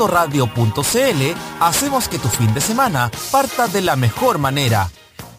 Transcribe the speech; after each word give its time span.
modoradio.cl 0.00 1.34
hacemos 1.60 2.08
que 2.08 2.18
tu 2.18 2.28
fin 2.28 2.54
de 2.54 2.62
semana 2.62 3.10
parta 3.30 3.68
de 3.68 3.82
la 3.82 3.96
mejor 3.96 4.38
manera. 4.38 4.90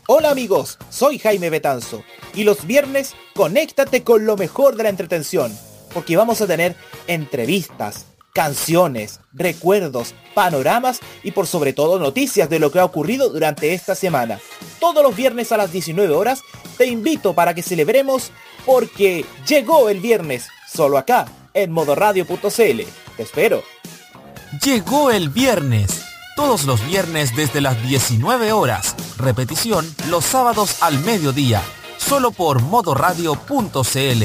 Hola 0.05 0.30
amigos, 0.30 0.78
soy 0.91 1.18
Jaime 1.18 1.50
Betanzo 1.50 2.04
y 2.36 2.44
los 2.44 2.68
viernes 2.68 3.16
conéctate 3.34 4.04
con 4.04 4.27
lo 4.27 4.38
mejor 4.38 4.76
de 4.76 4.84
la 4.84 4.89
entretención, 4.89 5.52
porque 5.95 6.16
vamos 6.16 6.41
a 6.41 6.48
tener 6.48 6.76
entrevistas, 7.08 8.05
canciones, 8.36 9.20
recuerdos, 9.34 10.13
panoramas 10.36 11.00
y 11.23 11.32
por 11.32 11.48
sobre 11.48 11.73
todo 11.73 11.98
noticias 11.98 12.48
de 12.48 12.59
lo 12.59 12.71
que 12.71 12.78
ha 12.78 12.86
ocurrido 12.86 13.30
durante 13.30 13.73
esta 13.73 13.96
semana. 13.96 14.39
Todos 14.80 15.02
los 15.02 15.16
viernes 15.16 15.52
a 15.52 15.57
las 15.57 15.71
19 15.71 16.14
horas 16.14 16.43
te 16.78 16.86
invito 16.86 17.34
para 17.34 17.55
que 17.55 17.64
celebremos 17.64 18.32
porque 18.63 19.26
llegó 19.48 19.90
el 19.90 20.02
viernes, 20.02 20.49
solo 20.71 20.99
acá, 20.99 21.26
en 21.55 21.71
modoradio.cl. 21.71 22.82
Te 23.18 23.23
espero. 23.23 23.63
Llegó 24.60 25.12
el 25.12 25.30
viernes. 25.30 26.04
Todos 26.36 26.66
los 26.66 26.86
viernes 26.86 27.34
desde 27.38 27.62
las 27.62 27.82
19 27.84 28.52
horas. 28.52 28.98
Repetición 29.18 29.88
los 30.10 30.26
sábados 30.26 30.84
al 30.84 31.00
mediodía. 31.00 31.62
Solo 31.98 32.32
por 32.32 32.62
modoradio.cl. 32.62 34.24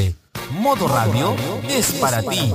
Modo 0.50 0.88
Radio 0.88 1.36
es 1.68 1.92
para 1.92 2.22
ti. 2.22 2.52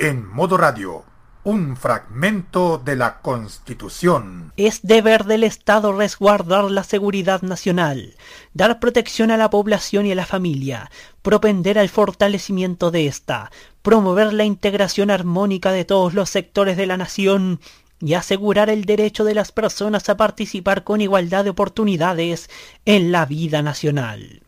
En 0.00 0.26
modo 0.32 0.56
radio, 0.56 1.04
un 1.44 1.76
fragmento 1.76 2.80
de 2.84 2.96
la 2.96 3.20
Constitución. 3.20 4.52
Es 4.56 4.80
deber 4.82 5.24
del 5.24 5.44
Estado 5.44 5.92
resguardar 5.92 6.70
la 6.70 6.84
seguridad 6.84 7.42
nacional, 7.42 8.14
dar 8.54 8.78
protección 8.78 9.30
a 9.30 9.36
la 9.36 9.50
población 9.50 10.06
y 10.06 10.12
a 10.12 10.14
la 10.14 10.26
familia, 10.26 10.90
propender 11.22 11.78
al 11.78 11.88
fortalecimiento 11.88 12.90
de 12.90 13.06
ésta, 13.06 13.50
promover 13.82 14.32
la 14.32 14.44
integración 14.44 15.10
armónica 15.10 15.72
de 15.72 15.84
todos 15.84 16.14
los 16.14 16.30
sectores 16.30 16.76
de 16.76 16.86
la 16.86 16.96
nación 16.96 17.60
y 18.00 18.14
asegurar 18.14 18.70
el 18.70 18.84
derecho 18.84 19.24
de 19.24 19.34
las 19.34 19.52
personas 19.52 20.08
a 20.08 20.16
participar 20.16 20.84
con 20.84 21.00
igualdad 21.00 21.44
de 21.44 21.50
oportunidades 21.50 22.50
en 22.84 23.12
la 23.12 23.26
vida 23.26 23.62
nacional. 23.62 24.42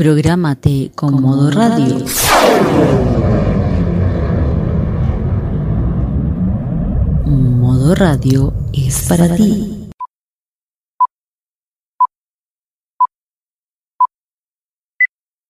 Prográmate 0.00 0.90
con 0.96 1.20
modo 1.20 1.50
radio. 1.50 1.98
Modo 7.26 7.94
radio 7.94 8.54
es 8.72 9.06
para 9.06 9.36
ti. 9.36 9.90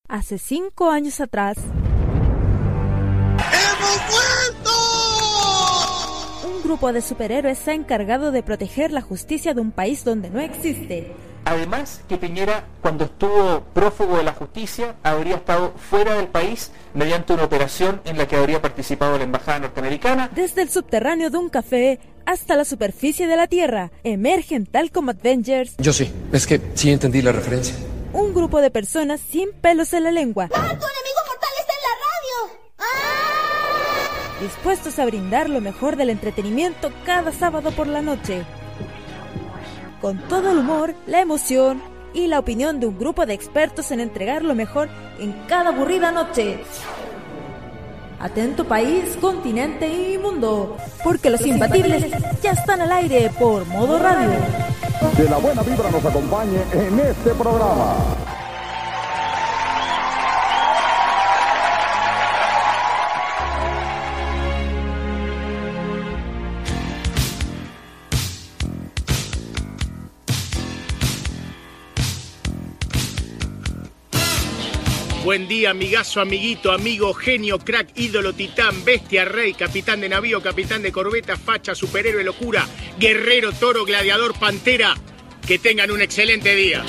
Hace 0.08 0.38
cinco 0.38 0.90
años 0.90 1.20
atrás. 1.20 1.56
¡Hemos 3.38 4.00
vuelto! 4.10 4.70
Un 6.56 6.62
grupo 6.64 6.92
de 6.92 7.02
superhéroes 7.02 7.56
se 7.56 7.70
ha 7.70 7.74
encargado 7.74 8.32
de 8.32 8.42
proteger 8.42 8.90
la 8.90 9.00
justicia 9.00 9.54
de 9.54 9.60
un 9.60 9.70
país 9.70 10.02
donde 10.02 10.28
no 10.28 10.40
existe. 10.40 11.29
Además, 11.50 12.00
que 12.08 12.16
Piñera, 12.16 12.62
cuando 12.80 13.06
estuvo 13.06 13.64
prófugo 13.74 14.18
de 14.18 14.22
la 14.22 14.32
justicia, 14.34 14.94
habría 15.02 15.34
estado 15.34 15.72
fuera 15.90 16.14
del 16.14 16.28
país 16.28 16.70
mediante 16.94 17.32
una 17.32 17.42
operación 17.42 18.00
en 18.04 18.18
la 18.18 18.28
que 18.28 18.36
habría 18.36 18.62
participado 18.62 19.18
la 19.18 19.24
embajada 19.24 19.58
norteamericana. 19.58 20.30
Desde 20.32 20.62
el 20.62 20.70
subterráneo 20.70 21.28
de 21.28 21.38
un 21.38 21.48
café 21.48 21.98
hasta 22.24 22.54
la 22.54 22.64
superficie 22.64 23.26
de 23.26 23.36
la 23.36 23.48
Tierra, 23.48 23.90
emergen 24.04 24.64
tal 24.64 24.92
como 24.92 25.10
Avengers. 25.10 25.74
Yo 25.78 25.92
sí, 25.92 26.12
es 26.32 26.46
que 26.46 26.60
sí 26.74 26.92
entendí 26.92 27.20
la 27.20 27.32
referencia. 27.32 27.74
Un 28.12 28.32
grupo 28.32 28.60
de 28.60 28.70
personas 28.70 29.20
sin 29.20 29.50
pelos 29.60 29.92
en 29.92 30.04
la 30.04 30.12
lengua. 30.12 30.44
¡Ah, 30.54 30.60
tu 30.60 30.86
enemigo 30.86 31.20
mortal 31.26 31.50
está 31.58 31.72
en 31.74 31.82
la 31.82 31.96
radio! 32.06 32.60
¡Ah! 32.78 34.40
Dispuestos 34.40 35.00
a 35.00 35.04
brindar 35.04 35.50
lo 35.50 35.60
mejor 35.60 35.96
del 35.96 36.10
entretenimiento 36.10 36.92
cada 37.04 37.32
sábado 37.32 37.72
por 37.72 37.88
la 37.88 38.02
noche 38.02 38.44
con 40.00 40.18
todo 40.28 40.50
el 40.50 40.58
humor, 40.58 40.94
la 41.06 41.20
emoción 41.20 41.82
y 42.12 42.26
la 42.26 42.38
opinión 42.38 42.80
de 42.80 42.86
un 42.86 42.98
grupo 42.98 43.26
de 43.26 43.34
expertos 43.34 43.90
en 43.90 44.00
entregar 44.00 44.42
lo 44.42 44.54
mejor 44.54 44.88
en 45.18 45.32
cada 45.46 45.70
aburrida 45.70 46.10
noche. 46.10 46.64
Atento 48.18 48.66
país, 48.66 49.16
continente 49.20 49.88
y 49.88 50.18
mundo, 50.18 50.76
porque 51.02 51.30
los 51.30 51.44
imbatibles 51.46 52.04
ya 52.42 52.52
están 52.52 52.82
al 52.82 52.92
aire 52.92 53.30
por 53.38 53.66
modo 53.66 53.98
radio. 53.98 54.30
Que 55.16 55.24
la 55.24 55.38
buena 55.38 55.62
vibra 55.62 55.90
nos 55.90 56.04
acompañe 56.04 56.58
en 56.72 57.00
este 57.00 57.30
programa. 57.30 57.96
Buen 75.30 75.46
día, 75.46 75.70
amigazo, 75.70 76.20
amiguito, 76.20 76.72
amigo, 76.72 77.14
genio, 77.14 77.60
crack, 77.60 77.90
ídolo, 77.94 78.32
titán, 78.32 78.84
bestia, 78.84 79.24
rey, 79.24 79.54
capitán 79.54 80.00
de 80.00 80.08
navío, 80.08 80.42
capitán 80.42 80.82
de 80.82 80.90
corbeta, 80.90 81.36
facha, 81.36 81.72
superhéroe, 81.72 82.24
locura, 82.24 82.66
guerrero, 82.98 83.52
toro, 83.52 83.84
gladiador, 83.84 84.36
pantera. 84.36 84.96
Que 85.46 85.60
tengan 85.60 85.92
un 85.92 86.00
excelente 86.02 86.52
día. 86.56 86.84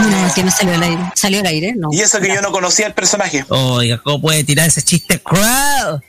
No, 0.00 0.34
que 0.34 0.42
no 0.42 0.50
salió 0.50 0.74
al 0.74 0.82
aire. 0.82 1.02
¿Salió 1.14 1.38
al 1.38 1.46
aire? 1.46 1.74
No. 1.76 1.90
Y 1.92 2.00
eso 2.00 2.20
que 2.20 2.26
yo 2.26 2.42
no 2.42 2.50
conocía 2.50 2.88
el 2.88 2.94
personaje. 2.94 3.44
Oiga, 3.46 3.98
¿cómo 3.98 4.20
puede 4.20 4.42
tirar 4.42 4.66
ese 4.66 4.82
chiste 4.82 5.20
cruel? 5.20 6.02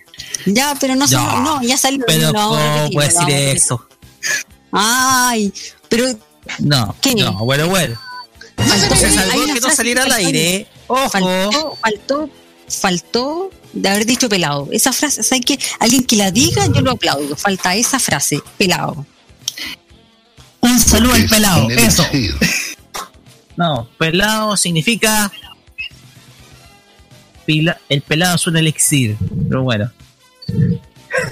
Ya, 0.45 0.75
pero 0.79 0.95
no, 0.95 1.05
Ya. 1.05 1.19
no, 1.19 1.41
no 1.41 1.61
ya 1.63 1.77
salió. 1.77 2.03
Pero 2.07 2.31
no, 2.31 2.49
¿cómo 2.49 2.55
repetimos, 2.57 2.91
puede 2.93 3.13
vamos 3.13 3.23
a 3.23 3.35
decir 3.35 3.57
eso? 3.57 3.87
Ay, 4.71 5.53
pero 5.87 6.05
No, 6.59 6.95
¿Qué? 7.01 7.15
no, 7.15 7.33
bueno, 7.45 7.67
bueno. 7.67 7.99
faltó, 8.55 8.95
Se 8.95 9.11
salvó 9.13 9.45
que 9.53 9.61
no 9.61 9.69
saliera 9.71 10.03
al 10.03 10.11
aire. 10.13 10.67
Ojo. 10.87 11.09
Faltó, 11.09 11.77
faltó, 11.81 12.29
faltó 12.69 13.49
de 13.73 13.89
haber 13.89 14.05
dicho 14.05 14.27
pelado. 14.29 14.67
Esa 14.71 14.91
frase, 14.93 15.21
¿sabes 15.23 15.45
qué? 15.45 15.59
Alguien 15.79 16.03
que 16.03 16.15
la 16.15 16.31
diga, 16.31 16.65
yo 16.67 16.81
lo 16.81 16.91
aplaudo. 16.91 17.35
Falta 17.35 17.75
esa 17.75 17.99
frase, 17.99 18.41
pelado. 18.57 19.05
Un 20.61 20.79
saludo 20.79 21.13
al 21.13 21.25
pelado, 21.27 21.69
eso. 21.69 22.05
No, 23.55 23.87
pelado 23.97 24.57
significa. 24.57 25.31
pila- 27.45 27.79
el 27.89 28.01
pelado 28.01 28.35
es 28.35 28.47
un 28.47 28.57
elixir, 28.57 29.17
pero 29.47 29.63
bueno. 29.63 29.91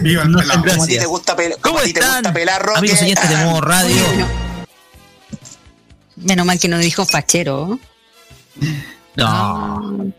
Viva 0.02 0.24
el 0.24 0.32
No, 0.32 0.40
pelado. 0.40 0.60
Como 0.62 0.72
a 0.72 0.74
ti 0.74 0.78
gracias. 0.78 1.00
te 1.02 1.06
gusta, 1.08 1.36
pel- 1.38 1.52
como 1.62 1.62
¿Cómo 1.62 1.80
ti 1.82 1.94
te 1.94 2.00
están, 2.00 2.16
gusta 2.16 2.34
pelar, 2.34 2.62
Roque. 2.62 2.80
amigos 2.80 3.02
oyentes 3.02 3.30
de 3.30 3.36
Ah, 3.36 3.46
modo 3.46 3.62
radio? 3.62 3.96
Bueno, 4.08 4.28
menos 6.16 6.46
mal 6.46 6.60
que 6.60 6.68
no 6.68 6.78
dijo 6.80 7.06
fachero. 7.06 7.80
No, 9.16 10.12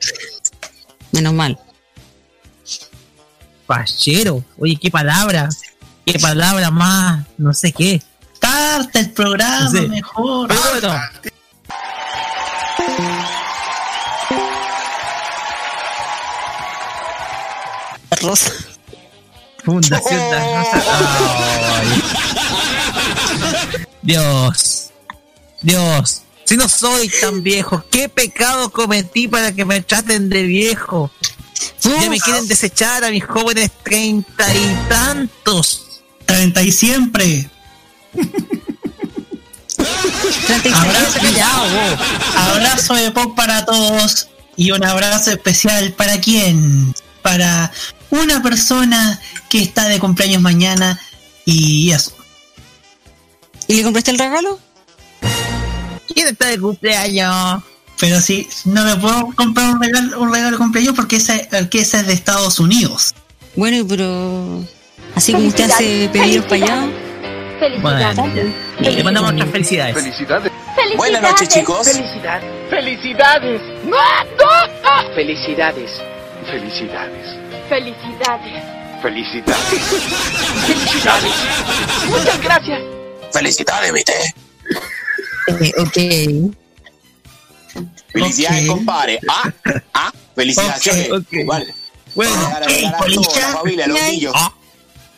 Menos 1.12 1.32
mal. 1.34 1.58
pachero. 3.66 4.42
Oye, 4.58 4.78
qué 4.80 4.90
palabra. 4.90 5.48
Qué 6.06 6.18
palabra 6.18 6.70
más, 6.70 7.26
no 7.36 7.52
sé 7.52 7.72
qué. 7.72 8.00
Carta 8.38 9.00
el 9.00 9.10
programa, 9.10 9.70
Sí. 9.70 9.88
mejor. 9.88 10.48
Pero 10.48 10.60
bueno, 10.60 10.94
Rosa. 18.22 18.52
Fundación 19.64 20.20
Rosas. 20.20 20.84
Ay. 21.74 22.02
Dios. 24.02 24.90
Dios. 25.60 26.22
Si 26.44 26.56
no 26.56 26.68
soy 26.68 27.10
tan 27.20 27.42
viejo, 27.42 27.84
¿qué 27.90 28.08
pecado 28.08 28.70
cometí 28.70 29.28
para 29.28 29.52
que 29.52 29.64
me 29.64 29.82
traten 29.82 30.28
de 30.30 30.44
viejo? 30.44 31.10
Ya 31.82 32.08
me 32.08 32.18
quieren 32.20 32.46
desechar 32.48 33.04
a 33.04 33.10
mis 33.10 33.24
jóvenes 33.24 33.70
treinta 33.82 34.54
y 34.54 34.78
tantos. 34.88 36.02
Treinta 36.24 36.62
y 36.62 36.72
siempre. 36.72 37.50
Abrazo, 40.74 41.20
abrazo 42.36 42.94
de 42.94 43.10
pop 43.10 43.36
para 43.36 43.64
todos 43.64 44.28
y 44.56 44.70
un 44.70 44.84
abrazo 44.84 45.30
especial 45.30 45.92
para 45.92 46.20
quién? 46.20 46.94
Para 47.22 47.70
una 48.10 48.42
persona 48.42 49.20
que 49.48 49.62
está 49.62 49.88
de 49.88 49.98
cumpleaños 49.98 50.42
mañana 50.42 51.00
y 51.44 51.90
eso. 51.90 52.12
¿Y 53.66 53.76
le 53.76 53.82
compraste 53.82 54.10
el 54.10 54.18
regalo? 54.18 54.58
¿Quién 56.12 56.28
está 56.28 56.46
de 56.46 56.58
cumpleaños? 56.58 57.62
Pero 58.00 58.20
sí, 58.20 58.48
no 58.64 58.84
le 58.84 58.94
puedo 58.96 59.28
comprar 59.34 59.74
un 59.74 59.82
regalo, 59.82 60.20
un 60.20 60.32
regalo 60.32 60.52
de 60.52 60.56
cumpleaños 60.58 60.94
porque 60.94 61.16
ese, 61.16 61.48
porque 61.50 61.80
ese 61.80 61.98
es 61.98 62.06
de 62.06 62.12
Estados 62.12 62.60
Unidos. 62.60 63.14
Bueno, 63.56 63.84
pero 63.88 64.64
así 65.14 65.32
como 65.32 65.48
usted 65.48 65.70
hace 65.70 66.08
pedidos 66.12 66.46
para 66.46 66.64
allá. 66.64 66.88
Bueno, 67.82 67.98
le 68.80 69.04
mandamos 69.04 69.32
nuestras 69.32 69.50
felicidades. 69.52 69.94
Felicidades. 69.94 70.52
Buenas 70.96 71.22
noches, 71.22 71.48
chicos. 71.48 71.90
Felicidades. 71.90 72.50
Felicidades. 72.70 73.60
¡No! 73.84 75.14
Felicidades. 75.14 75.90
Felicidades. 76.46 77.47
Felicidades. 77.68 78.64
Felicidades. 79.02 79.64
Felicidades. 80.66 81.32
Muchas 82.08 82.42
gracias. 82.42 82.80
Felicidades, 83.32 83.92
viste. 83.92 84.12
Eh, 85.60 85.72
ok. 85.78 85.96
Felicidades, 88.12 88.68
Ok. 88.68 88.76
compadre. 88.76 89.20
Ah, 89.28 89.52
ah, 89.94 90.12
felicidades. 90.34 91.12
Ok, 91.12 91.18
ok. 91.20 91.46
Vale. 91.46 91.74
Bueno, 92.14 92.32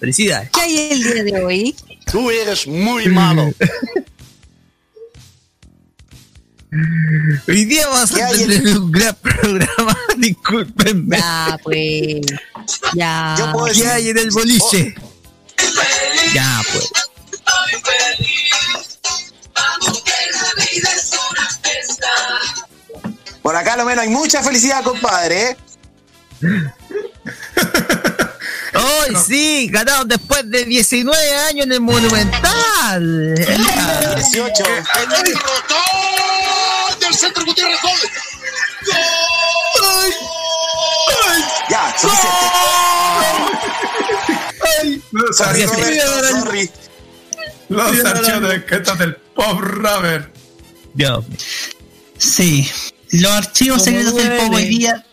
felicidades. 0.00 0.50
¿Qué 0.50 0.60
hay 0.60 0.90
el 0.92 1.02
día 1.02 1.22
de 1.24 1.44
hoy? 1.44 1.76
Tú 2.10 2.30
eres 2.30 2.66
muy 2.66 3.06
malo. 3.08 3.50
Hoy 7.48 7.64
día 7.64 7.88
vamos 7.88 8.12
¿Qué 8.12 8.22
a 8.22 8.26
hay 8.28 8.42
en- 8.42 8.48
tener 8.48 8.78
un 8.78 8.92
gran 8.92 9.14
programa. 9.16 9.96
Discúlpenme. 10.16 11.18
Ya, 11.18 11.58
pues. 11.64 12.20
Ya. 12.94 13.34
Yo 13.38 13.52
puedo 13.52 13.66
¿Qué 13.66 13.72
decir- 13.72 13.88
hay 13.88 14.08
en 14.10 14.18
el 14.18 14.30
boliche? 14.30 14.94
Ya, 16.32 16.60
pues. 16.72 16.90
Por 23.42 23.56
acá, 23.56 23.76
lo 23.76 23.84
menos, 23.84 24.02
hay 24.04 24.10
mucha 24.10 24.42
felicidad, 24.42 24.82
compadre. 24.84 25.50
¿eh? 25.50 25.56
¡Hoy 28.90 29.16
sí! 29.26 29.68
Ganaron 29.70 30.08
después 30.08 30.48
de 30.50 30.64
19 30.64 31.16
años 31.48 31.66
en 31.66 31.72
el 31.72 31.80
Monumental. 31.80 33.34
18. 33.34 34.64
del 37.00 37.14
Centro 37.14 37.44
Gutiérrez 37.44 37.80
Gómez. 37.82 38.10
Ya, 41.68 41.94
suficiente. 41.98 42.46
Los 45.12 45.36
Sorry, 45.36 46.70
los 47.68 48.04
archivos 48.04 48.98
del 48.98 49.16
Pop 49.34 49.60
Rubber. 49.60 50.32
Dios. 50.94 51.24
Sí, 52.18 52.68
los 53.12 53.32
archivos 53.32 53.84
secretos 53.84 54.14
del 54.14 54.36
pop 54.38 54.54
hoy 54.54 54.66
día. 54.66 55.04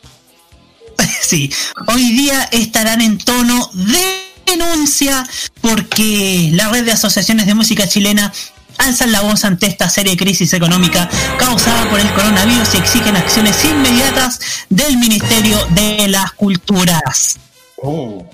sí, 1.22 1.52
hoy 1.88 2.12
día 2.12 2.44
estarán 2.52 3.02
en 3.02 3.18
tono 3.18 3.70
de 3.74 4.28
denuncia 4.46 5.28
porque 5.62 6.50
la 6.54 6.70
red 6.70 6.86
de 6.86 6.94
asociaciones 6.94 7.46
de 7.46 7.54
música 7.54 7.88
chilena 7.88 8.34
alzan 8.78 9.12
la 9.12 9.22
voz 9.22 9.44
ante 9.44 9.66
esta 9.66 9.90
seria 9.90 10.16
crisis 10.16 10.54
económica 10.54 11.10
causada 11.38 11.90
por 11.90 12.00
el 12.00 12.12
coronavirus 12.14 12.76
y 12.76 12.78
exigen 12.78 13.16
acciones 13.16 13.64
inmediatas 13.66 14.40
del 14.70 14.98
Ministerio 14.98 15.66
de 15.72 16.08
las 16.08 16.32
Culturas. 16.34 17.38
Oh. 17.82 18.26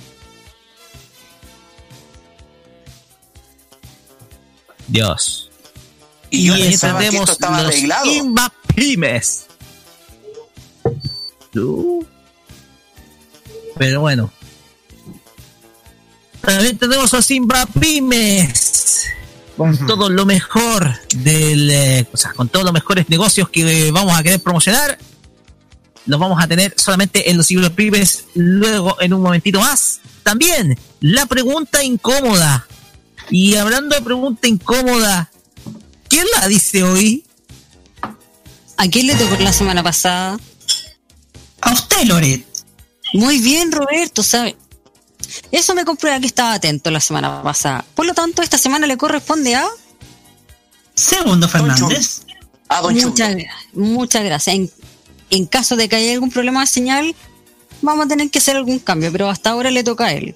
Dios. 4.87 5.49
Y 6.29 6.45
yo 6.45 6.57
Y 6.57 6.61
que 6.61 6.67
esto 6.69 6.87
tenemos 6.97 7.29
estaba 7.29 7.61
los 7.61 7.71
arreglado. 7.71 8.05
Invapimes. 8.05 9.45
Tú. 11.51 12.05
Pero 13.77 14.01
bueno. 14.01 14.31
También 16.41 16.77
tenemos 16.77 17.11
los 17.13 17.31
Invapimes. 17.31 19.05
Con 19.57 19.77
todo 19.85 20.09
lo 20.09 20.25
mejor 20.25 20.99
del. 21.15 21.69
eh, 21.69 22.07
o 22.11 22.17
sea, 22.17 22.33
con 22.33 22.49
todos 22.49 22.65
los 22.65 22.73
mejores 22.73 23.07
negocios 23.07 23.49
que 23.49 23.87
eh, 23.87 23.91
vamos 23.91 24.17
a 24.17 24.23
querer 24.23 24.41
promocionar. 24.41 24.97
Los 26.05 26.19
vamos 26.19 26.43
a 26.43 26.47
tener 26.47 26.73
solamente 26.75 27.29
en 27.29 27.37
los 27.37 27.49
Invapimes. 27.51 28.25
Luego, 28.33 28.99
en 28.99 29.13
un 29.13 29.21
momentito 29.21 29.59
más. 29.59 30.01
También, 30.23 30.77
la 30.99 31.25
pregunta 31.25 31.83
incómoda. 31.83 32.67
Y 33.29 33.55
hablando 33.55 33.95
de 33.95 34.01
pregunta 34.01 34.47
incómoda, 34.47 35.31
¿quién 36.09 36.25
la 36.39 36.47
dice 36.47 36.83
hoy? 36.83 37.23
¿A 38.77 38.87
quién 38.87 39.07
le 39.07 39.15
tocó 39.15 39.35
la 39.41 39.53
semana 39.53 39.83
pasada? 39.83 40.37
A 41.61 41.73
usted, 41.73 42.03
Loret. 42.05 42.52
Muy 43.13 43.39
bien, 43.39 43.71
Roberto, 43.71 44.23
¿sabe? 44.23 44.55
Eso 45.51 45.73
me 45.75 45.85
comprueba 45.85 46.19
que 46.19 46.25
estaba 46.27 46.53
atento 46.53 46.91
la 46.91 46.99
semana 46.99 47.41
pasada. 47.41 47.85
Por 47.95 48.05
lo 48.05 48.13
tanto, 48.13 48.41
esta 48.41 48.57
semana 48.57 48.87
le 48.87 48.97
corresponde 48.97 49.55
a. 49.55 49.65
Segundo 50.95 51.47
Fernández. 51.47 52.23
Ah, 52.67 52.81
don. 52.81 52.93
Muchas, 52.93 53.35
gra- 53.35 53.49
muchas 53.73 54.23
gracias. 54.23 54.55
En, 54.55 54.71
en 55.29 55.45
caso 55.45 55.75
de 55.75 55.87
que 55.89 55.95
haya 55.95 56.13
algún 56.13 56.31
problema 56.31 56.61
de 56.61 56.67
señal, 56.67 57.15
vamos 57.81 58.05
a 58.05 58.09
tener 58.09 58.29
que 58.29 58.39
hacer 58.39 58.55
algún 58.57 58.79
cambio, 58.79 59.11
pero 59.11 59.29
hasta 59.29 59.51
ahora 59.51 59.71
le 59.71 59.83
toca 59.83 60.05
a 60.07 60.13
él. 60.13 60.35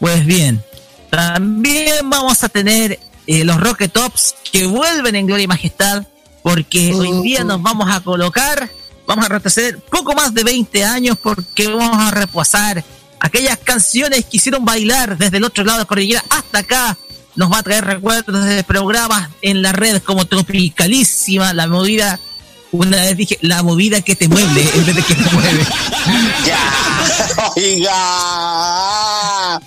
Pues 0.00 0.24
bien, 0.24 0.62
también 1.10 2.08
vamos 2.08 2.42
a 2.44 2.48
tener 2.48 2.98
eh, 3.26 3.44
los 3.44 3.58
Rocket 3.60 3.92
Tops 3.92 4.34
que 4.52 4.66
vuelven 4.66 5.16
en 5.16 5.26
gloria 5.26 5.44
y 5.44 5.48
majestad, 5.48 6.06
porque 6.54 6.94
hoy 6.94 7.20
día 7.22 7.44
nos 7.44 7.60
vamos 7.62 7.88
a 7.94 8.00
colocar, 8.00 8.70
vamos 9.06 9.26
a 9.26 9.28
retroceder 9.28 9.78
poco 9.78 10.14
más 10.14 10.32
de 10.32 10.42
20 10.44 10.82
años, 10.84 11.18
porque 11.22 11.68
vamos 11.68 11.98
a 11.98 12.10
repasar 12.10 12.82
aquellas 13.20 13.58
canciones 13.58 14.24
que 14.24 14.38
hicieron 14.38 14.64
bailar 14.64 15.18
desde 15.18 15.36
el 15.36 15.44
otro 15.44 15.62
lado 15.64 15.78
de 15.78 15.82
la 15.84 15.88
cordillera 15.88 16.24
hasta 16.30 16.60
acá. 16.60 16.96
Nos 17.36 17.52
va 17.52 17.58
a 17.58 17.62
traer 17.62 17.84
recuerdos 17.84 18.44
de 18.46 18.64
programas 18.64 19.28
en 19.42 19.60
la 19.62 19.72
red 19.72 20.02
como 20.02 20.24
Tropicalísima, 20.26 21.52
la 21.52 21.66
movida. 21.66 22.18
Una 22.72 22.96
vez 22.98 23.16
dije, 23.16 23.38
la 23.42 23.62
movida 23.62 24.00
que 24.02 24.14
te 24.16 24.28
mueve 24.28 24.68
en 24.74 24.86
vez 24.86 24.96
de 24.96 25.02
que 25.02 25.14
te 25.14 25.30
mueve. 25.30 25.66
Ya. 26.46 27.52
Oiga. 27.56 29.60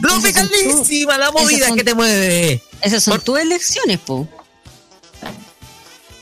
Tropicalísima, 0.00 1.18
la 1.18 1.32
movida 1.32 1.66
son- 1.68 1.76
que 1.76 1.84
te 1.84 1.94
mueve. 1.94 2.62
Esas 2.80 3.02
son 3.02 3.20
tus 3.20 3.38
elecciones, 3.40 3.98
po. 3.98 4.28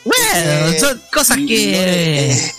Bueno, 0.04 0.78
son 0.78 1.02
cosas 1.12 1.36
que. 1.36 2.30
Eh, 2.30 2.52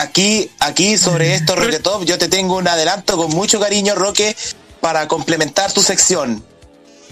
Aquí, 0.00 0.50
aquí 0.60 0.96
sobre 0.96 1.34
esto, 1.34 1.54
Roque 1.56 1.78
Top, 1.78 2.04
yo 2.06 2.16
te 2.16 2.28
tengo 2.28 2.56
un 2.56 2.66
adelanto 2.66 3.18
con 3.18 3.30
mucho 3.32 3.60
cariño, 3.60 3.94
Roque, 3.94 4.34
para 4.80 5.06
complementar 5.06 5.70
tu 5.72 5.82
sección. 5.82 6.42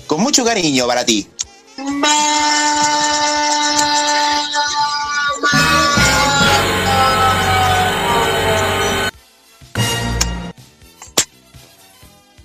Con 0.07 0.23
mucho 0.23 0.43
cariño 0.43 0.87
para 0.87 1.05
ti. 1.05 1.29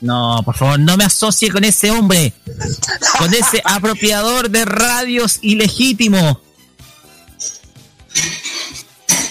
No, 0.04 0.42
por 0.44 0.56
favor, 0.58 0.78
no 0.80 0.98
me 0.98 1.06
asocie 1.06 1.50
con 1.50 1.64
ese 1.64 1.90
hombre. 1.90 2.34
Con 3.18 3.34
ese 3.34 3.62
apropiador 3.64 4.50
de 4.50 4.66
radios 4.66 5.40
ilegítimo. 5.42 6.42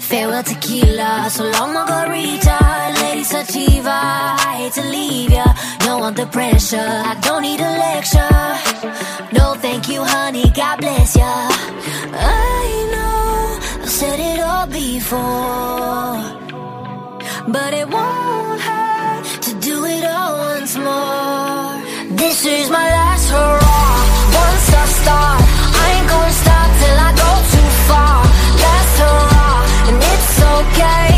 Farewell 0.00 0.44
tequila, 0.44 1.28
so 1.28 1.44
long 1.44 1.74
margarita, 1.74 2.58
lady 3.00 3.24
sativa, 3.24 3.90
I 3.90 4.54
hate 4.58 4.72
to 4.74 4.88
leave 4.90 5.32
ya, 5.32 5.44
no 5.84 6.04
under 6.04 6.26
pressure, 6.26 6.76
I 6.78 7.18
don't 7.20 7.42
need 7.42 7.60
a 7.60 7.72
lecture, 7.86 9.32
no 9.32 9.54
thank 9.54 9.88
you 9.88 10.04
honey, 10.04 10.48
God 10.54 10.78
bless 10.78 11.16
ya. 11.16 11.48
I 12.14 12.88
know, 12.92 13.82
I've 13.82 13.90
said 13.90 14.20
it 14.20 14.40
all 14.40 14.66
before. 14.68 16.45
But 17.48 17.74
it 17.74 17.88
won't 17.88 18.60
hurt 18.60 19.24
to 19.42 19.54
do 19.60 19.84
it 19.84 20.04
all 20.04 20.32
once 20.50 20.76
more. 20.76 22.16
This 22.16 22.44
is 22.44 22.70
my 22.70 22.86
last 22.98 23.28
hurrah. 23.30 23.98
Once 24.44 24.68
I 24.82 24.84
start, 25.00 25.42
I 25.82 25.86
ain't 25.94 26.08
gonna 26.08 26.40
stop 26.44 26.68
till 26.80 26.98
I 27.08 27.10
go 27.24 27.30
too 27.54 27.70
far. 27.88 28.18
Last 28.64 28.94
hurrah, 29.00 29.88
and 29.88 29.96
it's 30.12 30.36
okay. 30.56 31.15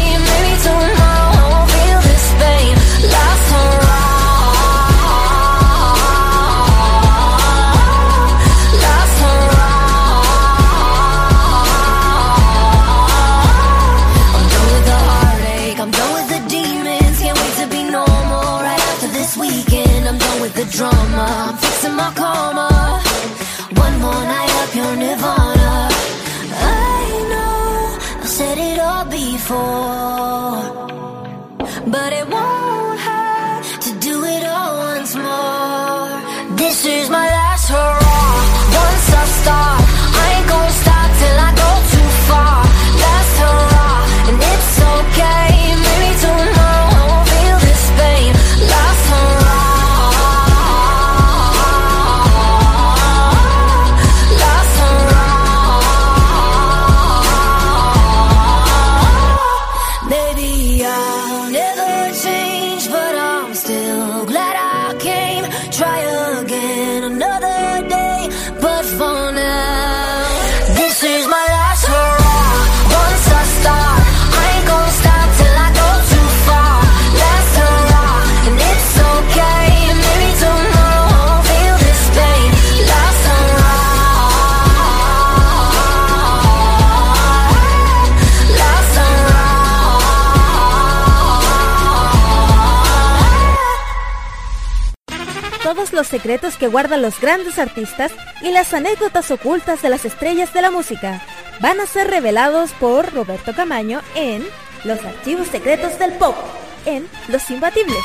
Los 95.93 96.07
secretos 96.07 96.57
que 96.57 96.69
guardan 96.69 97.03
los 97.03 97.21
grandes 97.21 97.59
artistas 97.59 98.13
y 98.43 98.51
las 98.51 98.75
anécdotas 98.75 99.31
ocultas 99.31 99.83
de 99.83 99.89
las 99.89 100.05
estrellas 100.05 100.53
de 100.53 100.63
la 100.63 100.71
música 100.71 101.23
van 101.61 101.81
a 101.81 101.87
ser 101.87 102.09
revelados 102.09 102.73
por 102.73 103.13
Roberto 103.13 103.55
Camaño 103.55 104.01
en 104.15 104.47
Los 104.85 105.05
Archivos 105.05 105.49
Secretos 105.49 105.99
del 105.99 106.13
Pop, 106.13 106.37
en 106.85 107.09
Los 107.29 107.51
Imbatibles. 107.51 107.97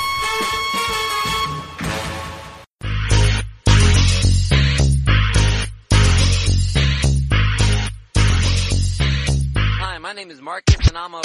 Hi, 9.79 9.99
my 9.99 10.13
name 10.13 10.31
is 10.31 10.41
Marcus 10.41 10.87
and 10.87 10.97
I'm 10.97 11.13
a 11.15 11.21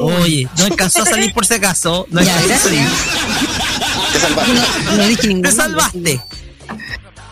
Oye, 0.00 0.48
no 0.58 0.64
alcanzó 0.64 1.02
a 1.02 1.06
salir 1.06 1.32
por 1.32 1.46
si 1.46 1.54
acaso. 1.54 2.06
No 2.10 2.22
Ya, 2.22 2.38
alcanzó 2.38 2.54
a 2.54 2.70
salir. 2.70 2.88
No, 4.86 4.96
no 4.96 5.06
dije 5.08 5.28
ningún 5.28 5.42
Te 5.42 5.52
salvaste. 5.52 6.20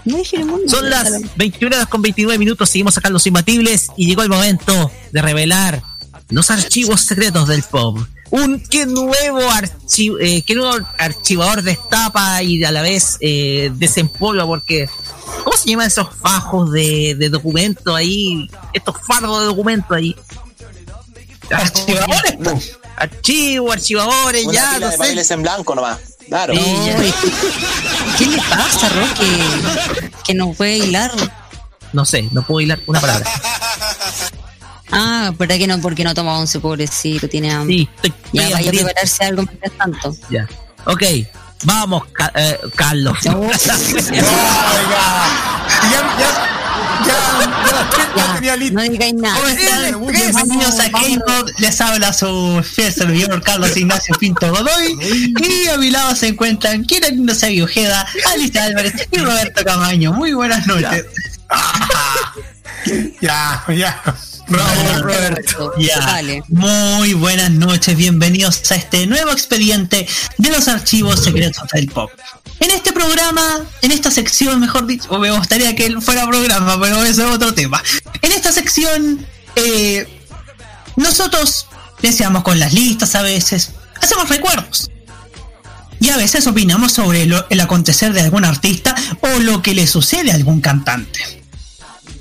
No 0.04 0.16
dije 0.16 0.38
ningún 0.38 0.69
Son 0.69 0.88
las 0.88 1.11
21 1.37 1.76
horas 1.76 1.88
con 1.88 2.02
29 2.02 2.38
minutos. 2.38 2.69
Seguimos 2.71 2.97
acá 2.99 3.09
en 3.09 3.14
los 3.14 3.26
imbatibles 3.26 3.88
y 3.97 4.07
llegó 4.07 4.23
el 4.23 4.28
momento 4.28 4.90
de 5.12 5.23
revelar 5.23 5.83
los 6.30 6.50
archivos 6.50 7.00
secretos 7.02 7.49
del 7.49 7.62
pop. 7.62 7.99
Un 8.30 8.61
qué 8.61 8.87
nuevo 8.87 9.50
archivo, 9.50 10.19
eh, 10.21 10.45
qué 10.47 10.54
nuevo 10.54 10.87
archivador 10.99 11.62
destapa 11.62 12.42
y 12.45 12.62
a 12.62 12.71
la 12.71 12.80
vez 12.80 13.16
eh, 13.21 13.73
desempolva 13.75 14.47
porque 14.47 14.88
¿cómo 15.42 15.57
se 15.57 15.71
llaman 15.71 15.88
esos 15.88 16.09
fajos 16.14 16.71
de, 16.71 17.16
de 17.19 17.28
documentos 17.28 17.92
ahí? 17.95 18.49
Estos 18.73 18.95
fardos 19.04 19.40
de 19.40 19.47
documentos 19.47 19.97
ahí. 19.97 20.14
Archivadores, 21.50 22.33
po. 22.42 22.61
Archivos, 22.97 23.73
archivadores, 23.75 24.45
Una 24.47 24.52
ya, 24.54 24.64
pila 24.75 24.78
no 24.80 24.87
de 24.87 24.92
sé. 24.92 24.99
papeles 24.99 25.30
en 25.30 25.42
blanco 25.42 25.75
nomás. 25.75 25.99
Claro. 26.28 26.54
Sí, 26.54 26.61
ya. 26.87 26.97
¿Qué 28.19 28.26
le 28.26 28.37
pasa, 28.38 28.88
Roque? 28.88 30.11
Que 30.25 30.35
no 30.35 30.52
puede 30.52 30.78
hilar. 30.78 31.11
No 31.92 32.04
sé, 32.04 32.28
no 32.30 32.42
puedo 32.42 32.61
hilar 32.61 32.78
una 32.87 33.00
palabra. 33.00 33.28
Ah, 34.92 35.33
¿verdad 35.38 35.57
que 35.57 35.66
no? 35.66 35.80
Porque 35.80 36.04
no 36.04 36.14
toma 36.14 36.38
once, 36.38 36.61
pobrecito, 36.61 37.28
tiene 37.28 37.50
hambre. 37.52 37.75
Sí, 37.76 37.88
estoy, 38.02 38.14
ya 38.33 38.50
vaya 38.50 38.71
a 38.71 38.73
prepararse 38.73 39.25
algo 39.25 39.42
mientras 39.42 39.73
tanto. 39.78 40.16
Ya. 40.30 40.49
Ok, 40.87 41.02
vamos, 41.64 42.04
Ca- 42.12 42.33
eh, 42.35 42.59
Carlos. 42.76 43.16
Ya 43.25 43.33
tenía 48.35 48.57
listo. 48.57 48.75
No 48.75 48.83
digáis 48.83 49.14
nada. 49.14 49.38
Bienvenidos 49.99 50.78
a. 50.78 50.90
Les 51.59 51.80
habla 51.80 52.12
su 52.12 52.64
fiel 52.64 52.92
servidor 52.92 53.42
Carlos 53.42 53.76
Ignacio 53.76 54.14
Pinto 54.19 54.50
Godoy. 54.50 54.99
Y 55.40 55.69
a 55.69 55.76
mi 55.76 55.90
lado 55.90 56.14
se 56.14 56.28
encuentran 56.28 56.85
Kira 56.85 57.09
Sabio 57.35 57.64
Ojeda, 57.64 58.07
Alicia 58.33 58.64
Álvarez 58.64 58.95
y 59.11 59.19
Roberto 59.19 59.64
Camaño. 59.64 60.12
Muy 60.12 60.33
buenas 60.33 60.66
noches. 60.66 61.07
Ya, 63.21 63.62
ya. 63.69 64.02
Bravo, 64.49 65.02
Roberto. 65.02 65.73
Ya. 65.78 66.23
Muy 66.49 67.12
buenas 67.12 67.50
noches, 67.50 67.97
bienvenidos 67.97 68.71
a 68.73 68.76
este 68.76 69.07
nuevo 69.07 69.30
expediente 69.33 70.09
de 70.38 70.50
los 70.50 70.66
archivos 70.66 71.23
secretos 71.23 71.69
del 71.73 71.88
pop. 71.88 72.11
En 72.60 72.70
este 72.70 72.92
programa, 72.92 73.42
en 73.80 73.90
esta 73.90 74.10
sección, 74.10 74.60
mejor 74.60 74.86
dicho, 74.86 75.18
me 75.18 75.30
gustaría 75.30 75.74
que 75.74 75.86
él 75.86 76.00
fuera 76.02 76.26
programa, 76.26 76.78
pero 76.80 77.02
eso 77.02 77.26
es 77.26 77.34
otro 77.34 77.54
tema. 77.54 77.82
En 78.20 78.32
esta 78.32 78.52
sección, 78.52 79.26
eh, 79.56 80.06
nosotros 80.96 81.66
deseamos 82.02 82.42
con 82.42 82.58
las 82.58 82.74
listas 82.74 83.14
a 83.14 83.22
veces, 83.22 83.70
hacemos 84.00 84.28
recuerdos. 84.28 84.90
Y 86.00 86.08
a 86.10 86.16
veces 86.16 86.46
opinamos 86.46 86.92
sobre 86.92 87.24
el 87.24 87.60
acontecer 87.60 88.12
de 88.12 88.22
algún 88.22 88.44
artista 88.44 88.94
o 89.20 89.38
lo 89.40 89.60
que 89.60 89.74
le 89.74 89.86
sucede 89.86 90.30
a 90.30 90.34
algún 90.34 90.60
cantante. 90.62 91.42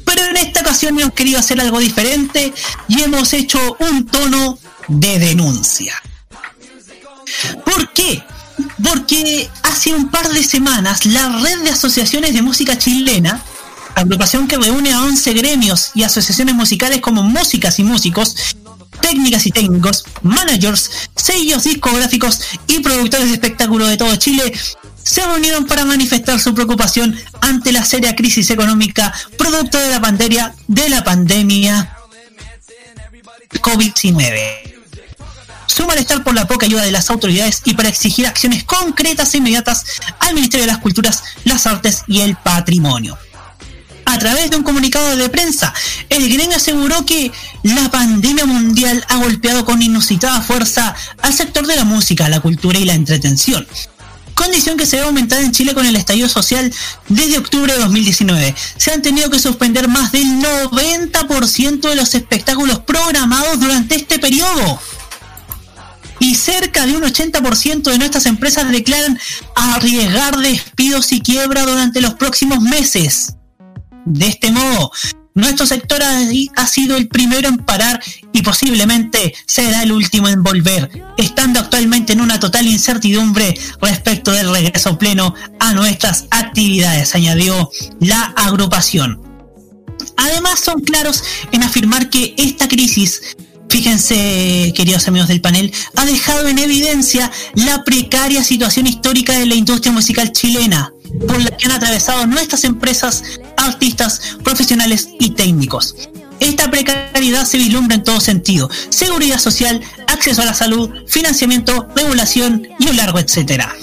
Pero 0.03 0.25
en 0.25 0.38
esta 0.38 0.62
ocasión 0.62 1.00
hemos 1.00 1.13
querido 1.13 1.39
hacer 1.39 1.62
algo 1.62 1.79
diferente 1.79 2.53
y 2.89 3.01
hemos 3.01 3.31
hecho 3.34 3.77
un 3.79 4.05
tono 4.05 4.60
de 4.89 5.19
denuncia. 5.19 6.01
¿Por 7.63 7.93
qué? 7.93 8.24
Porque 8.84 9.50
hace 9.63 9.94
un 9.94 10.10
par 10.10 10.30
de 10.30 10.44
semanas 10.44 11.06
la 11.06 11.39
red 11.42 11.60
de 11.63 11.72
asociaciones 11.72 12.34
de 12.34 12.42
música 12.42 12.78
chilena, 12.78 13.42
agrupación 13.96 14.48
que 14.48 14.58
reúne 14.58 14.94
a 14.94 15.04
11 15.04 15.34
gremios 15.34 15.92
y 15.96 16.04
asociaciones 16.04 16.56
musicales 16.56 17.01
como 17.01 17.24
músicas 17.24 17.80
y 17.80 17.84
músicos, 17.84 18.36
técnicas 19.01 19.46
y 19.46 19.51
técnicos, 19.51 20.06
managers, 20.22 21.10
sellos 21.16 21.63
discográficos 21.63 22.42
y 22.68 22.80
productores 22.80 23.28
de 23.28 23.34
espectáculo 23.34 23.88
de 23.88 23.98
todo 23.98 24.16
Chile, 24.16 24.54
se 25.04 25.25
reunieron 25.25 25.66
para 25.66 25.86
manifestar 25.86 26.39
su 26.39 26.54
preocupación 26.54 27.18
ante 27.42 27.72
la 27.72 27.84
seria 27.84 28.16
crisis 28.16 28.50
económica 28.51 29.13
producto 29.38 29.80
de 29.80 29.89
la 29.89 30.01
pandemia 30.01 30.54
de 30.68 30.89
la 30.89 31.04
pandemia 31.04 31.98
COVID-19 33.62 34.69
su 35.70 35.86
malestar 35.86 36.24
por 36.24 36.34
la 36.34 36.48
poca 36.48 36.66
ayuda 36.66 36.82
de 36.82 36.92
las 36.92 37.10
autoridades 37.10 37.62
y 37.64 37.76
para 37.76 37.90
exigir 37.90 38.26
acciones 38.26 38.64
concretas 38.64 39.34
e 39.34 39.38
inmediatas 39.38 39.86
al 40.20 40.34
Ministerio 40.34 40.66
de 40.66 40.72
las 40.72 40.82
Culturas, 40.82 41.24
las 41.46 41.68
Artes 41.68 42.04
y 42.08 42.22
el 42.22 42.36
Patrimonio. 42.36 43.18
A 44.06 44.18
través 44.18 44.50
de 44.50 44.58
un 44.58 44.64
comunicado 44.64 45.16
de 45.16 45.30
prensa, 45.30 45.72
el 46.10 46.28
gremio 46.34 46.58
aseguró 46.58 47.06
que 47.06 47.32
la 47.62 47.92
pandemia 47.92 48.46
mundial 48.46 49.06
ha 49.08 49.18
golpeado 49.18 49.64
con 49.64 49.84
inusitada 49.84 50.42
fuerza 50.42 50.96
al 51.22 51.34
sector 51.34 51.68
de 51.68 51.76
la 51.76 51.84
música, 51.84 52.28
la 52.30 52.40
cultura 52.40 52.80
y 52.80 52.86
la 52.86 52.96
entretención. 52.96 53.68
Condición 54.34 54.78
que 54.78 54.88
se 54.88 54.96
ve 54.96 55.04
aumentada 55.04 55.42
en 55.42 55.52
Chile 55.52 55.76
con 55.76 55.86
el 55.86 55.96
estallido 55.96 56.28
social 56.28 56.74
desde 57.10 57.38
octubre 57.38 57.74
de 57.74 57.80
2019. 57.80 58.56
Se 58.78 58.92
han 58.92 59.04
tenido 59.04 59.30
que 59.30 59.38
suspender 59.38 59.88
más 59.88 60.12
del 60.12 60.26
90% 60.26 61.82
de 61.82 61.96
los 61.96 62.16
espectáculos 62.16 62.80
programados 62.80 63.60
durante 63.60 63.96
este 63.96 64.18
periodo 64.18 64.80
y 66.20 66.36
cerca 66.36 66.86
de 66.86 66.96
un 66.96 67.04
80% 67.04 67.84
de 67.84 67.98
nuestras 67.98 68.26
empresas 68.26 68.70
declaran 68.72 69.18
arriesgar 69.56 70.38
despidos 70.38 71.12
y 71.12 71.22
quiebra 71.22 71.66
durante 71.66 72.02
los 72.02 72.16
próximos 72.16 72.62
meses. 72.62 73.36
De 74.06 74.28
este 74.28 74.52
modo, 74.52 74.92
nuestro 75.36 75.66
sector 75.66 76.02
ha, 76.04 76.68
sido 76.68 76.98
el 76.98 77.08
primero 77.08 77.48
en 77.48 77.58
parar 77.58 78.02
y 78.34 78.42
posiblemente 78.42 79.34
será 79.46 79.84
el 79.84 79.92
último 79.92 80.28
en 80.28 80.44
volver, 80.44 80.90
estando 81.18 81.60
actualmente 81.60 82.14
en 82.14 82.22
una 82.22 82.40
total 82.40 82.68
incertidumbre 82.68 83.58
respecto 83.82 84.32
del 84.32 84.52
regreso 84.52 84.98
pleno 84.98 85.34
a 85.60 85.74
nuestras 85.74 86.26
actividades, 86.32 87.16
añadió 87.16 87.70
la 88.00 88.22
agrupación. 88.36 89.22
Además 90.18 90.60
son 90.60 90.82
claros 90.82 91.24
en 91.52 91.64
afirmar 91.64 92.10
que 92.10 92.34
esta 92.38 92.68
crisis 92.68 93.38
Fíjense, 93.70 94.74
queridos 94.76 95.08
amigos 95.08 95.28
del 95.28 95.42
panel, 95.42 95.72
ha 95.96 96.06
dejado 96.06 96.48
en 96.48 96.58
evidencia 96.58 97.32
la 97.54 97.84
precaria 97.84 98.44
situación 98.44 98.88
histórica 98.88 99.38
de 99.38 99.46
la 99.46 99.56
industria 99.56 99.92
musical 99.92 100.32
chilena, 100.32 100.92
por 101.28 101.40
la 101.40 101.56
que 101.56 101.66
han 101.66 101.74
atravesado 101.74 102.26
nuestras 102.26 102.64
empresas, 102.64 103.24
artistas, 103.58 104.38
profesionales 104.43 105.10
y 105.20 105.32
técnicos. 105.32 105.96
Esta 106.39 106.72
precariedad 106.72 107.46
se 107.46 107.58
vislumbra 107.58 107.96
en 107.96 108.04
todo 108.04 108.20
sentido. 108.20 108.70
Seguridad 108.89 109.39
social, 109.39 109.82
acceso 110.08 110.41
a 110.41 110.46
la 110.46 110.54
salud, 110.54 110.89
financiamiento, 111.08 111.88
regulación 111.96 112.67
y 112.80 112.88
un 112.88 112.98
largo 112.98 113.20
etcétera. 113.20 113.76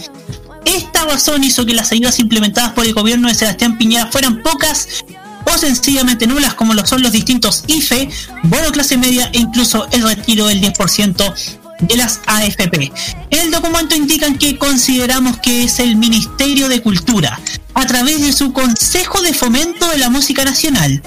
Esta 0.65 1.05
razón 1.05 1.45
hizo 1.45 1.65
que 1.65 1.75
las 1.75 1.93
ayudas 1.93 2.19
implementadas 2.19 2.73
por 2.73 2.85
el 2.85 2.93
gobierno 2.93 3.29
de 3.29 3.35
Sebastián 3.35 3.79
Piñera 3.79 4.07
fueran 4.07 4.43
pocas 4.43 5.05
o 5.47 5.59
sencillamente 5.59 6.27
nulas 6.27 6.55
como 6.55 6.75
lo 6.75 6.87
son 6.87 7.03
los 7.03 7.13
distintos 7.13 7.65
IFE, 7.67 8.09
bono 8.45 8.73
clase 8.73 8.97
media 8.97 9.31
e 9.33 9.39
incluso 9.39 9.87
el 9.91 10.03
retiro 10.03 10.47
del 10.47 10.61
10% 10.61 11.35
de 11.81 11.97
las 11.97 12.21
AFP. 12.27 12.93
El 13.31 13.51
documento 13.51 13.95
indican 13.95 14.39
que 14.39 14.59
consideramos 14.59 15.39
que 15.39 15.65
es 15.65 15.79
el 15.79 15.97
Ministerio 15.97 16.69
de 16.69 16.83
Cultura, 16.83 17.39
a 17.75 17.87
través 17.87 18.23
de 18.23 18.33
su 18.33 18.53
Consejo 18.53 19.21
de 19.21 19.35
Fomento 19.35 19.89
de 19.91 19.99
la 19.99 20.09
Música 20.09 20.45
Nacional, 20.45 21.03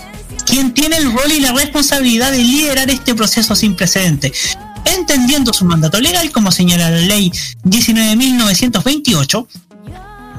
quien 0.45 0.73
tiene 0.73 0.97
el 0.97 1.11
rol 1.11 1.31
y 1.31 1.39
la 1.39 1.51
responsabilidad 1.51 2.31
de 2.31 2.43
liderar 2.43 2.89
este 2.89 3.15
proceso 3.15 3.55
sin 3.55 3.75
precedente, 3.75 4.31
entendiendo 4.85 5.53
su 5.53 5.65
mandato 5.65 5.99
legal, 5.99 6.31
como 6.31 6.51
señala 6.51 6.89
la 6.89 7.01
ley 7.01 7.31
19.928, 7.65 9.47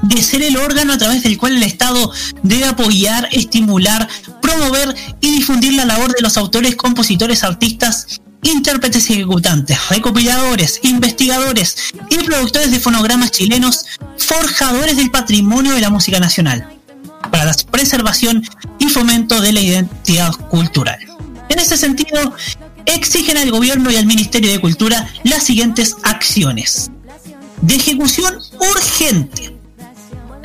de 0.01 0.21
ser 0.21 0.41
el 0.41 0.57
órgano 0.57 0.93
a 0.93 0.97
través 0.97 1.23
del 1.23 1.37
cual 1.37 1.57
el 1.57 1.63
Estado 1.63 2.11
debe 2.43 2.65
apoyar, 2.65 3.29
estimular, 3.31 4.07
promover 4.41 4.95
y 5.21 5.31
difundir 5.31 5.73
la 5.73 5.85
labor 5.85 6.13
de 6.13 6.21
los 6.21 6.37
autores, 6.37 6.75
compositores, 6.75 7.43
artistas, 7.43 8.21
intérpretes 8.43 9.09
y 9.09 9.13
ejecutantes, 9.13 9.77
recopiladores, 9.89 10.79
investigadores 10.83 11.93
y 12.09 12.17
productores 12.23 12.71
de 12.71 12.79
fonogramas 12.79 13.31
chilenos, 13.31 13.85
forjadores 14.17 14.97
del 14.97 15.11
patrimonio 15.11 15.73
de 15.73 15.81
la 15.81 15.89
música 15.89 16.19
nacional, 16.19 16.67
para 17.31 17.45
la 17.45 17.53
preservación 17.69 18.43
y 18.79 18.89
fomento 18.89 19.39
de 19.41 19.53
la 19.53 19.61
identidad 19.61 20.31
cultural. 20.49 20.99
En 21.49 21.59
ese 21.59 21.77
sentido, 21.77 22.33
exigen 22.85 23.37
al 23.37 23.51
gobierno 23.51 23.91
y 23.91 23.97
al 23.97 24.05
Ministerio 24.05 24.51
de 24.51 24.59
Cultura 24.59 25.07
las 25.23 25.43
siguientes 25.43 25.95
acciones. 26.03 26.89
De 27.61 27.75
ejecución 27.75 28.39
urgente 28.59 29.60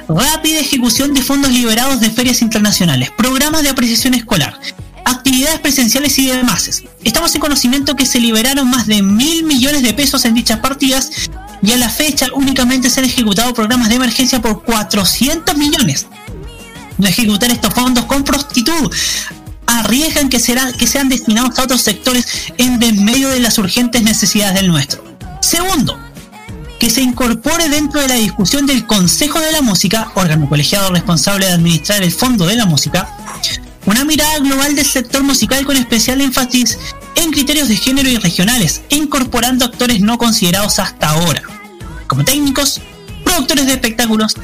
rápida 0.08 0.60
ejecución 0.60 1.14
de 1.14 1.22
fondos 1.22 1.50
liberados 1.50 2.00
de 2.00 2.10
ferias 2.10 2.42
internacionales, 2.42 3.10
programas 3.16 3.62
de 3.62 3.70
apreciación 3.70 4.14
escolar, 4.14 4.58
actividades 5.04 5.60
presenciales 5.60 6.18
y 6.18 6.26
demás. 6.26 6.82
Estamos 7.04 7.34
en 7.34 7.40
conocimiento 7.40 7.96
que 7.96 8.06
se 8.06 8.20
liberaron 8.20 8.68
más 8.68 8.86
de 8.86 9.02
mil 9.02 9.44
millones 9.44 9.82
de 9.82 9.94
pesos 9.94 10.24
en 10.24 10.34
dichas 10.34 10.60
partidas 10.60 11.10
y 11.62 11.72
a 11.72 11.76
la 11.76 11.88
fecha 11.88 12.26
únicamente 12.34 12.90
se 12.90 13.00
han 13.00 13.06
ejecutado 13.06 13.52
programas 13.54 13.88
de 13.88 13.96
emergencia 13.96 14.40
por 14.40 14.62
400 14.62 15.56
millones. 15.56 16.06
No 16.98 17.06
ejecutar 17.06 17.50
estos 17.50 17.74
fondos 17.74 18.04
con 18.04 18.24
prostitud 18.24 18.92
arriesgan 19.66 20.28
que, 20.28 20.38
serán, 20.38 20.72
que 20.72 20.86
sean 20.86 21.08
destinados 21.08 21.58
a 21.58 21.64
otros 21.64 21.82
sectores 21.82 22.52
en 22.56 22.78
desmedio 22.78 23.28
de 23.28 23.40
las 23.40 23.58
urgentes 23.58 24.02
necesidades 24.02 24.54
del 24.54 24.68
nuestro. 24.68 25.04
Segundo, 25.40 25.98
que 26.78 26.90
se 26.90 27.00
incorpore 27.00 27.68
dentro 27.68 28.00
de 28.00 28.08
la 28.08 28.14
discusión 28.14 28.66
del 28.66 28.86
Consejo 28.86 29.40
de 29.40 29.52
la 29.52 29.62
Música, 29.62 30.10
órgano 30.14 30.48
colegiado 30.48 30.90
responsable 30.90 31.46
de 31.46 31.52
administrar 31.52 32.02
el 32.02 32.12
Fondo 32.12 32.46
de 32.46 32.56
la 32.56 32.66
Música, 32.66 33.08
una 33.86 34.04
mirada 34.04 34.38
global 34.40 34.74
del 34.74 34.84
sector 34.84 35.22
musical 35.22 35.64
con 35.64 35.76
especial 35.76 36.20
énfasis 36.20 36.78
en 37.14 37.30
criterios 37.30 37.68
de 37.68 37.76
género 37.76 38.08
y 38.08 38.16
regionales, 38.18 38.82
incorporando 38.90 39.64
actores 39.64 40.00
no 40.00 40.18
considerados 40.18 40.78
hasta 40.78 41.10
ahora, 41.10 41.42
como 42.06 42.24
técnicos, 42.24 42.80
productores 43.24 43.66
de 43.66 43.72
espectáculos, 43.72 44.36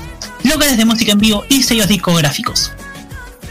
locales 0.45 0.77
de 0.77 0.85
música 0.85 1.13
en 1.13 1.19
vivo 1.19 1.45
y 1.49 1.63
sellos 1.63 1.89
discográficos. 1.89 2.73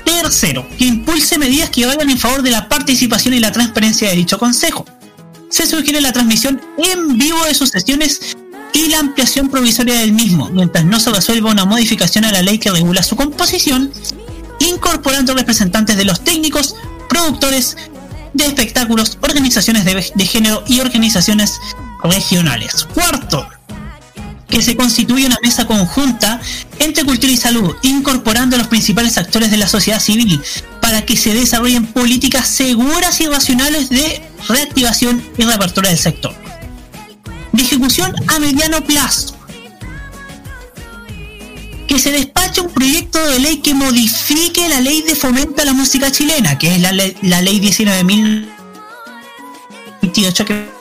Tercero, 0.06 0.68
que 0.78 0.86
impulse 0.86 1.38
medidas 1.38 1.70
que 1.70 1.86
vayan 1.86 2.10
en 2.10 2.18
favor 2.18 2.42
de 2.42 2.52
la 2.52 2.68
participación 2.68 3.34
y 3.34 3.40
la 3.40 3.52
transparencia 3.52 4.10
de 4.10 4.16
dicho 4.16 4.40
consejo. 4.40 4.86
Se 5.50 5.68
sugiere 5.68 6.02
la 6.02 6.14
transmisión 6.14 6.62
en 6.78 7.18
vivo 7.18 7.44
de 7.46 7.54
sus 7.54 7.70
sesiones 7.70 8.36
y 8.74 8.90
la 8.90 9.00
ampliación 9.00 9.50
provisoria 9.50 10.00
del 10.00 10.14
mismo, 10.14 10.50
mientras 10.50 10.86
no 10.86 11.00
se 11.00 11.12
resuelva 11.12 11.52
una 11.52 11.66
modificación 11.66 12.26
a 12.26 12.32
la 12.32 12.42
ley 12.42 12.58
que 12.58 12.72
regula 12.72 13.04
su 13.04 13.16
composición, 13.16 13.92
incorporando 14.60 15.34
representantes 15.34 15.98
de 15.98 16.06
los 16.06 16.24
técnicos, 16.24 16.76
productores 17.10 17.78
de 18.34 18.46
espectáculos, 18.46 19.18
organizaciones 19.22 19.86
de, 19.86 20.26
género 20.26 20.64
y 20.68 20.80
organizaciones 20.80 21.60
regionales. 22.04 22.88
Cuarto, 22.94 23.48
que 24.48 24.62
se 24.62 24.76
constituye 24.76 25.26
una 25.26 25.40
mesa 25.44 25.66
conjunta 25.66 26.40
entre 26.80 27.04
cultura 27.04 27.32
y 27.32 27.38
salud, 27.38 27.76
incorporando 27.82 28.56
a 28.56 28.60
los 28.60 28.68
principales 28.68 29.18
actores 29.18 29.52
de 29.52 29.58
la 29.58 29.68
sociedad 29.68 30.00
civil 30.00 30.42
para 30.82 31.06
que 31.06 31.18
se 31.18 31.34
desarrollen 31.34 31.88
políticas 31.88 32.48
seguras 32.48 33.20
y 33.22 33.28
racionales 33.28 33.90
de 33.90 34.22
reactivación 34.48 35.24
y 35.38 35.44
reapertura 35.44 35.90
del 35.90 35.98
sector 35.98 36.41
de 37.52 37.64
ejecución 37.64 38.14
a 38.28 38.40
mediano 38.40 38.84
plazo. 38.84 39.36
Que 41.88 41.98
se 42.00 42.12
despache 42.12 42.62
un 42.62 42.72
proyecto 42.72 43.20
de 43.28 43.40
ley 43.40 43.58
que 43.58 43.74
modifique 43.74 44.70
la 44.70 44.80
ley 44.80 45.02
de 45.02 45.16
fomento 45.16 45.62
a 45.62 45.66
la 45.66 45.74
música 45.74 46.12
chilena, 46.12 46.58
que 46.58 46.76
es 46.76 46.82
la 46.82 46.92
ley, 46.92 47.18
la 47.22 47.42
ley 47.42 47.60
19.028 47.60 50.46
que 50.46 50.72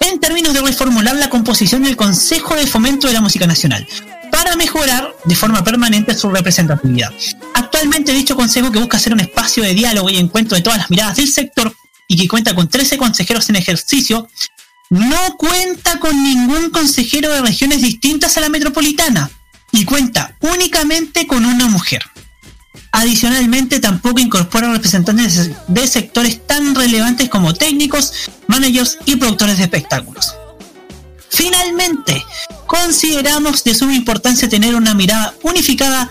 en 0.00 0.18
términos 0.18 0.52
de 0.52 0.62
reformular 0.62 1.14
la 1.14 1.30
composición 1.30 1.84
del 1.84 1.96
Consejo 1.96 2.56
de 2.56 2.66
Fomento 2.66 3.06
de 3.06 3.12
la 3.12 3.20
Música 3.20 3.46
Nacional, 3.46 3.86
para 4.32 4.56
mejorar 4.56 5.14
de 5.24 5.36
forma 5.36 5.62
permanente 5.62 6.16
su 6.16 6.30
representatividad. 6.30 7.12
Actualmente 7.54 8.12
dicho 8.12 8.34
consejo 8.34 8.72
que 8.72 8.80
busca 8.80 8.98
ser 8.98 9.12
un 9.12 9.20
espacio 9.20 9.62
de 9.62 9.74
diálogo 9.74 10.10
y 10.10 10.16
encuentro 10.16 10.56
de 10.56 10.62
todas 10.62 10.78
las 10.78 10.90
miradas 10.90 11.16
del 11.16 11.28
sector 11.28 11.72
y 12.08 12.16
que 12.16 12.26
cuenta 12.26 12.54
con 12.54 12.68
13 12.68 12.96
consejeros 12.96 13.48
en 13.50 13.56
ejercicio, 13.56 14.26
no 14.90 15.36
cuenta 15.38 15.98
con 16.00 16.22
ningún 16.22 16.70
consejero 16.70 17.30
de 17.30 17.42
regiones 17.42 17.80
distintas 17.80 18.36
a 18.36 18.40
la 18.40 18.48
metropolitana 18.48 19.30
y 19.72 19.84
cuenta 19.84 20.36
únicamente 20.40 21.26
con 21.26 21.46
una 21.46 21.68
mujer. 21.68 22.02
Adicionalmente, 22.92 23.78
tampoco 23.78 24.18
incorpora 24.18 24.72
representantes 24.72 25.50
de 25.68 25.86
sectores 25.86 26.44
tan 26.44 26.74
relevantes 26.74 27.28
como 27.28 27.54
técnicos, 27.54 28.12
managers 28.48 28.98
y 29.06 29.14
productores 29.14 29.58
de 29.58 29.64
espectáculos. 29.64 30.34
Finalmente, 31.28 32.24
consideramos 32.66 33.62
de 33.62 33.74
suma 33.76 33.94
importancia 33.94 34.48
tener 34.48 34.74
una 34.74 34.94
mirada 34.94 35.34
unificada 35.42 36.10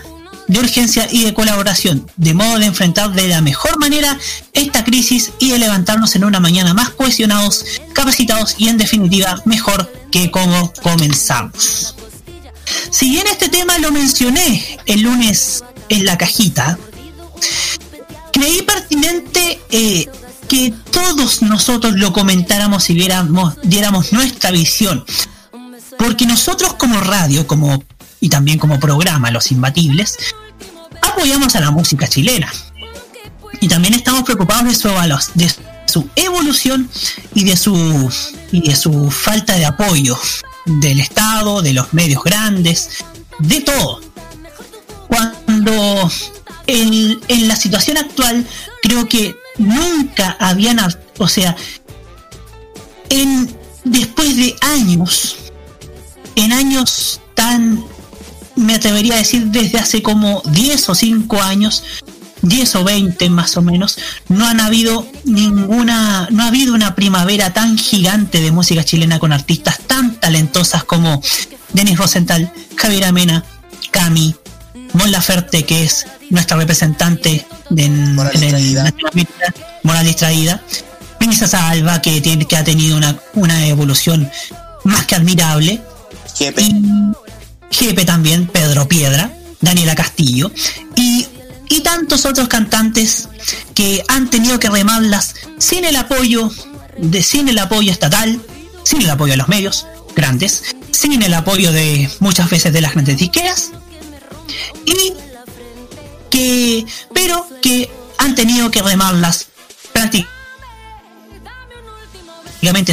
de 0.50 0.58
urgencia 0.58 1.06
y 1.10 1.22
de 1.22 1.32
colaboración, 1.32 2.10
de 2.16 2.34
modo 2.34 2.58
de 2.58 2.66
enfrentar 2.66 3.12
de 3.12 3.28
la 3.28 3.40
mejor 3.40 3.78
manera 3.78 4.18
esta 4.52 4.82
crisis 4.82 5.30
y 5.38 5.50
de 5.50 5.58
levantarnos 5.60 6.16
en 6.16 6.24
una 6.24 6.40
mañana 6.40 6.74
más 6.74 6.90
cohesionados, 6.90 7.64
capacitados 7.92 8.56
y 8.58 8.68
en 8.68 8.76
definitiva 8.76 9.40
mejor 9.44 9.92
que 10.10 10.32
como 10.32 10.72
comenzamos. 10.82 11.94
Si 12.90 13.10
bien 13.10 13.28
este 13.28 13.48
tema 13.48 13.78
lo 13.78 13.92
mencioné 13.92 14.78
el 14.86 15.02
lunes 15.02 15.62
en 15.88 16.04
la 16.04 16.18
cajita, 16.18 16.76
creí 18.32 18.62
pertinente 18.62 19.60
eh, 19.70 20.08
que 20.48 20.74
todos 20.90 21.42
nosotros 21.42 21.94
lo 21.94 22.12
comentáramos 22.12 22.90
y 22.90 22.94
viéramos, 22.94 23.54
diéramos 23.62 24.12
nuestra 24.12 24.50
visión. 24.50 25.04
Porque 25.96 26.26
nosotros 26.26 26.74
como 26.74 27.00
radio, 27.00 27.46
como 27.46 27.84
y 28.20 28.28
también 28.28 28.58
como 28.58 28.78
programa 28.78 29.30
Los 29.30 29.50
Imbatibles, 29.50 30.18
apoyamos 31.02 31.56
a 31.56 31.60
la 31.60 31.70
música 31.70 32.06
chilena. 32.06 32.52
Y 33.60 33.68
también 33.68 33.94
estamos 33.94 34.22
preocupados 34.22 34.64
de 34.64 34.74
su, 34.74 34.88
de 35.34 35.52
su 35.86 36.08
evolución 36.16 36.88
y 37.34 37.44
de 37.44 37.56
su, 37.56 38.12
y 38.52 38.60
de 38.68 38.76
su 38.76 39.10
falta 39.10 39.56
de 39.56 39.66
apoyo 39.66 40.18
del 40.66 41.00
Estado, 41.00 41.62
de 41.62 41.72
los 41.72 41.92
medios 41.92 42.22
grandes, 42.22 43.04
de 43.38 43.60
todo. 43.60 44.00
Cuando 45.08 46.10
en, 46.66 47.20
en 47.28 47.48
la 47.48 47.56
situación 47.56 47.96
actual 47.98 48.46
creo 48.82 49.08
que 49.08 49.36
nunca 49.58 50.36
habían, 50.38 50.78
o 51.18 51.28
sea, 51.28 51.56
en 53.08 53.54
después 53.84 54.36
de 54.36 54.56
años, 54.60 55.36
en 56.36 56.52
años 56.52 57.20
tan, 57.34 57.84
me 58.60 58.74
atrevería 58.74 59.14
a 59.14 59.18
decir 59.18 59.46
desde 59.46 59.78
hace 59.78 60.02
como 60.02 60.42
10 60.44 60.88
o 60.90 60.94
5 60.94 61.42
años, 61.42 61.82
10 62.42 62.74
o 62.76 62.84
20 62.84 63.30
más 63.30 63.56
o 63.56 63.62
menos, 63.62 63.98
no 64.28 64.46
han 64.46 64.60
habido 64.60 65.06
ninguna, 65.24 66.28
no 66.30 66.42
ha 66.42 66.48
habido 66.48 66.74
una 66.74 66.94
primavera 66.94 67.52
tan 67.52 67.76
gigante 67.78 68.40
de 68.40 68.52
música 68.52 68.84
chilena 68.84 69.18
con 69.18 69.32
artistas 69.32 69.78
tan 69.86 70.16
talentosas 70.16 70.84
como 70.84 71.22
Denis 71.72 71.98
Rosenthal, 71.98 72.52
Javier 72.76 73.04
Amena, 73.04 73.44
Cami, 73.90 74.34
Mon 74.92 75.10
Laferte, 75.10 75.64
que 75.64 75.84
es 75.84 76.06
nuestra 76.28 76.56
representante 76.56 77.46
de, 77.70 77.88
Moral 77.88 78.42
en 78.42 79.28
Moral 79.82 80.06
Distraída, 80.06 80.62
Salva, 81.46 82.02
que, 82.02 82.20
tiene, 82.20 82.46
que 82.46 82.56
ha 82.56 82.64
tenido 82.64 82.96
una, 82.96 83.16
una 83.34 83.66
evolución 83.66 84.30
más 84.84 85.06
que 85.06 85.14
admirable, 85.14 85.80
Jepe. 86.34 86.62
y 86.62 86.74
Jepe 87.70 88.04
también, 88.04 88.46
Pedro 88.46 88.88
Piedra, 88.88 89.32
Daniela 89.60 89.94
Castillo, 89.94 90.50
y, 90.96 91.26
y 91.68 91.80
tantos 91.80 92.26
otros 92.26 92.48
cantantes 92.48 93.28
que 93.74 94.02
han 94.08 94.30
tenido 94.30 94.58
que 94.58 94.70
remarlas 94.70 95.34
sin 95.58 95.84
el 95.84 95.96
apoyo 95.96 96.50
de 96.98 97.22
sin 97.22 97.48
el 97.48 97.58
apoyo 97.58 97.92
estatal, 97.92 98.40
sin 98.84 99.02
el 99.02 99.10
apoyo 99.10 99.32
de 99.32 99.36
los 99.36 99.48
medios 99.48 99.86
grandes, 100.14 100.76
sin 100.90 101.22
el 101.22 101.34
apoyo 101.34 101.72
de 101.72 102.10
muchas 102.18 102.50
veces 102.50 102.72
de 102.72 102.80
las 102.80 102.92
grandes 102.92 103.18
disqueras, 103.18 103.70
y 104.84 105.12
que 106.30 106.84
pero 107.12 107.46
que 107.62 107.90
han 108.18 108.34
tenido 108.34 108.70
que 108.70 108.82
remarlas 108.82 109.46
prácticamente 109.92 110.28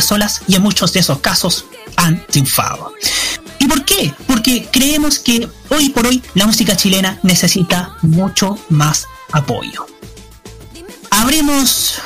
solas 0.01 0.41
y 0.47 0.55
en 0.55 0.61
muchos 0.61 0.93
de 0.93 1.01
esos 1.01 1.19
casos 1.19 1.65
han 1.95 2.25
triunfado. 2.27 2.93
¿Y 3.67 3.69
por 3.69 3.83
qué? 3.83 4.13
Porque 4.27 4.69
creemos 4.71 5.19
que 5.19 5.45
hoy 5.67 5.89
por 5.89 6.07
hoy 6.07 6.23
la 6.35 6.45
música 6.45 6.77
chilena 6.77 7.19
necesita 7.23 7.97
mucho 8.01 8.57
más 8.69 9.05
apoyo. 9.33 9.85
Abrimos 11.11 12.01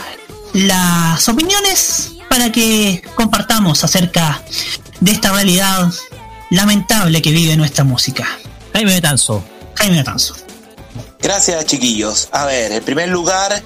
las 0.53 1.29
opiniones 1.29 2.13
para 2.31 2.51
que 2.51 3.03
compartamos 3.13 3.83
acerca 3.83 4.43
de 5.01 5.11
esta 5.11 5.33
realidad 5.33 5.87
lamentable 6.49 7.21
que 7.21 7.29
vive 7.29 7.55
nuestra 7.55 7.83
música. 7.83 8.27
Jaime 8.73 8.93
Betanzo. 8.93 9.43
Jaime 9.75 9.97
Betanzo. 9.97 10.35
Gracias, 11.19 11.63
chiquillos. 11.67 12.27
A 12.31 12.45
ver, 12.45 12.71
en 12.71 12.83
primer 12.83 13.09
lugar, 13.09 13.61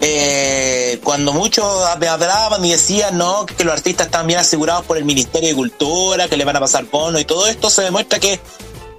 eh, 0.00 1.00
cuando 1.02 1.32
muchos 1.32 1.64
me 1.98 2.08
hablaban 2.08 2.64
y 2.64 2.72
decían 2.72 3.16
no 3.16 3.46
que 3.46 3.64
los 3.64 3.72
artistas 3.74 4.06
están 4.06 4.26
bien 4.26 4.38
asegurados 4.38 4.84
por 4.84 4.98
el 4.98 5.04
Ministerio 5.04 5.48
de 5.48 5.54
Cultura, 5.54 6.28
que 6.28 6.36
le 6.36 6.44
van 6.44 6.56
a 6.56 6.60
pasar 6.60 6.84
bonos 6.84 7.20
y 7.20 7.24
todo 7.24 7.46
esto, 7.46 7.70
se 7.70 7.82
demuestra 7.82 8.18
que 8.18 8.40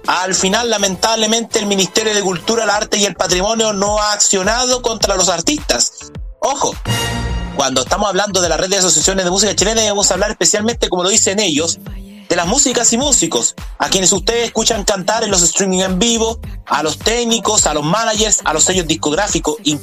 al 0.06 0.34
final, 0.34 0.70
lamentablemente, 0.70 1.58
el 1.58 1.66
Ministerio 1.66 2.14
de 2.14 2.22
Cultura, 2.22 2.64
el 2.64 2.70
Arte 2.70 2.96
y 2.96 3.04
el 3.04 3.16
Patrimonio 3.16 3.72
no 3.72 3.98
ha 3.98 4.12
accionado 4.12 4.80
contra 4.80 5.16
los 5.16 5.28
artistas. 5.28 6.12
Ojo, 6.40 6.74
cuando 7.56 7.82
estamos 7.82 8.08
hablando 8.08 8.40
de 8.40 8.48
la 8.48 8.56
red 8.56 8.68
de 8.68 8.78
asociaciones 8.78 9.24
de 9.24 9.30
música 9.30 9.56
chilena, 9.56 9.80
debemos 9.80 10.10
hablar 10.12 10.30
especialmente, 10.30 10.88
como 10.88 11.02
lo 11.02 11.08
dicen 11.08 11.40
ellos, 11.40 11.78
de 12.28 12.36
las 12.36 12.46
músicas 12.46 12.92
y 12.92 12.98
músicos, 12.98 13.54
a 13.78 13.88
quienes 13.88 14.12
ustedes 14.12 14.46
escuchan 14.46 14.84
cantar 14.84 15.24
en 15.24 15.30
los 15.30 15.42
streaming 15.42 15.80
en 15.80 15.98
vivo, 15.98 16.40
a 16.66 16.82
los 16.82 16.98
técnicos, 16.98 17.66
a 17.66 17.74
los 17.74 17.84
managers, 17.84 18.40
a 18.44 18.52
los 18.52 18.64
sellos 18.64 18.86
discográficos. 18.86 19.56
Y 19.64 19.78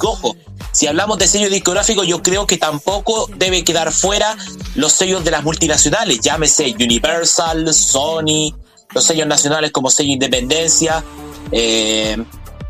si 0.71 0.87
hablamos 0.87 1.17
de 1.17 1.27
sellos 1.27 1.51
discográficos, 1.51 2.07
yo 2.07 2.21
creo 2.21 2.47
que 2.47 2.57
tampoco 2.57 3.29
debe 3.37 3.63
quedar 3.63 3.91
fuera 3.91 4.35
los 4.75 4.93
sellos 4.93 5.23
de 5.23 5.31
las 5.31 5.43
multinacionales, 5.43 6.19
llámese 6.19 6.75
Universal, 6.79 7.73
Sony, 7.73 8.53
los 8.93 9.05
sellos 9.05 9.27
nacionales 9.27 9.71
como 9.71 9.89
sello 9.89 10.11
Independencia, 10.11 11.03
eh, 11.51 12.17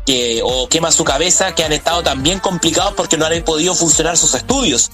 que, 0.06 0.42
o 0.44 0.68
Quema 0.68 0.92
su 0.92 1.04
cabeza, 1.04 1.54
que 1.54 1.64
han 1.64 1.72
estado 1.72 2.02
también 2.02 2.40
complicados 2.40 2.94
porque 2.94 3.16
no 3.16 3.26
han 3.26 3.42
podido 3.42 3.74
funcionar 3.74 4.16
sus 4.16 4.34
estudios. 4.34 4.90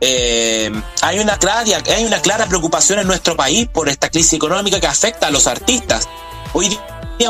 Eh, 0.00 0.70
hay, 1.02 1.18
una 1.18 1.38
clara, 1.38 1.64
hay 1.94 2.04
una 2.04 2.20
clara 2.20 2.46
preocupación 2.46 3.00
en 3.00 3.06
nuestro 3.06 3.36
país 3.36 3.68
por 3.68 3.88
esta 3.88 4.10
crisis 4.10 4.34
económica 4.34 4.80
que 4.80 4.86
afecta 4.86 5.26
a 5.26 5.30
los 5.30 5.46
artistas. 5.46 6.08
Hoy 6.52 6.78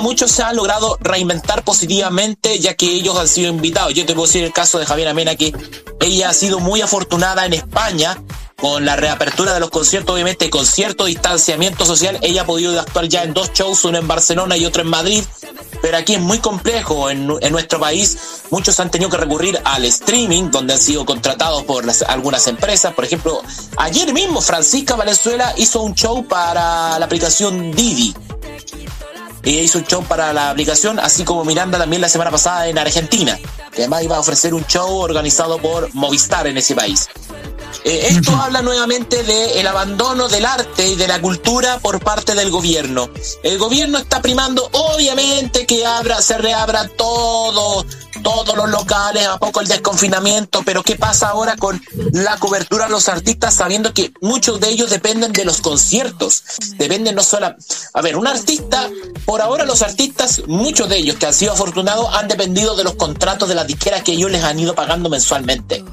muchos 0.01 0.31
se 0.31 0.43
han 0.43 0.57
logrado 0.57 0.99
reinventar 1.01 1.65
positivamente 1.65 2.59
ya 2.59 2.75
que 2.75 2.87
ellos 2.87 3.17
han 3.19 3.29
sido 3.29 3.49
invitados. 3.49 3.95
Yo 3.95 4.07
te 4.07 4.15
puedo 4.15 4.27
decir 4.27 4.45
el 4.45 4.53
caso 4.53 4.79
de 4.79 4.87
Javier 4.87 5.09
Amena 5.09 5.35
que 5.35 5.53
ella 6.01 6.31
ha 6.31 6.35
sido 6.35 6.61
muy 6.61 6.83
afortunada 6.83 7.47
en 7.47 7.55
España 7.55 8.17
con 8.61 8.85
la 8.85 8.97
reapertura 8.97 9.55
de 9.55 9.61
los 9.61 9.71
conciertos, 9.71 10.13
obviamente 10.15 10.51
con 10.51 10.67
cierto 10.67 11.05
distanciamiento 11.05 11.87
social, 11.87 12.19
ella 12.23 12.43
ha 12.43 12.47
podido 12.47 12.79
actuar 12.81 13.09
ya 13.09 13.23
en 13.23 13.33
dos 13.33 13.53
shows, 13.53 13.85
uno 13.85 13.99
en 13.99 14.09
Barcelona 14.09 14.57
y 14.57 14.67
otro 14.67 14.83
en 14.83 14.89
Madrid, 14.89 15.23
pero 15.81 15.97
aquí 15.97 16.15
es 16.15 16.21
muy 16.21 16.39
complejo 16.39 17.09
en, 17.09 17.31
en 17.41 17.53
nuestro 17.53 17.79
país. 17.79 18.19
Muchos 18.51 18.81
han 18.81 18.91
tenido 18.91 19.11
que 19.11 19.17
recurrir 19.17 19.61
al 19.65 19.85
streaming, 19.85 20.51
donde 20.51 20.73
han 20.73 20.81
sido 20.81 21.07
contratados 21.07 21.63
por 21.65 21.85
algunas 22.09 22.47
empresas. 22.49 22.95
Por 22.95 23.05
ejemplo, 23.05 23.43
ayer 23.77 24.13
mismo 24.13 24.41
Francisca 24.41 24.97
Valenzuela 24.97 25.55
hizo 25.57 25.83
un 25.83 25.95
show 25.95 26.27
para 26.27 26.99
la 26.99 27.07
aplicación 27.07 27.71
Didi. 27.71 28.13
Ella 29.49 29.63
hizo 29.63 29.79
un 29.79 29.87
show 29.87 30.05
para 30.05 30.31
la 30.35 30.51
aplicación, 30.51 30.99
así 30.99 31.25
como 31.25 31.43
Miranda 31.43 31.79
también 31.79 32.03
la 32.03 32.11
semana 32.11 32.31
pasada 32.31 32.69
en 32.69 32.77
Argentina, 32.77 33.39
que 33.73 33.79
además 33.83 34.03
iba 34.03 34.17
a 34.17 34.21
ofrecer 34.21 34.53
un 34.53 34.67
show 34.67 34.99
organizado 34.99 35.57
por 35.57 35.89
Movistar 35.95 36.47
en 36.47 36.59
ese 36.59 36.75
país. 36.75 37.09
Eh, 37.83 38.09
esto 38.11 38.37
habla 38.37 38.61
nuevamente 38.61 39.23
del 39.23 39.67
abandono 39.67 40.29
del 40.29 40.45
arte 40.45 40.89
y 40.89 40.97
de 40.97 41.09
la 41.09 41.23
cultura 41.23 41.79
por 41.79 41.99
parte 41.99 42.35
del 42.35 42.51
gobierno. 42.51 43.09
El 43.43 43.57
gobierno 43.57 43.97
está 43.97 44.21
primando, 44.21 44.69
obviamente, 44.73 45.65
que 45.65 45.87
abra, 45.87 46.21
se 46.21 46.37
reabra 46.37 46.87
todo, 46.89 47.87
todos 48.23 48.57
los 48.57 48.71
locales, 48.71 49.27
a 49.27 49.39
poco 49.39 49.61
el 49.61 49.69
desconfinamiento, 49.69 50.63
pero 50.65 50.83
¿qué 50.83 50.97
pasa 50.97 51.29
ahora 51.29 51.57
con 51.57 51.81
la 52.13 52.37
cobertura 52.39 52.87
a 52.87 52.89
los 52.89 53.09
artistas 53.09 53.55
sabiendo 53.55 53.93
que 53.93 54.13
muchos 54.21 54.61
de 54.61 54.71
ellos 54.71 54.91
dependen 54.91 55.33
de 55.33 55.45
los 55.45 55.61
conciertos? 55.61 56.45
Dependen 56.77 57.15
no 57.15 57.23
solo... 57.23 57.55
A 57.95 58.03
ver, 58.03 58.17
un 58.17 58.27
artista, 58.27 58.89
por 59.25 59.41
ahora 59.41 59.65
los 59.65 59.83
artistas, 59.83 60.43
muchos 60.47 60.89
de 60.89 60.99
ellos 60.99 61.17
que 61.17 61.27
han 61.27 61.35
sido 61.35 61.53
afortunados, 61.53 62.15
han 62.15 62.29
dependido 62.29 62.77
de 62.77 62.85
los 62.85 62.95
contratos 62.95 63.49
de 63.49 63.55
las 63.55 63.67
disqueras 63.67 64.03
que 64.03 64.13
ellos 64.13 64.31
les 64.31 64.45
han 64.45 64.59
ido 64.59 64.75
pagando 64.75 65.09
mensualmente 65.09 65.85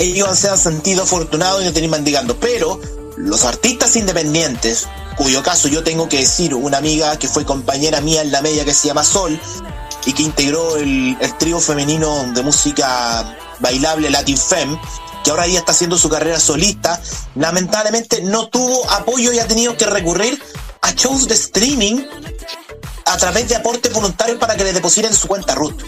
ellos 0.00 0.38
se 0.38 0.48
han 0.48 0.58
sentido 0.58 1.02
afortunados 1.02 1.62
y 1.62 1.66
no 1.66 1.72
tenían 1.72 1.92
mendigando. 1.92 2.38
Pero 2.40 2.80
los 3.16 3.44
artistas 3.44 3.96
independientes, 3.96 4.88
cuyo 5.16 5.42
caso 5.42 5.68
yo 5.68 5.84
tengo 5.84 6.08
que 6.08 6.18
decir, 6.18 6.54
una 6.54 6.78
amiga 6.78 7.18
que 7.18 7.28
fue 7.28 7.44
compañera 7.44 8.00
mía 8.00 8.22
en 8.22 8.32
la 8.32 8.40
media 8.40 8.64
que 8.64 8.74
se 8.74 8.88
llama 8.88 9.04
Sol 9.04 9.38
y 10.06 10.12
que 10.12 10.22
integró 10.22 10.76
el, 10.76 11.16
el 11.20 11.38
trío 11.38 11.60
femenino 11.60 12.32
de 12.32 12.42
música 12.42 13.36
bailable 13.60 14.10
Latin 14.10 14.38
Femme, 14.38 14.80
que 15.22 15.30
ahora 15.30 15.46
ella 15.46 15.60
está 15.60 15.72
haciendo 15.72 15.98
su 15.98 16.08
carrera 16.08 16.40
solista, 16.40 17.00
lamentablemente 17.34 18.22
no 18.22 18.48
tuvo 18.48 18.90
apoyo 18.90 19.32
y 19.32 19.38
ha 19.38 19.46
tenido 19.46 19.76
que 19.76 19.86
recurrir 19.86 20.42
a 20.82 20.92
shows 20.92 21.28
de 21.28 21.34
streaming 21.34 22.02
a 23.04 23.16
través 23.16 23.48
de 23.48 23.56
aportes 23.56 23.92
voluntarios 23.92 24.38
para 24.38 24.56
que 24.56 24.64
le 24.64 24.72
depositen 24.72 25.12
su 25.14 25.28
cuenta 25.28 25.54
RUT. 25.54 25.82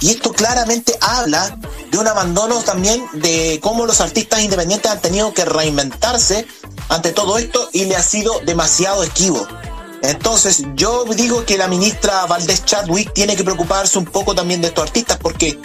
Y 0.00 0.10
esto 0.10 0.32
claramente 0.32 0.96
habla 1.00 1.58
de 1.90 1.98
un 1.98 2.06
abandono 2.06 2.62
también 2.62 3.02
de 3.14 3.58
cómo 3.62 3.86
los 3.86 4.00
artistas 4.00 4.42
independientes 4.42 4.90
han 4.90 5.00
tenido 5.00 5.32
que 5.32 5.44
reinventarse 5.44 6.46
ante 6.88 7.12
todo 7.12 7.38
esto 7.38 7.70
y 7.72 7.86
le 7.86 7.96
ha 7.96 8.02
sido 8.02 8.40
demasiado 8.40 9.02
esquivo. 9.02 9.46
Entonces 10.08 10.64
yo 10.74 11.04
digo 11.04 11.44
que 11.44 11.58
la 11.58 11.68
ministra 11.68 12.26
Valdés 12.26 12.64
Chadwick 12.64 13.12
tiene 13.12 13.34
que 13.34 13.42
preocuparse 13.42 13.98
un 13.98 14.04
poco 14.04 14.34
también 14.34 14.60
de 14.60 14.68
estos 14.68 14.84
artistas 14.84 15.18
porque 15.20 15.58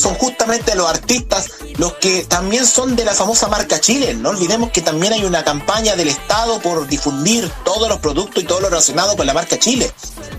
son 0.00 0.14
justamente 0.14 0.74
los 0.74 0.88
artistas 0.88 1.50
los 1.76 1.94
que 1.94 2.24
también 2.24 2.66
son 2.66 2.96
de 2.96 3.04
la 3.04 3.14
famosa 3.14 3.48
marca 3.48 3.80
Chile. 3.80 4.14
No 4.14 4.30
olvidemos 4.30 4.70
que 4.70 4.82
también 4.82 5.12
hay 5.12 5.24
una 5.24 5.44
campaña 5.44 5.96
del 5.96 6.08
Estado 6.08 6.60
por 6.60 6.86
difundir 6.86 7.50
todos 7.64 7.88
los 7.88 8.00
productos 8.00 8.42
y 8.42 8.46
todo 8.46 8.60
lo 8.60 8.68
relacionado 8.68 9.16
con 9.16 9.26
la 9.26 9.34
marca 9.34 9.58
Chile. 9.58 9.90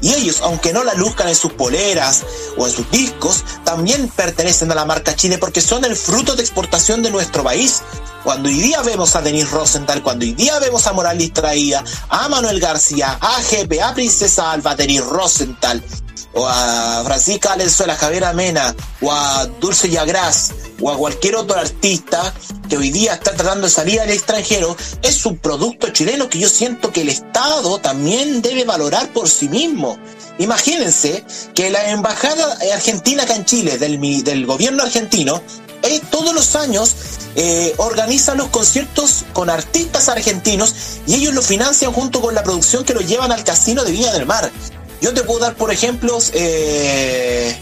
Y 0.02 0.14
ellos, 0.14 0.42
aunque 0.42 0.74
no 0.74 0.84
la 0.84 0.94
luzcan 0.96 1.28
en 1.28 1.36
sus 1.36 1.54
poleras 1.54 2.24
o 2.58 2.68
en 2.68 2.74
sus 2.74 2.90
discos, 2.92 3.44
también 3.64 4.08
pertenecen 4.10 4.72
a 4.72 4.76
la 4.76 4.86
marca 4.86 5.16
Chile 5.16 5.38
porque 5.38 5.62
son 5.62 5.86
el 5.86 5.96
fruto 5.96 6.36
de 6.36 6.42
exportación 6.42 7.04
de 7.04 7.12
nuestro 7.12 7.44
país. 7.44 7.82
Cuando 8.24 8.50
hoy 8.50 8.60
día 8.60 8.82
vemos 8.82 9.16
a 9.16 9.22
Denis 9.22 9.50
Rosenthal, 9.50 10.04
cuando 10.04 10.26
hoy 10.26 10.34
día 10.34 10.60
vemos 10.60 10.86
a 10.86 10.94
Morales 10.94 11.34
Traía, 11.34 11.84
a 12.10 12.30
Manuel 12.30 12.60
García, 12.60 13.18
a 13.20 13.42
GP, 13.42 13.82
a 13.82 13.94
Princesa 13.96 14.52
Alba, 14.52 14.76
Denis 14.76 15.04
Rosenthal, 15.04 15.84
o 16.34 16.48
a 16.48 17.04
Francisca 17.04 17.50
Valenzuela, 17.50 17.96
Javier 17.96 18.26
Amena, 18.26 18.76
o 19.02 19.12
a 19.12 19.46
Dulce 19.60 19.90
Yagras, 19.90 20.54
o 20.82 20.90
a 20.90 20.98
cualquier 20.98 21.36
otro 21.36 21.60
artista 21.60 22.34
que 22.70 22.78
hoy 22.78 22.90
día 22.90 23.14
está 23.14 23.34
tratando 23.34 23.68
de 23.68 23.74
salir 23.74 24.00
al 24.00 24.10
extranjero, 24.10 24.76
es 25.02 25.26
un 25.26 25.38
producto 25.38 25.90
chileno 25.90 26.30
que 26.30 26.40
yo 26.40 26.50
siento 26.50 26.92
que 26.92 27.02
el 27.02 27.10
Estado 27.10 27.80
también 27.80 28.42
debe 28.42 28.64
valorar 28.64 29.12
por 29.12 29.30
sí 29.30 29.50
mismo. 29.50 29.98
Imagínense 30.40 31.26
que 31.54 31.70
la 31.70 31.92
embajada 31.92 32.58
argentina 32.74 33.24
acá 33.24 33.36
en 33.36 33.46
Chile, 33.46 33.78
del, 33.78 34.00
del 34.24 34.46
gobierno 34.46 34.84
argentino, 34.84 35.42
eh, 35.84 36.00
todos 36.12 36.34
los 36.34 36.56
años 36.56 36.96
eh, 37.36 37.74
organiza 37.78 38.36
los 38.36 38.50
conciertos 38.50 39.26
con 39.34 39.50
artistas 39.50 40.10
argentinos 40.10 40.76
y 41.08 41.16
ellos 41.16 41.34
lo 41.34 41.42
financian 41.42 41.92
junto 41.92 42.22
con 42.22 42.36
la 42.36 42.44
producción 42.44 42.84
que 42.84 42.94
lo 42.94 43.02
llevan 43.02 43.32
al 43.32 43.44
casino 43.44 43.84
de 43.84 43.92
Viña 43.92 44.12
del 44.14 44.26
Mar. 44.26 44.52
Yo 45.02 45.16
te 45.16 45.24
puedo 45.24 45.40
dar, 45.40 45.56
por 45.56 45.72
ejemplos, 45.72 46.30
eh, 46.36 47.58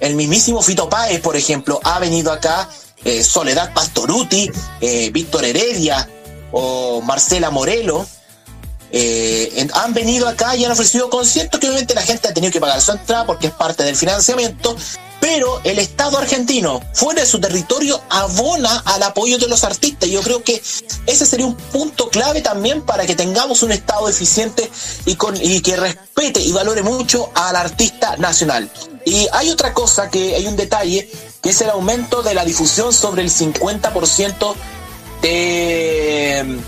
el 0.00 0.16
mismísimo 0.16 0.60
Fito 0.62 0.88
Páez, 0.88 1.20
por 1.20 1.36
ejemplo, 1.36 1.80
ha 1.84 2.00
venido 2.00 2.32
acá, 2.32 2.68
eh, 3.04 3.22
Soledad 3.22 3.72
Pastoruti, 3.72 4.50
eh, 4.80 5.10
Víctor 5.12 5.44
Heredia 5.44 6.08
o 6.50 7.00
Marcela 7.00 7.50
Morelo. 7.50 8.04
han 9.74 9.94
venido 9.94 10.28
acá 10.28 10.54
y 10.56 10.64
han 10.64 10.72
ofrecido 10.72 11.08
conciertos 11.08 11.58
que 11.58 11.68
obviamente 11.68 11.94
la 11.94 12.02
gente 12.02 12.28
ha 12.28 12.34
tenido 12.34 12.52
que 12.52 12.60
pagar 12.60 12.80
su 12.80 12.92
entrada 12.92 13.24
porque 13.24 13.46
es 13.46 13.52
parte 13.54 13.84
del 13.84 13.96
financiamiento, 13.96 14.76
pero 15.22 15.60
el 15.62 15.78
Estado 15.78 16.18
argentino, 16.18 16.80
fuera 16.94 17.20
de 17.20 17.28
su 17.28 17.40
territorio, 17.40 18.02
abona 18.10 18.82
al 18.84 19.04
apoyo 19.04 19.38
de 19.38 19.46
los 19.46 19.62
artistas. 19.62 20.10
Yo 20.10 20.20
creo 20.20 20.42
que 20.42 20.60
ese 21.06 21.26
sería 21.26 21.46
un 21.46 21.54
punto 21.54 22.08
clave 22.08 22.40
también 22.40 22.82
para 22.82 23.06
que 23.06 23.14
tengamos 23.14 23.62
un 23.62 23.70
Estado 23.70 24.08
eficiente 24.08 24.68
y 25.06 25.60
que 25.60 25.76
respete 25.76 26.40
y 26.40 26.50
valore 26.50 26.82
mucho 26.82 27.30
al 27.36 27.54
artista 27.54 28.16
nacional. 28.16 28.68
Y 29.04 29.28
hay 29.32 29.50
otra 29.50 29.72
cosa, 29.72 30.10
que 30.10 30.34
hay 30.34 30.48
un 30.48 30.56
detalle, 30.56 31.08
que 31.40 31.50
es 31.50 31.60
el 31.60 31.70
aumento 31.70 32.24
de 32.24 32.34
la 32.34 32.44
difusión 32.44 32.92
sobre 32.92 33.22
el 33.22 33.30
50% 33.30 34.54
de, 35.22 36.58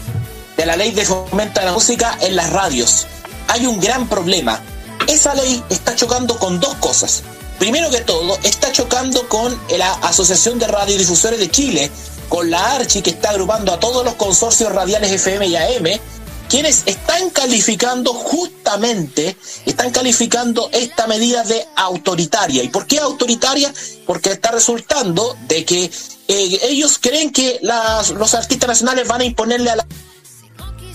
de 0.56 0.66
la 0.66 0.76
ley 0.76 0.92
de 0.92 1.04
fomento 1.04 1.58
de 1.58 1.66
la 1.66 1.72
música 1.72 2.16
en 2.20 2.36
las 2.36 2.50
radios. 2.50 3.08
Hay 3.48 3.66
un 3.66 3.80
gran 3.80 4.08
problema. 4.08 4.62
Esa 5.08 5.34
ley 5.34 5.60
está 5.70 5.96
chocando 5.96 6.38
con 6.38 6.60
dos 6.60 6.76
cosas. 6.76 7.24
Primero 7.58 7.90
que 7.90 8.00
todo, 8.00 8.38
está 8.42 8.72
chocando 8.72 9.28
con 9.28 9.58
la 9.78 9.92
Asociación 9.94 10.58
de 10.58 10.66
Radiodifusores 10.66 11.38
de 11.38 11.50
Chile, 11.50 11.90
con 12.28 12.50
la 12.50 12.74
ARCHI, 12.74 13.02
que 13.02 13.10
está 13.10 13.30
agrupando 13.30 13.72
a 13.72 13.80
todos 13.80 14.04
los 14.04 14.14
consorcios 14.14 14.72
radiales 14.72 15.12
FM 15.12 15.46
y 15.46 15.56
AM, 15.56 16.00
quienes 16.48 16.82
están 16.86 17.30
calificando 17.30 18.12
justamente, 18.12 19.36
están 19.66 19.90
calificando 19.90 20.68
esta 20.72 21.06
medida 21.06 21.42
de 21.44 21.66
autoritaria. 21.76 22.62
¿Y 22.62 22.68
por 22.68 22.86
qué 22.86 22.98
autoritaria? 22.98 23.72
Porque 24.06 24.32
está 24.32 24.50
resultando 24.50 25.36
de 25.48 25.64
que 25.64 25.84
eh, 26.28 26.58
ellos 26.62 26.98
creen 27.00 27.32
que 27.32 27.60
los 27.62 28.34
artistas 28.34 28.68
nacionales 28.68 29.08
van 29.08 29.22
a 29.22 29.24
imponerle 29.24 29.70
a 29.70 29.76
la, 29.76 29.86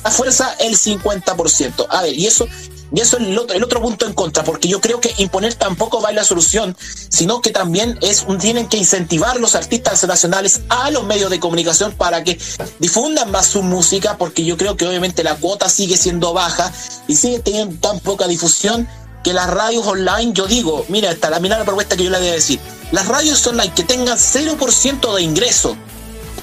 la 0.04 0.12
fuerza 0.12 0.56
el 0.60 0.78
50%. 0.78 1.88
A 1.90 2.04
ver, 2.04 2.14
y 2.14 2.28
eso, 2.28 2.48
y 2.92 3.02
eso 3.02 3.18
es 3.18 3.28
el 3.28 3.38
otro, 3.38 3.56
el 3.56 3.64
otro 3.64 3.82
punto 3.82 4.06
en 4.06 4.14
contra, 4.14 4.44
porque 4.44 4.68
yo 4.68 4.82
creo 4.82 5.00
que 5.00 5.14
imponer 5.18 5.54
tampoco 5.56 6.02
va 6.02 6.10
a 6.10 6.14
la 6.14 6.24
solución, 6.24 6.76
sino 7.10 7.42
que 7.42 7.52
también 7.52 7.98
es 8.02 8.26
un, 8.28 8.38
tienen 8.38 8.68
que 8.68 8.78
incentivar 8.78 9.40
los 9.40 9.56
artistas 9.56 10.04
nacionales 10.08 10.62
a 10.70 10.90
los 10.92 11.04
medios 11.04 11.30
de 11.30 11.40
comunicación 11.40 11.94
para 11.94 12.24
que 12.24 12.40
difundan 12.80 13.32
más 13.32 13.48
su 13.48 13.62
música, 13.62 14.18
porque 14.18 14.44
yo 14.44 14.58
creo 14.58 14.76
que 14.76 14.88
obviamente 14.88 15.24
la 15.24 15.36
cuota 15.36 15.70
sigue 15.70 15.98
siendo 15.98 16.34
baja 16.34 16.72
y 17.08 17.16
sigue 17.16 17.40
teniendo 17.40 17.76
tan 17.80 18.00
poca 18.00 18.28
difusión 18.28 18.88
que 19.24 19.34
las 19.34 19.50
radios 19.50 19.86
online, 19.86 20.32
yo 20.34 20.48
digo, 20.48 20.86
mira, 20.88 21.12
esta 21.12 21.30
la 21.30 21.40
mira 21.40 21.58
la 21.58 21.66
propuesta 21.66 21.98
que 21.98 22.06
yo 22.06 22.10
le 22.10 22.20
voy 22.20 22.30
a 22.30 22.34
decir, 22.34 22.60
las 22.92 23.08
radios 23.08 23.46
online 23.46 23.74
que 23.74 23.84
tengan 23.84 24.18
0% 24.18 25.16
de 25.16 25.22
ingreso 25.22 25.78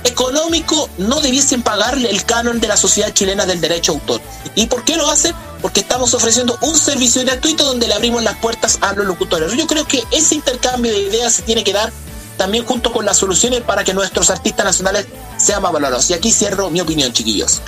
económico 0.06 0.88
no 0.98 1.20
debiesen 1.20 1.62
pagarle 1.62 2.10
el 2.10 2.24
canon 2.24 2.60
de 2.60 2.68
la 2.68 2.76
sociedad 2.76 3.12
chilena 3.12 3.46
del 3.46 3.60
derecho 3.60 3.92
a 3.92 3.94
autor. 3.96 4.20
¿Y 4.54 4.66
por 4.66 4.84
qué 4.84 4.96
lo 4.96 5.10
hacen? 5.10 5.34
Porque 5.60 5.80
estamos 5.80 6.14
ofreciendo 6.14 6.58
un 6.62 6.78
servicio 6.78 7.22
gratuito 7.22 7.64
donde 7.64 7.88
le 7.88 7.94
abrimos 7.94 8.22
las 8.22 8.36
puertas 8.36 8.78
a 8.80 8.92
los 8.92 9.06
locutores. 9.06 9.52
Yo 9.54 9.66
creo 9.66 9.86
que 9.86 10.02
ese 10.12 10.34
intercambio 10.34 10.92
de 10.92 11.00
ideas 11.00 11.32
se 11.32 11.42
tiene 11.42 11.64
que 11.64 11.72
dar 11.72 11.92
también 12.36 12.64
junto 12.64 12.92
con 12.92 13.04
las 13.04 13.16
soluciones 13.16 13.62
para 13.62 13.84
que 13.84 13.94
nuestros 13.94 14.30
artistas 14.30 14.64
nacionales 14.64 15.06
sean 15.38 15.62
más 15.62 15.72
valorados. 15.72 16.10
Y 16.10 16.14
aquí 16.14 16.30
cierro 16.30 16.70
mi 16.70 16.80
opinión, 16.80 17.12
chiquillos. 17.12 17.60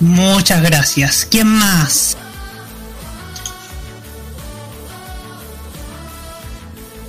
Muchas 0.00 0.62
gracias. 0.62 1.26
¿Quién 1.30 1.46
más? 1.46 2.16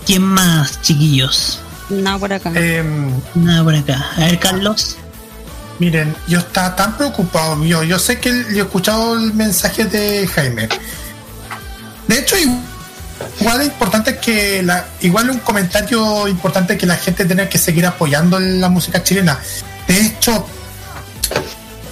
¿Quién 0.06 0.22
más, 0.22 0.82
chiquillos? 0.82 1.60
Nada 1.90 2.20
por 2.20 2.34
acá. 2.34 2.52
Nada 3.36 3.64
por 3.64 3.76
acá. 3.76 4.06
A 4.18 4.20
ver, 4.22 4.40
Carlos. 4.40 4.98
Miren, 5.80 6.16
yo 6.28 6.40
estaba 6.40 6.76
tan 6.76 6.98
preocupado, 6.98 7.64
yo, 7.64 7.84
yo 7.84 8.00
sé 8.00 8.20
que 8.20 8.30
el- 8.30 8.50
yo 8.54 8.64
he 8.64 8.66
escuchado 8.66 9.16
el 9.16 9.34
mensaje 9.34 9.86
de 9.86 10.28
Jaime. 10.28 10.68
De 12.08 12.20
hecho, 12.20 12.36
igual 13.40 13.62
es 13.62 13.68
importante 13.68 14.18
que 14.18 14.64
la, 14.64 14.86
igual 15.02 15.30
un 15.30 15.38
comentario 15.40 16.28
importante 16.28 16.78
que 16.78 16.88
la 16.88 16.96
gente 16.98 17.26
tiene 17.26 17.48
que 17.48 17.60
seguir 17.60 17.86
apoyando 17.86 18.40
la 18.40 18.70
música 18.70 19.04
chilena. 19.04 19.38
De 19.88 20.02
hecho, 20.02 20.48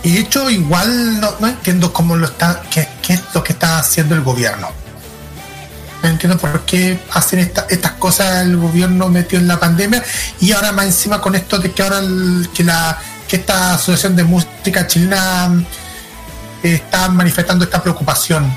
de 0.04 0.18
hecho 0.20 0.50
igual 0.50 1.20
no, 1.20 1.36
no 1.40 1.48
entiendo 1.48 1.94
cómo 1.94 2.16
lo 2.16 2.26
está, 2.26 2.64
qué, 2.72 2.88
qué 3.04 3.14
es 3.14 3.22
lo 3.36 3.44
que 3.44 3.54
está 3.54 3.78
haciendo 3.80 4.16
el 4.16 4.22
gobierno. 4.22 4.68
Entiendo 6.08 6.38
por 6.38 6.66
qué 6.66 7.00
hacen 7.12 7.40
esta- 7.40 7.66
estas 7.70 7.94
cosas 7.94 8.44
el 8.44 8.58
gobierno 8.58 9.10
metido 9.10 9.42
en 9.42 9.48
la 9.48 9.60
pandemia 9.60 10.04
y 10.40 10.52
ahora 10.52 10.72
más 10.72 10.86
encima 10.86 11.20
con 11.22 11.36
esto 11.36 11.58
de 11.60 11.72
que 11.72 11.82
ahora 11.84 12.02
que 12.54 12.64
la 12.64 12.98
que 13.28 13.38
esta 13.38 13.74
asociación 13.74 14.16
de 14.16 14.24
música 14.24 14.86
chilena 14.86 15.50
mm, 15.50 15.66
está 16.64 17.10
manifestando 17.10 17.66
esta 17.66 17.82
preocupación. 17.82 18.56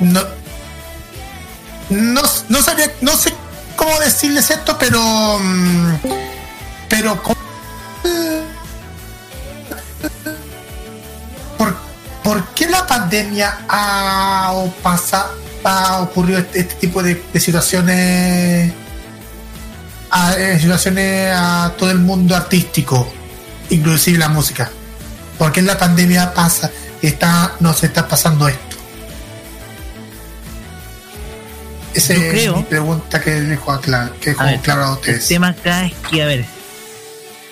No, 0.00 0.22
no, 1.90 2.22
no 2.48 2.62
sabía, 2.62 2.90
no 3.00 3.16
sé 3.16 3.34
cómo 3.76 3.98
decirles 4.00 4.50
esto, 4.50 4.76
pero 4.78 5.00
mm, 5.40 5.94
pero 6.88 7.20
¿cómo- 7.22 7.34
¿por, 11.58 11.76
por 12.22 12.44
qué 12.54 12.68
la 12.68 12.86
pandemia 12.86 13.58
ha 13.68 14.50
o 14.54 14.70
pasa 14.82 15.26
ha 15.64 16.00
ocurrido 16.02 16.38
este, 16.38 16.60
este 16.60 16.74
tipo 16.76 17.02
de, 17.02 17.20
de 17.32 17.40
situaciones 17.40 18.72
a, 20.10 20.34
eh, 20.38 20.58
situaciones 20.60 21.32
a 21.34 21.72
todo 21.78 21.90
el 21.90 21.98
mundo 21.98 22.36
artístico 22.36 23.10
inclusive 23.70 24.18
la 24.18 24.28
música. 24.28 24.70
¿por 25.38 25.50
qué 25.52 25.60
en 25.60 25.66
la 25.66 25.76
pandemia 25.78 26.32
pasa 26.34 26.70
está 27.02 27.56
nos 27.60 27.82
está 27.82 28.06
pasando 28.06 28.46
esto. 28.48 28.76
Esa 31.94 32.14
Yo 32.14 32.20
es 32.22 32.30
creo- 32.30 32.56
mi 32.56 32.62
pregunta 32.64 33.20
que 33.20 33.30
dejo, 33.30 33.72
aclar, 33.72 34.12
que 34.20 34.34
A 34.38 34.44
ver, 34.44 34.60
claro 34.60 34.82
a 34.84 34.86
El 34.88 34.92
ustedes. 34.94 35.28
tema 35.28 35.48
acá 35.48 35.86
es 35.86 35.92
que, 36.10 36.22
a 36.22 36.26
ver, 36.26 36.44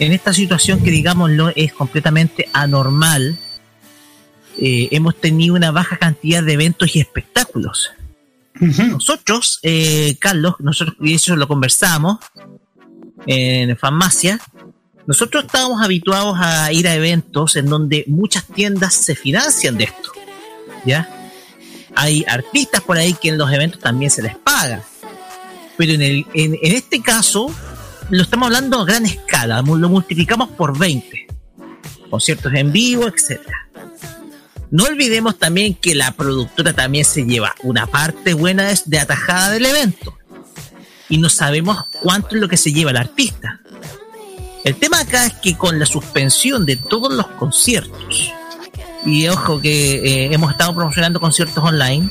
en 0.00 0.12
esta 0.12 0.32
situación 0.32 0.80
que 0.82 0.90
digámoslo 0.90 1.52
es 1.54 1.72
completamente 1.72 2.48
anormal, 2.52 3.36
eh, 4.60 4.88
hemos 4.90 5.20
tenido 5.20 5.54
una 5.54 5.70
baja 5.70 5.96
cantidad 5.96 6.42
de 6.42 6.52
eventos 6.54 6.94
y 6.96 7.00
espectáculos. 7.00 7.92
Nosotros, 8.60 9.58
eh, 9.62 10.16
Carlos, 10.20 10.56
nosotros 10.58 10.96
y 11.00 11.14
eso 11.14 11.36
lo 11.36 11.48
conversamos 11.48 12.18
en 13.26 13.76
farmacia, 13.76 14.38
nosotros 15.06 15.44
estábamos 15.44 15.82
habituados 15.82 16.36
a 16.38 16.72
ir 16.72 16.86
a 16.86 16.94
eventos 16.94 17.56
en 17.56 17.66
donde 17.66 18.04
muchas 18.06 18.46
tiendas 18.46 18.94
se 18.94 19.14
financian 19.14 19.76
de 19.76 19.84
esto. 19.84 20.12
¿Ya? 20.84 21.08
Hay 21.94 22.24
artistas 22.28 22.80
por 22.82 22.96
ahí 22.96 23.14
que 23.14 23.28
en 23.30 23.38
los 23.38 23.50
eventos 23.52 23.80
también 23.80 24.10
se 24.10 24.22
les 24.22 24.36
paga. 24.36 24.82
Pero 25.76 25.92
en, 25.94 26.02
el, 26.02 26.26
en, 26.34 26.58
en 26.60 26.72
este 26.72 27.00
caso, 27.00 27.52
lo 28.10 28.22
estamos 28.22 28.46
hablando 28.46 28.80
a 28.80 28.84
gran 28.84 29.06
escala, 29.06 29.62
lo 29.62 29.88
multiplicamos 29.88 30.50
por 30.50 30.78
20. 30.78 31.26
Conciertos 32.10 32.52
en 32.54 32.70
vivo, 32.70 33.06
etcétera. 33.06 33.61
No 34.72 34.84
olvidemos 34.84 35.38
también 35.38 35.74
que 35.74 35.94
la 35.94 36.12
productora 36.12 36.72
también 36.72 37.04
se 37.04 37.26
lleva 37.26 37.54
una 37.62 37.86
parte 37.86 38.32
buena 38.32 38.72
de, 38.86 38.98
atajada 38.98 39.50
del 39.50 39.66
evento. 39.66 40.16
Y 41.10 41.18
no 41.18 41.28
sabemos 41.28 41.76
cuánto 42.02 42.36
es 42.36 42.40
lo 42.40 42.48
que 42.48 42.56
se 42.56 42.72
lleva 42.72 42.90
el 42.90 42.96
artista. 42.96 43.60
El 44.64 44.74
tema 44.76 45.00
acá 45.00 45.26
es 45.26 45.34
que 45.34 45.58
con 45.58 45.78
la 45.78 45.84
suspensión 45.84 46.64
de 46.64 46.76
todos 46.76 47.12
los 47.12 47.26
conciertos, 47.32 48.32
y 49.04 49.28
ojo 49.28 49.60
que 49.60 49.96
eh, 49.96 50.32
hemos 50.32 50.52
estado 50.52 50.74
promocionando 50.74 51.20
conciertos 51.20 51.62
online, 51.62 52.08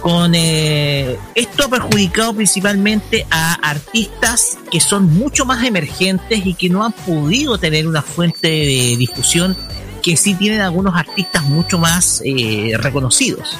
con 0.00 0.36
eh, 0.36 1.18
esto 1.34 1.64
ha 1.64 1.68
perjudicado 1.68 2.32
principalmente 2.32 3.26
a 3.28 3.54
artistas 3.54 4.56
que 4.70 4.78
son 4.78 5.12
mucho 5.12 5.44
más 5.44 5.64
emergentes 5.64 6.46
y 6.46 6.54
que 6.54 6.68
no 6.68 6.84
han 6.84 6.92
podido 6.92 7.58
tener 7.58 7.88
una 7.88 8.02
fuente 8.02 8.46
de 8.46 8.96
difusión 8.96 9.56
que 10.00 10.16
sí 10.16 10.34
tienen 10.34 10.60
algunos 10.60 10.94
artistas 10.94 11.42
mucho 11.44 11.78
más 11.78 12.22
eh, 12.24 12.72
reconocidos. 12.76 13.56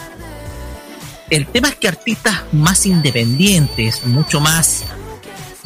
El 1.28 1.46
tema 1.46 1.68
es 1.68 1.76
que 1.76 1.88
artistas 1.88 2.42
más 2.52 2.86
independientes, 2.86 4.04
mucho 4.04 4.40
más 4.40 4.84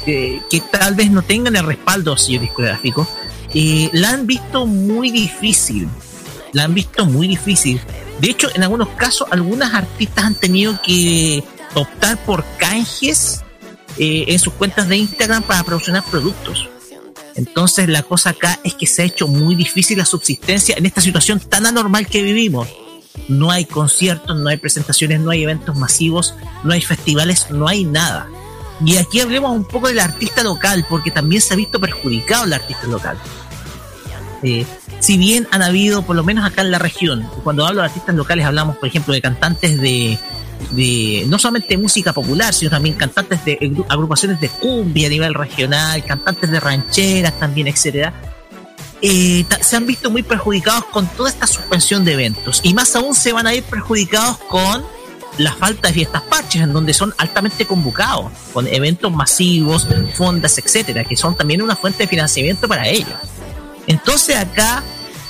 eh, 0.06 0.42
que 0.50 0.60
tal 0.60 0.94
vez 0.94 1.10
no 1.10 1.22
tengan 1.22 1.56
el 1.56 1.64
respaldo 1.64 2.16
sello 2.16 2.40
discográfico, 2.40 3.08
eh, 3.54 3.88
la 3.92 4.10
han 4.10 4.26
visto 4.26 4.66
muy 4.66 5.10
difícil. 5.10 5.88
La 6.52 6.64
han 6.64 6.74
visto 6.74 7.06
muy 7.06 7.26
difícil. 7.26 7.80
De 8.20 8.30
hecho, 8.30 8.48
en 8.54 8.62
algunos 8.62 8.88
casos, 8.90 9.26
algunas 9.30 9.72
artistas 9.74 10.24
han 10.24 10.34
tenido 10.34 10.78
que 10.82 11.42
optar 11.74 12.18
por 12.24 12.44
canjes 12.58 13.42
eh, 13.96 14.24
en 14.28 14.38
sus 14.38 14.52
cuentas 14.52 14.88
de 14.88 14.96
Instagram 14.96 15.42
para 15.42 15.62
promocionar 15.64 16.04
productos. 16.04 16.68
Entonces, 17.36 17.88
la 17.88 18.02
cosa 18.02 18.30
acá 18.30 18.60
es 18.64 18.74
que 18.74 18.86
se 18.86 19.02
ha 19.02 19.04
hecho 19.04 19.26
muy 19.26 19.54
difícil 19.54 19.98
la 19.98 20.04
subsistencia 20.04 20.76
en 20.76 20.86
esta 20.86 21.00
situación 21.00 21.40
tan 21.40 21.66
anormal 21.66 22.06
que 22.06 22.22
vivimos. 22.22 22.68
No 23.28 23.50
hay 23.50 23.64
conciertos, 23.64 24.36
no 24.36 24.48
hay 24.48 24.56
presentaciones, 24.56 25.20
no 25.20 25.30
hay 25.30 25.42
eventos 25.42 25.76
masivos, 25.76 26.34
no 26.62 26.72
hay 26.72 26.80
festivales, 26.80 27.50
no 27.50 27.68
hay 27.68 27.84
nada. 27.84 28.28
Y 28.84 28.96
aquí 28.96 29.20
hablemos 29.20 29.52
un 29.52 29.64
poco 29.64 29.88
del 29.88 30.00
artista 30.00 30.42
local, 30.42 30.84
porque 30.88 31.10
también 31.10 31.40
se 31.40 31.54
ha 31.54 31.56
visto 31.56 31.80
perjudicado 31.80 32.44
el 32.44 32.52
artista 32.52 32.86
local. 32.86 33.16
Eh, 34.42 34.66
si 35.00 35.16
bien 35.16 35.48
han 35.50 35.62
habido, 35.62 36.02
por 36.02 36.16
lo 36.16 36.24
menos 36.24 36.44
acá 36.44 36.62
en 36.62 36.70
la 36.70 36.78
región, 36.78 37.28
cuando 37.42 37.66
hablo 37.66 37.80
de 37.80 37.86
artistas 37.86 38.14
locales 38.14 38.44
hablamos, 38.44 38.76
por 38.76 38.88
ejemplo, 38.88 39.14
de 39.14 39.22
cantantes 39.22 39.80
de, 39.80 40.18
de 40.70 41.24
no 41.28 41.38
solamente 41.38 41.76
música 41.76 42.12
popular, 42.12 42.52
sino 42.54 42.70
también 42.70 42.94
cantantes 42.96 43.44
de 43.44 43.58
agru- 43.60 43.86
agrupaciones 43.88 44.40
de 44.40 44.48
cumbia 44.48 45.06
a 45.06 45.10
nivel 45.10 45.34
regional, 45.34 46.04
cantantes 46.04 46.50
de 46.50 46.60
rancheras 46.60 47.38
también, 47.38 47.68
etcétera. 47.68 48.12
Eh, 49.02 49.44
se 49.60 49.76
han 49.76 49.86
visto 49.86 50.10
muy 50.10 50.22
perjudicados 50.22 50.86
con 50.86 51.06
toda 51.08 51.28
esta 51.28 51.46
suspensión 51.46 52.04
de 52.04 52.14
eventos 52.14 52.60
y 52.62 52.72
más 52.72 52.96
aún 52.96 53.14
se 53.14 53.32
van 53.32 53.46
a 53.46 53.54
ir 53.54 53.62
perjudicados 53.64 54.38
con 54.48 54.82
la 55.36 55.52
falta 55.52 55.88
de 55.88 55.94
fiestas 55.94 56.22
parches 56.22 56.62
en 56.62 56.72
donde 56.72 56.94
son 56.94 57.12
altamente 57.18 57.66
convocados 57.66 58.30
con 58.52 58.66
eventos 58.68 59.12
masivos, 59.12 59.86
fondas, 60.14 60.56
etcétera, 60.58 61.04
que 61.04 61.16
son 61.16 61.36
también 61.36 61.60
una 61.60 61.76
fuente 61.76 62.04
de 62.04 62.08
financiamiento 62.08 62.68
para 62.68 62.88
ellos. 62.88 63.12
Entonces 63.86 64.36
acá 64.36 64.82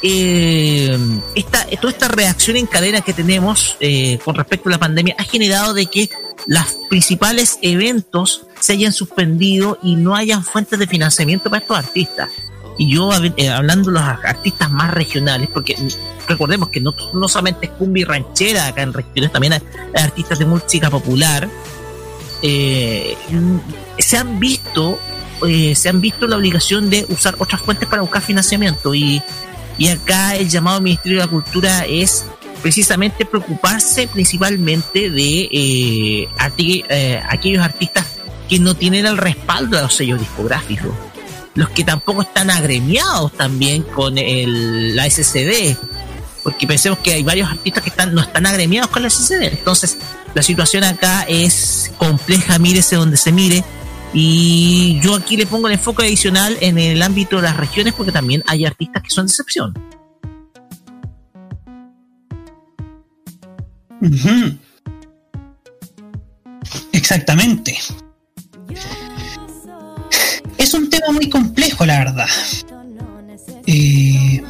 eh, 0.07 0.99
esta, 1.35 1.67
toda 1.81 1.91
esta 1.91 2.09
reacción 2.09 2.59
en 2.59 2.67
cadena 2.67 3.01
que 3.01 3.15
tenemos 3.15 3.79
eh, 3.81 4.19
con 4.23 4.35
respecto 4.35 4.69
a 4.69 4.73
la 4.73 4.79
pandemia 4.79 5.17
ha 5.19 5.25
generado 5.25 5.73
de 5.73 5.87
que 5.87 6.11
los 6.47 6.63
principales 6.91 7.59
eventos 7.63 8.47
se 8.61 8.75
hayan 8.75 8.93
suspendido 8.93 9.79
y 9.83 9.97
no 9.97 10.15
hayan 10.15 10.45
fuentes 10.45 10.79
de 10.79 10.87
financiamiento 10.87 11.49
para 11.49 11.63
estos 11.63 11.79
artistas. 11.79 12.29
Y 12.77 12.95
yo 12.95 13.11
eh, 13.15 13.49
hablando 13.49 13.91
de 13.91 13.95
los 13.95 14.03
artistas 14.03 14.71
más 14.71 14.93
regionales, 14.93 15.49
porque 15.51 15.75
recordemos 16.29 16.69
que 16.69 16.83
no, 16.83 16.95
no 17.15 17.27
solamente 17.27 17.67
es 17.67 17.73
cumbia 17.73 18.03
y 18.03 18.05
ranchera 18.05 18.67
acá 18.67 18.83
en 18.83 18.93
regiones, 18.93 19.33
también 19.33 19.55
hay, 19.55 19.63
artistas 20.03 20.39
de 20.39 20.45
música 20.45 20.91
popular, 20.91 21.49
eh, 22.43 23.17
se 23.99 24.19
han 24.19 24.39
visto 24.39 24.99
eh, 25.47 25.75
se 25.75 25.89
han 25.89 26.01
visto 26.01 26.27
la 26.27 26.37
obligación 26.37 26.91
de 26.91 27.07
usar 27.09 27.35
otras 27.39 27.61
fuentes 27.61 27.89
para 27.89 28.03
buscar 28.03 28.23
financiamiento 28.23 28.95
y, 28.95 29.23
y 29.79 29.89
acá 29.89 30.37
el 30.37 30.49
llamado 30.49 30.81
Ministerio 30.81 31.19
de 31.19 31.25
la 31.25 31.31
Cultura 31.31 31.85
es 31.87 32.25
precisamente 32.63 33.27
preocuparse 33.27 34.09
principalmente 34.09 35.11
de 35.11 35.49
eh, 35.53 36.29
eh, 36.59 37.23
aquellos 37.29 37.63
artistas 37.63 38.07
que 38.49 38.59
no 38.59 38.75
tienen 38.75 39.07
el 39.07 39.19
respaldo 39.19 39.77
de 39.77 39.83
los 39.83 39.95
sellos 39.95 40.21
discográficos, 40.21 40.93
los 41.55 41.69
que 41.71 41.85
tampoco 41.85 42.23
están 42.23 42.51
agremiados 42.51 43.33
también 43.33 43.83
con 43.83 44.17
el, 44.17 44.97
la 44.97 45.09
SCD, 45.11 45.77
porque 46.43 46.67
pensemos 46.67 46.99
que 47.01 47.13
hay 47.13 47.23
varios 47.23 47.51
artistas 47.51 47.83
que 47.83 47.91
están, 47.91 48.15
no 48.15 48.21
están 48.23 48.47
agremiados 48.47 48.91
con 48.91 49.03
la 49.03 49.11
SCD, 49.11 49.43
entonces 49.45 49.99
la 50.35 50.43
situación 50.43 50.85
acá 50.85 51.25
es 51.29 51.93
compleja, 51.99 52.59
mírese 52.59 52.97
donde 52.97 53.17
se 53.17 53.33
mire, 53.33 53.65
y 54.15 55.01
yo 55.03 55.17
aquí 55.17 55.37
le 55.37 55.45
pongo 55.45 55.67
el 55.67 55.75
enfoque 55.75 56.05
adicional 56.05 56.57
en 56.61 56.79
el 56.79 57.03
ámbito 57.03 57.37
de 57.37 57.43
las 57.43 57.57
regiones 57.57 57.95
porque 57.95 58.13
también 58.13 58.45
hay 58.47 58.65
artistas 58.65 59.03
que 59.03 59.11
son 59.11 59.27
de 59.27 59.31
excepción. 59.31 59.75
Exactamente. 66.93 67.77
Es 70.59 70.75
un 70.75 70.89
tema 70.89 71.11
muy 71.13 71.29
complejo, 71.29 71.85
la 71.85 71.99
verdad. 71.99 72.29
Eh, 73.67 74.43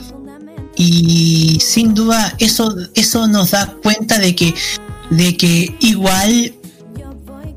y 0.76 1.58
sin 1.60 1.94
duda 1.94 2.34
eso, 2.38 2.74
eso 2.94 3.26
nos 3.28 3.52
da 3.52 3.74
cuenta 3.82 4.18
de 4.18 4.34
que, 4.34 4.54
de 5.10 5.36
que 5.36 5.74
igual 5.80 6.54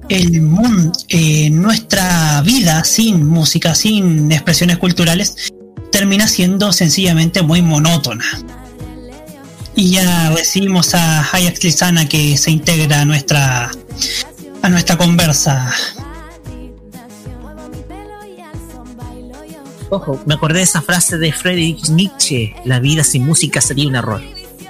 el 0.09 0.41
mundo, 0.41 0.91
eh, 1.09 1.49
nuestra 1.49 2.41
vida 2.41 2.83
sin 2.83 3.25
música, 3.25 3.75
sin 3.75 4.31
expresiones 4.31 4.77
culturales, 4.77 5.51
termina 5.91 6.27
siendo 6.27 6.71
sencillamente 6.71 7.41
muy 7.41 7.61
monótona. 7.61 8.25
Y 9.75 9.91
ya 9.91 10.31
recibimos 10.31 10.95
a 10.95 11.21
Hayax 11.31 11.63
Lizana 11.63 12.09
que 12.09 12.37
se 12.37 12.51
integra 12.51 13.01
a 13.01 13.05
nuestra 13.05 13.71
a 14.61 14.69
nuestra 14.69 14.97
conversa. 14.97 15.71
Ojo, 19.89 20.21
me 20.25 20.33
acordé 20.33 20.59
de 20.59 20.63
esa 20.63 20.81
frase 20.81 21.17
de 21.17 21.31
Friedrich 21.31 21.89
Nietzsche, 21.89 22.55
la 22.65 22.79
vida 22.79 23.03
sin 23.03 23.25
música 23.25 23.61
sería 23.61 23.87
un 23.87 23.95
error. 23.95 24.21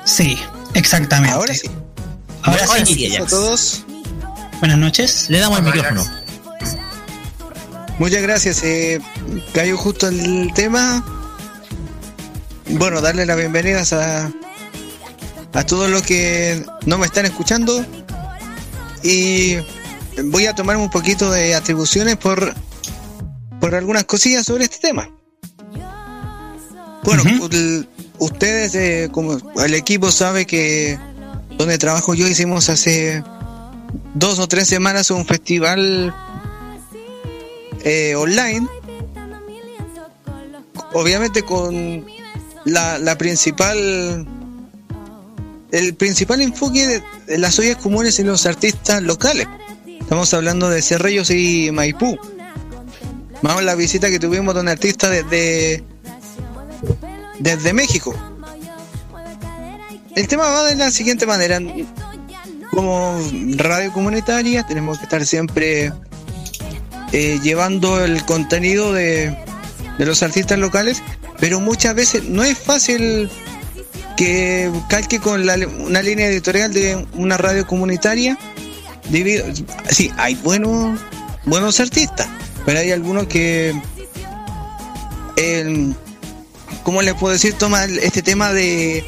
Sí, 0.03 0.37
exactamente. 0.73 1.33
Ahora 1.33 1.53
sí. 1.53 1.67
Ahora 2.43 2.65
Ahora 2.65 2.85
sí, 2.85 2.93
sí, 2.93 3.17
todos. 3.27 3.83
Buenas 4.59 4.77
noches. 4.77 5.29
Le 5.29 5.39
damos 5.39 5.59
el 5.59 5.65
micrófono. 5.65 6.05
Muchas 7.99 8.21
gracias. 8.21 8.63
Eh, 8.63 8.99
cayó 9.53 9.77
justo 9.77 10.07
el 10.07 10.51
tema. 10.53 11.03
Bueno, 12.69 13.01
darle 13.01 13.25
las 13.25 13.37
bienvenidas 13.37 13.93
a, 13.93 14.31
a 15.53 15.63
todos 15.65 15.89
los 15.89 16.01
que 16.03 16.63
no 16.85 16.97
me 16.97 17.05
están 17.05 17.25
escuchando. 17.25 17.85
Y 19.03 19.57
voy 20.25 20.47
a 20.47 20.53
tomar 20.55 20.77
un 20.77 20.89
poquito 20.89 21.31
de 21.31 21.55
atribuciones 21.55 22.17
por, 22.17 22.53
por 23.59 23.75
algunas 23.75 24.03
cosillas 24.05 24.45
sobre 24.45 24.65
este 24.65 24.77
tema. 24.79 25.09
Bueno, 27.03 27.23
el- 27.51 27.87
ustedes, 28.19 28.75
eh, 28.75 29.09
como 29.11 29.37
el 29.63 29.73
equipo 29.75 30.11
sabe 30.11 30.45
que 30.45 30.99
donde 31.57 31.77
trabajo 31.77 32.13
yo 32.13 32.27
hicimos 32.27 32.69
hace 32.69 33.23
dos 34.13 34.39
o 34.39 34.47
tres 34.47 34.67
semanas 34.67 35.11
un 35.11 35.25
festival 35.25 36.13
eh, 37.83 38.15
online. 38.15 38.67
Obviamente 40.93 41.43
con 41.43 42.05
la, 42.65 42.97
la 42.97 43.17
principal 43.17 44.27
el 45.71 45.95
principal 45.95 46.41
enfoque 46.41 47.03
de, 47.27 47.37
las 47.37 47.59
ollas 47.59 47.77
comunes 47.77 48.19
en 48.19 48.27
los 48.27 48.45
artistas 48.45 49.01
locales. 49.01 49.47
Estamos 49.99 50.33
hablando 50.33 50.69
de 50.69 50.81
Cerrellos 50.81 51.29
y 51.29 51.71
Maipú. 51.71 52.17
Más 53.41 53.63
la 53.63 53.75
visita 53.75 54.09
que 54.09 54.19
tuvimos 54.19 54.55
de 54.55 54.61
un 54.61 54.69
artista 54.69 55.09
desde, 55.09 55.83
desde 57.39 57.73
México. 57.73 58.15
El 60.15 60.27
tema 60.27 60.49
va 60.49 60.63
de 60.63 60.75
la 60.75 60.89
siguiente 60.89 61.25
manera. 61.25 61.59
Como 62.71 63.19
radio 63.55 63.91
comunitaria 63.93 64.65
tenemos 64.65 64.97
que 64.97 65.05
estar 65.05 65.25
siempre 65.25 65.91
eh, 67.11 67.39
llevando 67.41 68.03
el 68.03 68.23
contenido 68.25 68.93
de, 68.93 69.35
de 69.97 70.05
los 70.05 70.21
artistas 70.23 70.59
locales, 70.59 71.01
pero 71.39 71.59
muchas 71.59 71.95
veces 71.95 72.23
no 72.25 72.43
es 72.43 72.57
fácil 72.57 73.29
que 74.17 74.71
calque 74.89 75.19
con 75.19 75.45
la- 75.45 75.55
una 75.79 76.01
línea 76.01 76.27
editorial 76.27 76.73
de 76.73 77.05
una 77.13 77.37
radio 77.37 77.65
comunitaria. 77.65 78.37
Debido, 79.09 79.45
sí, 79.89 80.11
hay 80.17 80.35
buenos, 80.35 80.99
buenos 81.45 81.79
artistas, 81.79 82.27
pero 82.65 82.79
hay 82.79 82.91
algunos 82.91 83.27
que, 83.27 83.73
eh, 85.37 85.93
¿cómo 86.83 87.01
les 87.01 87.13
puedo 87.13 87.31
decir? 87.33 87.53
Toma 87.53 87.85
este 87.85 88.21
tema 88.21 88.51
de 88.51 89.05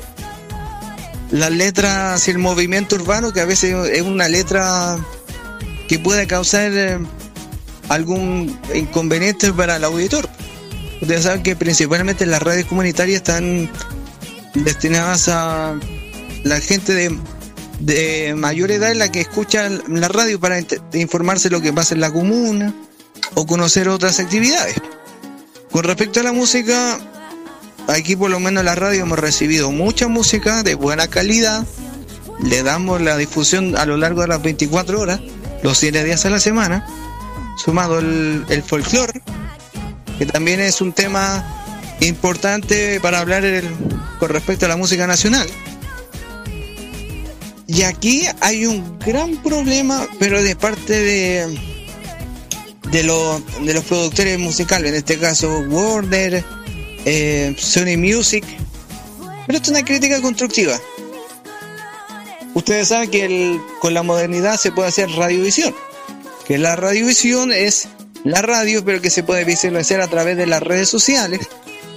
las 1.32 1.51
letras 1.51 2.27
y 2.27 2.32
el 2.32 2.38
movimiento 2.38 2.95
urbano, 2.95 3.32
que 3.32 3.41
a 3.41 3.45
veces 3.45 3.89
es 3.89 4.01
una 4.01 4.27
letra 4.27 4.97
que 5.88 5.99
puede 5.99 6.27
causar 6.27 6.71
eh, 6.73 6.99
algún 7.88 8.59
inconveniente 8.73 9.51
para 9.53 9.77
el 9.77 9.84
auditor. 9.84 10.30
Ustedes 11.01 11.23
saben 11.23 11.43
que 11.43 11.55
principalmente 11.55 12.25
las 12.25 12.41
radios 12.41 12.67
comunitarias 12.67 13.17
están 13.17 13.69
destinadas 14.53 15.30
a 15.30 15.75
la 16.43 16.59
gente 16.61 16.93
de, 16.93 17.17
de 17.80 18.36
mayor 18.36 18.71
edad 18.71 18.93
la 18.95 19.11
que 19.11 19.21
escucha 19.21 19.69
la 19.69 20.07
radio 20.07 20.39
para 20.39 20.59
informarse 20.93 21.49
lo 21.49 21.61
que 21.61 21.71
pasa 21.71 21.95
en 21.95 22.01
la 22.01 22.11
comuna 22.11 22.73
o 23.36 23.45
conocer 23.45 23.88
otras 23.88 24.19
actividades. 24.19 24.75
Con 25.71 25.84
respecto 25.84 26.19
a 26.19 26.23
la 26.23 26.34
música, 26.34 26.99
aquí 27.89 28.15
por 28.15 28.29
lo 28.29 28.39
menos 28.39 28.61
en 28.61 28.65
la 28.65 28.75
radio 28.75 29.01
hemos 29.01 29.19
recibido 29.19 29.71
mucha 29.71 30.07
música 30.07 30.63
de 30.63 30.75
buena 30.75 31.07
calidad. 31.07 31.65
Le 32.43 32.63
damos 32.63 33.01
la 33.01 33.17
difusión 33.17 33.77
a 33.77 33.85
lo 33.85 33.97
largo 33.97 34.21
de 34.21 34.27
las 34.27 34.41
24 34.41 34.99
horas, 34.99 35.19
los 35.63 35.77
7 35.77 36.03
días 36.03 36.25
a 36.25 36.29
la 36.29 36.39
semana, 36.39 36.87
sumado 37.57 37.99
el, 37.99 38.63
folclore, 38.65 39.21
que 40.17 40.25
también 40.25 40.61
es 40.61 40.79
un 40.79 40.93
tema 40.93 41.43
importante 41.99 42.99
para 43.01 43.19
hablar 43.19 43.43
con 44.19 44.29
respecto 44.29 44.65
a 44.65 44.69
la 44.69 44.77
música 44.77 45.05
nacional. 45.05 45.47
Y 47.67 47.83
aquí 47.83 48.25
hay 48.39 48.65
un 48.65 48.97
gran 48.99 49.35
problema, 49.43 50.07
pero 50.17 50.41
de 50.41 50.55
parte 50.55 50.93
de, 50.93 51.59
de 52.91 53.03
los 53.03 53.83
productores 53.83 54.39
musicales, 54.39 54.91
en 54.91 54.97
este 54.97 55.19
caso 55.19 55.59
Warner, 55.67 56.43
eh, 57.06 57.56
Sony 57.58 57.97
Music. 57.97 58.43
Pero 59.45 59.58
esto 59.58 59.72
es 59.72 59.78
una 59.78 59.86
crítica 59.86 60.22
constructiva. 60.22 60.80
Ustedes 62.54 62.89
saben 62.89 63.10
que 63.10 63.60
con 63.80 63.93
la 63.93 64.04
modernidad 64.04 64.58
se 64.58 64.72
puede 64.72 64.89
hacer 64.89 65.10
radiovisión. 65.12 65.74
Que 66.45 66.58
la 66.58 66.76
radiovisión 66.76 67.52
es 67.52 67.88
la 68.24 68.41
radio, 68.41 68.84
pero 68.84 69.02
que 69.02 69.10
se 69.10 69.24
puede 69.24 69.45
visualizar 69.45 70.02
a 70.02 70.08
través 70.08 70.38
de 70.38 70.45
las 70.45 70.62
redes 70.62 70.89
sociales 70.89 71.47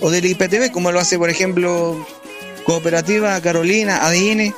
o 0.01 0.11
del 0.11 0.27
IPTV, 0.27 0.71
como 0.71 0.93
lo 0.93 1.01
hace, 1.01 1.19
por 1.19 1.31
ejemplo, 1.31 2.07
Cooperativa 2.65 3.41
Carolina, 3.41 4.07
ADN. 4.07 4.55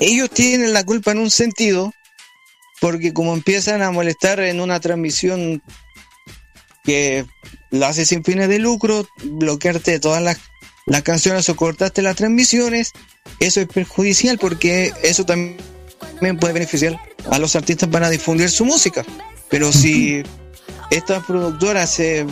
Ellos 0.00 0.30
tienen 0.30 0.72
la 0.72 0.84
culpa 0.84 1.12
en 1.12 1.18
un 1.18 1.30
sentido, 1.30 1.92
porque 2.80 3.12
como 3.12 3.34
empiezan 3.34 3.82
a 3.82 3.90
molestar 3.90 4.40
en 4.40 4.60
una 4.60 4.78
transmisión 4.78 5.62
que 6.84 7.26
lo 7.70 7.86
hace 7.86 8.04
sin 8.04 8.24
fines 8.24 8.48
de 8.48 8.58
lucro, 8.58 9.06
bloquearte 9.22 10.00
todas 10.00 10.22
las, 10.22 10.38
las 10.86 11.02
canciones 11.02 11.48
o 11.48 11.56
cortarte 11.56 12.02
las 12.02 12.16
transmisiones, 12.16 12.92
eso 13.40 13.60
es 13.60 13.68
perjudicial 13.68 14.38
porque 14.38 14.92
eso 15.02 15.24
también 15.24 15.58
puede 16.40 16.54
beneficiar 16.54 16.98
a 17.30 17.38
los 17.38 17.56
artistas 17.56 17.88
para 17.88 18.10
difundir 18.10 18.50
su 18.50 18.64
música. 18.64 19.04
Pero 19.48 19.72
si 19.72 20.22
estas 20.90 21.24
productoras 21.24 21.90
se 21.90 22.26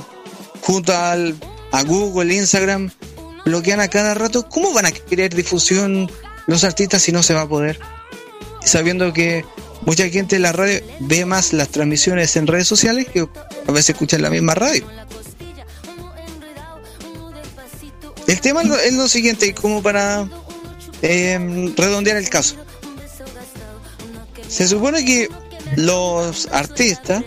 junto 0.62 0.96
al, 0.96 1.36
a 1.72 1.82
Google, 1.82 2.34
Instagram, 2.34 2.90
bloquean 3.44 3.80
a 3.80 3.88
cada 3.88 4.14
rato, 4.14 4.48
¿cómo 4.48 4.72
van 4.72 4.86
a 4.86 4.90
querer 4.92 5.34
difusión 5.34 6.10
los 6.46 6.64
artistas 6.64 7.02
si 7.02 7.12
no 7.12 7.22
se 7.22 7.34
va 7.34 7.42
a 7.42 7.48
poder? 7.48 7.78
Sabiendo 8.64 9.12
que 9.12 9.44
mucha 9.86 10.08
gente 10.10 10.36
en 10.36 10.42
la 10.42 10.52
radio 10.52 10.80
ve 11.00 11.24
más 11.24 11.54
las 11.54 11.68
transmisiones 11.68 12.36
en 12.36 12.46
redes 12.46 12.68
sociales 12.68 13.06
que 13.10 13.20
a 13.20 13.72
veces 13.72 13.90
escuchan 13.90 14.20
la 14.20 14.30
misma 14.30 14.54
radio. 14.54 14.84
El 18.26 18.40
tema 18.40 18.62
es 18.62 18.94
lo, 18.94 19.08
siguiente, 19.08 19.54
como 19.54 19.82
para 19.82 20.28
eh, 21.00 21.72
redondear 21.76 22.16
el 22.16 22.28
caso. 22.28 22.56
Se 24.48 24.66
supone 24.66 25.04
que 25.04 25.28
los 25.76 26.48
artistas 26.50 27.22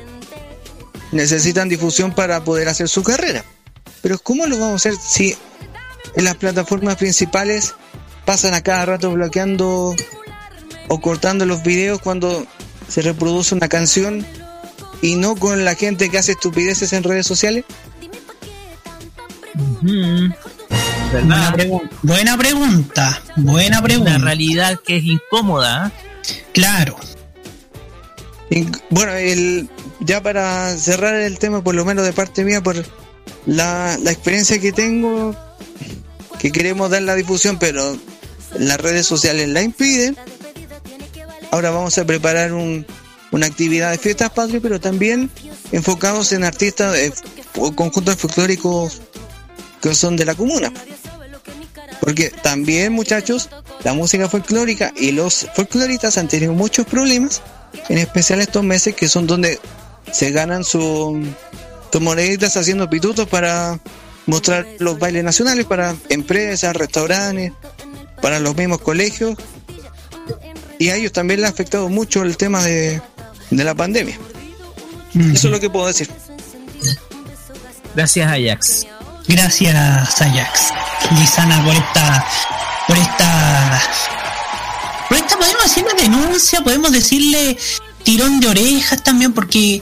necesitan 1.12 1.70
difusión 1.70 2.14
para 2.14 2.44
poder 2.44 2.68
hacer 2.68 2.90
su 2.90 3.02
carrera. 3.02 3.46
Pero 4.02 4.20
¿cómo 4.20 4.46
lo 4.46 4.58
vamos 4.60 4.86
a 4.86 4.90
hacer 4.90 4.96
si 5.02 5.38
en 6.16 6.24
las 6.26 6.36
plataformas 6.36 6.98
principales 6.98 7.74
pasan 8.26 8.54
a 8.54 8.62
cada 8.62 8.86
rato 8.86 9.12
bloqueando 9.12 9.96
o 10.90 11.00
cortando 11.00 11.46
los 11.46 11.64
videos 11.64 12.00
cuando 12.02 12.46
se 12.88 13.02
reproduce 13.02 13.56
una 13.56 13.70
canción 13.70 14.26
y 15.02 15.16
no 15.16 15.36
con 15.36 15.64
la 15.64 15.76
gente 15.76 16.10
que 16.10 16.18
hace 16.18 16.34
estupideces 16.34 16.92
en 16.94 17.04
redes 17.04 17.26
sociales? 17.26 17.64
Buena, 21.12 21.54
pregun- 21.54 21.90
buena 22.04 22.38
pregunta, 22.38 23.22
buena 23.38 23.82
pregunta. 23.82 24.16
Una 24.16 24.26
realidad 24.26 24.80
que 24.86 24.98
es 24.98 25.04
incómoda. 25.06 25.92
Claro. 26.54 26.96
Inc- 28.52 28.82
Bueno, 28.90 29.14
el, 29.14 29.70
ya 30.02 30.22
para 30.22 30.76
cerrar 30.78 31.16
el 31.16 31.40
tema, 31.40 31.64
por 31.64 31.76
lo 31.76 31.86
menos 31.86 32.06
de 32.06 32.14
parte 32.14 32.44
mía, 32.44 32.62
por 32.62 32.76
la, 33.46 33.98
la 34.02 34.12
experiencia 34.12 34.60
que 34.60 34.72
tengo, 34.72 35.36
que 36.40 36.52
queremos 36.52 36.90
dar 36.92 37.02
la 37.02 37.16
difusión, 37.16 37.58
pero 37.60 37.98
las 38.58 38.80
redes 38.80 39.08
sociales 39.08 39.48
la 39.50 39.62
impiden. 39.64 40.16
Ahora 41.52 41.72
vamos 41.72 41.98
a 41.98 42.06
preparar 42.06 42.54
un, 42.54 42.86
una 43.32 43.48
actividad 43.48 43.92
de 43.92 43.98
fiestas 43.98 44.30
patrias, 44.32 44.62
pero 44.62 44.80
también 44.80 45.30
enfocados 45.72 46.32
en 46.32 46.44
artistas 46.44 46.96
eh, 46.96 47.14
o 47.56 47.76
conjuntos 47.76 48.16
folclóricos 48.16 49.02
que 49.82 49.96
son 49.96 50.16
de 50.16 50.26
la 50.26 50.36
comuna. 50.36 50.72
Porque 52.00 52.30
también, 52.30 52.94
muchachos, 52.94 53.50
la 53.84 53.94
música 53.94 54.30
folclórica 54.30 54.94
y 54.96 55.12
los 55.12 55.48
folcloristas 55.56 56.18
han 56.18 56.28
tenido 56.28 56.54
muchos 56.54 56.86
problemas, 56.86 57.42
en 57.90 57.98
especial 57.98 58.40
estos 58.40 58.64
meses 58.64 58.96
que 58.96 59.08
son 59.08 59.28
donde 59.28 59.60
se 60.12 60.32
ganan 60.32 60.64
su, 60.64 61.22
sus 61.92 62.02
moneditas 62.02 62.58
haciendo 62.58 62.90
pitutos 62.90 63.28
para 63.28 63.80
mostrar 64.26 64.66
los 64.80 64.98
bailes 64.98 65.24
nacionales 65.24 65.66
para 65.66 65.96
empresas, 66.10 66.76
restaurantes, 66.76 67.52
para 68.22 68.40
los 68.40 68.56
mismos 68.56 68.80
colegios. 68.80 69.36
Y 70.80 70.90
a 70.90 70.96
ellos 70.96 71.12
también 71.12 71.42
les 71.42 71.50
ha 71.50 71.54
afectado 71.54 71.90
mucho 71.90 72.24
el 72.24 72.38
tema 72.38 72.64
de, 72.64 73.02
de 73.52 73.64
la 73.66 73.76
pandemia. 73.76 74.18
Eso 75.14 75.48
es 75.48 75.52
lo 75.52 75.60
que 75.60 75.70
puedo 75.70 75.88
decir. 75.88 76.10
Gracias, 77.96 78.32
Ajax. 78.32 78.88
Gracias, 79.28 80.22
Ajax. 80.22 80.62
Lisana, 81.20 81.64
por 81.66 81.76
esta. 81.76 82.26
Por 82.88 82.98
esta. 82.98 83.82
Por 85.10 85.18
esta, 85.18 85.38
podemos 85.38 85.64
decirle 85.64 85.92
denuncia, 86.02 86.62
podemos 86.62 86.92
decirle 86.94 87.58
tirón 88.04 88.40
de 88.40 88.48
orejas 88.48 89.04
también, 89.04 89.34
porque 89.34 89.82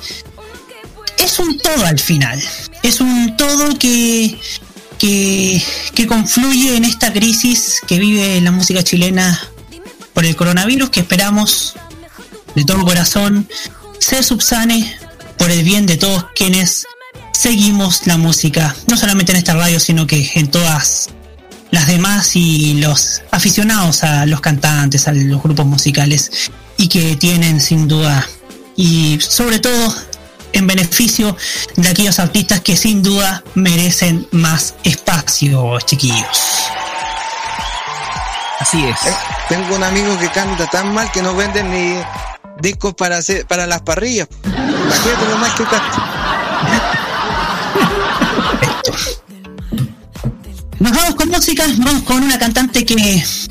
es 1.20 1.40
un 1.40 1.60
todo 1.60 1.86
al 1.86 2.00
final. 2.00 2.42
Es 2.82 3.02
un 3.02 3.38
todo 3.38 3.78
que. 3.78 4.40
que, 4.98 5.64
que 5.94 6.08
confluye 6.08 6.76
en 6.76 6.86
esta 6.86 7.14
crisis 7.14 7.82
que 7.86 8.00
vive 8.00 8.42
la 8.42 8.50
música 8.50 8.84
chilena 8.84 9.40
por 10.18 10.26
el 10.26 10.36
coronavirus, 10.36 10.90
que 10.90 11.02
esperamos 11.02 11.76
de 12.56 12.66
todo 12.66 12.84
corazón 12.84 13.48
se 14.00 14.24
subsane 14.24 14.98
por 15.38 15.52
el 15.52 15.64
bien 15.64 15.86
de 15.86 15.96
todos 15.96 16.26
quienes 16.34 16.88
seguimos 17.34 18.08
la 18.08 18.18
música, 18.18 18.76
no 18.88 18.98
solamente 18.98 19.32
en 19.32 19.38
esta 19.38 19.54
radio, 19.54 19.80
sino 19.80 20.08
que 20.08 20.32
en 20.34 20.50
todas 20.50 21.10
las 21.70 21.86
demás 21.86 22.36
y 22.36 22.82
los 22.82 23.22
aficionados 23.30 24.04
a 24.04 24.26
los 24.26 24.42
cantantes, 24.42 25.08
a 25.08 25.12
los 25.12 25.44
grupos 25.44 25.68
musicales 25.68 26.50
y 26.78 26.88
que 26.88 27.16
tienen 27.16 27.62
sin 27.62 27.88
duda 27.88 28.28
y 28.76 29.20
sobre 29.22 29.60
todo 29.60 29.96
en 30.52 30.66
beneficio 30.66 31.38
de 31.76 31.90
aquellos 31.90 32.18
artistas 32.18 32.62
que 32.62 32.76
sin 32.76 33.04
duda 33.04 33.44
merecen 33.54 34.28
más 34.32 34.74
espacio, 34.84 35.78
chiquillos. 35.82 36.40
Así 38.60 38.84
es. 38.86 39.06
Eh, 39.06 39.14
Tengo 39.50 39.76
un 39.76 39.84
amigo 39.84 40.18
que 40.18 40.30
canta 40.30 40.68
tan 40.68 40.94
mal 40.94 41.12
que 41.12 41.22
no 41.22 41.36
venden 41.36 41.72
ni 41.72 42.02
discos 42.62 42.94
para 42.96 43.18
hacer, 43.18 43.46
para 43.46 43.68
las 43.68 43.82
parrillas. 43.82 44.28
Imagínate 44.46 45.30
lo 45.30 45.38
más 45.38 45.54
que 45.54 45.64
cuesta. 45.66 46.14
Nos 50.80 50.92
vamos 50.92 51.16
con 51.16 51.30
música, 51.30 51.66
nos 51.68 51.80
vamos 51.80 52.04
con 52.04 52.24
una 52.24 52.38
cantante 52.38 52.86
que, 52.86 52.96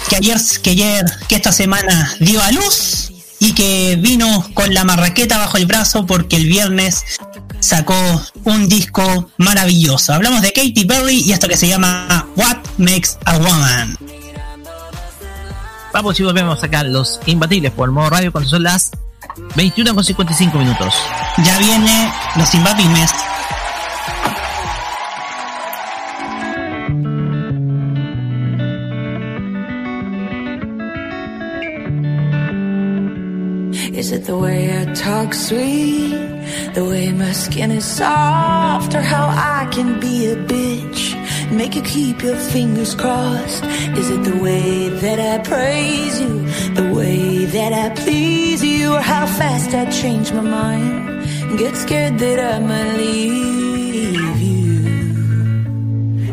que 0.09 0.17
ayer, 0.17 0.39
que 0.63 0.71
ayer, 0.71 1.05
que 1.29 1.35
esta 1.37 1.51
semana 1.53 2.15
dio 2.21 2.41
a 2.43 2.53
luz 2.53 3.13
y 3.41 3.53
que 3.53 3.97
vino 4.01 4.49
con 4.55 4.73
la 4.73 4.85
marraqueta 4.85 5.37
bajo 5.37 5.57
el 5.57 5.67
brazo 5.67 6.07
porque 6.07 6.37
el 6.37 6.47
viernes 6.47 7.03
sacó 7.59 7.95
un 8.45 8.69
disco 8.69 9.29
maravilloso. 9.39 10.15
Hablamos 10.15 10.41
de 10.41 10.53
Katy 10.53 10.85
Perry 10.85 11.23
y 11.23 11.33
esto 11.33 11.49
que 11.49 11.57
se 11.57 11.67
llama 11.67 12.29
What 12.37 12.59
Makes 12.79 13.11
a 13.25 13.39
Woman. 13.39 13.99
Vamos 15.97 16.20
y 16.20 16.24
volvemos 16.24 16.59
a 16.59 16.61
sacar 16.61 16.84
los 16.84 17.18
imbatibles 17.24 17.72
por 17.72 17.90
modo 17.90 18.11
radio 18.11 18.30
cuando 18.30 18.51
son 18.51 18.64
las 18.64 18.90
21 19.55 19.94
con 19.94 20.05
55 20.05 20.59
minutos. 20.59 20.94
Ya 21.42 21.59
viene 21.59 22.12
los 22.36 22.55
imbatibles. 22.55 23.11
Is 34.07 34.13
it 34.13 34.25
the 34.27 34.39
way 34.39 34.71
I 34.81 34.85
talk 34.95 35.35
sweet? 35.35 36.15
The 36.75 36.85
way 36.85 37.11
my 37.11 37.33
skin 37.33 37.73
is 37.73 37.85
soft? 37.85 38.95
Or 38.95 39.01
how 39.01 39.27
I 39.27 39.67
can 39.73 39.99
be 39.99 40.27
a 40.27 40.37
bitch? 40.37 41.01
Make 41.51 41.75
you 41.75 41.83
keep 41.83 42.23
your 42.23 42.37
fingers 42.37 42.95
crossed? 42.95 43.65
Is 44.01 44.09
it 44.09 44.23
the 44.23 44.37
way 44.37 44.91
that 44.91 45.19
I 45.19 45.39
praise 45.43 46.21
you? 46.21 46.47
The 46.81 46.89
way 46.95 47.47
that 47.47 47.73
I 47.73 47.89
please 47.97 48.63
you? 48.63 48.95
Or 48.95 49.01
how 49.01 49.27
fast 49.27 49.75
I 49.75 49.91
change 49.91 50.33
my 50.33 50.41
mind? 50.41 51.59
Get 51.59 51.75
scared 51.75 52.21
that 52.21 52.39
I 52.39 52.61
might 52.61 52.93
leave 52.99 54.41
you. 54.51 54.77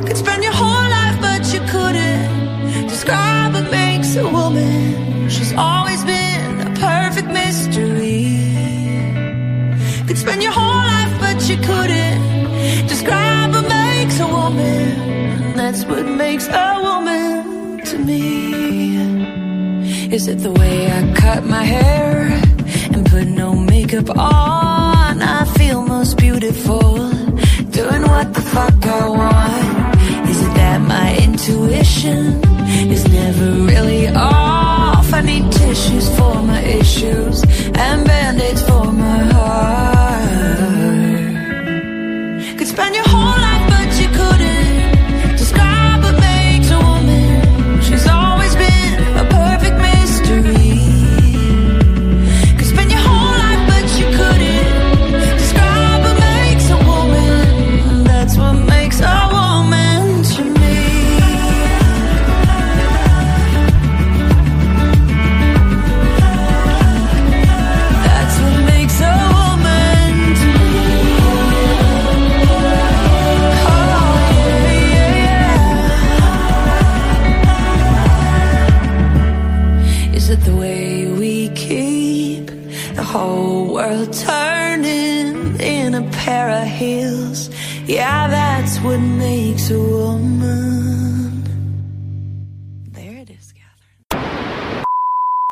Could 0.05 0.17
spend 0.17 0.43
your 0.43 0.53
whole 0.53 0.89
life, 0.97 1.17
but 1.19 1.41
you 1.51 1.61
couldn't 1.73 2.87
describe 2.87 3.55
what 3.55 3.71
makes 3.71 4.15
a 4.15 4.29
woman. 4.29 5.27
She's 5.27 5.53
always 5.53 6.03
been 6.03 6.22
mystery. 7.53 8.33
Could 10.07 10.17
spend 10.17 10.41
your 10.41 10.55
whole 10.59 10.81
life, 10.93 11.13
but 11.23 11.37
you 11.49 11.57
couldn't 11.69 12.21
describe 12.87 13.49
what 13.53 13.67
makes 13.67 14.19
a 14.19 14.27
woman. 14.37 15.53
That's 15.59 15.85
what 15.85 16.05
makes 16.23 16.47
a 16.47 16.69
woman 16.87 17.81
to 17.89 17.95
me. 18.09 18.25
Is 20.15 20.27
it 20.27 20.39
the 20.47 20.53
way 20.61 20.77
I 20.97 21.01
cut 21.13 21.41
my 21.45 21.63
hair 21.75 22.13
and 22.93 23.05
put 23.13 23.27
no 23.27 23.49
makeup 23.53 24.09
on? 24.09 25.21
I 25.21 25.45
feel 25.57 25.79
most 25.83 26.17
beautiful 26.17 27.09
doing 27.79 28.03
what 28.13 28.27
the 28.33 28.43
fuck 28.53 28.79
I 29.01 29.03
want. 29.19 30.29
Is 30.31 30.39
it 30.45 30.53
that 30.61 30.79
my 30.95 31.07
intuition 31.27 32.21
is 32.95 33.03
never 33.19 33.47
really 33.71 34.07
off? 34.07 34.62
I 35.13 35.21
need 35.21 35.51
tissues 35.51 36.09
for 36.17 36.41
my 36.41 36.61
issues 36.63 37.43
and 37.75 38.03
band-aids 38.03 38.63
for 38.63 38.91
my 38.91 39.19
heart. 39.33 40.23
Could 42.57 42.67
spend 42.67 42.95
your 42.95 43.07
whole 43.07 43.32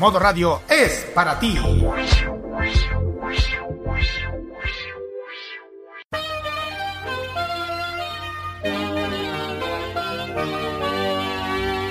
Modo 0.00 0.18
Radio 0.18 0.60
es 0.68 1.06
para 1.14 1.38
ti. 1.38 1.56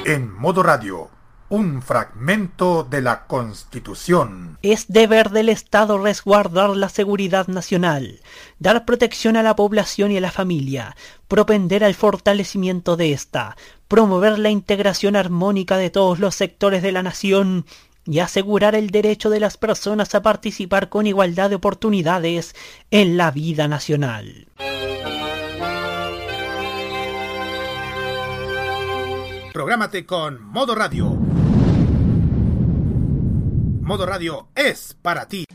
En 0.06 0.34
Modo 0.34 0.64
Radio, 0.64 1.10
un 1.47 1.82
fragmento 1.82 2.84
de 2.84 3.01
la 3.01 3.26
Constitución. 3.26 4.58
Es 4.62 4.89
deber 4.89 5.30
del 5.30 5.47
Estado 5.47 5.97
resguardar 5.97 6.72
la 6.72 6.89
seguridad 6.89 7.47
nacional, 7.47 8.20
dar 8.60 8.84
protección 8.84 9.38
a 9.38 9.43
la 9.43 9.56
población 9.56 10.12
y 10.12 10.18
a 10.18 10.22
la 10.22 10.32
familia, 10.32 10.97
propender 11.30 11.86
al 11.86 11.93
fortalecimiento 11.93 12.97
de 12.97 13.14
ésta, 13.14 13.56
promover 13.88 14.39
la 14.39 14.49
integración 14.49 15.16
armónica 15.16 15.78
de 15.78 15.89
todos 15.89 16.20
los 16.20 16.36
sectores 16.36 16.82
de 16.84 16.91
la 16.91 17.01
nación 17.01 17.66
y 18.06 18.20
asegurar 18.20 18.76
el 18.76 18.89
derecho 18.89 19.30
de 19.30 19.39
las 19.39 19.58
personas 19.58 20.14
a 20.16 20.22
participar 20.22 20.89
con 20.89 21.08
igualdad 21.08 21.49
de 21.49 21.56
oportunidades 21.56 22.56
en 22.91 23.18
la 23.18 23.32
vida 23.32 23.68
nacional. 23.68 24.47
Prográmate 29.54 30.06
con 30.06 30.43
Modo 30.43 30.74
Radio. 30.74 31.12
Modo 33.82 34.06
Radio 34.06 34.47
es 34.56 34.97
para 35.01 35.28
ti. 35.28 35.45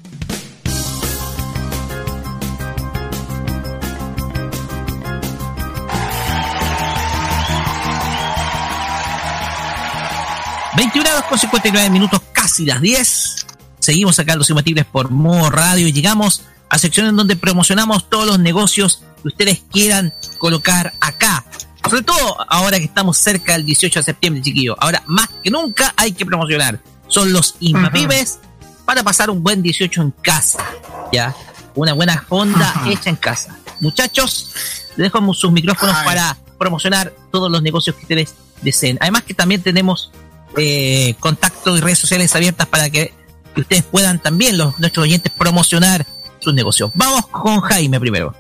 Horas 10.87 11.25
con 11.29 11.39
59 11.39 11.91
minutos, 11.91 12.21
casi 12.33 12.65
las 12.65 12.81
10. 12.81 13.47
Seguimos 13.81 14.19
acá 14.19 14.35
en 14.35 14.39
los 14.39 14.49
imbatibles 14.49 14.85
por 14.85 15.11
Modo 15.11 15.51
Radio 15.51 15.89
y 15.89 15.93
llegamos 15.93 16.43
a 16.69 16.79
sección 16.79 17.07
en 17.09 17.17
donde 17.17 17.37
promocionamos 17.37 18.09
todos 18.09 18.27
los 18.27 18.39
negocios 18.39 19.03
que 19.23 19.29
ustedes 19.29 19.63
quieran 19.71 20.15
colocar 20.39 20.93
acá. 21.01 21.45
Sobre 21.89 22.03
todo 22.03 22.37
ahora 22.49 22.79
que 22.79 22.85
estamos 22.85 23.19
cerca 23.19 23.55
del 23.55 23.65
18 23.65 23.99
de 24.01 24.05
septiembre, 24.05 24.43
chiquillos. 24.43 24.77
Ahora 24.79 25.03
más 25.07 25.29
que 25.43 25.51
nunca 25.51 25.93
hay 25.97 26.13
que 26.13 26.25
promocionar. 26.25 26.81
Son 27.09 27.33
los 27.33 27.57
imbatibles 27.61 28.39
para 28.85 29.03
pasar 29.03 29.31
un 29.31 29.43
buen 29.43 29.63
18 29.63 30.01
en 30.01 30.11
casa. 30.11 30.65
¿Ya? 31.13 31.35
Una 31.75 31.93
buena 31.93 32.23
fonda 32.23 32.83
hecha 32.87 33.11
en 33.11 33.17
casa. 33.17 33.59
Muchachos, 33.81 34.53
les 34.97 35.11
dejo 35.11 35.35
sus 35.35 35.51
micrófonos 35.51 35.97
Ay. 35.97 36.05
para 36.05 36.37
promocionar 36.59 37.13
todos 37.33 37.51
los 37.51 37.63
negocios 37.63 37.97
que 37.97 38.03
ustedes 38.03 38.35
deseen. 38.63 38.99
Además 39.01 39.23
que 39.23 39.35
también 39.35 39.63
tenemos 39.63 40.13
eh, 40.61 41.17
contacto 41.21 41.77
y 41.77 41.81
redes 41.81 41.99
sociales 41.99 42.35
abiertas 42.35 42.67
para 42.67 42.91
que, 42.91 43.13
que 43.55 43.61
ustedes 43.61 43.83
puedan 43.85 44.21
también, 44.21 44.59
los 44.59 44.79
nuestros 44.79 45.05
oyentes, 45.05 45.33
promocionar 45.33 46.07
sus 46.41 46.55
negocios. 46.55 46.91
Vamos 46.95 47.27
con 47.29 47.61
Jaime 47.61 47.99
primero. 48.01 48.35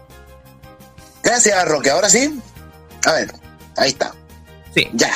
Gracias, 1.23 1.69
Roque. 1.69 1.91
Ahora 1.91 2.09
sí. 2.09 2.41
A 3.05 3.13
ver, 3.13 3.33
ahí 3.77 3.91
está. 3.91 4.15
Sí. 4.75 4.89
Ya. 4.93 5.13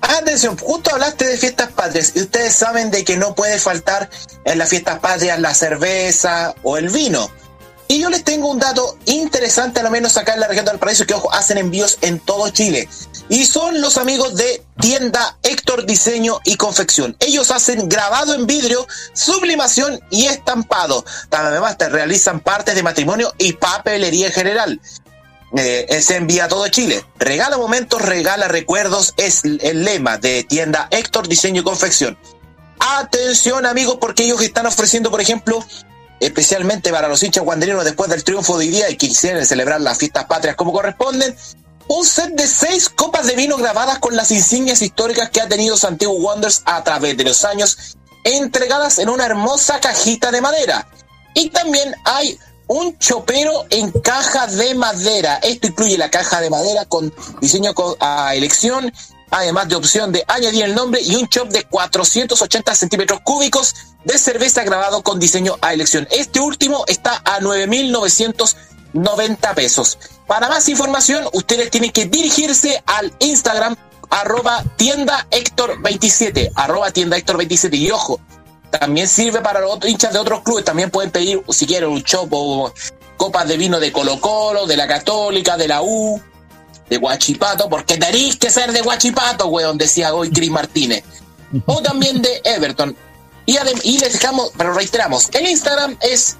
Atención, 0.00 0.56
justo 0.56 0.92
hablaste 0.92 1.26
de 1.26 1.36
fiestas 1.36 1.70
patrias 1.72 2.12
y 2.14 2.22
ustedes 2.22 2.54
saben 2.54 2.90
de 2.90 3.04
que 3.04 3.16
no 3.16 3.34
puede 3.34 3.58
faltar 3.58 4.10
en 4.44 4.58
las 4.58 4.68
fiestas 4.70 4.98
patrias 4.98 5.38
la 5.38 5.54
cerveza 5.54 6.54
o 6.62 6.76
el 6.76 6.88
vino. 6.88 7.30
Y 7.86 8.00
yo 8.00 8.08
les 8.08 8.22
tengo 8.22 8.48
un 8.48 8.58
dato 8.58 8.96
interesante, 9.06 9.80
al 9.80 9.90
menos 9.90 10.16
acá 10.16 10.34
en 10.34 10.40
la 10.40 10.46
región 10.46 10.64
del 10.64 10.78
Paraíso, 10.78 11.06
que 11.06 11.14
ojo, 11.14 11.32
hacen 11.32 11.58
envíos 11.58 11.98
en 12.02 12.20
todo 12.20 12.48
Chile. 12.50 12.88
Y 13.30 13.46
son 13.46 13.80
los 13.80 13.96
amigos 13.96 14.34
de 14.34 14.64
tienda 14.80 15.38
Héctor 15.44 15.86
Diseño 15.86 16.40
y 16.44 16.56
Confección. 16.56 17.16
Ellos 17.20 17.52
hacen 17.52 17.88
grabado 17.88 18.34
en 18.34 18.44
vidrio, 18.44 18.84
sublimación 19.12 20.00
y 20.10 20.26
estampado. 20.26 21.04
Además, 21.30 21.78
te 21.78 21.88
realizan 21.88 22.40
partes 22.40 22.74
de 22.74 22.82
matrimonio 22.82 23.32
y 23.38 23.52
papelería 23.52 24.26
en 24.26 24.32
general. 24.32 24.80
Eh, 25.56 26.02
se 26.02 26.16
envía 26.16 26.46
a 26.46 26.48
todo 26.48 26.66
Chile. 26.68 27.04
Regala 27.20 27.56
momentos, 27.56 28.02
regala 28.02 28.48
recuerdos, 28.48 29.14
es 29.16 29.44
el 29.44 29.84
lema 29.84 30.18
de 30.18 30.42
tienda 30.42 30.88
Héctor 30.90 31.28
Diseño 31.28 31.60
y 31.60 31.64
Confección. 31.64 32.18
Atención 32.80 33.64
amigos, 33.64 33.98
porque 34.00 34.24
ellos 34.24 34.42
están 34.42 34.66
ofreciendo, 34.66 35.08
por 35.08 35.20
ejemplo, 35.20 35.64
especialmente 36.20 36.90
para 36.90 37.08
los 37.08 37.22
hinchas 37.22 37.44
guanderinos 37.44 37.84
después 37.84 38.10
del 38.10 38.24
triunfo 38.24 38.58
de 38.58 38.66
hoy 38.66 38.70
día 38.70 38.90
y 38.90 38.96
quisieran 38.96 39.44
celebrar 39.46 39.80
las 39.80 39.98
fiestas 39.98 40.26
patrias 40.26 40.56
como 40.56 40.72
corresponden, 40.72 41.34
un 41.92 42.06
set 42.06 42.36
de 42.36 42.46
seis 42.46 42.88
copas 42.88 43.26
de 43.26 43.34
vino 43.34 43.56
grabadas 43.56 43.98
con 43.98 44.14
las 44.14 44.30
insignias 44.30 44.80
históricas 44.80 45.28
que 45.30 45.40
ha 45.40 45.48
tenido 45.48 45.76
Santiago 45.76 46.14
Wanderers 46.14 46.62
a 46.64 46.84
través 46.84 47.16
de 47.16 47.24
los 47.24 47.44
años, 47.44 47.96
entregadas 48.22 49.00
en 49.00 49.08
una 49.08 49.26
hermosa 49.26 49.80
cajita 49.80 50.30
de 50.30 50.40
madera. 50.40 50.86
Y 51.34 51.50
también 51.50 51.92
hay 52.04 52.38
un 52.68 52.96
chopero 52.98 53.66
en 53.70 53.90
caja 53.90 54.46
de 54.46 54.72
madera. 54.76 55.40
Esto 55.42 55.66
incluye 55.66 55.98
la 55.98 56.12
caja 56.12 56.40
de 56.40 56.48
madera 56.48 56.84
con 56.84 57.12
diseño 57.40 57.72
a 57.98 58.36
elección, 58.36 58.92
además 59.32 59.68
de 59.68 59.74
opción 59.74 60.12
de 60.12 60.24
añadir 60.28 60.66
el 60.66 60.76
nombre 60.76 61.00
y 61.02 61.16
un 61.16 61.28
chop 61.28 61.48
de 61.48 61.64
480 61.64 62.72
centímetros 62.72 63.18
cúbicos 63.24 63.74
de 64.04 64.16
cerveza 64.16 64.62
grabado 64.62 65.02
con 65.02 65.18
diseño 65.18 65.58
a 65.60 65.72
elección. 65.72 66.06
Este 66.12 66.38
último 66.38 66.84
está 66.86 67.20
a 67.24 67.40
9.990 68.94 69.54
pesos. 69.54 69.98
Para 70.26 70.48
más 70.48 70.68
información, 70.68 71.24
ustedes 71.32 71.70
tienen 71.70 71.90
que 71.90 72.06
dirigirse 72.06 72.82
al 72.86 73.12
Instagram 73.18 73.76
arroba 74.10 74.64
tienda 74.76 75.26
Héctor 75.30 75.80
27, 75.80 76.52
arroba 76.54 76.90
tienda 76.90 77.16
Héctor 77.16 77.38
27. 77.38 77.76
Y 77.76 77.90
ojo, 77.90 78.20
también 78.70 79.08
sirve 79.08 79.40
para 79.40 79.60
los 79.60 79.72
otros 79.72 79.90
hinchas 79.90 80.12
de 80.12 80.18
otros 80.18 80.42
clubes. 80.42 80.64
También 80.64 80.90
pueden 80.90 81.10
pedir, 81.10 81.42
si 81.48 81.66
quieren, 81.66 81.90
un 81.90 82.02
chop 82.02 82.28
o 82.32 82.72
copas 83.16 83.46
de 83.48 83.56
vino 83.56 83.80
de 83.80 83.92
Colo 83.92 84.20
Colo, 84.20 84.66
de 84.66 84.76
la 84.76 84.86
Católica, 84.86 85.56
de 85.56 85.68
la 85.68 85.82
U, 85.82 86.20
de 86.88 86.96
Guachipato, 86.96 87.68
porque 87.68 87.96
tenéis 87.96 88.36
que 88.36 88.50
ser 88.50 88.72
de 88.72 88.80
Guachipato, 88.80 89.46
weón, 89.48 89.78
decía 89.78 90.14
hoy 90.14 90.30
Chris 90.30 90.50
Martínez. 90.50 91.04
O 91.66 91.82
también 91.82 92.22
de 92.22 92.40
Everton. 92.44 92.96
Y, 93.46 93.58
y 93.82 93.98
les 93.98 94.12
dejamos, 94.12 94.52
pero 94.56 94.72
reiteramos, 94.72 95.28
el 95.32 95.48
Instagram 95.48 95.96
es 96.00 96.36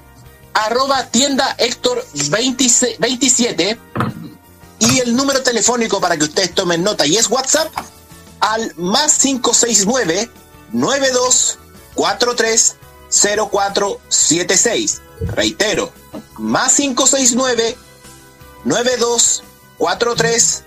arroba 0.53 1.07
tienda 1.07 1.55
Héctor 1.57 2.05
27 2.13 3.79
y 4.79 4.99
el 4.99 5.15
número 5.15 5.41
telefónico 5.43 6.01
para 6.01 6.17
que 6.17 6.25
ustedes 6.25 6.53
tomen 6.53 6.83
nota 6.83 7.05
y 7.05 7.15
es 7.17 7.29
WhatsApp 7.29 7.71
al 8.39 8.73
más 8.75 9.19
569 9.19 10.29
9243 10.71 12.75
0476. 13.11 15.01
Reitero, 15.21 15.91
más 16.37 16.75
569 16.75 17.77
9243 18.65 20.63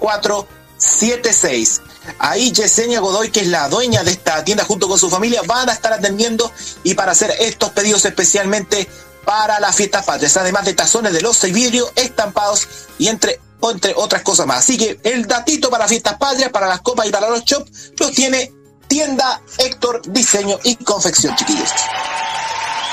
0476. 0.00 1.82
Ahí 2.18 2.50
Yesenia 2.52 3.00
Godoy, 3.00 3.30
que 3.30 3.40
es 3.40 3.48
la 3.48 3.68
dueña 3.68 4.02
de 4.04 4.12
esta 4.12 4.42
tienda 4.44 4.64
junto 4.64 4.88
con 4.88 4.98
su 4.98 5.10
familia, 5.10 5.42
van 5.46 5.68
a 5.68 5.72
estar 5.72 5.92
atendiendo 5.92 6.50
y 6.82 6.94
para 6.94 7.12
hacer 7.12 7.34
estos 7.40 7.68
pedidos 7.70 8.06
especialmente 8.06 8.88
para 9.24 9.60
las 9.60 9.76
fiestas 9.76 10.04
patrias, 10.04 10.36
además 10.36 10.64
de 10.64 10.74
tazones 10.74 11.12
de 11.12 11.20
loza 11.20 11.48
y 11.48 11.52
vidrio 11.52 11.90
estampados 11.96 12.66
y 12.98 13.08
entre, 13.08 13.40
entre 13.62 13.94
otras 13.96 14.22
cosas 14.22 14.46
más. 14.46 14.58
Así 14.58 14.76
que 14.76 15.00
el 15.04 15.26
datito 15.26 15.70
para 15.70 15.88
fiestas 15.88 16.16
patrias, 16.18 16.50
para 16.50 16.66
las 16.66 16.80
copas 16.80 17.06
y 17.06 17.10
para 17.10 17.28
los 17.30 17.44
shops, 17.44 17.92
los 17.98 18.12
tiene 18.12 18.52
tienda 18.88 19.40
Héctor 19.58 20.02
Diseño 20.06 20.58
y 20.64 20.76
Confección, 20.76 21.34
chiquillos. 21.36 21.70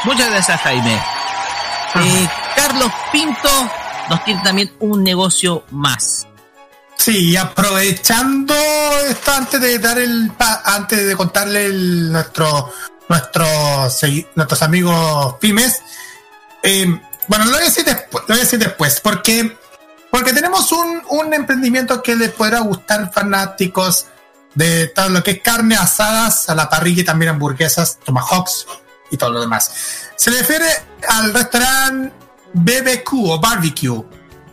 Muchas 0.04 0.30
gracias, 0.30 0.62
Jaime. 0.62 0.96
Eh, 1.96 2.30
Carlos 2.56 2.92
Pinto 3.12 3.50
nos 4.10 4.24
tiene 4.24 4.42
también 4.44 4.72
un 4.80 5.04
negocio 5.04 5.64
más. 5.72 6.28
Sí, 6.98 7.36
aprovechando 7.38 8.54
esto 9.10 9.32
antes 9.32 9.62
de 9.62 9.80
dar 9.80 9.98
el 9.98 10.32
antes 10.66 11.08
de 11.08 11.16
contarle 11.16 11.66
el, 11.66 12.12
nuestro 12.12 12.72
nuestros 13.08 14.02
nuestros 14.36 14.62
amigos 14.62 15.36
pymes, 15.40 15.82
eh, 16.64 17.02
bueno 17.28 17.46
lo 17.46 17.52
voy 17.52 17.62
a 17.62 17.66
decir 17.66 17.86
después, 17.86 18.24
lo 18.28 18.28
voy 18.28 18.38
a 18.38 18.44
decir 18.44 18.60
después, 18.60 19.00
porque 19.02 19.58
porque 20.10 20.34
tenemos 20.34 20.72
un, 20.72 21.02
un 21.10 21.34
emprendimiento 21.34 22.02
que 22.02 22.16
les 22.16 22.32
podrá 22.32 22.60
gustar 22.60 23.12
fanáticos 23.12 24.06
de 24.56 24.88
todo 24.88 25.10
lo 25.10 25.22
que 25.22 25.32
es 25.32 25.42
carne 25.42 25.76
asadas 25.76 26.50
a 26.50 26.56
la 26.56 26.70
parrilla 26.70 27.02
y 27.02 27.06
también 27.06 27.32
hamburguesas, 27.32 28.00
tomahawks 28.04 28.66
y 29.12 29.18
todo 29.18 29.32
lo 29.32 29.42
demás. 29.42 29.72
Se 30.16 30.32
refiere 30.32 30.66
al 31.08 31.34
restaurante 31.34 32.14
BBQ 32.54 33.14
o 33.26 33.40
barbecue, 33.40 34.04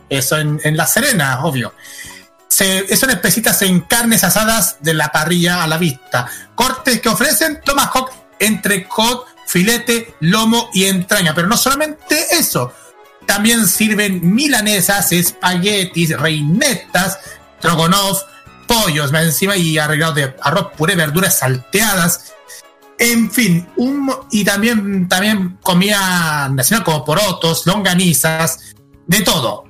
eso 0.09 0.37
en, 0.37 0.59
en 0.63 0.77
La 0.77 0.85
Serena, 0.85 1.43
obvio 1.43 1.73
se, 2.55 2.95
son 2.95 3.09
especitas 3.09 3.61
en 3.63 3.81
carnes 3.81 4.23
asadas 4.23 4.77
de 4.79 4.93
la 4.93 5.11
parrilla 5.11 5.63
a 5.63 5.67
la 5.67 5.77
vista. 5.77 6.27
Cortes 6.55 7.01
que 7.01 7.09
ofrecen 7.09 7.59
tomahawk, 7.61 8.11
entrecot, 8.39 9.27
filete, 9.45 10.15
lomo 10.19 10.69
y 10.73 10.85
entraña. 10.85 11.33
Pero 11.33 11.47
no 11.47 11.57
solamente 11.57 12.25
eso. 12.31 12.73
También 13.25 13.67
sirven 13.67 14.35
milanesas, 14.35 15.11
espaguetis, 15.11 16.17
reinetas, 16.17 17.19
trogonov, 17.59 18.19
pollos 18.67 19.11
más 19.11 19.23
encima 19.23 19.55
y 19.57 19.77
arreglado 19.77 20.13
de 20.13 20.35
arroz 20.41 20.67
puré, 20.77 20.95
verduras 20.95 21.39
salteadas. 21.39 22.33
En 22.97 23.29
fin, 23.29 23.67
y 24.31 24.45
también, 24.45 25.09
también 25.09 25.57
comida 25.61 26.47
nacional 26.49 26.85
como 26.85 27.03
porotos, 27.03 27.65
longanizas, 27.65 28.75
de 29.07 29.21
todo 29.21 29.65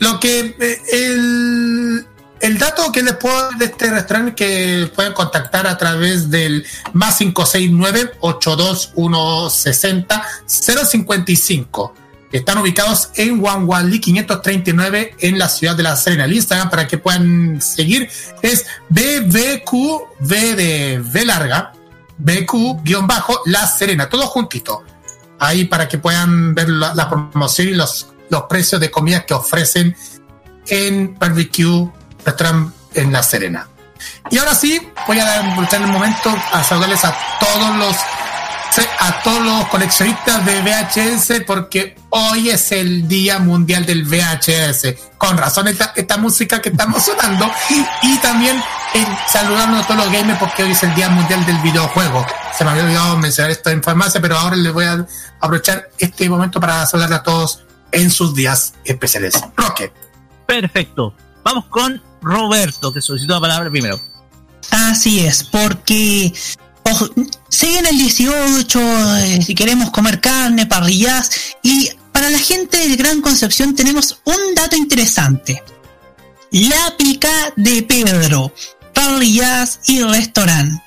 lo 0.00 0.18
que 0.18 0.56
eh, 0.58 0.82
el, 0.92 2.06
el 2.40 2.58
dato 2.58 2.90
que 2.92 3.02
les 3.02 3.14
puedo 3.14 3.34
dar 3.34 3.58
de 3.58 3.64
este 3.66 3.90
restaurante 3.90 4.34
que 4.34 4.90
pueden 4.94 5.12
contactar 5.12 5.66
a 5.66 5.76
través 5.76 6.30
del 6.30 6.64
más 6.92 7.18
569 7.18 8.12
82160 8.20 10.24
055. 10.46 11.94
Están 12.32 12.58
ubicados 12.58 13.10
en 13.16 13.40
Wanwali 13.40 14.00
539 14.00 15.16
en 15.18 15.38
la 15.38 15.48
ciudad 15.48 15.74
de 15.74 15.82
La 15.82 15.96
Serena. 15.96 16.26
El 16.26 16.34
Instagram 16.34 16.70
para 16.70 16.86
que 16.86 16.98
puedan 16.98 17.60
seguir 17.60 18.08
es 18.40 18.66
BBQ, 18.88 20.20
de 20.20 21.24
larga, 21.24 21.72
BQ-La 22.18 23.66
Serena, 23.66 24.08
todo 24.08 24.26
juntito. 24.26 24.84
Ahí 25.40 25.64
para 25.64 25.88
que 25.88 25.98
puedan 25.98 26.54
ver 26.54 26.68
la, 26.68 26.94
la 26.94 27.08
promoción 27.08 27.68
y 27.68 27.72
los 27.72 28.10
los 28.30 28.44
precios 28.44 28.80
de 28.80 28.90
comida 28.90 29.26
que 29.26 29.34
ofrecen 29.34 29.94
en 30.68 31.16
Barbecue 31.18 31.90
Restaurant 32.24 32.74
en 32.94 33.12
La 33.12 33.22
Serena. 33.22 33.68
Y 34.30 34.38
ahora 34.38 34.54
sí, 34.54 34.80
voy 35.06 35.18
a 35.18 35.24
dar 35.24 35.44
el 35.72 35.86
momento 35.86 36.34
a 36.52 36.62
saludarles 36.64 37.04
a 37.04 37.16
todos 37.38 37.76
los 37.76 37.96
a 39.00 39.22
todos 39.22 39.44
los 39.44 39.66
coleccionistas 39.68 40.44
de 40.46 40.62
VHS 40.62 41.44
porque 41.46 41.96
hoy 42.10 42.50
es 42.50 42.70
el 42.72 43.08
Día 43.08 43.38
Mundial 43.38 43.84
del 43.84 44.04
VHS. 44.04 44.94
Con 45.18 45.36
razón 45.36 45.68
esta, 45.68 45.92
esta 45.96 46.16
música 46.18 46.62
que 46.62 46.68
estamos 46.68 47.02
sonando 47.04 47.50
y 48.02 48.16
también 48.18 48.62
en 48.94 49.06
saludando 49.28 49.78
a 49.78 49.82
todos 49.82 50.04
los 50.04 50.12
gamers 50.12 50.38
porque 50.38 50.62
hoy 50.62 50.70
es 50.70 50.82
el 50.82 50.94
Día 50.94 51.08
Mundial 51.08 51.44
del 51.46 51.58
Videojuego. 51.58 52.24
Se 52.56 52.64
me 52.64 52.70
había 52.70 52.84
olvidado 52.84 53.16
mencionar 53.16 53.50
esto 53.50 53.70
en 53.70 53.82
farmacia, 53.82 54.20
pero 54.20 54.38
ahora 54.38 54.56
les 54.56 54.72
voy 54.72 54.84
a 54.84 55.04
aprovechar 55.40 55.90
este 55.98 56.28
momento 56.28 56.60
para 56.60 56.86
saludar 56.86 57.12
a 57.12 57.22
todos 57.22 57.64
en 57.92 58.10
sus 58.10 58.34
días 58.34 58.74
especiales. 58.84 59.34
Roque. 59.56 59.92
Perfecto. 60.46 61.14
Vamos 61.42 61.66
con 61.66 62.00
Roberto, 62.22 62.92
que 62.92 63.00
solicitó 63.00 63.34
la 63.34 63.40
palabra 63.40 63.70
primero. 63.70 64.00
Así 64.70 65.20
es, 65.20 65.44
porque 65.44 66.32
siguen 67.48 67.86
el 67.86 67.98
18, 67.98 69.18
eh, 69.18 69.42
si 69.42 69.54
queremos 69.54 69.90
comer 69.90 70.20
carne, 70.20 70.66
parrillas, 70.66 71.30
y 71.62 71.90
para 72.12 72.30
la 72.30 72.38
gente 72.38 72.88
de 72.88 72.96
Gran 72.96 73.20
Concepción 73.20 73.74
tenemos 73.74 74.20
un 74.24 74.54
dato 74.54 74.76
interesante. 74.76 75.62
La 76.50 76.96
pica 76.98 77.30
de 77.56 77.82
Pedro, 77.82 78.52
parrillas 78.92 79.80
y 79.86 80.02
restaurante. 80.02 80.82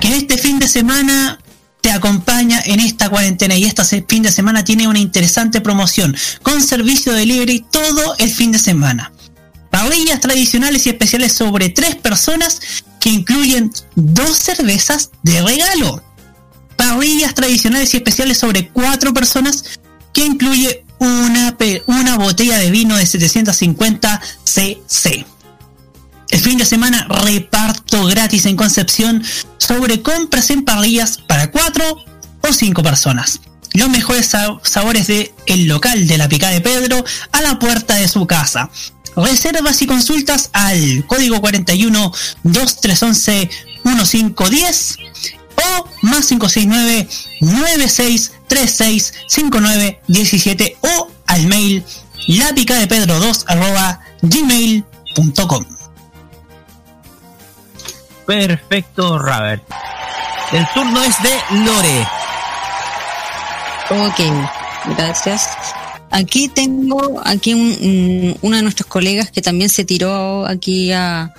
Que 0.00 0.16
este 0.16 0.38
fin 0.38 0.58
de 0.58 0.68
semana 0.68 1.38
te 1.80 1.90
acompaña 1.90 2.60
en 2.64 2.80
esta 2.80 3.08
cuarentena 3.08 3.56
y 3.56 3.64
este 3.64 4.04
fin 4.08 4.22
de 4.22 4.30
semana 4.30 4.64
tiene 4.64 4.88
una 4.88 4.98
interesante 4.98 5.60
promoción 5.60 6.16
con 6.42 6.62
servicio 6.62 7.12
de 7.12 7.20
delivery 7.20 7.66
todo 7.70 8.14
el 8.18 8.30
fin 8.30 8.52
de 8.52 8.58
semana. 8.58 9.12
Parrillas 9.70 10.20
tradicionales 10.20 10.86
y 10.86 10.90
especiales 10.90 11.32
sobre 11.32 11.68
tres 11.68 11.96
personas 11.96 12.60
que 13.00 13.10
incluyen 13.10 13.72
dos 13.94 14.36
cervezas 14.38 15.10
de 15.22 15.42
regalo. 15.42 16.02
Parrillas 16.76 17.34
tradicionales 17.34 17.92
y 17.94 17.98
especiales 17.98 18.38
sobre 18.38 18.68
cuatro 18.68 19.12
personas 19.12 19.64
que 20.12 20.24
incluye 20.24 20.84
una, 20.98 21.56
una 21.86 22.16
botella 22.16 22.58
de 22.58 22.70
vino 22.70 22.96
de 22.96 23.06
750 23.06 24.20
cc. 24.44 25.26
El 26.30 26.40
fin 26.40 26.58
de 26.58 26.64
semana 26.64 27.06
reparto 27.08 28.04
gratis 28.06 28.46
en 28.46 28.56
Concepción 28.56 29.22
sobre 29.58 30.02
compras 30.02 30.50
en 30.50 30.64
parrillas 30.64 31.18
para 31.26 31.50
4 31.50 31.84
o 32.42 32.52
5 32.52 32.82
personas. 32.82 33.40
Los 33.74 33.88
mejores 33.90 34.26
sa- 34.26 34.58
sabores 34.62 35.06
de 35.06 35.32
el 35.46 35.66
local 35.68 36.06
de 36.06 36.18
la 36.18 36.28
Pica 36.28 36.48
de 36.50 36.60
Pedro 36.60 37.04
a 37.32 37.42
la 37.42 37.58
puerta 37.58 37.94
de 37.94 38.08
su 38.08 38.26
casa. 38.26 38.70
Reservas 39.18 39.82
y 39.82 39.86
consultas 39.86 40.50
al 40.52 41.04
código 41.06 41.40
41 41.40 42.12
2311 42.44 43.50
1510 43.82 44.96
o 45.56 45.88
más 46.02 46.26
569 46.26 47.08
9636 47.40 49.14
5917 49.26 50.76
o 50.82 51.10
al 51.26 51.46
mail 51.46 51.84
lapicadepedro 52.28 53.18
2 53.18 53.44
arroba 53.48 54.00
gmail.com. 54.22 55.64
Perfecto, 58.24 59.18
Robert. 59.18 59.64
El 60.52 60.66
turno 60.74 61.02
es 61.02 61.16
de 61.22 61.64
Lore. 61.64 62.06
Ok, 63.90 64.96
gracias. 64.96 65.48
Aquí 66.10 66.48
tengo 66.48 67.20
aquí 67.24 67.54
un, 67.54 67.60
un- 67.80 68.36
uno 68.42 68.56
de 68.56 68.62
nuestros 68.62 68.86
colegas 68.86 69.30
que 69.30 69.42
también 69.42 69.68
se 69.70 69.84
tiró 69.84 70.46
aquí 70.46 70.90
a, 70.92 71.34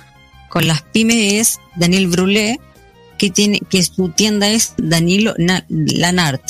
con 0.48 0.66
las 0.66 0.82
pymes 0.82 1.32
es 1.34 1.58
Daniel 1.76 2.06
Brulé, 2.08 2.60
que 3.18 3.30
tiene 3.30 3.58
que 3.68 3.82
su 3.82 4.10
tienda 4.10 4.48
es 4.48 4.74
Danilo 4.78 5.34
Na- 5.38 5.64
Lanart. 5.68 6.42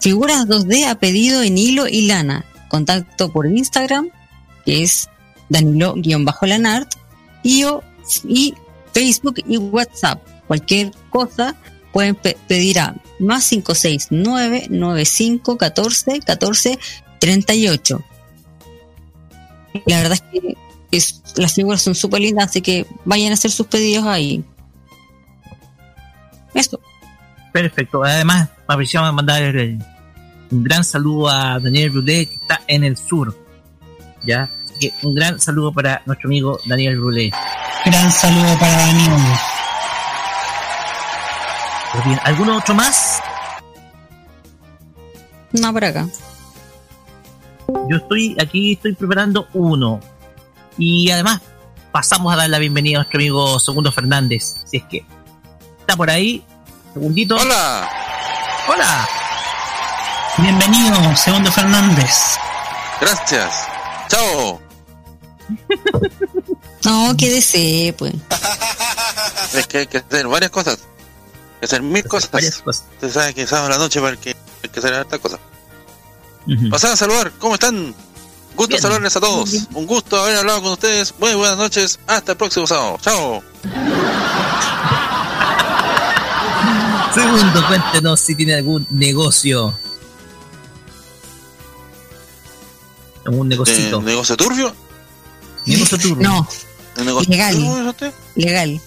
Figuras 0.00 0.46
2D 0.46 0.86
a 0.86 0.96
pedido 0.96 1.42
en 1.42 1.58
hilo 1.58 1.86
y 1.86 2.06
lana. 2.06 2.44
Contacto 2.68 3.30
por 3.32 3.46
Instagram, 3.46 4.08
que 4.64 4.82
es 4.82 5.08
Danilo-Lanart, 5.50 6.88
y, 7.42 7.64
y 8.26 8.54
Facebook 8.92 9.36
y 9.46 9.58
WhatsApp. 9.58 10.22
Cualquier 10.46 10.90
cosa 11.10 11.54
pueden 11.92 12.14
pe- 12.14 12.36
pedir 12.48 12.78
a 12.80 12.94
más 13.20 13.48
569 13.48 14.66
95 14.70 15.58
14 15.58 16.20
14 16.20 16.78
38. 17.22 18.02
La 19.86 19.98
verdad 19.98 20.14
es 20.14 20.22
que 20.40 20.56
es- 20.90 21.22
las 21.36 21.54
figuras 21.54 21.80
son 21.80 21.94
súper 21.94 22.20
lindas, 22.20 22.46
así 22.50 22.60
que 22.60 22.84
vayan 23.04 23.30
a 23.30 23.34
hacer 23.34 23.52
sus 23.52 23.68
pedidos 23.68 24.04
ahí. 24.06 24.44
Eso. 26.52 26.80
Perfecto. 27.52 28.02
Además, 28.02 28.48
apreciamos 28.66 29.14
mandar 29.14 29.40
el- 29.40 29.78
un 30.50 30.64
gran 30.64 30.82
saludo 30.82 31.28
a 31.28 31.60
Daniel 31.60 31.90
Brulé, 31.90 32.26
que 32.26 32.34
está 32.34 32.60
en 32.66 32.82
el 32.82 32.96
sur. 32.96 33.38
¿Ya? 34.24 34.50
Así 34.64 34.74
que 34.80 35.06
un 35.06 35.14
gran 35.14 35.38
saludo 35.38 35.72
para 35.72 36.02
nuestro 36.06 36.28
amigo 36.28 36.58
Daniel 36.66 36.98
Brulé. 36.98 37.30
Gran 37.84 38.10
saludo 38.10 38.58
para 38.58 38.72
Daniel. 38.78 39.12
Pues 41.92 42.04
bien, 42.04 42.20
¿alguno 42.24 42.56
otro 42.56 42.74
más? 42.74 43.20
No, 45.52 45.72
por 45.72 45.84
acá. 45.84 46.08
Yo 47.88 47.96
estoy 47.96 48.36
aquí, 48.40 48.72
estoy 48.72 48.94
preparando 48.94 49.48
uno. 49.54 50.00
Y 50.78 51.10
además, 51.10 51.40
pasamos 51.92 52.32
a 52.32 52.36
dar 52.36 52.50
la 52.50 52.58
bienvenida 52.58 52.96
a 52.98 53.00
nuestro 53.00 53.18
amigo 53.18 53.58
Segundo 53.58 53.92
Fernández. 53.92 54.56
Si 54.64 54.78
es 54.78 54.84
que 54.84 55.04
está 55.80 55.96
por 55.96 56.10
ahí. 56.10 56.44
Segundito. 56.94 57.36
Hola. 57.36 57.88
Hola. 58.68 59.08
Bienvenido, 60.38 61.16
Segundo 61.16 61.52
Fernández. 61.52 62.38
Gracias. 63.00 63.68
Chao. 64.08 64.60
No, 66.84 67.14
qué 67.16 67.30
desee, 67.30 67.92
pues. 67.92 68.12
Es 69.54 69.68
que 69.68 69.78
hay 69.78 69.86
que 69.86 69.98
hacer 69.98 70.26
varias 70.26 70.50
cosas. 70.50 70.80
Hay 70.80 71.60
que 71.60 71.66
hacer 71.66 71.82
mil 71.82 72.04
cosas. 72.04 72.62
Usted 72.66 73.10
sabe 73.10 73.34
que 73.34 73.46
sábado 73.46 73.68
a 73.68 73.70
la 73.70 73.78
noche 73.78 74.00
para 74.00 74.16
que 74.16 74.34
hay 74.64 74.68
que 74.68 74.80
hacer 74.80 74.94
hartas 76.46 76.56
cosas. 76.56 76.70
Pasad 76.70 76.92
a 76.92 76.96
saludar. 76.96 77.32
¿Cómo 77.38 77.54
están? 77.54 77.94
Gusto 78.54 78.68
Bien. 78.68 78.82
saludarles 78.82 79.16
a 79.16 79.20
todos. 79.20 79.50
Un 79.74 79.86
gusto 79.86 80.20
haber 80.20 80.36
hablado 80.36 80.62
con 80.62 80.72
ustedes. 80.72 81.14
Muy 81.18 81.34
buenas 81.34 81.56
noches. 81.56 81.98
Hasta 82.06 82.32
el 82.32 82.38
próximo 82.38 82.66
sábado. 82.66 82.98
Chao. 83.00 83.42
Segundo, 87.14 87.66
cuéntenos 87.66 88.20
si 88.20 88.34
tiene 88.34 88.54
algún 88.54 88.86
negocio. 88.90 89.74
¿Algún 93.26 93.48
negocito? 93.48 93.98
¿De 94.00 94.06
negocio 94.06 94.36
turbio? 94.36 94.74
Negocio 95.66 95.98
turbio. 95.98 96.28
No, 96.28 96.48
¿De 96.96 97.04
negocio 97.04 97.30
Legal. 97.30 97.54
turbio 97.54 97.90
usted? 97.90 98.12
legal. 98.34 98.80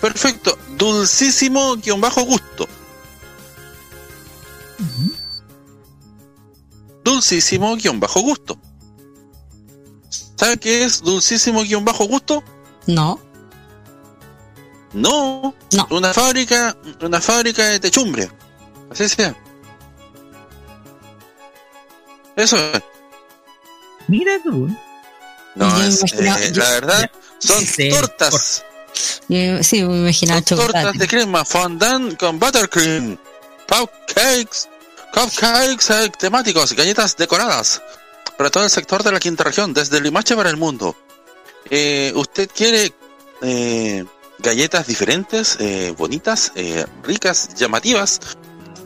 Perfecto. 0.00 0.58
Dulcísimo 0.76 1.76
guion 1.76 2.00
bajo 2.00 2.22
gusto. 2.22 2.68
Dulcísimo 7.04 7.74
guion 7.76 7.98
bajo 8.00 8.20
gusto. 8.20 8.58
¿Sabe 10.36 10.56
qué 10.58 10.84
es 10.84 11.02
dulcísimo 11.02 11.62
guion 11.62 11.84
bajo 11.84 12.04
gusto? 12.06 12.42
No. 12.86 13.20
No. 14.92 15.54
Una 15.90 16.12
fábrica, 16.12 16.76
una 17.00 17.20
fábrica 17.20 17.64
de 17.68 17.80
techumbre. 17.80 18.30
Así 18.90 19.08
sea. 19.08 19.34
Eso 22.36 22.56
es. 22.58 22.82
Mira 24.08 24.32
tú. 24.42 24.68
No, 25.54 25.82
es, 25.82 26.02
eh, 26.02 26.50
yo- 26.52 26.62
la 26.62 26.70
verdad, 26.70 27.10
son 27.38 27.64
Sí, 27.64 27.90
tortas. 27.90 28.64
Yo- 29.28 29.62
sí, 29.62 29.82
me 29.82 29.98
imaginaba 29.98 30.40
Tortas 30.42 30.66
chocolate. 30.66 30.98
de 30.98 31.08
crema, 31.08 31.44
fondant 31.44 32.18
con 32.18 32.38
buttercream, 32.38 33.16
cupcakes, 33.68 34.68
cupcakes 35.12 35.92
temáticos, 36.18 36.72
galletas 36.74 37.16
decoradas 37.16 37.82
para 38.36 38.50
todo 38.50 38.64
el 38.64 38.70
sector 38.70 39.02
de 39.02 39.12
la 39.12 39.20
quinta 39.20 39.44
región, 39.44 39.72
desde 39.72 40.00
Limache 40.00 40.34
para 40.34 40.50
el 40.50 40.56
mundo. 40.56 40.96
Eh, 41.70 42.12
¿Usted 42.16 42.50
quiere 42.52 42.92
eh, 43.42 44.04
galletas 44.38 44.86
diferentes, 44.86 45.56
eh, 45.60 45.94
bonitas, 45.96 46.52
ricas, 47.02 47.54
llamativas? 47.54 48.20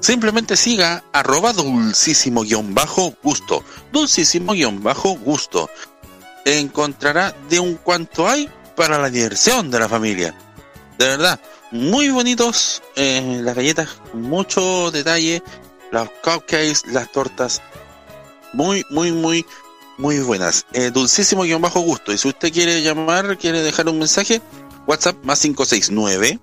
Simplemente 0.01 0.57
siga 0.57 1.05
arroba 1.13 1.53
dulcísimo 1.53 2.43
guion 2.43 2.75
bajo 2.75 3.15
gusto. 3.23 3.65
Dulcísimo 3.93 4.53
guion 4.53 4.83
bajo 4.83 5.17
gusto. 5.17 5.71
Encontrará 6.45 7.35
de 7.49 7.59
un 7.59 7.77
cuanto 7.77 8.29
hay 8.29 8.51
para 8.77 8.99
la 8.99 9.09
diversión 9.09 9.71
de 9.71 9.79
la 9.79 9.89
familia. 9.89 10.35
De 10.99 11.07
verdad, 11.07 11.41
muy 11.71 12.11
bonitos 12.11 12.83
las 12.95 13.55
galletas, 13.55 13.89
mucho 14.13 14.91
detalle, 14.91 15.43
los 15.93 16.09
cupcakes, 16.23 16.83
las 16.87 17.11
tortas, 17.13 17.63
muy, 18.53 18.85
muy, 18.91 19.13
muy, 19.13 19.47
muy 19.99 20.19
buenas. 20.21 20.67
Eh, 20.73 20.91
dulcísimo 20.91 21.43
guion 21.43 21.63
bajo 21.63 21.81
gusto. 21.81 22.13
Y 22.13 22.19
si 22.19 22.29
usted 22.29 22.53
quiere 22.53 22.83
llamar, 22.83 23.39
quiere 23.39 23.63
dejar 23.63 23.89
un 23.89 23.99
mensaje, 23.99 24.43
WhatsApp 24.87 25.17
más 25.25 25.41
569 25.41 26.39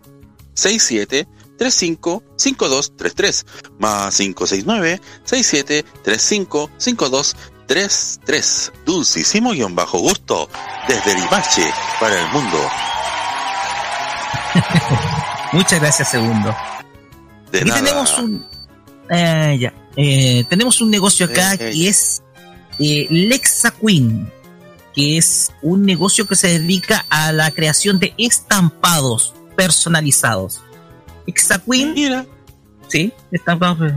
67 0.54 1.28
35 1.58 2.24
5233 2.38 3.46
más 3.80 4.16
569 4.18 5.02
67 5.24 5.84
35 6.04 6.70
5233 6.78 8.72
Dulcísimo 8.86 9.52
guion 9.52 9.76
bajo 9.76 10.00
gusto 10.00 10.50
desde 10.88 11.16
Limache 11.16 11.66
para 12.00 12.20
el 12.20 12.28
mundo. 12.32 12.58
Muchas 15.54 15.80
gracias, 15.80 16.10
segundo. 16.12 16.56
De 17.52 17.60
Aquí 17.60 17.70
nada. 17.70 17.82
tenemos 17.82 18.18
un. 18.20 18.46
Eh, 19.14 19.58
ya. 19.60 19.74
Eh, 19.96 20.44
tenemos 20.50 20.82
un 20.82 20.90
negocio 20.90 21.26
acá 21.26 21.54
Eh, 21.54 21.58
que 21.58 21.88
es 21.88 22.24
eh, 22.80 23.08
Lexa 23.10 23.72
Queen, 23.72 24.32
que 24.94 25.18
es 25.18 25.52
un 25.62 25.84
negocio 25.84 26.28
que 26.28 26.36
se 26.36 26.60
dedica 26.60 27.06
a 27.10 27.32
la 27.32 27.52
creación 27.52 28.00
de 28.00 28.14
estampados 28.18 29.34
personalizados. 29.56 30.62
Lexa 31.28 31.60
Queen. 31.60 32.28
Sí, 32.88 33.14
estampados. 33.32 33.94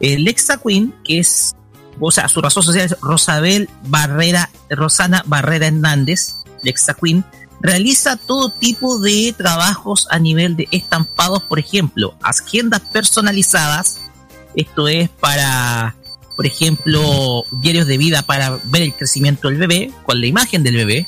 Eh, 0.00 0.18
Lexa 0.18 0.58
Queen, 0.58 0.94
que 1.04 1.20
es. 1.20 1.54
O 1.98 2.10
sea, 2.10 2.28
su 2.28 2.42
razón 2.42 2.62
social 2.62 2.84
es 2.84 2.96
Rosabel 3.00 3.70
Barrera, 3.84 4.50
Rosana 4.68 5.22
Barrera 5.26 5.68
Hernández, 5.68 6.34
Lexa 6.62 6.92
Queen, 6.92 7.24
realiza 7.60 8.16
todo 8.16 8.50
tipo 8.50 8.98
de 8.98 9.34
trabajos 9.36 10.06
a 10.10 10.18
nivel 10.18 10.56
de 10.56 10.68
estampados, 10.72 11.42
por 11.44 11.58
ejemplo, 11.58 12.14
agendas 12.22 12.80
personalizadas, 12.92 13.98
esto 14.56 14.88
es 14.88 15.08
para, 15.08 15.94
por 16.34 16.46
ejemplo, 16.46 17.44
diarios 17.52 17.86
de 17.86 17.98
vida 17.98 18.22
para 18.22 18.58
ver 18.64 18.82
el 18.82 18.94
crecimiento 18.94 19.48
del 19.48 19.58
bebé, 19.58 19.92
con 20.02 20.20
la 20.20 20.26
imagen 20.26 20.62
del 20.62 20.76
bebé, 20.76 21.06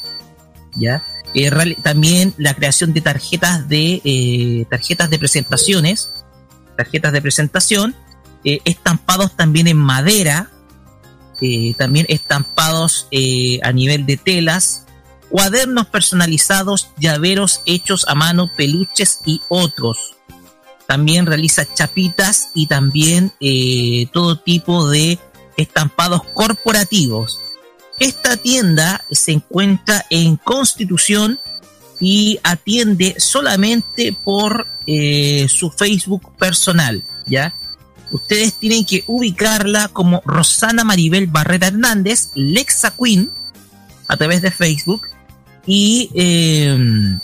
¿ya? 0.77 1.03
Eh, 1.35 1.51
también 1.83 2.35
la 2.39 2.55
creación 2.55 2.93
de 2.93 3.01
tarjetas 3.01 3.69
de, 3.69 4.01
eh, 4.05 4.67
tarjetas 4.71 5.11
de 5.11 5.19
presentaciones, 5.19 6.11
tarjetas 6.77 7.13
de 7.13 7.23
presentación, 7.23 7.95
eh, 8.45 8.61
estampados 8.65 9.37
también 9.37 9.67
en 9.67 9.77
madera, 9.77 10.51
también 11.77 12.05
estampados 12.09 13.07
a 13.63 13.73
nivel 13.73 14.07
de 14.07 14.17
telas, 14.17 14.87
cuadernos 15.31 15.87
personalizados, 15.87 16.91
llaveros 16.99 17.61
hechos 17.65 18.07
a 18.09 18.17
mano, 18.17 18.51
peluches 18.57 19.21
y 19.25 19.41
otros. 19.49 20.18
También 20.89 21.27
realiza 21.27 21.67
chapitas 21.75 22.49
y 22.55 22.67
también 22.67 23.31
eh, 23.41 24.07
todo 24.11 24.39
tipo 24.39 24.89
de 24.89 25.19
estampados 25.59 26.23
corporativos. 26.33 27.41
Esta 27.99 28.39
tienda 28.39 29.05
se 29.11 29.33
encuentra 29.33 30.07
en 30.09 30.39
Constitución 30.39 31.39
y 32.01 32.41
atiende 32.43 33.17
solamente 33.19 34.15
por 34.25 34.67
eh, 34.87 35.47
su 35.51 35.71
Facebook 35.71 36.35
personal, 36.39 37.05
¿ya? 37.27 37.55
Ustedes 38.11 38.55
tienen 38.55 38.87
que 38.87 39.05
ubicarla 39.09 39.89
como 39.89 40.23
Rosana 40.25 40.85
Maribel 40.85 41.27
Barrera 41.27 41.67
Hernández, 41.67 42.31
Lexa 42.35 42.95
Queen, 42.97 43.31
a 44.07 44.17
través 44.17 44.41
de 44.41 44.51
Facebook, 44.51 45.03
y, 45.67 46.09
eh, 46.15 47.19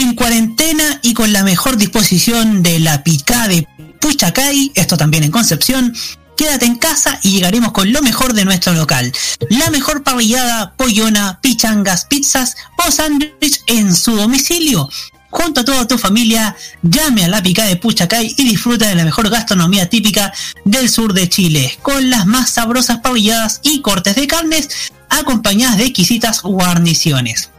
en 0.01 0.15
cuarentena 0.15 0.99
y 1.03 1.13
con 1.13 1.31
la 1.31 1.43
mejor 1.43 1.77
disposición 1.77 2.63
de 2.63 2.79
la 2.79 3.03
picada 3.03 3.47
de 3.47 3.67
Puchacay, 4.01 4.71
esto 4.75 4.97
también 4.97 5.23
en 5.23 5.31
Concepción, 5.31 5.93
quédate 6.35 6.65
en 6.65 6.75
casa 6.75 7.19
y 7.23 7.31
llegaremos 7.31 7.71
con 7.71 7.91
lo 7.91 8.01
mejor 8.01 8.33
de 8.33 8.45
nuestro 8.45 8.73
local. 8.73 9.11
La 9.49 9.69
mejor 9.69 10.03
parrillada, 10.03 10.73
pollona, 10.75 11.39
pichangas, 11.41 12.05
pizzas 12.05 12.55
o 12.85 12.91
sándwich 12.91 13.61
en 13.67 13.95
su 13.95 14.15
domicilio. 14.15 14.89
Junto 15.29 15.61
a 15.61 15.65
toda 15.65 15.87
tu 15.87 15.97
familia, 15.97 16.55
llame 16.81 17.25
a 17.25 17.27
la 17.27 17.43
picada 17.43 17.69
de 17.69 17.77
Puchacay 17.77 18.35
y 18.37 18.43
disfruta 18.43 18.87
de 18.87 18.95
la 18.95 19.05
mejor 19.05 19.29
gastronomía 19.29 19.89
típica 19.89 20.33
del 20.65 20.89
sur 20.89 21.13
de 21.13 21.29
Chile, 21.29 21.77
con 21.81 22.09
las 22.09 22.25
más 22.25 22.49
sabrosas 22.49 22.99
parrilladas 22.99 23.59
y 23.63 23.81
cortes 23.81 24.15
de 24.15 24.27
carnes 24.27 24.69
acompañadas 25.09 25.77
de 25.77 25.85
exquisitas 25.85 26.41
guarniciones. 26.41 27.49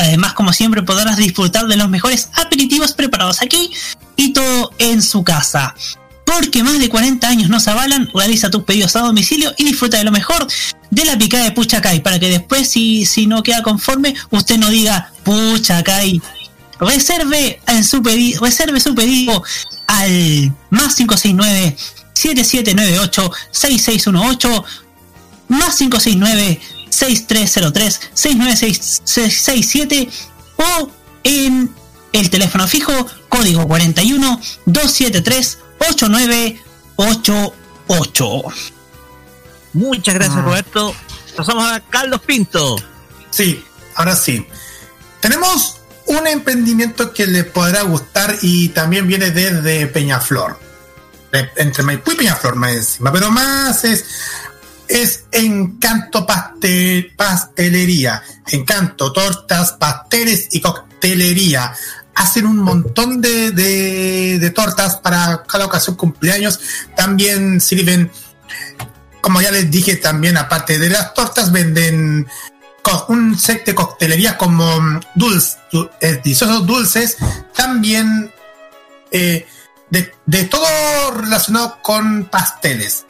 Además, 0.00 0.32
como 0.32 0.54
siempre, 0.54 0.82
podrás 0.82 1.18
disfrutar 1.18 1.66
de 1.66 1.76
los 1.76 1.90
mejores 1.90 2.30
aperitivos 2.34 2.94
preparados 2.94 3.42
aquí 3.42 3.70
y 4.16 4.32
todo 4.32 4.72
en 4.78 5.02
su 5.02 5.22
casa. 5.22 5.74
Porque 6.24 6.62
más 6.62 6.78
de 6.78 6.88
40 6.88 7.28
años 7.28 7.50
nos 7.50 7.68
avalan, 7.68 8.08
realiza 8.14 8.50
tus 8.50 8.62
pedidos 8.62 8.96
a 8.96 9.00
domicilio 9.00 9.52
y 9.58 9.64
disfruta 9.64 9.98
de 9.98 10.04
lo 10.04 10.10
mejor 10.10 10.46
de 10.90 11.04
la 11.04 11.18
picada 11.18 11.44
de 11.44 11.52
Puchacay. 11.52 12.00
Para 12.00 12.18
que 12.18 12.30
después, 12.30 12.70
si, 12.70 13.04
si 13.04 13.26
no 13.26 13.42
queda 13.42 13.62
conforme, 13.62 14.14
usted 14.30 14.56
no 14.56 14.70
diga 14.70 15.12
Puchacay. 15.22 16.22
Reserve, 16.78 17.60
en 17.66 17.84
su 17.84 18.02
reserve 18.40 18.80
su 18.80 18.94
pedido 18.94 19.42
al 19.86 20.54
más 20.70 20.94
569 20.94 21.76
7798 22.14 23.32
6618 23.50 24.64
más 25.48 25.76
569 25.76 26.60
6303 26.90 28.00
69667 28.14 30.08
o 30.56 30.90
en 31.24 31.74
el 32.12 32.30
teléfono 32.30 32.68
fijo 32.68 32.92
código 33.28 33.66
41 33.66 34.40
273 34.66 35.58
8988. 35.90 38.42
Muchas 39.72 40.14
gracias, 40.14 40.38
Ah. 40.38 40.42
Roberto. 40.42 40.94
Pasamos 41.36 41.70
a 41.70 41.80
Carlos 41.80 42.20
Pinto. 42.22 42.76
Sí, 43.30 43.64
ahora 43.94 44.16
sí. 44.16 44.46
Tenemos 45.20 45.76
un 46.06 46.26
emprendimiento 46.26 47.12
que 47.12 47.26
le 47.26 47.44
podrá 47.44 47.82
gustar 47.82 48.36
y 48.42 48.70
también 48.70 49.06
viene 49.06 49.30
desde 49.30 49.86
Peñaflor. 49.86 50.58
Entre 51.56 51.84
Maipú 51.84 52.10
y 52.10 52.16
Peñaflor 52.16 52.56
más 52.56 52.72
encima, 52.72 53.12
pero 53.12 53.30
más 53.30 53.84
es 53.84 54.04
es 54.90 55.24
Encanto 55.30 56.26
Pastel, 56.26 57.12
Pastelería. 57.16 58.22
Encanto, 58.48 59.12
tortas, 59.12 59.72
pasteles 59.72 60.48
y 60.52 60.60
coctelería. 60.60 61.72
Hacen 62.14 62.46
un 62.46 62.58
montón 62.58 63.20
de, 63.20 63.52
de, 63.52 64.50
tortas 64.50 64.96
para 64.96 65.44
cada 65.44 65.66
ocasión 65.66 65.96
cumpleaños. 65.96 66.60
También 66.96 67.60
sirven, 67.60 68.10
como 69.20 69.40
ya 69.40 69.52
les 69.52 69.70
dije, 69.70 69.96
también 69.96 70.36
aparte 70.36 70.78
de 70.78 70.90
las 70.90 71.14
tortas, 71.14 71.52
venden 71.52 72.26
un 73.08 73.38
set 73.38 73.64
de 73.64 73.74
coctelería 73.74 74.36
como 74.36 74.80
mm, 74.80 75.00
dulces, 75.14 75.58
deliciosos 76.00 76.66
dulces. 76.66 77.16
También 77.54 78.32
eh, 79.12 79.46
de, 79.88 80.12
de 80.26 80.44
todo 80.44 80.66
relacionado 81.12 81.78
con 81.82 82.24
pasteles. 82.24 83.06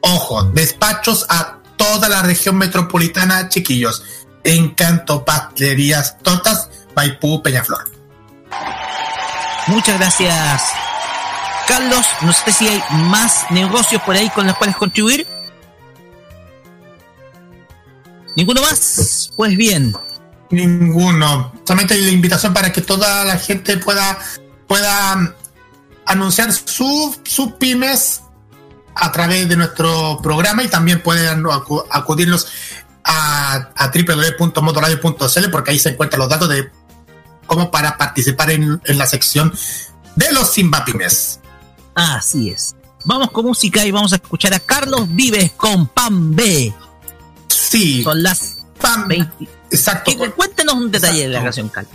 ojo. 0.00 0.42
Despachos 0.44 1.26
a 1.28 1.58
toda 1.76 2.08
la 2.08 2.22
región 2.22 2.56
metropolitana, 2.56 3.48
chiquillos. 3.48 4.02
Encanto, 4.42 5.24
pastelerías, 5.24 6.18
tortas, 6.18 6.68
Maipú, 6.96 7.40
Peñaflor. 7.42 7.84
Muchas 9.68 9.98
gracias, 9.98 10.62
Carlos, 11.66 12.06
no 12.22 12.32
sé 12.32 12.52
si 12.52 12.66
hay 12.68 12.82
más 12.90 13.44
negocios 13.50 14.00
por 14.02 14.16
ahí 14.16 14.30
con 14.30 14.46
los 14.46 14.56
cuales 14.56 14.76
contribuir. 14.76 15.26
¿Ninguno 18.34 18.62
más? 18.62 19.30
Pues 19.36 19.56
bien. 19.56 19.94
Ninguno. 20.50 21.52
Solamente 21.66 21.96
la 21.98 22.10
invitación 22.10 22.54
para 22.54 22.72
que 22.72 22.80
toda 22.80 23.24
la 23.24 23.36
gente 23.36 23.76
pueda, 23.76 24.18
pueda 24.66 25.34
anunciar 26.06 26.52
sus 26.52 27.18
sus 27.24 27.52
pymes 27.54 28.22
a 28.94 29.12
través 29.12 29.48
de 29.48 29.56
nuestro 29.56 30.18
programa 30.22 30.62
y 30.62 30.68
también 30.68 31.02
pueden 31.02 31.44
acu- 31.44 31.84
acudirlos 31.90 32.48
a, 33.04 33.70
a 33.76 33.90
porque 35.50 35.70
ahí 35.72 35.78
se 35.78 35.90
encuentran 35.90 36.20
los 36.20 36.28
datos 36.28 36.48
de 36.48 36.70
cómo 37.48 37.72
para 37.72 37.96
participar 37.98 38.52
en, 38.52 38.80
en 38.84 38.98
la 38.98 39.06
sección 39.08 39.52
de 40.14 40.30
los 40.32 40.52
Simba 40.52 40.84
Pymes. 40.84 41.40
Así 41.96 42.50
es. 42.50 42.76
Vamos 43.04 43.32
con 43.32 43.46
música 43.46 43.84
y 43.84 43.90
vamos 43.90 44.12
a 44.12 44.16
escuchar 44.16 44.54
a 44.54 44.60
Carlos 44.60 45.06
Vives 45.08 45.50
con 45.56 45.88
Pan 45.88 46.36
B. 46.36 46.72
Sí. 47.48 48.02
Son 48.04 48.22
las 48.22 48.58
Pan 48.80 49.08
20. 49.08 49.48
Exacto. 49.72 50.12
Que- 50.16 50.30
Cuéntenos 50.30 50.74
un 50.74 50.90
detalle 50.92 51.22
de 51.22 51.28
la 51.28 51.42
canción, 51.42 51.68
Carlos. 51.68 51.92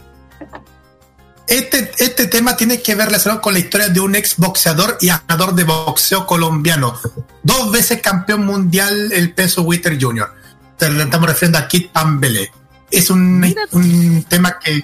Este, 1.46 1.92
este 1.98 2.28
tema 2.28 2.56
tiene 2.56 2.82
que 2.82 2.96
ver 2.96 3.08
relacionado 3.08 3.42
con 3.42 3.54
la 3.54 3.60
historia 3.60 3.90
de 3.90 4.00
un 4.00 4.16
ex 4.16 4.38
boxeador 4.38 4.98
y 5.02 5.08
ganador 5.08 5.54
de 5.56 5.66
boxeo 5.66 6.26
colombiano. 6.26 6.98
Dos 7.44 7.70
veces 7.72 8.02
campeón 8.02 8.46
mundial 8.46 9.12
el 9.12 9.34
peso 9.34 9.62
Witter 9.64 10.02
Jr. 10.02 10.34
Te 10.78 10.88
estamos 10.88 11.28
refiriendo 11.28 11.58
a 11.58 11.68
Kid 11.68 11.90
Pambele. 11.92 12.52
Es 12.94 13.10
un, 13.10 13.44
un 13.72 14.24
tema 14.30 14.60
que, 14.60 14.84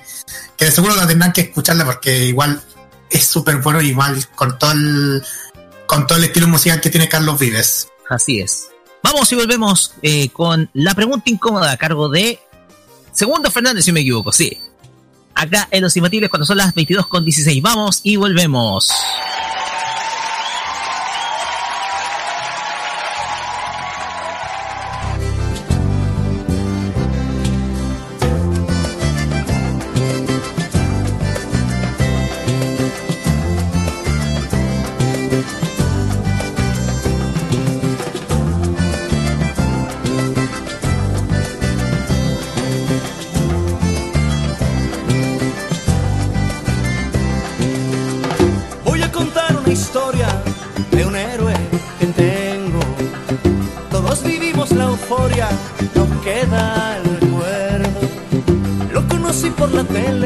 que 0.57 0.65
de 0.65 0.71
seguro 0.71 0.95
lo 0.95 1.07
tendrán 1.07 1.31
que 1.31 1.41
escucharle 1.41 1.85
porque 1.85 2.25
igual 2.25 2.61
es 3.09 3.25
súper 3.25 3.57
bueno, 3.57 3.81
igual 3.81 4.27
con 4.35 4.57
todo 4.57 4.71
el 4.71 5.23
con 5.85 6.05
todo 6.05 6.17
el 6.17 6.25
estilo 6.25 6.47
musical 6.47 6.81
que 6.81 6.89
tiene 6.89 7.07
Carlos 7.07 7.39
Vives. 7.39 7.87
Así 8.09 8.39
es. 8.41 8.69
Vamos 9.03 9.31
y 9.31 9.35
volvemos 9.35 9.93
eh, 10.01 10.29
con 10.29 10.69
la 10.73 10.93
pregunta 10.93 11.29
incómoda 11.29 11.71
a 11.71 11.77
cargo 11.77 12.09
de 12.09 12.39
Segundo 13.11 13.49
Fernández, 13.51 13.85
si 13.85 13.91
me 13.91 14.01
equivoco, 14.01 14.31
sí. 14.31 14.57
Acá 15.35 15.67
en 15.71 15.81
Los 15.81 15.95
Imbatibles 15.95 16.29
cuando 16.29 16.45
son 16.45 16.57
las 16.57 16.73
22 16.73 17.07
con 17.07 17.23
16. 17.23 17.61
Vamos 17.61 18.01
y 18.03 18.17
volvemos. 18.17 18.91
Conocí 59.71 59.93
por 59.93 60.13
la 60.13 60.18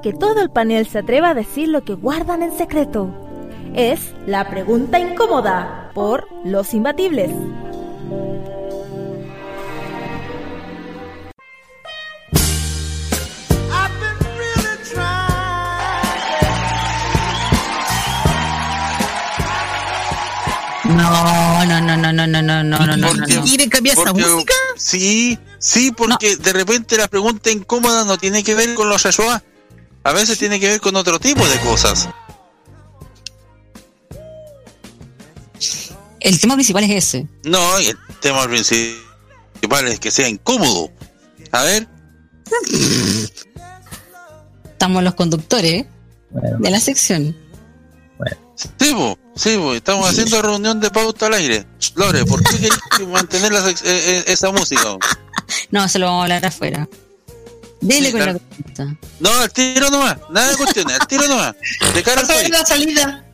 que 0.00 0.12
todo 0.12 0.40
el 0.40 0.50
panel 0.50 0.86
se 0.86 0.98
atreva 0.98 1.30
a 1.30 1.34
decir 1.34 1.68
lo 1.68 1.84
que 1.84 1.94
guardan 1.94 2.42
en 2.42 2.56
secreto. 2.56 3.14
Es 3.74 4.12
La 4.26 4.48
Pregunta 4.48 4.98
Incómoda 4.98 5.90
por 5.94 6.26
Los 6.44 6.74
Imbatibles. 6.74 7.30
No, 20.84 21.64
no, 21.66 21.80
no, 21.80 21.96
no, 21.96 22.12
no, 22.12 22.26
no, 22.26 22.42
no, 22.42 22.62
no, 22.62 22.96
no, 22.96 23.44
¿Quiere 23.44 23.68
cambiar 23.68 23.98
esa 23.98 24.12
música? 24.12 24.54
Sí, 24.76 25.38
sí, 25.58 25.92
porque 25.92 26.36
de 26.36 26.52
repente 26.52 26.96
la 26.96 27.08
pregunta 27.08 27.50
incómoda 27.50 28.04
no 28.04 28.16
tiene 28.16 28.42
que 28.42 28.54
ver 28.54 28.74
con 28.74 28.88
los 28.88 29.02
Yashoa, 29.02 29.42
a 30.08 30.12
veces 30.14 30.38
tiene 30.38 30.58
que 30.58 30.68
ver 30.68 30.80
con 30.80 30.96
otro 30.96 31.20
tipo 31.20 31.46
de 31.46 31.58
cosas. 31.60 32.08
El 36.20 36.40
tema 36.40 36.54
principal 36.54 36.82
es 36.84 36.90
ese. 37.04 37.26
No, 37.44 37.76
el 37.76 37.94
tema 38.22 38.46
principal 38.48 39.86
es 39.88 40.00
que 40.00 40.10
sea 40.10 40.26
incómodo. 40.26 40.90
A 41.52 41.62
ver, 41.62 41.86
Estamos 44.64 45.02
los 45.02 45.14
conductores 45.14 45.84
de 46.30 46.70
la 46.70 46.80
sección. 46.80 47.36
sí, 48.56 48.94
po, 48.94 49.18
sí, 49.36 49.58
estamos 49.74 50.08
haciendo 50.08 50.40
reunión 50.40 50.80
de 50.80 50.90
pauta 50.90 51.26
al 51.26 51.34
aire. 51.34 51.66
Lore, 51.96 52.24
¿por 52.24 52.42
qué 52.44 52.56
querés 52.56 53.08
mantener 53.08 53.52
la 53.52 53.60
sec- 53.60 53.82
eh, 53.84 54.20
eh, 54.20 54.24
esa 54.28 54.50
música? 54.52 54.96
No, 55.70 55.86
se 55.88 55.98
lo 55.98 56.06
vamos 56.06 56.20
a 56.20 56.24
hablar 56.24 56.46
afuera. 56.46 56.88
Dele 57.80 58.06
Sí, 58.06 58.12
con 58.12 58.20
la 58.20 58.26
pregunta. 58.34 58.96
No, 59.20 59.30
al 59.30 59.52
tiro 59.52 59.90
nomás, 59.90 60.16
nada 60.30 60.48
de 60.50 60.56
cuestiones, 60.56 60.98
al 61.00 61.06
tiro 61.06 61.26
nomás. 61.28 61.54
De 61.94 62.02
cara 62.02 62.20
al 62.22 62.50
la 62.50 62.66
salida. 62.66 63.24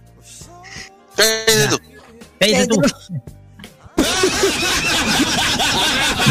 Cállate 1.17 1.69
tú. 1.69 1.81
Cállate 2.39 2.67
tú. 2.67 2.83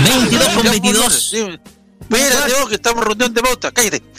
22 0.06 0.50
con 0.50 0.64
Ya, 0.64 0.72
22. 0.72 1.04
por 1.04 1.04
Lore, 1.04 1.20
sí. 1.20 1.60
Espérate 2.02 2.54
vos, 2.60 2.70
que 2.70 2.76
estamos 2.76 3.02
en 3.02 3.08
reunión 3.08 3.34
de 3.34 3.42
pauta, 3.42 3.72
cállate. 3.72 4.04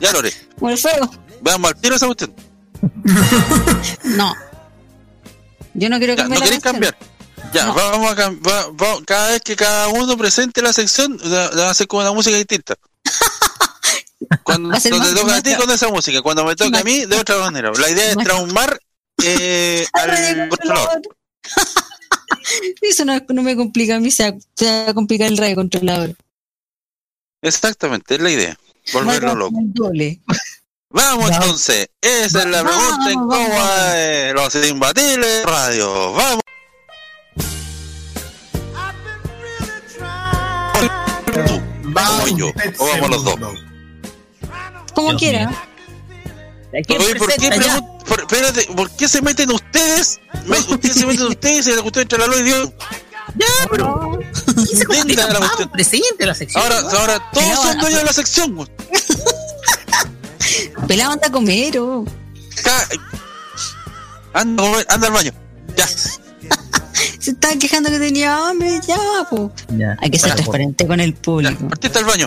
Ya, 0.00 0.12
Lore, 0.12 0.32
Como 0.58 0.70
el 0.70 0.78
fuego. 0.78 1.10
vamos 1.40 1.70
al 1.72 1.80
tiro 1.80 1.96
esa 1.96 2.06
cuestión. 2.06 2.32
No. 4.04 4.32
Yo 5.74 5.88
no 5.88 5.98
quiero 5.98 6.14
Ya, 6.14 6.22
cambiar 6.22 6.28
¿No 6.28 6.34
la 6.38 6.44
queréis 6.44 6.62
cambiar? 6.62 6.96
Ya, 7.52 7.66
vamos 7.72 8.12
a 8.12 8.14
cambiar. 8.14 8.66
cada 9.06 9.30
vez 9.30 9.40
que 9.42 9.56
cada 9.56 9.88
uno 9.88 10.16
presente 10.16 10.62
la 10.62 10.72
sección, 10.72 11.18
la, 11.24 11.50
la 11.50 11.62
va 11.62 11.68
a 11.68 11.70
hacer 11.70 11.88
con 11.88 12.00
una 12.02 12.12
música 12.12 12.36
distinta. 12.36 12.74
Cuando 14.42 14.78
te 14.78 14.90
toca 14.90 15.36
a 15.36 15.42
ti 15.42 15.54
con 15.54 15.70
esa 15.70 15.88
música, 15.88 16.20
cuando 16.22 16.44
me 16.44 16.56
toca 16.56 16.80
a 16.80 16.84
mí, 16.84 17.06
de 17.06 17.16
otra 17.16 17.38
manera. 17.38 17.70
La 17.78 17.88
idea 17.88 18.10
es 18.10 18.16
traumar 18.16 18.78
eh, 19.22 19.86
al 19.92 20.48
controlador. 20.48 21.02
Eso 22.82 23.04
no, 23.04 23.18
no 23.28 23.42
me 23.42 23.56
complica 23.56 23.96
a 23.96 24.00
mí, 24.00 24.10
se 24.10 24.30
va, 24.30 24.38
se 24.54 24.66
va 24.66 24.90
a 24.90 24.94
complicar 24.94 25.28
el 25.28 25.38
radio 25.38 25.56
controlador. 25.56 26.14
Exactamente, 27.42 28.16
es 28.16 28.20
la 28.20 28.30
idea. 28.30 28.58
Volverlo 28.92 29.34
loco. 29.34 29.58
Vamos 30.90 31.30
entonces, 31.30 31.88
esa 32.00 32.38
es 32.40 32.46
la 32.46 32.64
pregunta 32.64 32.96
vamos, 32.96 33.12
incómoda 33.12 33.92
de 33.92 34.32
los 34.32 34.54
imbatibles 34.54 35.44
radio. 35.44 36.12
Vamos. 36.12 36.42
Vamos 42.02 42.36
yo, 42.36 42.48
o 42.78 42.86
vamos 42.86 43.10
los 43.10 43.24
dos. 43.24 43.36
Como 44.94 45.16
quiera. 45.16 45.50
Oye, 46.72 47.16
¿por 47.16 47.32
qué, 47.34 47.50
por, 48.06 48.20
espérate, 48.20 48.66
¿por 48.74 48.90
qué 48.90 49.08
se 49.08 49.22
meten 49.22 49.50
ustedes? 49.50 50.20
¿Ustedes 50.68 50.96
se 50.96 51.06
meten 51.06 51.26
ustedes 51.26 51.66
y 51.66 51.72
la 51.72 51.82
cuestión 51.82 52.02
entre 52.02 52.18
la 52.18 52.26
luz 52.26 52.40
y 52.40 52.42
Dios? 52.42 52.70
Ya, 53.36 53.46
pero. 53.70 54.18
Linda 55.06 55.28
la 55.28 55.38
cuestión. 55.38 55.70
Presidente 55.70 56.26
la 56.26 56.34
sección. 56.34 56.62
Ahora, 56.62 56.80
ahora 56.80 57.30
todos 57.32 57.62
son 57.62 57.78
dueños 57.78 58.00
de 58.00 58.06
la 58.06 58.12
sección. 58.12 58.56
Pelado 60.88 61.12
anda 61.12 61.28
a 61.28 61.32
comer, 61.32 61.78
oh. 61.78 62.04
Anda, 64.32 64.62
a 64.62 64.66
comer, 64.66 64.86
anda 64.88 65.06
al 65.06 65.12
baño. 65.12 65.32
Ya. 65.76 65.86
Se 67.28 67.32
estaba 67.32 67.54
quejando 67.56 67.90
que 67.90 67.98
tenía 67.98 68.48
hambre, 68.48 68.80
ya, 68.88 68.96
po. 69.28 69.52
Ya. 69.76 69.98
Hay 70.00 70.10
que 70.10 70.18
ser 70.18 70.30
Para, 70.30 70.36
transparente 70.36 70.86
con 70.86 70.98
el 70.98 71.12
público. 71.12 71.68
Partiste 71.68 71.98
al 71.98 72.06
baño. 72.06 72.26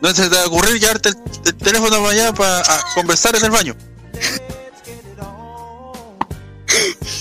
No 0.00 0.14
se 0.14 0.28
te 0.28 0.36
va 0.36 0.42
a 0.42 0.46
ocurrir 0.46 0.78
llevarte 0.78 1.08
el, 1.08 1.16
el 1.46 1.54
teléfono 1.56 1.96
para 1.98 2.10
allá 2.10 2.32
para 2.32 2.62
conversar 2.94 3.34
en 3.34 3.44
el 3.44 3.50
baño. 3.50 3.74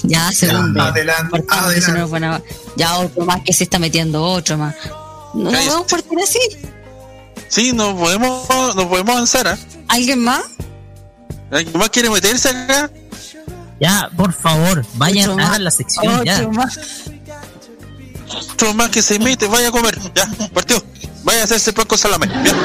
Ya, 0.03 0.31
segundo. 0.31 0.81
adelante, 0.81 1.43
adelante. 1.47 1.91
no 1.93 2.03
es 2.03 2.09
buena- 2.09 2.41
Ya, 2.75 2.97
otro 2.97 3.25
más 3.25 3.41
que 3.43 3.53
se 3.53 3.63
está 3.63 3.79
metiendo, 3.79 4.23
otro 4.23 4.57
más. 4.57 4.75
No 5.33 5.49
nos 5.51 5.67
a 5.67 5.83
partir 5.87 6.19
así. 6.21 6.39
Sí, 7.47 7.71
no 7.73 7.95
podemos, 7.97 8.47
no 8.75 8.89
podemos 8.89 9.13
avanzar. 9.15 9.47
¿ah? 9.47 9.57
¿Alguien 9.87 10.19
más? 10.19 10.43
¿Alguien 11.51 11.77
más 11.77 11.89
quiere 11.89 12.09
meterse 12.09 12.49
acá? 12.49 12.91
Ya, 13.79 14.09
por 14.15 14.33
favor, 14.33 14.85
vayan 14.95 15.31
Otro 15.31 15.43
a 15.45 15.49
más. 15.49 15.59
la 15.59 15.71
sección 15.71 16.23
ya. 16.23 16.37
Otro 16.37 16.51
más. 16.51 16.79
Otro 18.53 18.73
más 18.73 18.89
que 18.89 19.01
se 19.01 19.19
mete, 19.19 19.47
vaya 19.47 19.69
a 19.69 19.71
comer. 19.71 19.99
Ya, 20.15 20.27
partió. 20.53 20.83
Vaya 21.23 21.41
a 21.41 21.43
hacerse 21.45 21.71
pan 21.73 21.85
con 21.85 21.97
salame. 21.97 22.27
Bien. 22.27 22.55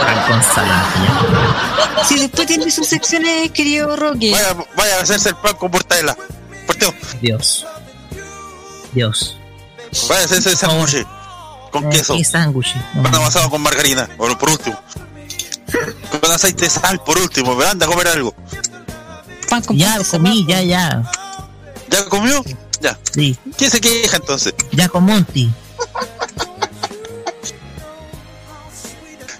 Pan 0.00 0.26
con 0.28 0.42
salame, 0.42 0.94
ya. 1.04 2.04
Si 2.04 2.18
después 2.18 2.46
tiene 2.46 2.70
sus 2.70 2.86
secciones, 2.86 3.50
querido 3.52 3.96
Roque. 3.96 4.32
Vaya, 4.32 4.56
vaya 4.76 4.98
a 4.98 5.02
hacerse 5.02 5.30
el 5.30 5.36
pan 5.36 5.54
con 5.56 5.70
mortadela. 5.70 6.16
Partió. 6.66 6.94
Dios. 7.20 7.66
Dios. 8.92 9.36
Vaya 10.08 10.22
a 10.22 10.24
hacerse 10.24 10.50
el 10.50 10.56
sándwich 10.56 11.06
con 11.70 11.88
queso. 11.90 12.16
¿Qué 12.16 12.24
sándwich? 12.24 12.74
No. 12.94 13.02
Pan 13.02 13.14
amasado 13.14 13.50
con 13.50 13.60
margarina. 13.62 14.08
Bueno, 14.16 14.38
por 14.38 14.50
último. 14.50 14.78
Con 16.20 16.32
aceite 16.32 16.64
de 16.64 16.70
sal, 16.70 17.00
por 17.04 17.18
último. 17.18 17.56
Pero 17.56 17.70
anda 17.70 17.86
a 17.86 17.88
comer 17.88 18.08
algo. 18.08 18.34
Pan 19.50 19.62
con 19.62 19.76
Ya 19.76 19.98
comí, 20.10 20.46
ya, 20.48 20.62
ya. 20.62 21.02
¿Ya 21.90 22.04
comió? 22.06 22.42
Ya. 22.80 22.96
Sí, 23.12 23.36
¿Quién 23.58 23.70
se 23.70 23.80
queja 23.80 24.16
entonces? 24.16 24.54
ya 24.72 24.88
con 24.88 25.04
Monty. 25.04 25.50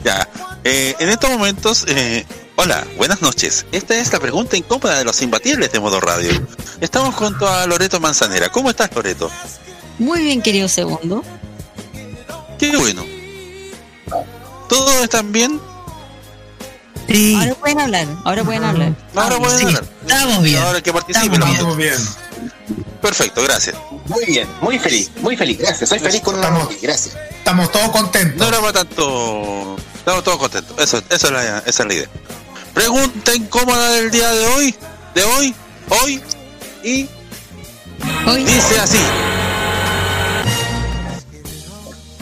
Ya. 0.04 0.28
Eh, 0.64 0.94
en 0.98 1.08
estos 1.10 1.30
momentos, 1.30 1.84
eh, 1.86 2.26
hola, 2.56 2.84
buenas 2.96 3.22
noches. 3.22 3.66
Esta 3.70 3.94
es 3.96 4.12
la 4.12 4.18
pregunta 4.18 4.56
incómoda 4.56 4.98
de 4.98 5.04
los 5.04 5.22
imbatibles 5.22 5.70
de 5.72 5.78
modo 5.80 6.00
radio. 6.00 6.30
Estamos 6.80 7.14
junto 7.14 7.48
a 7.48 7.66
Loreto 7.66 8.00
Manzanera. 8.00 8.48
¿Cómo 8.50 8.70
estás, 8.70 8.90
Loreto? 8.94 9.30
Muy 9.98 10.22
bien, 10.22 10.42
querido 10.42 10.68
segundo. 10.68 11.22
Qué 12.58 12.76
bueno. 12.76 13.04
¿Todos 14.68 14.94
están 15.02 15.32
bien? 15.32 15.60
Sí. 17.10 17.34
Ahora 17.34 17.54
pueden 17.54 17.80
hablar, 17.80 18.06
ahora 18.24 18.44
pueden 18.44 18.64
hablar. 18.64 18.92
Ahora 19.16 19.38
pueden 19.38 19.58
sí, 19.58 19.64
hablar. 19.66 19.84
estamos 20.02 20.42
bien. 20.42 20.58
Ahora 20.62 20.80
que 20.80 20.92
participen. 20.92 21.42
Estamos 21.42 21.76
bien. 21.76 21.94
Perfecto, 23.02 23.42
gracias. 23.42 23.76
Muy 24.06 24.24
bien, 24.26 24.48
muy 24.60 24.78
feliz, 24.78 25.10
muy 25.20 25.36
feliz, 25.36 25.58
gracias. 25.58 25.88
Soy 25.88 25.98
feliz 25.98 26.20
con 26.20 26.36
una 26.36 26.50
gracias. 26.80 27.16
Estamos 27.38 27.72
todos 27.72 27.86
No 27.86 27.92
contentos. 27.92 28.46
era 28.46 28.60
para 28.60 28.72
tanto. 28.72 29.76
Estamos 29.96 30.22
todos 30.22 30.38
contentos. 30.38 30.78
Eso, 30.78 31.02
eso 31.10 31.26
es 31.26 31.32
la, 31.32 31.58
esa 31.58 31.82
es 31.82 31.88
la 31.88 31.94
idea. 31.94 32.08
Pregunta 32.74 33.34
incómoda 33.34 33.90
del 33.92 34.10
día 34.10 34.30
de 34.30 34.46
hoy. 34.46 34.74
De 35.14 35.24
hoy. 35.24 35.54
Hoy. 35.88 36.22
Y 36.84 37.08
Hoy, 38.26 38.44
dice 38.44 38.78
así. 38.80 38.98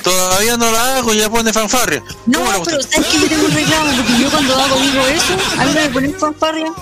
Todavía 0.03 0.57
no 0.57 0.71
la 0.71 0.97
hago 0.99 1.13
y 1.13 1.19
ya 1.19 1.29
pone 1.29 1.53
fanfarria. 1.53 2.03
no, 2.27 2.39
¿Cómo 2.41 2.53
la 2.53 2.63
pero? 2.65 2.83
¿sabes 2.83 3.07
que 3.09 3.19
yo 3.21 3.29
tengo 3.29 3.45
un 3.47 3.53
reclamo? 3.55 3.93
Porque 3.97 4.19
yo 4.23 4.31
cuando 4.31 4.55
hago 4.57 4.81
digo 4.81 5.07
eso, 5.07 5.37
a 5.61 5.65
mí 5.65 5.73
me 5.75 5.89
ponen 5.89 6.15
fanfarria. 6.19 6.73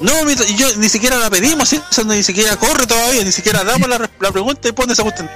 No, 0.00 0.24
mi- 0.24 0.34
yo 0.56 0.68
ni 0.76 0.88
siquiera 0.88 1.16
la 1.18 1.28
pedimos, 1.28 1.72
eso 1.72 2.04
ni 2.04 2.22
siquiera 2.22 2.56
corre 2.56 2.86
todavía, 2.86 3.24
ni 3.24 3.32
siquiera 3.32 3.64
damos 3.64 3.88
la, 3.88 4.08
la 4.20 4.30
pregunta 4.32 4.68
y 4.68 4.72
pone 4.72 4.92
esa 4.92 5.02
cuestión. 5.02 5.28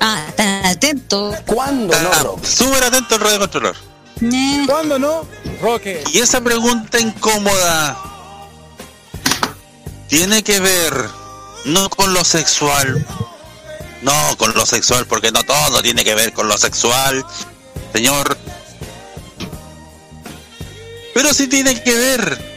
Ah, 0.00 0.26
tan 0.36 0.64
atento. 0.66 1.34
¿Cuándo 1.46 1.94
no, 2.00 2.36
súper 2.42 2.84
atento 2.84 3.14
al 3.14 3.20
radio 3.20 3.38
controlador. 3.40 3.76
Eh, 4.20 4.62
¿Cuándo 4.66 4.98
no, 4.98 5.26
Roque? 5.62 6.02
Y 6.12 6.18
esa 6.20 6.40
pregunta 6.40 6.98
incómoda 7.00 7.96
tiene 10.08 10.42
que 10.42 10.60
ver 10.60 10.92
no 11.64 11.88
con 11.90 12.12
lo 12.14 12.24
sexual, 12.24 13.06
no 14.04 14.36
con 14.36 14.54
lo 14.54 14.64
sexual, 14.66 15.06
porque 15.06 15.32
no 15.32 15.42
todo 15.42 15.82
tiene 15.82 16.04
que 16.04 16.14
ver 16.14 16.32
con 16.32 16.46
lo 16.46 16.56
sexual, 16.58 17.24
señor. 17.92 18.36
Pero 21.14 21.32
sí 21.32 21.46
tiene 21.48 21.82
que 21.82 21.94
ver 21.94 22.54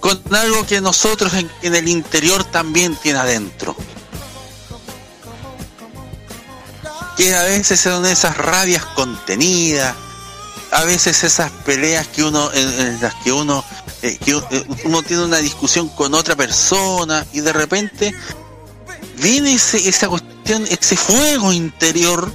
con 0.00 0.34
algo 0.34 0.66
que 0.66 0.80
nosotros 0.80 1.32
en, 1.34 1.50
el 1.62 1.88
interior 1.88 2.44
también 2.44 2.96
tiene 2.96 3.18
adentro. 3.18 3.76
Que 7.16 7.34
a 7.34 7.42
veces 7.42 7.80
son 7.80 8.06
esas 8.06 8.36
rabias 8.36 8.84
contenidas, 8.84 9.94
a 10.70 10.84
veces 10.84 11.24
esas 11.24 11.50
peleas 11.64 12.06
que 12.08 12.22
uno 12.22 12.50
en, 12.52 13.00
las 13.00 13.14
que 13.16 13.32
uno 13.32 13.64
eh, 14.02 14.18
que 14.24 14.32
eh, 14.32 14.66
uno 14.84 15.02
tiene 15.02 15.24
una 15.24 15.38
discusión 15.38 15.88
con 15.88 16.14
otra 16.14 16.36
persona 16.36 17.26
y 17.32 17.40
de 17.40 17.52
repente 17.52 18.14
viene 19.16 19.54
ese, 19.54 19.88
esa 19.88 20.08
cuestión 20.08 20.66
ese 20.70 20.96
fuego 20.96 21.52
interior 21.52 22.30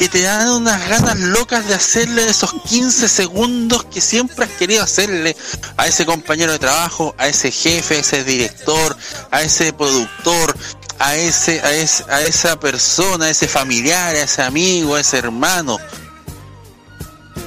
que 0.00 0.08
te 0.08 0.22
dan 0.22 0.48
unas 0.48 0.88
ganas 0.88 1.18
locas 1.18 1.68
de 1.68 1.74
hacerle 1.74 2.26
esos 2.26 2.54
15 2.70 3.06
segundos 3.06 3.84
que 3.84 4.00
siempre 4.00 4.46
has 4.46 4.50
querido 4.52 4.82
hacerle 4.82 5.36
a 5.76 5.86
ese 5.86 6.06
compañero 6.06 6.52
de 6.52 6.58
trabajo, 6.58 7.14
a 7.18 7.28
ese 7.28 7.50
jefe, 7.50 7.96
a 7.96 7.98
ese 7.98 8.24
director, 8.24 8.96
a 9.30 9.42
ese 9.42 9.74
productor, 9.74 10.56
a 10.98 11.16
ese, 11.16 11.60
a 11.60 11.74
ese, 11.74 12.04
a 12.08 12.22
esa 12.22 12.58
persona, 12.58 13.26
a 13.26 13.30
ese 13.30 13.46
familiar, 13.46 14.16
a 14.16 14.22
ese 14.22 14.40
amigo, 14.40 14.94
a 14.94 15.00
ese 15.00 15.18
hermano. 15.18 15.76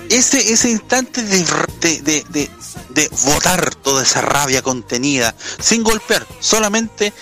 Ese, 0.09 0.53
ese 0.53 0.69
instante 0.69 1.23
de, 1.23 1.45
de, 1.79 2.01
de, 2.29 2.49
de, 2.89 3.09
toda 3.81 4.03
esa 4.03 4.21
rabia 4.21 4.61
contenida, 4.61 5.35
sin 5.59 5.83
golpear, 5.83 6.25
solamente 6.39 7.13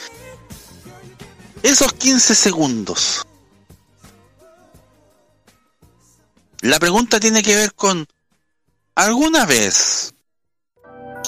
esos 1.63 1.93
15 1.93 2.35
segundos. 2.35 3.25
La 6.61 6.79
pregunta 6.79 7.19
tiene 7.19 7.41
que 7.41 7.55
ver 7.55 7.73
con, 7.73 8.05
¿alguna 8.95 9.45
vez, 9.45 10.13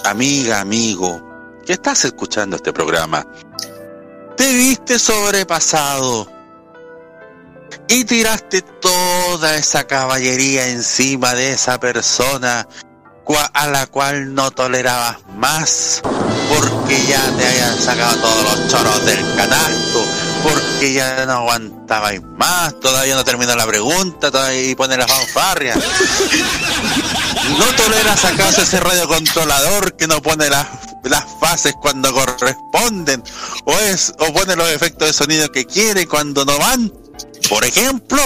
amiga, 0.04 0.60
amigo, 0.60 1.22
que 1.66 1.74
estás 1.74 2.06
escuchando 2.06 2.56
este 2.58 2.74
programa, 2.74 3.26
te 4.36 4.54
viste 4.54 5.00
sobrepasado 5.00 6.33
y 7.88 8.06
tiraste 8.06 8.62
toda 8.62 9.56
esa 9.56 9.86
caballería 9.86 10.68
encima 10.68 11.34
de 11.34 11.54
esa 11.54 11.80
persona 11.80 12.68
a 13.54 13.68
la 13.68 13.88
cual 13.88 14.34
no 14.34 14.52
tolerabas 14.52 15.18
más 15.38 16.02
porque 16.50 17.06
ya 17.06 17.22
te 17.38 17.46
hayan 17.46 17.80
sacado 17.80 18.18
todos 18.18 18.44
los 18.44 18.68
choros 18.68 19.06
del 19.06 19.36
canasto 19.36 20.06
porque 20.44 20.94
ya 20.94 21.26
no 21.26 21.34
aguantabais 21.34 22.22
más 22.22 22.80
todavía 22.80 23.16
no 23.16 23.24
terminó 23.24 23.56
la 23.56 23.66
pregunta 23.66 24.30
todavía 24.30 24.76
pone 24.76 24.98
la 24.98 25.08
fanfarria. 25.08 25.76
No 27.58 27.66
toleras 27.76 28.26
acaso 28.26 28.62
ese 28.62 28.80
radiocontrolador 28.80 29.96
que 29.96 30.08
no 30.08 30.22
pone 30.22 30.50
las 30.50 30.68
las 31.04 31.26
fases 31.40 31.74
cuando 31.82 32.14
corresponden 32.14 33.24
o 33.66 33.74
es 33.74 34.14
o 34.20 34.34
pone 34.34 34.56
los 34.56 34.70
efectos 34.70 35.08
de 35.08 35.14
sonido 35.14 35.52
que 35.52 35.66
quiere 35.66 36.08
cuando 36.08 36.46
no 36.46 36.58
van 36.58 36.92
por 37.54 37.64
ejemplo 37.66 38.20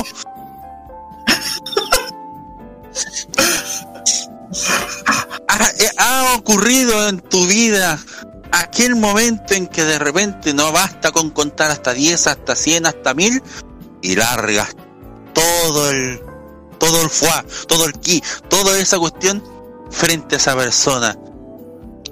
ha, 5.49 5.67
eh, 5.79 5.91
ha 5.97 6.35
ocurrido 6.37 7.09
en 7.09 7.19
tu 7.19 7.45
vida 7.45 7.99
aquel 8.53 8.95
momento 8.95 9.53
en 9.53 9.67
que 9.67 9.83
de 9.83 9.99
repente 9.99 10.53
no 10.53 10.71
basta 10.71 11.11
con 11.11 11.31
contar 11.31 11.71
hasta 11.71 11.93
10, 11.93 12.25
hasta 12.25 12.55
100, 12.55 12.85
hasta 12.85 13.13
1000 13.13 13.43
y 14.01 14.15
largas 14.15 14.77
todo 15.33 15.89
el 15.89 16.21
todo 16.79 17.01
el 17.01 17.09
fuá, 17.09 17.43
todo 17.67 17.83
el 17.83 17.91
ki, 17.99 18.23
toda 18.47 18.79
esa 18.79 18.97
cuestión 18.97 19.43
frente 19.91 20.35
a 20.35 20.37
esa 20.37 20.55
persona 20.55 21.17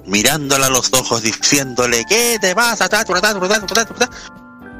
mirándola 0.04 0.66
a 0.66 0.70
los 0.70 0.92
ojos 0.92 1.22
diciéndole 1.22 2.04
¿qué 2.04 2.36
te 2.42 2.54
pasa? 2.54 2.90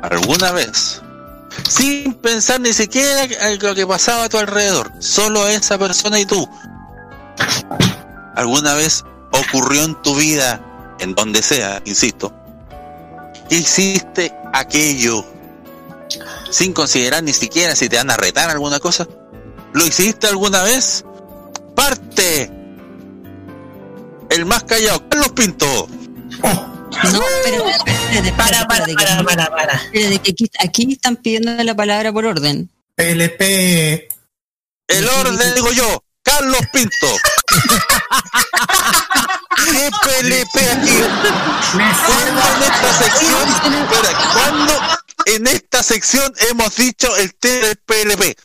Alguna 0.03 0.53
vez 0.53 1.01
sin 1.69 2.15
pensar 2.15 2.61
ni 2.61 2.73
siquiera 2.73 3.25
en 3.25 3.59
lo 3.59 3.75
que 3.75 3.87
pasaba 3.87 4.25
a 4.25 4.29
tu 4.29 4.39
alrededor 4.39 4.93
solo 5.01 5.47
esa 5.49 5.79
persona 5.79 6.19
y 6.19 6.27
tú 6.27 6.49
alguna 8.35 8.75
vez 8.75 9.05
ocurrió 9.33 9.85
en 9.85 10.01
tu 10.03 10.15
vida, 10.15 10.61
en 11.01 11.15
donde 11.15 11.43
sea, 11.43 11.83
insisto, 11.85 12.33
que 13.49 13.57
hiciste 13.57 14.35
aquello 14.53 15.25
sin 16.51 16.73
considerar 16.73 17.23
ni 17.23 17.33
siquiera 17.33 17.75
si 17.75 17.89
te 17.89 17.97
van 17.97 18.11
a 18.11 18.17
retar 18.17 18.51
alguna 18.51 18.79
cosa? 18.79 19.07
¿Lo 19.73 19.87
hiciste 19.87 20.27
alguna 20.27 20.63
vez? 20.63 21.05
Parte 21.75 22.51
el 24.31 24.45
más 24.47 24.65
callado, 24.65 25.09
Carlos 25.09 25.33
Pinto. 25.33 25.89
No, 27.13 27.21
pero 27.45 27.69
espérate, 27.69 28.33
para, 28.33 28.67
para, 28.67 28.87
para, 28.87 29.23
para, 29.25 29.51
para. 29.51 29.75
Espérate, 29.75 30.19
que 30.21 30.31
aquí, 30.31 30.51
aquí 30.59 30.93
están 30.93 31.17
pidiendo 31.17 31.53
la 31.63 31.75
palabra 31.75 32.13
por 32.13 32.27
orden. 32.27 32.71
PLP. 32.95 34.09
El 34.89 35.09
orden 35.09 35.55
digo 35.55 35.73
yo, 35.73 36.03
Carlos 36.23 36.61
Pinto. 36.73 37.07
¿Qué 39.67 39.91
PLP 40.03 40.57
aquí? 40.73 40.99
¿Cuándo 42.07 42.43
en 42.55 42.63
esta 42.63 42.93
sección? 42.99 43.49
Espera, 43.49 44.33
¿cuándo 44.33 44.73
en 45.27 45.47
esta 45.47 45.83
sección 45.83 46.33
hemos 46.51 46.77
dicho 46.77 47.17
el 47.17 47.35
T 47.35 47.49
del 47.49 47.77
PLP? 47.77 48.39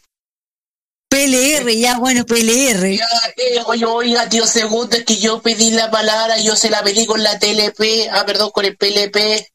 PLR, 1.12 1.70
ya, 1.76 2.00
bueno, 2.00 2.26
PLR. 2.26 2.96
Ya, 2.96 3.06
eh, 3.36 3.62
oye, 3.66 3.86
oiga, 3.86 4.30
tío 4.30 4.48
Segundo, 4.48 4.96
es 4.96 5.04
que 5.04 5.18
yo 5.18 5.42
pedí 5.42 5.72
la 5.72 5.92
palabra, 5.92 6.38
yo 6.40 6.56
se 6.56 6.70
la 6.70 6.82
pedí 6.84 7.06
con 7.06 7.22
la 7.22 7.38
TLP, 7.38 8.08
ah, 8.10 8.24
perdón, 8.26 8.50
con 8.52 8.64
el 8.64 8.78
PLP. 8.78 9.46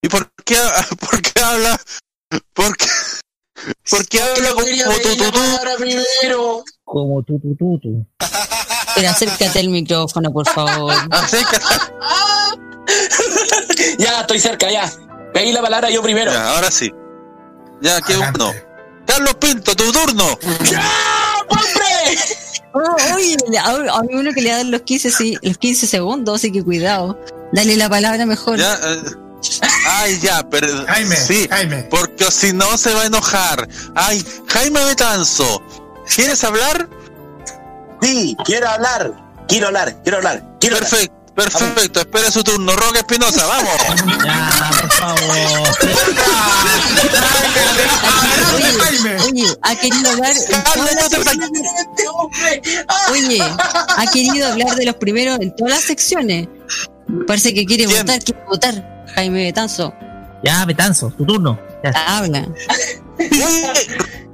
¿Y 0.00 0.08
por 0.08 0.32
qué, 0.46 0.56
por 0.98 1.20
qué 1.20 1.42
habla? 1.42 1.78
¿Por 2.54 2.74
qué, 2.74 2.86
por 3.90 4.08
qué 4.08 4.22
habla 4.22 4.50
como 4.52 4.64
tú, 4.64 5.16
tú, 5.16 5.30
tú? 5.30 5.40
primero. 5.78 6.64
Como 6.84 7.22
tú, 7.22 7.38
tú, 7.38 7.54
tú, 7.54 7.78
tú. 7.78 8.06
Pero 8.94 9.10
acércate 9.10 9.58
al 9.58 9.68
micrófono, 9.68 10.32
por 10.32 10.48
favor. 10.48 10.94
Acércate. 11.10 11.66
ya, 13.98 14.22
estoy 14.22 14.40
cerca, 14.40 14.70
ya. 14.70 14.90
Pedí 15.34 15.52
la 15.52 15.60
palabra 15.60 15.90
yo 15.90 16.02
primero. 16.02 16.32
Ya, 16.32 16.54
ahora 16.54 16.70
sí. 16.70 16.90
Ya, 17.82 18.00
qué 18.00 18.16
bueno. 18.16 18.71
Carlos 19.06 19.34
Pinto, 19.34 19.74
tu 19.74 19.92
turno. 19.92 20.24
¡Hombre! 21.48 22.18
Oh, 22.74 22.96
oye, 23.14 23.36
a, 23.62 23.98
a 23.98 24.02
mí 24.02 24.14
uno 24.14 24.32
que 24.32 24.40
le 24.40 24.48
dan 24.50 24.70
los 24.70 24.80
15, 24.80 25.12
sí, 25.12 25.36
los 25.42 25.58
15 25.58 25.86
segundos, 25.86 26.36
así 26.36 26.50
que 26.50 26.64
cuidado. 26.64 27.18
Dale 27.52 27.76
la 27.76 27.90
palabra 27.90 28.24
mejor. 28.24 28.56
Ya, 28.56 28.72
eh, 28.82 29.02
ay, 29.86 30.18
ya, 30.22 30.42
pero 30.48 30.86
Jaime, 30.86 31.14
sí, 31.16 31.46
Jaime. 31.50 31.82
porque 31.90 32.30
si 32.30 32.54
no 32.54 32.78
se 32.78 32.94
va 32.94 33.02
a 33.02 33.06
enojar. 33.08 33.68
Ay, 33.94 34.24
Jaime 34.48 34.82
Betanzo, 34.86 35.62
¿quieres 36.14 36.42
hablar? 36.44 36.88
Sí, 38.00 38.34
quiero 38.46 38.66
hablar. 38.70 39.12
Quiero 39.48 39.66
hablar, 39.66 40.02
quiero 40.02 40.16
hablar. 40.16 40.42
Quiero 40.58 40.76
hablar. 40.76 40.90
Perfecto, 40.90 41.34
perfecto. 41.34 42.00
Espera 42.00 42.30
su 42.30 42.42
turno. 42.42 42.74
Roque 42.74 43.00
Espinosa, 43.00 43.44
vamos. 43.46 43.70
Ya, 44.24 44.70
por 44.80 44.91
favor. 45.02 45.68
Oye, 48.54 49.16
oye, 49.30 49.46
ha 49.62 49.74
querido 49.76 50.10
hablar. 50.10 50.34
Oye, 53.10 53.38
ha 53.96 54.06
querido 54.12 54.46
hablar 54.48 54.76
de 54.76 54.86
los 54.86 54.94
primeros 54.96 55.40
en 55.40 55.54
todas 55.56 55.74
las 55.74 55.82
secciones. 55.84 56.48
Parece 57.26 57.52
que 57.54 57.64
quiere 57.66 57.86
votar, 57.86 58.22
quiere 58.22 58.40
votar. 58.48 59.04
Jaime 59.14 59.44
Betanzo, 59.44 59.92
Ya, 60.44 60.64
Betanzo, 60.64 61.10
tu 61.10 61.26
turno. 61.26 61.58
Ya. 61.84 61.90
habla. 62.18 62.46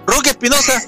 Roque 0.07 0.31
Espinosa. 0.31 0.83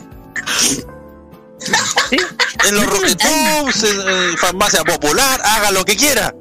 En 2.67 2.75
los 2.75 2.87
Roquetubs, 2.87 3.85
en, 3.85 4.01
en 4.09 4.37
farmacia 4.39 4.83
popular, 4.85 5.41
haga 5.45 5.71
lo 5.73 5.85
que 5.85 5.97
quiera. 5.97 6.35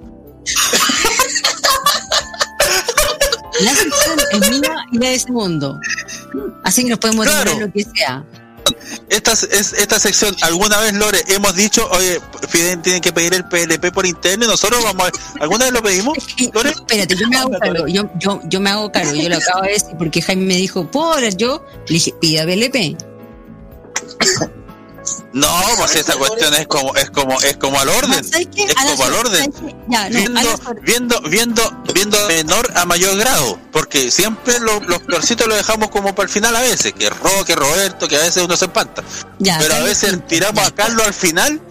La 3.62 3.76
sección 3.76 4.20
es 4.32 4.50
mía 4.50 4.76
y 4.92 4.98
la 4.98 5.10
de 5.10 5.20
segundo. 5.20 5.80
Así 6.64 6.84
que 6.84 6.90
nos 6.90 7.00
podemos 7.00 7.26
Claro. 7.26 7.60
lo 7.60 7.72
que 7.72 7.84
sea. 7.84 8.24
Esta, 9.10 9.32
es, 9.32 9.74
esta 9.74 9.98
sección, 10.00 10.36
alguna 10.42 10.78
vez, 10.80 10.94
Lore, 10.94 11.24
hemos 11.30 11.56
dicho, 11.56 11.90
oye, 11.92 12.22
Fidel 12.50 12.82
tiene 12.82 13.02
que 13.02 13.12
pedir 13.12 13.34
el 13.34 13.44
PLP 13.46 13.92
por 13.92 14.06
interno 14.06 14.46
y 14.46 14.48
nosotros 14.48 14.84
vamos 14.84 15.10
a... 15.10 15.42
¿Alguna 15.44 15.66
vez 15.66 15.74
lo 15.74 15.82
pedimos, 15.82 16.18
Lore? 16.54 16.70
Espérate, 16.70 17.16
yo 17.16 17.28
me 17.30 17.38
hago 17.38 17.50
cargo, 17.60 17.88
yo, 17.88 18.12
yo, 18.20 18.40
yo 18.46 18.60
me 18.60 18.70
hago 18.70 18.92
cargo, 18.92 19.14
yo 19.16 19.28
lo 19.28 19.38
acabo 19.38 19.64
de 19.64 19.72
decir 19.72 19.96
porque 19.98 20.22
Jaime 20.22 20.46
me 20.46 20.56
dijo, 20.56 20.86
¿puedo 20.86 21.14
hablar 21.14 21.36
yo? 21.36 21.66
Le 21.88 21.94
dije, 21.94 22.14
pida 22.22 22.46
BLP. 22.46 22.96
No, 25.34 25.48
pues 25.78 25.96
esa 25.96 26.16
cuestión 26.16 26.54
es 26.56 26.68
como, 26.68 26.96
es 26.96 27.10
como, 27.10 27.40
es 27.42 27.58
como 27.58 27.80
al 27.80 27.90
orden. 27.90 28.26
Es 28.34 28.76
como 28.76 29.04
al 29.04 29.14
orden. 29.14 29.54
viendo, 30.10 30.42
viendo, 30.82 31.22
viendo, 31.22 31.84
viendo 31.94 32.28
menor 32.28 32.72
a 32.76 32.86
mayor 32.86 33.18
grado, 33.18 33.60
porque 33.72 34.12
siempre 34.12 34.60
lo- 34.60 34.80
los 34.82 35.00
peorcitos 35.00 35.48
los 35.48 35.58
dejamos 35.58 35.90
como 35.90 36.14
para 36.16 36.26
el 36.28 36.30
final 36.34 36.56
a 36.56 36.62
veces, 36.62 36.94
que 36.94 37.10
Roque, 37.10 37.56
Roberto, 37.56 38.08
que 38.08 38.16
a 38.18 38.22
veces 38.22 38.44
uno 38.44 38.56
se 38.58 38.66
espanta. 38.66 39.04
Ya, 39.40 39.58
Pero 39.60 39.76
a 39.76 39.80
veces 39.80 40.18
tiramos 40.28 40.66
a 40.68 40.72
Carlos 40.72 41.06
al 41.06 41.14
final 41.14 41.62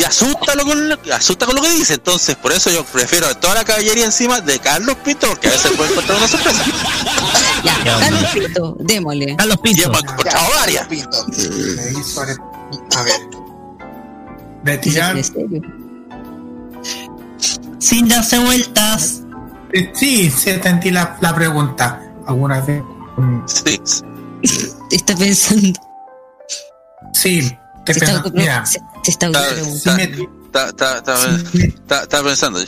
y 0.00 0.04
asusta, 0.04 0.54
lo 0.54 0.64
con, 0.64 0.88
lo- 0.88 0.98
asusta 1.14 1.46
con 1.46 1.54
lo 1.56 1.62
que 1.62 1.70
dice. 1.70 1.94
Entonces, 1.94 2.36
por 2.36 2.52
eso 2.52 2.70
yo 2.70 2.84
prefiero 2.84 3.34
toda 3.36 3.54
la 3.54 3.64
caballería 3.64 4.04
encima 4.04 4.40
de 4.40 4.58
Carlos 4.58 4.96
Pinto, 5.04 5.28
porque 5.28 5.48
a 5.48 5.50
veces 5.52 5.72
puede 5.76 5.90
encontrar 5.90 6.18
una 6.18 6.28
sorpresa. 6.28 6.64
Ya, 7.64 7.98
Carlos 7.98 8.24
Pinto, 8.32 8.76
démosle. 8.80 9.36
Carlos 9.36 9.58
Pinto. 9.58 9.82
hemos 9.84 10.02
encontrado 10.02 10.46
varias. 10.56 10.88
Me 10.88 10.96
hizo- 10.96 12.20
A 12.22 13.02
ver. 13.02 13.20
De 14.64 14.78
tirar. 14.78 15.16
¿En 15.16 15.24
serio? 15.24 15.62
Sin 17.78 18.08
darse 18.08 18.38
vueltas. 18.38 19.20
Eh, 19.72 19.90
Sí, 19.94 20.30
sí, 20.30 20.50
entendí 20.50 20.90
la, 20.90 21.16
la 21.20 21.34
pregunta. 21.34 22.02
¿Alguna 22.26 22.60
vez? 22.60 22.82
Sí. 23.46 23.80
está 24.90 25.14
pensando. 25.16 25.78
Sí, 27.12 27.56
Se 27.94 28.04
está, 28.04 28.22
mira. 28.34 28.66
se, 28.66 28.80
se 29.02 29.10
está 29.10 29.26
Está, 29.26 29.48
preguntando. 29.48 30.02
está, 30.46 30.68
está, 30.68 30.98
está, 30.98 31.14
está- 31.64 32.02
está 32.02 32.22
pensando. 32.22 32.60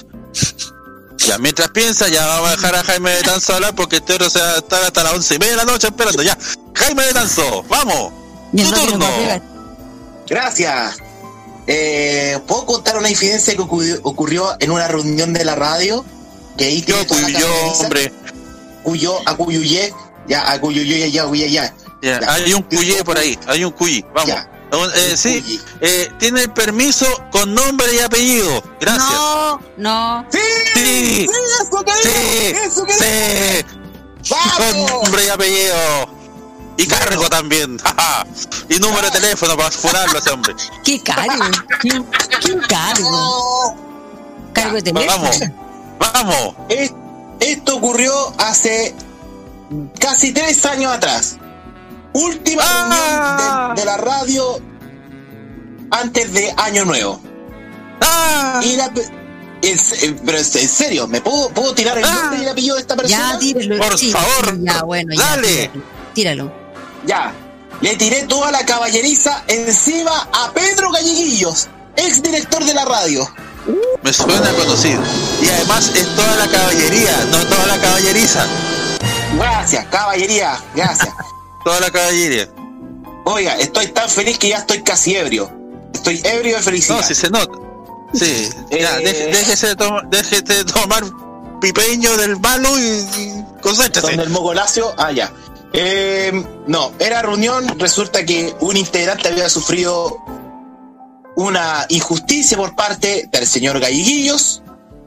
Ya, 1.18 1.38
mientras 1.38 1.68
piensa, 1.70 2.08
ya 2.08 2.26
vamos 2.26 2.48
a 2.48 2.50
dejar 2.52 2.74
a 2.76 2.82
Jaime 2.84 3.10
de 3.10 3.22
Tanzo 3.22 3.54
hablar 3.54 3.74
porque 3.74 3.96
este 3.96 4.14
otro 4.14 4.30
se 4.30 4.40
va 4.40 4.52
a 4.52 4.56
estar 4.56 4.82
hasta 4.82 5.02
las 5.04 5.12
once 5.14 5.34
y 5.34 5.38
media 5.38 5.52
de 5.52 5.56
la 5.58 5.64
noche 5.64 5.86
esperando. 5.88 6.22
Ya, 6.22 6.36
Jaime 6.74 7.04
de 7.04 7.12
Tanzo, 7.12 7.62
vamos. 7.68 8.12
Tu 8.56 8.70
turno. 8.72 9.04
a. 9.06 9.40
Gracias. 10.28 10.96
Eh, 11.66 12.38
¿Puedo 12.46 12.66
contar 12.66 12.96
una 12.98 13.10
infidencia 13.10 13.54
que 13.54 13.60
ocurrió, 13.62 13.98
ocurrió 14.02 14.56
en 14.60 14.70
una 14.70 14.88
reunión 14.88 15.32
de 15.32 15.44
la 15.44 15.54
radio? 15.54 16.04
Que 16.56 16.64
ahí 16.64 16.82
Yo, 16.86 16.96
caballeriza. 17.06 17.44
hombre. 17.84 18.12
Cuyo, 18.82 19.16
acuyuyé, 19.28 19.92
ya, 20.26 20.50
acuyuyé, 20.50 21.10
ya, 21.10 21.26
ya, 21.30 21.46
ya. 21.46 21.74
Ya, 22.02 22.32
hay 22.32 22.54
un 22.54 22.62
cuyé 22.62 23.04
por 23.04 23.18
ahí, 23.18 23.38
hay 23.46 23.62
un 23.64 23.72
cuyí, 23.72 24.02
vamos. 24.14 24.34
Un- 24.34 24.59
eh, 24.72 25.16
sí, 25.16 25.60
eh, 25.80 26.12
tiene 26.18 26.42
el 26.42 26.50
permiso 26.52 27.06
con 27.30 27.54
nombre 27.54 27.92
y 27.94 27.98
apellido. 28.00 28.62
Gracias. 28.80 29.10
No, 29.10 29.60
no. 29.76 30.26
Sí, 30.30 30.38
sí, 30.74 31.28
sí. 33.00 33.64
Con 34.58 34.86
nombre 34.86 35.24
y 35.24 35.28
apellido. 35.28 35.74
Y 36.76 36.86
cargo 36.86 37.28
también. 37.28 37.78
y 38.68 38.78
número 38.78 39.02
de 39.10 39.20
teléfono 39.20 39.56
para 39.56 39.70
furarlo 39.70 40.18
ese 40.18 40.30
hombre. 40.30 40.54
¿Qué 40.84 41.02
cargo? 41.02 41.44
¿Qué, 41.82 42.02
qué 42.40 42.58
cargo? 42.68 43.76
Cargo 44.52 44.76
de 44.76 44.82
teléfono. 44.82 45.22
Vamos, 45.22 45.40
vamos. 45.98 46.54
Es- 46.68 46.92
Esto 47.40 47.76
ocurrió 47.76 48.32
hace 48.38 48.94
casi 49.98 50.32
tres 50.32 50.64
años 50.66 50.92
atrás. 50.92 51.36
Última 52.12 52.62
reunión 52.62 53.74
de, 53.74 53.80
de 53.80 53.86
la 53.86 53.96
radio 53.96 54.60
antes 55.90 56.32
de 56.32 56.52
Año 56.56 56.84
Nuevo. 56.84 57.20
Y 58.62 58.76
la 58.76 58.90
se- 58.94 60.06
eh, 60.06 60.16
pero 60.24 60.38
en 60.38 60.44
serio, 60.44 61.06
¿me 61.06 61.20
puedo, 61.20 61.50
puedo 61.50 61.74
tirar 61.74 61.98
el 61.98 62.04
nombre 62.04 62.38
y 62.38 62.42
el 62.42 62.48
apellido 62.48 62.74
de 62.76 62.80
esta 62.80 62.96
persona? 62.96 63.32
Ya, 63.32 63.38
tíralo. 63.38 63.78
Por 63.78 63.98
sí, 63.98 64.10
favor, 64.10 64.58
Ya, 64.62 64.82
bueno, 64.82 65.14
ya. 65.14 65.22
dale. 65.22 65.70
Tíralo. 65.70 65.84
tíralo. 66.14 66.52
Ya. 67.06 67.32
Le 67.82 67.96
tiré 67.96 68.22
toda 68.22 68.50
la 68.50 68.64
caballeriza 68.66 69.42
encima 69.48 70.28
a 70.32 70.50
Pedro 70.52 70.90
Galleguillos, 70.90 71.68
ex 71.96 72.22
director 72.22 72.64
de 72.64 72.74
la 72.74 72.84
radio. 72.84 73.26
Me 74.02 74.12
suena 74.12 74.50
conocido. 74.52 75.00
Y 75.42 75.48
además 75.48 75.90
es 75.94 76.06
toda 76.16 76.36
la 76.36 76.48
caballería, 76.48 77.24
no 77.30 77.38
toda 77.46 77.66
la 77.66 77.78
caballeriza. 77.80 78.46
Gracias, 79.36 79.86
caballería, 79.90 80.58
gracias. 80.74 81.08
Toda 81.64 81.80
la 81.80 81.90
caballería. 81.90 82.48
Oiga, 83.24 83.54
estoy 83.56 83.88
tan 83.88 84.08
feliz 84.08 84.38
que 84.38 84.48
ya 84.48 84.58
estoy 84.58 84.82
casi 84.82 85.14
ebrio. 85.16 85.50
Estoy 85.92 86.20
ebrio 86.24 86.56
de 86.56 86.62
felicidad. 86.62 87.00
No, 87.00 87.06
si 87.06 87.14
se 87.14 87.30
nota. 87.30 87.52
Sí, 88.14 88.48
ya, 88.70 88.98
Eh, 88.98 89.04
deje- 89.04 89.26
déjese, 89.32 89.66
de 89.68 89.76
toma- 89.76 90.02
déjese 90.10 90.42
de 90.42 90.64
tomar 90.64 91.04
pipeño 91.60 92.16
del 92.16 92.38
malo 92.40 92.68
y, 92.78 92.82
y 92.82 93.44
concéntrese. 93.62 94.08
Son 94.08 94.16
del 94.16 94.30
Mogolacio, 94.30 94.92
ah, 94.98 95.12
ya. 95.12 95.32
Eh, 95.72 96.32
no, 96.66 96.92
era 96.98 97.22
reunión, 97.22 97.78
resulta 97.78 98.24
que 98.24 98.52
un 98.60 98.76
integrante 98.76 99.28
había 99.28 99.48
sufrido 99.48 100.16
una 101.36 101.86
injusticia 101.88 102.56
por 102.56 102.74
parte 102.74 103.28
del 103.30 103.46
señor 103.46 103.78
Galleguillos. 103.78 104.59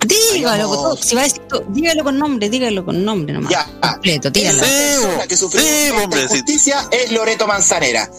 Dígalo, 0.06 0.50
Habíamos- 0.50 0.76
todo, 0.78 0.98
si 0.98 1.16
va 1.16 1.22
a 1.22 1.24
decir 1.26 1.42
todo, 1.48 1.64
dígalo 1.70 2.04
con 2.04 2.18
nombre, 2.18 2.50
dígalo 2.50 2.86
con 2.86 3.04
nombre 3.04 3.34
nomás. 3.34 3.52
Ya. 3.52 3.66
Completo, 3.92 4.30
dígalo. 4.30 4.58
La 4.58 4.64
persona 4.68 5.28
que 5.28 5.38
sufrió 5.38 5.62
esta 5.64 6.22
injusticia 6.24 6.88
es 6.92 7.12
Loreto 7.12 7.48
Manzanera. 7.48 8.10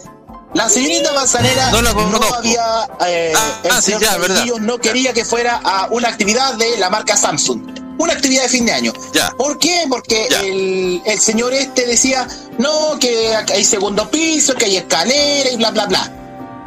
La 0.54 0.68
señorita 0.68 1.12
Manzanera 1.12 1.70
No 1.72 1.82
la 1.82 1.90
no 1.92 1.96
conozco. 1.96 2.34
había, 2.36 2.88
eh, 3.08 3.32
el 3.64 3.70
ah, 3.72 3.76
sí, 3.82 3.86
señor 3.86 4.02
ya, 4.02 4.16
verdad. 4.18 4.44
No 4.60 4.78
quería 4.78 5.12
que 5.12 5.24
fuera 5.24 5.60
a 5.64 5.88
una 5.90 6.08
actividad 6.08 6.54
de 6.54 6.78
la 6.78 6.90
marca 6.90 7.16
Samsung. 7.16 7.74
Una 7.98 8.12
actividad 8.12 8.42
de 8.44 8.48
fin 8.48 8.66
de 8.66 8.72
año. 8.72 8.92
¿Por 9.36 9.58
qué? 9.58 9.84
Porque 9.88 10.26
el, 10.42 11.02
el 11.06 11.20
señor 11.20 11.52
este 11.54 11.86
decía, 11.86 12.26
no, 12.58 12.98
que 13.00 13.34
hay 13.34 13.64
segundo 13.64 14.08
piso, 14.10 14.54
que 14.54 14.64
hay 14.66 14.76
escalera 14.76 15.50
y 15.50 15.56
bla, 15.56 15.70
bla, 15.72 15.86
bla. 15.86 16.12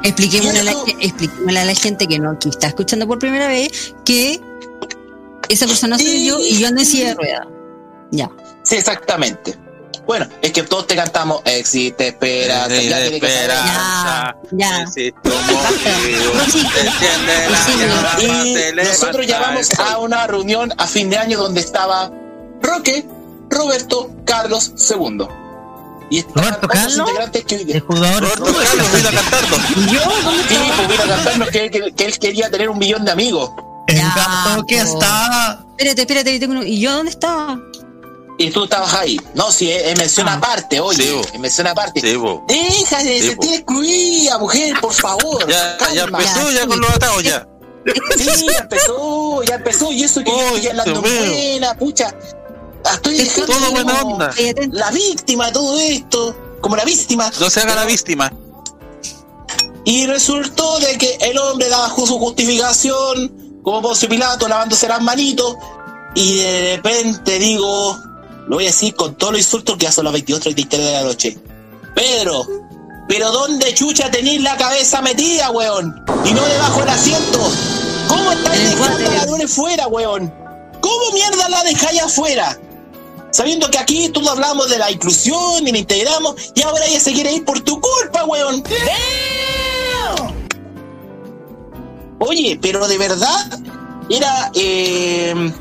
Expliquémosle 0.04 0.60
a, 0.60 0.64
la, 0.64 0.72
ge- 0.86 0.96
expliquémosle 1.02 1.60
a 1.60 1.66
la 1.66 1.74
gente 1.76 2.08
que 2.08 2.20
no 2.20 2.38
que 2.40 2.50
está 2.50 2.68
escuchando 2.68 3.08
por 3.08 3.20
primera 3.20 3.48
vez 3.48 3.94
que 4.06 4.42
esa 5.50 5.66
persona 5.68 5.98
soy 5.98 6.26
yo 6.26 6.40
y 6.40 6.58
yo 6.58 6.68
ando 6.68 6.82
en 6.82 6.88
silla 6.88 7.08
de 7.10 7.14
ruedas. 7.16 7.48
Ya. 8.12 8.30
Sí, 8.64 8.76
exactamente. 8.76 9.58
Bueno, 10.06 10.28
es 10.42 10.52
que 10.54 10.64
todos 10.64 10.88
te 10.88 10.96
cantamos, 10.96 11.42
existe 11.44 12.08
esperanza, 12.08 12.76
Sí, 12.80 12.88
ya 12.88 13.02
tiene 13.02 13.20
que 13.20 13.28
esperanza. 13.28 14.36
Ya. 14.52 14.82
Existe 14.84 15.22
un 15.30 15.36
la 17.52 18.18
llama, 18.18 18.46
Y 18.48 18.56
nosotros 18.76 19.28
llamamos 19.28 19.72
a 19.80 19.98
una 20.00 20.28
reunión 20.28 20.74
a 20.78 20.88
fin 20.88 21.10
de 21.10 21.18
año 21.18 21.38
donde 21.40 21.60
estaba 21.62 22.12
Roque, 22.62 23.06
Roberto, 23.50 24.10
Carlos 24.26 24.72
II. 24.90 25.28
Y 26.10 26.22
¿Roberto 26.34 26.68
otros 26.68 26.72
Carlos? 26.72 27.00
integrantes 27.10 27.46
que 27.46 27.56
El 27.56 27.80
jugador. 27.82 28.22
Roberto 28.40 28.46
Carlos 28.64 28.88
vino 28.96 29.10
a 29.10 29.12
cantarnos. 29.12 29.60
Sí, 30.48 30.56
pues 30.78 30.88
vino 30.88 31.04
a 31.04 31.08
cantarnos 31.16 31.50
que, 31.50 31.70
que- 31.70 31.92
que 31.94 32.06
él 32.06 32.18
quería 32.20 32.50
tener 32.50 32.70
un 32.70 32.78
millón 32.78 33.04
de 33.04 33.12
amigos. 33.12 33.52
El 33.88 33.98
gato 34.00 34.66
que 34.68 34.78
está. 34.80 35.64
Espérate, 35.78 36.02
espérate, 36.02 36.40
tengo 36.40 36.54
uno- 36.54 36.64
¿y 36.64 36.80
yo 36.80 36.92
dónde 36.94 37.12
estaba? 37.12 37.58
Y 38.40 38.52
tú 38.52 38.66
estabas 38.66 38.94
ahí. 38.94 39.20
No, 39.34 39.52
sí, 39.52 39.72
es, 39.72 39.84
es 39.84 39.98
mención 39.98 40.28
aparte, 40.30 40.80
oye. 40.80 41.04
Sí, 41.04 41.22
es 41.34 41.40
mención 41.40 41.68
aparte. 41.68 42.00
Sí. 42.02 42.18
Deja 42.48 43.04
de 43.04 43.22
Sí, 43.22 43.28
sentir 43.30 43.54
excluida, 43.56 44.38
mujer, 44.38 44.80
por 44.80 44.94
favor. 44.94 45.48
Ya, 45.48 45.78
ya 45.94 46.04
empezó 46.04 46.52
ya 46.52 46.68
con 46.68 46.80
los 46.80 46.90
atados 46.92 47.24
ya. 47.24 47.48
Sí, 48.18 48.46
ya 48.48 48.58
empezó, 48.60 49.42
ya 49.44 49.56
empezó. 49.56 49.92
Y 49.92 50.04
eso 50.04 50.24
que 50.24 50.30
yo 50.30 50.38
estoy 50.56 50.68
hablando 50.68 51.02
buena, 51.02 51.74
pucha. 51.78 52.14
Ah, 52.86 52.94
Estoy 52.96 53.18
dejando 53.18 53.54
Todo 53.54 53.72
buena 53.72 54.00
como 54.00 54.14
onda. 54.14 54.32
La 54.72 54.92
víctima 54.92 55.48
de 55.48 55.52
todo 55.54 55.80
esto. 55.80 56.36
Como 56.62 56.76
la 56.76 56.84
víctima. 56.86 57.32
No 57.40 57.50
se 57.50 57.62
haga 57.62 57.76
la 57.76 57.86
víctima. 57.86 58.32
Y 59.86 60.06
resultó 60.06 60.80
de 60.80 60.98
que 60.98 61.18
el 61.22 61.38
hombre 61.38 61.70
daba 61.70 61.90
ju- 61.90 62.06
su 62.06 62.20
justificación, 62.20 63.47
como 63.68 63.82
Poncio 63.82 64.08
Pilato, 64.08 64.48
lavándose 64.48 64.88
las 64.88 65.02
manitos, 65.02 65.58
y 66.16 66.38
de 66.38 66.76
repente 66.78 67.38
digo, 67.38 68.00
lo 68.48 68.56
voy 68.56 68.64
a 68.64 68.68
decir 68.68 68.96
con 68.96 69.16
todos 69.16 69.34
los 69.34 69.42
insultos 69.42 69.76
que 69.76 69.84
ya 69.84 69.92
son 69.92 70.06
las 70.06 70.14
22.33 70.14 70.70
de 70.70 70.92
la 70.94 71.02
noche. 71.02 71.38
Pedro, 71.94 72.48
pero 73.10 73.30
¿dónde 73.30 73.74
chucha 73.74 74.10
tenéis 74.10 74.42
la 74.42 74.56
cabeza 74.56 75.02
metida, 75.02 75.52
weón? 75.52 76.02
Y 76.24 76.32
no 76.32 76.46
debajo 76.46 76.80
del 76.80 76.88
asiento. 76.88 77.52
¿Cómo 78.08 78.32
estáis 78.32 78.70
dejando 78.70 79.12
la 79.12 79.26
luna 79.26 79.48
fuera, 79.50 79.88
weón? 79.88 80.34
¿Cómo 80.80 81.12
mierda 81.12 81.50
la 81.50 81.62
dejáis 81.66 82.04
afuera? 82.04 82.58
Sabiendo 83.32 83.70
que 83.70 83.80
aquí 83.80 84.08
todos 84.08 84.30
hablamos 84.30 84.70
de 84.70 84.78
la 84.78 84.90
inclusión 84.92 85.68
y 85.68 85.74
la 85.74 85.78
integramos, 85.78 86.36
y 86.56 86.62
ahora 86.62 86.86
ella 86.86 87.02
se 87.02 87.12
quiere 87.12 87.34
ir 87.34 87.44
por 87.44 87.60
tu 87.60 87.82
culpa, 87.82 88.24
weón. 88.24 88.64
Oye, 92.20 92.58
pero 92.62 92.88
de 92.88 92.98
verdad 92.98 93.60
era. 94.10 94.52
eh, 94.56 95.52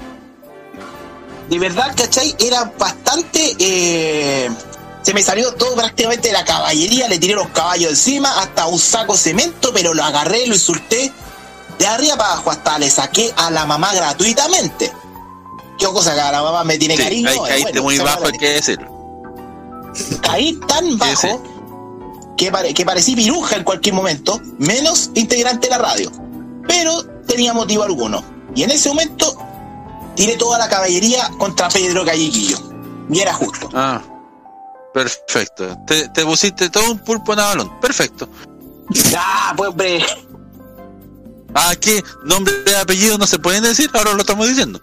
de 1.48 1.58
verdad, 1.58 1.94
¿cachai? 1.96 2.34
Era 2.38 2.72
bastante. 2.78 3.54
eh, 3.58 4.50
se 5.02 5.14
me 5.14 5.22
salió 5.22 5.54
todo 5.54 5.76
prácticamente 5.76 6.28
de 6.28 6.34
la 6.34 6.44
caballería, 6.44 7.06
le 7.08 7.18
tiré 7.18 7.34
los 7.34 7.48
caballos 7.50 7.90
encima, 7.90 8.40
hasta 8.40 8.66
un 8.66 8.78
saco 8.80 9.16
cemento, 9.16 9.70
pero 9.72 9.94
lo 9.94 10.02
agarré, 10.02 10.46
lo 10.48 10.54
insulté 10.54 11.12
de 11.78 11.86
arriba 11.86 12.16
para 12.16 12.32
abajo, 12.32 12.50
hasta 12.50 12.76
le 12.80 12.90
saqué 12.90 13.32
a 13.36 13.50
la 13.52 13.64
mamá 13.66 13.94
gratuitamente. 13.94 14.90
Qué 15.78 15.86
cosa 15.86 16.12
que 16.14 16.20
a 16.20 16.32
la 16.32 16.42
mamá 16.42 16.64
me 16.64 16.76
tiene 16.78 16.96
Sí, 16.96 17.02
cariño. 17.04 17.28
ahí 17.28 17.36
eh, 17.36 17.40
caíste 17.46 17.62
bueno, 17.80 17.82
muy 17.84 17.98
bajo, 17.98 18.26
hay 18.26 18.32
que 18.32 18.48
decir. 18.48 18.78
caí 20.22 20.54
tan 20.66 20.98
bajo 20.98 21.42
que, 22.36 22.50
pare- 22.50 22.74
que 22.74 22.84
parecí 22.84 23.14
piruja 23.14 23.54
en 23.56 23.62
cualquier 23.62 23.94
momento, 23.94 24.40
menos 24.58 25.10
integrante 25.14 25.68
de 25.68 25.70
la 25.70 25.78
radio. 25.78 26.10
Pero 26.68 27.02
tenía 27.26 27.52
motivo 27.52 27.82
alguno. 27.84 28.22
Y 28.54 28.62
en 28.62 28.70
ese 28.70 28.88
momento 28.88 29.36
tiré 30.14 30.36
toda 30.36 30.58
la 30.58 30.68
caballería 30.68 31.30
contra 31.38 31.68
Pedro 31.68 32.04
Callequillo. 32.04 32.58
Y 33.10 33.20
era 33.20 33.34
justo. 33.34 33.68
Ah, 33.74 34.00
perfecto. 34.94 35.76
Te, 35.86 36.08
te 36.08 36.24
pusiste 36.24 36.70
todo 36.70 36.90
un 36.92 36.98
pulpo 36.98 37.32
en 37.32 37.36
balón. 37.38 37.80
Perfecto. 37.80 38.28
Ah, 39.16 39.52
pues 39.56 39.70
hombre. 39.70 40.04
Ah, 41.54 41.74
¿qué? 41.80 42.02
Nombre 42.24 42.52
y 42.66 42.74
apellido 42.74 43.16
no 43.18 43.26
se 43.26 43.38
pueden 43.38 43.62
decir, 43.62 43.90
ahora 43.94 44.12
lo 44.12 44.20
estamos 44.20 44.48
diciendo. 44.48 44.80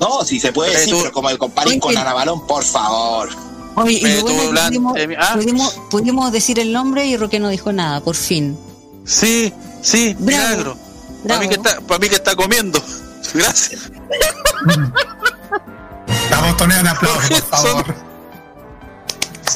No, 0.00 0.24
si 0.24 0.40
se 0.40 0.52
puede 0.52 0.72
Eh, 0.72 0.78
decir, 0.78 0.94
tú- 0.94 1.00
pero 1.00 1.12
como 1.12 1.30
el 1.30 1.38
compadre 1.38 1.78
con 1.78 1.96
Ana 1.96 2.12
Balón, 2.12 2.46
por 2.46 2.64
favor. 2.64 3.28
Oye, 3.76 3.92
y 3.94 4.20
bueno 4.20 5.70
pudimos 5.90 6.30
decir 6.32 6.58
el 6.60 6.72
nombre 6.72 7.06
y 7.06 7.16
Roque 7.16 7.40
no 7.40 7.48
dijo 7.48 7.72
nada, 7.72 8.00
por 8.00 8.14
fin. 8.16 8.56
Sí, 9.04 9.52
sí, 9.82 10.16
milagro. 10.18 10.76
Para 11.26 11.40
mí, 11.40 11.48
que 11.48 11.54
está, 11.54 11.80
para 11.80 11.98
mí 11.98 12.08
que 12.08 12.16
está 12.16 12.34
comiendo. 12.36 12.82
Gracias. 13.34 13.90
Vamos 16.30 16.52
a 16.52 16.56
poner 16.56 16.80
un 16.80 16.88
aplauso, 16.88 17.28
por 17.28 17.42
favor. 17.50 17.84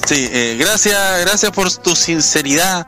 Sí, 0.07 0.29
eh, 0.31 0.57
gracias, 0.59 1.21
gracias 1.21 1.51
por 1.53 1.73
tu 1.73 1.97
sinceridad, 1.97 2.87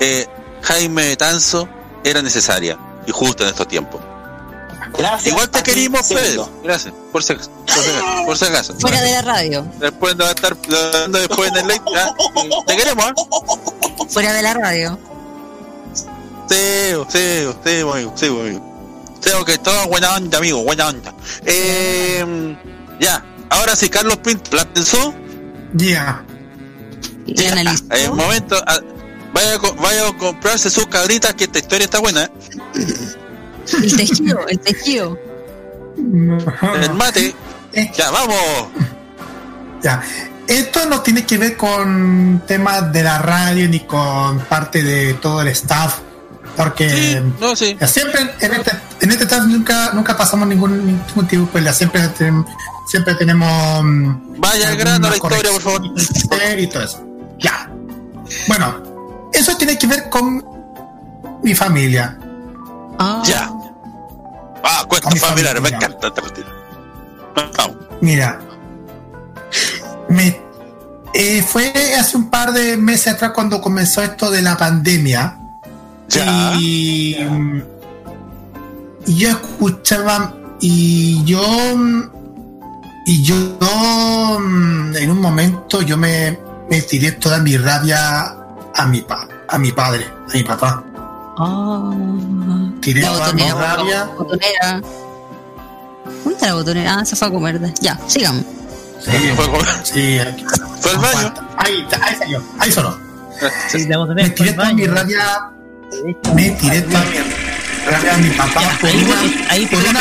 eh, 0.00 0.26
Jaime 0.62 1.16
Tanzo. 1.16 1.68
Era 2.04 2.22
necesaria 2.22 2.78
y 3.06 3.10
justa 3.10 3.42
en 3.42 3.50
estos 3.50 3.66
tiempos. 3.68 4.00
Gracias. 4.96 5.26
Igual 5.26 5.50
te 5.50 5.62
querimos, 5.62 6.06
segundo. 6.06 6.46
Pedro. 6.46 6.62
Gracias, 6.62 6.94
por 7.12 7.22
si, 7.22 7.34
por 7.34 7.44
si 7.44 7.90
acaso. 7.90 8.24
Por 8.24 8.38
si 8.38 8.44
acaso. 8.46 8.74
Fuera 8.80 9.00
de 9.02 9.12
la 9.12 9.22
radio. 9.22 9.66
Después 9.78 10.16
no 10.16 10.24
va 10.24 10.30
a 10.30 10.34
estar 10.34 10.56
hablando 10.92 11.18
después 11.18 11.50
en 11.50 11.56
el 11.58 11.68
late. 11.68 11.82
Te 12.66 12.76
queremos, 12.76 13.04
¿ah? 13.04 13.14
Fuera 14.08 14.32
de 14.32 14.42
la 14.42 14.54
radio. 14.54 14.98
Sí, 16.48 16.94
sí, 17.08 17.48
sí, 17.64 17.80
amigo, 17.80 18.14
sí, 18.16 18.26
amigo. 18.26 19.14
Sí, 19.20 19.30
ok, 19.38 19.50
todo 19.62 19.88
buena 19.88 20.14
onda, 20.16 20.38
amigo, 20.38 20.62
buena 20.62 20.88
onda. 20.88 21.12
Eh, 21.44 22.56
ya, 23.00 23.24
ahora 23.50 23.74
sí, 23.76 23.88
Carlos 23.88 24.16
Pint, 24.18 24.52
¿la 24.54 24.64
pensó? 24.64 25.12
Ya. 25.74 26.24
Y 27.26 27.44
analizó. 27.46 27.84
En 27.90 28.14
momento, 28.14 28.56
ah, 28.66 28.78
vaya, 29.34 29.54
a 29.56 29.58
co- 29.58 29.74
vaya 29.74 30.08
a 30.08 30.16
comprarse 30.16 30.70
sus 30.70 30.86
cabritas, 30.86 31.34
que 31.34 31.44
esta 31.44 31.58
historia 31.58 31.84
está 31.84 31.98
buena. 31.98 32.24
¿eh? 32.24 32.30
El 33.82 33.96
tejido, 33.96 34.46
el 34.48 34.58
tejido. 34.60 35.18
El 35.96 36.94
mate. 36.94 37.34
Ya, 37.96 38.10
vamos. 38.10 38.68
Ya. 39.82 40.02
Esto 40.46 40.86
no 40.86 41.02
tiene 41.02 41.26
que 41.26 41.36
ver 41.36 41.56
con 41.58 42.42
temas 42.46 42.90
de 42.92 43.02
la 43.02 43.18
radio 43.18 43.68
ni 43.68 43.80
con 43.80 44.38
parte 44.46 44.82
de 44.82 45.12
todo 45.14 45.42
el 45.42 45.48
staff. 45.48 45.98
Porque 46.58 47.22
no, 47.40 47.54
sí. 47.54 47.78
siempre 47.86 48.20
en 48.40 48.52
este, 48.52 48.72
en 49.00 49.12
este 49.12 49.40
nunca, 49.42 49.92
nunca 49.92 50.16
pasamos 50.16 50.48
ningún, 50.48 50.84
ningún 50.84 51.28
tipo 51.28 51.44
de 51.44 51.52
pelea. 51.52 51.72
Siempre, 51.72 52.02
siempre 52.88 53.14
tenemos. 53.14 53.84
mm, 53.84 54.40
Vaya 54.40 54.74
grano 54.74 55.08
la 55.08 55.14
historia, 55.14 55.52
por 55.52 55.62
favor. 55.62 55.82
Y 56.58 56.66
todo 56.66 56.82
eso. 56.82 57.06
Ya. 57.38 57.70
Bueno, 58.48 59.28
eso 59.32 59.56
tiene 59.56 59.78
que 59.78 59.86
ver 59.86 60.10
con 60.10 60.44
mi 61.44 61.54
familia. 61.54 62.18
Ya. 63.24 63.48
Ah, 64.64 64.84
cuentos 64.88 65.16
familiares, 65.20 65.62
me 65.62 65.68
encanta 65.68 66.08
esta 66.08 66.20
cuestión. 66.20 66.48
Vamos. 67.56 67.76
Mira, 68.00 68.40
me 70.08 70.40
eh, 71.14 71.40
fue 71.42 71.72
hace 71.94 72.16
un 72.16 72.30
par 72.30 72.52
de 72.52 72.76
meses 72.76 73.14
atrás 73.14 73.30
cuando 73.32 73.60
comenzó 73.60 74.02
esto 74.02 74.28
de 74.32 74.42
la 74.42 74.56
pandemia. 74.56 75.38
Y, 76.60 77.16
y 79.06 79.16
yo 79.16 79.28
escuchaba 79.30 80.34
y 80.60 81.22
yo 81.24 81.40
y 83.06 83.22
yo 83.22 83.34
mm, 84.40 84.96
en 84.96 85.10
un 85.10 85.20
momento 85.20 85.82
yo 85.82 85.96
me, 85.96 86.38
me 86.70 86.82
tiré 86.82 87.12
toda 87.12 87.38
mi 87.38 87.56
rabia 87.56 88.34
a 88.74 88.86
mi 88.86 89.00
pa, 89.02 89.26
a 89.48 89.58
mi 89.58 89.72
padre, 89.72 90.06
a 90.28 90.32
mi 90.36 90.42
papá. 90.44 90.84
Tiré 92.80 93.00
La 93.02 93.08
toda 93.12 93.32
mi 93.32 93.42
rabia. 93.50 94.04
botonera. 94.16 94.80
¿Dónde 96.04 96.32
está 96.32 96.46
la 96.48 96.54
botonera? 96.54 96.94
Ah, 96.98 97.04
se 97.04 97.16
fue 97.16 97.28
a 97.28 97.30
comer. 97.30 97.60
Ya, 97.80 97.98
sigamos. 98.06 98.44
Sí, 99.00 99.12
sí, 99.84 100.18
aquí. 100.18 100.44
Fue 100.80 100.90
al 100.92 100.98
baño. 100.98 101.34
Ahí, 101.56 101.86
ahí 102.02 102.16
salió, 102.16 102.42
ahí 102.58 102.72
sonó. 102.72 102.96
Sí, 103.68 103.86
la 103.86 103.98
botonera 103.98 104.28
Me 104.28 104.34
tiré 104.34 104.52
toda 104.52 104.72
mi 104.72 104.86
rabia. 104.86 105.50
Me 106.34 106.50
tiré 106.50 106.82
toda 106.82 107.04
mi 107.04 107.18
rabia 107.90 108.14
a 108.14 108.18
mi 108.18 108.30
papá 108.30 108.60
por 108.80 108.88
ahí 108.90 109.04
una. 109.04 109.50
ahí 109.52 109.66
por 109.66 109.78
una-. 109.84 110.00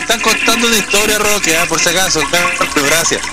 Están 0.00 0.20
contando 0.20 0.66
una 0.68 0.76
historia, 0.76 1.18
Roque, 1.18 1.56
ah, 1.56 1.66
por 1.68 1.78
si 1.80 1.88
acaso. 1.88 2.20
Gracias. 2.86 3.20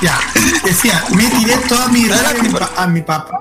Ya, 0.00 0.16
decía, 0.64 1.04
me 1.10 1.24
tiré 1.28 1.56
toda 1.68 1.88
mi 1.88 2.06
rabia 2.06 2.30
a 2.38 2.42
mi, 2.44 2.48
pa- 2.50 2.70
a 2.76 2.86
mi 2.86 3.02
papá. 3.02 3.40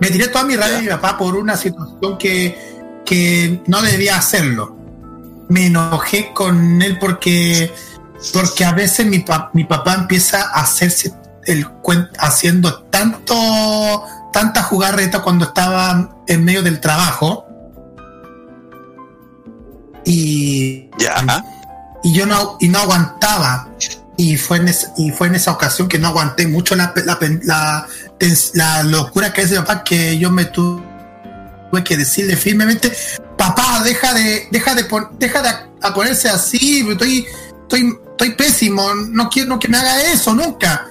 Me 0.00 0.08
tiré 0.10 0.26
toda 0.28 0.42
mi 0.44 0.56
rabia 0.56 0.78
a 0.78 0.80
mi 0.80 0.88
papá 0.88 1.16
por 1.16 1.36
una 1.36 1.56
situación 1.56 2.18
que, 2.18 2.76
que 3.06 3.62
no 3.68 3.80
debía 3.82 4.16
hacerlo. 4.16 4.76
Me 5.48 5.66
enojé 5.66 6.32
con 6.34 6.82
él 6.82 6.98
porque, 6.98 7.72
porque 8.32 8.64
a 8.64 8.72
veces 8.72 9.06
mi, 9.06 9.20
pa- 9.20 9.50
mi 9.52 9.62
papá 9.62 9.94
empieza 9.94 10.50
a 10.52 10.62
hacerse 10.62 11.12
el 11.44 11.68
cuento 11.68 12.10
haciendo 12.18 12.82
tanto 12.90 14.02
tanta 14.32 14.62
jugarreta 14.62 15.22
cuando 15.22 15.46
estaba 15.46 16.16
en 16.26 16.44
medio 16.44 16.62
del 16.62 16.80
trabajo. 16.80 17.44
Y 20.04 20.88
ya. 20.98 21.42
y 22.02 22.12
yo 22.14 22.26
no 22.26 22.56
y 22.60 22.68
no 22.68 22.78
aguantaba. 22.78 23.68
Y 24.18 24.36
fue 24.38 24.56
en 24.58 24.68
esa, 24.68 24.92
y 24.96 25.10
fue 25.10 25.26
en 25.26 25.34
esa 25.34 25.52
ocasión 25.52 25.88
que 25.88 25.98
no 25.98 26.08
aguanté 26.08 26.46
mucho 26.46 26.74
la, 26.74 26.92
la, 27.04 27.18
la, 27.42 27.86
la 28.54 28.82
locura 28.84 29.32
que 29.32 29.42
es 29.42 29.50
de 29.50 29.56
papá 29.58 29.84
que 29.84 30.16
yo 30.18 30.30
me 30.30 30.46
tu- 30.46 30.82
tuve 31.70 31.84
que 31.84 31.96
decirle 31.98 32.34
firmemente 32.36 32.92
papá 33.36 33.82
deja 33.84 34.14
de 34.14 34.48
deja 34.50 34.74
de 34.74 34.84
pon- 34.84 35.10
deja 35.18 35.42
de 35.42 35.48
a- 35.50 35.68
a 35.82 35.92
ponerse 35.92 36.30
así 36.30 36.86
estoy 36.88 37.26
estoy 37.62 37.98
estoy 38.12 38.30
pésimo 38.36 38.94
no 38.94 39.28
quiero 39.28 39.58
que 39.58 39.68
me 39.68 39.76
haga 39.76 40.00
eso 40.04 40.32
nunca 40.34 40.86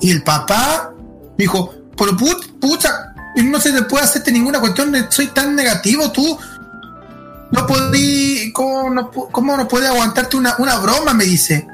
y 0.00 0.10
el 0.10 0.24
papá 0.24 0.92
dijo 1.38 1.72
pero 1.96 2.16
put- 2.16 2.58
pucha 2.60 3.12
no 3.36 3.60
se 3.60 3.72
te 3.72 3.82
puede 3.82 4.04
hacerte 4.04 4.32
ninguna 4.32 4.60
cuestión 4.60 4.94
soy 5.10 5.26
tan 5.28 5.54
negativo 5.54 6.10
tú 6.10 6.38
no 7.50 7.66
podí, 7.66 8.52
¿cómo 8.52 8.90
no, 8.90 9.10
cómo 9.10 9.56
no 9.56 9.68
puede 9.68 9.86
aguantarte 9.86 10.36
una, 10.36 10.56
una 10.58 10.78
broma? 10.78 11.14
Me 11.14 11.24
dice. 11.24 11.66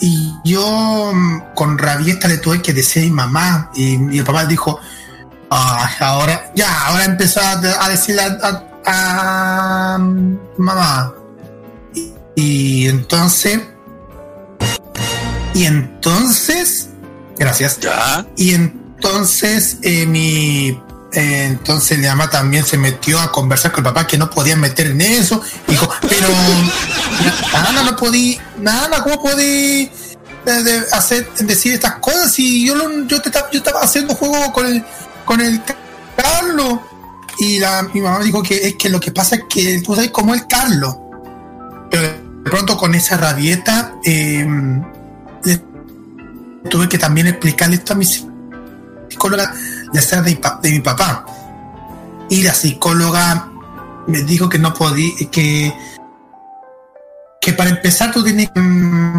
Y 0.00 0.32
yo 0.44 1.10
mm, 1.12 1.54
con 1.54 1.78
rabieta 1.78 2.28
le 2.28 2.38
tuve 2.38 2.62
que 2.62 2.72
decir 2.72 3.02
a 3.02 3.06
mi 3.06 3.10
mamá 3.12 3.70
y, 3.74 4.18
el 4.18 4.24
papá 4.24 4.46
dijo, 4.46 4.78
"Ah, 5.50 5.90
ahora, 6.00 6.52
ya, 6.54 6.86
ahora 6.86 7.04
empezó 7.06 7.40
a, 7.40 7.56
decirle 7.88 8.22
a, 8.22 8.38
a- 8.86 9.94
a 9.96 9.98
mamá. 10.58 11.12
Y, 11.94 12.12
y 12.36 12.88
entonces, 12.88 13.60
y 15.54 15.64
entonces, 15.64 16.88
gracias. 17.36 17.78
Y 18.36 18.54
entonces 18.54 18.83
eh, 19.82 20.06
mi 20.06 20.68
eh, 21.12 21.44
entonces 21.46 21.98
mi 21.98 22.06
mamá 22.06 22.28
también 22.28 22.64
se 22.64 22.76
metió 22.76 23.20
a 23.20 23.30
conversar 23.30 23.70
con 23.70 23.80
el 23.86 23.92
papá 23.92 24.06
que 24.06 24.18
no 24.18 24.28
podía 24.30 24.56
meter 24.56 24.88
en 24.88 25.00
eso. 25.00 25.40
Dijo, 25.68 25.88
pero 26.02 26.26
nada, 27.52 27.82
no 27.84 27.96
podí, 27.96 28.38
nada, 28.58 29.02
¿cómo 29.02 29.22
podí 29.22 29.90
eh, 30.46 30.82
hacer, 30.92 31.28
decir 31.40 31.74
estas 31.74 31.96
cosas? 31.96 32.32
Si 32.32 32.66
yo, 32.66 32.74
lo- 32.74 33.06
yo, 33.06 33.20
te, 33.22 33.30
yo 33.52 33.58
estaba 33.58 33.80
haciendo 33.82 34.14
juego 34.14 34.52
con 34.52 34.66
el, 34.66 34.84
con 35.24 35.40
el 35.40 35.60
Carlos. 36.16 36.80
Y 37.38 37.58
la, 37.58 37.82
mi 37.92 38.00
mamá 38.00 38.20
dijo 38.24 38.42
que 38.42 38.68
es 38.68 38.76
que 38.76 38.88
lo 38.88 39.00
que 39.00 39.10
pasa 39.10 39.36
es 39.36 39.42
que 39.48 39.80
tú 39.84 39.94
sabes 39.94 40.10
cómo 40.10 40.34
es 40.34 40.44
Carlos. 40.48 40.96
Pero 41.90 42.02
de 42.08 42.50
pronto 42.50 42.76
con 42.76 42.94
esa 42.94 43.16
rabieta 43.16 43.94
eh, 44.04 44.46
le 45.44 45.62
tuve 46.70 46.88
que 46.88 46.98
también 46.98 47.26
explicarle 47.28 47.76
esto 47.76 47.92
a 47.92 47.96
mi 47.96 48.04
psicóloga 49.24 49.54
de 49.92 50.02
ser 50.02 50.22
de, 50.22 50.40
de 50.62 50.70
mi 50.70 50.80
papá. 50.80 51.24
Y 52.28 52.42
la 52.42 52.54
psicóloga 52.54 53.48
me 54.06 54.22
dijo 54.22 54.48
que 54.48 54.58
no 54.58 54.74
podía, 54.74 55.12
que, 55.30 55.72
que 57.40 57.52
para 57.52 57.70
empezar 57.70 58.12
tú 58.12 58.22
tienes 58.22 58.50
mm, 58.54 59.18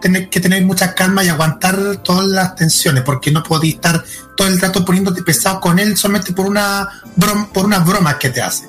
tener 0.00 0.28
que 0.28 0.40
tener 0.40 0.64
mucha 0.64 0.94
calma 0.94 1.24
y 1.24 1.28
aguantar 1.28 1.98
todas 2.02 2.26
las 2.26 2.54
tensiones, 2.54 3.02
porque 3.02 3.30
no 3.30 3.42
podías 3.42 3.76
estar 3.76 4.04
todo 4.36 4.48
el 4.48 4.60
rato 4.60 4.84
poniéndote 4.84 5.22
pesado 5.22 5.60
con 5.60 5.78
él 5.78 5.96
solamente 5.96 6.32
por 6.32 6.46
una 6.46 6.88
broma, 7.14 7.48
por 7.52 7.66
unas 7.66 7.84
bromas 7.84 8.16
que 8.16 8.30
te 8.30 8.42
hace. 8.42 8.68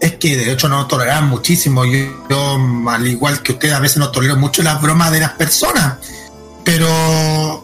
Es 0.00 0.16
que 0.16 0.36
de 0.36 0.50
hecho 0.52 0.68
no 0.68 0.86
toleran 0.88 1.28
muchísimo. 1.28 1.84
Yo, 1.84 2.26
yo, 2.28 2.58
al 2.88 3.06
igual 3.06 3.40
que 3.40 3.52
usted, 3.52 3.70
a 3.70 3.78
veces 3.78 3.98
no 3.98 4.10
tolero 4.10 4.36
mucho 4.36 4.60
las 4.64 4.82
bromas 4.82 5.12
de 5.12 5.20
las 5.20 5.30
personas. 5.32 5.94
Pero 6.64 7.61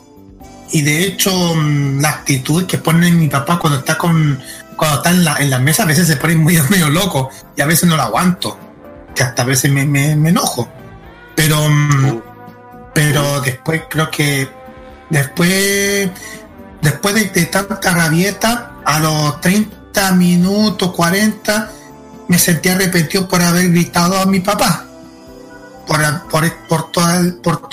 y 0.70 0.82
de 0.82 1.04
hecho 1.04 1.54
mm, 1.54 2.00
la 2.00 2.10
actitud 2.10 2.66
que 2.66 2.78
pone 2.78 3.10
mi 3.10 3.28
papá 3.28 3.58
cuando 3.58 3.78
está 3.78 3.96
con 3.96 4.38
cuando 4.76 4.98
está 4.98 5.10
en 5.10 5.24
la, 5.24 5.36
en 5.38 5.50
la 5.50 5.58
mesa 5.58 5.82
a 5.82 5.86
veces 5.86 6.06
se 6.06 6.16
pone 6.16 6.36
muy 6.36 6.58
medio 6.70 6.88
loco 6.90 7.30
y 7.56 7.60
a 7.60 7.66
veces 7.66 7.88
no 7.88 7.96
lo 7.96 8.02
aguanto 8.02 8.58
que 9.14 9.22
hasta 9.22 9.42
a 9.42 9.46
veces 9.46 9.70
me, 9.72 9.84
me- 9.84 10.12
enojo. 10.12 10.68
Pero 11.34 11.68
mm, 11.68 12.20
pero 12.94 13.40
después 13.40 13.82
creo 13.88 14.10
que 14.10 14.48
después 15.10 16.10
después 16.82 17.14
de, 17.14 17.24
de 17.30 17.46
tanta 17.46 17.92
rabieta 17.92 18.76
a 18.84 18.98
los 19.00 19.40
30 19.40 20.12
minutos 20.12 20.92
40 20.92 21.72
me 22.28 22.38
sentí 22.38 22.68
arrepentido 22.68 23.26
por 23.28 23.42
haber 23.42 23.70
gritado 23.70 24.18
a 24.20 24.26
mi 24.26 24.40
papá. 24.40 24.84
Por, 25.86 26.00
por, 26.28 26.52
por, 26.68 26.92
toda 26.92 27.22
por, 27.42 27.68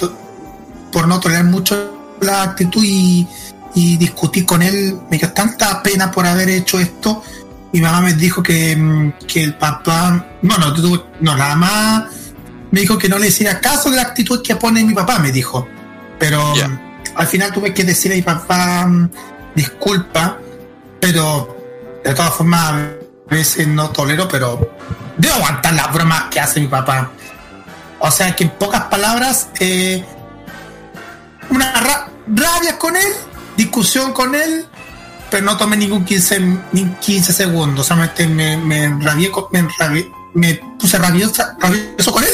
por 0.91 1.07
no 1.07 1.19
tolerar 1.19 1.43
mucho 1.43 1.94
la 2.21 2.43
actitud 2.43 2.83
y, 2.83 3.27
y 3.75 3.97
discutí 3.97 4.43
con 4.45 4.61
él. 4.61 4.99
Me 5.09 5.17
dio 5.17 5.31
tanta 5.33 5.81
pena 5.83 6.11
por 6.11 6.25
haber 6.25 6.49
hecho 6.49 6.79
esto. 6.79 7.23
Mi 7.71 7.81
mamá 7.81 8.01
me 8.01 8.13
dijo 8.13 8.41
que, 8.41 8.75
mm, 8.75 9.13
que 9.27 9.43
el 9.43 9.55
papá, 9.55 10.25
no, 10.41 10.57
no, 10.57 10.73
no, 11.21 11.35
nada 11.35 11.55
más 11.55 12.03
me 12.75 12.81
dijo 12.81 12.97
que 12.97 13.07
no 13.07 13.17
le 13.17 13.27
hiciera 13.27 13.61
caso 13.61 13.89
de 13.89 13.95
la 13.95 14.01
actitud 14.01 14.41
que 14.43 14.57
pone 14.57 14.83
mi 14.83 14.93
papá, 14.93 15.17
me 15.19 15.31
dijo. 15.31 15.65
Pero 16.19 16.53
al 17.15 17.27
final 17.27 17.53
tuve 17.53 17.73
que 17.73 17.85
decirle 17.85 18.15
a 18.15 18.17
mi 18.17 18.21
papá 18.21 18.85
mm, 18.85 19.09
disculpa, 19.55 20.37
pero 20.99 21.55
de 22.03 22.13
todas 22.13 22.33
formas 22.33 22.73
a 22.73 22.89
veces 23.29 23.67
no 23.67 23.89
tolero, 23.91 24.27
pero 24.27 24.73
debo 25.17 25.35
aguantar 25.35 25.73
las 25.73 25.93
bromas 25.93 26.23
que 26.29 26.39
hace 26.41 26.59
mi 26.59 26.67
papá. 26.67 27.11
O 27.99 28.11
sea 28.11 28.35
que 28.35 28.43
en 28.43 28.49
pocas 28.51 28.83
palabras, 28.83 29.49
eh, 29.59 30.03
una 31.49 31.71
ra- 31.73 32.07
rabia 32.27 32.77
con 32.77 32.95
él, 32.95 33.07
discusión 33.57 34.13
con 34.13 34.35
él, 34.35 34.65
pero 35.29 35.45
no 35.45 35.57
tomé 35.57 35.77
ningún 35.77 36.05
15, 36.05 36.39
ni 36.71 36.85
15 37.01 37.33
segundos. 37.33 37.87
Solamente 37.87 38.27
me, 38.27 38.57
me 38.57 38.83
enrabié 38.85 39.31
con- 39.31 39.45
me, 39.51 39.59
enrabié- 39.59 40.11
me 40.33 40.55
puse 40.79 40.97
rabiosa, 40.97 41.55
rabioso 41.59 42.11
con 42.11 42.23
él, 42.23 42.29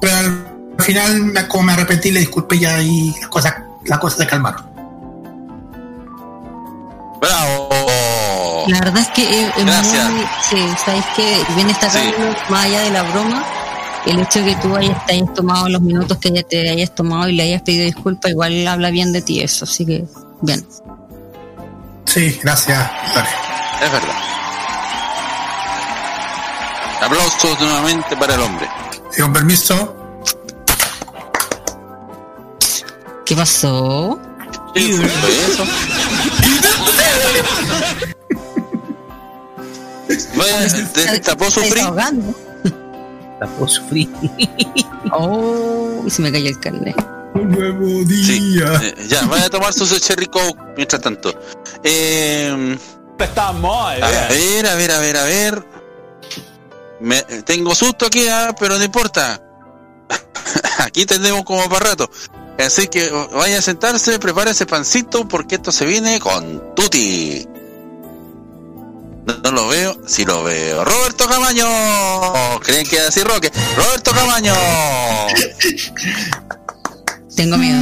pero 0.00 0.16
al 0.16 0.82
final, 0.84 1.20
me- 1.24 1.48
como 1.48 1.64
me 1.64 1.72
arrepentí, 1.72 2.10
le 2.10 2.20
disculpé 2.20 2.58
ya 2.58 2.80
y 2.82 3.14
las 3.20 3.28
cosas, 3.28 3.54
las 3.84 3.98
cosas 3.98 4.18
se 4.20 4.26
calmaron. 4.26 4.64
¡Bravo! 7.20 7.68
La 8.68 8.78
verdad 8.80 8.98
es 8.98 9.08
que 9.08 9.42
es, 9.42 9.56
es 9.56 9.64
Gracias. 9.64 10.10
muy. 10.10 10.24
Sí, 10.48 10.56
sabes 10.84 11.04
que 11.16 11.42
bien 11.54 11.68
destacable, 11.68 12.14
más 12.48 12.64
allá 12.64 12.80
de 12.82 12.90
la 12.90 13.02
broma, 13.02 13.44
el 14.06 14.20
hecho 14.20 14.40
de 14.40 14.54
que 14.54 14.56
tú 14.56 14.76
hayas, 14.76 15.04
te 15.06 15.14
hayas 15.14 15.34
tomado 15.34 15.68
los 15.68 15.80
minutos 15.80 16.18
que 16.18 16.30
ya 16.30 16.42
te 16.42 16.70
hayas 16.70 16.94
tomado 16.94 17.28
y 17.28 17.32
le 17.32 17.42
hayas 17.42 17.62
pedido 17.62 17.84
disculpas, 17.84 18.30
igual 18.30 18.66
habla 18.66 18.90
bien 18.90 19.12
de 19.12 19.22
ti 19.22 19.40
eso, 19.40 19.64
así 19.64 19.84
que 19.84 20.04
bien. 20.40 20.66
Sí, 22.06 22.38
gracias. 22.42 22.90
Lore. 23.14 23.28
Es 23.84 23.92
verdad. 23.92 24.16
Aplausos 27.02 27.60
nuevamente 27.60 28.16
para 28.16 28.34
el 28.34 28.40
hombre. 28.40 28.68
Y 29.16 29.20
con 29.20 29.32
permiso. 29.32 29.96
¿Qué 33.24 33.36
pasó? 33.36 34.18
¿Qué 34.74 34.90
eso? 34.90 35.64
Vaya, 40.36 40.60
destapó 41.12 41.50
su 41.50 41.60
frío. 41.60 41.94
Tapó 43.40 43.66
sufrir. 43.66 44.08
Oh, 45.12 46.04
y 46.06 46.10
se 46.10 46.22
me 46.22 46.30
cayó 46.30 46.50
el 46.50 46.60
carnet. 46.60 46.94
Nuevo 47.34 48.04
Sí, 48.06 48.60
eh, 48.60 48.94
ya, 49.08 49.22
vaya 49.22 49.46
a 49.46 49.50
tomar 49.50 49.72
su 49.72 49.86
cherry 49.98 50.26
coke 50.26 50.60
mientras 50.76 51.00
tanto. 51.00 51.34
Eh, 51.82 52.76
Está 53.18 53.52
muy 53.52 54.00
a 54.00 54.28
ver, 54.28 54.66
a 54.66 54.74
ver, 54.74 54.90
a 54.92 54.98
ver, 54.98 55.16
a 55.16 55.24
ver. 55.24 55.66
Me, 57.00 57.22
tengo 57.44 57.74
susto 57.74 58.06
aquí, 58.06 58.28
ah, 58.28 58.54
pero 58.58 58.78
no 58.78 58.84
importa. 58.84 59.42
aquí 60.78 61.06
tenemos 61.06 61.44
como 61.44 61.68
para 61.68 61.90
rato. 61.90 62.10
Así 62.58 62.88
que 62.88 63.10
vaya 63.32 63.58
a 63.58 63.62
sentarse, 63.62 64.18
prepare 64.18 64.50
ese 64.50 64.66
pancito 64.66 65.26
porque 65.26 65.56
esto 65.56 65.72
se 65.72 65.86
viene 65.86 66.20
con 66.20 66.74
Tuti. 66.74 67.46
No, 69.26 69.36
no 69.44 69.50
lo 69.52 69.68
veo, 69.68 69.96
sí 70.06 70.24
lo 70.24 70.42
veo. 70.44 70.84
Roberto 70.84 71.26
Camaño. 71.28 71.66
¿Creen 72.62 72.86
que 72.86 72.98
así 73.00 73.22
Roque? 73.22 73.50
Roberto 73.76 74.12
Camaño. 74.12 74.54
Tengo 77.36 77.56
miedo. 77.56 77.78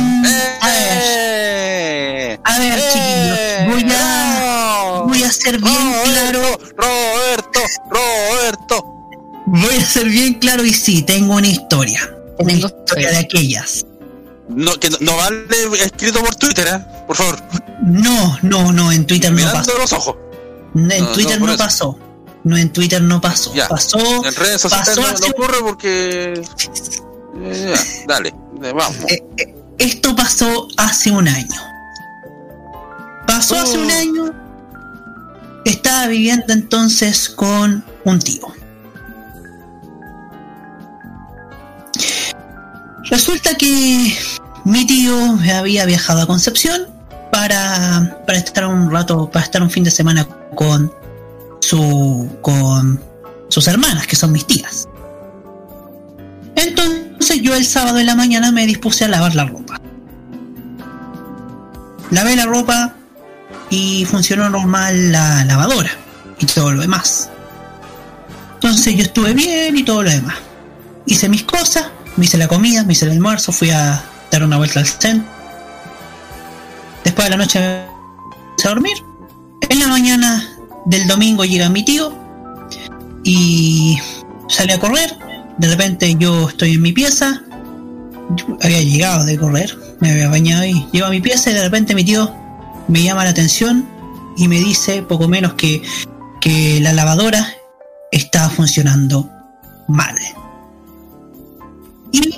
¡Eh! 0.66 2.38
A 2.44 2.58
ver, 2.58 2.80
chiquillos, 2.92 3.38
voy 3.66 3.92
a, 3.96 5.02
voy 5.06 5.22
a 5.22 5.32
ser 5.32 5.58
bien 5.58 5.92
claro. 6.04 6.58
Roberto, 6.76 7.60
Roberto. 7.90 8.84
Voy 9.46 9.76
a 9.76 9.84
ser 9.86 10.08
bien 10.08 10.34
claro 10.34 10.64
y 10.64 10.72
sí, 10.74 11.02
tengo 11.02 11.34
una 11.36 11.48
historia. 11.48 12.08
Una 12.38 12.52
Tengo 12.52 12.66
historia 12.68 13.10
de 13.10 13.16
aquellas. 13.18 13.84
No, 14.48 14.72
que 14.78 14.90
no, 14.90 14.98
no 15.00 15.16
vale 15.16 15.44
escrito 15.82 16.20
por 16.22 16.34
Twitter, 16.36 16.66
¿eh? 16.68 16.78
Por 17.06 17.16
favor. 17.16 17.38
No, 17.82 18.38
no, 18.42 18.72
no, 18.72 18.92
en 18.92 19.06
Twitter 19.06 19.30
no 19.30 19.36
Mirando 19.36 19.58
pasó. 19.58 19.78
los 19.78 19.92
ojos. 19.92 20.16
No, 20.86 20.94
en 20.94 21.04
No, 21.04 21.12
Twitter 21.12 21.40
no, 21.40 21.56
pasó. 21.56 21.98
No, 22.44 22.56
en 22.56 22.72
Twitter 22.72 23.02
no 23.02 23.20
pasó. 23.20 23.52
Ya. 23.54 23.68
Pasó. 23.68 23.98
En 24.24 24.34
redes 24.34 24.60
sociales 24.62 24.88
pasó 24.88 25.00
no, 25.00 25.06
hace- 25.08 25.30
ocurre 25.30 25.56
porque. 25.60 26.42
eh, 27.42 27.74
ya, 27.74 28.04
dale, 28.14 28.28
eh, 28.62 28.72
vamos. 28.72 28.96
Esto 29.78 30.14
pasó 30.16 30.68
hace 30.76 31.10
un 31.10 31.28
año. 31.28 31.60
Pasó 33.26 33.56
hace 33.58 33.76
Oh. 33.78 33.82
un 33.82 33.90
año. 33.90 34.34
Estaba 35.64 36.06
viviendo 36.06 36.52
entonces 36.52 37.28
con 37.28 37.84
un 38.04 38.18
tío. 38.20 38.46
Resulta 43.10 43.54
que 43.56 44.16
mi 44.64 44.86
tío 44.86 45.14
había 45.54 45.84
viajado 45.86 46.22
a 46.22 46.26
Concepción 46.26 46.88
para, 47.30 48.22
para 48.26 48.38
estar 48.38 48.66
un 48.66 48.90
rato, 48.90 49.30
para 49.30 49.44
estar 49.44 49.62
un 49.62 49.70
fin 49.70 49.84
de 49.84 49.90
semana 49.90 50.26
con 50.54 50.92
su 51.60 52.28
con 52.40 53.00
sus 53.48 53.66
hermanas, 53.68 54.06
que 54.06 54.16
son 54.16 54.32
mis 54.32 54.46
tías. 54.46 54.88
Entonces 56.54 57.40
yo 57.42 57.54
el 57.54 57.64
sábado 57.64 57.98
en 57.98 58.06
la 58.06 58.14
mañana 58.14 58.52
me 58.52 58.66
dispuse 58.66 59.04
a 59.04 59.08
lavar 59.08 59.34
la 59.34 59.44
ropa. 59.44 59.80
Lavé 62.10 62.36
la 62.36 62.46
ropa 62.46 62.94
y 63.70 64.04
funcionó 64.06 64.48
normal 64.48 65.12
la 65.12 65.44
lavadora 65.44 65.90
y 66.38 66.46
todo 66.46 66.72
lo 66.72 66.80
demás. 66.80 67.30
Entonces 68.54 68.96
yo 68.96 69.02
estuve 69.02 69.34
bien 69.34 69.76
y 69.76 69.84
todo 69.84 70.02
lo 70.02 70.10
demás. 70.10 70.36
Hice 71.06 71.28
mis 71.28 71.44
cosas, 71.44 71.86
me 72.16 72.24
hice 72.24 72.38
la 72.38 72.48
comida, 72.48 72.82
me 72.84 72.92
hice 72.92 73.04
el 73.04 73.12
almuerzo, 73.12 73.52
fui 73.52 73.70
a 73.70 74.02
dar 74.30 74.42
una 74.42 74.56
vuelta 74.56 74.80
al 74.80 74.86
centro. 74.86 75.37
Después 77.04 77.26
de 77.26 77.30
la 77.30 77.36
noche 77.36 77.58
a 77.58 78.68
dormir. 78.68 79.04
En 79.68 79.80
la 79.80 79.88
mañana 79.88 80.48
del 80.86 81.06
domingo 81.06 81.44
llega 81.44 81.68
mi 81.68 81.84
tío 81.84 82.12
y 83.24 83.98
sale 84.48 84.74
a 84.74 84.78
correr. 84.78 85.16
De 85.58 85.68
repente 85.68 86.14
yo 86.18 86.48
estoy 86.48 86.74
en 86.74 86.82
mi 86.82 86.92
pieza. 86.92 87.42
Había 88.62 88.82
llegado 88.82 89.24
de 89.24 89.38
correr, 89.38 89.76
me 90.00 90.10
había 90.10 90.28
bañado 90.28 90.64
y 90.64 90.86
llego 90.92 91.06
a 91.06 91.10
mi 91.10 91.20
pieza 91.20 91.50
y 91.50 91.54
de 91.54 91.62
repente 91.62 91.94
mi 91.94 92.04
tío 92.04 92.34
me 92.86 93.02
llama 93.02 93.24
la 93.24 93.30
atención 93.30 93.88
y 94.36 94.48
me 94.48 94.58
dice 94.58 95.02
poco 95.02 95.28
menos 95.28 95.54
que, 95.54 95.82
que 96.40 96.78
la 96.80 96.92
lavadora 96.92 97.54
estaba 98.12 98.50
funcionando 98.50 99.28
mal. 99.88 100.16
Y 102.12 102.34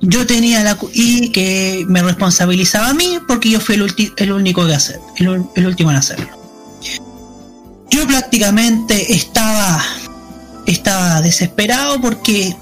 yo 0.00 0.26
tenía 0.26 0.62
la 0.62 0.78
y 0.92 1.30
que 1.30 1.84
me 1.88 2.02
responsabilizaba 2.02 2.88
a 2.88 2.94
mí 2.94 3.18
porque 3.26 3.50
yo 3.50 3.60
fui 3.60 3.74
el, 3.74 4.12
el 4.16 4.32
único 4.32 4.66
que 4.66 4.74
hacer, 4.74 5.00
el 5.16 5.66
último 5.66 5.90
en 5.90 5.96
hacerlo. 5.96 6.28
Yo 7.90 8.06
prácticamente 8.06 9.14
estaba 9.14 9.82
estaba 10.72 11.20
desesperado 11.20 12.00
porque 12.00 12.54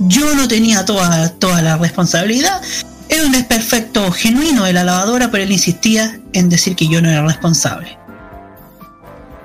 yo 0.00 0.34
no 0.34 0.48
tenía 0.48 0.84
toda, 0.84 1.28
toda 1.30 1.62
la 1.62 1.76
responsabilidad. 1.76 2.62
Era 3.08 3.26
un 3.26 3.32
desperfecto 3.32 4.10
genuino 4.10 4.64
de 4.64 4.72
la 4.72 4.82
lavadora, 4.82 5.30
pero 5.30 5.44
él 5.44 5.52
insistía 5.52 6.18
en 6.32 6.48
decir 6.48 6.74
que 6.74 6.88
yo 6.88 7.02
no 7.02 7.10
era 7.10 7.22
responsable. 7.22 7.98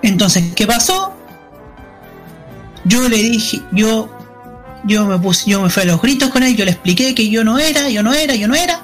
Entonces, 0.01 0.45
¿qué 0.55 0.65
pasó? 0.65 1.13
Yo 2.85 3.07
le 3.09 3.17
dije, 3.17 3.61
yo, 3.73 4.09
yo 4.85 5.05
me 5.05 5.17
puse, 5.19 5.49
yo 5.49 5.61
me 5.61 5.69
fui 5.69 5.83
a 5.83 5.85
los 5.85 6.01
gritos 6.01 6.29
con 6.29 6.43
él, 6.43 6.55
yo 6.55 6.65
le 6.65 6.71
expliqué 6.71 7.13
que 7.15 7.29
yo 7.29 7.43
no 7.43 7.59
era, 7.59 7.89
yo 7.89 8.03
no 8.03 8.13
era, 8.13 8.35
yo 8.35 8.47
no 8.47 8.55
era. 8.55 8.81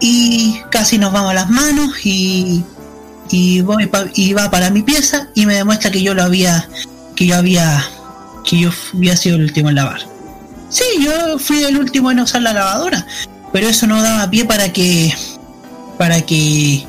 Y 0.00 0.60
casi 0.70 0.98
nos 0.98 1.12
vamos 1.12 1.30
a 1.30 1.34
las 1.34 1.48
manos 1.48 2.04
y, 2.04 2.62
y 3.30 3.62
va 3.62 4.50
para 4.50 4.70
mi 4.70 4.82
pieza 4.82 5.28
y 5.34 5.46
me 5.46 5.54
demuestra 5.54 5.90
que 5.90 6.02
yo 6.02 6.14
lo 6.14 6.22
había, 6.22 6.68
que 7.14 7.26
yo 7.26 7.36
había, 7.36 7.84
que 8.44 8.60
yo 8.60 8.70
había 8.94 9.16
sido 9.16 9.36
el 9.36 9.42
último 9.42 9.70
en 9.70 9.76
lavar. 9.76 10.00
Sí, 10.68 10.84
yo 11.00 11.38
fui 11.38 11.62
el 11.62 11.78
último 11.78 12.10
en 12.10 12.20
usar 12.20 12.42
la 12.42 12.52
lavadora, 12.52 13.06
pero 13.52 13.68
eso 13.68 13.86
no 13.86 14.02
daba 14.02 14.28
pie 14.28 14.44
para 14.44 14.72
que, 14.72 15.14
para 15.96 16.20
que 16.22 16.84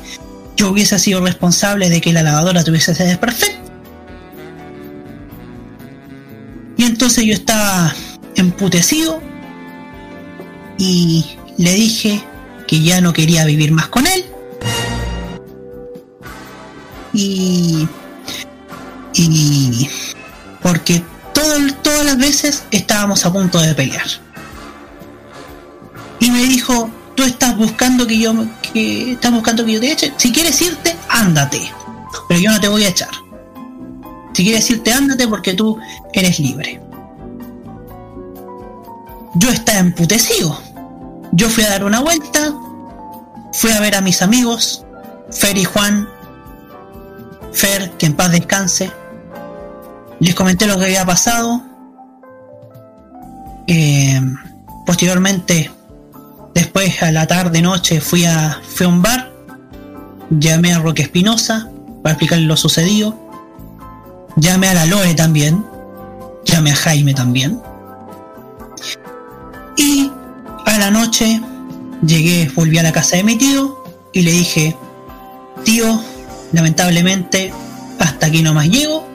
yo 0.56 0.70
hubiese 0.70 0.98
sido 0.98 1.24
responsable 1.24 1.88
de 1.88 2.00
que 2.00 2.12
la 2.12 2.22
lavadora 2.22 2.64
tuviese 2.64 2.92
ese 2.92 3.04
desperfecto. 3.04 3.56
Y 6.76 6.84
entonces 6.84 7.24
yo 7.24 7.32
estaba 7.32 7.92
emputecido 8.38 9.20
y 10.78 11.24
le 11.56 11.72
dije 11.74 12.22
que 12.66 12.80
ya 12.82 13.00
no 13.00 13.12
quería 13.12 13.44
vivir 13.44 13.72
más 13.72 13.88
con 13.88 14.06
él. 14.06 14.24
Y. 17.12 17.88
Y. 19.14 19.88
Porque 20.62 21.02
todo- 21.32 21.72
todas 21.82 22.04
las 22.04 22.18
veces 22.18 22.64
estábamos 22.70 23.24
a 23.24 23.32
punto 23.32 23.60
de 23.60 23.74
pelear. 23.74 24.06
Y 26.20 26.30
me 26.30 26.44
dijo: 26.44 26.90
Tú 27.14 27.22
estás 27.24 27.56
buscando 27.56 28.06
que 28.06 28.18
yo. 28.18 28.34
que 28.72 29.12
estás 29.12 29.32
buscando 29.32 29.64
que 29.64 29.72
yo 29.72 29.80
te 29.80 29.92
eche. 29.92 30.12
Si 30.16 30.30
quieres 30.32 30.60
irte, 30.62 30.94
ándate. 31.08 31.60
Pero 32.28 32.40
yo 32.40 32.50
no 32.52 32.60
te 32.60 32.68
voy 32.68 32.84
a 32.84 32.88
echar. 32.88 33.10
Si 34.34 34.44
quieres 34.44 34.70
irte, 34.70 34.92
ándate 34.92 35.26
porque 35.26 35.54
tú 35.54 35.78
eres 36.12 36.38
libre. 36.38 36.80
Yo 39.34 39.50
estaba 39.50 39.78
emputecido. 39.78 40.58
yo 41.32 41.48
fui 41.48 41.64
a 41.64 41.70
dar 41.70 41.84
una 41.84 42.00
vuelta, 42.00 42.54
fui 43.52 43.70
a 43.70 43.80
ver 43.80 43.94
a 43.94 44.00
mis 44.00 44.22
amigos, 44.22 44.84
Fer 45.30 45.58
y 45.58 45.64
Juan, 45.64 46.08
Fer, 47.52 47.90
que 47.92 48.06
en 48.06 48.14
paz 48.14 48.32
descanse. 48.32 48.90
Les 50.20 50.34
comenté 50.34 50.66
lo 50.66 50.78
que 50.78 50.86
había 50.86 51.04
pasado. 51.04 51.62
Eh, 53.66 54.20
posteriormente, 54.86 55.70
después 56.54 57.02
a 57.02 57.12
la 57.12 57.26
tarde, 57.26 57.60
noche, 57.62 58.00
fui 58.00 58.24
a, 58.24 58.60
fui 58.62 58.86
a 58.86 58.88
un 58.88 59.02
bar. 59.02 59.32
Llamé 60.30 60.74
a 60.74 60.78
Roque 60.78 61.02
Espinosa 61.02 61.70
para 62.02 62.14
explicarle 62.14 62.46
lo 62.46 62.56
sucedido. 62.56 63.16
Llamé 64.36 64.68
a 64.68 64.74
la 64.74 64.86
Lore 64.86 65.14
también. 65.14 65.64
Llamé 66.44 66.72
a 66.72 66.76
Jaime 66.76 67.14
también. 67.14 67.60
Y 69.78 70.10
a 70.66 70.78
la 70.78 70.90
noche 70.90 71.40
llegué, 72.04 72.50
volví 72.54 72.78
a 72.78 72.82
la 72.82 72.90
casa 72.90 73.16
de 73.16 73.22
mi 73.22 73.36
tío 73.36 73.80
y 74.12 74.22
le 74.22 74.32
dije, 74.32 74.76
tío, 75.64 76.02
lamentablemente 76.52 77.52
hasta 78.00 78.26
aquí 78.26 78.42
no 78.42 78.54
más 78.54 78.68
llego, 78.68 79.08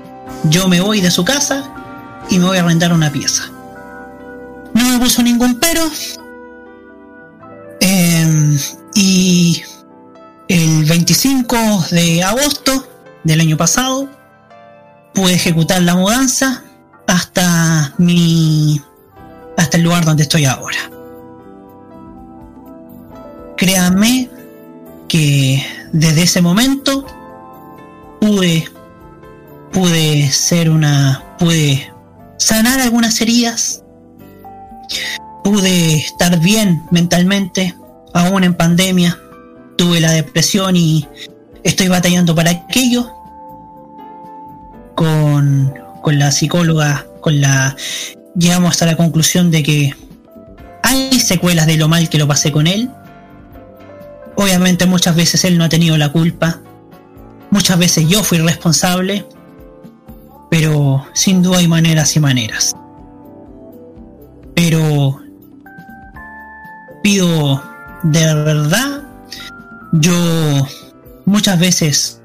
yo 0.45 0.69
me 0.69 0.79
voy 0.79 1.01
de 1.01 1.11
su 1.11 1.25
casa 1.25 1.69
y 2.29 2.39
me 2.39 2.45
voy 2.45 2.57
a 2.57 2.61
arrendar 2.61 2.93
una 2.93 3.11
pieza. 3.11 3.43
No 4.73 4.89
me 4.89 4.99
puso 4.99 5.21
ningún 5.21 5.59
pero. 5.59 5.83
Eh, 7.81 8.57
y 8.95 9.61
el 10.47 10.85
25 10.85 11.57
de 11.91 12.23
agosto 12.23 12.87
del 13.25 13.41
año 13.41 13.57
pasado 13.57 14.09
pude 15.13 15.33
ejecutar 15.33 15.81
la 15.81 15.95
mudanza 15.95 16.63
hasta 17.05 17.93
mi 17.97 18.81
hasta 19.57 19.77
el 19.77 19.83
lugar 19.83 20.05
donde 20.05 20.23
estoy 20.23 20.45
ahora. 20.45 20.77
Créanme 23.57 24.29
que 25.07 25.63
desde 25.91 26.23
ese 26.23 26.41
momento 26.41 27.05
pude 28.19 28.67
pude 29.71 30.31
ser 30.31 30.69
una 30.69 31.23
pude 31.37 31.91
sanar 32.37 32.79
algunas 32.79 33.19
heridas 33.21 33.83
pude 35.43 35.95
estar 35.95 36.39
bien 36.39 36.83
mentalmente 36.91 37.75
aún 38.13 38.43
en 38.43 38.55
pandemia 38.55 39.17
tuve 39.77 39.99
la 39.99 40.11
depresión 40.11 40.75
y 40.75 41.07
estoy 41.63 41.87
batallando 41.87 42.35
para 42.35 42.51
aquello 42.51 43.11
con, 44.95 45.73
con 46.01 46.17
la 46.17 46.31
psicóloga 46.31 47.05
con 47.21 47.41
la 47.41 47.75
llegamos 48.35 48.71
hasta 48.71 48.85
la 48.85 48.95
conclusión 48.95 49.51
de 49.51 49.63
que 49.63 49.95
hay 50.83 51.19
secuelas 51.19 51.67
de 51.67 51.77
lo 51.77 51.87
mal 51.87 52.09
que 52.09 52.17
lo 52.17 52.27
pasé 52.27 52.51
con 52.51 52.67
él. 52.67 52.89
Obviamente 54.35 54.85
muchas 54.85 55.15
veces 55.15 55.43
él 55.45 55.57
no 55.57 55.63
ha 55.63 55.69
tenido 55.69 55.97
la 55.97 56.11
culpa. 56.11 56.61
Muchas 57.51 57.77
veces 57.77 58.07
yo 58.07 58.23
fui 58.23 58.39
responsable. 58.39 59.25
Pero 60.49 61.05
sin 61.13 61.41
duda 61.41 61.59
hay 61.59 61.67
maneras 61.67 62.15
y 62.15 62.19
maneras. 62.19 62.75
Pero 64.55 65.19
pido 67.01 67.63
de 68.03 68.35
verdad, 68.35 69.03
yo 69.93 70.13
muchas 71.25 71.59
veces 71.59 72.21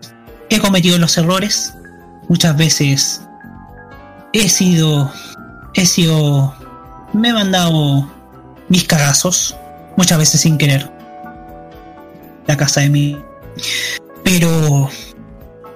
he 0.51 0.59
cometido 0.61 0.99
los 0.99 1.17
errores, 1.19 1.75
muchas 2.29 2.57
veces 2.57 3.23
he 4.33 4.49
sido, 4.49 5.11
he 5.79 5.87
sido, 5.87 6.55
me 7.13 7.29
he 7.29 7.33
mandado 7.33 8.11
mis 8.69 8.85
cagazos, 8.85 9.55
muchas 9.97 10.19
veces 10.19 10.41
sin 10.41 10.59
querer, 10.59 10.91
la 12.47 12.57
casa 12.57 12.81
de 12.81 12.89
mí, 12.89 13.17
pero 14.25 14.91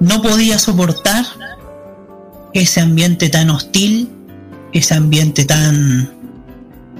no 0.00 0.20
podía 0.20 0.58
soportar 0.58 1.24
ese 2.52 2.80
ambiente 2.80 3.28
tan 3.28 3.50
hostil, 3.50 4.10
ese 4.72 4.94
ambiente 4.94 5.44
tan 5.44 6.12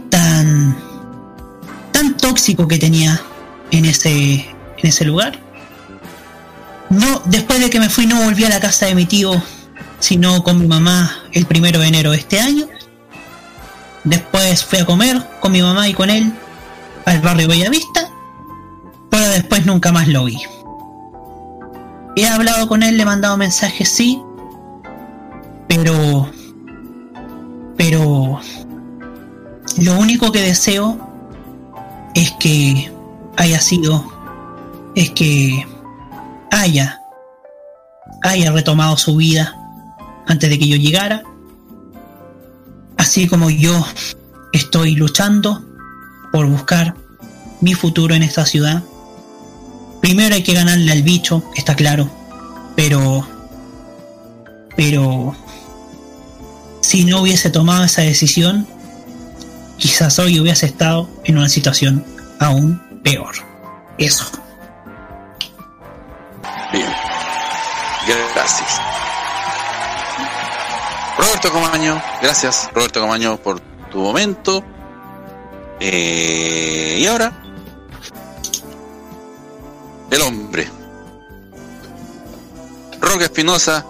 tan 0.09 0.77
tan 1.91 2.17
tóxico 2.17 2.69
que 2.69 2.79
tenía 2.79 3.21
en 3.73 3.85
ese 3.85 4.35
en 4.79 4.87
ese 4.87 5.05
lugar. 5.05 5.41
No, 6.89 7.21
después 7.25 7.59
de 7.59 7.69
que 7.69 7.81
me 7.81 7.89
fui 7.89 8.07
no 8.07 8.23
volví 8.23 8.45
a 8.45 8.49
la 8.49 8.61
casa 8.61 8.87
de 8.87 8.95
mi 8.95 9.07
tío, 9.07 9.43
sino 9.99 10.45
con 10.45 10.61
mi 10.61 10.69
mamá 10.69 11.25
el 11.33 11.47
primero 11.47 11.81
de 11.81 11.89
enero 11.89 12.13
de 12.13 12.19
este 12.19 12.39
año. 12.39 12.69
Después 14.05 14.65
fui 14.65 14.81
a 14.81 14.85
comer 14.85 15.23
con 15.41 15.53
mi 15.53 15.63
mamá 15.63 15.89
y 15.89 15.95
con 15.95 16.11
él 16.11 16.33
al 17.05 17.21
barrio 17.21 17.49
Bellavista, 17.49 18.11
pero 19.11 19.29
después 19.29 19.65
nunca 19.65 19.93
más 19.93 20.09
lo 20.09 20.25
vi. 20.25 20.39
He 22.17 22.27
hablado 22.29 22.69
con 22.69 22.83
él, 22.83 22.97
le 22.97 23.05
he 23.05 23.07
mandado 23.07 23.37
mensajes, 23.37 23.89
sí, 23.89 24.21
pero 25.69 26.31
pero 27.77 28.41
lo 29.79 29.99
único 29.99 30.31
que 30.31 30.41
deseo 30.41 30.99
es 32.15 32.31
que 32.33 32.93
haya 33.37 33.61
sido 33.61 34.05
es 34.95 35.11
que 35.11 35.67
haya 36.51 37.01
haya 38.23 38.53
retomado 38.53 38.97
su 38.99 39.17
vida 39.17 39.57
antes 40.27 40.51
de 40.51 40.59
que 40.59 40.69
yo 40.69 40.77
llegara 40.77 41.23
así 43.03 43.29
como 43.29 43.51
yo 43.51 43.87
estoy 44.53 44.95
luchando 44.95 45.65
por 46.33 46.47
buscar 46.47 46.95
mi 47.61 47.75
futuro 47.75 48.15
en 48.15 48.23
esta 48.23 48.47
ciudad 48.47 48.83
primero 50.01 50.35
hay 50.35 50.43
que 50.43 50.55
ganarle 50.55 50.91
al 50.93 51.03
bicho 51.03 51.43
está 51.57 51.75
claro 51.75 52.11
pero 52.77 53.27
pero 54.77 55.37
si 56.93 57.05
no 57.05 57.23
hubiese 57.23 57.49
tomado 57.49 57.85
esa 57.85 58.03
decisión, 58.03 58.67
quizás 59.79 60.19
hoy 60.19 60.39
hubiese 60.41 60.67
estado 60.67 61.09
en 61.25 61.39
una 61.39 61.49
situación 61.49 62.05
aún 62.39 62.83
peor. 63.03 63.35
Eso. 63.97 64.27
Bien. 66.71 66.87
Gracias. 68.35 68.92
Roberto 71.23 71.53
Comaño, 71.53 72.03
gracias 72.21 72.69
Roberto 72.75 73.01
Comaño 73.01 73.37
por 73.37 73.61
tu 73.93 74.01
momento. 74.01 74.65
Eh, 75.79 76.99
y 77.01 77.07
ahora, 77.07 77.33
el 80.11 80.21
hombre. 80.21 80.69
Roque 83.01 83.25
Espinosa, 83.25 83.87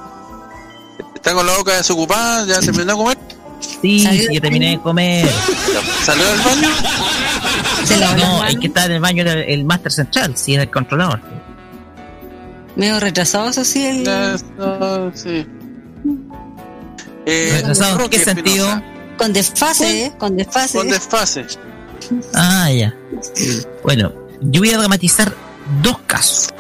¿está 1.14 1.32
con 1.32 1.46
la 1.46 1.56
boca 1.56 1.74
desocupada? 1.74 2.44
¿Ya 2.46 2.60
terminó 2.60 2.92
de 2.92 2.98
comer? 2.98 3.18
Sí, 3.60 4.00
sí, 4.00 4.28
ya 4.30 4.40
terminé 4.40 4.70
de 4.72 4.80
comer. 4.80 5.26
¿Salió 6.04 6.24
del 6.26 6.38
baño? 6.40 6.68
no, 8.18 8.42
hay 8.42 8.56
que 8.56 8.66
estar 8.66 8.90
en 8.90 8.96
el 8.96 9.00
baño 9.00 9.24
del 9.24 9.38
el 9.38 9.64
Master 9.64 9.90
Central, 9.90 10.36
sí, 10.36 10.54
es 10.54 10.60
el 10.60 10.70
controlador. 10.70 11.20
Medio 12.76 13.00
retrasado, 13.00 13.48
eso 13.48 13.64
sí. 13.64 13.86
El... 13.86 14.06
Eso, 14.06 15.12
sí. 15.14 15.46
Eh, 17.27 17.51
¿Retrasado 17.57 18.05
en 18.05 18.11
qué 18.11 18.19
sentido? 18.19 18.82
Con 19.16 19.32
desfase, 19.32 20.07
¿eh? 20.07 20.12
Con 20.19 20.36
desfase. 20.36 20.78
Con 20.78 20.89
desfase. 20.89 21.47
Ah, 22.35 22.70
ya. 22.70 22.94
Bueno, 23.85 24.12
yo 24.40 24.61
voy 24.61 24.70
a 24.70 24.78
dramatizar 24.78 25.32
dos 25.82 25.99
casos. 26.07 26.53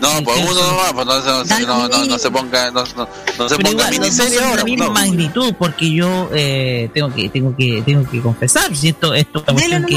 No, 0.00 0.08
pues 0.24 0.40
uno 0.40 0.54
nomás, 0.54 0.92
pues 0.94 1.06
no, 1.06 1.20
no, 1.20 1.44
no, 1.44 1.66
no, 1.66 1.88
no, 1.88 2.04
no 2.06 2.18
se 2.18 2.30
ponga, 2.30 2.70
no, 2.70 2.84
no, 2.96 3.08
no 3.38 3.48
se 3.48 3.58
ponga 3.58 3.90
miniserie 3.90 4.40
ahora. 4.40 4.56
la 4.56 4.64
misma 4.64 4.86
no. 4.86 4.92
magnitud, 4.92 5.54
porque 5.58 5.92
yo 5.92 6.30
eh, 6.32 6.88
tengo 6.94 7.12
que 7.14 7.28
tengo 7.28 7.54
que 7.54 7.82
tengo 7.84 8.08
que 8.08 8.22
confesar 8.22 8.74
si 8.74 8.88
esto 8.88 9.12
esto 9.12 9.44
es 9.46 9.66
una 9.66 9.86
que. 9.86 9.96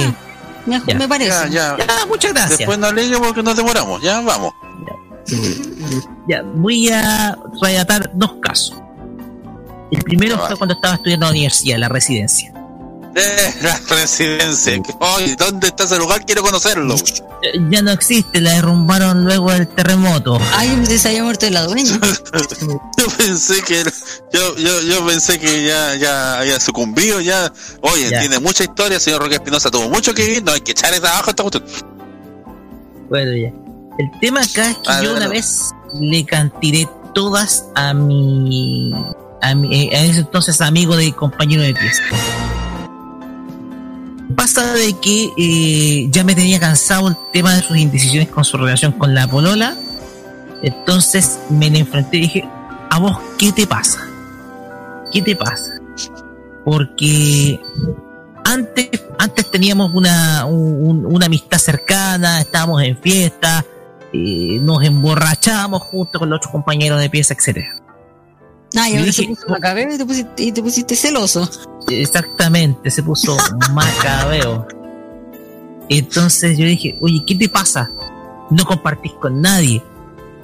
Me, 0.66 0.82
Ya. 0.86 0.96
me 0.96 1.08
parece. 1.08 1.30
Ya, 1.30 1.48
ya. 1.48 1.78
Ya, 1.78 2.06
muchas 2.06 2.34
gracias. 2.34 2.58
Después 2.58 2.78
no 2.78 2.88
alegue 2.88 3.18
porque 3.18 3.42
nos 3.42 3.56
demoramos, 3.56 4.02
ya 4.02 4.20
vamos. 4.20 4.54
Ya, 6.28 6.42
voy 6.44 6.90
a 6.90 7.38
relatar 7.62 8.12
dos 8.14 8.34
casos. 8.42 8.76
El 9.92 10.02
primero 10.04 10.38
fue 10.48 10.56
cuando 10.58 10.76
estaba 10.76 10.96
estudiando 10.96 11.26
en 11.28 11.30
la 11.30 11.36
universidad, 11.38 11.78
la 11.78 11.90
residencia. 11.90 12.54
Eh, 13.16 13.54
la 13.62 13.80
residencia. 13.90 14.80
Oye, 15.00 15.36
¿dónde 15.36 15.68
está 15.68 15.86
ese 15.86 15.98
lugar? 15.98 16.26
Quiero 16.26 16.42
conocerlo. 16.44 16.96
Eh, 17.42 17.60
Ya 17.70 17.82
no 17.82 17.92
existe, 17.92 18.42
la 18.42 18.54
derrumbaron 18.54 19.24
luego 19.24 19.52
del 19.52 19.68
terremoto. 19.68 20.40
Ay, 20.56 20.70
pensé 20.76 21.00
se 21.00 21.10
había 21.10 21.24
muerto 21.24 21.50
la 21.50 21.64
dueña. 21.64 22.00
Yo 22.98 23.08
pensé 23.18 23.62
que 23.64 23.84
yo, 24.34 24.56
yo, 24.58 24.82
yo 24.82 25.06
pensé 25.06 25.40
que 25.40 25.66
ya, 25.66 25.96
ya 25.96 26.40
había 26.40 26.60
sucumbido 26.60 27.20
ya. 27.22 27.52
Oye, 27.82 28.10
Ya. 28.10 28.20
tiene 28.20 28.40
mucha 28.40 28.64
historia, 28.64 29.00
señor 29.00 29.22
Roque 29.22 29.36
Espinosa, 29.36 29.72
tuvo 29.72 29.90
mucho 29.90 30.14
que 30.14 30.24
vivir, 30.26 30.44
no 30.44 30.52
hay 30.52 30.62
que 30.62 30.72
echar 30.74 30.94
esa 30.94 31.10
abajo 31.12 31.28
a 31.28 31.30
esta 31.30 31.44
cuestión. 31.44 31.64
Bueno, 33.10 33.32
ya. 33.36 33.54
El 34.00 34.20
tema 34.20 34.42
acá 34.42 34.70
es 34.72 34.78
que 34.78 35.06
yo 35.06 35.16
una 35.16 35.28
vez 35.28 35.72
le 36.00 36.24
cantiré 36.26 36.88
todas 37.16 37.66
a 37.76 37.94
mi, 37.94 38.92
a 39.42 39.52
eh, 39.52 39.90
ese 39.92 40.20
entonces 40.22 40.62
amigo 40.62 40.96
de 40.96 41.12
compañero 41.14 41.62
de 41.64 41.74
pieza. 41.74 42.04
pasa 44.36 44.74
de 44.74 44.94
que 45.00 45.32
eh, 45.38 46.08
ya 46.12 46.24
me 46.24 46.36
tenía 46.36 46.60
cansado 46.60 47.08
el 47.08 47.16
tema 47.34 47.54
de 47.56 47.62
sus 47.62 47.78
indecisiones 47.78 48.30
con 48.30 48.46
su 48.46 48.58
relación 48.58 48.92
con 48.94 49.14
la 49.14 49.28
polola. 49.28 49.76
Entonces 50.62 51.40
me 51.50 51.70
le 51.70 51.80
enfrenté 51.80 52.18
y 52.18 52.22
dije, 52.22 52.50
¿a 52.90 53.00
vos 53.00 53.18
qué 53.38 53.52
te 53.52 53.66
pasa? 53.68 54.00
¿Qué 55.12 55.22
te 55.22 55.36
pasa? 55.36 55.72
Porque 56.66 57.60
antes, 58.44 58.90
antes 59.20 59.50
teníamos 59.52 59.94
una, 59.94 60.46
un- 60.46 61.06
una 61.06 61.26
amistad 61.28 61.58
cercana, 61.60 62.42
estábamos 62.42 62.82
en 62.84 62.98
fiesta, 62.98 63.64
eh, 64.14 64.60
nos 64.62 64.84
emborrachábamos 64.84 65.82
junto 65.84 66.20
con 66.20 66.30
los 66.30 66.38
otros 66.38 66.52
compañeros 66.52 67.00
de 67.00 67.10
pieza, 67.10 67.34
etcétera. 67.34 67.76
Ah, 68.80 68.90
y 68.90 68.98
ahora 68.98 69.12
se 69.12 69.22
dije, 69.24 69.34
puso 69.36 69.48
macabeo 69.50 69.94
y 69.94 69.98
te 69.98 70.06
pusiste, 70.06 70.44
y 70.44 70.52
te 70.52 70.62
pusiste 70.62 70.96
celoso. 70.96 71.50
Exactamente, 71.90 72.90
se 72.92 73.04
puso 73.04 73.36
macabeo. 73.74 74.68
Entonces 75.90 76.58
yo 76.58 76.66
dije, 76.66 76.98
oye, 77.02 77.24
¿qué 77.26 77.36
te 77.36 77.50
pasa? 77.50 77.90
No 78.50 78.66
compartís 78.66 79.14
con 79.14 79.42
nadie. 79.42 79.82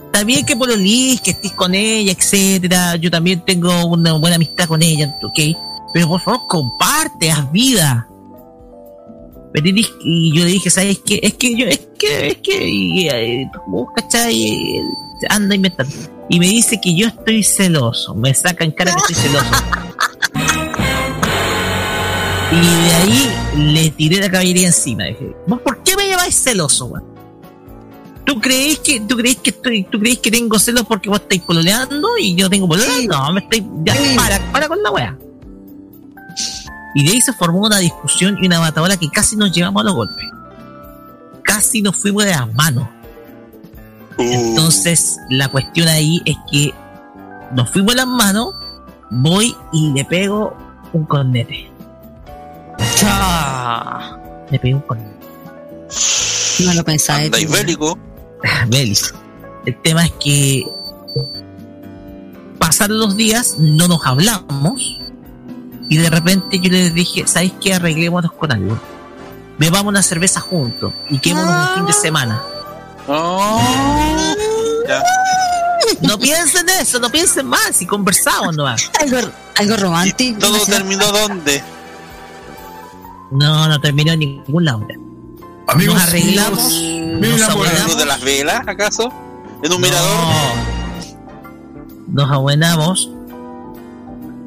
Está 0.06 0.24
bien 0.24 0.46
que 0.46 0.56
pololís, 0.56 1.22
que 1.22 1.32
estés 1.32 1.52
con 1.54 1.74
ella, 1.76 2.12
etcétera. 2.12 2.96
Yo 2.98 3.10
también 3.10 3.44
tengo 3.46 3.86
una 3.86 4.14
buena 4.14 4.36
amistad 4.36 4.68
con 4.68 4.82
ella, 4.84 5.14
ok. 5.24 5.58
Pero 5.94 6.08
por 6.08 6.22
favor, 6.22 6.42
comparte, 6.48 7.32
haz 7.32 7.52
vida. 7.52 8.08
Y 9.56 9.72
dije- 9.72 9.92
y 10.04 10.36
yo 10.38 10.46
le 10.46 10.52
dije, 10.52 10.70
¿sabes 10.70 11.00
qué? 11.06 11.20
Es 11.22 11.34
que 11.36 11.56
yo, 11.56 11.66
es 11.68 11.80
que, 12.00 12.28
es 12.28 12.38
que, 12.38 12.68
y, 12.68 13.08
eh, 13.08 13.50
¿cachai? 13.96 14.34
Y, 14.36 14.78
eh, 14.78 14.82
Anda 15.30 15.56
inventando. 15.56 15.94
Y 16.34 16.40
me 16.40 16.48
dice 16.48 16.82
que 16.82 16.96
yo 16.96 17.06
estoy 17.06 17.44
celoso. 17.44 18.16
Me 18.16 18.34
saca 18.34 18.64
en 18.64 18.72
cara 18.72 18.92
que 18.92 19.14
estoy 19.14 19.16
celoso. 19.16 19.52
Y 22.52 22.86
de 22.86 22.94
ahí 22.96 23.72
le 23.72 23.92
tiré 23.92 24.20
la 24.20 24.32
caballería 24.32 24.66
encima. 24.66 25.04
Dije, 25.04 25.36
¿vos 25.46 25.62
por 25.62 25.84
qué 25.84 25.96
me 25.96 26.10
llamáis 26.10 26.34
celoso, 26.34 26.86
weón? 26.86 27.04
¿Tú 28.26 28.42
creéis 28.42 28.80
que, 28.80 29.02
tú 29.02 29.16
creéis 29.16 29.38
que 29.44 29.52
estoy, 29.52 29.84
tú 29.84 30.00
creéis 30.00 30.18
que 30.22 30.32
tengo 30.32 30.58
celos 30.58 30.86
porque 30.88 31.08
vos 31.08 31.20
estáis 31.20 31.44
pololeando 31.44 32.18
y 32.18 32.34
yo 32.34 32.50
tengo 32.50 32.68
pololeando? 32.68 33.16
No, 33.16 33.32
me 33.32 33.42
estáis, 33.42 33.64
ya, 33.84 33.94
para, 34.16 34.40
para 34.52 34.68
con 34.68 34.82
la 34.82 34.90
wea. 34.90 35.16
Y 36.96 37.06
de 37.06 37.12
ahí 37.12 37.22
se 37.22 37.34
formó 37.34 37.60
una 37.60 37.78
discusión 37.78 38.40
y 38.42 38.48
una 38.48 38.58
batabola 38.58 38.98
que 38.98 39.08
casi 39.12 39.36
nos 39.36 39.52
llevamos 39.52 39.82
a 39.82 39.84
los 39.84 39.94
golpes. 39.94 40.26
Casi 41.44 41.84
nos 41.84 41.96
fuimos 41.96 42.24
de 42.26 42.32
las 42.32 42.52
manos. 42.56 42.88
Entonces, 44.18 45.18
la 45.30 45.48
cuestión 45.50 45.88
ahí 45.88 46.22
es 46.26 46.36
que 46.52 46.74
nos 47.54 47.70
fuimos 47.70 47.96
las 47.96 48.08
manos, 48.08 48.54
voy 49.10 49.56
y 49.72 49.92
le 49.94 50.06
pego 50.06 50.56
un 50.94 51.06
cornete. 51.06 51.72
¡Cha! 52.96 54.18
Le 54.50 54.60
pego 54.60 54.78
un 54.78 54.84
cornete. 54.84 55.14
No 56.60 56.74
lo 56.74 56.80
Andáis 56.80 57.32
ti. 57.32 57.46
bélico. 57.46 57.98
Belis. 58.68 59.14
El 59.66 59.82
tema 59.82 60.06
es 60.06 60.12
que 60.24 60.64
pasaron 62.60 63.00
los 63.00 63.16
días, 63.16 63.56
no 63.58 63.88
nos 63.88 64.06
hablamos 64.06 65.00
y 65.90 65.98
de 65.98 66.10
repente 66.10 66.60
yo 66.60 66.70
les 66.70 66.94
dije, 66.94 67.26
¿sabéis 67.28 67.54
qué? 67.62 67.74
Arreglémonos 67.74 68.32
con 68.34 68.52
algo. 68.52 68.78
Bebamos 69.58 69.90
una 69.90 70.02
cerveza 70.02 70.40
juntos 70.40 70.94
y 71.10 71.20
quedémonos 71.20 71.70
un 71.70 71.76
fin 71.76 71.86
de 71.86 71.94
semana. 71.94 72.42
Ya. 73.08 75.04
No 76.02 76.18
piensen 76.18 76.68
en 76.70 76.82
eso, 76.82 77.00
no 77.00 77.10
piensen 77.10 77.48
más, 77.48 77.76
si 77.76 77.86
conversamos 77.86 78.56
nomás. 78.56 78.90
Algo, 79.02 79.18
algo 79.56 79.78
romántico. 79.78 80.40
¿Todo 80.40 80.66
terminó 80.66 81.06
dónde? 81.12 81.64
No, 83.32 83.68
no 83.68 83.80
terminó 83.80 84.14
en 84.14 84.20
ningún 84.20 84.66
lado. 84.66 84.88
Amigos, 85.68 85.96
nos 85.96 86.04
arreglamos, 86.04 86.60
amigos, 86.60 87.22
nos 87.22 87.22
mira, 87.22 87.48
¿Algo 87.48 87.64
abuenamos, 87.64 87.98
de 87.98 88.06
las 88.06 88.22
velas, 88.22 88.68
acaso? 88.68 89.12
¿En 89.64 89.74
un 89.74 89.82
mirador? 89.82 90.34
nos 92.08 92.30
abuenamos. 92.32 93.10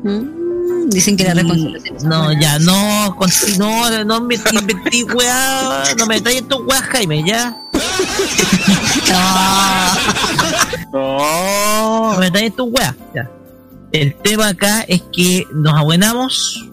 Mm, 0.04 0.35
Dicen 0.88 1.16
que 1.16 1.24
la 1.24 1.34
reconciliación. 1.34 1.96
No, 2.08 2.32
ya, 2.40 2.58
no, 2.60 3.16
no, 3.58 4.04
no 4.04 4.20
me 4.20 4.34
inventé 4.36 5.04
weá, 5.04 5.82
no 5.98 6.06
me 6.06 6.14
metáis 6.16 6.38
en 6.38 6.48
tu 6.48 6.56
weá, 6.64 6.80
Jaime, 6.82 7.24
ya. 7.26 7.56
No. 10.92 12.12
No 12.12 12.18
me 12.18 12.26
metáis 12.26 12.46
en 12.46 12.52
tu 12.56 12.64
weá, 12.66 12.94
ya. 13.14 13.30
El 13.92 14.14
tema 14.16 14.48
acá 14.48 14.82
es 14.88 15.02
que 15.12 15.44
nos 15.54 15.74
abuenamos 15.74 16.64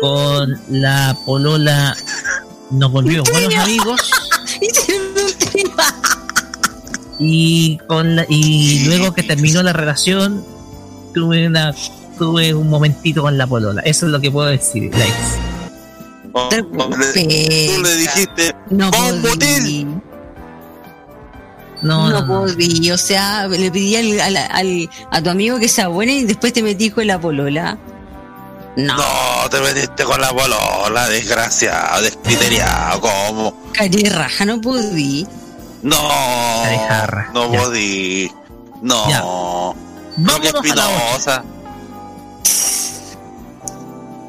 con 0.00 0.58
la 0.70 1.16
polola, 1.26 1.94
nos 2.70 2.90
volvimos 2.90 3.28
buenos 3.30 3.54
amigos. 3.54 4.10
y 7.18 7.78
con 7.86 8.16
la- 8.16 8.26
y 8.28 8.84
luego 8.86 9.14
que 9.14 9.22
terminó 9.22 9.62
la 9.62 9.72
relación 9.72 10.44
tuve 11.12 11.46
una 11.46 11.72
tuve 12.18 12.54
un 12.54 12.68
momentito 12.68 13.22
con 13.22 13.36
la 13.38 13.46
polola 13.46 13.82
eso 13.82 14.06
es 14.06 14.12
lo 14.12 14.20
que 14.20 14.30
puedo 14.30 14.48
decir 14.48 14.94
Lex 14.94 15.12
Oh, 16.36 16.48
le- 16.50 16.62
tú 16.64 17.82
le 17.82 17.94
dijiste, 17.96 18.56
No 18.70 18.90
"Pon 18.90 19.22
podí. 19.22 19.28
botín". 19.28 20.02
no, 21.82 22.08
No, 22.08 22.10
no, 22.10 22.20
no. 22.26 22.26
podí, 22.46 22.90
o 22.90 22.98
sea, 22.98 23.46
le 23.46 23.70
pedí 23.70 23.94
al, 23.94 24.20
al- 24.20 24.36
al- 24.36 24.90
a 25.12 25.22
tu 25.22 25.30
amigo 25.30 25.58
que 25.58 25.68
sea 25.68 25.88
buena 25.88 26.10
y 26.12 26.24
después 26.24 26.52
te 26.52 26.62
metí 26.62 26.90
con 26.90 27.06
la 27.06 27.20
polola. 27.20 27.78
No, 28.76 28.96
No, 28.96 29.48
te 29.50 29.60
metiste 29.60 30.02
con 30.02 30.20
la 30.20 30.30
polola, 30.30 31.08
desgraciado, 31.08 32.02
descriteriado, 32.02 33.00
¿cómo? 33.00 33.56
cari 33.72 34.02
raja, 34.08 34.44
no 34.44 34.60
podí. 34.60 35.26
No, 35.82 35.96
no 37.32 37.52
ya. 37.52 37.62
podí. 37.62 38.28
No. 38.82 39.08
Ya. 39.08 39.22
Vámonos 40.16 40.70
a 40.70 40.74
la 40.74 40.88
otra. 41.14 41.44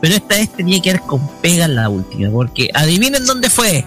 Pero 0.02 0.16
esta 0.16 0.36
vez 0.36 0.50
tenía 0.54 0.82
que 0.82 0.92
ver 0.94 1.02
con 1.02 1.28
pega 1.42 1.66
en 1.66 1.76
la 1.76 1.90
última 1.90 2.30
porque 2.32 2.70
adivinen 2.74 3.26
dónde 3.26 3.50
fue 3.50 3.86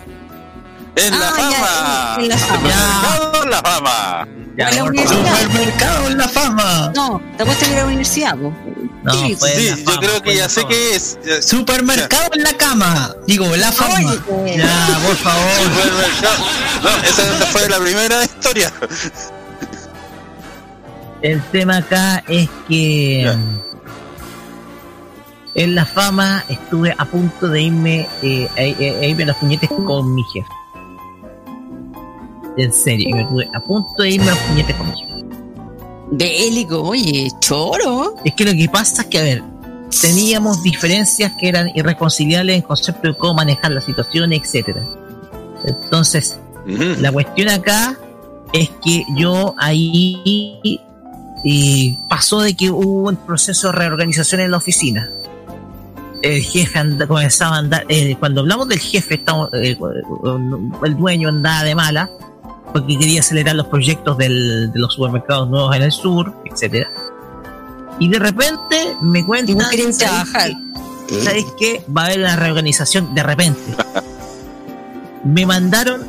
En 0.96 1.18
la 1.18 1.28
Ah, 1.28 1.34
ya, 1.38 1.56
fama. 1.58 2.16
en- 2.16 2.22
en 2.24 2.28
la 2.30 2.38
fama. 2.38 2.58
Supermercado 2.58 3.42
en 3.44 3.50
la 3.50 3.62
fama. 3.62 4.28
Ya, 4.56 4.68
en 4.70 4.76
la 4.76 4.84
universidad. 4.84 5.36
Supermercado 5.42 6.06
en 6.08 6.18
la 6.18 6.28
fama. 6.28 6.92
No, 6.96 7.22
te 7.36 7.42
apuesto 7.44 7.64
que 7.66 7.70
era 7.72 7.80
la 7.82 7.86
universidad. 7.86 8.34
No, 8.34 9.12
Sí, 9.14 9.36
yo 9.86 9.96
creo 10.00 10.20
que 10.22 10.34
ya 10.34 10.48
sé 10.48 10.64
qué 10.68 10.96
es. 10.96 11.16
Ya- 11.24 11.40
Supermercado 11.40 12.30
en 12.32 12.42
la 12.42 12.52
cama. 12.54 13.14
Digo, 13.28 13.54
la 13.54 13.70
fama. 13.70 13.94
Oye, 13.94 14.56
ya 14.58 14.98
por 15.06 15.14
favor 15.14 15.50
Supermercado. 15.62 16.44
No, 16.82 16.88
esa 17.04 17.46
fue 17.46 17.68
la 17.68 17.78
primera 17.78 18.24
historia. 18.24 18.72
el 21.22 21.42
tema 21.50 21.76
acá 21.78 22.22
es 22.28 22.48
que 22.68 23.22
Ya. 23.22 23.38
En 25.54 25.74
la 25.74 25.84
fama 25.86 26.44
estuve 26.48 26.94
a 26.96 27.04
punto 27.04 27.48
de 27.48 27.62
irme 27.62 28.06
eh, 28.22 28.48
a, 28.56 28.60
a- 28.60 29.00
a 29.00 29.06
irme 29.06 29.22
a 29.24 29.26
los 29.26 29.36
puñetes 29.36 29.68
con 29.86 30.14
mi 30.14 30.22
jefe 30.24 30.48
en 32.56 32.72
serio 32.72 33.10
yo 33.10 33.22
estuve 33.22 33.48
a 33.54 33.60
punto 33.60 34.02
de 34.02 34.10
irme 34.10 34.28
a 34.28 34.30
los 34.30 34.38
puñetes 34.40 34.76
con 34.76 34.86
mi 34.90 34.92
jefe 34.98 35.08
bélico, 36.10 36.80
oye, 36.80 37.28
choro. 37.38 38.14
Es 38.24 38.32
que 38.32 38.46
lo 38.46 38.52
que 38.52 38.66
pasa 38.70 39.02
es 39.02 39.08
que, 39.08 39.18
a 39.18 39.22
ver, 39.22 39.42
teníamos 40.00 40.62
diferencias 40.62 41.34
que 41.38 41.50
eran 41.50 41.68
irreconciliables 41.74 42.56
en 42.56 42.62
concepto 42.62 43.08
de 43.08 43.14
cómo 43.14 43.34
manejar 43.34 43.72
la 43.72 43.82
situación, 43.82 44.32
etcétera. 44.32 44.82
Entonces, 45.66 46.38
la 46.66 47.12
cuestión 47.12 47.50
acá 47.50 47.94
es 48.54 48.70
que 48.82 49.04
yo 49.16 49.54
ahí 49.58 50.80
y 51.44 51.98
pasó 52.08 52.40
de 52.40 52.54
que 52.56 52.70
hubo 52.70 53.10
un 53.10 53.16
proceso 53.16 53.66
de 53.66 53.74
reorganización 53.74 54.40
en 54.40 54.50
la 54.50 54.56
oficina. 54.56 55.10
El 56.22 56.42
jefe 56.42 56.78
anda- 56.78 57.06
comenzaba 57.06 57.56
a 57.56 57.58
andar, 57.60 57.84
eh, 57.88 58.16
cuando 58.18 58.40
hablamos 58.40 58.68
del 58.68 58.80
jefe, 58.80 59.14
estamos, 59.14 59.50
eh, 59.54 59.76
el 60.84 60.96
dueño 60.96 61.28
andaba 61.28 61.62
de 61.62 61.74
mala 61.74 62.10
porque 62.72 62.98
quería 62.98 63.20
acelerar 63.20 63.54
los 63.54 63.66
proyectos 63.68 64.18
del- 64.18 64.70
de 64.72 64.78
los 64.80 64.92
supermercados 64.94 65.48
nuevos 65.48 65.74
en 65.76 65.82
el 65.82 65.92
sur, 65.92 66.34
etcétera. 66.44 66.90
Y 68.00 68.08
de 68.08 68.18
repente 68.18 68.96
me 69.00 69.24
cuentan, 69.24 69.58
querías 69.70 69.96
¿sabes 69.96 69.98
trabajar. 70.30 70.52
¿sabes 71.22 71.46
qué? 71.58 71.82
Va 71.96 72.02
a 72.02 72.04
haber 72.06 72.18
una 72.20 72.36
reorganización 72.36 73.14
de 73.14 73.22
repente. 73.22 73.60
Me 75.24 75.44
mandaron, 75.46 76.06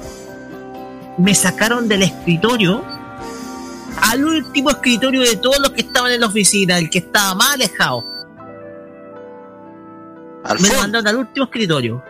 me 1.17 1.33
sacaron 1.35 1.87
del 1.87 2.03
escritorio 2.03 2.83
al 4.01 4.23
último 4.23 4.69
escritorio 4.69 5.21
de 5.21 5.35
todos 5.35 5.59
los 5.59 5.71
que 5.71 5.81
estaban 5.81 6.11
en 6.11 6.21
la 6.21 6.27
oficina, 6.27 6.77
el 6.77 6.89
que 6.89 6.99
estaba 6.99 7.33
más 7.35 7.55
alejado. 7.55 8.03
Al 10.43 10.59
Me 10.59 10.69
mandaron 10.71 11.07
al 11.07 11.15
último 11.17 11.45
escritorio, 11.45 12.03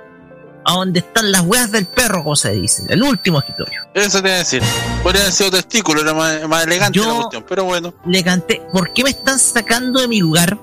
a 0.66 0.74
donde 0.74 1.00
están 1.00 1.32
las 1.32 1.42
hueas 1.42 1.72
del 1.72 1.86
perro, 1.88 2.24
como 2.24 2.36
se 2.36 2.52
dice, 2.52 2.84
el 2.90 3.02
último 3.02 3.40
escritorio. 3.40 3.82
Eso 3.94 4.22
te 4.22 4.28
iba 4.28 4.36
a 4.36 4.40
decir. 4.40 4.62
Podría 5.04 5.22
haber 5.24 5.34
sido 5.34 5.52
testículo, 5.52 6.02
era 6.02 6.14
más, 6.14 6.48
más 6.48 6.66
elegante 6.66 6.98
Yo- 7.00 7.08
la 7.08 7.16
cuestión, 7.16 7.46
pero 7.48 7.64
bueno. 7.66 7.94
Le 8.06 8.24
canté, 8.24 8.62
¿por 8.72 8.94
qué 8.94 9.04
me 9.04 9.10
están 9.10 9.40
sacando 9.40 10.02
de 10.02 10.08
mi 10.08 10.20
lugar? 10.20 10.58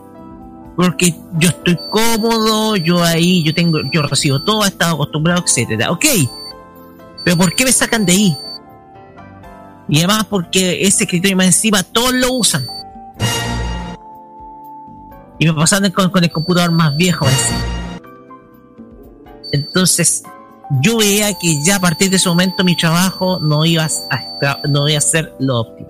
porque 0.77 1.15
yo 1.39 1.49
estoy 1.49 1.79
cómodo, 1.91 2.77
yo 2.77 3.03
ahí, 3.03 3.43
yo 3.43 3.55
tengo, 3.55 3.81
yo 3.91 4.03
recibo 4.03 4.43
todo, 4.43 4.63
he 4.63 4.69
estado 4.69 4.97
acostumbrado, 4.97 5.43
etcétera. 5.43 5.91
Ok, 5.91 6.05
pero 7.25 7.35
¿por 7.39 7.55
qué 7.55 7.65
me 7.65 7.73
sacan 7.73 8.05
de 8.05 8.13
ahí? 8.13 8.37
Y 9.89 9.99
además 10.01 10.27
porque 10.29 10.87
ese 10.87 11.07
criterio 11.07 11.35
más 11.35 11.47
encima 11.47 11.83
todos 11.83 12.13
lo 12.13 12.31
usan. 12.35 12.67
Y 15.39 15.47
me 15.47 15.55
pasan 15.55 15.91
con, 15.91 16.11
el 16.23 16.31
computador 16.31 16.71
más 16.73 16.97
viejo 16.97 17.27
encima. 17.27 18.01
Entonces, 19.53 20.23
yo 20.83 20.99
veía 20.99 21.33
que 21.35 21.63
ya 21.65 21.77
a 21.77 21.81
partir 21.81 22.11
de 22.11 22.17
ese 22.17 22.29
momento 22.29 22.65
mi 22.65 22.77
trabajo 22.77 23.39
no 23.41 23.65
iba 23.65 23.85
a, 23.85 24.59
no 24.69 24.89
iba 24.89 24.99
a 24.99 25.01
ser 25.01 25.33
lo 25.39 25.61
óptimo. 25.61 25.89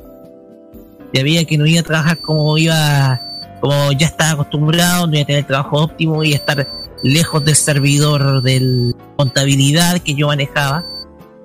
Ya 1.13 1.23
veía 1.23 1.45
que 1.45 1.57
no 1.57 1.67
iba 1.67 1.81
a 1.81 1.85
trabajar 1.85 2.19
como 2.19 2.59
iba, 2.59 3.21
como 3.61 3.93
ya 3.93 4.09
estaba 4.09 4.33
acostumbrado, 4.33 5.07
no 5.07 5.15
iba 5.15 5.23
a 5.23 5.27
tener 5.27 5.47
trabajo 5.47 5.83
óptimo, 5.83 6.23
iba 6.25 6.37
a 6.37 6.39
estar 6.39 6.69
lejos 7.03 7.45
del 7.45 7.57
servidor 7.57 8.43
de 8.43 8.93
contabilidad 9.17 9.99
que 10.01 10.15
yo 10.15 10.27
manejaba, 10.27 10.85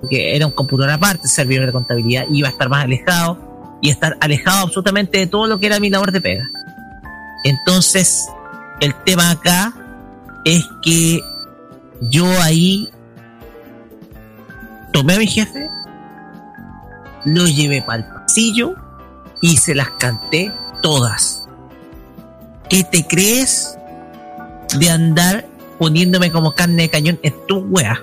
porque 0.02 0.36
era 0.36 0.46
un 0.46 0.52
computador 0.52 0.92
aparte, 0.92 1.24
el 1.24 1.30
servidor 1.30 1.68
de 1.68 1.72
contabilidad, 1.72 2.26
iba 2.32 2.48
a 2.48 2.52
estar 2.52 2.70
más 2.70 2.84
alejado 2.84 3.38
y 3.82 3.90
estar 3.90 4.18
alejado 4.20 4.60
absolutamente 4.64 5.20
de 5.20 5.28
todo 5.28 5.48
lo 5.48 5.60
que 5.60 5.68
era 5.68 5.80
mi 5.80 5.90
labor 5.90 6.12
de 6.12 6.22
pega. 6.22 6.50
Entonces, 7.44 8.28
el 8.80 8.96
tema 9.04 9.32
acá 9.32 9.74
es 10.46 10.68
que 10.82 11.22
yo 12.02 12.26
ahí 12.42 12.90
tomé 14.92 15.16
a 15.16 15.20
mi 15.20 15.28
jefe, 15.28 15.70
lo 17.26 17.46
llevé 17.48 17.82
para 17.82 18.00
el 18.00 18.06
pasillo 18.06 18.76
y 19.42 19.58
se 19.58 19.76
las 19.76 19.90
canté 19.92 20.52
todas. 20.82 21.48
¿Qué 22.70 22.84
te 22.84 23.06
crees 23.06 23.78
de 24.78 24.90
andar 24.90 25.48
poniéndome 25.78 26.32
como 26.32 26.54
carne 26.54 26.84
de 26.84 26.90
cañón 26.90 27.20
en 27.22 27.36
tu 27.48 27.60
wea? 27.60 28.02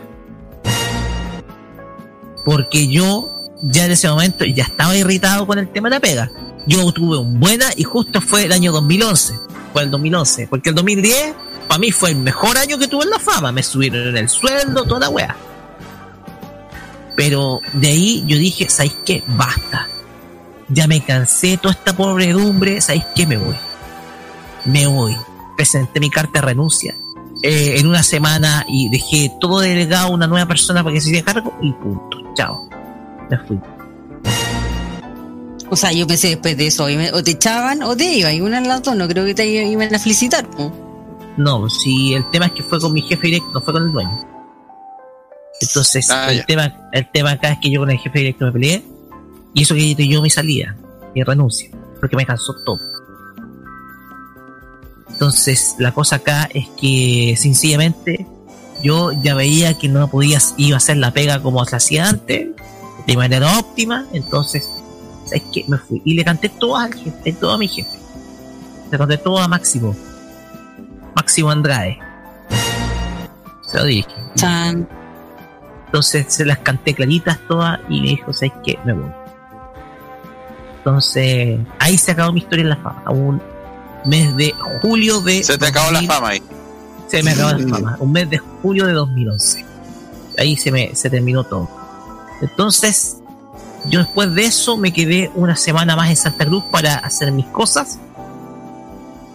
Porque 2.44 2.88
yo 2.88 3.30
ya 3.62 3.84
en 3.86 3.92
ese 3.92 4.08
momento 4.08 4.44
ya 4.44 4.64
estaba 4.64 4.96
irritado 4.96 5.46
con 5.46 5.58
el 5.58 5.68
tema 5.68 5.88
de 5.88 5.96
la 5.96 6.00
pega. 6.00 6.30
Yo 6.68 6.92
tuve 6.92 7.16
un 7.16 7.40
buena 7.40 7.70
y 7.76 7.82
justo 7.82 8.20
fue 8.20 8.44
el 8.44 8.52
año 8.52 8.72
2011. 8.72 9.34
Fue 9.72 9.82
el 9.82 9.90
2011. 9.90 10.48
Porque 10.48 10.68
el 10.68 10.74
2010 10.74 11.34
para 11.66 11.78
mí 11.78 11.90
fue 11.92 12.10
el 12.10 12.16
mejor 12.16 12.58
año 12.58 12.78
que 12.78 12.88
tuve 12.88 13.04
en 13.04 13.10
la 13.10 13.18
fama. 13.18 13.52
Me 13.52 13.62
subieron 13.62 14.14
el 14.16 14.28
sueldo, 14.28 14.84
toda 14.84 15.00
la 15.00 15.08
wea. 15.08 15.36
Pero 17.16 17.62
de 17.72 17.88
ahí 17.88 18.24
yo 18.26 18.36
dije, 18.36 18.68
¿sabéis 18.68 18.96
qué? 19.04 19.24
Basta. 19.26 19.88
Ya 20.68 20.86
me 20.86 21.02
cansé 21.02 21.56
toda 21.56 21.72
esta 21.72 21.96
pobredumbre, 21.96 22.82
¿sabéis 22.82 23.06
qué? 23.14 23.26
Me 23.26 23.38
voy. 23.38 23.56
Me 24.66 24.86
voy. 24.86 25.16
Presenté 25.56 26.00
mi 26.00 26.10
carta 26.10 26.40
de 26.40 26.46
renuncia 26.46 26.94
eh, 27.42 27.76
en 27.78 27.86
una 27.86 28.02
semana 28.02 28.66
y 28.68 28.90
dejé 28.90 29.32
todo 29.40 29.60
delegado 29.60 30.08
a 30.08 30.10
una 30.10 30.26
nueva 30.26 30.46
persona 30.46 30.84
para 30.84 30.94
que 30.94 31.00
se 31.00 31.08
hiciera 31.08 31.32
cargo 31.32 31.58
y 31.62 31.72
punto. 31.72 32.18
Chao. 32.34 32.68
Me 33.30 33.38
fui. 33.38 33.58
O 35.70 35.76
sea, 35.76 35.92
yo 35.92 36.06
pensé 36.06 36.28
después 36.28 36.56
de 36.56 36.66
eso, 36.68 36.86
o 37.12 37.22
te 37.22 37.32
echaban 37.32 37.82
o 37.82 37.96
te 37.96 38.04
iban, 38.18 38.34
y 38.34 38.40
una 38.40 38.58
en 38.58 38.68
las 38.68 38.82
dos, 38.82 38.96
no 38.96 39.06
creo 39.06 39.24
que 39.26 39.34
te 39.34 39.46
iban 39.46 39.94
a 39.94 39.98
felicitar. 39.98 40.48
po. 40.50 40.72
No, 41.36 41.68
si 41.68 42.14
el 42.14 42.28
tema 42.30 42.46
es 42.46 42.52
que 42.52 42.62
fue 42.62 42.80
con 42.80 42.92
mi 42.92 43.02
jefe 43.02 43.26
directo, 43.28 43.50
no 43.54 43.60
fue 43.60 43.72
con 43.74 43.82
el 43.84 43.92
dueño. 43.92 44.26
Entonces, 45.60 46.08
Ah, 46.10 46.30
el, 46.30 46.38
ya. 46.38 46.46
tema, 46.46 46.88
el 46.92 47.10
tema 47.12 47.32
acá 47.32 47.52
es 47.52 47.58
que 47.60 47.70
yo 47.70 47.80
con 47.80 47.90
el 47.90 47.98
jefe 47.98 48.18
directo 48.20 48.46
me 48.46 48.52
peleé 48.52 48.84
y 49.54 49.62
eso 49.62 49.74
que 49.74 50.08
yo 50.08 50.22
mi 50.22 50.30
salida, 50.30 50.76
mi 51.14 51.22
renuncia, 51.22 51.70
porque 52.00 52.16
me 52.16 52.24
cansó 52.24 52.54
todo. 52.64 52.78
Entonces, 55.10 55.74
la 55.78 55.92
cosa 55.92 56.16
acá 56.16 56.48
es 56.54 56.68
que 56.80 57.34
sencillamente 57.36 58.26
yo 58.82 59.10
ya 59.12 59.34
veía 59.34 59.74
que 59.74 59.88
no 59.88 60.08
podía, 60.08 60.38
iba 60.56 60.76
a 60.76 60.78
hacer 60.78 60.96
la 60.98 61.12
pega 61.12 61.42
como 61.42 61.64
se 61.64 61.76
hacía 61.76 62.08
antes, 62.08 62.48
de 63.06 63.16
manera 63.16 63.58
óptima, 63.58 64.06
entonces, 64.12 64.68
¿sabes 65.28 65.44
qué? 65.52 65.64
Me 65.68 65.78
fui 65.78 66.02
y 66.04 66.14
le 66.14 66.24
canté 66.24 66.48
todo 66.48 66.76
al 66.76 66.94
jefe, 66.94 67.32
todo 67.32 67.52
a 67.52 67.58
mi 67.58 67.68
jefe. 67.68 67.96
Le 68.90 68.98
canté 68.98 69.18
todo 69.18 69.38
a 69.38 69.48
Máximo. 69.48 69.94
Máximo 71.14 71.50
Andrade. 71.50 71.98
Se 73.70 73.78
lo 73.78 73.84
dije. 73.84 74.08
Entonces 75.86 76.26
se 76.28 76.44
las 76.44 76.58
canté 76.58 76.94
claritas 76.94 77.38
todas 77.48 77.80
y 77.88 78.00
me 78.00 78.08
dijo, 78.08 78.32
¿sabes 78.32 78.52
qué? 78.64 78.78
Me 78.84 78.92
voy. 78.92 79.10
Entonces, 80.78 81.58
ahí 81.78 81.98
se 81.98 82.12
acabó 82.12 82.32
mi 82.32 82.40
historia 82.40 82.62
en 82.62 82.68
la 82.70 82.76
fama. 82.76 83.02
A 83.04 83.10
un 83.10 83.42
mes 84.04 84.34
de 84.36 84.54
julio 84.80 85.20
de. 85.20 85.42
Se 85.42 85.58
te 85.58 85.66
acabó 85.66 85.90
la 85.90 86.02
fama 86.02 86.28
ahí. 86.28 86.42
Se 87.08 87.22
me 87.22 87.32
acabó 87.32 87.58
la 87.58 87.68
fama. 87.68 87.96
Un 88.00 88.12
mes 88.12 88.30
de 88.30 88.38
julio 88.38 88.86
de 88.86 88.92
2011. 88.92 89.64
Ahí 90.38 90.56
se 90.56 90.70
me 90.70 90.94
se 90.94 91.10
terminó 91.10 91.44
todo. 91.44 91.68
Entonces, 92.40 93.18
yo 93.86 94.00
después 94.00 94.34
de 94.34 94.44
eso 94.44 94.76
me 94.76 94.92
quedé 94.92 95.30
una 95.34 95.56
semana 95.56 95.96
más 95.96 96.10
en 96.10 96.16
Santa 96.16 96.44
Cruz 96.44 96.64
para 96.70 96.96
hacer 96.96 97.32
mis 97.32 97.46
cosas. 97.46 97.98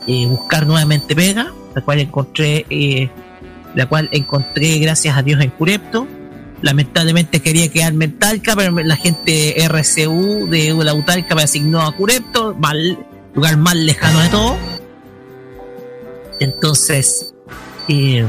eh, 0.06 0.28
buscar 0.28 0.68
nuevamente 0.68 1.16
pega, 1.16 1.54
la 1.74 1.82
cual 1.82 2.00
encontré, 2.00 2.66
eh, 2.70 3.10
la 3.74 3.86
cual 3.88 4.10
encontré 4.12 4.78
gracias 4.80 5.18
a 5.18 5.24
Dios 5.24 5.42
en 5.42 5.50
Curepto. 5.52 6.08
Lamentablemente 6.62 7.42
quería 7.42 7.70
quedarme 7.70 8.06
en 8.06 8.20
Talca, 8.20 8.54
pero 8.56 8.72
la 8.72 8.96
gente 8.98 9.64
RCU 9.64 10.48
de 10.50 10.74
la 10.74 10.94
Utalca 10.94 11.36
me 11.36 11.44
asignó 11.44 11.82
a 11.82 11.96
Curepto, 11.96 12.54
mal, 12.56 12.98
lugar 13.34 13.58
más 13.58 13.76
lejano 13.76 14.20
de 14.20 14.30
todo. 14.30 14.58
Entonces, 16.40 17.34
eh, 17.88 18.26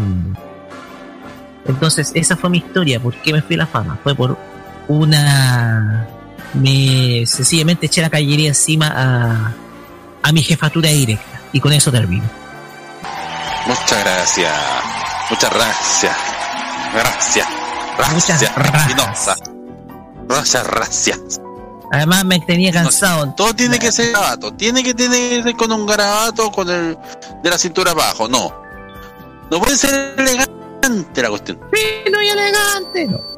entonces 1.66 2.12
esa 2.14 2.36
fue 2.36 2.50
mi 2.50 2.58
historia. 2.58 3.00
¿Por 3.00 3.14
qué 3.14 3.32
me 3.32 3.42
fui 3.42 3.56
a 3.56 3.58
la 3.58 3.66
fama? 3.66 3.98
Fue 4.02 4.14
por 4.14 4.36
una, 4.88 6.06
me 6.54 7.24
sencillamente 7.26 7.86
eché 7.86 8.00
la 8.00 8.10
callería 8.10 8.48
encima 8.48 8.92
a, 8.94 9.52
a 10.22 10.32
mi 10.32 10.42
jefatura 10.42 10.88
directa 10.90 11.40
y 11.52 11.60
con 11.60 11.72
eso 11.72 11.90
termino. 11.90 12.24
Muchas 13.66 14.04
gracias. 14.04 14.52
Muchas 15.30 15.50
gracias. 15.54 16.16
Gracias. 16.92 17.46
Muchas 18.12 18.40
Gracias. 18.40 18.54
gracias. 18.56 19.36
Muchas 20.28 20.66
gracias. 20.66 21.40
Además 21.92 22.24
me 22.24 22.40
tenía 22.40 22.72
cansado. 22.72 23.32
Todo 23.36 23.54
tiene 23.54 23.78
que 23.78 23.92
ser 23.92 24.12
garabato. 24.12 24.52
Tiene 24.54 24.82
que 24.82 24.94
tener 24.94 25.54
con 25.56 25.70
un 25.70 25.86
garabato 25.86 26.50
con 26.50 26.68
el 26.68 26.98
de 27.42 27.50
la 27.50 27.58
cintura 27.58 27.92
abajo. 27.92 28.28
No. 28.28 28.52
No 29.50 29.60
puede 29.60 29.76
ser 29.76 30.14
elegante 30.18 31.22
la 31.22 31.28
cuestión. 31.28 31.60
Fino 31.72 32.20
y 32.20 32.28
elegante. 32.28 33.06
No. 33.06 33.33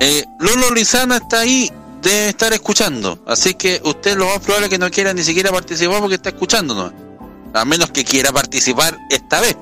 Eh, 0.00 0.24
Lolo 0.38 0.70
Lizana 0.74 1.16
está 1.18 1.40
ahí, 1.40 1.70
debe 2.02 2.28
estar 2.30 2.52
escuchando. 2.52 3.18
Así 3.26 3.54
que 3.54 3.80
usted 3.84 4.16
lo 4.16 4.26
más 4.26 4.38
probable 4.40 4.66
es 4.66 4.70
que 4.70 4.78
no 4.78 4.90
quiera 4.90 5.12
ni 5.12 5.22
siquiera 5.22 5.50
participar 5.50 6.00
porque 6.00 6.14
está 6.16 6.30
escuchando, 6.30 6.74
¿no? 6.74 6.92
A 7.58 7.64
menos 7.64 7.90
que 7.90 8.04
quiera 8.04 8.32
participar 8.32 8.96
esta 9.10 9.40
vez. 9.40 9.56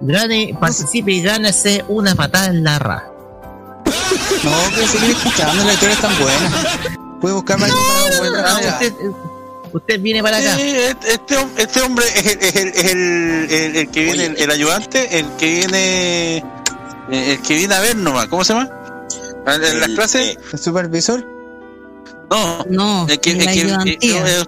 Gane, 0.00 0.56
participe 0.60 1.10
y 1.12 1.22
gánese 1.22 1.84
una 1.88 2.14
patada 2.14 2.46
en 2.48 2.62
la 2.62 2.78
ra. 2.78 3.10
No, 4.44 4.74
que 4.76 4.86
seguir 4.86 5.10
escuchando, 5.10 5.64
la 5.64 5.72
historia 5.72 5.94
es 5.94 6.00
tan 6.00 6.18
buena. 6.18 6.50
Puede 7.20 7.34
buscar 7.34 7.58
más 7.58 7.70
buena. 8.18 8.42
No, 8.42 8.58
usted, 8.68 8.92
usted 9.72 10.00
viene 10.00 10.22
para 10.22 10.36
acá. 10.36 10.56
Eh, 10.60 10.94
este, 11.08 11.36
hom- 11.38 11.50
este 11.56 11.80
hombre 11.80 12.04
es 12.14 12.26
el, 12.26 12.42
es 12.42 12.54
el, 12.56 12.68
es 12.68 12.84
el, 12.84 13.50
el- 13.50 13.76
el 13.76 13.90
que 13.90 14.04
viene, 14.04 14.26
el, 14.26 14.36
el 14.36 14.50
ayudante, 14.50 15.18
el 15.18 15.26
que 15.36 15.46
viene, 15.46 16.36
eh, 16.36 17.32
el 17.32 17.42
que 17.42 17.54
viene 17.54 17.74
a 17.74 17.80
ver 17.80 17.96
nomás. 17.96 18.26
¿Cómo 18.26 18.44
se 18.44 18.52
llama? 18.52 18.70
¿En, 19.46 19.64
en 19.64 19.80
las 19.80 19.88
clases? 19.90 20.36
¿El 20.52 20.58
supervisor? 20.58 21.24
No, 22.30 22.64
no, 22.68 23.06
el 23.08 23.20
que, 23.20 23.30
el 23.30 23.38
que- 23.38 23.96
eh, 24.00 24.44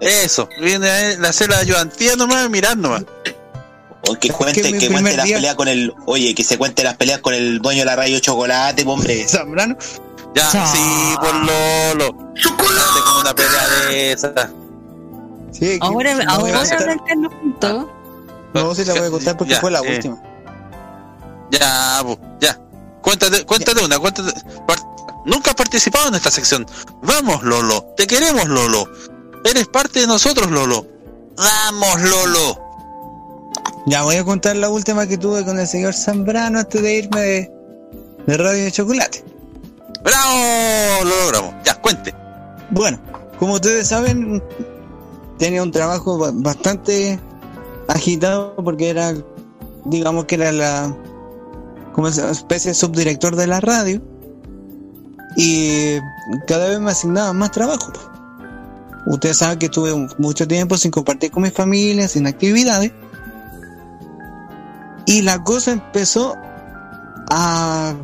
eh, 0.00 0.22
eso, 0.24 0.48
viene 0.60 0.88
a 0.90 1.28
hacer 1.28 1.48
la 1.48 1.58
ayudantía 1.58 2.14
nomás, 2.16 2.48
mirar 2.50 2.76
nomás. 2.76 3.04
O 4.06 4.14
que 4.16 4.28
cuente, 4.28 4.60
que 4.60 4.90
cuente 4.90 5.16
las 5.16 5.24
día- 5.24 5.36
peleas 5.36 5.54
con 5.54 5.66
el. 5.68 5.94
Oye, 6.04 6.34
que 6.34 6.44
se 6.44 6.58
cuente 6.58 6.82
las 6.84 6.96
peleas 6.98 7.20
con 7.20 7.32
el 7.32 7.58
dueño 7.60 7.80
de 7.80 7.84
la 7.86 7.96
radio 7.96 8.18
chocolate, 8.20 8.84
po, 8.84 8.92
hombre. 8.92 9.24
Zambrano. 9.28 9.76
Ya, 10.34 10.50
sí, 10.50 11.14
por 11.20 11.34
Lolo. 11.34 12.32
¡Chocolate! 12.34 13.00
con 13.06 13.20
una 13.22 13.34
pelea 13.34 13.68
de 13.88 14.12
esa. 14.12 14.32
Sí, 15.52 15.78
Ahora, 15.80 16.12
no 16.14 16.30
ahora 16.30 16.60
arrancarnos 16.60 17.32
juntos. 17.32 17.86
No, 18.52 18.74
sí 18.74 18.84
la 18.84 18.94
voy 18.94 19.06
a 19.06 19.10
contar 19.10 19.36
porque 19.38 19.54
Ya, 19.54 19.60
fue 19.60 19.70
la 19.70 19.78
eh. 19.80 19.94
última. 19.96 20.20
Ya, 21.50 22.00
po, 22.02 22.18
ya. 22.40 22.58
Cuéntate, 23.04 23.44
cuéntate 23.44 23.84
una, 23.84 23.98
cuéntate. 23.98 24.32
Nunca 25.26 25.50
has 25.50 25.56
participado 25.56 26.08
en 26.08 26.14
esta 26.16 26.30
sección. 26.30 26.66
Vamos, 27.02 27.42
Lolo. 27.44 27.84
Te 27.96 28.06
queremos, 28.06 28.46
Lolo. 28.48 28.86
Eres 29.44 29.68
parte 29.68 30.00
de 30.00 30.06
nosotros, 30.06 30.50
Lolo. 30.50 30.86
Vamos, 31.36 32.00
Lolo. 32.02 32.60
Ya 33.86 34.02
voy 34.02 34.16
a 34.16 34.24
contar 34.24 34.56
la 34.56 34.70
última 34.70 35.06
que 35.06 35.18
tuve 35.18 35.44
con 35.44 35.58
el 35.58 35.66
señor 35.66 35.92
Zambrano 35.94 36.58
antes 36.60 36.80
de 36.82 36.94
irme 36.94 37.20
de, 37.20 37.52
de 38.26 38.36
Radio 38.36 38.64
de 38.64 38.72
Chocolate. 38.72 39.24
¡Bravo! 40.02 41.04
Lo 41.04 41.20
logramos. 41.24 41.54
Ya, 41.64 41.74
cuente. 41.80 42.14
Bueno, 42.70 42.98
como 43.38 43.54
ustedes 43.54 43.88
saben, 43.88 44.42
tenía 45.38 45.62
un 45.62 45.70
trabajo 45.70 46.18
ba- 46.18 46.30
bastante 46.32 47.18
agitado 47.88 48.54
porque 48.56 48.88
era, 48.88 49.14
digamos 49.84 50.24
que 50.24 50.34
era 50.36 50.52
la, 50.52 50.94
como 51.94 52.08
especie 52.08 52.70
de 52.72 52.74
subdirector 52.74 53.36
de 53.36 53.46
la 53.46 53.60
radio 53.60 54.02
y 55.36 55.98
cada 56.46 56.68
vez 56.68 56.80
me 56.80 56.90
asignaban 56.90 57.36
más 57.38 57.50
trabajo. 57.52 57.92
Ustedes 59.06 59.36
saben 59.38 59.58
que 59.58 59.66
estuve 59.66 59.92
un- 59.92 60.10
mucho 60.18 60.46
tiempo 60.48 60.76
sin 60.76 60.90
compartir 60.90 61.30
con 61.30 61.42
mi 61.42 61.50
familia, 61.50 62.08
sin 62.08 62.26
actividades. 62.26 62.92
Y 65.06 65.22
la 65.22 65.42
cosa 65.44 65.72
empezó 65.72 66.34
a, 67.30 67.94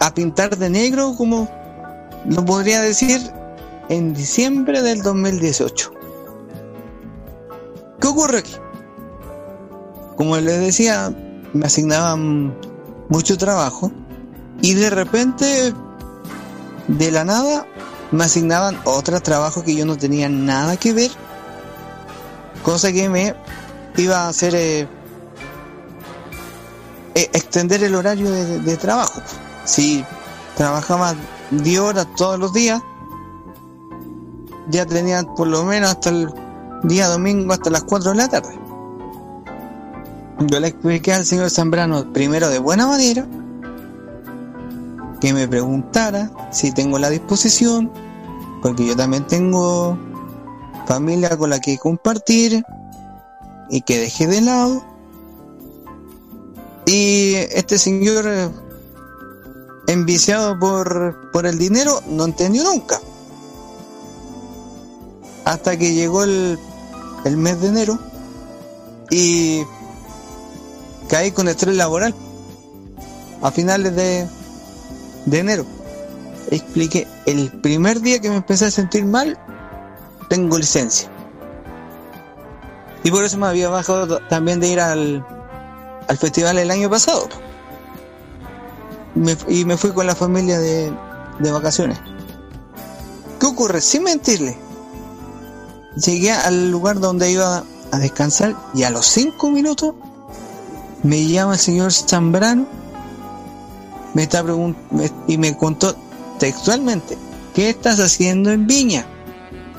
a 0.00 0.14
pintar 0.14 0.56
de 0.56 0.70
negro, 0.70 1.14
como 1.16 1.48
lo 2.26 2.44
podría 2.44 2.80
decir, 2.80 3.20
en 3.88 4.14
diciembre 4.14 4.80
del 4.82 5.02
2018. 5.02 5.92
¿Qué 8.00 8.06
ocurre 8.08 8.38
aquí? 8.38 8.54
Como 10.16 10.36
les 10.38 10.60
decía, 10.60 11.12
me 11.52 11.66
asignaban 11.66 12.54
mucho 13.08 13.36
trabajo 13.36 13.92
y 14.60 14.74
de 14.74 14.90
repente, 14.90 15.74
de 16.88 17.10
la 17.10 17.24
nada, 17.24 17.66
me 18.10 18.24
asignaban 18.24 18.78
otro 18.84 19.20
trabajo 19.20 19.62
que 19.62 19.74
yo 19.74 19.84
no 19.84 19.96
tenía 19.96 20.28
nada 20.28 20.76
que 20.76 20.92
ver, 20.92 21.10
cosa 22.62 22.92
que 22.92 23.08
me 23.08 23.34
iba 23.96 24.18
a 24.18 24.28
hacer 24.28 24.54
eh, 24.54 24.88
eh, 27.14 27.30
extender 27.32 27.82
el 27.82 27.94
horario 27.94 28.30
de, 28.30 28.60
de 28.60 28.76
trabajo. 28.76 29.20
Si 29.64 30.04
trabajaba 30.56 31.14
10 31.50 31.80
horas 31.80 32.06
todos 32.16 32.38
los 32.38 32.52
días, 32.52 32.80
ya 34.68 34.86
tenía 34.86 35.22
por 35.22 35.48
lo 35.48 35.64
menos 35.64 35.90
hasta 35.90 36.10
el 36.10 36.32
día 36.84 37.08
domingo, 37.08 37.52
hasta 37.52 37.70
las 37.70 37.84
4 37.84 38.10
de 38.12 38.16
la 38.16 38.28
tarde. 38.28 38.61
Yo 40.40 40.60
le 40.60 40.68
expliqué 40.68 41.12
al 41.12 41.24
señor 41.24 41.50
Zambrano, 41.50 42.12
primero 42.12 42.48
de 42.48 42.58
buena 42.58 42.86
manera, 42.86 43.26
que 45.20 45.32
me 45.32 45.46
preguntara 45.46 46.30
si 46.50 46.72
tengo 46.72 46.98
la 46.98 47.10
disposición, 47.10 47.92
porque 48.60 48.86
yo 48.86 48.96
también 48.96 49.26
tengo 49.26 49.96
familia 50.86 51.36
con 51.36 51.50
la 51.50 51.60
que 51.60 51.78
compartir 51.78 52.64
y 53.70 53.82
que 53.82 53.98
dejé 53.98 54.26
de 54.26 54.40
lado. 54.40 54.84
Y 56.86 57.34
este 57.52 57.78
señor, 57.78 58.28
enviciado 59.86 60.58
por, 60.58 61.30
por 61.30 61.46
el 61.46 61.58
dinero, 61.58 62.00
no 62.08 62.24
entendió 62.24 62.64
nunca. 62.64 63.00
Hasta 65.44 65.76
que 65.76 65.94
llegó 65.94 66.24
el, 66.24 66.58
el 67.24 67.36
mes 67.36 67.60
de 67.60 67.68
enero 67.68 67.98
y 69.10 69.62
caí 71.12 71.30
con 71.30 71.46
estrés 71.46 71.76
laboral 71.76 72.14
a 73.42 73.50
finales 73.50 73.94
de, 73.94 74.26
de 75.26 75.38
enero. 75.38 75.66
Expliqué, 76.50 77.06
el 77.26 77.50
primer 77.60 78.00
día 78.00 78.18
que 78.18 78.30
me 78.30 78.36
empecé 78.36 78.64
a 78.64 78.70
sentir 78.70 79.04
mal, 79.04 79.38
tengo 80.30 80.56
licencia. 80.56 81.10
Y 83.04 83.10
por 83.10 83.24
eso 83.24 83.36
me 83.36 83.46
había 83.46 83.68
bajado 83.68 84.20
también 84.28 84.58
de 84.58 84.68
ir 84.68 84.80
al, 84.80 85.26
al 86.08 86.16
festival 86.16 86.56
el 86.56 86.70
año 86.70 86.88
pasado. 86.88 87.28
Y 89.48 89.66
me 89.66 89.76
fui 89.76 89.92
con 89.92 90.06
la 90.06 90.14
familia 90.14 90.58
de, 90.58 90.90
de 91.40 91.52
vacaciones. 91.52 91.98
¿Qué 93.38 93.44
ocurre? 93.44 93.82
Sin 93.82 94.04
mentirle, 94.04 94.56
llegué 95.94 96.32
al 96.32 96.70
lugar 96.70 97.00
donde 97.00 97.30
iba 97.30 97.64
a 97.90 97.98
descansar 97.98 98.56
y 98.72 98.84
a 98.84 98.90
los 98.90 99.04
cinco 99.04 99.50
minutos 99.50 99.94
me 101.02 101.26
llama 101.26 101.54
el 101.54 101.58
señor 101.58 101.92
Zambrano 101.92 102.66
me 104.14 104.28
y 105.26 105.38
me 105.38 105.56
contó 105.56 105.96
textualmente 106.38 107.16
¿qué 107.54 107.70
estás 107.70 107.98
haciendo 108.00 108.50
en 108.50 108.66
Viña? 108.66 109.06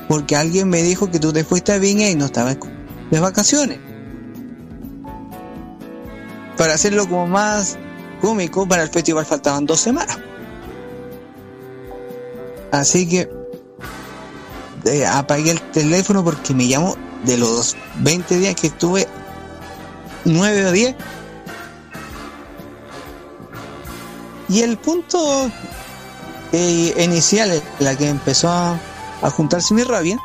porque 0.08 0.36
alguien 0.36 0.68
me 0.68 0.82
dijo 0.82 1.10
que 1.10 1.18
tú 1.18 1.32
te 1.32 1.44
fuiste 1.44 1.72
a 1.72 1.78
Viña 1.78 2.08
y 2.08 2.14
no 2.14 2.26
estabas 2.26 2.58
de 3.10 3.20
vacaciones 3.20 3.78
para 6.56 6.74
hacerlo 6.74 7.08
como 7.08 7.26
más 7.26 7.78
cómico 8.20 8.66
para 8.66 8.82
el 8.82 8.90
festival 8.90 9.24
faltaban 9.24 9.66
dos 9.66 9.80
semanas 9.80 10.18
así 12.70 13.08
que 13.08 13.30
eh, 14.84 15.06
apagué 15.06 15.52
el 15.52 15.60
teléfono 15.60 16.22
porque 16.22 16.52
me 16.52 16.68
llamó 16.68 16.96
de 17.24 17.38
los 17.38 17.76
20 18.00 18.38
días 18.38 18.54
que 18.54 18.66
estuve 18.66 19.08
9 20.24 20.66
o 20.66 20.72
10 20.72 20.96
y 24.48 24.60
el 24.60 24.76
punto 24.76 25.50
eh, 26.52 26.94
inicial 27.02 27.62
la 27.80 27.96
que 27.96 28.08
empezó 28.08 28.48
a, 28.50 28.78
a 29.22 29.30
juntarse 29.30 29.74
mi 29.74 29.82
rabia 29.82 30.18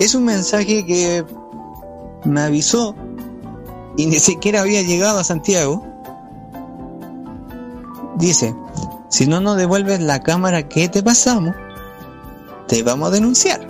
es 0.00 0.14
un 0.14 0.24
mensaje 0.24 0.84
que 0.84 1.24
me 2.24 2.40
avisó 2.40 2.94
y 3.96 4.06
ni 4.06 4.18
siquiera 4.18 4.62
había 4.62 4.82
llegado 4.82 5.20
a 5.20 5.24
Santiago. 5.24 5.86
Dice 8.16 8.54
si 9.14 9.28
no 9.28 9.40
nos 9.40 9.56
devuelves 9.56 10.00
la 10.00 10.20
cámara 10.20 10.68
que 10.68 10.88
te 10.88 11.00
pasamos 11.00 11.54
te 12.66 12.82
vamos 12.82 13.08
a 13.08 13.12
denunciar 13.12 13.60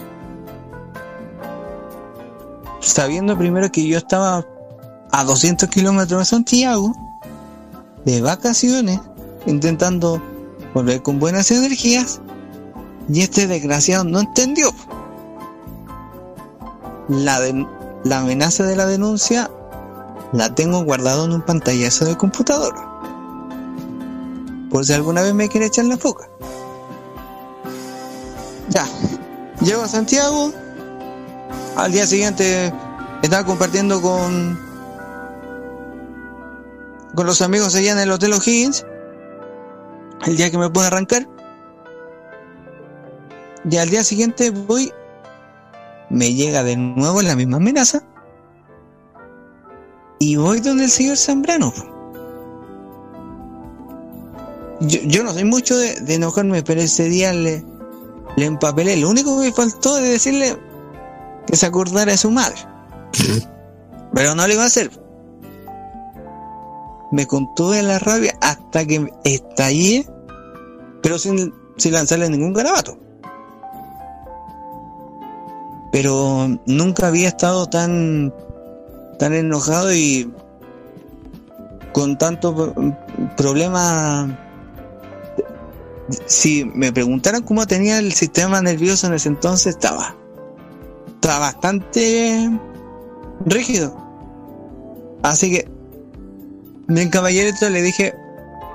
sabiendo 2.81 3.37
primero 3.37 3.71
que 3.71 3.87
yo 3.87 3.99
estaba 3.99 4.47
a 5.17 5.23
200 5.23 5.69
kilómetros 5.69 6.19
de 6.19 6.25
Santiago, 6.25 6.93
de 8.05 8.21
vacaciones, 8.21 8.99
intentando 9.47 10.21
volver 10.75 11.03
con 11.03 11.21
buenas 11.21 11.53
energías, 11.53 12.21
y 13.09 13.21
este 13.21 13.47
desgraciado 13.47 14.03
no 14.03 14.19
entendió. 14.19 14.73
La, 17.09 17.39
la 18.03 18.19
amenaza 18.19 18.65
de 18.65 18.75
la 18.75 18.87
denuncia 18.87 19.49
la 20.33 20.53
tengo 20.53 20.83
guardado 20.83 21.27
en 21.27 21.33
un 21.33 21.43
pantallazo 21.43 22.07
de 22.07 22.17
computador. 22.17 22.75
Por 24.69 24.85
si 24.85 24.95
alguna 24.95 25.23
vez 25.23 25.33
me 25.33 25.49
quiere 25.49 25.67
echar 25.67 25.85
la 25.85 25.97
foca. 25.97 26.29
Ya, 28.69 28.85
llego 29.61 29.83
a 29.83 29.89
Santiago, 29.89 30.53
al 31.77 31.93
día 31.93 32.05
siguiente 32.05 32.75
estaba 33.23 33.47
compartiendo 33.47 34.03
con 34.03 34.64
con 37.15 37.27
los 37.27 37.43
amigos 37.43 37.75
allá 37.75 37.93
en 37.93 37.99
el 37.99 38.11
Hotel 38.11 38.33
O'Higgins 38.33 38.87
el 40.27 40.37
día 40.37 40.51
que 40.51 40.59
me 40.59 40.71
pude 40.71 40.87
arrancar 40.87 41.29
y 43.69 43.77
al 43.77 43.91
día 43.91 44.05
siguiente 44.05 44.51
voy 44.51 44.93
me 46.11 46.35
llega 46.35 46.63
de 46.63 46.77
nuevo 46.77 47.23
la 47.23 47.37
misma 47.37 47.57
amenaza 47.57 48.03
y 50.19 50.37
voy 50.37 50.61
donde 50.61 50.85
el 50.85 50.91
señor 50.91 51.17
Zambrano 51.17 51.73
yo, 54.81 55.01
yo 55.05 55.23
no 55.23 55.33
soy 55.33 55.45
mucho 55.45 55.77
de, 55.77 56.01
de 56.01 56.15
enojarme 56.15 56.63
pero 56.63 56.81
ese 56.81 57.05
día 57.05 57.33
le, 57.33 57.65
le 58.37 58.47
empapelé 58.47 58.97
lo 58.97 59.11
único 59.11 59.39
que 59.39 59.47
me 59.47 59.53
faltó 59.53 59.97
de 59.97 60.09
decirle 60.09 60.59
que 61.47 61.57
se 61.57 61.67
acordara 61.67 62.13
de 62.13 62.19
su 62.19 62.31
madre. 62.31 62.57
Pero 64.15 64.35
no 64.35 64.47
lo 64.47 64.53
iba 64.53 64.63
a 64.63 64.67
hacer. 64.67 64.91
Me 67.15 67.29
contuve 67.29 67.81
la 67.81 68.01
rabia 68.01 68.37
hasta 68.41 68.85
que 68.85 69.09
estallé, 69.23 70.05
pero 71.01 71.17
sin, 71.17 71.55
sin 71.77 71.93
lanzarle 71.93 72.29
ningún 72.29 72.53
garabato. 72.53 72.99
Pero 75.93 76.49
nunca 76.67 77.07
había 77.07 77.29
estado 77.29 77.67
tan, 77.67 78.35
tan 79.21 79.33
enojado 79.33 79.95
y 79.95 80.29
con 81.93 82.19
tanto 82.19 82.53
pro- 82.53 82.75
problema. 83.37 84.37
Si 86.27 86.65
me 86.65 86.93
preguntaran 86.93 87.45
cómo 87.45 87.65
tenía 87.65 88.01
el 88.01 88.13
sistema 88.13 88.61
nervioso 88.61 89.07
en 89.07 89.15
ese 89.15 89.29
entonces, 89.29 89.77
estaba 89.77 90.17
está 91.15 91.39
bastante 91.39 92.51
rígido. 93.47 93.97
Así 95.23 95.53
que, 95.53 95.74
bien 96.89 97.11
caballerito, 97.11 97.69
le 97.71 97.83
dije 97.83 98.15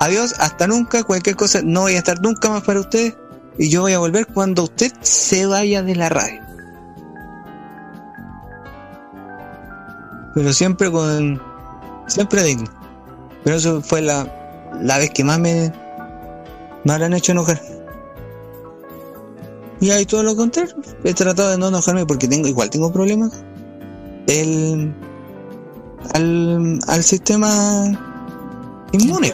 adiós, 0.00 0.34
hasta 0.38 0.66
nunca, 0.66 1.04
cualquier 1.04 1.36
cosa, 1.36 1.60
no 1.62 1.82
voy 1.82 1.94
a 1.94 1.98
estar 1.98 2.20
nunca 2.20 2.48
más 2.48 2.64
para 2.64 2.80
usted 2.80 3.14
y 3.58 3.68
yo 3.68 3.82
voy 3.82 3.92
a 3.92 3.98
volver 3.98 4.26
cuando 4.26 4.64
usted 4.64 4.90
se 5.00 5.46
vaya 5.46 5.82
de 5.82 5.94
la 5.94 6.08
radio. 6.08 6.40
Pero 10.34 10.52
siempre 10.52 10.90
con, 10.90 11.40
siempre 12.06 12.42
digno. 12.42 12.70
Pero 13.44 13.56
eso 13.56 13.82
fue 13.82 14.00
la, 14.00 14.26
la 14.80 14.98
vez 14.98 15.10
que 15.10 15.24
más 15.24 15.38
me, 15.38 15.72
me 16.84 16.92
habrán 16.92 17.12
hecho 17.12 17.32
enojar. 17.32 17.60
Y 19.80 19.90
hay 19.90 20.06
todo 20.06 20.22
lo 20.22 20.36
contrario. 20.36 20.74
He 21.04 21.14
tratado 21.14 21.50
de 21.50 21.58
no 21.58 21.68
enojarme 21.68 22.06
porque 22.06 22.28
tengo, 22.28 22.48
igual 22.48 22.70
tengo 22.70 22.92
problemas. 22.92 23.44
El, 24.26 24.94
al, 26.14 26.78
al 26.86 27.04
sistema 27.04 27.84
inmune. 28.92 29.32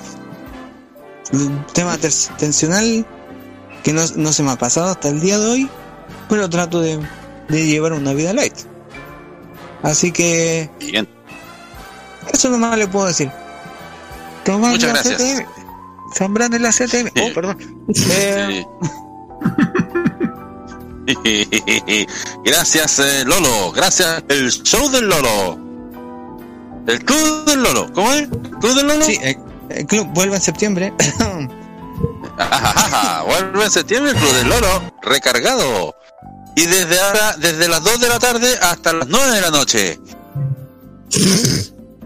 El 1.32 1.66
tema 1.72 1.96
tensional 2.38 3.04
que 3.82 3.92
no, 3.92 4.02
no 4.16 4.32
se 4.32 4.42
me 4.42 4.50
ha 4.52 4.56
pasado 4.56 4.90
hasta 4.90 5.08
el 5.08 5.20
día 5.20 5.38
de 5.38 5.46
hoy, 5.46 5.70
pero 6.28 6.48
trato 6.48 6.80
de, 6.80 6.98
de 7.48 7.66
llevar 7.66 7.92
una 7.92 8.12
vida 8.12 8.32
light. 8.32 8.54
Así 9.82 10.10
que 10.12 10.70
Bien. 10.80 11.08
eso 12.32 12.48
nomás 12.48 12.76
le 12.78 12.88
puedo 12.88 13.06
decir. 13.06 13.30
Tomando 14.44 14.76
Muchas 14.76 14.92
la 14.92 15.02
gracias. 15.02 15.22
CTM. 15.40 15.46
Zambrano 16.16 16.56
en 16.56 16.62
la 16.62 16.70
CTM. 16.70 17.08
Oh, 17.20 17.34
perdón. 17.34 17.58
Eh, 18.10 18.64
Sí. 21.06 21.16
Gracias, 22.44 22.98
eh, 22.98 23.24
Lolo. 23.24 23.70
Gracias, 23.72 24.24
el 24.28 24.50
show 24.50 24.90
del 24.90 25.08
Lolo. 25.08 25.58
El 26.86 27.04
club 27.04 27.44
del 27.46 27.62
Lolo. 27.62 27.92
¿Cómo 27.92 28.12
es? 28.12 28.22
¿El 28.22 28.30
club 28.30 28.74
del 28.74 28.86
Lolo? 28.88 29.04
Sí, 29.04 29.18
el, 29.22 29.36
el 29.70 29.86
club 29.86 30.06
vuelve 30.14 30.36
en 30.36 30.42
septiembre. 30.42 30.92
Ajajaja, 32.38 33.22
Vuelve 33.22 33.64
en 33.64 33.70
septiembre 33.70 34.12
el 34.12 34.16
club 34.18 34.32
del 34.34 34.48
Lolo. 34.48 34.92
Recargado. 35.02 35.94
Y 36.56 36.66
desde 36.66 36.98
ahora, 37.00 37.36
desde 37.38 37.68
las 37.68 37.82
2 37.82 38.00
de 38.00 38.08
la 38.08 38.18
tarde 38.18 38.58
hasta 38.62 38.92
las 38.92 39.08
9 39.08 39.30
de 39.34 39.40
la 39.42 39.50
noche. 39.50 40.00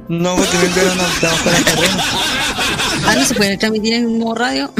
no, 0.08 0.34
porque 0.36 0.58
me 0.58 0.64
enviaron 0.66 1.00
a 1.00 1.06
trabajar 1.20 1.54
en 1.54 1.64
terreno. 1.64 2.02
Ah, 3.06 3.14
no 3.16 3.24
se 3.24 3.34
puede 3.34 3.56
transmitir 3.56 3.94
en 3.94 4.18
modo 4.18 4.34
radio. 4.34 4.72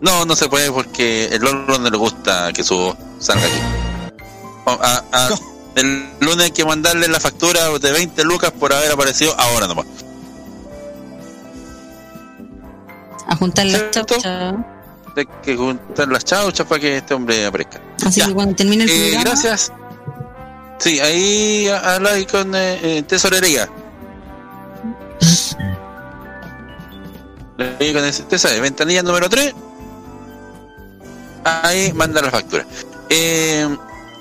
No, 0.00 0.24
no 0.24 0.36
se 0.36 0.48
puede 0.48 0.70
porque 0.70 1.26
el 1.26 1.42
Lolo 1.42 1.78
no 1.78 1.90
le 1.90 1.96
gusta 1.96 2.52
que 2.52 2.62
su 2.62 2.76
voz 2.76 2.96
salga 3.18 3.44
aquí. 3.46 3.60
A- 4.66 5.02
a- 5.12 5.28
El 5.78 6.08
lunes 6.20 6.44
hay 6.46 6.50
que 6.50 6.64
mandarle 6.64 7.06
la 7.08 7.20
factura 7.20 7.68
de 7.78 7.92
20 7.92 8.24
lucas 8.24 8.50
por 8.50 8.72
haber 8.72 8.90
aparecido 8.90 9.34
ahora 9.38 9.66
nomás. 9.68 9.86
a 13.30 13.36
juntar 13.36 13.66
las 13.66 13.90
chauchas. 13.90 14.54
Hay 15.16 15.26
que 15.42 15.54
juntar 15.56 16.08
las 16.08 16.24
chauchas 16.24 16.66
para 16.66 16.80
que 16.80 16.96
este 16.96 17.12
hombre 17.14 17.44
aparezca. 17.44 17.78
Así 18.06 18.22
que 18.22 18.32
cuando 18.32 18.54
termine 18.56 18.84
el 18.84 18.90
Eh, 18.90 19.10
programa, 19.12 19.24
gracias. 19.24 19.72
Sí, 20.78 20.98
ahí 20.98 21.68
a- 21.68 21.94
habla 21.96 22.10
con 22.30 22.54
eh, 22.54 22.78
eh, 22.82 23.02
tesorería. 23.02 23.68
Ahí 27.80 27.92
con 27.92 28.04
ese, 28.04 28.38
sabe, 28.38 28.60
ventanilla 28.60 29.02
número 29.02 29.28
3. 29.28 29.52
Ahí 31.44 31.92
manda 31.92 32.22
la 32.22 32.30
factura. 32.30 32.64
Eh, 33.10 33.68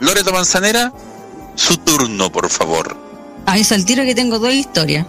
Loreto 0.02 0.32
Manzanera, 0.34 0.92
su 1.58 1.76
turno, 1.78 2.32
por 2.32 2.50
favor. 2.50 2.96
a 3.46 3.58
eso 3.58 3.76
al 3.76 3.84
tiro 3.86 4.04
que 4.06 4.16
tengo 4.16 4.40
dos 4.40 4.54
historias. 4.54 5.06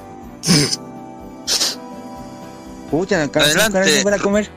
Pucha, 2.91 3.25
Adelante. 3.25 4.03
para 4.03 4.19
comer. 4.19 4.51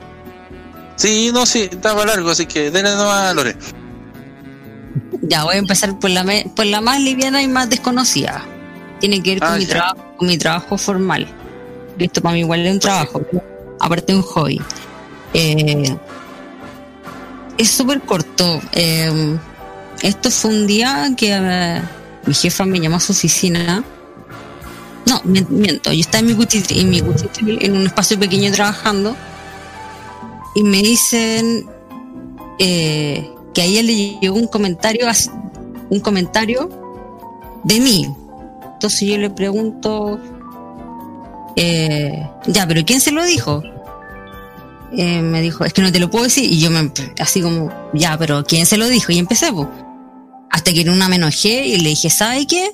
Sí, 0.96 1.32
no, 1.34 1.46
sí, 1.46 1.68
estaba 1.72 2.06
largo, 2.06 2.30
así 2.30 2.46
que 2.46 2.72
denle 2.72 2.92
nomás 2.96 3.32
a 3.32 3.34
Lore. 3.34 3.56
Ya 5.24 5.44
voy 5.44 5.56
a 5.56 5.58
empezar 5.58 5.98
por 6.00 6.10
la, 6.10 6.24
me- 6.24 6.50
por 6.56 6.66
la 6.66 6.80
más 6.82 7.00
liviana 7.00 7.42
y 7.42 7.48
más 7.48 7.70
desconocida. 7.70 8.44
Tiene 9.00 9.22
que 9.22 9.32
ver 9.32 9.40
con, 9.40 9.50
Ah, 9.50 9.58
mi, 9.58 9.66
trabajo, 9.66 10.14
con 10.18 10.28
mi 10.28 10.38
trabajo 10.38 10.78
formal. 10.78 11.28
Esto 11.98 12.22
para 12.22 12.34
mí 12.34 12.42
igual 12.42 12.66
es 12.66 12.74
un 12.74 12.80
trabajo, 12.80 13.22
aparte 13.80 14.14
de 14.14 14.18
un 14.20 14.24
hobby. 14.24 14.62
Eh, 15.34 15.98
es 17.58 17.70
súper 17.72 18.02
corto. 18.02 18.62
Eh, 18.74 19.38
esto 20.02 20.32
fue 20.32 20.52
un 20.52 20.68
día 20.68 21.12
que 21.16 21.32
eh, 21.34 21.82
mi 22.26 22.34
jefa 22.34 22.66
me 22.66 22.80
llamó 22.80 22.98
a 22.98 23.00
su 23.00 23.12
oficina. 23.12 23.84
No, 25.06 25.22
mien- 25.24 25.48
miento. 25.50 25.92
Yo 25.92 26.00
estaba 26.02 26.20
en 26.20 26.28
mi 26.28 26.36
cuchitril, 26.36 26.96
en, 26.96 27.62
en 27.62 27.78
un 27.78 27.86
espacio 27.86 28.20
pequeño 28.20 28.52
trabajando 28.52 29.16
y 30.56 30.64
me 30.64 30.82
dicen 30.82 31.66
eh, 32.60 33.30
que 33.54 33.62
a 33.62 33.66
ella 33.66 33.84
le 33.84 34.20
llegó 34.20 34.36
un 34.36 34.48
comentario, 34.48 35.08
un 35.90 36.00
comentario 36.00 36.70
de 37.64 37.80
mí. 37.80 38.14
Entonces 38.74 39.08
yo 39.08 39.18
le 39.18 39.30
pregunto, 39.30 40.20
eh, 41.56 42.28
ya, 42.48 42.68
pero 42.68 42.84
¿quién 42.86 43.00
se 43.02 43.12
lo 43.12 43.24
dijo? 43.26 43.62
Eh, 44.98 45.22
me 45.22 45.42
dijo, 45.42 45.64
es 45.64 45.72
que 45.74 45.82
no 45.82 45.92
te 45.92 46.00
lo 46.00 46.10
puedo 46.10 46.26
decir. 46.26 46.52
Y 46.52 46.60
yo 46.60 46.70
me, 46.72 46.92
así 47.20 47.42
como, 47.42 47.72
ya, 47.94 48.18
pero 48.18 48.44
¿quién 48.44 48.66
se 48.66 48.78
lo 48.78 48.88
dijo? 48.88 49.12
Y 49.12 49.20
empecé, 49.20 49.52
pues. 49.54 49.68
Hasta 50.52 50.74
que 50.74 50.82
en 50.82 50.90
una 50.90 51.08
me 51.08 51.16
enojé 51.16 51.66
y 51.68 51.78
le 51.78 51.90
dije, 51.90 52.10
¿sabe 52.10 52.46
qué? 52.46 52.72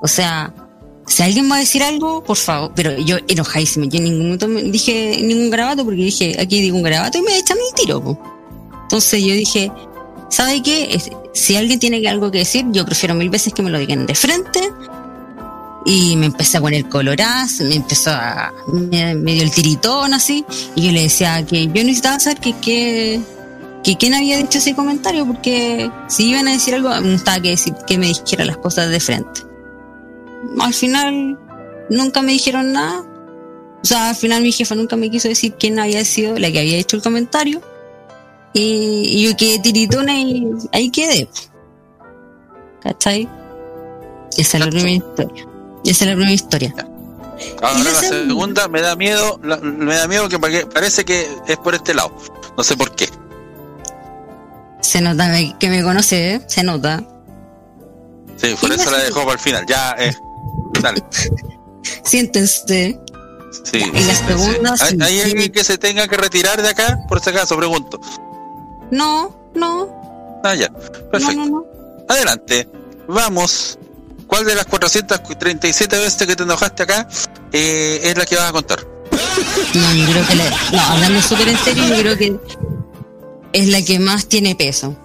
O 0.00 0.08
sea, 0.08 0.52
si 1.08 1.22
alguien 1.22 1.50
va 1.50 1.56
a 1.56 1.60
decir 1.60 1.82
algo, 1.82 2.22
por 2.22 2.36
favor. 2.36 2.72
Pero 2.74 2.96
yo 2.98 3.16
enojadísima. 3.26 3.86
Yo 3.86 3.98
en 3.98 4.04
ningún 4.04 4.24
momento 4.24 4.46
me 4.46 4.62
dije 4.62 5.18
ningún 5.22 5.50
garabato 5.50 5.84
porque 5.84 6.02
dije, 6.02 6.36
aquí 6.38 6.60
digo 6.60 6.76
un 6.76 6.82
garabato 6.82 7.18
y 7.18 7.22
me 7.22 7.36
echan 7.38 7.56
el 7.56 7.74
tiro. 7.74 8.18
Entonces 8.82 9.22
yo 9.22 9.34
dije, 9.34 9.72
¿sabe 10.28 10.62
qué? 10.62 11.00
Si 11.32 11.56
alguien 11.56 11.78
tiene 11.78 12.06
algo 12.08 12.30
que 12.30 12.38
decir, 12.38 12.66
yo 12.70 12.84
prefiero 12.84 13.14
mil 13.14 13.30
veces 13.30 13.52
que 13.52 13.62
me 13.62 13.70
lo 13.70 13.78
digan 13.78 14.06
de 14.06 14.14
frente. 14.14 14.60
Y 15.86 16.16
me 16.16 16.26
empecé 16.26 16.58
a 16.58 16.60
poner 16.60 16.86
coloraz, 16.88 17.60
me 17.60 17.76
empezó 17.76 18.10
a. 18.10 18.52
me, 18.66 19.14
me 19.14 19.32
dio 19.32 19.42
el 19.42 19.50
tiritón 19.50 20.12
así. 20.12 20.44
Y 20.74 20.86
yo 20.86 20.92
le 20.92 21.02
decía 21.02 21.44
que 21.46 21.66
yo 21.66 21.72
necesitaba 21.72 22.20
saber 22.20 22.40
que, 22.40 22.52
que, 22.56 23.20
que 23.84 23.96
quién 23.96 24.14
había 24.14 24.36
dicho 24.38 24.58
ese 24.58 24.74
comentario, 24.74 25.26
porque 25.26 25.90
si 26.08 26.30
iban 26.30 26.48
a 26.48 26.52
decir 26.52 26.74
algo, 26.74 26.88
me 27.00 27.12
gustaba 27.12 27.40
que, 27.40 27.50
decir, 27.50 27.74
que 27.86 27.96
me 27.98 28.06
dijera 28.08 28.44
las 28.44 28.56
cosas 28.58 28.88
de 28.90 29.00
frente. 29.00 29.40
Al 30.60 30.74
final, 30.74 31.38
nunca 31.90 32.22
me 32.22 32.32
dijeron 32.32 32.72
nada. 32.72 33.04
O 33.82 33.84
sea, 33.86 34.10
al 34.10 34.16
final 34.16 34.42
mi 34.42 34.50
jefa 34.52 34.74
nunca 34.74 34.96
me 34.96 35.10
quiso 35.10 35.28
decir 35.28 35.54
quién 35.58 35.78
había 35.78 36.04
sido 36.04 36.36
la 36.38 36.50
que 36.50 36.58
había 36.60 36.76
hecho 36.78 36.96
el 36.96 37.02
comentario. 37.02 37.60
Y, 38.52 39.02
y 39.06 39.28
yo 39.28 39.36
quedé 39.36 39.58
tiritona 39.60 40.18
y 40.18 40.46
ahí 40.72 40.90
quedé. 40.90 41.28
¿Cachai? 42.82 43.28
Esa 44.36 44.58
es 44.58 44.64
la 44.64 44.70
primera 44.70 44.90
historia. 44.90 45.46
Esa 45.84 46.04
es 46.04 46.10
la 46.10 46.14
primera 46.14 46.32
historia. 46.32 46.74
Ahora 47.62 47.80
Y 47.80 47.82
la 47.84 47.92
la 47.92 48.00
segunda. 48.00 48.26
segunda 48.28 48.68
me 48.68 48.80
da 48.80 48.96
miedo, 48.96 49.40
la- 49.42 49.58
me 49.58 49.94
da 49.94 50.08
miedo 50.08 50.28
que 50.28 50.38
pa- 50.38 50.48
parece 50.72 51.04
que 51.04 51.28
es 51.46 51.56
por 51.58 51.74
este 51.74 51.94
lado. 51.94 52.12
No 52.56 52.64
sé 52.64 52.76
por 52.76 52.94
qué. 52.96 53.08
Se 54.80 55.00
nota 55.00 55.30
que 55.58 55.68
me 55.68 55.82
conoce, 55.82 56.34
¿eh? 56.34 56.40
se 56.46 56.62
nota. 56.62 57.02
Sí, 58.36 58.54
por 58.60 58.72
eso 58.72 58.90
la 58.90 58.98
dejó 58.98 59.20
para 59.20 59.32
el 59.32 59.38
final. 59.38 59.64
Ya, 59.66 59.94
eh. 59.98 60.14
Dale. 60.80 61.02
Siéntense. 62.04 62.98
Sí. 63.64 63.78
Y 63.92 64.00
la 64.04 64.14
segunda, 64.14 64.74
¿Hay, 64.80 64.90
sí, 64.90 64.98
hay 65.00 65.14
sí. 65.14 65.20
alguien 65.30 65.52
que 65.52 65.64
se 65.64 65.78
tenga 65.78 66.06
que 66.06 66.16
retirar 66.16 66.60
de 66.62 66.68
acá? 66.68 67.00
Por 67.08 67.20
si 67.20 67.30
acaso, 67.30 67.56
pregunto. 67.56 68.00
No, 68.90 69.50
no, 69.54 70.40
Ah, 70.44 70.54
ya. 70.54 70.68
Perfecto. 71.10 71.34
no, 71.34 71.46
no, 71.46 71.46
no. 71.46 71.64
Adelante. 72.08 72.68
Vamos. 73.08 73.78
¿Cuál 74.26 74.44
de 74.44 74.54
las 74.54 74.66
437 74.66 75.98
veces 75.98 76.26
que 76.26 76.36
te 76.36 76.42
enojaste 76.42 76.82
acá 76.82 77.08
eh, 77.52 78.00
es 78.04 78.16
la 78.16 78.24
que 78.26 78.36
vas 78.36 78.50
a 78.50 78.52
contar? 78.52 78.78
No, 79.74 79.94
yo 79.94 80.04
creo 80.12 80.26
que 80.26 80.34
la- 80.36 80.50
no, 80.72 80.80
hablando 80.80 81.22
súper 81.22 81.48
en 81.48 81.58
serio, 81.58 81.84
yo 81.88 81.96
creo 81.96 82.16
que 82.18 82.36
es 83.52 83.68
la 83.68 83.82
que 83.82 83.98
más 83.98 84.26
tiene 84.26 84.54
peso. 84.54 84.96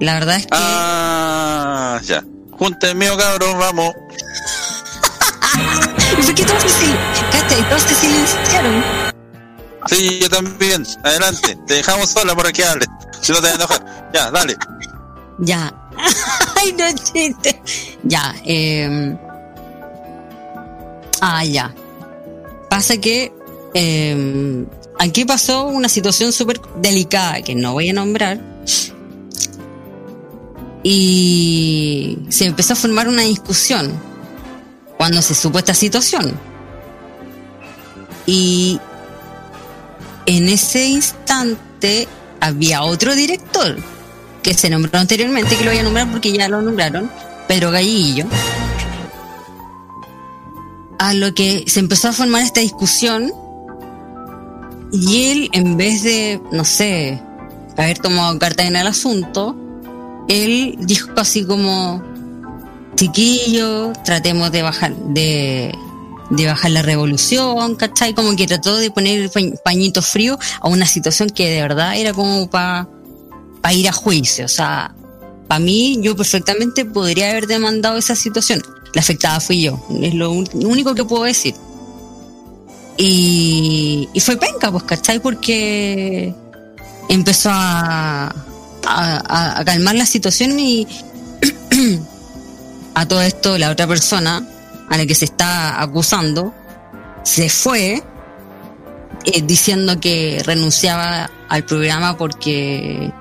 La 0.00 0.14
verdad 0.14 0.36
es 0.36 0.42
que 0.44 0.48
Ah, 0.52 2.00
ya. 2.04 2.22
Júntenme, 2.52 3.06
cabrón, 3.16 3.58
vamos. 3.58 3.92
¿Por 6.24 6.34
qué 6.34 6.44
todos 6.44 6.62
se 6.62 6.68
sil- 6.68 6.98
¿cachai? 7.32 7.68
Todos 7.68 7.82
se 7.82 7.94
silenciaron? 7.94 8.84
Sí, 9.88 10.18
yo 10.20 10.28
también. 10.28 10.86
Adelante. 11.02 11.56
Te 11.66 11.74
dejamos 11.74 12.10
sola 12.10 12.34
para 12.34 12.52
que 12.52 12.64
hables. 12.64 12.88
Si 13.20 13.32
no 13.32 13.38
te 13.40 13.44
vas 13.44 13.52
a 13.52 13.56
enojar. 13.56 14.10
Ya, 14.12 14.30
dale. 14.30 14.56
Ya. 15.38 15.74
Ay, 16.56 16.72
no 16.78 16.84
chiste. 17.04 17.60
Ya, 18.04 18.34
eh... 18.44 19.16
Ah, 21.20 21.44
ya. 21.44 21.74
Pasa 22.68 22.96
que 22.98 23.32
eh, 23.74 24.64
aquí 24.98 25.24
pasó 25.24 25.66
una 25.66 25.88
situación 25.88 26.32
súper 26.32 26.60
delicada 26.80 27.42
que 27.42 27.54
no 27.54 27.72
voy 27.72 27.90
a 27.90 27.92
nombrar. 27.92 28.40
Y 30.82 32.18
se 32.28 32.46
empezó 32.46 32.74
a 32.74 32.76
formar 32.76 33.08
una 33.08 33.22
discusión 33.22 33.92
cuando 34.96 35.20
se 35.20 35.34
supo 35.34 35.58
esta 35.58 35.74
situación. 35.74 36.38
Y 38.24 38.80
en 40.26 40.48
ese 40.48 40.86
instante 40.86 42.08
había 42.40 42.82
otro 42.82 43.14
director 43.14 43.76
que 44.42 44.54
se 44.54 44.70
nombró 44.70 44.98
anteriormente, 44.98 45.56
que 45.56 45.64
lo 45.64 45.70
voy 45.70 45.80
a 45.80 45.82
nombrar 45.82 46.10
porque 46.10 46.32
ya 46.32 46.48
lo 46.48 46.62
nombraron, 46.62 47.10
Pedro 47.48 47.72
Gallillo. 47.72 48.26
A 50.98 51.14
lo 51.14 51.34
que 51.34 51.64
se 51.66 51.80
empezó 51.80 52.08
a 52.08 52.12
formar 52.12 52.42
esta 52.42 52.60
discusión 52.60 53.32
y 54.92 55.24
él, 55.30 55.50
en 55.52 55.76
vez 55.76 56.02
de, 56.02 56.40
no 56.52 56.64
sé, 56.64 57.20
haber 57.76 57.98
tomado 57.98 58.38
carta 58.38 58.64
en 58.64 58.76
el 58.76 58.86
asunto, 58.86 59.56
él 60.28 60.76
dijo 60.80 61.10
así 61.16 61.44
como, 61.44 62.02
chiquillos, 62.96 63.92
tratemos 64.04 64.50
de 64.52 64.62
bajar, 64.62 64.96
de, 64.96 65.74
de 66.30 66.46
bajar 66.46 66.70
la 66.70 66.82
revolución, 66.82 67.74
¿cachai? 67.76 68.14
Como 68.14 68.34
que 68.36 68.46
trató 68.46 68.76
de 68.76 68.90
poner 68.90 69.30
pañ- 69.30 69.60
pañito 69.62 70.02
frío 70.02 70.38
a 70.60 70.68
una 70.68 70.86
situación 70.86 71.30
que 71.30 71.48
de 71.50 71.62
verdad 71.62 71.96
era 71.96 72.12
como 72.12 72.48
para 72.48 72.88
ir 73.72 73.88
a 73.88 73.92
juicio. 73.92 74.46
O 74.46 74.48
sea, 74.48 74.94
para 75.46 75.60
mí, 75.60 75.98
yo 76.00 76.16
perfectamente 76.16 76.84
podría 76.84 77.30
haber 77.30 77.46
demandado 77.46 77.98
esa 77.98 78.16
situación. 78.16 78.62
La 78.94 79.00
afectada 79.00 79.40
fui 79.40 79.60
yo, 79.60 79.84
es 80.00 80.14
lo 80.14 80.30
único 80.30 80.94
que 80.94 81.04
puedo 81.04 81.24
decir. 81.24 81.54
Y, 82.96 84.08
y 84.12 84.20
fue 84.20 84.36
penca, 84.36 84.70
pues, 84.70 84.84
¿cachai? 84.84 85.20
Porque 85.20 86.34
empezó 87.08 87.50
a, 87.52 88.34
calmar 89.64 89.96
la 89.96 90.06
situación 90.06 90.60
y 90.60 90.86
a 92.94 93.06
todo 93.08 93.20
esto 93.20 93.58
la 93.58 93.70
otra 93.70 93.88
persona 93.88 94.46
a 94.88 94.96
la 94.96 95.06
que 95.06 95.14
se 95.16 95.24
está 95.24 95.82
acusando 95.82 96.54
se 97.24 97.48
fue 97.48 98.04
eh, 99.24 99.42
diciendo 99.42 99.98
que 99.98 100.40
renunciaba 100.46 101.28
al 101.48 101.64
programa 101.64 102.16
porque, 102.16 103.12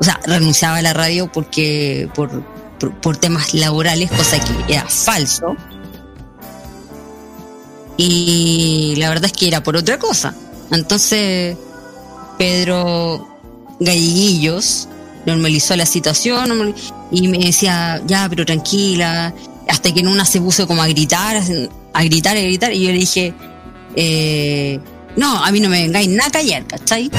o 0.00 0.02
sea, 0.02 0.18
renunciaba 0.26 0.78
a 0.78 0.82
la 0.82 0.92
radio 0.92 1.30
porque 1.30 2.08
por, 2.16 2.42
por, 2.80 2.92
por 3.00 3.16
temas 3.16 3.54
laborales, 3.54 4.10
cosa 4.10 4.40
que 4.40 4.74
era 4.74 4.86
falso. 4.88 5.56
Y 7.96 8.94
la 8.96 9.08
verdad 9.08 9.26
es 9.26 9.32
que 9.32 9.48
era 9.48 9.62
por 9.62 9.76
otra 9.76 9.98
cosa. 9.98 10.34
Entonces, 10.70 11.56
Pedro 12.38 13.26
Galleguillos 13.80 14.88
normalizó 15.24 15.76
la 15.76 15.86
situación 15.86 16.74
y 17.10 17.28
me 17.28 17.38
decía, 17.38 18.02
ya, 18.06 18.26
pero 18.28 18.44
tranquila, 18.44 19.34
hasta 19.68 19.92
que 19.92 20.00
en 20.00 20.08
una 20.08 20.24
se 20.24 20.40
puso 20.40 20.66
como 20.66 20.82
a 20.82 20.88
gritar, 20.88 21.36
a 21.92 22.04
gritar, 22.04 22.36
a 22.36 22.40
gritar, 22.40 22.72
y 22.72 22.84
yo 22.84 22.92
le 22.92 22.98
dije, 22.98 23.34
eh, 23.96 24.78
no, 25.16 25.42
a 25.42 25.50
mí 25.50 25.60
no 25.60 25.68
me 25.68 25.82
vengáis 25.82 26.08
nada 26.08 26.28
a 26.28 26.32
callar, 26.32 26.66
¿cachai? 26.66 27.10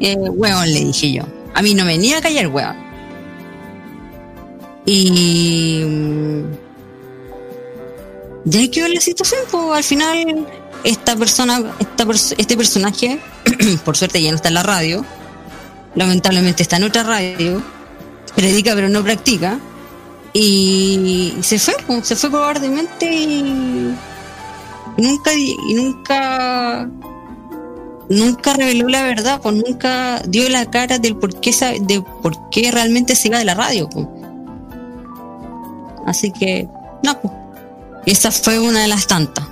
Eh, 0.00 0.16
weón, 0.16 0.72
le 0.72 0.84
dije 0.84 1.12
yo, 1.12 1.22
a 1.54 1.62
mí 1.62 1.74
no 1.74 1.84
me 1.84 1.92
venía 1.92 2.18
a 2.18 2.20
callar, 2.20 2.48
weón. 2.48 2.76
Y... 4.86 5.82
mm, 8.44 8.50
Ya 8.50 8.70
quedó 8.70 8.88
la 8.88 9.00
situación, 9.00 9.40
pues 9.50 9.64
al 9.76 9.84
final 9.84 10.46
esta 10.84 11.16
persona, 11.16 11.62
esta 11.78 12.06
este 12.36 12.56
personaje, 12.56 13.18
por 13.84 13.96
suerte 13.96 14.22
ya 14.22 14.30
no 14.30 14.36
está 14.36 14.48
en 14.48 14.54
la 14.54 14.62
radio, 14.62 15.04
lamentablemente 15.94 16.62
está 16.62 16.76
en 16.76 16.84
otra 16.84 17.02
radio, 17.02 17.62
predica 18.34 18.74
pero 18.74 18.88
no 18.88 19.02
practica, 19.02 19.58
y 20.32 21.32
se 21.40 21.58
fue, 21.58 21.74
se 22.02 22.16
fue 22.16 22.30
cobardemente 22.30 23.06
y, 23.10 23.94
y 24.96 25.02
nunca, 25.02 25.32
y 25.32 25.74
nunca, 25.74 26.90
nunca 28.08 28.52
reveló 28.52 28.88
la 28.88 29.04
verdad, 29.04 29.40
pues 29.40 29.54
nunca 29.54 30.20
dio 30.26 30.48
la 30.48 30.66
cara 30.70 30.98
del 30.98 31.16
por 31.16 31.40
qué, 31.40 31.52
de 31.80 32.02
por 32.20 32.50
qué 32.50 32.70
realmente 32.72 33.14
se 33.14 33.28
iba 33.28 33.38
de 33.38 33.44
la 33.44 33.54
radio. 33.54 33.88
pues. 33.88 34.06
Así 36.04 36.32
que, 36.32 36.68
no, 37.02 37.20
pues, 37.20 37.32
esa 38.06 38.30
fue 38.30 38.58
una 38.58 38.80
de 38.80 38.88
las 38.88 39.06
tantas. 39.06 39.44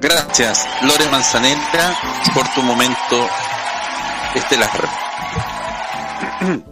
Gracias, 0.00 0.66
Lore 0.82 1.08
Manzanera, 1.10 1.96
por 2.34 2.46
tu 2.54 2.62
momento 2.62 3.26
estelar. 4.34 4.70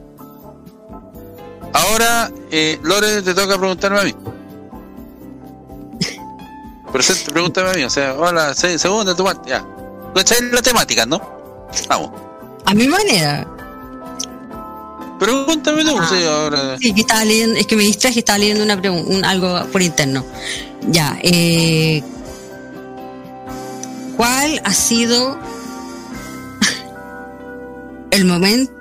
Ahora, 1.73 2.31
eh, 2.51 2.79
Lore, 2.83 3.23
te 3.23 3.33
toca 3.35 3.57
preguntarme 3.59 4.01
a 4.01 4.05
mí. 4.05 4.15
Presente, 6.93 7.31
pregúntame 7.31 7.71
a 7.71 7.75
mí. 7.75 7.85
O 7.85 7.91
sea, 7.91 8.15
hola, 8.15 8.53
se- 8.55 8.77
segunda 8.79 9.15
tu 9.15 9.23
parte, 9.25 9.51
ya. 9.51 9.65
¿Cachai 10.15 10.39
la 10.51 10.61
temática, 10.61 11.07
no? 11.07 11.21
Vamos. 11.89 12.11
A 12.67 12.75
mi 12.75 12.89
manera. 12.89 13.47
Pregúntame 15.21 15.85
tú, 15.85 15.91
sí, 16.09 16.25
ahora. 16.25 16.77
Sí, 16.79 16.95
que 16.95 17.03
estaba 17.03 17.25
leyendo, 17.25 17.57
es 17.59 17.67
que 17.67 17.77
me 17.77 17.83
distraje, 17.83 18.19
estaba 18.21 18.39
leyendo 18.39 18.65
una 18.65 18.77
un- 18.91 19.25
algo 19.25 19.67
por 19.71 19.83
interno. 19.83 20.25
Ya, 20.89 21.19
eh, 21.23 22.03
¿cuál 24.17 24.61
ha 24.65 24.73
sido 24.73 25.39
el 28.11 28.25
momento? 28.25 28.73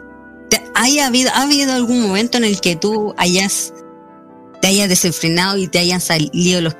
¿Haya 0.75 1.07
habido, 1.07 1.29
¿Ha 1.33 1.41
habido 1.41 1.73
algún 1.73 2.01
momento 2.01 2.37
en 2.37 2.45
el 2.45 2.61
que 2.61 2.77
tú 2.77 3.13
hayas, 3.17 3.73
te 4.61 4.69
hayas 4.69 4.87
desenfrenado 4.87 5.57
y 5.57 5.67
te 5.67 5.77
hayan 5.79 5.99
salido 5.99 6.61
los, 6.61 6.75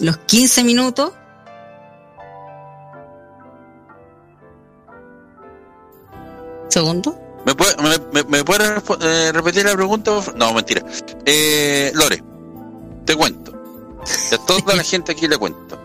los 0.00 0.16
15 0.16 0.64
minutos? 0.64 1.12
¿Segundo? 6.68 7.18
¿Me 7.46 7.54
puede, 7.54 7.74
me, 7.76 7.96
me- 8.12 8.24
me 8.28 8.44
puede 8.44 8.74
eh, 9.00 9.30
repetir 9.32 9.64
la 9.64 9.72
pregunta? 9.74 10.10
No, 10.34 10.52
mentira. 10.52 10.84
Eh, 11.24 11.92
Lore, 11.94 12.22
te 13.04 13.14
cuento. 13.14 13.52
A 14.32 14.46
toda 14.46 14.74
la 14.74 14.82
gente 14.84 15.12
aquí 15.12 15.26
le 15.28 15.38
cuento. 15.38 15.80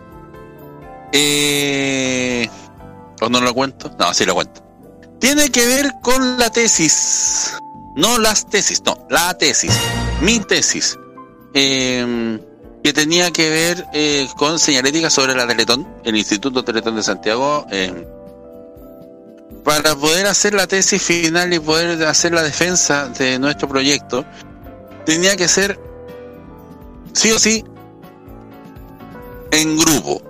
Eh, 1.14 2.50
¿O 3.22 3.30
no 3.30 3.42
lo 3.42 3.54
cuento? 3.54 3.92
No, 4.00 4.14
sí 4.14 4.26
lo 4.26 4.34
cuento. 4.34 4.62
Tiene 5.20 5.50
que 5.52 5.66
ver 5.68 5.94
con 6.02 6.38
la 6.40 6.50
tesis. 6.52 7.54
No 7.96 8.18
las 8.18 8.50
tesis, 8.50 8.82
no, 8.86 9.06
la 9.10 9.38
tesis. 9.38 9.72
Mi 10.22 10.40
tesis. 10.40 10.98
Eh, 11.54 12.40
que 12.84 12.94
tenía 12.94 13.30
que 13.32 13.50
ver 13.52 13.86
eh, 13.94 14.28
con 14.38 14.58
señalética 14.58 15.12
sobre 15.12 15.36
la 15.36 15.46
Teletón, 15.46 15.88
el 16.04 16.16
Instituto 16.18 16.64
Teletón 16.64 16.96
de 16.96 17.04
Santiago. 17.04 17.68
eh, 17.70 18.08
para 19.64 19.96
poder 19.96 20.26
hacer 20.28 20.54
la 20.54 20.68
tesis 20.68 21.02
final 21.02 21.54
y 21.54 21.60
poder 21.60 22.04
hacer 22.06 22.34
la 22.34 22.44
defensa 22.44 23.08
de 23.08 23.40
nuestro 23.40 23.68
proyecto, 23.68 24.26
tenía 25.06 25.36
que 25.36 25.48
ser 25.48 25.80
sí 27.14 27.32
o 27.32 27.40
sí 27.40 27.64
en 29.52 29.78
grupo. 29.78 30.22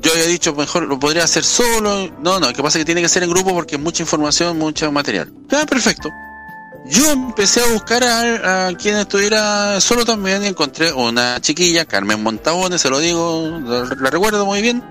Yo 0.00 0.12
había 0.12 0.26
dicho 0.26 0.54
mejor 0.54 0.84
lo 0.84 0.98
podría 0.98 1.24
hacer 1.24 1.44
solo. 1.44 2.08
No, 2.20 2.38
no, 2.40 2.48
lo 2.48 2.52
que 2.52 2.62
pasa 2.62 2.78
es 2.78 2.82
que 2.82 2.86
tiene 2.86 3.02
que 3.02 3.08
ser 3.08 3.22
en 3.22 3.30
grupo 3.30 3.54
porque 3.54 3.78
mucha 3.78 4.02
información, 4.02 4.58
mucho 4.58 4.90
material. 4.92 5.32
Ya, 5.48 5.64
perfecto. 5.64 6.10
Yo 6.86 7.10
empecé 7.10 7.62
a 7.62 7.72
buscar 7.72 8.04
a, 8.04 8.70
quien 8.74 8.96
estuviera 8.96 9.80
solo 9.80 10.04
también 10.04 10.44
y 10.44 10.48
encontré 10.48 10.92
una 10.92 11.40
chiquilla, 11.40 11.86
Carmen 11.86 12.22
Montabones, 12.22 12.82
se 12.82 12.90
lo 12.90 12.98
digo, 12.98 13.58
la 13.64 14.10
recuerdo 14.10 14.44
muy 14.44 14.60
bien, 14.60 14.84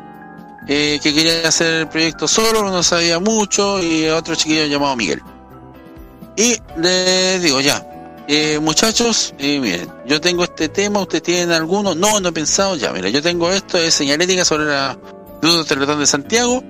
eh, 0.68 1.00
que 1.02 1.14
quería 1.14 1.48
hacer 1.48 1.74
el 1.74 1.88
proyecto 1.88 2.28
solo, 2.28 2.64
no 2.64 2.84
sabía 2.84 3.20
mucho, 3.20 3.82
y 3.82 4.08
otro 4.08 4.36
chiquillo 4.36 4.66
llamado 4.66 4.96
Miguel. 4.96 5.22
Y 6.36 6.56
le 6.78 7.40
digo, 7.40 7.62
ya, 7.62 7.86
eh, 8.28 8.60
muchachos, 8.60 9.34
eh, 9.38 9.60
miren, 9.60 9.90
yo 10.06 10.22
tengo 10.22 10.44
este 10.44 10.70
tema, 10.70 11.02
¿ustedes 11.02 11.24
tienen 11.24 11.52
alguno? 11.52 11.94
No, 11.96 12.20
no 12.20 12.30
he 12.30 12.32
pensado, 12.32 12.76
ya, 12.76 12.92
mira, 12.92 13.10
yo 13.10 13.22
tengo 13.22 13.52
esto, 13.52 13.78
es 13.78 13.94
señalética 13.94 14.46
sobre 14.46 14.66
la 14.66 14.98
Instituto 15.44 15.66
Teletón 15.66 16.00
de 16.00 16.08
Santiago. 16.08 16.64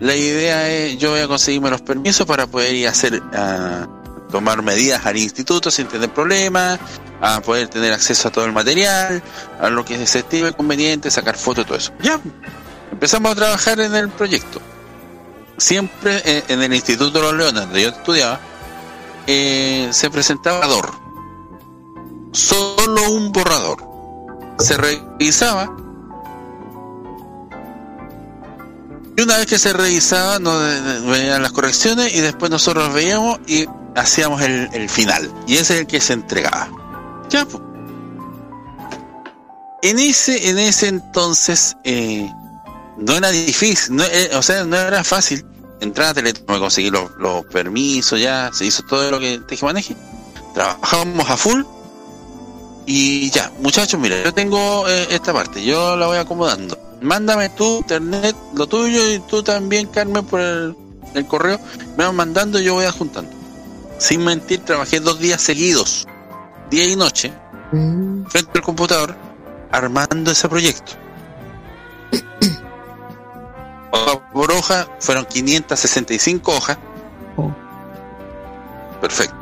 La 0.00 0.14
idea 0.14 0.68
es, 0.70 0.98
yo 0.98 1.10
voy 1.10 1.20
a 1.20 1.28
conseguirme 1.28 1.70
los 1.70 1.82
permisos 1.82 2.26
para 2.26 2.46
poder 2.46 2.74
ir 2.74 2.86
a 2.86 2.90
hacer, 2.90 3.22
tomar 4.30 4.62
medidas 4.62 5.04
al 5.06 5.16
instituto 5.16 5.70
sin 5.70 5.86
tener 5.86 6.12
problemas, 6.12 6.78
a 7.20 7.40
poder 7.40 7.68
tener 7.68 7.92
acceso 7.92 8.28
a 8.28 8.30
todo 8.30 8.44
el 8.44 8.52
material, 8.52 9.22
a 9.60 9.70
lo 9.70 9.84
que 9.84 10.06
se 10.06 10.18
estime 10.20 10.52
conveniente, 10.52 11.10
sacar 11.10 11.36
fotos 11.36 11.64
y 11.64 11.66
todo 11.66 11.78
eso. 11.78 11.92
Ya, 12.02 12.20
empezamos 12.92 13.32
a 13.32 13.34
trabajar 13.34 13.80
en 13.80 13.94
el 13.94 14.08
proyecto. 14.08 14.60
Siempre 15.58 16.22
eh, 16.24 16.44
en 16.48 16.62
el 16.62 16.74
Instituto 16.74 17.18
de 17.18 17.22
los 17.22 17.34
Leones, 17.34 17.62
donde 17.62 17.82
yo 17.82 17.88
estudiaba, 17.88 18.40
eh, 19.26 19.88
se 19.90 20.10
presentaba 20.10 20.66
borrador. 20.66 21.06
Solo 22.32 23.10
un 23.10 23.32
borrador. 23.32 23.82
Se 24.58 24.76
revisaba. 24.76 25.74
Y 29.16 29.22
una 29.22 29.38
vez 29.38 29.46
que 29.46 29.58
se 29.58 29.72
revisaba, 29.72 30.38
nos 30.38 30.62
eh, 30.62 31.00
veían 31.06 31.42
las 31.42 31.52
correcciones 31.52 32.14
y 32.14 32.20
después 32.20 32.50
nosotros 32.50 32.92
veíamos 32.92 33.40
y 33.46 33.66
hacíamos 33.94 34.42
el, 34.42 34.88
final. 34.90 35.32
Y 35.46 35.54
ese 35.54 35.74
es 35.74 35.80
el 35.80 35.86
que 35.86 36.00
se 36.00 36.12
entregaba. 36.12 36.68
Ya, 37.30 37.46
pues. 37.46 37.62
En 39.82 39.98
ese, 39.98 40.50
en 40.50 40.58
ese 40.58 40.88
entonces, 40.88 41.76
no 42.98 43.14
era 43.14 43.30
difícil, 43.30 43.96
no, 43.96 44.04
eh, 44.04 44.30
o 44.34 44.42
sea, 44.42 44.64
no 44.64 44.76
era 44.76 45.04
fácil 45.04 45.44
entrar 45.80 46.08
a 46.08 46.14
Teletón, 46.14 46.44
me 46.48 46.58
conseguí 46.58 46.90
los, 46.90 47.10
los 47.18 47.44
permisos, 47.46 48.20
ya, 48.20 48.50
se 48.52 48.66
hizo 48.66 48.82
todo 48.84 49.10
lo 49.10 49.18
que 49.18 49.38
te 49.38 49.54
dije 49.54 49.64
maneje. 49.64 49.96
Trabajamos 50.54 51.28
a 51.28 51.36
full 51.36 51.62
y 52.86 53.30
ya, 53.30 53.52
muchachos, 53.60 54.00
mira, 54.00 54.22
yo 54.22 54.32
tengo 54.32 54.88
eh, 54.88 55.08
esta 55.10 55.32
parte, 55.32 55.64
yo 55.64 55.96
la 55.96 56.06
voy 56.06 56.18
acomodando. 56.18 56.78
Mándame 57.02 57.50
tú, 57.50 57.78
internet, 57.78 58.34
lo 58.54 58.66
tuyo 58.66 59.12
y 59.12 59.18
tú 59.20 59.42
también, 59.42 59.86
Carmen, 59.88 60.24
por 60.24 60.40
el, 60.40 60.74
el 61.14 61.26
correo, 61.26 61.60
me 61.96 62.04
van 62.04 62.16
mandando 62.16 62.58
y 62.58 62.64
yo 62.64 62.74
voy 62.74 62.86
adjuntando. 62.86 63.30
Sin 63.98 64.24
mentir, 64.24 64.60
trabajé 64.60 65.00
dos 65.00 65.18
días 65.18 65.42
seguidos, 65.42 66.06
día 66.70 66.86
y 66.86 66.96
noche, 66.96 67.32
frente 68.28 68.50
al 68.54 68.62
computador, 68.62 69.14
armando 69.70 70.30
ese 70.30 70.48
proyecto. 70.48 71.05
Por 74.32 74.52
hoja, 74.52 74.88
fueron 75.00 75.24
565 75.24 76.52
hojas. 76.52 76.78
Perfecto. 79.00 79.36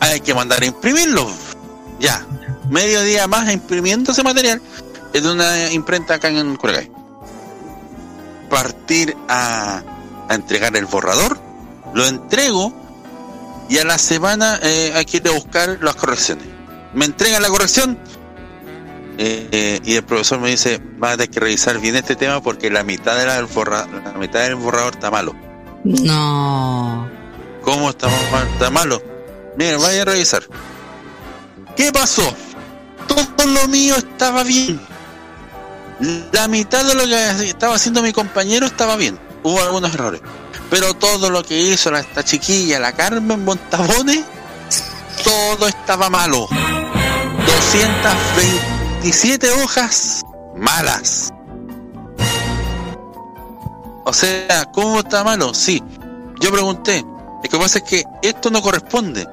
Hay 0.00 0.20
que 0.20 0.34
mandar 0.34 0.62
a 0.62 0.66
imprimirlo. 0.66 1.30
Ya. 1.98 2.26
Medio 2.68 3.02
día 3.02 3.26
más 3.26 3.52
imprimiendo 3.52 4.12
ese 4.12 4.22
material 4.22 4.60
en 5.12 5.26
una 5.26 5.70
imprenta 5.70 6.14
acá 6.14 6.28
en 6.28 6.56
Curagay. 6.56 6.90
Partir 8.50 9.16
a, 9.28 9.82
a 10.28 10.34
entregar 10.34 10.76
el 10.76 10.86
borrador, 10.86 11.38
lo 11.94 12.06
entrego 12.06 12.72
y 13.68 13.78
a 13.78 13.84
la 13.84 13.98
semana 13.98 14.58
eh, 14.62 14.92
hay 14.94 15.04
que 15.04 15.18
ir 15.18 15.28
a 15.28 15.32
buscar 15.32 15.78
las 15.80 15.94
correcciones. 15.96 16.46
Me 16.92 17.04
entregan 17.06 17.42
la 17.42 17.48
corrección 17.48 17.98
eh, 19.18 19.48
eh, 19.52 19.80
y 19.84 19.94
el 19.96 20.02
profesor 20.04 20.38
me 20.40 20.50
dice, 20.50 20.80
vas 20.98 21.12
a 21.14 21.16
tener 21.16 21.30
que 21.30 21.40
revisar 21.40 21.78
bien 21.78 21.96
este 21.96 22.16
tema 22.16 22.42
porque 22.42 22.70
la 22.70 22.82
mitad, 22.82 23.16
de 23.16 23.26
la, 23.26 23.42
borra- 23.46 23.86
la 24.04 24.12
mitad 24.12 24.40
del 24.40 24.56
borrador 24.56 24.94
está 24.94 25.10
malo. 25.10 25.34
No. 25.84 27.08
¿Cómo 27.62 27.90
está, 27.90 28.08
está 28.52 28.70
malo? 28.70 29.02
Mira, 29.56 29.78
vaya 29.78 30.02
a 30.02 30.04
revisar. 30.06 30.42
¿Qué 31.76 31.92
pasó? 31.92 32.34
Todo 33.06 33.46
lo 33.46 33.68
mío 33.68 33.96
estaba 33.96 34.42
bien. 34.44 34.80
La 36.32 36.48
mitad 36.48 36.84
de 36.84 36.94
lo 36.94 37.04
que 37.04 37.48
estaba 37.48 37.74
haciendo 37.76 38.02
mi 38.02 38.12
compañero 38.12 38.66
estaba 38.66 38.96
bien. 38.96 39.18
Hubo 39.42 39.60
algunos 39.62 39.92
errores. 39.94 40.20
Pero 40.70 40.94
todo 40.94 41.30
lo 41.30 41.42
que 41.44 41.56
hizo 41.60 41.90
la, 41.90 42.00
esta 42.00 42.24
chiquilla, 42.24 42.80
la 42.80 42.92
Carmen 42.92 43.44
Montabone, 43.44 44.24
todo 45.22 45.68
estaba 45.68 46.10
malo. 46.10 46.48
227 49.04 49.50
hojas 49.62 50.22
malas. 50.56 51.30
O 54.06 54.12
sea, 54.14 54.64
¿cómo 54.72 55.00
está 55.00 55.22
malo? 55.24 55.52
Sí. 55.52 55.82
Yo 56.40 56.50
pregunté. 56.50 57.04
Lo 57.42 57.50
que 57.50 57.58
pasa 57.58 57.78
es 57.78 57.84
que 57.84 58.04
esto 58.22 58.50
no 58.50 58.62
corresponde. 58.62 59.26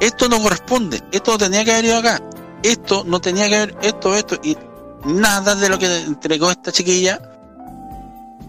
Esto 0.00 0.28
no 0.28 0.40
corresponde. 0.40 1.02
Esto 1.12 1.36
tenía 1.36 1.64
que 1.64 1.72
haber 1.72 1.84
ido 1.84 1.98
acá. 1.98 2.22
Esto 2.62 3.04
no 3.06 3.20
tenía 3.20 3.46
que 3.48 3.56
haber 3.56 3.76
esto, 3.82 4.14
esto. 4.14 4.38
Y 4.42 4.56
nada 5.04 5.54
de 5.54 5.68
lo 5.68 5.78
que 5.78 5.94
entregó 6.00 6.50
esta 6.50 6.72
chiquilla 6.72 7.20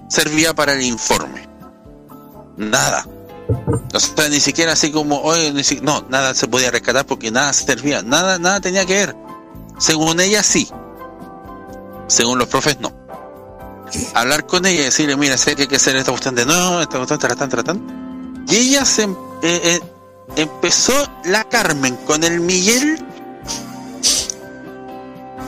servía 0.08 0.54
para 0.54 0.74
el 0.74 0.84
informe. 0.84 1.50
Nada. 2.56 3.06
O 3.94 4.00
sea, 4.00 4.30
ni 4.30 4.40
siquiera 4.40 4.72
así 4.74 4.90
como, 4.92 5.20
oye, 5.22 5.52
ni 5.52 5.64
si- 5.66 5.82
no, 5.82 6.06
nada 6.10 6.34
se 6.34 6.48
podía 6.48 6.72
rescatar 6.72 7.06
porque 7.06 7.30
nada 7.32 7.52
servía. 7.52 8.02
Nada, 8.02 8.40
nada 8.40 8.62
tenía 8.62 8.86
que 8.86 8.94
ver. 8.94 9.16
Según 9.82 10.20
ella 10.20 10.44
sí. 10.44 10.70
Según 12.08 12.38
los 12.38 12.48
profes 12.48 12.80
no. 12.80 12.94
Hablar 14.14 14.46
con 14.46 14.68
ella 14.68 14.82
y 14.82 14.86
decirle, 14.86 15.18
mira, 15.18 15.38
sé 15.40 15.56
que 15.56 15.64
hay 15.64 15.68
que 15.68 15.78
hacer 15.78 15.96
esta 15.96 16.12
cuestión 16.12 16.36
de 16.36 16.46
no, 16.46 16.80
esta 16.82 16.98
cuestión, 16.98 17.18
taratán, 17.18 17.50
taratán. 17.50 18.46
Y 18.48 18.58
ella 18.58 18.86
se 18.86 19.04
em- 19.04 19.16
eh, 19.42 19.60
eh, 19.64 19.82
empezó 20.36 20.94
la 21.26 21.46
Carmen 21.46 21.96
con 22.06 22.24
el 22.24 22.42
Miguel 22.42 23.04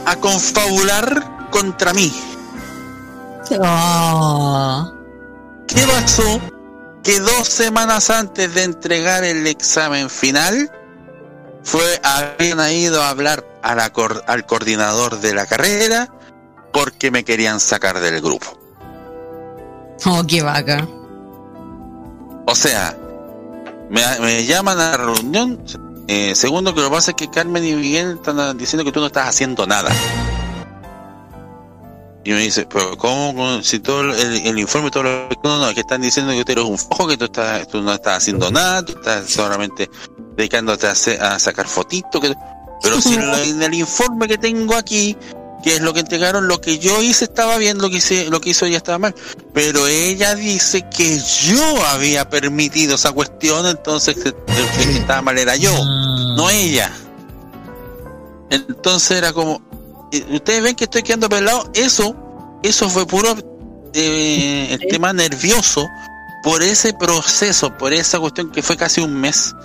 a 0.08 0.16
confabular 0.16 1.50
contra 1.52 1.94
mí. 1.94 2.12
¿Qué 5.68 5.86
pasó? 5.86 6.42
Que 7.04 7.20
dos 7.20 7.48
semanas 7.48 8.10
antes 8.10 8.52
de 8.56 8.64
entregar 8.64 9.24
el 9.24 9.46
examen 9.46 10.10
final, 10.10 10.72
fue 11.64 12.02
habían 12.04 12.68
ido 12.72 13.04
a 13.04 13.10
hablar 13.10 13.53
a 13.64 13.76
la 13.76 13.92
cor- 13.92 14.24
al 14.28 14.46
coordinador 14.46 15.20
de 15.20 15.34
la 15.34 15.46
carrera 15.46 16.10
porque 16.72 17.10
me 17.12 17.24
querían 17.24 17.60
sacar 17.60 18.00
del 18.00 18.22
grupo. 18.22 18.60
Oh, 20.06 20.24
qué 20.28 20.42
vaca. 20.42 20.88
O 22.46 22.56
sea, 22.56 22.98
me, 23.90 24.02
me 24.20 24.46
llaman 24.46 24.80
a 24.80 24.92
la 24.92 24.98
reunión. 24.98 25.64
eh, 26.08 26.36
segundo, 26.36 26.74
que 26.74 26.82
lo 26.82 26.90
que 26.90 26.96
pasa 26.96 27.12
es 27.12 27.16
que 27.18 27.30
Carmen 27.30 27.64
y 27.64 27.74
Miguel 27.74 28.16
están 28.16 28.58
diciendo 28.58 28.84
que 28.84 28.92
tú 28.92 29.00
no 29.00 29.06
estás 29.08 29.30
haciendo 29.30 29.66
nada. 29.66 29.90
Y 32.26 32.32
me 32.32 32.40
dice, 32.40 32.66
pero 32.66 32.98
¿cómo? 32.98 33.62
Si 33.64 33.80
todo 33.80 34.02
el, 34.02 34.12
el 34.48 34.58
informe, 34.60 34.90
todo 34.90 35.04
lo 35.04 35.28
no, 35.44 35.60
no, 35.60 35.74
que 35.74 35.82
están 35.82 36.02
diciendo 36.02 36.32
que 36.32 36.46
tú 36.46 36.54
eres 36.54 36.64
un 36.64 36.78
fojo, 36.78 37.06
que 37.08 37.18
tú, 37.18 37.26
estás, 37.26 37.68
tú 37.68 37.82
no 37.82 37.94
estás 37.94 38.18
haciendo 38.18 38.50
nada, 38.50 38.84
tú 38.84 38.94
estás 38.94 39.30
solamente 39.30 39.90
dedicándote 40.38 40.88
a, 40.88 40.92
hacer- 40.92 41.22
a 41.22 41.38
sacar 41.38 41.68
fotitos. 41.68 42.22
Que, 42.22 42.34
pero 42.84 43.02
si 43.02 43.14
en, 43.16 43.64
el 43.64 43.74
informe 43.74 44.28
que 44.28 44.38
tengo 44.38 44.76
aquí, 44.76 45.18
que 45.64 45.76
es 45.76 45.82
lo 45.82 45.94
que 45.94 46.02
entregaron, 46.02 46.48
lo 46.48 46.62
que 46.62 46.78
yo 46.78 47.02
hice 47.02 47.24
estaba 47.26 47.58
bien, 47.58 47.78
lo 47.80 47.90
que 47.90 47.98
hice, 47.98 48.30
lo 48.30 48.42
que 48.42 48.50
hizo 48.52 48.66
ella 48.66 48.78
estaba 48.78 49.00
mal. 49.00 49.16
Pero 49.54 49.88
ella 49.88 50.36
dice 50.36 50.86
que 50.96 51.20
yo 51.20 51.86
había 51.88 52.30
permitido 52.30 52.96
esa 52.96 53.12
cuestión, 53.14 53.66
entonces 53.66 54.18
el 54.18 54.34
que 54.34 54.98
estaba 54.98 55.22
mal 55.22 55.38
era 55.38 55.56
yo, 55.56 55.74
no 56.36 56.50
ella. 56.50 56.92
Entonces 58.50 59.18
era 59.18 59.34
como, 59.34 59.62
eh, 60.12 60.26
ustedes 60.30 60.62
ven 60.62 60.76
que 60.76 60.84
estoy 60.84 61.02
quedando 61.02 61.30
pelado, 61.30 61.72
eso, 61.74 62.16
eso 62.62 62.90
fue 62.90 63.08
puro 63.08 63.36
eh, 63.94 64.68
el 64.72 64.88
tema 64.90 65.14
nervioso 65.14 65.88
por 66.44 66.62
ese 66.62 66.94
proceso, 66.94 67.76
por 67.78 67.94
esa 67.94 68.20
cuestión 68.20 68.52
que 68.52 68.62
fue 68.62 68.76
casi 68.76 69.02
un 69.02 69.20
mes, 69.20 69.56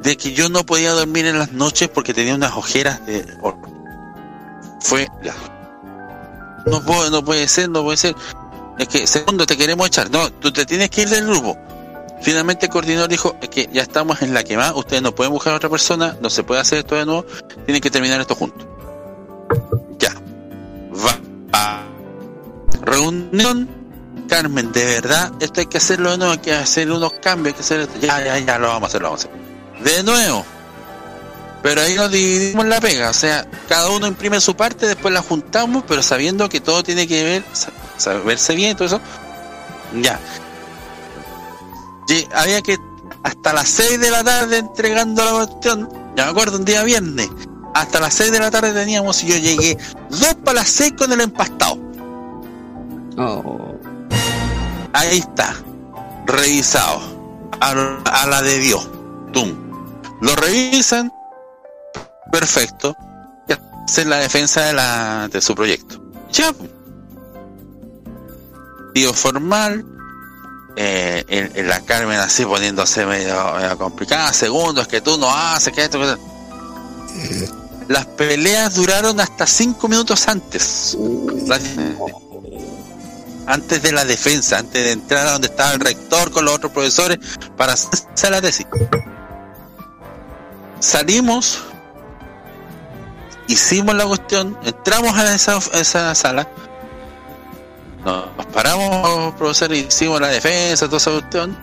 de 0.00 0.16
que 0.16 0.32
yo 0.32 0.48
no 0.48 0.64
podía 0.64 0.92
dormir 0.92 1.26
en 1.26 1.38
las 1.38 1.52
noches 1.52 1.88
porque 1.88 2.14
tenía 2.14 2.34
unas 2.34 2.54
ojeras 2.54 3.04
de 3.04 3.26
horror. 3.42 3.68
Fue 4.80 5.08
ya. 5.22 5.34
No 6.66 6.82
puede, 6.84 7.10
no 7.10 7.24
puede 7.24 7.48
ser, 7.48 7.68
no 7.68 7.82
puede 7.82 7.96
ser. 7.96 8.14
Es 8.78 8.88
que 8.88 9.06
segundo 9.06 9.44
te 9.44 9.56
queremos 9.56 9.88
echar. 9.88 10.10
No, 10.10 10.30
tú 10.32 10.52
te 10.52 10.64
tienes 10.64 10.88
que 10.90 11.02
ir 11.02 11.08
del 11.08 11.26
grupo. 11.26 11.58
Finalmente 12.22 12.66
el 12.66 12.72
coordinador 12.72 13.08
dijo 13.08 13.36
es 13.40 13.48
que 13.48 13.68
ya 13.72 13.82
estamos 13.82 14.22
en 14.22 14.34
la 14.34 14.44
que 14.44 14.56
más, 14.56 14.72
ustedes 14.74 15.02
no 15.02 15.14
pueden 15.14 15.32
buscar 15.32 15.52
a 15.52 15.56
otra 15.56 15.68
persona, 15.68 16.16
no 16.20 16.30
se 16.30 16.42
puede 16.42 16.60
hacer 16.60 16.78
esto 16.78 16.94
de 16.94 17.06
nuevo, 17.06 17.24
tienen 17.64 17.80
que 17.80 17.90
terminar 17.90 18.20
esto 18.20 18.34
juntos. 18.34 18.66
Ya. 19.98 20.12
Va. 20.94 21.18
a 21.52 21.84
Reunión. 22.82 23.77
Carmen, 24.28 24.70
de 24.72 24.84
verdad, 24.84 25.32
esto 25.40 25.60
hay 25.60 25.66
que 25.66 25.78
hacerlo 25.78 26.10
de 26.12 26.18
nuevo, 26.18 26.32
hay 26.34 26.38
que 26.38 26.52
hacer 26.52 26.90
unos 26.90 27.12
cambios, 27.14 27.54
hay 27.54 27.56
que 27.56 27.60
hacer 27.62 27.80
esto. 27.80 27.94
Ya, 28.00 28.22
ya, 28.24 28.38
ya, 28.38 28.58
lo 28.58 28.68
vamos 28.68 28.82
a 28.84 28.86
hacer, 28.88 29.02
lo 29.02 29.08
vamos 29.08 29.24
a 29.24 29.28
hacer. 29.28 29.84
De 29.96 30.02
nuevo. 30.02 30.44
Pero 31.62 31.80
ahí 31.80 31.94
nos 31.96 32.10
dividimos 32.10 32.66
la 32.66 32.80
pega, 32.80 33.10
o 33.10 33.14
sea, 33.14 33.44
cada 33.68 33.90
uno 33.90 34.06
imprime 34.06 34.40
su 34.40 34.54
parte, 34.54 34.86
después 34.86 35.12
la 35.12 35.22
juntamos, 35.22 35.82
pero 35.88 36.02
sabiendo 36.02 36.48
que 36.48 36.60
todo 36.60 36.84
tiene 36.84 37.08
que 37.08 37.24
ver, 37.24 37.44
sa- 37.52 37.72
saberse 37.96 38.54
bien, 38.54 38.76
todo 38.76 38.86
eso. 38.86 39.00
Ya. 40.00 40.20
Y 42.08 42.26
había 42.34 42.62
que 42.62 42.76
hasta 43.24 43.52
las 43.52 43.68
6 43.70 43.98
de 44.00 44.10
la 44.10 44.22
tarde 44.22 44.58
entregando 44.58 45.24
la 45.24 45.46
cuestión. 45.46 45.88
Ya 46.16 46.24
me 46.26 46.30
acuerdo, 46.30 46.58
un 46.58 46.64
día 46.64 46.84
viernes. 46.84 47.28
Hasta 47.74 48.00
las 48.00 48.14
6 48.14 48.30
de 48.32 48.38
la 48.38 48.50
tarde 48.50 48.72
teníamos 48.72 49.22
y 49.24 49.26
yo 49.28 49.36
llegué 49.36 49.76
dos 50.10 50.34
para 50.44 50.60
las 50.60 50.68
6 50.68 50.92
con 50.96 51.12
el 51.12 51.20
empastado. 51.20 51.76
Ahí 54.98 55.18
está. 55.18 55.54
Revisado. 56.26 57.00
A, 57.60 57.70
a 57.70 58.26
la 58.26 58.42
de 58.42 58.58
Dios. 58.58 58.88
Tum. 59.32 59.54
Lo 60.20 60.34
revisan. 60.36 61.12
Perfecto. 62.32 62.96
Y 63.48 63.52
hacen 63.84 64.10
la 64.10 64.16
defensa 64.18 64.62
de, 64.62 64.72
la, 64.72 65.28
de 65.28 65.40
su 65.40 65.54
proyecto. 65.54 66.00
Ya. 66.32 66.52
Tío 68.94 69.12
formal. 69.14 69.84
Eh, 70.76 71.52
el- 71.54 71.66
la 71.68 71.80
Carmen 71.80 72.18
así 72.20 72.44
poniéndose 72.44 73.04
medio, 73.06 73.54
medio 73.54 73.76
complicada. 73.78 74.32
Segundo, 74.32 74.80
es 74.82 74.88
que 74.88 75.00
tú 75.00 75.18
no 75.18 75.28
haces, 75.34 75.72
que 75.72 75.84
esto, 75.84 75.98
que 75.98 76.12
esto. 76.12 77.54
Las 77.88 78.06
peleas 78.06 78.74
duraron 78.74 79.18
hasta 79.18 79.46
cinco 79.46 79.88
minutos 79.88 80.28
antes. 80.28 80.96
La- 81.46 81.58
antes 83.48 83.82
de 83.82 83.92
la 83.92 84.04
defensa, 84.04 84.58
antes 84.58 84.84
de 84.84 84.92
entrar 84.92 85.26
a 85.26 85.32
donde 85.32 85.48
estaba 85.48 85.72
el 85.72 85.80
rector 85.80 86.30
con 86.30 86.44
los 86.44 86.54
otros 86.54 86.70
profesores 86.70 87.18
para 87.56 87.72
hacer 87.72 88.30
la 88.30 88.40
tesis. 88.42 88.66
Salimos, 90.80 91.60
hicimos 93.48 93.94
la 93.94 94.06
cuestión, 94.06 94.56
entramos 94.64 95.16
a 95.16 95.34
esa, 95.34 96.14
sala, 96.14 96.48
nos 98.04 98.46
paramos, 98.52 99.34
profesores, 99.34 99.86
hicimos 99.88 100.20
la 100.20 100.28
defensa, 100.28 100.86
toda 100.86 100.98
esa 100.98 101.10
cuestión. 101.10 101.58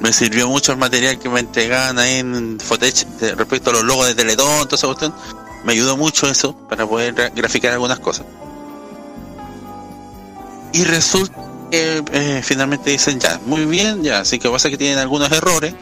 Me 0.00 0.12
sirvió 0.12 0.48
mucho 0.48 0.72
el 0.72 0.78
material 0.78 1.18
que 1.18 1.30
me 1.30 1.40
entregaban 1.40 1.98
ahí 1.98 2.18
en 2.18 2.58
Fotech 2.60 3.06
respecto 3.36 3.70
a 3.70 3.72
los 3.72 3.84
logos 3.84 4.08
de 4.08 4.14
Teletón, 4.14 4.68
toda 4.68 4.76
esa 4.76 4.86
cuestión. 4.88 5.14
Me 5.64 5.72
ayudó 5.72 5.96
mucho 5.96 6.28
eso 6.28 6.54
para 6.68 6.86
poder 6.86 7.14
gra- 7.14 7.32
graficar 7.34 7.72
algunas 7.72 8.00
cosas. 8.00 8.26
Y 10.74 10.82
resulta, 10.82 11.38
eh, 11.70 12.42
finalmente 12.42 12.90
dicen 12.90 13.20
ya, 13.20 13.38
muy 13.46 13.64
bien, 13.64 14.02
ya, 14.02 14.18
así 14.18 14.40
que 14.40 14.50
pasa 14.50 14.70
que 14.70 14.76
tienen 14.76 14.98
algunos 14.98 15.30
errores. 15.30 15.72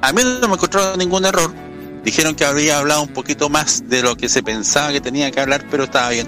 A 0.00 0.12
mí 0.14 0.22
no 0.24 0.48
me 0.48 0.54
encontraron 0.54 0.98
ningún 0.98 1.26
error. 1.26 1.52
Dijeron 2.02 2.34
que 2.34 2.46
había 2.46 2.78
hablado 2.78 3.02
un 3.02 3.12
poquito 3.12 3.50
más 3.50 3.90
de 3.90 4.02
lo 4.02 4.16
que 4.16 4.30
se 4.30 4.42
pensaba 4.42 4.92
que 4.92 5.02
tenía 5.02 5.30
que 5.30 5.40
hablar, 5.40 5.66
pero 5.70 5.84
estaba 5.84 6.08
bien. 6.08 6.26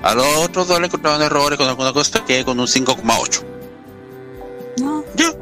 A 0.00 0.14
los 0.14 0.24
otros 0.36 0.68
dos 0.68 0.78
le 0.78 0.86
encontraron 0.86 1.20
errores 1.22 1.58
con 1.58 1.66
alguna 1.68 1.92
cosa 1.92 2.24
que 2.24 2.44
con 2.44 2.60
un 2.60 2.68
5,8. 2.68 3.44
Ya. 5.16 5.32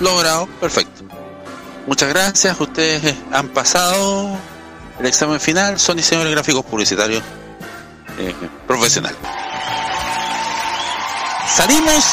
Logrado, 0.00 0.48
perfecto. 0.60 1.04
Muchas 1.86 2.08
gracias, 2.08 2.60
ustedes 2.60 3.04
eh, 3.04 3.16
han 3.30 3.50
pasado 3.50 4.36
el 4.98 5.06
examen 5.06 5.38
final, 5.38 5.78
son 5.78 5.96
diseñadores 5.96 6.34
gráficos 6.34 6.64
publicitarios 6.64 7.22
eh, 8.18 8.34
profesional. 8.66 9.14
Salimos 11.54 12.04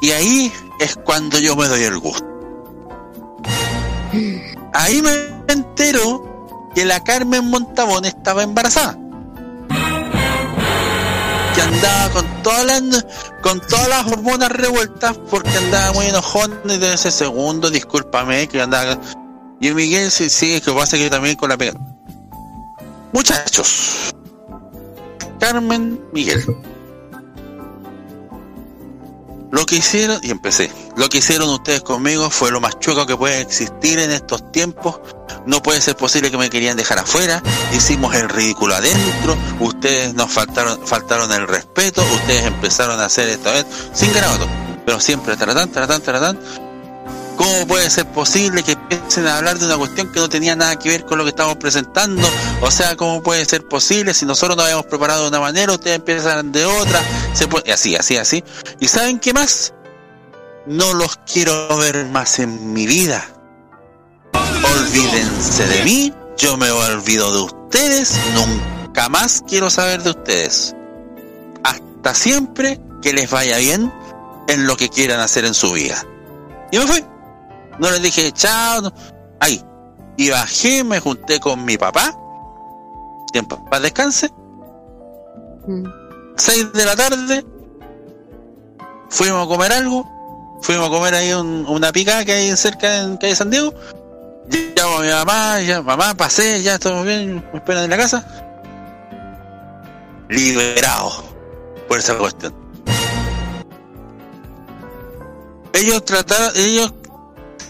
y, 0.00 0.10
ahí 0.12 0.52
es 0.80 0.96
cuando 0.96 1.38
yo 1.38 1.56
me 1.56 1.66
doy 1.66 1.82
el 1.82 1.98
gusto. 1.98 2.26
Ahí 4.74 5.02
me 5.02 5.12
entero 5.48 6.70
que 6.74 6.84
la 6.84 7.02
Carmen 7.02 7.48
Montabón 7.50 8.04
estaba 8.04 8.42
embarazada. 8.42 8.96
Que 11.54 11.62
andaba 11.62 12.10
con 12.12 12.42
todas 12.42 12.64
las 12.64 13.06
con 13.42 13.60
todas 13.60 13.88
las 13.88 14.06
hormonas 14.06 14.50
revueltas 14.50 15.18
porque 15.30 15.56
andaba 15.56 15.92
muy 15.92 16.06
enojón 16.06 16.60
desde 16.64 16.94
ese 16.94 17.10
segundo, 17.10 17.70
discúlpame, 17.70 18.48
que 18.48 18.62
andaba. 18.62 18.98
Y 19.60 19.68
el 19.68 19.74
Miguel 19.74 20.10
sí, 20.10 20.30
sí, 20.30 20.60
que 20.60 20.72
que 20.72 21.02
yo 21.02 21.10
también 21.10 21.36
con 21.36 21.48
la 21.48 21.56
pega. 21.56 21.78
Muchachos, 23.12 24.14
Carmen 25.38 26.00
Miguel. 26.12 26.44
Lo 29.50 29.64
que 29.64 29.76
hicieron, 29.76 30.20
y 30.22 30.30
empecé, 30.30 30.70
lo 30.96 31.08
que 31.08 31.18
hicieron 31.18 31.48
ustedes 31.48 31.80
conmigo 31.80 32.28
fue 32.28 32.50
lo 32.50 32.60
más 32.60 32.78
chueco 32.80 33.06
que 33.06 33.16
puede 33.16 33.40
existir 33.40 33.98
en 33.98 34.10
estos 34.10 34.52
tiempos. 34.52 35.00
No 35.46 35.62
puede 35.62 35.80
ser 35.80 35.96
posible 35.96 36.30
que 36.30 36.36
me 36.36 36.50
querían 36.50 36.76
dejar 36.76 36.98
afuera. 36.98 37.42
Hicimos 37.74 38.14
el 38.14 38.28
ridículo 38.28 38.74
adentro. 38.74 39.36
Ustedes 39.60 40.12
nos 40.14 40.30
faltaron, 40.30 40.86
faltaron 40.86 41.32
el 41.32 41.48
respeto. 41.48 42.02
Ustedes 42.14 42.44
empezaron 42.44 43.00
a 43.00 43.06
hacer 43.06 43.30
esto, 43.30 43.50
esto 43.54 43.70
sin 43.94 44.12
grado. 44.12 44.46
Pero 44.84 45.00
siempre 45.00 45.36
taratán, 45.36 45.70
taratán, 45.70 46.02
taratán. 46.02 46.38
¿Cómo 47.38 47.68
puede 47.68 47.88
ser 47.88 48.04
posible 48.06 48.64
que 48.64 48.72
empiecen 48.72 49.28
a 49.28 49.38
hablar 49.38 49.60
de 49.60 49.66
una 49.66 49.76
cuestión 49.76 50.10
que 50.10 50.18
no 50.18 50.28
tenía 50.28 50.56
nada 50.56 50.76
que 50.76 50.88
ver 50.88 51.04
con 51.04 51.18
lo 51.18 51.24
que 51.24 51.30
estamos 51.30 51.56
presentando? 51.56 52.28
O 52.60 52.70
sea, 52.72 52.96
¿cómo 52.96 53.22
puede 53.22 53.44
ser 53.44 53.66
posible 53.68 54.12
si 54.12 54.26
nosotros 54.26 54.56
nos 54.56 54.64
habíamos 54.64 54.86
preparado 54.86 55.22
de 55.22 55.28
una 55.28 55.38
manera, 55.38 55.72
ustedes 55.72 55.96
empiezan 55.98 56.50
de 56.50 56.64
otra? 56.64 57.00
Se 57.34 57.48
así, 57.72 57.94
así, 57.94 58.16
así. 58.16 58.42
¿Y 58.80 58.88
saben 58.88 59.20
qué 59.20 59.32
más? 59.32 59.72
No 60.66 60.94
los 60.94 61.16
quiero 61.32 61.76
ver 61.78 62.06
más 62.06 62.40
en 62.40 62.72
mi 62.72 62.86
vida. 62.86 63.24
Olvídense 64.34 65.64
de 65.68 65.84
mí, 65.84 66.12
yo 66.36 66.56
me 66.56 66.72
olvido 66.72 67.32
de 67.32 67.42
ustedes, 67.42 68.18
nunca 68.34 69.08
más 69.08 69.44
quiero 69.46 69.70
saber 69.70 70.02
de 70.02 70.10
ustedes. 70.10 70.74
Hasta 71.62 72.16
siempre 72.16 72.80
que 73.00 73.12
les 73.12 73.30
vaya 73.30 73.58
bien 73.58 73.92
en 74.48 74.66
lo 74.66 74.76
que 74.76 74.88
quieran 74.88 75.20
hacer 75.20 75.44
en 75.44 75.54
su 75.54 75.70
vida. 75.70 76.04
Y 76.72 76.78
me 76.78 76.86
fui. 76.88 77.17
No 77.78 77.90
les 77.90 78.02
dije 78.02 78.32
chao. 78.32 78.92
Ahí. 79.40 79.62
Y 80.16 80.30
bajé, 80.30 80.82
me 80.84 81.00
junté 81.00 81.38
con 81.40 81.64
mi 81.64 81.76
papá. 81.78 82.12
En 83.34 83.46
paz 83.46 83.82
descanse. 83.82 84.30
Seis 86.36 86.72
de 86.72 86.84
la 86.84 86.96
tarde. 86.96 87.44
Fuimos 89.10 89.44
a 89.46 89.48
comer 89.48 89.72
algo. 89.72 90.58
Fuimos 90.62 90.88
a 90.88 90.90
comer 90.90 91.14
ahí 91.14 91.32
un- 91.32 91.66
una 91.68 91.92
pica 91.92 92.24
que 92.24 92.32
hay 92.32 92.56
cerca 92.56 93.02
en 93.02 93.16
calle 93.16 93.36
San 93.36 93.50
Diego. 93.50 93.72
Llamo 94.76 94.98
a 94.98 95.02
mi 95.02 95.08
mamá, 95.10 95.60
ya, 95.60 95.82
mamá, 95.82 96.14
pasé, 96.14 96.62
ya 96.62 96.74
estamos 96.74 97.04
bien, 97.04 97.44
me 97.52 97.58
esperan 97.58 97.84
en 97.84 97.90
la 97.90 97.96
casa. 97.98 98.26
Liberado 100.28 101.10
por 101.86 101.98
esa 101.98 102.16
cuestión. 102.16 102.54
Ellos 105.74 106.04
trataron, 106.04 106.50
ellos 106.56 106.92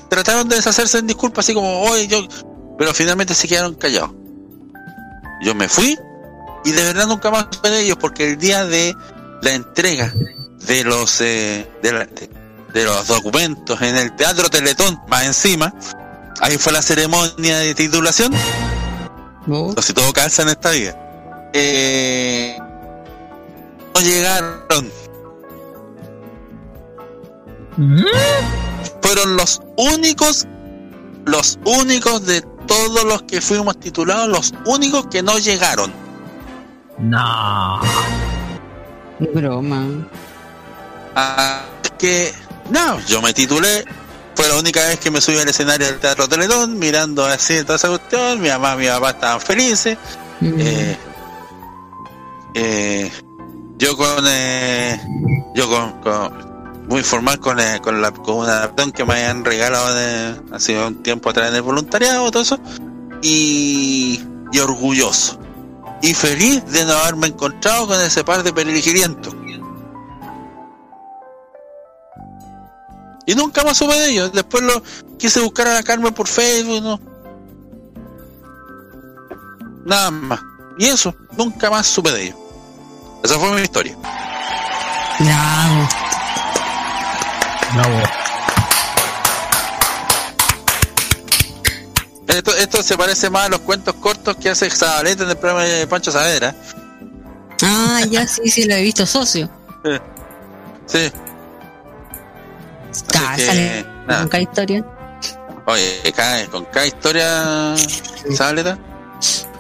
trataron 0.09 0.49
de 0.49 0.57
deshacerse 0.57 0.99
en 0.99 1.07
disculpas 1.07 1.45
así 1.45 1.55
como 1.55 1.83
hoy 1.83 2.07
yo, 2.09 2.27
pero 2.79 2.93
finalmente 2.95 3.35
se 3.35 3.47
quedaron 3.49 3.75
callados. 3.75 4.11
Yo 5.43 5.55
me 5.55 5.69
fui 5.69 5.97
y 6.65 6.71
de 6.73 6.83
verdad 6.85 7.07
nunca 7.07 7.31
más 7.31 7.47
de 7.63 7.81
ellos 7.81 7.97
porque 8.01 8.31
el 8.33 8.39
día 8.39 8.65
de 8.65 8.95
la 9.43 9.53
entrega 9.53 10.13
de 10.67 10.85
los 10.85 11.21
eh, 11.21 11.71
de, 11.83 11.93
la- 11.93 12.07
de- 12.07 12.31
de 12.73 12.85
los 12.85 13.07
documentos 13.07 13.81
en 13.81 13.97
el 13.97 14.15
Teatro 14.17 14.51
Teletón, 14.51 15.01
más 15.09 15.25
encima, 15.25 15.73
ahí 16.41 16.59
fue 16.59 16.71
la 16.73 16.83
ceremonia 16.83 17.59
de 17.59 17.75
titulación. 17.75 18.33
No 19.75 19.81
si 19.83 19.95
todo 19.95 20.13
calza 20.13 20.43
en 20.43 20.49
esta 20.51 20.71
vida. 20.73 21.51
Eh, 21.55 22.59
no 23.95 24.01
llegaron. 24.03 24.91
Fueron 29.03 29.37
los 29.37 29.61
únicos, 29.77 30.47
los 31.25 31.59
únicos 31.65 32.27
de 32.27 32.41
todos 32.67 33.05
los 33.05 33.23
que 33.23 33.41
fuimos 33.41 33.79
titulados, 33.79 34.29
los 34.29 34.55
únicos 34.67 35.07
que 35.07 35.23
no 35.23 35.39
llegaron. 35.39 35.93
No. 36.99 37.81
Broma. 39.35 39.87
Ah, 41.15 41.63
que 41.99 42.33
no, 42.71 43.01
yo 43.07 43.23
me 43.23 43.33
titulé. 43.33 43.85
Fue 44.35 44.47
la 44.49 44.57
única 44.57 44.81
vez 44.87 45.01
que 45.01 45.11
me 45.11 45.21
subí 45.21 45.39
al 45.39 45.49
escenario 45.49 45.87
del 45.87 45.99
Teatro 45.99 46.29
Teletón, 46.29 46.79
mirando 46.79 47.25
así 47.25 47.63
toda 47.65 47.77
esa 47.77 47.89
cuestión. 47.89 48.41
Mi 48.41 48.49
mamá 48.49 48.75
y 48.75 48.79
mi 48.79 48.87
papá 48.87 49.11
estaban 49.11 49.41
felices. 49.41 49.99
Eh, 50.41 50.97
eh, 52.55 53.13
yo 53.79 53.97
con, 53.97 54.25
eh, 54.29 55.01
yo 55.55 55.69
con, 55.69 56.01
con- 56.01 56.48
muy 56.89 57.03
formal 57.03 57.39
con, 57.39 57.61
eh, 57.61 57.81
con, 57.83 58.01
la, 58.01 58.11
con 58.13 58.37
una 58.37 58.73
que 58.95 59.05
me 59.05 59.15
habían 59.15 59.45
regalado 59.45 59.95
hace 60.53 60.83
un 60.83 61.03
tiempo 61.03 61.31
atrás 61.31 61.51
en 61.51 61.57
el 61.57 61.63
voluntariado, 61.63 62.31
todo 62.31 62.43
eso. 62.43 62.59
Y, 63.23 64.25
y 64.53 64.59
orgulloso. 64.59 65.39
Y 66.01 66.15
feliz 66.15 66.65
de 66.67 66.85
no 66.85 66.93
haberme 66.93 67.27
encontrado 67.29 67.87
con 67.89 68.01
ese 68.01 68.25
par 68.25 68.43
de 68.43 68.53
peligrientos. 68.53 69.35
Y 73.27 73.35
nunca 73.35 73.63
más 73.63 73.77
supe 73.77 73.95
de 73.95 74.11
ellos. 74.11 74.33
Después 74.33 74.63
lo 74.63 74.83
quise 75.19 75.41
buscar 75.41 75.69
a 75.69 75.75
la 75.75 75.83
Carmen 75.83 76.15
por 76.15 76.27
Facebook, 76.27 76.83
no. 76.83 76.99
Nada 79.85 80.11
más. 80.11 80.41
Y 80.79 80.87
eso, 80.87 81.15
nunca 81.37 81.69
más 81.71 81.87
supe 81.87 82.11
de 82.11 82.23
ellos. 82.23 82.37
Esa 83.23 83.39
fue 83.39 83.53
mi 83.53 83.61
historia. 83.61 83.99
Bravo. 85.19 86.08
Bravo. 87.75 88.03
Esto, 92.29 92.57
esto 92.57 92.83
se 92.83 92.97
parece 92.97 93.31
más 93.31 93.47
a 93.47 93.49
los 93.49 93.61
cuentos 93.61 93.95
cortos 93.95 94.37
que 94.37 94.51
hace 94.51 94.71
Zabaleta 94.71 95.25
en 95.25 95.31
el 95.31 95.37
programa 95.37 95.65
de 95.65 95.87
Pancho 95.87 96.13
Saavedra. 96.13 96.55
Ah, 97.63 98.03
ya 98.11 98.27
sí, 98.27 98.49
sí, 98.51 98.65
lo 98.65 98.75
he 98.75 98.83
visto, 98.83 99.05
socio. 99.07 99.49
Sí. 100.87 101.11
Que, 103.37 103.85
nada. 104.07 104.21
Con 104.21 104.29
cada 104.29 104.43
historia. 104.43 104.85
Oye, 105.67 106.13
cada- 106.15 106.47
con 106.47 106.65
cada 106.67 106.87
historia, 106.87 107.75
Zabaleta. 108.35 108.79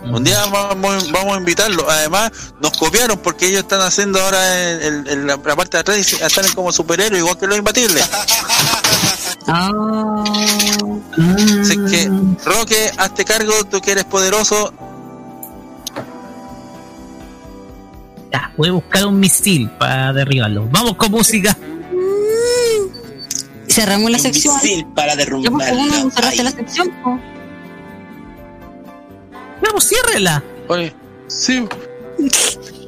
Un 0.04 0.24
día 0.24 0.44
vamos, 0.46 1.10
vamos 1.12 1.34
a 1.34 1.38
invitarlo. 1.38 1.88
Además, 1.90 2.30
nos 2.60 2.76
copiaron 2.78 3.18
porque 3.18 3.46
ellos 3.46 3.60
están 3.62 3.80
haciendo 3.80 4.20
ahora 4.20 4.70
el- 4.70 5.26
la, 5.26 5.36
la 5.36 5.56
parte 5.56 5.76
de 5.76 5.80
atrás 5.80 5.98
y 5.98 6.14
están 6.22 6.44
como 6.54 6.72
superhéroes, 6.72 7.20
igual 7.20 7.38
que 7.38 7.46
los 7.46 7.58
imbatibles. 7.58 8.08
Ah. 9.46 10.24
Así 11.60 11.76
que, 11.90 12.10
Roque, 12.44 12.92
hazte 12.96 13.24
cargo, 13.24 13.52
tú 13.64 13.80
que 13.80 13.92
eres 13.92 14.04
poderoso. 14.04 14.72
Ya, 18.32 18.52
voy 18.56 18.68
a 18.68 18.72
buscar 18.72 19.06
un 19.06 19.18
misil 19.18 19.70
para 19.70 20.12
derribarlo. 20.12 20.68
Vamos 20.70 20.96
con 20.96 21.10
música. 21.10 21.56
Cerramos 23.68 24.10
la 24.10 24.18
sección. 24.18 24.54
para 24.94 25.14
Ya, 25.14 25.26
pues, 25.26 25.70
¿cómo 25.70 25.86
no 25.86 26.10
cerraste 26.10 26.42
la 26.42 26.50
sección? 26.50 26.90
Vamos, 29.78 29.88
ciérrela. 29.90 30.42
Oye, 30.66 30.92
sí. 31.28 31.64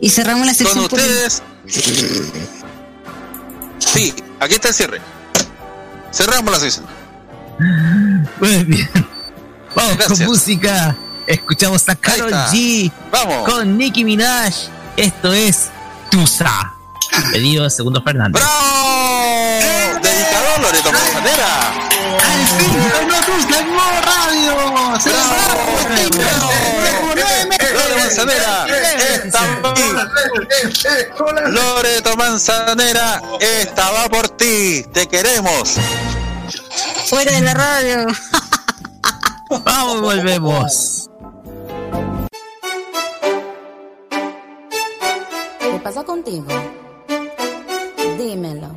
Y 0.00 0.10
cerramos 0.10 0.44
la 0.44 0.54
sección. 0.54 0.80
Con 0.80 0.88
por- 0.88 0.98
ustedes. 0.98 1.40
Sí, 3.78 4.12
aquí 4.40 4.54
está 4.54 4.68
el 4.68 4.74
cierre. 4.74 5.00
Cerramos 6.12 6.50
la 6.52 6.58
sesión. 6.58 6.86
Muy 8.40 8.64
bien. 8.64 8.90
Vamos 9.76 9.96
Gracias. 9.98 10.18
con 10.18 10.26
música. 10.26 10.96
Escuchamos 11.28 11.88
a 11.88 11.94
Carol. 11.94 12.32
G. 12.32 12.90
Vamos. 13.12 13.48
Con 13.48 13.78
Nicki 13.78 14.04
Minaj. 14.04 14.52
Esto 14.96 15.32
es 15.32 15.68
Tusa. 16.10 16.72
Pedido 17.30 17.62
de 17.62 17.70
Segundo 17.70 18.02
Fernández. 18.02 18.42
¡Bravo! 18.42 20.00
Dedicado 20.02 20.62
Loreto 20.62 20.90
Manzanera. 20.92 21.88
¡Al 22.50 22.60
fin 22.60 22.82
sonó 22.90 23.14
Tusa 23.26 23.60
en 23.60 23.68
modo 23.70 24.00
radio! 24.02 25.00
¡Se 25.00 25.10
Loreto 27.72 27.96
Manzanera 27.96 28.66
estaba 29.24 29.70
aquí. 29.70 29.88
Loreto 31.46 32.16
Manzanera 32.16 33.22
estaba 33.40 34.08
por 34.08 34.28
ti. 34.30 34.84
Te 34.92 35.06
queremos. 35.06 35.76
Fuera 37.06 37.32
de 37.32 37.40
la 37.40 37.54
radio. 37.54 38.06
Vamos 39.64 40.00
volvemos. 40.00 41.10
¿Qué 45.60 45.80
pasa 45.82 46.04
contigo? 46.04 46.46
Dímelo. 48.18 48.76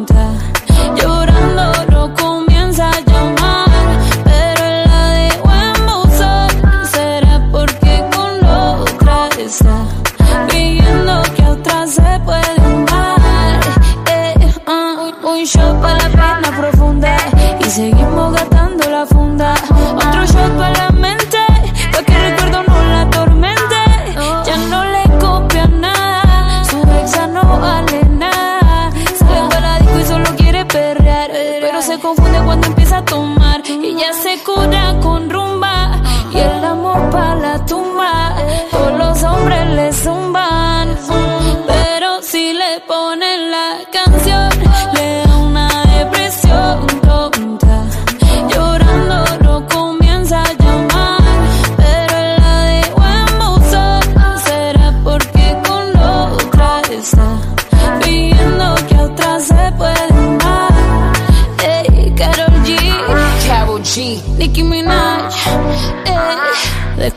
ya 34.01 34.13
se 34.13 34.40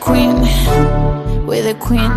Queen, 0.01 0.41
we're 1.47 1.63
the 1.63 1.75
Queen. 1.79 2.11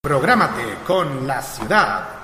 Prográmate 0.00 0.78
con 0.86 1.26
la 1.26 1.40
ciudad. 1.42 2.23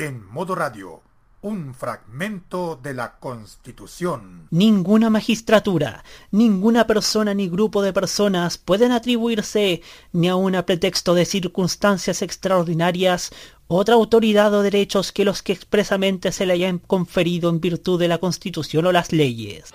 En 0.00 0.26
Modo 0.32 0.54
Radio, 0.54 1.02
un 1.42 1.74
fragmento 1.74 2.80
de 2.82 2.94
la 2.94 3.18
Constitución. 3.18 4.48
Ninguna 4.50 5.10
magistratura, 5.10 6.04
ninguna 6.30 6.86
persona 6.86 7.34
ni 7.34 7.50
grupo 7.50 7.82
de 7.82 7.92
personas 7.92 8.56
pueden 8.56 8.92
atribuirse, 8.92 9.82
ni 10.14 10.28
aun 10.28 10.54
a 10.54 10.64
pretexto 10.64 11.12
de 11.12 11.26
circunstancias 11.26 12.22
extraordinarias, 12.22 13.30
otra 13.68 13.96
autoridad 13.96 14.54
o 14.54 14.62
derechos 14.62 15.12
que 15.12 15.26
los 15.26 15.42
que 15.42 15.52
expresamente 15.52 16.32
se 16.32 16.46
le 16.46 16.54
hayan 16.54 16.78
conferido 16.78 17.50
en 17.50 17.60
virtud 17.60 18.00
de 18.00 18.08
la 18.08 18.16
Constitución 18.16 18.86
o 18.86 18.92
las 18.92 19.12
leyes. 19.12 19.70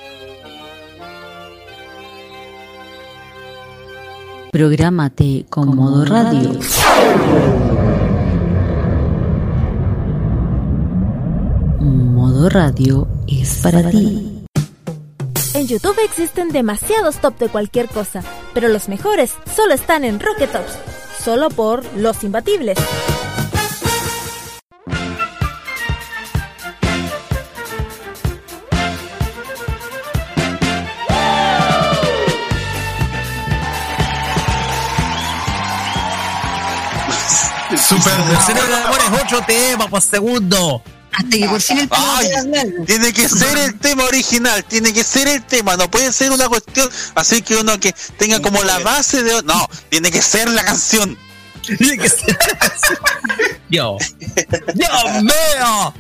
Prográmate 4.52 5.46
con 5.52 5.76
modo 5.76 6.04
radio. 6.04 6.60
Modo 12.36 12.50
Radio 12.50 13.08
es 13.30 13.62
para 13.64 13.90
ti. 13.90 14.44
En 15.54 15.68
YouTube 15.68 15.96
existen 16.04 16.50
demasiados 16.50 17.22
top 17.22 17.38
de 17.38 17.48
cualquier 17.48 17.88
cosa, 17.88 18.22
pero 18.54 18.68
los 18.68 18.90
mejores 18.90 19.32
solo 19.56 19.74
están 19.74 20.04
en 20.04 20.20
Rocket 20.20 20.52
Tops, 20.52 20.74
solo 21.24 21.50
por 21.50 21.86
los 21.96 22.26
imbatibles. 22.26 22.78
Super, 37.78 38.14
el 38.14 38.68
de 38.68 38.76
amor 38.76 38.98
es 39.00 39.24
8 39.24 39.40
temas 39.48 39.88
por 39.88 40.02
segundo. 40.02 40.82
Hasta 41.18 41.38
que 41.38 41.48
por 41.48 41.62
fin 41.62 41.80
el 41.80 41.88
Ay, 41.92 42.30
tiene 42.86 43.14
que 43.14 43.30
ser 43.30 43.58
el 43.58 43.80
tema 43.80 44.04
original, 44.04 44.64
tiene 44.66 44.94
que 44.94 45.04
ser 45.04 45.28
el 45.28 45.46
tema, 45.46 45.78
no 45.78 45.90
puede 45.90 46.12
ser 46.12 46.32
una 46.32 46.50
cuestión 46.50 46.90
así 47.16 47.42
que 47.42 47.56
uno 47.56 47.80
que 47.80 47.94
tenga 48.18 48.42
como 48.42 48.62
la 48.64 48.80
base 48.80 49.24
de... 49.24 49.42
No, 49.44 49.70
tiene 49.90 50.12
que 50.12 50.22
ser 50.22 50.50
la 50.50 50.64
canción. 50.66 51.18
Tiene 51.78 51.98
que 51.98 52.10
ser 52.10 52.38
la 52.48 52.58
canción. 52.58 53.00
Dios. 53.70 54.16
Dios 54.74 55.24
mío. 55.24 55.94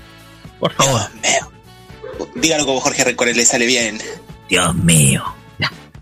Por 0.59 0.73
favor. 0.73 1.09
Dígalo 2.35 2.65
como 2.65 2.81
Jorge 2.81 3.03
Recorel 3.03 3.37
le 3.37 3.45
sale 3.45 3.65
bien. 3.65 4.01
Dios 4.49 4.75
mío. 4.75 5.23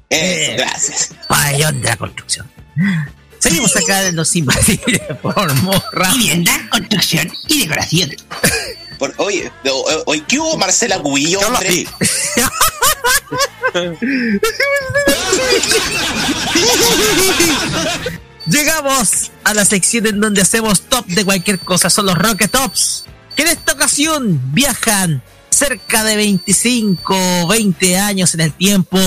Eso, 0.09 0.51
gracias. 0.57 1.09
Pabellón 1.27 1.81
de 1.81 1.89
la 1.89 1.97
construcción. 1.97 2.49
Seguimos 3.39 3.75
acá 3.75 4.07
en 4.07 4.15
los 4.15 4.35
imbatibles 4.35 5.01
por 5.21 5.53
morra. 5.61 6.13
Vivienda, 6.13 6.67
construcción 6.69 7.31
y 7.47 7.61
decoración. 7.61 8.11
Por- 9.03 9.13
oye, 9.17 9.51
o- 9.69 10.03
hoy 10.05 10.21
¿qué 10.21 10.39
hubo 10.39 10.57
Marcela 10.57 10.97
Cubillo, 10.99 11.41
hombre? 11.41 11.85
Llegamos 18.45 19.31
a 19.43 19.53
la 19.53 19.65
sección 19.65 20.07
en 20.07 20.21
donde 20.21 20.41
hacemos 20.41 20.83
top 20.83 21.05
de 21.07 21.25
cualquier 21.25 21.59
cosa, 21.59 21.89
son 21.89 22.05
los 22.05 22.17
Rocket 22.17 22.49
Tops, 22.49 23.03
que 23.35 23.41
en 23.41 23.49
esta 23.49 23.73
ocasión 23.73 24.39
viajan 24.53 25.21
cerca 25.49 26.05
de 26.05 26.15
25 26.15 27.47
20 27.49 27.97
años 27.97 28.33
en 28.35 28.39
el 28.39 28.53
tiempo 28.53 28.97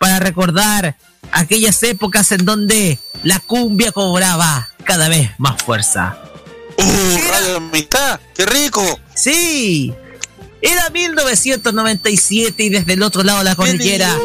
para 0.00 0.20
recordar 0.20 0.96
aquellas 1.32 1.82
épocas 1.82 2.32
en 2.32 2.46
donde 2.46 2.98
la 3.22 3.40
cumbia 3.40 3.92
cobraba 3.92 4.70
cada 4.84 5.10
vez 5.10 5.32
más 5.36 5.62
fuerza. 5.62 6.18
¡Uh, 6.78 7.28
radio 7.30 7.50
de 7.50 7.56
amistad! 7.56 8.20
¡Qué 8.34 8.46
rico! 8.46 9.00
Sí, 9.14 9.94
era 10.64 10.88
1997 10.90 12.62
y 12.62 12.68
desde 12.70 12.94
el 12.94 13.02
otro 13.02 13.22
lado 13.22 13.40
de 13.40 13.44
la 13.44 13.54
cordillera, 13.54 14.16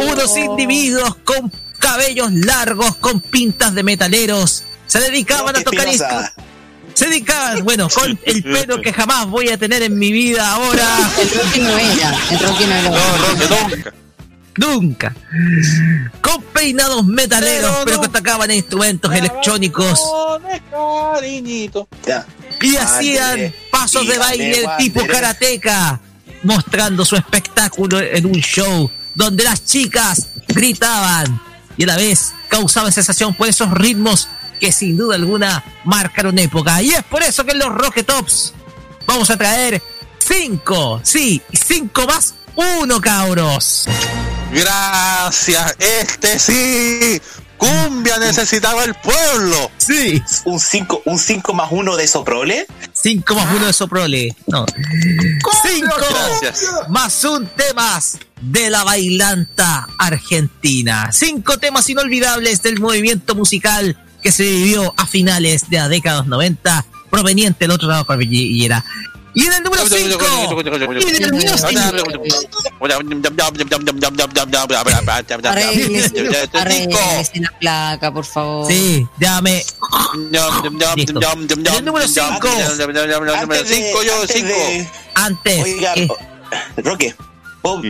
unos 0.00 0.36
individuos 0.36 1.14
con 1.24 1.52
cabellos 1.78 2.32
largos, 2.32 2.96
con 2.96 3.20
pintas 3.20 3.74
de 3.74 3.84
metaleros, 3.84 4.64
se 4.86 4.98
dedicaban 4.98 5.54
a 5.54 5.62
tocar 5.62 5.86
Espinosa. 5.86 6.34
Se 6.94 7.06
dedicaban, 7.06 7.62
bueno, 7.62 7.88
con 7.88 8.18
el 8.24 8.42
pelo 8.42 8.80
que 8.80 8.92
jamás 8.92 9.26
voy 9.26 9.50
a 9.50 9.58
tener 9.58 9.82
en 9.82 9.98
mi 9.98 10.10
vida 10.10 10.50
ahora. 10.50 10.88
El 11.20 11.30
Rocky 11.30 11.60
no 11.60 11.78
era, 11.78 12.18
el 12.30 12.38
Rocky 12.40 12.64
no 12.64 12.74
era. 12.74 12.90
nunca. 13.60 13.94
Nunca. 14.56 15.14
Con 16.20 16.42
peinados 16.42 17.04
metaleros, 17.04 17.82
pero, 17.84 18.00
que 18.00 18.08
tocaban 18.08 18.50
instrumentos 18.50 19.12
electrónicos. 19.12 20.00
cariñito. 20.70 21.88
Y 22.60 22.76
hacían 22.76 23.54
pasos 23.70 24.06
de 24.06 24.18
baile 24.18 24.64
tipo 24.78 25.06
karateca, 25.06 26.00
mostrando 26.42 27.04
su 27.04 27.16
espectáculo 27.16 28.00
en 28.00 28.26
un 28.26 28.40
show 28.40 28.90
donde 29.14 29.44
las 29.44 29.64
chicas 29.64 30.28
gritaban 30.48 31.40
y 31.76 31.84
a 31.84 31.86
la 31.86 31.96
vez 31.96 32.32
causaban 32.48 32.92
sensación 32.92 33.34
por 33.34 33.48
esos 33.48 33.70
ritmos 33.70 34.28
que 34.60 34.72
sin 34.72 34.96
duda 34.96 35.16
alguna 35.16 35.64
marcaron 35.84 36.38
época. 36.38 36.80
Y 36.82 36.90
es 36.90 37.02
por 37.04 37.22
eso 37.22 37.44
que 37.44 37.52
en 37.52 37.58
los 37.58 37.68
Rocket 37.68 38.06
Tops 38.06 38.54
vamos 39.06 39.28
a 39.30 39.36
traer 39.36 39.82
cinco, 40.18 41.00
sí, 41.02 41.42
cinco 41.52 42.06
más 42.06 42.34
uno, 42.56 43.00
cabros. 43.00 43.86
Gracias, 44.56 45.76
este 45.78 46.38
sí. 46.38 47.20
Cumbia 47.58 48.18
necesitaba 48.18 48.84
el 48.84 48.94
pueblo. 48.94 49.70
Sí. 49.78 50.22
¿Un 50.44 50.60
5 50.60 51.02
un 51.06 51.18
cinco 51.18 51.54
más 51.54 51.68
1 51.70 51.96
de 51.96 52.06
Soprole? 52.06 52.66
5 52.92 53.34
más 53.34 53.54
1 53.54 53.66
de 53.66 53.72
Soprole. 53.72 54.36
No. 54.46 54.66
5 55.62 55.88
Gracias. 56.10 56.64
más 56.88 57.24
un 57.24 57.46
temas 57.46 58.18
de 58.40 58.68
la 58.70 58.84
bailanta 58.84 59.88
argentina. 59.98 61.10
Cinco 61.12 61.58
temas 61.58 61.88
inolvidables 61.88 62.62
del 62.62 62.78
movimiento 62.78 63.34
musical 63.34 63.96
que 64.22 64.32
se 64.32 64.42
vivió 64.44 64.92
a 64.96 65.06
finales 65.06 65.70
de 65.70 65.78
la 65.78 65.88
década 65.88 66.16
de 66.16 66.22
los 66.22 66.28
90, 66.28 66.84
proveniente 67.10 67.60
del 67.60 67.70
otro 67.70 67.88
lado 67.88 68.00
de 68.00 68.04
la 68.04 68.06
cordillera. 68.06 68.84
Y 69.36 69.44
en 69.46 69.52
el 69.52 69.62
número 69.62 69.82
5. 69.86 70.18
Arréglese, 75.50 76.48
arréglese 76.54 77.40
la 77.40 77.50
placa, 77.60 78.12
por 78.12 78.24
favor. 78.24 78.66
Sí, 78.66 79.06
dame. 79.18 79.62
El 81.76 81.84
número 81.84 82.08
5. 82.08 82.48
Antes 83.34 83.68
de- 83.68 83.74
Cinco, 83.76 84.02
yo, 84.02 84.12
antes. 85.14 85.62
Oiga, 85.62 85.94
Roque, 86.78 87.14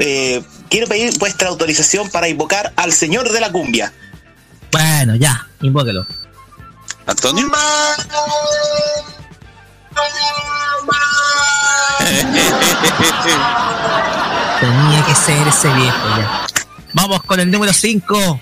eh, 0.00 0.42
quiero 0.68 0.86
pedir 0.88 1.16
vuestra 1.18 1.48
autorización 1.48 2.10
para 2.10 2.26
invocar 2.28 2.72
al 2.74 2.92
señor 2.92 3.30
de 3.30 3.38
la 3.38 3.52
cumbia. 3.52 3.92
Bueno, 4.72 5.14
ya, 5.14 5.46
invóquelo. 5.62 6.04
Antonio. 7.06 7.48
Tenía 14.60 15.04
que 15.04 15.14
ser 15.14 15.48
ese 15.48 15.68
viejo 15.74 16.08
ya. 16.16 16.46
Vamos 16.94 17.22
con 17.24 17.40
el 17.40 17.50
número 17.50 17.72
5. 17.72 18.40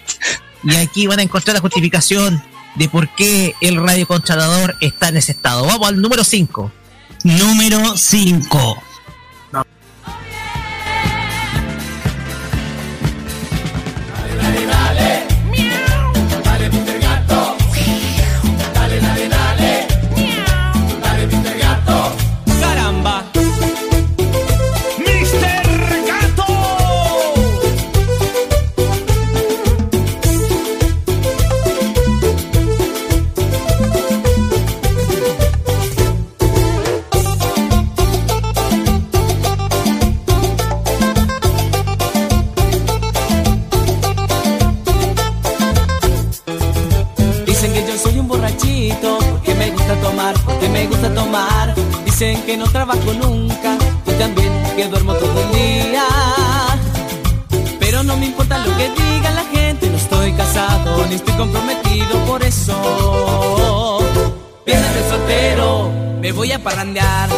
Y 0.64 0.76
aquí 0.76 1.06
van 1.06 1.18
a 1.18 1.22
encontrar 1.22 1.54
la 1.54 1.60
justificación 1.60 2.42
de 2.76 2.88
por 2.88 3.08
qué 3.14 3.54
el 3.60 3.76
radiocontrolador 3.76 4.76
está 4.80 5.08
en 5.08 5.16
ese 5.18 5.32
estado. 5.32 5.66
Vamos 5.66 5.88
al 5.88 6.00
número 6.00 6.24
5. 6.24 6.72
Número 7.24 7.96
5. 7.96 8.82
Dicen 52.16 52.42
que 52.42 52.56
no 52.56 52.70
trabajo 52.70 53.12
nunca, 53.12 53.76
y 54.06 54.12
también 54.12 54.52
que 54.76 54.86
duermo 54.86 55.14
todo 55.14 55.34
el 55.36 55.50
día. 55.50 56.06
Pero 57.80 58.04
no 58.04 58.16
me 58.16 58.26
importa 58.26 58.56
lo 58.58 58.70
que 58.76 58.88
diga 58.90 59.32
la 59.32 59.42
gente, 59.46 59.90
no 59.90 59.96
estoy 59.96 60.32
casado 60.34 61.04
ni 61.08 61.16
estoy 61.16 61.34
comprometido 61.34 62.16
por 62.24 62.44
eso. 62.44 63.98
Viernes 64.64 64.94
de 64.94 65.08
soltero, 65.10 65.90
me 66.20 66.30
voy 66.30 66.52
a 66.52 66.62
parrandear. 66.62 67.30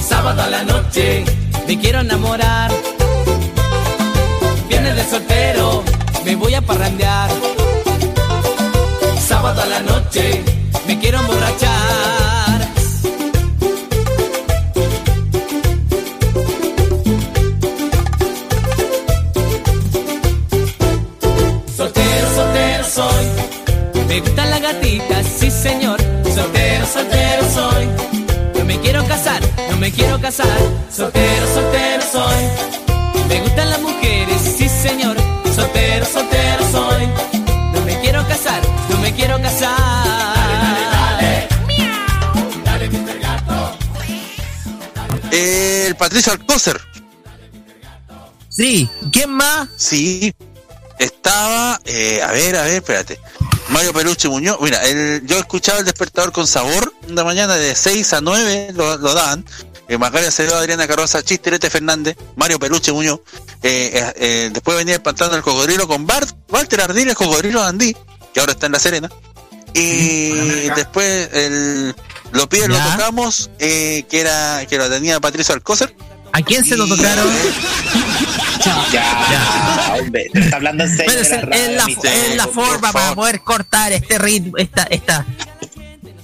Sábado 0.00 0.42
a 0.42 0.46
la 0.46 0.62
noche, 0.62 1.24
me 1.66 1.76
quiero 1.76 1.98
enamorar. 1.98 2.70
Viernes 4.68 4.94
de 4.94 5.04
soltero, 5.04 5.82
me 6.24 6.36
voy 6.36 6.54
a 6.54 6.62
parrandear. 6.62 7.28
Sábado 9.18 9.62
a 9.62 9.66
la 9.66 9.80
noche, 9.80 10.44
me 10.86 10.96
quiero 10.96 11.18
emborrachar. 11.18 12.23
Gatitas, 24.98 25.26
sí 25.38 25.50
señor. 25.50 26.00
Soltero, 26.34 26.86
soltero 26.86 27.44
soy. 27.52 27.88
No 28.58 28.64
me 28.64 28.78
quiero 28.80 29.04
casar, 29.06 29.40
no 29.70 29.76
me 29.76 29.90
quiero 29.92 30.20
casar. 30.20 30.58
Soltero, 30.90 31.46
soltero 31.54 32.02
soy. 32.12 32.44
Me 33.28 33.40
gustan 33.40 33.70
las 33.70 33.80
mujeres, 33.80 34.40
sí 34.56 34.68
señor. 34.68 35.16
Soltero, 35.54 36.06
soltero 36.06 36.70
soy. 36.70 37.06
No 37.72 37.80
me 37.82 37.98
quiero 38.00 38.26
casar, 38.28 38.60
no 38.88 38.98
me 38.98 39.12
quiero 39.14 39.40
casar. 39.40 39.76
Dale, 40.34 40.56
dale, 40.60 40.86
dale. 40.90 41.48
Dale, 42.64 42.90
Mr. 42.90 43.18
Gato. 43.20 43.76
El 45.30 45.96
Patricio 45.96 46.32
Alcócer. 46.32 46.80
Sí, 48.48 48.88
¿quién 49.10 49.30
más? 49.30 49.68
Sí. 49.76 50.32
Estaba, 50.98 51.80
eh, 51.84 52.22
a 52.22 52.30
ver, 52.30 52.56
a 52.56 52.62
ver, 52.62 52.74
espérate. 52.74 53.18
Mario 53.74 53.92
Peluche 53.92 54.28
Muñoz. 54.28 54.56
Mira, 54.60 54.84
el, 54.84 55.26
yo 55.26 55.36
escuchaba 55.36 55.80
el 55.80 55.84
despertador 55.84 56.30
con 56.30 56.46
sabor 56.46 56.94
una 57.08 57.24
mañana 57.24 57.56
de 57.56 57.74
6 57.74 58.12
a 58.12 58.20
9 58.20 58.68
lo, 58.72 58.96
lo 58.98 59.14
daban. 59.14 59.44
Eh, 59.88 59.98
Acevedo, 60.00 60.56
Adriana 60.56 60.86
Carroza, 60.86 61.24
Chisterete 61.24 61.68
Fernández, 61.70 62.16
Mario 62.36 62.60
Peluche 62.60 62.92
Muñoz. 62.92 63.18
Eh, 63.64 63.90
eh, 63.92 64.12
eh, 64.16 64.50
después 64.52 64.76
venía 64.76 64.94
el 64.94 65.02
pantano 65.02 65.32
del 65.32 65.42
cocodrilo 65.42 65.88
con 65.88 66.06
Bart, 66.06 66.30
Walter 66.50 66.82
Ardila, 66.82 67.10
el 67.10 67.16
cocodrilo 67.16 67.62
Andí, 67.64 67.96
que 68.32 68.38
ahora 68.40 68.52
está 68.52 68.66
en 68.66 68.72
La 68.72 68.78
Serena. 68.78 69.10
Y 69.74 70.68
después 70.70 71.28
el, 71.32 71.96
lo 72.30 72.48
pide, 72.48 72.68
lo 72.68 72.78
tocamos, 72.78 73.50
que 73.58 74.06
era 74.08 74.64
que 74.66 74.78
lo 74.78 74.88
tenía 74.88 75.18
Patricio 75.18 75.52
Alcócer. 75.52 75.96
¿A 76.34 76.42
quién 76.42 76.64
se 76.64 76.76
lo 76.76 76.88
tocaron? 76.88 77.28
Ya, 78.92 79.96
hombre, 80.00 80.26
te 80.32 80.40
está 80.40 80.56
hablando 80.56 80.82
en 80.82 80.90
serio. 80.90 81.04
Pero 81.06 81.22
es, 81.22 81.30
de 81.30 81.36
la 81.36 81.42
radio, 81.86 82.34
la, 82.34 82.48
forma 82.48 82.92
para 82.92 83.14
poder 83.14 83.40
cortar 83.42 83.92
este 83.92 84.18
ritmo, 84.18 84.56
esta, 84.56 84.82
esta, 84.84 85.24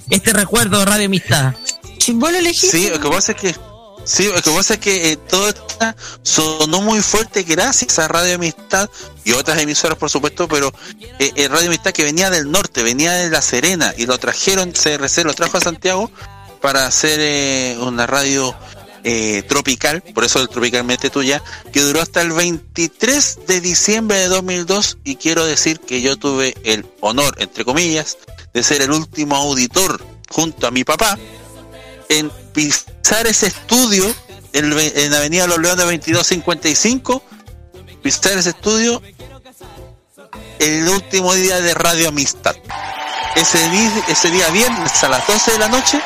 este 0.09 0.33
recuerdo 0.33 0.79
de 0.79 0.85
Radio 0.85 1.05
Amistad. 1.05 1.53
Si 1.97 2.11
vos 2.11 2.29
lo 2.29 2.39
elegiste. 2.39 2.77
Sí, 2.77 2.89
lo 2.89 2.99
que 2.99 3.07
pasa 3.07 3.31
es 3.31 3.37
que 3.37 3.55
sí, 4.03 4.25
lo 4.25 4.41
que 4.41 4.51
pasa 4.51 4.73
es 4.73 4.79
que 4.81 5.11
eh, 5.13 5.15
todo 5.15 5.47
esto 5.47 5.95
sonó 6.23 6.81
muy 6.81 6.99
fuerte 7.01 7.43
gracias 7.43 7.97
a 7.97 8.09
Radio 8.09 8.35
Amistad 8.35 8.89
y 9.23 9.31
otras 9.31 9.59
emisoras 9.59 9.97
por 9.97 10.09
supuesto, 10.09 10.45
pero 10.49 10.73
eh, 11.19 11.31
eh, 11.37 11.47
Radio 11.47 11.67
Amistad 11.67 11.91
que 11.91 12.03
venía 12.03 12.29
del 12.29 12.51
norte, 12.51 12.83
venía 12.83 13.13
de 13.13 13.29
La 13.29 13.41
Serena 13.41 13.93
y 13.97 14.07
lo 14.07 14.17
trajeron 14.17 14.73
CRC, 14.73 15.23
lo 15.23 15.33
trajo 15.33 15.57
a 15.57 15.61
Santiago 15.61 16.11
para 16.61 16.85
hacer 16.85 17.19
eh, 17.19 17.77
una 17.79 18.07
radio 18.07 18.55
eh, 19.03 19.43
tropical, 19.47 20.01
por 20.13 20.23
eso 20.23 20.41
el 20.41 20.49
Tropicalmente 20.49 21.09
Tuya, 21.09 21.41
que 21.71 21.81
duró 21.81 22.01
hasta 22.01 22.21
el 22.21 22.31
23 22.31 23.39
de 23.47 23.61
diciembre 23.61 24.17
de 24.17 24.27
2002 24.27 24.97
y 25.03 25.15
quiero 25.15 25.45
decir 25.45 25.79
que 25.79 26.01
yo 26.01 26.17
tuve 26.17 26.55
el 26.63 26.85
honor, 26.99 27.35
entre 27.39 27.65
comillas, 27.65 28.17
de 28.53 28.63
ser 28.63 28.81
el 28.81 28.91
último 28.91 29.35
auditor 29.35 30.03
junto 30.29 30.67
a 30.67 30.71
mi 30.71 30.83
papá 30.83 31.17
en 32.09 32.29
pisar 32.53 33.25
ese 33.27 33.47
estudio 33.47 34.13
en, 34.53 34.71
en 34.77 35.13
Avenida 35.13 35.47
Los 35.47 35.59
Leones 35.59 35.85
2255, 35.85 37.23
pisar 38.03 38.37
ese 38.37 38.49
estudio 38.49 39.01
el 40.59 40.87
último 40.89 41.33
día 41.33 41.59
de 41.61 41.73
Radio 41.73 42.09
Amistad. 42.09 42.55
Ese 43.35 43.57
día, 43.69 44.03
ese 44.09 44.29
día 44.29 44.49
viernes 44.49 45.03
a 45.03 45.09
las 45.09 45.25
12 45.25 45.53
de 45.53 45.57
la 45.57 45.69
noche, 45.69 45.99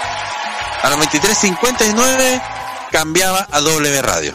a 0.84 0.90
las 0.90 1.00
23.59, 1.00 2.55
cambiaba 2.96 3.46
a 3.52 3.60
W 3.60 4.02
Radio. 4.04 4.34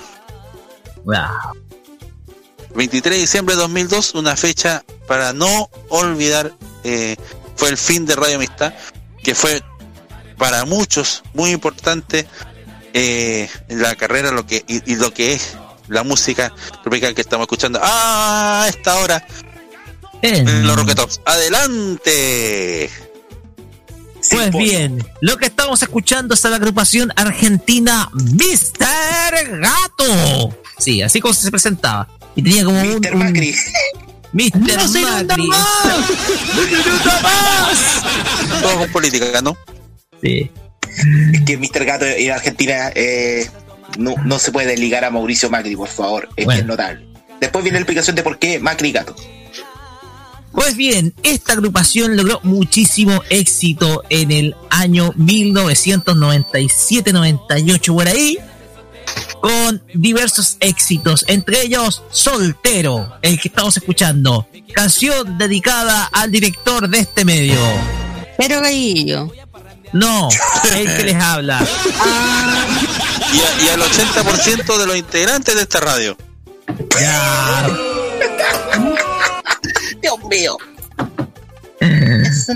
23 2.75 3.15
de 3.17 3.21
diciembre 3.23 3.55
de 3.55 3.63
2002, 3.63 4.15
una 4.15 4.37
fecha 4.37 4.85
para 5.09 5.33
no 5.33 5.71
olvidar, 5.89 6.53
eh, 6.85 7.17
fue 7.57 7.71
el 7.71 7.79
fin 7.79 8.05
de 8.05 8.17
Radio 8.17 8.37
Amistad, 8.37 8.75
que 9.25 9.35
fue 9.35 9.63
para 10.37 10.67
muchos 10.67 11.23
muy 11.33 11.53
importante 11.53 12.29
eh, 12.93 13.49
en 13.69 13.81
la 13.81 13.95
carrera 13.95 14.31
lo 14.31 14.47
que 14.47 14.63
y, 14.69 14.93
y 14.93 14.97
lo 14.97 15.11
que 15.11 15.33
es 15.33 15.57
la 15.89 16.03
música 16.03 16.53
tropical 16.83 17.15
que 17.15 17.23
estamos 17.23 17.45
escuchando 17.45 17.81
a 17.83 18.67
esta 18.69 18.99
hora 18.99 19.27
en 20.21 20.67
los 20.67 20.77
Rocketops. 20.77 21.23
¡Adelante! 21.25 23.10
Pues 24.31 24.51
bien, 24.53 25.05
lo 25.21 25.37
que 25.37 25.47
estamos 25.47 25.83
escuchando 25.83 26.35
es 26.35 26.45
a 26.45 26.51
la 26.51 26.57
agrupación 26.57 27.13
argentina 27.17 28.09
Mr. 28.13 29.59
Gato. 29.61 30.57
Sí, 30.79 31.03
así 31.03 31.21
como 31.21 31.35
se 31.35 31.51
presentaba. 31.51 32.09
Y 32.37 32.43
tenía 32.43 32.65
como 32.65 32.81
un... 32.81 32.89
Mr. 33.01 33.13
un- 33.15 33.19
Macri. 33.19 33.55
Mr. 34.33 34.77
No 34.77 34.89
se 34.89 35.01
inunda 35.01 35.37
Macri. 35.37 35.49
más. 37.23 38.63
Todo 38.63 38.79
con 38.79 38.93
política, 38.93 39.41
¿no? 39.43 39.57
Sí. 40.23 40.51
Es 41.33 41.41
que 41.45 41.57
Mr. 41.59 41.85
Gato 41.85 42.05
en 42.07 42.31
Argentina 42.31 42.91
eh, 42.95 43.49
no, 43.99 44.15
no 44.25 44.39
se 44.39 44.53
puede 44.53 44.77
ligar 44.77 45.05
a 45.05 45.11
Mauricio 45.11 45.51
Macri, 45.51 45.77
por 45.77 45.89
favor. 45.89 46.29
Es 46.37 46.45
Bueno. 46.45 46.59
bien 46.59 46.67
notable. 46.69 47.07
Después 47.41 47.65
viene 47.65 47.79
la 47.79 47.83
explicación 47.83 48.17
de 48.17 48.23
por 48.23 48.39
qué 48.39 48.59
Macri 48.61 48.91
y 48.91 48.93
Gato. 48.93 49.17
Pues 50.53 50.77
bien, 50.77 51.15
esta 51.23 51.53
agrupación 51.53 52.17
logró 52.17 52.41
muchísimo 52.43 53.23
éxito 53.31 54.03
en 54.11 54.33
el 54.33 54.57
año 54.71 55.13
1997-98 55.15 57.95
por 57.95 58.09
ahí, 58.09 58.37
con 59.41 59.83
diversos 59.95 60.57
éxitos, 60.61 61.25
entre 61.29 61.63
ellos 61.63 62.03
Soltero, 62.11 63.15
el 63.23 63.41
que 63.41 63.49
estamos 63.49 63.77
escuchando, 63.77 64.47
canción 64.75 65.39
dedicada 65.39 66.05
al 66.13 66.31
director 66.31 66.89
de 66.89 66.99
este 67.01 67.25
medio. 67.25 67.59
Pero 68.37 68.61
Gallillo. 68.61 69.33
No, 69.93 70.29
el 70.77 70.97
que 70.97 71.05
les 71.05 71.17
habla. 71.17 71.65
Y, 73.33 73.39
a- 73.39 73.63
y 73.65 73.69
al 73.69 73.81
80% 73.81 74.77
de 74.77 74.87
los 74.89 74.97
integrantes 74.97 75.55
de 75.55 75.63
esta 75.63 75.79
radio. 75.79 76.17
Dios 76.67 77.79
mío. 80.31 80.57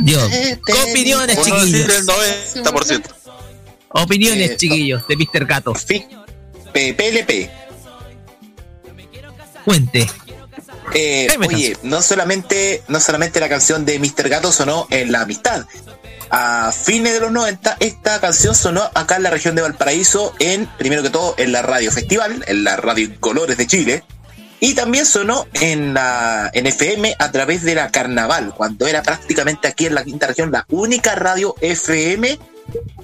Dios. 0.03 0.31
Opiniones, 0.91 1.37
Por 1.37 1.45
chiquillos. 1.45 1.89
el 2.55 2.65
90%. 2.65 3.03
Opiniones, 3.91 4.51
Eh, 4.53 4.57
chiquillos, 4.57 5.07
de 5.07 5.17
Mr. 5.17 5.45
Gato. 5.47 5.73
P- 6.73 6.95
PLP. 6.95 7.51
Cuente. 9.65 10.07
Eh, 10.93 11.29
oye, 11.49 11.77
no 11.83 12.03
solamente, 12.03 12.83
no 12.89 13.01
solamente 13.01 13.41
la 13.41 13.49
canción 13.49 13.85
de 13.87 13.99
Mr. 13.99 14.29
Gato 14.29 14.53
sonó 14.53 14.87
en 14.91 15.11
La 15.13 15.23
Amistad. 15.23 15.65
A 16.31 16.73
fines 16.73 17.13
de 17.15 17.21
los 17.21 17.31
90, 17.33 17.77
esta 17.81 18.21
canción 18.21 18.55
sonó 18.55 18.83
acá 18.95 19.17
en 19.17 19.23
la 19.23 19.31
región 19.31 19.55
de 19.55 19.63
Valparaíso, 19.63 20.35
en, 20.41 20.67
primero 20.79 21.03
que 21.03 21.11
todo, 21.11 21.35
en 21.39 21.53
la 21.53 21.63
Radio 21.63 21.91
Festival, 21.93 22.45
en 22.47 22.65
la 22.65 22.77
Radio 22.77 23.09
Colores 23.21 23.57
de 23.57 23.67
Chile. 23.67 24.05
Y 24.61 24.75
también 24.75 25.05
sonó 25.05 25.47
en 25.55 25.93
la 25.95 26.51
en 26.55 26.67
FM 26.67 27.17
a 27.19 27.31
través 27.31 27.63
de 27.65 27.75
la 27.75 27.91
Carnaval, 27.91 28.55
cuando 28.57 28.87
era 28.87 29.03
prácticamente 29.03 29.69
aquí 29.69 29.87
en 29.87 29.95
la 29.95 30.05
quinta 30.05 30.27
región 30.27 30.51
la 30.51 30.65
única 30.71 31.15
radio 31.15 31.55
FM 31.61 32.39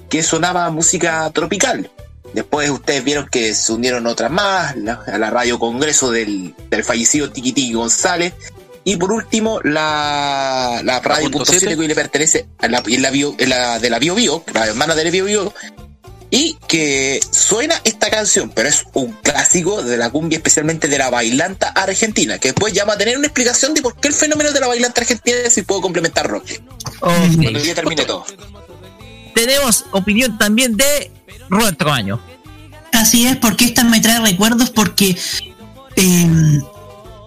que 0.09 0.23
sonaba 0.23 0.69
música 0.71 1.29
tropical. 1.33 1.91
Después 2.33 2.69
ustedes 2.69 3.03
vieron 3.03 3.27
que 3.27 3.53
se 3.53 3.73
unieron 3.73 4.07
otras 4.07 4.31
más, 4.31 4.75
la- 4.77 5.03
a 5.05 5.17
la 5.17 5.29
Radio 5.29 5.59
Congreso 5.59 6.09
del, 6.11 6.55
del 6.69 6.83
fallecido 6.83 7.29
Tiquitiqui 7.31 7.73
González. 7.73 8.33
Y 8.83 8.95
por 8.95 9.11
último, 9.11 9.59
la, 9.63 10.81
la 10.83 10.99
Radio 11.01 11.23
punto 11.25 11.37
Punto 11.39 11.51
siete, 11.51 11.59
siete. 11.67 11.75
que 11.75 11.81
hoy 11.81 11.87
le 11.87 11.93
pertenece 11.95 12.47
a 12.57 12.67
la, 12.67 12.81
en 12.87 13.01
la, 13.03 13.11
bio- 13.11 13.35
en 13.37 13.49
la 13.49 13.77
de 13.77 13.89
la 13.91 13.99
Bio 13.99 14.15
Bio, 14.15 14.43
la 14.53 14.65
hermana 14.65 14.95
de 14.95 15.03
la 15.03 15.11
Bio 15.11 15.25
Bio. 15.25 15.53
Y 16.33 16.57
que 16.65 17.19
suena 17.29 17.75
esta 17.83 18.09
canción, 18.09 18.49
pero 18.55 18.69
es 18.69 18.85
un 18.93 19.11
clásico 19.21 19.83
de 19.83 19.97
la 19.97 20.09
cumbia, 20.09 20.37
especialmente 20.37 20.87
de 20.87 20.97
la 20.97 21.09
bailanta 21.09 21.67
argentina, 21.67 22.39
que 22.39 22.47
después 22.49 22.71
ya 22.73 22.85
va 22.85 22.93
a 22.93 22.97
tener 22.97 23.17
una 23.17 23.27
explicación 23.27 23.73
de 23.73 23.81
por 23.81 23.97
qué 23.97 24.07
el 24.07 24.13
fenómeno 24.13 24.51
de 24.53 24.59
la 24.61 24.67
bailanta 24.67 25.01
argentina, 25.01 25.37
si 25.49 25.63
puedo 25.63 25.81
complementar 25.81 26.27
Roque. 26.27 26.61
Cuando 27.01 27.59
ya 27.59 27.75
termine 27.75 28.05
todo. 28.05 28.25
Tenemos 29.35 29.85
opinión 29.91 30.37
también 30.37 30.77
de 30.77 31.11
Roberto 31.49 31.83
Cabaño. 31.85 32.21
Así 32.93 33.25
es, 33.27 33.35
porque 33.35 33.65
esta 33.65 33.83
me 33.83 33.99
trae 33.99 34.19
recuerdos 34.21 34.69
porque 34.69 35.17
eh, 35.97 36.59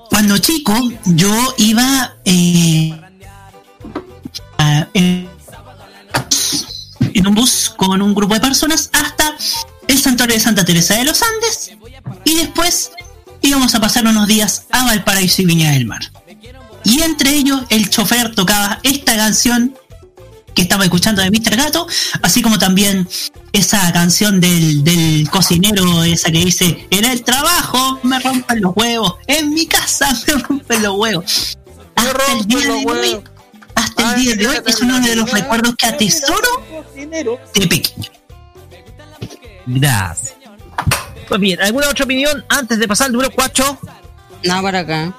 cuando 0.09 0.39
chico 0.39 0.75
yo 1.05 1.55
iba 1.59 2.17
eh, 2.25 2.99
a- 4.59 4.89
en, 4.95 5.29
en 7.15 7.27
un 7.27 7.35
bus 7.35 7.73
con 7.77 8.03
un 8.03 8.15
grupo 8.15 8.35
de 8.35 8.41
personas 8.41 8.91
hasta 8.93 9.37
el 9.89 9.99
santuario 9.99 10.35
de 10.35 10.41
Santa 10.41 10.65
Teresa 10.65 10.95
de 10.95 11.05
los 11.05 11.23
Andes 11.23 11.73
y 12.25 12.37
después 12.37 12.91
íbamos 13.41 13.75
a 13.75 13.81
pasar 13.81 14.07
unos 14.07 14.27
días 14.27 14.67
a 14.71 14.85
Valparaíso 14.85 15.43
y 15.43 15.47
Viña 15.47 15.71
del 15.73 15.87
Mar. 15.87 16.03
Y 16.85 17.01
entre 17.01 17.31
ellos 17.31 17.63
el 17.71 17.89
chofer 17.89 18.35
tocaba 18.35 18.81
esta 18.83 19.17
canción 19.17 19.75
que 20.55 20.63
estaba 20.63 20.85
escuchando 20.85 21.23
de 21.23 21.31
Mr. 21.31 21.57
Gato, 21.57 21.87
así 22.23 22.41
como 22.41 22.59
también 22.59 23.09
esa 23.53 23.93
canción 23.93 24.41
del, 24.41 24.85
del 24.85 25.29
cocinero, 25.29 26.05
esa 26.05 26.31
que 26.31 26.45
dice, 26.45 26.87
en 26.91 27.05
el 27.05 27.23
trabajo 27.25 27.99
me 28.03 28.21
rompen 28.21 28.61
los 28.61 28.73
huevos, 28.77 29.15
en 29.27 29.53
mi 29.53 29.67
casa 29.67 30.09
me 30.27 30.35
rompen 30.35 30.83
los 30.83 30.97
huevos. 30.97 31.59
Hasta 31.97 32.33
el 32.33 32.47
día 32.47 32.67
de 32.67 32.85
hoy, 32.87 33.23
hasta 33.97 34.15
el 34.15 34.21
día 34.21 34.37
de 34.37 34.49
hoy 34.49 34.57
es 34.67 34.81
uno 34.81 35.01
de 35.01 35.17
los 35.17 35.31
recuerdos 35.31 35.75
que 35.77 35.87
atesoro 35.87 36.49
de 36.95 37.67
pequeño. 37.67 38.11
Gracias. 39.67 40.35
Pues 41.29 41.41
bien, 41.41 41.61
¿alguna 41.63 41.89
otra 41.89 42.05
opinión 42.05 42.45
antes 42.49 42.79
de 42.79 42.87
pasar 42.87 43.07
al 43.07 43.13
número 43.13 43.31
4? 43.35 43.79
No, 44.45 44.63
para 44.63 44.81
acá. 44.81 45.15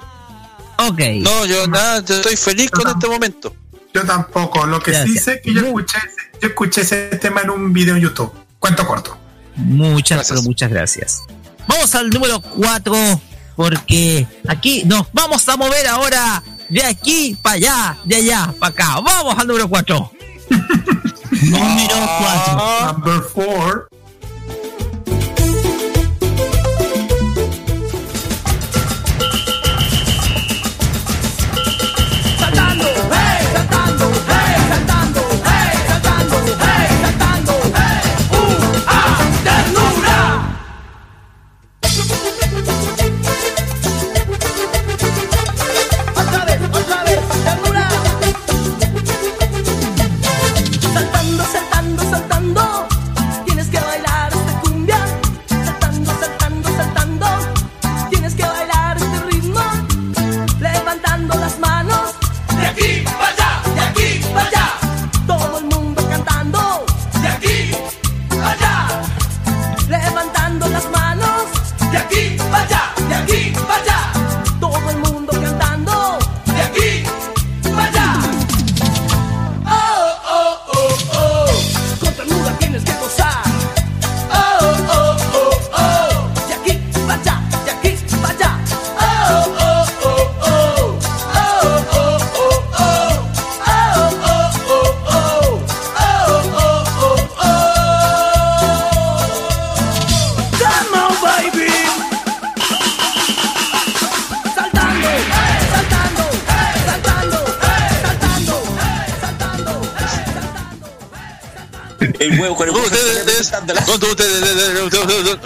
Ok. 0.78 1.00
No, 1.20 1.46
yo 1.46 1.66
nada, 1.66 2.04
yo 2.04 2.16
estoy 2.16 2.36
feliz 2.36 2.70
con 2.70 2.88
este 2.88 3.08
momento. 3.08 3.54
Yo 3.92 4.04
tampoco. 4.04 4.66
Lo 4.66 4.80
que 4.80 4.92
sí 4.92 4.98
Gracias. 4.98 5.24
sé 5.24 5.34
es 5.34 5.40
que 5.42 5.54
yo 5.54 5.66
escuché, 5.66 5.98
yo 6.40 6.48
escuché 6.48 6.82
ese 6.82 7.06
tema 7.16 7.40
en 7.40 7.50
un 7.50 7.72
video 7.72 7.96
en 7.96 8.02
YouTube. 8.02 8.32
Cuento 8.58 8.86
corto. 8.86 9.16
Muchas, 9.56 10.28
pero 10.28 10.42
muchas 10.42 10.70
gracias. 10.70 11.22
Vamos 11.66 11.94
al 11.94 12.10
número 12.10 12.40
4, 12.40 13.20
porque 13.56 14.26
aquí 14.46 14.84
nos 14.84 15.06
vamos 15.12 15.48
a 15.48 15.56
mover 15.56 15.86
ahora 15.88 16.42
de 16.68 16.82
aquí 16.84 17.36
para 17.42 17.56
allá, 17.56 17.96
de 18.04 18.16
allá 18.16 18.54
para 18.58 18.72
acá. 18.72 19.00
Vamos 19.00 19.38
al 19.38 19.46
número 19.46 19.68
4. 19.68 20.10
Número 21.42 21.96
4. 22.18 22.92
Number 22.92 23.22
4. 23.32 23.95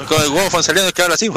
Con 0.07 0.23
el 0.23 0.29
huevo 0.29 0.51
fanzaleando 0.51 0.93
que 0.93 1.03
habla 1.03 1.15
así. 1.15 1.29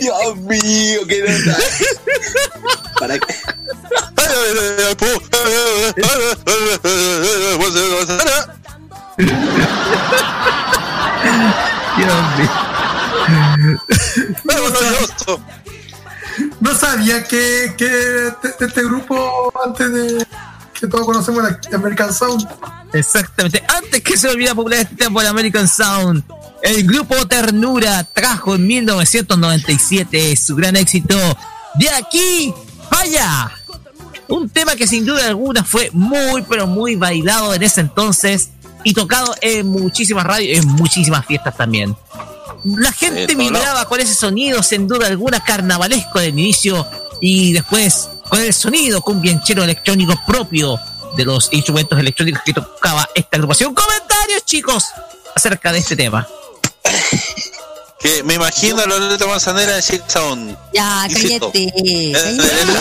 Dios 0.00 0.36
mío, 0.36 1.00
qué 1.08 1.22
nota. 1.22 1.58
Para 2.98 3.18
que... 3.18 3.34
No 16.64 16.74
sabía 16.74 17.22
que, 17.24 17.74
que 17.76 18.28
este, 18.28 18.64
este 18.64 18.84
grupo, 18.84 19.52
antes 19.64 19.92
de 19.92 20.26
que 20.72 20.86
todos 20.86 21.04
conocemos 21.04 21.42
la 21.42 21.60
American 21.76 22.12
Sound, 22.12 22.48
Exactamente. 22.94 23.62
Antes 23.68 24.00
que 24.02 24.16
se 24.16 24.28
olvide 24.28 24.54
popular 24.54 24.78
este 24.78 24.94
tiempo 24.94 25.20
de 25.20 25.28
American 25.28 25.68
Sound, 25.68 26.24
el 26.62 26.86
grupo 26.86 27.26
Ternura 27.26 28.02
trajo 28.04 28.54
en 28.54 28.66
1997 28.66 30.34
su 30.36 30.56
gran 30.56 30.76
éxito 30.76 31.16
De 31.74 31.90
aquí 31.90 32.54
vaya. 32.90 33.52
Un 34.28 34.48
tema 34.48 34.74
que 34.74 34.86
sin 34.86 35.04
duda 35.04 35.26
alguna 35.26 35.64
fue 35.64 35.90
muy 35.92 36.42
pero 36.48 36.66
muy 36.66 36.96
bailado 36.96 37.52
en 37.52 37.62
ese 37.62 37.82
entonces 37.82 38.50
y 38.84 38.94
tocado 38.94 39.34
en 39.42 39.66
muchísimas 39.66 40.24
radios, 40.24 40.58
en 40.58 40.68
muchísimas 40.68 41.26
fiestas 41.26 41.56
también. 41.56 41.94
La 42.64 42.92
gente 42.92 43.26
Sí, 43.28 43.34
vibraba 43.34 43.86
con 43.86 44.00
ese 44.00 44.14
sonido, 44.14 44.62
sin 44.62 44.88
duda 44.88 45.06
alguna 45.06 45.40
carnavalesco 45.40 46.18
del 46.18 46.30
inicio 46.30 46.86
y 47.20 47.52
después 47.52 48.08
con 48.28 48.40
el 48.40 48.52
sonido 48.54 49.00
cumbianchero 49.02 49.62
electrónico 49.64 50.14
propio 50.26 50.78
de 51.16 51.24
los 51.24 51.48
instrumentos 51.52 51.98
electrónicos 51.98 52.42
que 52.44 52.52
tocaba 52.54 53.08
esta 53.14 53.36
agrupación. 53.36 53.74
Comentarios, 53.74 54.44
chicos, 54.44 54.84
acerca 55.36 55.72
de 55.72 55.78
este 55.78 55.94
tema. 55.94 56.26
Que 58.00 58.22
me 58.22 58.34
imagino 58.34 58.82
a 58.82 58.86
Loreto 58.86 59.26
Manzanera 59.28 59.76
de 59.76 59.82
Chick 59.82 60.02
Sound. 60.08 60.56
Ya, 60.74 61.06
Insisto. 61.08 61.50
cállate. 61.52 62.12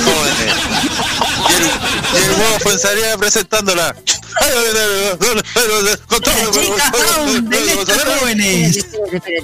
Jóvenes. 0.03 0.53
Y 2.13 2.17
el, 2.17 2.31
huevo 2.31 2.57
pensaría 2.63 3.17
presentándola. 3.17 3.95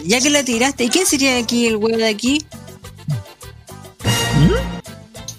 Ya 0.06 0.20
que 0.22 0.30
la 0.30 0.44
tiraste, 0.44 0.84
¿y 0.86 0.90
quién 0.90 1.06
sería 1.06 1.38
aquí 1.38 1.68
el 1.68 1.76
huevo 1.78 1.98
de 1.98 2.08
aquí? 2.08 2.46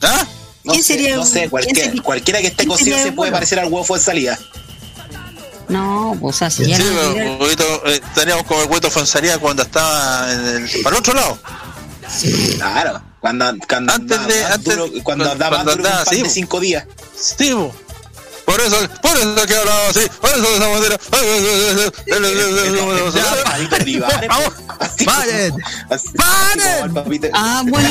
¿Ah? 0.02 0.26
No 0.65 0.73
¿Quién 0.73 0.84
sé, 0.84 0.94
sería- 0.94 1.16
no 1.16 1.24
sé, 1.24 1.49
cualquiera, 1.49 1.89
sería- 1.89 2.02
cualquiera 2.02 2.40
que 2.40 2.47
esté 2.49 2.66
cocido 2.66 2.99
se 2.99 3.12
puede 3.12 3.32
parecer 3.32 3.58
al 3.58 3.73
huevo 3.73 3.94
de 3.94 4.00
salida. 4.00 4.39
No, 5.68 6.16
pues, 6.20 6.34
o 6.34 6.39
sea, 6.39 6.50
si 6.50 6.65
Sí, 6.65 6.70
ya 6.70 6.78
la 6.78 6.84
pero 6.84 7.12
tiraste- 7.15 7.39
huevito, 7.40 7.86
eh, 7.86 8.00
estaríamos 8.08 8.44
como 8.44 8.62
el 8.62 8.68
huevo 8.68 8.90
Fonsaría 8.90 9.39
cuando 9.39 9.62
estaba 9.62 10.32
en 10.32 10.47
el, 10.65 10.82
para 10.82 10.97
el 10.97 11.00
otro 11.00 11.15
lado. 11.15 11.39
Claro, 12.57 13.02
cuando, 13.20 13.55
cuando 13.68 13.92
Antes 13.92 14.16
andaba 14.18 14.34
de- 14.34 14.44
antes- 14.44 14.65
duro, 14.76 14.86
cuando 14.89 15.02
cuando- 15.05 15.31
andaba 15.32 15.57
cuando 15.57 15.76
duro 15.76 15.89
un 15.89 16.05
pan 16.05 16.23
de 16.23 16.31
cinco 16.31 16.60
días. 16.60 16.84
Sí, 17.18 17.52
bo. 17.52 17.74
por 18.47 18.60
eso, 18.60 18.76
por 19.02 19.16
eso 19.16 19.47
que 19.47 19.55
hablaba 19.57 19.89
así, 19.89 20.00
por 20.20 20.31
eso 20.31 20.42
de 20.42 20.57
esa 20.57 20.68
manera. 20.68 20.99
¡Paren! 26.16 26.94
papito- 26.94 27.28
Ah, 27.32 27.62
bueno, 27.66 27.89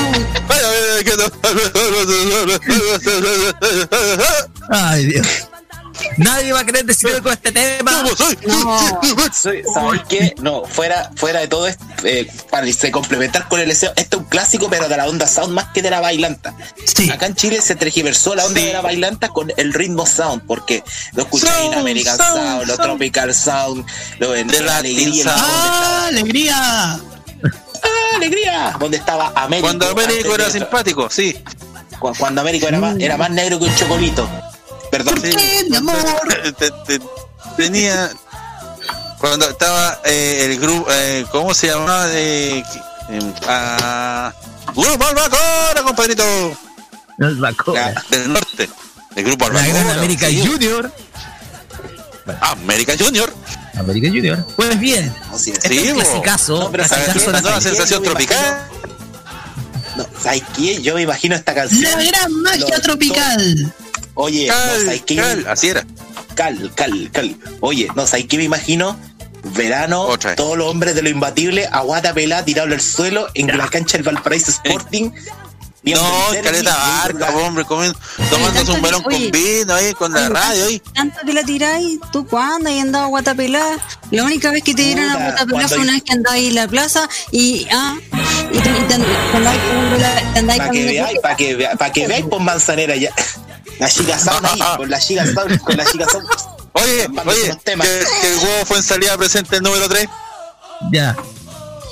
Ay, 4.70 5.06
Dios. 5.06 5.28
Nadie 6.18 6.52
va 6.54 6.60
a 6.62 6.66
querer 6.66 6.86
decir 6.86 7.10
algo 7.10 7.30
de 7.30 7.36
este 7.36 7.52
tema. 7.52 8.04
no. 8.48 9.34
Soy- 9.34 9.64
¿Sabes 9.74 10.02
qué? 10.10 10.36
No, 10.42 10.64
fuera, 10.66 11.12
fuera 11.16 11.40
de 11.40 11.48
todo 11.48 11.68
esto, 11.68 11.84
eh, 12.04 12.30
para 12.50 12.66
complementar 12.92 13.48
con 13.48 13.60
el 13.60 13.68
deseo, 13.70 13.92
este 13.96 14.16
es 14.16 14.22
un 14.22 14.28
clásico, 14.28 14.68
pero 14.70 14.88
de 14.88 14.98
la 14.98 15.08
onda 15.08 15.28
sound 15.28 15.54
más 15.54 15.66
que 15.74 15.82
de 15.82 15.90
la 15.90 16.00
bailanta. 16.00 16.54
Acá 17.12 17.26
en 17.26 17.36
Chile 17.36 17.62
se 17.62 17.76
tergiversó 17.76 18.36
la 18.36 18.46
onda 18.46 18.62
de 18.62 18.74
la 18.74 18.82
bailanta 18.82 19.30
con 19.30 19.52
el 19.58 19.74
ritmo 19.74 20.06
sound, 20.06 20.44
porque 20.46 20.84
lo 21.14 21.24
escucháis 21.24 21.72
en 21.72 21.80
American 21.80 22.18
sound, 22.18 22.36
Sound, 22.42 22.68
lo. 22.68 22.78
Tropical 22.78 23.34
Sound, 23.36 23.86
lo 24.20 24.36
en 24.36 24.48
De 24.48 24.62
la 24.62 24.78
alegría, 24.78 25.24
Sound. 25.24 25.38
¡Ah, 25.42 26.06
alegría! 26.08 27.00
¡Ah, 27.82 28.16
alegría, 28.16 28.76
donde 28.80 28.98
estaba 28.98 29.32
Américo. 29.36 29.68
Cuando 29.68 29.90
Américo 29.90 30.36
era 30.36 30.50
simpático, 30.50 31.10
sí. 31.10 31.36
cu- 32.00 32.14
Cuando 32.18 32.42
Américo 32.42 32.68
era 32.68 32.80
más, 32.80 32.96
era 33.00 33.18
más 33.18 33.30
negro 33.32 33.60
que 33.60 33.66
un 33.66 33.76
chocolito. 33.76 34.30
Perdón. 34.92 35.22
Sí. 35.22 35.30
¿Qué, 35.36 35.66
mi 35.70 35.76
amor? 35.78 35.96
Te- 36.58 36.72
te- 36.72 37.02
tenía 37.58 38.10
cuando 39.20 39.50
estaba 39.50 40.00
eh, 40.06 40.46
el 40.50 40.60
grupo 40.60 40.88
eh, 40.92 41.26
cómo 41.32 41.54
se 41.54 41.68
llamaba 41.68 42.08
de 42.08 42.60
eh, 42.60 43.34
ah, 43.48 44.34
grupo 44.76 45.06
Albacora 45.06 45.84
compadrito 45.84 46.24
Los 47.18 47.40
Bacora. 47.40 47.92
La- 47.92 48.04
del 48.18 48.32
norte 48.34 48.70
el 49.16 49.24
grupo 49.26 49.50
La 49.50 49.60
Albacora 49.60 49.84
gran 49.84 49.98
América 50.00 50.28
sí. 50.28 50.46
Junior. 50.48 50.92
América 52.42 52.94
Junior 52.98 53.34
América 53.78 54.08
Junior. 54.10 54.46
Pues 54.56 54.80
bien, 54.80 55.14
Sí, 55.38 55.52
este 55.52 55.76
es 55.82 55.92
un 55.92 55.96
bo. 55.98 56.02
clasicazo. 56.04 56.60
No, 56.60 56.72
pero 56.72 56.84
la 56.84 56.90
nueva 57.42 57.60
¿Sabes 57.62 57.64
qué? 57.64 57.70
sensación 57.70 57.90
Yo 57.90 58.02
me 58.02 58.08
tropical 58.10 58.68
No, 59.98 60.06
¿sabes 60.22 60.44
qué? 60.56 60.82
Yo 60.82 60.96
me 60.96 61.02
imagino 61.02 61.36
esta 61.36 61.54
canción. 61.54 61.82
La 61.84 62.04
gran 62.04 62.34
magia 62.42 62.80
tropical. 62.82 63.74
Oye, 64.22 64.48
no, 64.48 64.54
cal, 64.54 64.86
¿sabes 64.86 65.02
qué? 65.04 65.16
cal, 65.16 65.48
así 65.48 65.68
era 65.70 65.86
Cal, 66.36 66.72
cal, 66.76 67.10
cal. 67.12 67.36
Oye, 67.62 67.88
no, 67.96 68.06
¿sabes 68.06 68.26
qué 68.28 68.38
me 68.38 68.44
imagino? 68.44 68.98
Verano, 69.56 70.02
Otra 70.02 70.36
todos 70.36 70.58
los 70.58 70.68
hombres 70.70 70.96
de 70.96 71.02
lo 71.02 71.10
imbatible, 71.10 71.66
aguata 71.72 72.14
pelada, 72.14 72.44
tirado 72.44 72.74
al 72.74 72.82
suelo, 72.82 73.28
en 73.34 73.48
la 73.58 73.68
cancha 73.70 73.98
del 73.98 74.04
Valparaíso 74.06 74.52
Sporting, 74.52 75.12
Bien 75.82 75.98
No, 75.98 76.04
caleta 76.44 76.76
barca, 76.76 77.30
hombre, 77.38 77.64
comiendo, 77.64 77.98
tomándose 78.30 78.70
un 78.74 78.82
que- 78.82 79.02
con 79.02 79.32
vino 79.32 79.74
ahí, 79.74 79.94
con 79.94 80.12
la 80.12 80.28
radio 80.28 80.66
ahí. 80.66 80.82
Tanto 80.94 81.20
que 81.26 81.32
la 81.32 81.44
tiráis, 81.44 82.00
¿tú 82.12 82.28
cuándo 82.28 82.70
has 82.70 82.76
andado 82.82 83.06
a 83.06 83.08
Guatapelá? 83.08 83.78
La 84.12 84.24
única 84.26 84.52
vez 84.52 84.62
que 84.62 84.74
te 84.74 84.82
dieron 84.84 85.10
a 85.10 85.16
Guatapelá 85.16 85.68
fue 85.70 85.78
hay- 85.78 85.84
una 85.84 85.94
vez 85.94 86.04
que 86.04 86.14
ahí 86.30 86.48
en 86.48 86.56
la 86.56 86.68
plaza 86.68 87.08
y, 87.32 87.66
ah, 87.72 87.96
y 88.52 88.58
te, 88.60 88.70
y 88.70 88.74
te, 88.90 88.94
and- 88.94 89.06
te 89.32 89.38
andabas 89.38 89.60
comiendo 89.70 89.98
la- 90.00 90.34
te 90.34 90.40
andabas 90.40 90.58
Para 90.58 90.72
que 90.72 90.86
veáis, 90.86 91.20
para 91.22 91.36
que 91.38 91.56
veáis, 91.56 91.78
para 91.78 91.94
que 91.94 92.08
veáis 92.08 92.26
por 92.26 92.42
manzanera 92.42 92.96
ya. 92.98 93.12
La 93.80 93.90
chica 93.90 94.20
sound 94.20 94.46
ahí, 94.46 94.62
con 94.78 94.90
la 94.90 95.00
chica 95.00 95.26
sound, 95.26 95.60
con 95.62 95.78
la 95.78 95.86
chica 95.86 96.06
sound. 96.10 96.28
Oye, 96.74 97.08
oye, 97.26 97.58
que, 97.66 97.74
que 97.74 98.34
el 98.34 98.38
huevo 98.38 98.66
fue 98.66 98.78
en 98.78 98.84
salida 98.84 99.18
presente 99.18 99.56
el 99.58 99.64
número 99.64 99.88
3. 99.88 100.08
Ya. 100.92 101.16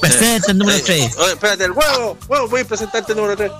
Presente 0.02 0.52
el 0.52 0.58
número 0.58 0.84
3. 0.84 1.18
Oye, 1.18 1.34
espérate, 1.34 1.64
el 1.66 1.72
huevo, 1.72 2.18
huevo, 2.28 2.48
voy 2.48 2.62
a 2.62 2.66
presentarte 2.66 3.14
el 3.14 3.18
número 3.18 3.36
3. 3.38 3.52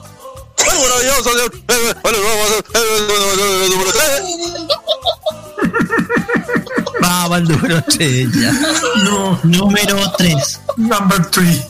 Bueno, 0.66 0.82
maravilloso, 0.82 1.24
señor. 1.32 1.56
Eh, 1.56 1.62
eh, 1.68 1.94
bueno, 2.04 2.18
vamos 2.24 2.52
a 2.52 2.60
hacer 2.60 2.88
el 3.64 3.70
número 3.70 3.92
3. 3.92 4.02
Vamos 7.02 7.38
al 7.38 7.44
número 7.44 7.84
3 7.84 8.32
ya. 8.34 8.52
No, 9.04 9.40
número 9.44 10.12
3. 10.18 10.60
Number 10.76 11.26
3. 11.28 11.62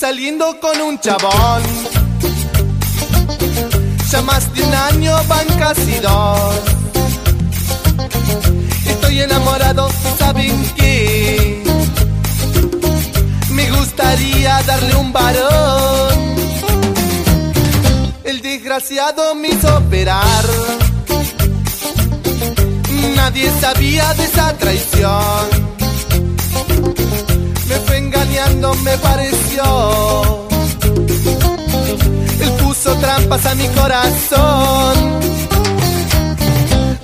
Saliendo 0.00 0.58
con 0.60 0.80
un 0.80 0.98
chabón. 0.98 1.62
Ya 4.10 4.22
más 4.22 4.50
de 4.54 4.62
un 4.62 4.74
año 4.74 5.14
van 5.28 5.46
casi 5.58 5.96
dos. 6.00 6.60
Estoy 8.86 9.20
enamorado, 9.20 9.90
¿saben 10.18 10.56
qué? 10.74 11.62
Me 13.50 13.70
gustaría 13.72 14.62
darle 14.62 14.96
un 14.96 15.12
varón. 15.12 16.18
El 18.24 18.40
desgraciado 18.40 19.34
me 19.34 19.48
hizo 19.48 19.76
operar. 19.76 20.44
Nadie 23.16 23.50
sabía 23.60 24.14
de 24.14 24.24
esa 24.24 24.56
traición. 24.56 25.70
Fue 27.86 27.98
engañando, 27.98 28.74
me 28.76 28.96
pareció. 28.98 30.48
Él 32.40 32.52
puso 32.62 32.94
trampas 32.96 33.46
a 33.46 33.54
mi 33.54 33.68
corazón. 33.68 35.20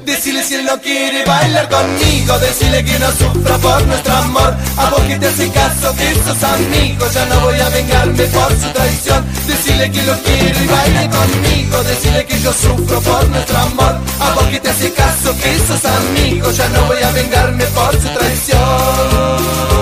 Decirle 0.05 0.43
si 0.45 0.55
él 0.55 0.65
no 0.65 0.81
quiere 0.81 1.25
bailar 1.25 1.69
conmigo, 1.69 2.39
decirle 2.39 2.85
que 2.85 2.99
no 2.99 3.11
sufra 3.11 3.59
por 3.59 3.87
nuestro 3.87 4.15
amor. 4.15 4.57
A 4.77 4.91
vos 4.91 5.01
que 5.01 5.17
te 5.19 5.27
hace 5.27 5.51
caso, 5.51 5.95
que 5.97 6.15
sos 6.15 6.43
amigo, 6.43 7.07
ya 7.13 7.27
no 7.27 7.41
voy 7.41 7.61
a 7.61 7.69
vengarme 7.69 8.25
por 8.25 8.51
su 8.53 8.69
traición. 8.73 9.27
Decirle 9.47 9.91
que 9.91 10.03
lo 10.05 10.17
quiero 10.23 10.65
y 10.65 10.67
baile 10.67 11.11
conmigo, 11.11 11.83
decirle 11.83 12.25
que 12.25 12.41
yo 12.41 12.53
sufro 12.53 13.01
por 13.01 13.29
nuestro 13.29 13.59
amor. 13.59 13.99
A 14.21 14.31
vos 14.35 14.45
que 14.45 14.61
te 14.61 14.71
hace 14.71 14.93
caso, 14.93 15.37
que 15.37 15.59
sos 15.67 15.85
amigo, 15.85 16.51
ya 16.51 16.69
no 16.69 16.87
voy 16.87 17.03
a 17.03 17.11
vengarme 17.11 17.65
por 17.67 17.93
su 17.93 18.09
traición. 18.09 19.76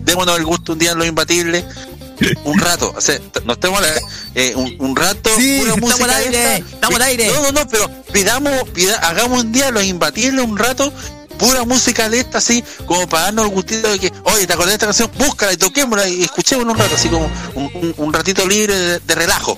Démonos 0.00 0.38
el 0.38 0.44
gusto 0.44 0.72
un 0.72 0.78
día 0.78 0.92
en 0.92 0.98
los 0.98 1.06
imbatibles. 1.06 1.64
Un 2.42 2.58
rato, 2.58 2.92
o 2.96 3.00
sea, 3.00 3.16
no 3.44 3.52
estemos 3.52 3.80
eh, 4.34 4.52
un, 4.56 4.74
un 4.80 4.96
rato, 4.96 5.30
Sí, 5.36 5.58
pura 5.60 5.74
estamos 5.74 5.80
música 5.92 6.04
al 6.04 6.10
aire, 6.24 6.54
esta. 6.56 6.74
estamos 6.74 6.96
al 6.96 7.02
aire. 7.02 7.26
No, 7.28 7.42
no, 7.42 7.52
no, 7.52 7.68
pero 7.68 7.88
pidamos, 8.12 8.52
pida- 8.74 8.96
hagamos 8.98 9.44
un 9.44 9.52
día 9.52 9.70
los 9.70 9.84
imbatibles 9.84 10.44
un 10.44 10.58
rato, 10.58 10.92
pura 11.38 11.62
música 11.62 12.08
de 12.08 12.18
esta, 12.18 12.38
así, 12.38 12.64
como 12.86 13.08
para 13.08 13.24
darnos 13.26 13.44
el 13.44 13.52
gustito 13.52 13.88
de 13.92 14.00
que, 14.00 14.12
oye, 14.24 14.48
¿te 14.48 14.52
acordás 14.52 14.70
de 14.70 14.74
esta 14.74 14.86
canción? 14.86 15.12
Búscala 15.16 15.52
y 15.52 15.58
toquémosla 15.58 16.08
y 16.08 16.24
escuchémosla 16.24 16.72
un 16.72 16.78
rato, 16.78 16.96
así 16.96 17.08
como 17.08 17.30
un, 17.54 17.70
un- 17.74 17.94
un 17.98 18.12
ratito 18.12 18.44
libre 18.48 18.74
de, 18.76 18.98
de 18.98 19.14
relajo. 19.14 19.56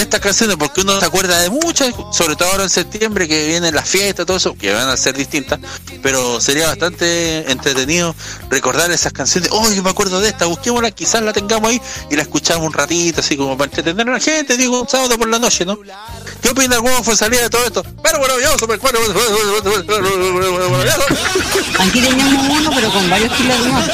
De 0.00 0.04
estas 0.04 0.20
canciones, 0.20 0.56
porque 0.56 0.80
uno 0.80 0.98
se 0.98 1.04
acuerda 1.04 1.38
de 1.40 1.50
muchas, 1.50 1.94
sobre 2.10 2.34
todo 2.34 2.48
ahora 2.50 2.62
en 2.62 2.70
septiembre 2.70 3.28
que 3.28 3.48
vienen 3.48 3.74
las 3.74 3.86
fiestas, 3.86 4.24
todo 4.24 4.38
eso, 4.38 4.56
que 4.56 4.72
van 4.72 4.88
a 4.88 4.96
ser 4.96 5.14
distintas, 5.14 5.60
pero 6.02 6.40
sería 6.40 6.68
bastante 6.68 7.52
entretenido 7.52 8.16
recordar 8.48 8.90
esas 8.90 9.12
canciones. 9.12 9.50
Oh, 9.52 9.70
yo 9.70 9.82
me 9.82 9.90
acuerdo 9.90 10.18
de 10.22 10.30
esta, 10.30 10.46
busquémosla, 10.46 10.90
quizás 10.90 11.20
la 11.20 11.34
tengamos 11.34 11.68
ahí 11.68 11.82
y 12.10 12.16
la 12.16 12.22
escuchamos 12.22 12.66
un 12.66 12.72
ratito, 12.72 13.20
así 13.20 13.36
como 13.36 13.58
para 13.58 13.70
entretener 13.70 14.08
a 14.08 14.12
la 14.12 14.20
gente, 14.20 14.56
digo, 14.56 14.80
un 14.80 14.88
sábado 14.88 15.18
por 15.18 15.28
la 15.28 15.38
noche, 15.38 15.66
¿no? 15.66 15.78
¿Qué 16.40 16.48
opina 16.48 16.78
cómo 16.78 17.04
fue 17.04 17.14
salida 17.14 17.42
de 17.42 17.50
todo 17.50 17.66
esto? 17.66 17.84
Pero 18.02 18.20
maravilloso, 18.20 18.66
pero 18.66 18.80
Aquí 21.78 22.00
teníamos 22.00 22.58
uno, 22.58 22.70
pero 22.74 22.90
con 22.90 23.10
varios 23.10 23.32
kilos 23.34 23.64
de 23.64 23.70
más. 23.70 23.90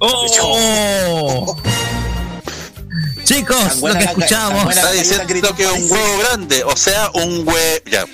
¡Oh! 0.00 1.56
Chicos, 3.30 3.76
lo 3.80 3.94
que 3.94 4.04
escuchamos. 4.04 4.74
Está 4.74 4.90
diciendo 4.90 5.54
que 5.54 5.62
es 5.62 5.70
un 5.70 5.88
huevo 5.88 6.18
grande, 6.18 6.64
o 6.64 6.76
sea, 6.76 7.10
un 7.14 7.46
huevo. 7.46 7.84
Ya. 7.86 8.04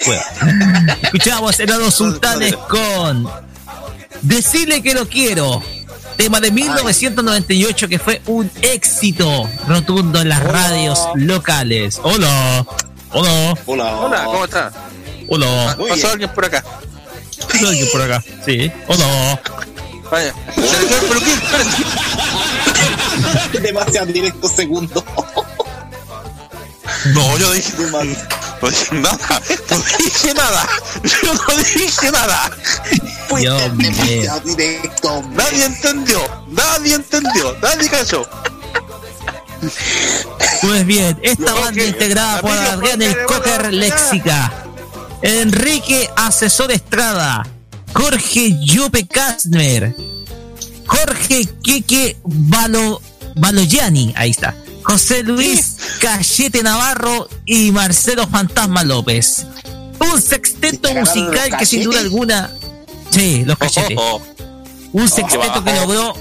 Escuchamos 1.02 1.60
Helados 1.60 1.94
Sultanes 1.94 2.56
con 2.56 3.30
Decirle 4.22 4.82
que 4.82 4.94
lo 4.94 5.06
quiero. 5.06 5.62
Tema 6.16 6.40
de 6.40 6.50
1998 6.52 7.88
que 7.88 7.98
fue 7.98 8.22
un 8.26 8.50
éxito 8.62 9.48
rotundo 9.68 10.22
en 10.22 10.30
las 10.30 10.42
radios 10.42 10.98
locales. 11.16 12.00
Hola. 12.02 12.64
Hola. 13.10 13.54
Hola. 13.66 13.96
Hola, 13.96 14.24
¿cómo 14.24 14.44
está? 14.46 14.72
Hola. 15.28 15.70
Ah, 15.70 15.76
Pasó 15.86 16.12
alguien 16.12 16.32
por 16.32 16.46
acá. 16.46 16.64
¿Pasó 17.46 17.68
alguien 17.68 17.88
por 17.92 18.00
acá? 18.00 18.24
Sí. 18.46 18.72
Hola. 18.86 19.42
Vaya. 20.10 20.34
Se 20.54 20.60
le 20.60 20.86
quedó 20.86 21.00
el 21.00 21.06
peluquín, 21.08 21.32
espérate. 21.34 22.39
Demasiado 23.62 24.12
directo 24.12 24.48
segundo. 24.48 25.04
No, 27.14 27.38
yo 27.38 27.52
dije. 27.52 27.72
No 28.60 28.68
dije 28.68 28.94
nada. 28.94 29.40
No 29.70 29.78
dije 29.98 30.34
nada. 30.34 30.68
Yo 31.02 31.32
no 31.32 31.56
dije 31.56 32.10
nada. 32.12 32.50
Mío. 33.34 33.56
Demasiado 33.70 34.40
directo. 34.40 35.22
Nadie 35.30 35.64
entendió. 35.64 36.44
Nadie 36.48 36.94
entendió. 36.96 37.56
Nadie 37.62 37.88
cayó. 37.88 38.28
Pues 40.62 40.86
bien, 40.86 41.18
esta 41.22 41.54
banda 41.54 41.84
integrada 41.84 42.40
por 42.40 42.52
Adrián 42.52 43.16
Cocker 43.26 43.72
Léxica, 43.72 44.52
Enrique 45.22 46.08
Asesor 46.16 46.70
Estrada, 46.72 47.46
Jorge 47.92 48.56
Yope 48.64 49.06
Kastner, 49.06 49.94
Jorge 50.86 51.46
Keke 51.62 52.16
Balo, 52.24 53.00
Baloyani, 53.36 54.12
ahí 54.16 54.30
está, 54.30 54.54
José 54.82 55.22
Luis 55.22 55.76
Cayete 56.00 56.62
Navarro 56.62 57.28
y 57.44 57.70
Marcelo 57.70 58.26
Fantasma 58.26 58.84
López. 58.84 59.46
Un 60.00 60.20
sexteto 60.20 60.88
¿Se 60.88 60.94
cagaron 60.94 61.00
musical 61.00 61.58
que 61.58 61.66
sin 61.66 61.82
duda 61.84 62.00
alguna... 62.00 62.50
Sí, 63.10 63.44
los 63.44 63.58
cachetes. 63.58 63.96
Oh, 64.00 64.22
Un 64.92 65.02
qué 65.02 65.08
sexteto 65.08 65.62
que 65.62 65.74
logró 65.74 66.14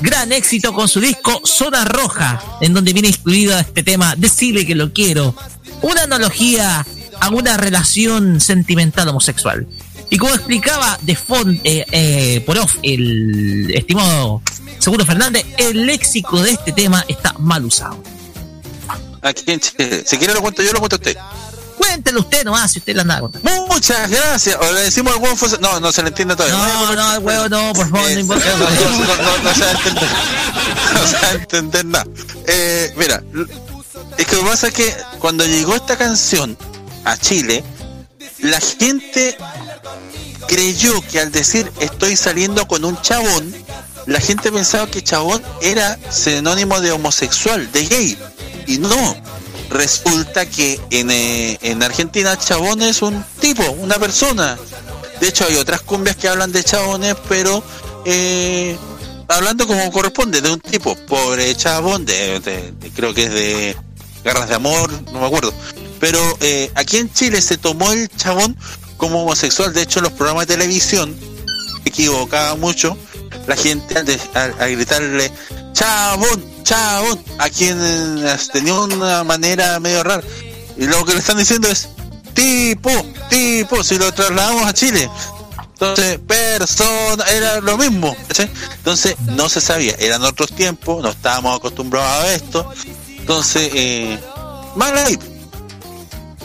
gran 0.00 0.32
éxito 0.32 0.72
con 0.72 0.88
su 0.88 1.00
disco 1.00 1.40
Zona 1.44 1.84
Roja, 1.84 2.42
en 2.60 2.74
donde 2.74 2.92
viene 2.92 3.08
incluido 3.08 3.58
este 3.58 3.82
tema 3.82 4.14
Decirle 4.16 4.66
que 4.66 4.74
lo 4.74 4.92
quiero, 4.92 5.34
una 5.82 6.02
analogía 6.02 6.86
a 7.20 7.28
una 7.30 7.56
relación 7.56 8.40
sentimental 8.40 9.08
homosexual. 9.08 9.66
Y 10.10 10.18
como 10.18 10.34
explicaba 10.34 10.98
de 11.02 11.16
fond, 11.16 11.60
eh, 11.64 11.84
eh, 11.90 12.40
por 12.46 12.56
off 12.58 12.76
el 12.82 13.72
estimado 13.74 14.40
Seguro 14.78 15.04
Fernández, 15.04 15.44
el 15.56 15.84
léxico 15.86 16.40
de 16.42 16.52
este 16.52 16.70
tema 16.72 17.04
está 17.08 17.32
mal 17.38 17.64
usado. 17.64 18.00
Aquí 19.22 19.44
en 19.50 19.58
Chile. 19.60 20.04
Si 20.06 20.16
quiere 20.18 20.32
lo 20.34 20.40
cuento 20.40 20.62
yo, 20.62 20.72
lo 20.72 20.78
cuento 20.78 20.96
usted. 20.96 21.16
Cuéntelo 21.76 22.20
usted 22.20 22.44
nomás 22.44 22.70
si 22.72 22.78
usted 22.78 22.94
la 22.94 23.02
anda. 23.02 23.22
Muchas 23.68 24.08
gracias. 24.08 24.56
O 24.60 24.72
le 24.72 24.82
decimos 24.82 25.14
al 25.14 25.20
huevo 25.22 25.34
fue- 25.36 25.58
No, 25.58 25.80
no 25.80 25.90
se 25.90 26.02
le 26.02 26.08
entiende 26.08 26.36
todavía. 26.36 26.56
No, 26.56 26.94
no, 26.94 27.14
el 27.16 27.22
huevo 27.22 27.48
no, 27.48 27.72
por 27.72 27.90
favor, 27.90 28.00
no 28.02 28.08
Eh, 28.08 28.20
importa. 28.20 28.44
no, 28.56 29.38
no 29.42 29.54
se 29.54 29.60
va 29.64 29.70
a 29.70 29.72
entender. 29.72 30.08
No 30.94 31.06
se 31.06 31.16
va 31.16 31.28
a 31.28 31.32
entender 31.32 31.84
nada. 31.84 32.06
Eh, 32.46 32.92
mira, 32.96 33.22
es 34.18 34.26
que 34.26 34.36
lo 34.36 34.42
que 34.42 34.48
pasa 34.48 34.68
es 34.68 34.74
que 34.74 34.94
cuando 35.18 35.44
llegó 35.44 35.74
esta 35.74 35.96
canción 35.98 36.56
a 37.04 37.16
Chile, 37.16 37.64
la 38.38 38.60
gente 38.60 39.36
creyó 40.46 41.00
que 41.10 41.20
al 41.20 41.32
decir 41.32 41.70
estoy 41.80 42.16
saliendo 42.16 42.66
con 42.66 42.84
un 42.84 43.00
chabón, 43.02 43.54
la 44.06 44.20
gente 44.20 44.52
pensaba 44.52 44.86
que 44.86 45.02
chabón 45.02 45.42
era 45.60 45.98
sinónimo 46.10 46.80
de 46.80 46.92
homosexual, 46.92 47.70
de 47.72 47.86
gay. 47.86 48.18
Y 48.66 48.78
no. 48.78 49.16
resulta 49.68 50.46
que 50.46 50.80
en, 50.90 51.10
eh, 51.10 51.58
en 51.60 51.82
Argentina 51.82 52.38
Chabón 52.38 52.82
es 52.82 53.02
un 53.02 53.24
tipo, 53.40 53.68
una 53.72 53.96
persona. 53.98 54.56
De 55.20 55.28
hecho 55.28 55.44
hay 55.46 55.56
otras 55.56 55.80
cumbias 55.80 56.16
que 56.16 56.28
hablan 56.28 56.52
de 56.52 56.62
chabones, 56.62 57.16
pero 57.28 57.62
eh, 58.04 58.76
hablando 59.28 59.66
como 59.66 59.90
corresponde, 59.90 60.40
de 60.40 60.50
un 60.50 60.60
tipo, 60.60 60.94
pobre 61.06 61.54
chabón, 61.56 62.04
de, 62.04 62.72
creo 62.94 63.14
que 63.14 63.24
es 63.24 63.32
de 63.32 63.76
Garras 64.24 64.48
de 64.48 64.54
Amor, 64.54 64.90
no 65.12 65.20
me 65.20 65.26
acuerdo. 65.26 65.52
Pero 65.98 66.20
eh, 66.40 66.70
aquí 66.74 66.98
en 66.98 67.12
Chile 67.12 67.40
se 67.40 67.56
tomó 67.56 67.90
el 67.92 68.08
chabón 68.08 68.56
como 68.96 69.22
homosexual, 69.22 69.72
de 69.72 69.82
hecho 69.82 69.98
en 70.00 70.04
los 70.04 70.12
programas 70.12 70.46
de 70.46 70.54
televisión, 70.54 71.14
equivocaba 71.84 72.56
mucho, 72.56 72.96
la 73.46 73.56
gente 73.56 74.02
de- 74.02 74.20
al 74.34 74.72
gritarle, 74.72 75.30
chabón, 75.72 76.44
chabón, 76.62 77.22
a 77.38 77.48
quien 77.50 77.78
tenía 78.52 78.74
una 78.74 79.22
manera 79.24 79.78
medio 79.80 80.02
rara. 80.02 80.22
Y 80.76 80.86
lo 80.86 81.04
que 81.04 81.12
le 81.12 81.20
están 81.20 81.36
diciendo 81.38 81.68
es, 81.68 81.88
tipo, 82.34 82.90
tipo, 83.30 83.82
si 83.84 83.98
lo 83.98 84.12
trasladamos 84.12 84.66
a 84.66 84.74
Chile. 84.74 85.08
Entonces, 85.72 86.18
persona, 86.26 87.24
era 87.24 87.60
lo 87.60 87.76
mismo. 87.76 88.16
¿cachai? 88.28 88.50
Entonces, 88.78 89.14
no 89.26 89.48
se 89.48 89.60
sabía, 89.60 89.94
eran 89.98 90.22
otros 90.24 90.50
tiempos, 90.52 91.02
no 91.02 91.10
estábamos 91.10 91.56
acostumbrados 91.56 92.24
a 92.24 92.32
esto. 92.34 92.72
Entonces, 93.18 93.70
eh, 93.74 94.18
mal 94.74 94.96
ahí, 94.96 95.18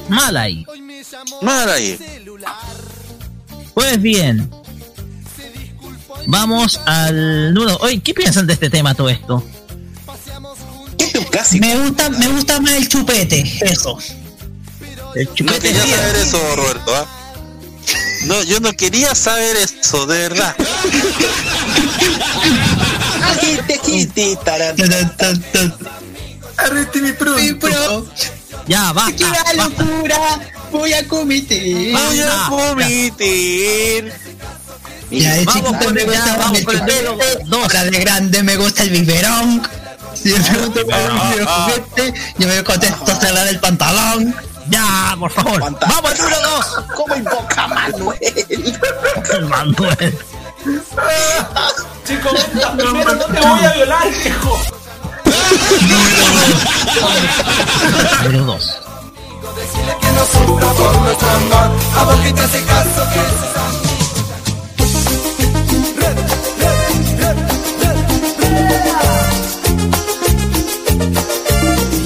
Mal 0.10 0.36
ahí. 0.36 0.66
Ahí. 1.70 2.00
Pues 3.74 4.02
bien. 4.02 4.50
Vamos 6.28 6.80
al 6.86 7.54
número. 7.54 7.78
Oye, 7.82 8.00
¿qué 8.02 8.14
piensan 8.14 8.48
de 8.48 8.54
este 8.54 8.70
tema 8.70 8.94
todo 8.94 9.10
esto? 9.10 9.44
Me 11.60 11.76
gusta, 11.78 12.10
me 12.10 12.28
gusta 12.28 12.60
más 12.60 12.74
el 12.74 12.88
chupete, 12.88 13.44
eso. 13.62 13.98
El 15.16 15.28
No 15.28 15.34
chupete 15.34 15.60
quería 15.60 15.84
es 15.84 15.90
saber 15.90 16.16
eso, 16.16 16.56
Roberto. 16.56 16.96
¿ah? 16.96 17.06
No, 18.26 18.44
yo 18.44 18.60
no 18.60 18.72
quería 18.74 19.16
saber 19.16 19.58
eso, 19.58 20.06
de 20.06 20.30
verdad. 20.30 20.56
Arrete 26.58 27.02
mi 27.02 27.14
pronto. 27.14 28.08
Ya, 28.68 28.94
basta. 28.94 29.16
¡Qué 29.16 29.58
locura! 29.58 30.40
Voy 30.72 30.94
a 30.94 31.08
cometer. 31.08 31.92
Voy 31.94 32.20
a 32.20 32.48
cometer. 32.50 34.14
Ya 35.12 35.34
de 35.34 35.44
Vamos 35.46 35.78
con 35.84 35.94
me 35.94 36.02
el- 36.04 36.08
ya, 36.12 36.20
gustaba 36.20 36.38
vamos 36.46 36.60
el 36.60 36.66
con 36.66 36.76
el 36.78 36.86
dedo 36.86 37.18
ahora 37.62 37.84
de 37.84 38.00
grande 38.00 38.44
me 38.44 38.56
gusta 38.56 38.84
el 38.84 38.90
biberón. 38.92 39.62
Si 40.14 40.30
me 40.30 40.40
pregunto 40.40 40.86
por 40.86 40.94
el 41.40 41.46
juguete, 41.46 42.14
yo 42.38 42.48
me 42.48 42.64
contesto 42.64 43.16
cerrar 43.20 43.48
el 43.48 43.60
pantalón. 43.60 44.34
Ya, 44.70 45.16
por 45.20 45.30
favor. 45.32 45.60
Vamos 45.60 46.12
al 46.12 46.18
número 46.18 46.42
dos. 46.50 46.66
¿Cómo 46.96 47.16
invoca 47.16 47.68
Manuel? 47.68 48.20
Manuel. 49.50 50.18
Chico, 52.08 52.30
primero 52.78 53.16
no 53.16 53.26
te 53.26 53.40
voy 53.42 53.66
a 53.66 53.74
violar, 53.74 54.08
hijo. 54.08 54.62
Número 58.24 58.46
dos. 58.46 58.81
Que 59.54 59.66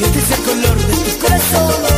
te 0.07 0.19
es 0.19 0.31
el 0.31 0.43
color 0.43 0.77
de 0.77 0.95
tu 0.95 1.19
corazón. 1.19 1.94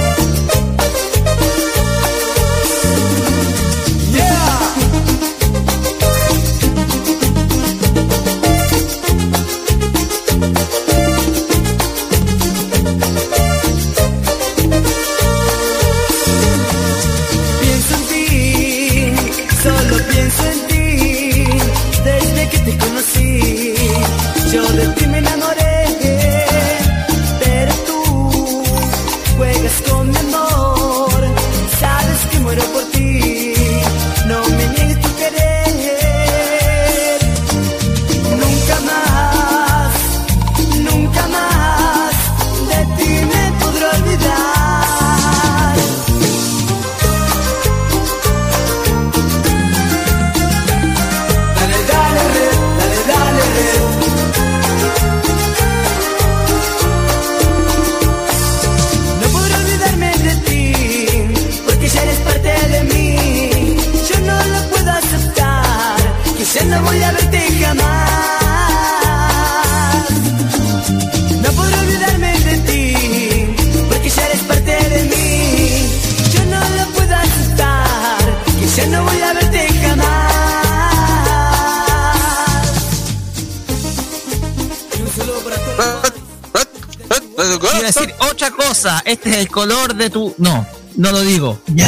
Quiero 87.80 87.88
decir 87.94 88.16
otra 88.32 88.52
cosa. 88.52 89.02
Este 89.06 89.30
es 89.30 89.36
el 89.38 89.48
color 89.50 89.96
de 89.96 90.10
tu. 90.10 90.34
No, 90.38 90.66
no 90.96 91.12
lo 91.12 91.22
digo. 91.22 91.60
Este 91.68 91.84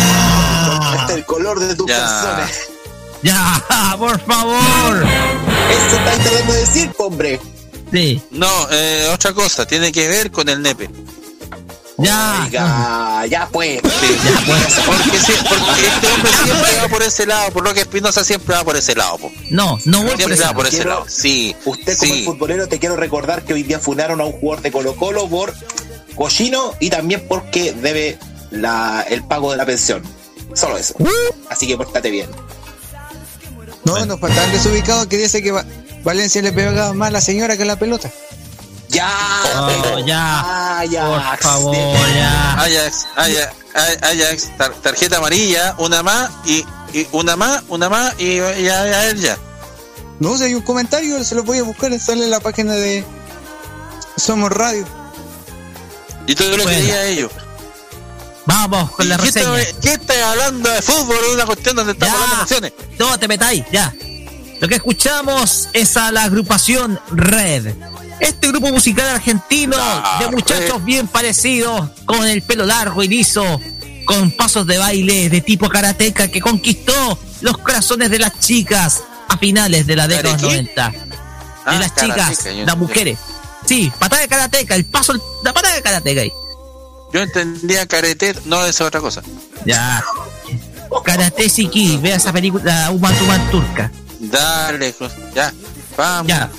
es 1.14 1.18
el 1.18 1.26
color 1.26 1.60
de 1.60 1.76
tu 1.76 1.88
Ya. 1.88 1.96
persona. 1.98 2.50
Ya, 3.24 3.96
por 3.98 4.20
favor. 4.26 5.04
Eso 5.70 5.96
está 5.98 6.16
intentando 6.16 6.54
decir, 6.54 6.92
hombre. 6.98 7.40
Sí, 7.92 8.22
No, 8.32 8.48
eh, 8.72 9.10
otra 9.12 9.34
cosa, 9.34 9.66
tiene 9.66 9.92
que 9.92 10.08
ver 10.08 10.32
con 10.32 10.48
el 10.48 10.62
nepe. 10.62 10.90
Ya. 12.04 12.44
Oiga, 12.46 13.26
ya 13.28 13.48
pues. 13.52 13.82
Sí, 13.82 14.18
porque, 14.86 15.20
sí, 15.20 15.34
porque 15.48 15.88
este 15.88 16.08
hombre 16.12 16.32
siempre 16.44 16.76
va 16.82 16.88
por 16.90 17.04
ese 17.04 17.26
lado, 17.26 17.52
por 17.52 17.64
lo 17.64 17.74
que 17.74 17.82
Espinosa 17.82 18.24
siempre 18.24 18.56
va 18.56 18.64
por 18.64 18.76
ese 18.78 18.96
lado. 18.96 19.18
po. 19.18 19.32
No, 19.50 19.78
no 19.86 20.00
voy 20.00 20.08
por 20.10 20.18
Siempre 20.18 20.34
ese 20.36 20.44
va 20.44 20.48
lado. 20.50 20.56
por 20.56 20.68
ese 20.68 20.76
Quiero- 20.78 20.90
lado. 20.92 21.06
Sí, 21.08 21.56
Usted 21.66 21.98
como 21.98 22.14
sí. 22.14 22.26
futbolero 22.26 22.68
te 22.68 22.80
quiero 22.80 22.96
recordar 22.96 23.44
que 23.44 23.54
hoy 23.54 23.64
día 23.64 23.80
funaron 23.80 24.22
a 24.22 24.26
un 24.26 24.32
jugador 24.34 24.62
de 24.64 24.72
Colo 24.72 24.96
Colo 24.96 25.28
por 25.28 25.54
cochino 26.16 26.74
y 26.80 26.90
también 26.90 27.26
porque 27.28 27.74
debe 27.74 28.18
la, 28.52 29.06
el 29.10 29.24
pago 29.24 29.52
de 29.52 29.58
la 29.58 29.66
pensión. 29.66 30.02
Solo 30.54 30.78
eso. 30.78 30.96
Así 31.50 31.68
que 31.68 31.78
pórtate 31.78 32.10
bien. 32.10 32.30
No, 33.86 34.06
nos 34.06 34.20
faltan 34.20 34.52
desubicados 34.52 35.08
que 35.08 35.18
dice 35.18 35.42
que 35.42 35.52
Va- 35.52 35.66
Valencia 36.04 36.42
le 36.42 36.52
pegaba 36.54 36.94
más 36.94 37.08
a 37.10 37.12
la 37.12 37.22
señora 37.22 37.56
que 37.58 37.64
a 37.64 37.66
la 37.66 37.76
pelota. 37.78 38.10
Ya, 38.90 39.08
Oh, 39.56 40.00
ya. 40.06 40.80
Ajax, 40.80 41.06
Por 41.06 41.40
favor, 41.40 41.76
ya. 42.16 42.54
Ajax, 42.54 43.08
Ajax, 43.16 43.54
Ajax, 44.02 44.58
tar- 44.58 44.74
tarjeta 44.82 45.18
amarilla, 45.18 45.76
una 45.78 46.02
más 46.02 46.30
y, 46.46 46.66
y 46.94 47.08
una 47.12 47.36
más, 47.36 47.64
una 47.68 47.88
más 47.90 48.16
y 48.18 48.38
ya, 48.38 48.86
ya, 48.88 49.14
ya. 49.14 49.38
No, 50.20 50.36
si 50.38 50.46
hay 50.46 50.54
un 50.56 50.62
comentario, 50.64 51.24
se 51.24 51.36
lo 51.36 51.44
voy 51.44 51.60
a 51.60 51.64
buscar, 51.64 51.98
sale 52.00 52.24
en 52.26 52.32
la 52.32 52.40
página 52.40 52.74
de 52.74 53.06
Somos 54.18 54.52
Radio. 54.52 54.86
Y 56.26 56.36
todo 56.36 56.50
lo 56.52 56.58
que 56.58 56.64
Bueno. 56.64 56.80
diga 56.82 57.04
ellos. 57.06 57.32
Vamos 58.46 58.92
con 58.92 59.08
la 59.08 59.18
¿Qué 59.18 59.26
reseña. 59.26 59.60
está- 59.60 59.80
¿Qué 59.82 59.94
estás 59.94 60.18
hablando 60.24 60.70
de 60.70 60.82
fútbol? 60.82 61.18
Es 61.28 61.34
una 61.36 61.46
cuestión 61.46 61.76
donde 61.76 61.94
estamos 61.94 62.16
hablando 62.16 62.36
de 62.36 62.42
emociones. 62.42 62.74
No 62.98 63.20
te 63.20 63.28
metáis, 63.28 63.64
ya. 63.72 63.94
Lo 64.60 64.68
que 64.68 64.76
escuchamos 64.76 65.70
es 65.74 65.96
a 65.96 66.12
la 66.12 66.24
agrupación 66.24 67.00
Red. 67.12 67.74
Este 68.20 68.48
grupo 68.50 68.70
musical 68.70 69.08
argentino 69.08 69.78
de 70.20 70.28
muchachos 70.30 70.76
Red. 70.78 70.84
bien 70.84 71.08
parecidos, 71.08 71.90
con 72.06 72.26
el 72.28 72.42
pelo 72.42 72.66
largo 72.66 73.02
y 73.04 73.08
liso, 73.08 73.60
con 74.06 74.32
pasos 74.32 74.66
de 74.68 74.78
baile 74.78 75.30
de 75.30 75.42
tipo 75.42 75.70
karateca 75.70 76.28
que 76.28 76.42
conquistó 76.42 77.18
los 77.42 77.58
corazones 77.60 78.10
de 78.10 78.20
las 78.20 78.38
chicas 78.40 79.02
a 79.30 79.38
finales 79.38 79.86
de 79.88 79.96
la 79.96 80.08
década 80.08 80.24
de 80.24 80.34
los 80.34 80.42
¿Karequí? 80.42 80.64
90. 80.76 80.90
De 80.90 80.98
Ah, 81.66 81.74
las 81.80 81.92
karateca, 81.92 82.30
chicas, 82.30 82.46
las 82.66 82.78
mujeres. 82.78 83.20
Sí, 83.66 83.92
patada 84.00 84.22
de 84.24 84.28
karateca, 84.28 84.76
el 84.76 84.86
paso, 84.86 85.14
la 85.44 85.54
patada 85.54 85.76
de 85.76 85.82
karateca 85.82 86.22
ahí. 86.22 86.32
Yo 87.14 87.22
entendía 87.22 87.86
karate, 87.88 88.36
no 88.46 88.66
es 88.66 88.82
otra 88.82 89.00
cosa. 89.02 89.22
Ya. 89.66 90.04
Karate 91.04 91.50
Siki, 91.50 91.98
vea 91.98 92.16
esa 92.16 92.32
película 92.34 92.90
Uma 92.92 93.12
Thurman 93.14 93.52
turca. 93.52 93.92
Dale, 94.20 94.94
ya, 95.36 95.54
vamos. 95.98 96.28
Ya. 96.28 96.50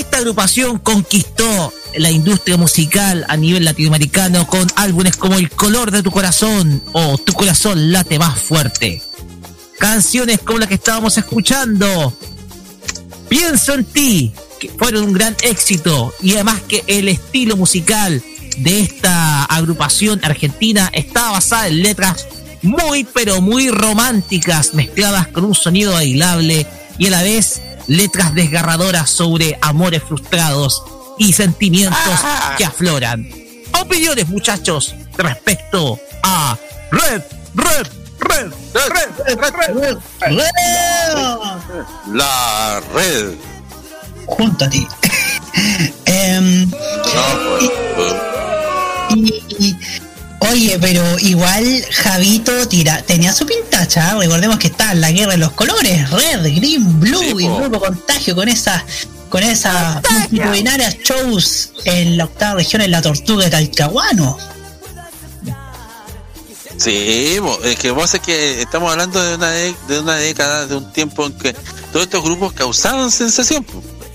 Esta 0.00 0.16
agrupación 0.16 0.78
conquistó 0.78 1.74
la 1.94 2.10
industria 2.10 2.56
musical 2.56 3.26
a 3.28 3.36
nivel 3.36 3.66
latinoamericano 3.66 4.46
con 4.46 4.66
álbumes 4.74 5.18
como 5.18 5.36
El 5.36 5.50
color 5.50 5.90
de 5.90 6.02
tu 6.02 6.10
corazón 6.10 6.82
o 6.94 7.18
Tu 7.18 7.34
corazón 7.34 7.92
late 7.92 8.18
más 8.18 8.40
fuerte. 8.40 9.02
Canciones 9.78 10.38
como 10.38 10.58
la 10.58 10.66
que 10.66 10.76
estábamos 10.76 11.18
escuchando. 11.18 12.16
Pienso 13.28 13.74
en 13.74 13.84
ti, 13.84 14.32
que 14.58 14.70
fueron 14.70 15.04
un 15.04 15.12
gran 15.12 15.36
éxito 15.42 16.14
y 16.22 16.32
además 16.32 16.62
que 16.66 16.82
el 16.86 17.06
estilo 17.06 17.58
musical 17.58 18.22
de 18.56 18.80
esta 18.80 19.44
agrupación 19.44 20.18
argentina 20.24 20.88
está 20.94 21.30
basada 21.32 21.68
en 21.68 21.82
letras 21.82 22.26
muy 22.62 23.04
pero 23.04 23.42
muy 23.42 23.68
románticas 23.68 24.72
mezcladas 24.72 25.28
con 25.28 25.44
un 25.44 25.54
sonido 25.54 25.92
bailable 25.92 26.66
y 26.96 27.06
a 27.06 27.10
la 27.10 27.22
vez 27.22 27.60
letras 27.90 28.32
desgarradoras 28.34 29.10
sobre 29.10 29.58
amores 29.60 30.02
frustrados 30.04 30.82
y 31.18 31.32
sentimientos 31.32 31.98
que 32.56 32.64
afloran. 32.64 33.28
Opiniones 33.80 34.28
muchachos 34.28 34.94
respecto 35.16 35.98
a 36.22 36.56
Red, 36.92 37.22
Red, 37.54 37.86
Red, 38.20 38.52
Red, 38.74 39.10
Red, 39.74 39.74
Red, 39.74 39.98
La 42.12 42.80
red. 42.94 43.34
Júntate. 44.26 44.86
Em, 46.04 46.70
y- 47.60 47.70
y- 49.16 49.49
oye, 50.50 50.78
pero 50.80 51.18
igual 51.18 51.84
Javito 51.90 52.68
tira, 52.68 53.02
tenía 53.02 53.32
su 53.32 53.46
pintacha. 53.46 54.10
¿eh? 54.10 54.14
Recordemos 54.18 54.58
que 54.58 54.68
está 54.68 54.92
en 54.92 55.00
la 55.00 55.10
guerra 55.10 55.32
de 55.32 55.38
los 55.38 55.52
colores: 55.52 56.10
red, 56.10 56.42
green, 56.56 57.00
blue 57.00 57.40
y 57.40 57.46
grupo 57.46 57.80
contagio 57.80 58.34
con 58.34 58.48
esas 58.48 58.82
con 59.28 59.42
esas 59.42 60.02
multitudinarias 60.10 60.98
shows 60.98 61.72
en 61.84 62.16
la 62.16 62.24
octava 62.24 62.56
región 62.56 62.82
en 62.82 62.90
la 62.90 63.00
Tortuga 63.00 63.44
de 63.44 63.50
Talcahuano. 63.50 64.36
Sí, 66.76 67.38
es 67.64 67.78
que 67.78 67.90
vos 67.90 68.14
es 68.14 68.20
que 68.20 68.62
estamos 68.62 68.90
hablando 68.90 69.22
de 69.22 69.34
una, 69.34 69.50
de, 69.50 69.74
de 69.86 70.00
una 70.00 70.16
década, 70.16 70.66
de 70.66 70.76
un 70.76 70.90
tiempo 70.92 71.26
en 71.26 71.32
que 71.34 71.52
todos 71.92 72.06
estos 72.06 72.24
grupos 72.24 72.54
causaban 72.54 73.10
sensación. 73.10 73.66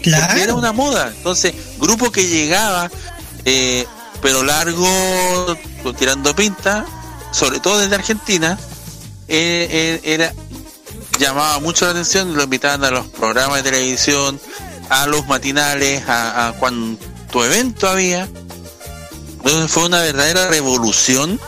Claro. 0.01 0.25
Porque 0.27 0.43
Era 0.43 0.55
una 0.55 0.73
moda. 0.73 1.13
Entonces, 1.15 1.53
grupo 1.77 2.11
que 2.11 2.27
llegaba, 2.27 2.89
eh, 3.45 3.85
pero 4.25 4.41
largo, 4.41 5.55
tirando 5.99 6.35
pinta, 6.35 6.83
sobre 7.29 7.59
todo 7.59 7.77
desde 7.77 7.93
Argentina, 7.93 8.57
eh, 9.27 9.67
eh, 9.69 10.01
era 10.03 10.33
llamaba 11.19 11.59
mucho 11.59 11.85
la 11.85 11.91
atención, 11.91 12.35
lo 12.35 12.41
invitaban 12.41 12.83
a 12.85 12.89
los 12.89 13.05
programas 13.05 13.63
de 13.63 13.69
televisión, 13.69 14.39
a 14.89 15.05
los 15.05 15.27
matinales, 15.27 16.09
a, 16.09 16.47
a 16.47 16.53
cuanto 16.53 17.45
evento 17.45 17.87
había. 17.87 18.27
Entonces 19.43 19.69
fue 19.69 19.85
una 19.85 20.01
verdadera 20.01 20.47
revolución 20.47 21.39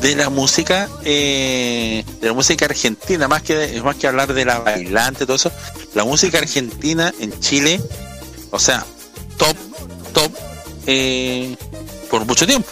de 0.00 0.16
la 0.16 0.30
música, 0.30 0.88
eh, 1.04 2.02
de 2.18 2.26
la 2.28 2.32
música 2.32 2.64
argentina, 2.64 3.28
más 3.28 3.42
que 3.42 3.82
más 3.84 3.96
que 3.96 4.06
hablar 4.06 4.32
de 4.32 4.46
la 4.46 4.60
bailante, 4.60 5.26
todo 5.26 5.36
eso, 5.36 5.52
la 5.92 6.04
música 6.04 6.38
argentina 6.38 7.12
en 7.20 7.38
Chile, 7.40 7.78
o 8.50 8.58
sea, 8.58 8.86
top, 9.36 9.54
top, 10.14 10.32
eh, 10.86 11.58
por 12.12 12.26
mucho 12.26 12.46
tiempo. 12.46 12.68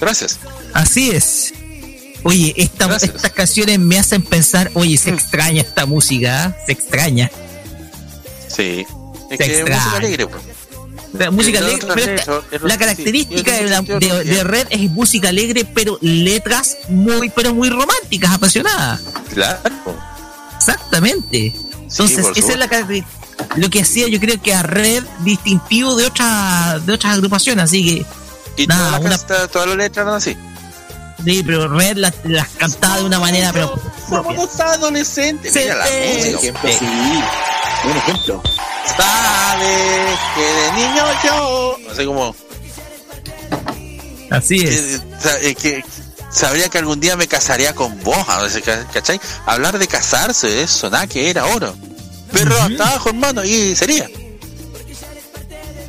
Gracias. 0.00 0.38
Así 0.72 1.10
es. 1.12 1.54
Oye, 2.24 2.52
esta- 2.56 2.96
estas 2.96 3.30
canciones 3.32 3.78
me 3.78 3.96
hacen 3.98 4.22
pensar, 4.22 4.70
oye, 4.74 4.96
se 4.96 5.10
extraña 5.10 5.60
esta 5.62 5.86
música, 5.86 6.46
¿ah? 6.46 6.56
se 6.66 6.72
extraña. 6.72 7.30
Sí. 8.48 8.84
Es 9.30 9.38
Se 9.38 9.44
que 9.44 9.44
es 9.44 9.60
música 9.60 9.76
extraña. 9.76 9.96
alegre, 9.96 10.26
pues. 10.26 10.42
La 11.12 11.30
música 11.30 11.58
alegre, 11.60 11.86
pero 11.94 12.42
esta- 12.50 12.66
la 12.66 12.76
característica 12.76 13.56
sí, 13.56 13.64
de, 13.64 13.70
la- 13.70 13.82
de- 13.82 14.24
de 14.24 14.42
Red 14.44 14.66
es 14.70 14.90
música 14.90 15.28
alegre, 15.28 15.64
pero 15.64 15.96
letras 16.00 16.76
muy, 16.88 17.30
pero 17.30 17.54
muy 17.54 17.70
románticas, 17.70 18.32
apasionadas. 18.32 19.00
Claro. 19.32 19.60
Exactamente. 20.56 21.54
Entonces, 21.82 22.26
por 22.26 22.36
esa 22.38 22.52
es 22.52 22.58
la 22.58 22.68
lo 23.56 23.70
que 23.70 23.82
hacía 23.82 24.08
yo 24.08 24.18
creo 24.20 24.40
que 24.40 24.52
a 24.54 24.62
Red 24.62 25.04
distintivo 25.20 25.94
de 25.96 26.06
otras 26.06 26.84
de 26.86 26.92
otras 26.92 27.14
agrupaciones, 27.14 27.64
así 27.64 28.04
que 28.56 28.62
Y 28.62 28.66
nada, 28.66 28.86
todas 28.88 29.00
una- 29.00 29.10
las 29.10 29.24
canta- 29.24 29.48
todas 29.48 29.68
las 29.68 29.76
letras 29.76 30.02
eran 30.04 30.14
así. 30.16 30.36
sí, 31.24 31.42
pero 31.44 31.68
Red 31.68 31.96
las, 31.96 32.12
las 32.24 32.48
cantaba 32.50 32.96
de 32.98 33.04
una 33.04 33.18
manera 33.20 33.52
pero. 33.52 33.74
Somos 34.08 34.60
adolescentes. 34.60 35.54
Mira 35.54 35.74
la 35.76 35.86
Sí, 35.86 35.92
música. 36.34 36.38
sí. 36.40 36.52
pues. 36.60 36.80
Buen 37.84 37.96
ejemplo. 37.96 38.42
Sabes 38.96 40.18
que 40.34 40.42
de 40.42 40.72
niño 40.72 41.04
yo. 41.24 41.76
Así 41.90 42.04
como. 42.04 42.36
Así 44.30 44.56
es. 44.64 45.00
que, 45.40 45.50
eh, 45.50 45.54
que 45.54 45.84
sabría 46.30 46.68
que 46.68 46.78
algún 46.78 47.00
día 47.00 47.16
me 47.16 47.26
casaría 47.28 47.74
con 47.74 48.02
vos. 48.02 48.16
¿Cachai? 48.92 49.20
Hablar 49.46 49.78
de 49.78 49.86
casarse, 49.86 50.62
eso, 50.62 50.90
nada 50.90 51.06
que 51.06 51.30
era 51.30 51.46
oro. 51.46 51.74
Perro 52.34 52.60
hasta 52.60 52.88
abajo, 52.88 53.08
hermano, 53.10 53.44
y 53.44 53.74
sería. 53.76 54.08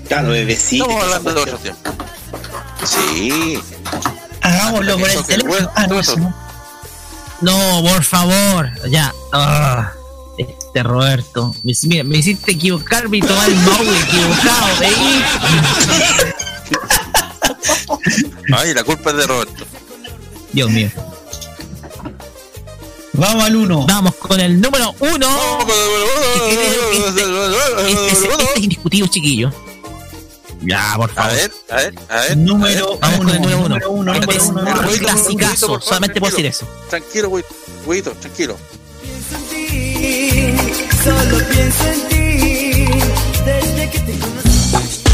Claro, 0.08 0.30
bebecito. 0.30 0.84
Estamos 0.86 1.04
hablando 1.04 1.34
de 1.34 1.42
otro 1.42 1.58
tiempo. 1.58 1.92
Sí. 2.86 3.60
Hagámoslo 4.42 5.00
por 5.00 5.10
el 5.10 5.24
teléfono. 5.26 5.72
Ah, 5.76 5.88
no, 5.88 6.02
no. 6.02 6.46
No, 7.42 7.84
por 7.84 8.04
favor, 8.04 8.72
ya. 8.90 9.12
Ah, 9.34 9.92
este 10.38 10.84
Roberto, 10.84 11.56
me, 11.64 11.74
mira, 11.84 12.04
me 12.04 12.18
hiciste 12.18 12.52
equivocarme 12.52 13.18
y 13.18 13.22
tomar 13.22 13.50
el 13.50 13.56
mouse 13.56 14.04
equivocado, 14.04 14.80
¿veí? 14.80 15.24
Ay, 18.54 18.74
la 18.74 18.84
culpa 18.84 19.12
es 19.12 19.18
de 19.18 19.28
Roberto. 19.28 19.66
Dios 20.54 20.70
mío. 20.70 20.90
Vamos 23.18 23.44
al 23.44 23.56
uno. 23.56 23.86
Vamos 23.88 24.16
con 24.16 24.40
el 24.40 24.60
número 24.60 24.94
uno. 25.00 25.28
Que 26.48 26.56
creo 26.56 26.90
que 26.92 26.98
este, 26.98 27.22
este 27.92 28.08
es, 28.12 28.24
este 28.24 28.44
es 28.56 28.64
indiscutible, 28.64 29.10
chiquillo. 29.10 29.52
Ya, 30.62 30.94
por 30.96 31.12
A 31.12 31.14
favor. 31.14 31.34
ver, 31.34 31.52
a 31.70 31.76
ver, 31.76 31.94
a 32.10 32.20
ver. 32.22 32.38
Número 32.38 32.98
Vamos 33.00 33.18
con 33.20 33.30
el 33.30 33.42
número 33.42 33.58
uno. 33.60 33.68
número 33.70 33.92
uno, 33.92 34.14
Este 34.14 34.26
número 34.26 34.40
es 34.42 34.50
uno, 34.50 34.90
un 34.92 34.98
clasicazo, 34.98 35.82
solamente 35.82 36.20
puedo 36.20 36.32
decir 36.32 36.46
eso. 36.46 36.68
Tranquilo, 36.90 37.30
güey. 37.30 37.44
Güeyito, 37.86 38.12
tranquilo. 38.14 38.58
Solo 41.04 41.38
pienso 41.50 41.84
en 41.86 42.08
ti 42.08 42.86
desde 43.46 43.90
que 43.92 44.00
te 44.00 44.20
conocí. 44.20 45.05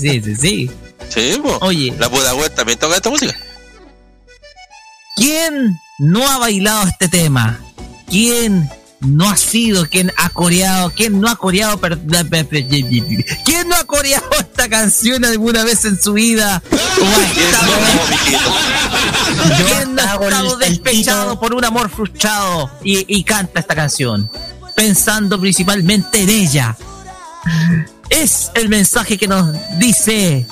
Sí, 0.00 0.20
sí, 0.22 0.36
sí, 0.36 0.70
sí. 1.08 1.40
Po. 1.42 1.58
Oye. 1.62 1.94
La 1.98 2.08
Pudahuel 2.08 2.50
también 2.52 2.78
toca 2.78 2.96
esta 2.96 3.10
música. 3.10 3.34
¿Quién 5.16 5.78
no 5.98 6.28
ha 6.28 6.38
bailado 6.38 6.86
este 6.88 7.08
tema? 7.08 7.60
¿Quién 8.08 8.68
no 9.00 9.28
ha 9.30 9.36
sido? 9.36 9.86
¿Quién 9.88 10.12
ha 10.16 10.30
coreado? 10.30 10.90
¿Quién 10.90 11.20
no 11.20 11.28
ha 11.28 11.36
coreado? 11.36 11.78
per- 11.78 11.98
¿Quién 12.08 13.68
no 13.68 13.74
ha 13.76 13.84
coreado 13.84 14.26
esta 14.38 14.68
canción 14.68 15.24
alguna 15.24 15.64
vez 15.64 15.84
en 15.84 16.00
su 16.00 16.12
vida? 16.14 16.62
¿O 16.70 16.76
ha 16.76 17.24
estado- 17.26 17.72
¿Quién 19.56 19.94
no 19.94 20.02
ha 20.02 20.14
estado 20.14 20.56
despechado 20.56 21.40
por 21.40 21.54
un 21.54 21.64
amor 21.64 21.90
frustrado 21.90 22.70
y, 22.82 23.04
y 23.14 23.24
canta 23.24 23.60
esta 23.60 23.74
canción? 23.74 24.30
Pensando 24.74 25.38
principalmente 25.40 26.22
en 26.22 26.30
ella. 26.30 26.76
Es 28.10 28.50
el 28.54 28.68
mensaje 28.68 29.16
que 29.16 29.26
nos 29.28 29.46
dice 29.78 30.46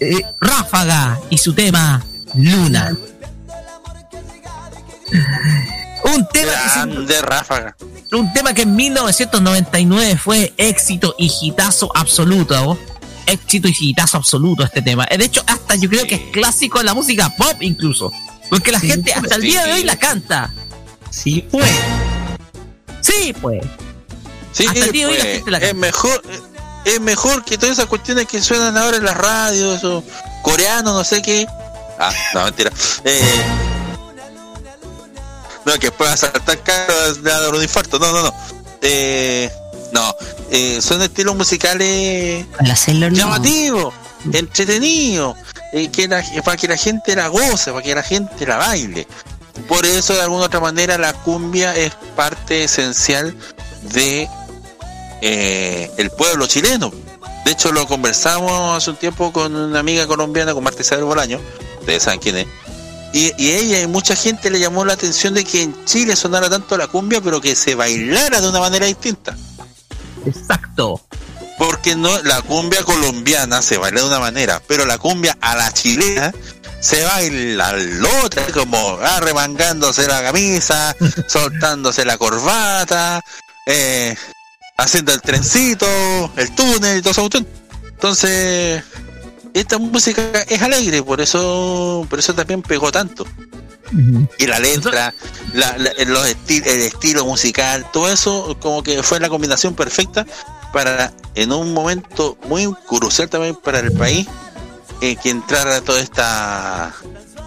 eh, 0.00 0.20
Ráfaga 0.40 1.18
y 1.30 1.38
su 1.38 1.54
tema 1.54 2.04
Luna. 2.34 2.96
Un 6.04 6.28
tema 6.28 6.52
que 7.06 7.22
ráfaga. 7.22 7.76
un 8.12 8.32
tema 8.32 8.52
que 8.52 8.62
en 8.62 8.76
1999 8.76 10.16
fue 10.16 10.52
éxito 10.58 11.14
y 11.18 11.32
hitazo 11.40 11.90
absoluto. 11.94 12.78
Éxito 13.26 13.68
y 13.68 13.74
hitazo 13.78 14.18
absoluto 14.18 14.64
este 14.64 14.82
tema. 14.82 15.06
De 15.06 15.24
hecho, 15.24 15.42
hasta 15.46 15.76
yo 15.76 15.88
creo 15.88 16.06
que 16.06 16.16
es 16.16 16.20
clásico 16.32 16.80
en 16.80 16.86
la 16.86 16.94
música 16.94 17.30
pop 17.36 17.56
incluso. 17.60 18.12
Porque 18.50 18.70
la 18.70 18.80
gente 18.80 19.14
hasta 19.14 19.36
el 19.36 19.42
día 19.42 19.64
de 19.64 19.72
hoy 19.72 19.84
la 19.84 19.96
canta. 19.96 20.52
Sí, 21.10 21.46
pues. 21.50 21.70
Sí, 23.00 23.34
pues. 23.40 23.64
Sí, 24.52 24.66
Hasta 24.66 24.84
el 24.84 24.92
día 24.92 25.06
de 25.06 25.12
hoy 25.12 25.18
la 25.18 25.24
pues, 25.24 25.34
gente 25.36 25.50
la 25.50 25.58
es 25.58 25.64
canta. 25.64 25.80
mejor, 25.80 26.22
es 26.84 27.00
mejor 27.00 27.44
que 27.44 27.56
todas 27.58 27.74
esas 27.78 27.86
cuestiones 27.86 28.26
que 28.26 28.40
suenan 28.42 28.76
ahora 28.76 28.96
en 28.98 29.04
las 29.04 29.16
radios, 29.16 29.82
o 29.84 30.02
coreanos, 30.42 30.92
no 30.94 31.04
sé 31.04 31.22
qué. 31.22 31.46
Ah, 31.98 32.12
no, 32.34 32.44
mentira. 32.44 32.70
Eh, 33.04 33.20
no, 35.64 35.72
que 35.74 35.86
después 35.88 36.10
va 36.10 36.14
a 36.14 36.16
saltar 36.16 36.58
caro, 36.62 36.92
a 36.94 37.40
dar 37.40 37.54
un 37.54 37.62
infarto. 37.62 37.98
No, 37.98 38.12
no, 38.12 38.22
no. 38.24 38.34
Eh, 38.82 39.50
no, 39.92 40.14
eh, 40.50 40.80
son 40.82 41.00
estilos 41.02 41.34
musicales 41.36 42.44
Al 42.58 42.70
hacerlo 42.70 43.08
no. 43.10 43.16
llamativos, 43.16 43.94
entretenidos, 44.32 45.36
eh, 45.72 45.88
que 45.90 46.06
la- 46.08 46.22
para 46.44 46.56
que 46.56 46.68
la 46.68 46.76
gente 46.76 47.16
la 47.16 47.28
goce, 47.28 47.70
para 47.72 47.82
que 47.82 47.94
la 47.94 48.02
gente 48.02 48.46
la 48.46 48.56
baile. 48.56 49.06
Por 49.68 49.86
eso, 49.86 50.12
de 50.14 50.20
alguna 50.22 50.44
otra 50.46 50.60
manera, 50.60 50.98
la 50.98 51.12
cumbia 51.12 51.74
es 51.76 51.92
parte 52.16 52.64
esencial 52.64 53.34
de 53.82 54.28
eh, 55.26 55.90
el 55.96 56.10
pueblo 56.10 56.46
chileno. 56.46 56.92
De 57.46 57.50
hecho, 57.50 57.72
lo 57.72 57.86
conversamos 57.86 58.76
hace 58.76 58.90
un 58.90 58.96
tiempo 58.96 59.32
con 59.32 59.56
una 59.56 59.78
amiga 59.78 60.06
colombiana, 60.06 60.52
con 60.52 60.62
Marta 60.62 60.82
Isabel 60.82 61.04
Bolaño, 61.04 61.40
ustedes 61.80 62.02
saben 62.02 62.20
quién 62.20 62.36
es. 62.36 62.46
Y, 63.14 63.32
y 63.38 63.52
ella 63.52 63.80
y 63.80 63.86
mucha 63.86 64.16
gente 64.16 64.50
le 64.50 64.60
llamó 64.60 64.84
la 64.84 64.92
atención 64.92 65.32
de 65.32 65.44
que 65.44 65.62
en 65.62 65.84
Chile 65.86 66.14
sonara 66.14 66.50
tanto 66.50 66.76
la 66.76 66.88
cumbia, 66.88 67.22
pero 67.22 67.40
que 67.40 67.56
se 67.56 67.74
bailara 67.74 68.42
de 68.42 68.48
una 68.50 68.60
manera 68.60 68.84
distinta. 68.84 69.34
Exacto. 70.26 71.00
Porque 71.56 71.96
no, 71.96 72.20
la 72.22 72.42
cumbia 72.42 72.82
colombiana 72.82 73.62
se 73.62 73.78
baila 73.78 74.00
de 74.02 74.06
una 74.08 74.18
manera, 74.18 74.60
pero 74.66 74.84
la 74.84 74.98
cumbia 74.98 75.38
a 75.40 75.54
la 75.54 75.72
chilena 75.72 76.34
se 76.80 77.02
baila 77.02 77.72
la 77.72 78.08
otra, 78.24 78.44
como 78.52 78.98
arremangándose 79.00 80.06
la 80.06 80.22
camisa, 80.22 80.94
soltándose 81.28 82.04
la 82.04 82.18
corbata, 82.18 83.24
eh, 83.64 84.14
haciendo 84.76 85.12
el 85.12 85.20
trencito, 85.20 85.86
el 86.36 86.54
túnel 86.54 86.98
y 86.98 87.02
todo 87.02 87.10
eso. 87.12 87.28
Entonces, 87.88 88.82
esta 89.52 89.78
música 89.78 90.22
es 90.48 90.60
alegre, 90.62 91.02
por 91.02 91.20
eso, 91.20 92.06
por 92.10 92.18
eso 92.18 92.34
también 92.34 92.62
pegó 92.62 92.90
tanto. 92.92 93.26
Y 94.38 94.46
la 94.46 94.58
letra, 94.58 95.14
la- 95.52 95.76
la- 95.78 95.92
los 96.06 96.26
esti- 96.28 96.66
el 96.66 96.80
estilo 96.82 97.24
musical, 97.24 97.86
todo 97.92 98.10
eso 98.10 98.56
como 98.60 98.82
que 98.82 99.02
fue 99.04 99.20
la 99.20 99.28
combinación 99.28 99.74
perfecta 99.74 100.26
para 100.72 101.12
en 101.36 101.52
un 101.52 101.72
momento 101.72 102.36
muy 102.48 102.72
crucial 102.88 103.28
también 103.28 103.54
para 103.54 103.78
el 103.78 103.92
país 103.92 104.26
eh, 105.00 105.14
que 105.22 105.30
entrara 105.30 105.80
toda 105.80 106.00
esta 106.00 106.92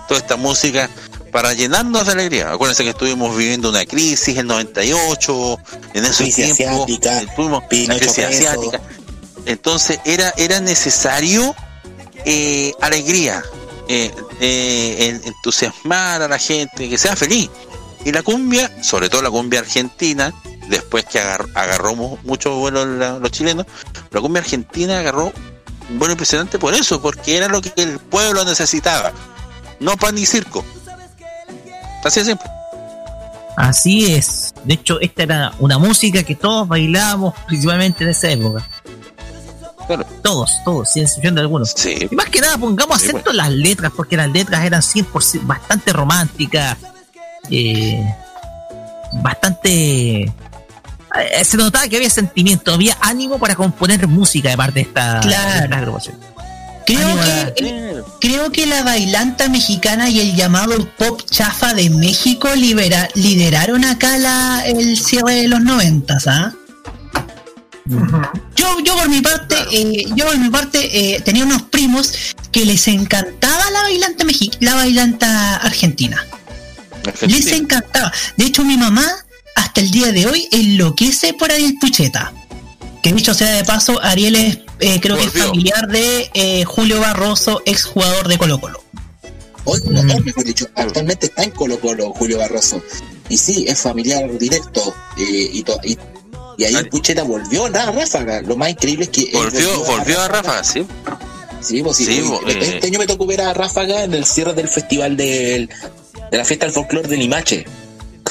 toda 0.07 0.19
esta 0.21 0.37
música 0.37 0.89
para 1.37 1.53
llenarnos 1.53 2.03
de 2.07 2.13
alegría. 2.13 2.51
Acuérdense 2.51 2.83
que 2.83 2.89
estuvimos 2.89 3.37
viviendo 3.37 3.69
una 3.69 3.85
crisis 3.85 4.35
en 4.39 4.47
98, 4.47 5.59
en 5.93 6.03
esos 6.03 6.17
Crisis 6.17 6.55
tiempos 6.57 6.85
asiática, 6.85 7.35
tuvimos 7.35 7.61
la 7.61 7.69
Pinocho 7.69 7.99
crisis 7.99 8.25
asiática. 8.25 8.81
Entonces 9.45 9.99
era 10.03 10.33
era 10.35 10.59
necesario 10.61 11.55
eh, 12.25 12.73
alegría, 12.81 13.43
eh, 13.87 14.11
eh, 14.41 14.95
en- 14.99 15.27
entusiasmar 15.27 16.23
a 16.23 16.27
la 16.27 16.39
gente, 16.39 16.89
que 16.89 16.97
sea 16.97 17.15
feliz. 17.15 17.51
Y 18.03 18.11
la 18.11 18.23
cumbia, 18.23 18.71
sobre 18.81 19.07
todo 19.07 19.21
la 19.21 19.29
cumbia 19.29 19.59
argentina, 19.59 20.33
después 20.69 21.05
que 21.05 21.19
agar- 21.19 21.45
agarró 21.53 21.95
mu- 21.95 22.17
mucho 22.23 22.55
vuelo 22.55 22.83
la- 22.83 23.19
los 23.19 23.29
chilenos, 23.29 23.67
la 24.09 24.21
cumbia 24.21 24.41
argentina 24.41 24.97
agarró 24.97 25.31
un 25.87 25.99
vuelo 25.99 26.13
impresionante 26.13 26.57
por 26.57 26.73
eso, 26.73 26.99
porque 26.99 27.37
era 27.37 27.47
lo 27.47 27.61
que 27.61 27.71
el 27.75 27.99
pueblo 27.99 28.43
necesitaba. 28.43 29.13
No 29.79 29.95
pan 29.97 30.15
ni 30.15 30.25
circo. 30.25 30.65
Así 32.07 32.19
de 32.21 32.25
simple. 32.25 32.49
Así 33.55 34.13
es. 34.13 34.53
De 34.63 34.75
hecho, 34.75 34.99
esta 35.01 35.23
era 35.23 35.51
una 35.59 35.77
música 35.77 36.21
que 36.23 36.35
todos 36.35 36.67
bailábamos 36.67 37.33
principalmente 37.47 38.03
en 38.03 38.11
esa 38.11 38.29
época. 38.29 38.67
Todos, 40.21 40.51
todos, 40.65 40.91
sin 40.91 41.03
excepción 41.03 41.33
de 41.35 41.41
algunos. 41.41 41.73
Y 41.85 42.13
más 42.13 42.25
que 42.29 42.41
nada, 42.41 42.57
pongamos 42.57 42.99
Sí, 42.99 43.07
acento 43.07 43.31
en 43.31 43.37
las 43.37 43.49
letras, 43.51 43.91
porque 43.95 44.17
las 44.17 44.29
letras 44.29 44.63
eran 44.65 44.81
100% 44.81 45.45
bastante 45.47 45.93
románticas, 45.93 46.77
eh, 47.49 48.03
bastante. 49.13 50.23
eh, 50.23 50.31
se 51.45 51.57
notaba 51.57 51.87
que 51.87 51.95
había 51.95 52.09
sentimiento, 52.09 52.73
había 52.73 52.97
ánimo 53.01 53.39
para 53.39 53.55
componer 53.55 54.07
música 54.07 54.49
de 54.49 54.57
parte 54.57 54.73
de 54.75 54.81
esta, 54.81 55.19
Claro. 55.21 55.59
de 55.59 55.63
esta 55.65 55.77
agrupación. 55.77 56.19
Creo 56.87 57.15
que, 57.55 58.03
creo 58.21 58.51
que 58.51 58.65
la 58.65 58.81
bailanta 58.83 59.49
mexicana 59.49 60.09
y 60.09 60.19
el 60.21 60.35
llamado 60.35 60.89
pop 60.97 61.21
chafa 61.29 61.73
de 61.73 61.89
México 61.89 62.47
libera- 62.55 63.09
lideraron 63.13 63.83
acá 63.83 64.17
la, 64.17 64.63
el 64.65 64.97
cierre 64.97 65.35
de 65.35 65.47
los 65.49 65.59
noventas, 65.61 66.27
¿ah? 66.27 66.53
Yo, 68.55 68.79
yo 68.83 68.95
por 68.97 69.09
mi 69.09 69.21
parte, 69.21 69.55
eh, 69.71 70.05
yo 70.15 70.25
por 70.25 70.37
mi 70.37 70.49
parte 70.49 70.79
eh, 71.15 71.21
tenía 71.21 71.43
unos 71.45 71.61
primos 71.63 72.13
que 72.51 72.65
les 72.65 72.87
encantaba 72.87 73.69
la 73.71 73.81
bailanta 73.83 74.23
mexi 74.25 74.51
la 74.59 74.75
bailanta 74.75 75.55
argentina. 75.57 76.25
Les 77.21 77.47
encantaba. 77.53 78.11
De 78.35 78.45
hecho, 78.45 78.63
mi 78.65 78.75
mamá 78.77 79.05
hasta 79.55 79.79
el 79.81 79.91
día 79.91 80.11
de 80.11 80.25
hoy 80.27 80.47
enloquece 80.51 81.33
por 81.33 81.51
Ariel 81.51 81.75
Pucheta. 81.79 82.33
Que 83.01 83.13
dicho 83.13 83.33
sea 83.33 83.51
de 83.51 83.63
paso, 83.63 84.01
Ariel 84.03 84.35
es, 84.35 84.57
eh, 84.79 84.99
creo 85.01 85.17
que 85.17 85.23
es 85.25 85.31
familiar 85.33 85.87
de 85.87 86.29
eh, 86.33 86.63
Julio 86.65 86.99
Barroso, 86.99 87.61
ex 87.65 87.85
jugador 87.85 88.27
de 88.27 88.37
Colo 88.37 88.59
Colo. 88.59 88.83
O, 89.65 89.77
no, 89.89 90.01
no, 90.03 90.19
mejor 90.19 90.43
dicho, 90.45 90.65
actualmente 90.75 91.25
está 91.25 91.43
en 91.43 91.51
Colo 91.51 91.79
Colo 91.79 92.13
Julio 92.13 92.37
Barroso. 92.37 92.81
Y 93.29 93.37
sí, 93.37 93.65
es 93.67 93.81
familiar 93.81 94.29
directo. 94.37 94.93
eh, 95.17 95.49
y, 95.51 95.63
to- 95.63 95.79
y, 95.83 95.97
y 96.57 96.63
ahí 96.63 96.75
Pucheta 96.89 97.23
volvió 97.23 97.65
a 97.65 97.91
Ráfaga. 97.91 98.41
Lo 98.41 98.55
más 98.55 98.69
increíble 98.69 99.03
es 99.05 99.09
que. 99.09 99.29
Volvió, 99.33 99.83
volvió 99.83 100.21
a 100.21 100.27
Ráfaga, 100.29 100.63
sí. 100.63 100.85
Sí, 101.59 101.83
pues 101.83 101.97
sí. 101.97 102.05
Sí, 102.05 102.11
y- 102.19 102.21
bo- 102.21 102.39
este 102.47 102.77
eh. 102.77 102.79
año 102.83 102.99
me 102.99 103.07
tocó 103.07 103.25
ver 103.25 103.41
a 103.41 103.53
Ráfaga 103.53 104.03
en 104.05 104.13
el 104.13 104.23
cierre 104.25 104.53
del 104.53 104.69
festival 104.69 105.17
del- 105.17 105.69
de 106.31 106.37
la 106.37 106.45
fiesta 106.45 106.65
del 106.65 106.73
folclore 106.73 107.09
de 107.09 107.17
Limache. 107.17 107.65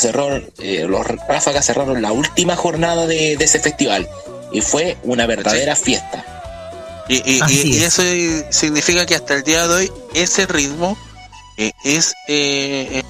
Cerró, 0.00 0.36
eh, 0.58 0.86
los 0.88 1.06
Ráfagas 1.06 1.66
cerraron 1.66 2.00
la 2.00 2.12
última 2.12 2.56
jornada 2.56 3.06
de, 3.06 3.36
de 3.36 3.44
ese 3.44 3.60
festival. 3.60 4.08
Y 4.52 4.60
fue 4.60 4.96
una 5.02 5.26
verdadera 5.26 5.74
fiesta. 5.76 6.24
Y, 7.08 7.16
y- 7.16 7.40
y- 7.48 7.74
y 7.76 7.82
es. 7.84 7.98
eso 7.98 8.46
significa 8.50 9.06
que 9.06 9.14
hasta 9.14 9.34
el 9.34 9.42
día 9.44 9.66
de 9.68 9.74
hoy 9.74 9.92
ese 10.14 10.46
ritmo 10.46 10.96
eh, 11.56 11.72
es 11.84 12.14
eh, 12.28 12.88
eh, 12.90 13.02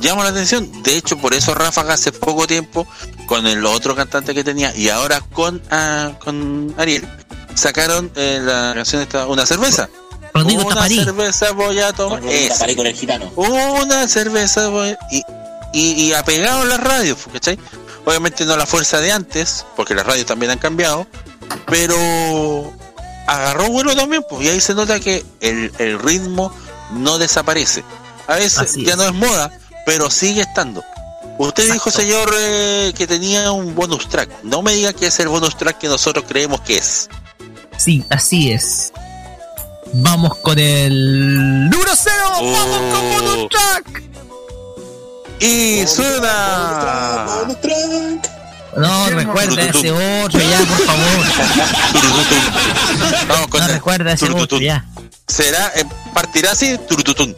llama 0.00 0.24
la 0.24 0.30
atención. 0.30 0.82
De 0.82 0.96
hecho, 0.96 1.18
por 1.18 1.34
eso 1.34 1.54
Ráfaga 1.54 1.94
hace 1.94 2.12
poco 2.12 2.46
tiempo 2.46 2.86
con 3.26 3.46
el 3.46 3.64
otro 3.66 3.94
cantante 3.94 4.34
que 4.34 4.42
tenía 4.44 4.74
y 4.74 4.88
ahora 4.88 5.20
con 5.32 5.62
ah, 5.70 6.12
con 6.18 6.74
Ariel 6.78 7.06
sacaron 7.54 8.10
eh, 8.16 8.38
la 8.42 8.72
canción 8.74 9.02
esta, 9.02 9.26
una 9.26 9.44
cerveza. 9.46 9.88
Rodrigo 10.34 10.62
una 10.62 10.74
Taparí. 10.76 11.04
cerveza 11.04 11.52
voy 11.52 11.78
a 11.80 11.92
tomar. 11.92 12.20
Con 12.20 12.28
Rodrigo 12.28 12.44
Esa. 12.46 12.54
Taparí 12.54 12.76
con 12.76 12.86
el 12.86 12.94
gitano. 12.94 13.30
Una 13.36 14.08
cerveza 14.08 14.68
voy 14.68 14.96
y, 15.10 15.22
y, 15.74 15.92
y 16.04 16.12
apegado 16.14 16.62
a 16.62 16.64
las 16.64 16.80
radios, 16.80 17.18
¿cachai? 17.30 17.58
Obviamente 18.04 18.44
no 18.44 18.56
la 18.56 18.66
fuerza 18.66 19.00
de 19.00 19.12
antes, 19.12 19.64
porque 19.76 19.94
las 19.94 20.06
radios 20.06 20.26
también 20.26 20.50
han 20.52 20.58
cambiado, 20.58 21.06
pero 21.66 22.72
agarró 23.26 23.68
vuelo 23.68 23.94
también, 23.94 24.24
pues, 24.28 24.44
y 24.44 24.48
ahí 24.48 24.60
se 24.60 24.74
nota 24.74 24.98
que 24.98 25.24
el, 25.40 25.72
el 25.78 25.98
ritmo 25.98 26.52
no 26.92 27.18
desaparece. 27.18 27.84
A 28.26 28.36
veces 28.36 28.74
ya 28.76 28.96
no 28.96 29.04
es 29.04 29.12
moda, 29.12 29.56
pero 29.86 30.10
sigue 30.10 30.42
estando. 30.42 30.82
Usted 31.38 31.72
dijo, 31.72 31.90
señor, 31.90 32.32
eh, 32.38 32.92
que 32.96 33.06
tenía 33.06 33.52
un 33.52 33.74
bonus 33.74 34.08
track. 34.08 34.30
No 34.42 34.62
me 34.62 34.74
diga 34.74 34.92
que 34.92 35.06
es 35.06 35.18
el 35.20 35.28
bonus 35.28 35.56
track 35.56 35.78
que 35.78 35.88
nosotros 35.88 36.24
creemos 36.28 36.60
que 36.60 36.76
es. 36.76 37.08
Sí, 37.76 38.04
así 38.10 38.52
es. 38.52 38.92
Vamos 39.94 40.36
con 40.38 40.58
el 40.58 41.68
número 41.68 41.92
cero. 41.96 42.30
Vamos 42.32 42.94
con 42.94 43.10
bonus 43.10 43.48
track. 43.48 44.02
Y 45.40 45.86
suena. 45.86 47.36
No, 48.76 49.10
recuerda 49.10 49.62
ese 49.64 49.90
otro 49.90 50.40
ya, 50.40 50.58
por 50.60 50.78
favor. 50.86 51.26
Vamos 53.28 53.48
con 53.48 53.60
No 53.60 53.66
el- 53.66 53.72
recuerda 53.74 54.12
ese 54.12 54.30
otro 54.30 54.58
ya. 54.58 54.84
Será, 55.28 55.72
eh, 55.76 55.84
partirá 56.14 56.52
así, 56.52 56.78
turututun. 56.88 57.34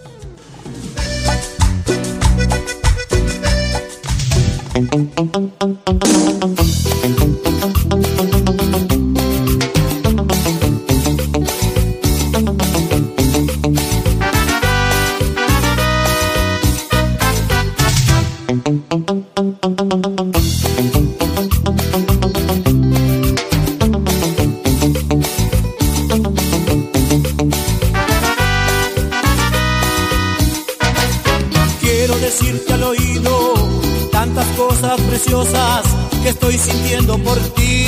Que 36.22 36.28
estoy 36.28 36.58
sintiendo 36.58 37.18
por 37.18 37.38
ti. 37.54 37.86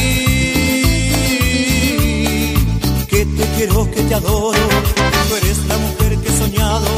Que 3.09 3.25
te 3.25 3.45
quiero, 3.57 3.91
que 3.91 4.03
te 4.03 4.15
adoro, 4.15 4.59
que 4.95 5.29
tú 5.29 5.37
eres 5.37 5.59
la 5.67 5.77
mujer 5.79 6.19
que 6.19 6.29
he 6.29 6.37
soñado, 6.37 6.89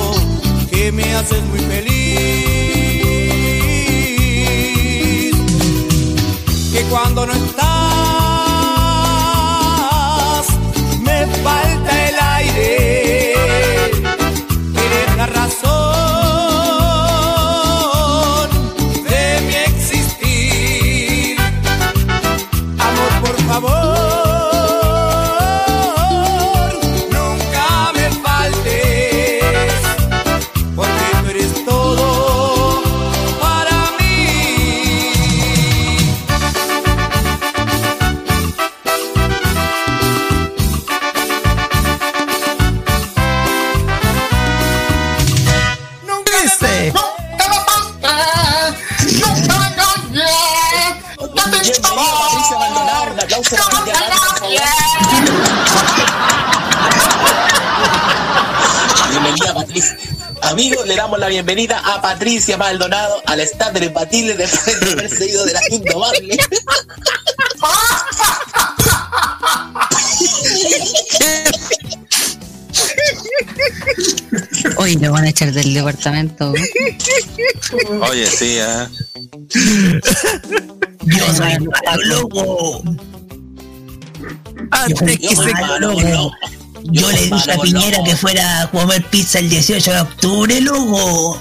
que 0.70 0.92
me 0.92 1.14
haces 1.14 1.42
muy 1.44 1.58
feliz. 1.60 1.96
Que 6.72 6.82
cuando 6.90 7.26
no 7.26 7.32
la 61.28 61.32
bienvenida 61.32 61.78
a 61.84 62.00
Patricia 62.00 62.56
Maldonado 62.56 63.22
al 63.26 63.38
stand 63.40 63.74
del 63.74 63.84
imbatible 63.84 64.34
después 64.34 64.80
de 64.80 64.92
haber 64.92 65.10
seguido 65.10 65.44
de 65.44 65.52
la 65.52 65.60
indomable. 65.68 66.38
Hoy 74.78 74.96
lo 74.96 75.12
van 75.12 75.24
a 75.24 75.28
echar 75.28 75.52
del 75.52 75.74
departamento. 75.74 76.54
Oye, 78.08 78.26
sí, 78.26 78.58
ah. 78.60 78.88
Yo 81.04 81.34
soy 81.34 81.58
malo, 81.58 82.04
loco. 82.06 82.82
Antes 84.70 85.18
que 85.18 85.36
se 85.36 85.52
loco. 85.78 86.32
Yo 86.90 87.10
le 87.10 87.22
dije 87.22 87.52
a 87.52 87.58
Piñera 87.58 88.02
que 88.04 88.16
fuera 88.16 88.62
a 88.62 88.70
comer 88.70 89.04
pizza 89.06 89.38
el 89.38 89.48
18 89.48 89.92
de 89.92 90.00
octubre, 90.00 90.60
loco. 90.60 91.40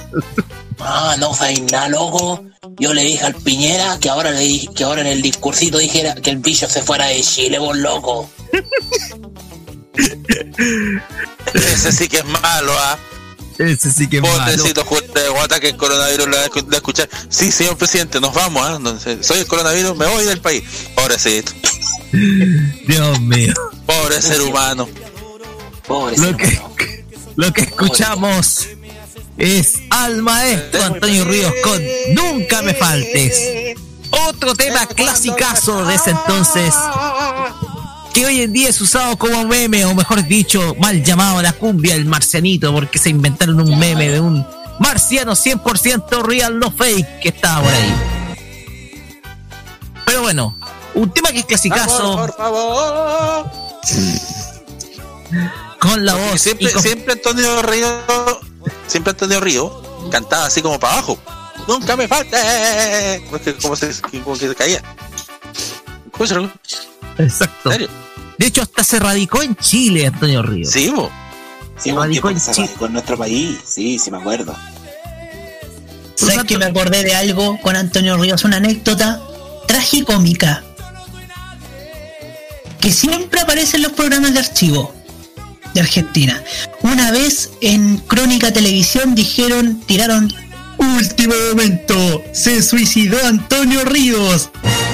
Ah, 0.79 1.15
no 1.19 1.33
sabes 1.33 1.61
nada, 1.71 1.89
loco. 1.89 2.43
Yo 2.79 2.93
le 2.93 3.03
dije 3.03 3.25
al 3.25 3.35
Piñera 3.35 3.97
que 3.99 4.09
ahora 4.09 4.31
le 4.31 4.41
dije, 4.41 4.67
que 4.75 4.83
ahora 4.83 5.01
en 5.01 5.07
el 5.07 5.21
discursito 5.21 5.77
dijera 5.77 6.15
que 6.15 6.29
el 6.29 6.37
bicho 6.37 6.69
se 6.69 6.81
fuera 6.81 7.07
de 7.07 7.21
Chile, 7.21 7.59
vos 7.59 7.75
loco. 7.77 8.29
Ese 11.53 11.91
sí 11.91 12.07
que 12.07 12.17
es 12.17 12.25
malo, 12.25 12.73
¿ah? 12.77 12.99
Ese 13.57 13.91
sí 13.91 14.07
que 14.07 14.17
es 14.17 14.23
malo. 14.23 14.37
Potecito 14.37 14.83
justo 14.85 15.19
de 15.19 15.29
guata 15.29 15.59
que 15.59 15.69
el 15.69 15.77
coronavirus 15.77 16.27
le 16.27 16.37
va 16.37 16.43
a 16.43 16.75
escuchar. 16.75 17.09
Sí, 17.29 17.51
señor 17.51 17.77
presidente, 17.77 18.19
nos 18.19 18.33
vamos, 18.33 18.63
¿ah? 18.67 18.75
Entonces, 18.77 19.25
soy 19.25 19.39
el 19.39 19.47
coronavirus, 19.47 19.95
me 19.95 20.05
voy 20.07 20.25
del 20.25 20.41
país. 20.41 20.63
Pobrecito. 20.93 21.53
Dios 22.11 23.19
mío. 23.21 23.53
Pobre 23.85 24.21
ser 24.21 24.41
humano. 24.41 24.87
Lo 25.87 26.35
que, 26.35 27.05
lo 27.35 27.53
que 27.53 27.61
escuchamos 27.61 28.67
es 29.37 29.79
al 29.89 30.21
maestro 30.21 30.83
Antonio 30.83 31.23
Ríos 31.23 31.53
con 31.63 31.81
Nunca 32.13 32.61
me 32.61 32.73
faltes. 32.73 33.75
Otro 34.27 34.55
tema 34.55 34.85
clasicazo 34.85 35.85
de 35.85 35.95
ese 35.95 36.11
entonces 36.11 36.73
que 38.13 38.25
hoy 38.25 38.41
en 38.41 38.51
día 38.51 38.69
es 38.69 38.81
usado 38.81 39.17
como 39.17 39.45
meme, 39.45 39.85
o 39.85 39.93
mejor 39.93 40.25
dicho, 40.25 40.75
mal 40.79 41.03
llamado 41.03 41.41
la 41.41 41.53
cumbia 41.53 41.93
del 41.93 42.05
marcianito, 42.05 42.73
porque 42.73 42.97
se 42.97 43.09
inventaron 43.09 43.59
un 43.61 43.77
meme 43.77 44.09
de 44.09 44.19
un 44.19 44.45
marciano 44.79 45.33
100% 45.33 46.23
real, 46.23 46.57
no 46.57 46.71
fake, 46.71 47.19
que 47.19 47.29
estaba 47.29 47.61
por 47.61 47.73
ahí. 47.73 47.95
Pero 50.05 50.21
bueno, 50.23 50.57
un 50.95 51.11
tema 51.11 51.31
que 51.31 51.39
es 51.39 51.45
clasicazo. 51.45 52.15
Por 52.15 52.35
favor. 52.35 53.51
Con 55.79 56.05
la 56.05 56.15
voz. 56.15 56.41
Siempre, 56.41 56.71
con- 56.71 56.81
siempre 56.81 57.13
Antonio 57.13 57.61
Río, 57.61 57.87
siempre 58.87 59.11
Antonio 59.11 59.39
Río 59.39 60.09
cantaba 60.11 60.45
así 60.45 60.61
como 60.61 60.79
para 60.79 60.93
abajo. 60.93 61.17
Nunca 61.67 61.95
me 61.95 62.07
falte. 62.07 62.37
Porque 63.29 63.55
como 63.55 63.75
se, 63.75 63.91
como 64.23 64.37
que 64.37 64.47
se 64.47 64.55
caía. 64.55 64.81
¿Cómo 66.11 66.25
se? 66.25 66.35
Exacto. 67.23 67.69
De 68.37 68.45
hecho, 68.45 68.61
hasta 68.61 68.83
se 68.83 68.99
radicó 68.99 69.41
en 69.41 69.55
Chile, 69.55 70.07
Antonio 70.07 70.41
Ríos. 70.43 70.71
Sí, 70.71 70.89
bo. 70.89 71.11
Sí, 71.77 71.91
un 71.91 72.09
tiempo 72.09 72.29
que 72.29 72.39
se 72.39 72.53
radicó 72.53 72.85
en 72.85 72.93
nuestro 72.93 73.17
país. 73.17 73.57
Sí, 73.65 73.99
sí 73.99 74.09
me 74.11 74.17
acuerdo. 74.17 74.55
¿Sabes 76.15 76.43
que 76.45 76.57
me 76.57 76.65
acordé 76.65 77.03
de 77.03 77.15
algo 77.15 77.59
con 77.61 77.75
Antonio 77.75 78.17
Ríos? 78.17 78.43
Una 78.43 78.57
anécdota 78.57 79.21
tragicómica. 79.67 80.63
Que 82.79 82.91
siempre 82.91 83.41
aparece 83.41 83.77
en 83.77 83.83
los 83.83 83.91
programas 83.91 84.33
de 84.33 84.39
archivo 84.39 84.93
de 85.77 85.81
Argentina. 85.81 86.43
Una 86.81 87.11
vez 87.11 87.51
en 87.61 87.97
Crónica 87.97 88.51
Televisión 88.51 89.13
dijeron, 89.13 89.79
tiraron 89.85 90.33
último 90.77 91.33
momento, 91.49 92.23
se 92.33 92.63
suicidó 92.63 93.17
Antonio 93.25 93.85
Ríos. 93.85 94.49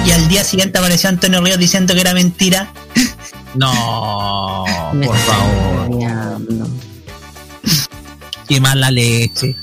Y 0.06 0.10
al 0.10 0.28
día 0.28 0.44
siguiente 0.44 0.78
apareció 0.78 1.08
Antonio 1.08 1.40
Ríos 1.40 1.58
diciendo 1.58 1.94
que 1.94 2.00
era 2.00 2.14
mentira. 2.14 2.72
No, 3.56 4.64
por 5.04 5.16
favor. 5.16 6.68
Qué 8.48 8.60
mala 8.60 8.90
leche. 8.90 9.54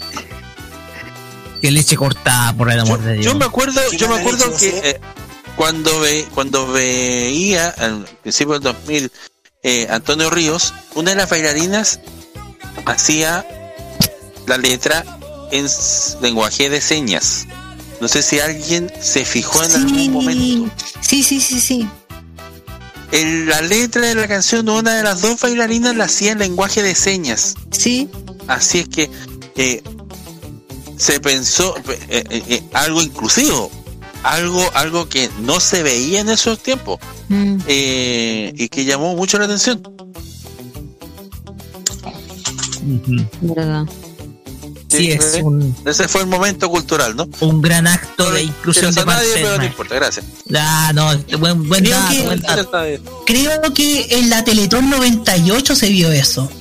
Qué 1.61 1.71
leche 1.71 1.97
cortada, 1.97 2.53
por 2.53 2.71
el 2.71 2.79
amor 2.79 3.01
de 3.01 3.15
Dios. 3.15 3.25
Yo 3.25 3.35
me 3.35 3.43
acuerdo, 3.43 3.81
yo 3.97 4.07
me 4.07 4.15
acuerdo 4.17 4.55
que 4.55 4.91
eh, 4.91 5.01
cuando 5.57 5.99
ve, 5.99 6.25
cuando 6.33 6.67
veía 6.71 7.67
al 7.67 8.05
principio 8.23 8.53
del 8.53 8.63
2000 8.63 9.11
eh, 9.63 9.87
Antonio 9.89 10.29
Ríos, 10.29 10.73
una 10.95 11.11
de 11.11 11.17
las 11.17 11.29
bailarinas 11.29 11.99
hacía 12.85 13.45
la 14.47 14.57
letra 14.57 15.05
en 15.51 15.67
lenguaje 16.21 16.69
de 16.69 16.81
señas. 16.81 17.47
No 17.99 18.07
sé 18.07 18.23
si 18.23 18.39
alguien 18.39 18.91
se 18.99 19.25
fijó 19.25 19.63
en 19.63 19.71
algún 19.73 20.11
momento. 20.11 20.73
Sí, 21.01 21.21
sí, 21.23 21.39
sí, 21.39 21.59
sí. 21.59 21.87
En 23.11 23.47
la 23.47 23.61
letra 23.61 24.01
de 24.07 24.15
la 24.15 24.27
canción 24.27 24.65
de 24.65 24.71
una 24.71 24.95
de 24.95 25.03
las 25.03 25.21
dos 25.21 25.39
bailarinas 25.39 25.95
la 25.95 26.05
hacía 26.05 26.31
en 26.31 26.39
lenguaje 26.39 26.81
de 26.81 26.95
señas. 26.95 27.55
Sí. 27.71 28.09
Así 28.47 28.79
es 28.79 28.87
que 28.87 29.11
eh, 29.57 29.83
se 30.97 31.19
pensó 31.19 31.75
eh, 32.09 32.23
eh, 32.29 32.63
algo 32.73 33.01
inclusivo, 33.01 33.71
algo, 34.23 34.63
algo 34.73 35.07
que 35.09 35.29
no 35.41 35.59
se 35.59 35.83
veía 35.83 36.19
en 36.21 36.29
esos 36.29 36.59
tiempos 36.59 36.99
Mm. 37.29 37.57
eh, 37.67 38.53
y 38.55 38.67
que 38.69 38.83
llamó 38.85 39.15
mucho 39.15 39.37
la 39.39 39.45
atención. 39.45 39.81
¿Verdad? 43.41 43.85
Sí, 44.89 45.09
es 45.11 45.39
un, 45.41 45.73
Ese 45.85 46.07
fue 46.09 46.21
el 46.21 46.27
momento 46.27 46.69
cultural, 46.69 47.15
¿no? 47.15 47.29
un 47.39 47.61
gran 47.61 47.87
acto 47.87 48.29
de 48.31 48.43
inclusión 48.43 48.93
de 48.93 49.01
a 49.01 49.05
nadie, 49.05 49.27
parte 49.29 49.41
pero 49.41 49.57
no 49.57 49.63
importa, 49.65 49.95
gracias. 49.95 50.25
Ah, 50.53 50.91
no, 50.93 51.05
buen, 51.39 51.67
buen 51.69 51.83
Creo 51.85 51.97
dato, 51.97 52.13
que- 52.13 52.21
buen 52.23 52.41
dato. 52.41 53.23
Creo 53.25 53.61
que 53.73 54.07
en 54.19 54.29
la 54.29 54.43
Teletón 54.43 54.89
98 54.89 55.75
se 55.77 55.87
vio 55.89 56.11
eso. 56.11 56.51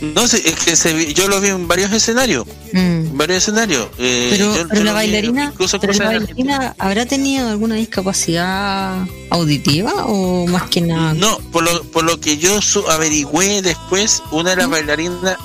No 0.00 0.26
sé, 0.26 0.42
es 0.48 0.54
que 0.54 0.76
se 0.76 1.12
yo 1.12 1.28
lo 1.28 1.40
vi 1.40 1.48
en 1.48 1.68
varios 1.68 1.92
escenarios. 1.92 2.46
En 2.72 3.16
varios 3.18 3.38
escenarios. 3.42 3.88
eh, 3.98 4.28
Mm. 4.28 4.30
Pero, 4.30 4.56
yo- 4.56 4.68
pero 4.68 4.80
yo 4.80 4.84
la 4.84 4.92
bailarina, 4.94 5.44
incluso 5.52 5.78
pero 5.80 5.92
la 5.92 6.04
bailarina 6.06 6.74
habrá 6.78 7.04
tenido 7.06 7.48
alguna 7.48 7.74
discapacidad 7.74 9.04
auditiva 9.30 10.06
o 10.06 10.46
más 10.46 10.64
que 10.70 10.80
nada. 10.80 11.12
No, 11.14 11.38
por 11.52 11.62
lo, 11.64 11.82
por 11.84 12.04
lo 12.04 12.18
que 12.20 12.38
yo 12.38 12.62
su- 12.62 12.88
averigüé 12.90 13.60
después, 13.62 14.22
una 14.30 14.50
de 14.50 14.56
las 14.56 14.70
bailarinas. 14.70 15.36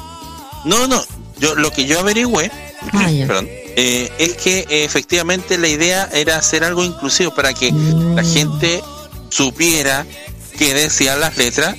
No, 0.64 0.88
no, 0.88 1.03
yo 1.40 1.56
lo 1.56 1.72
que 1.72 1.85
yo 1.85 2.00
averigüé, 2.00 2.50
Ah, 2.93 3.08
perdón, 3.27 3.48
eh, 3.50 4.11
es 4.19 4.34
que 4.35 4.66
efectivamente 4.69 5.58
la 5.58 5.67
idea 5.67 6.08
era 6.14 6.38
hacer 6.38 6.64
algo 6.64 6.84
inclusivo 6.84 7.34
para 7.34 7.53
que 7.53 7.72
la 7.72 8.22
Mm. 8.24 8.34
gente 8.34 8.82
supiera 9.30 10.06
qué 10.58 10.74
decían 10.74 11.19
las 11.19 11.35
letras 11.38 11.75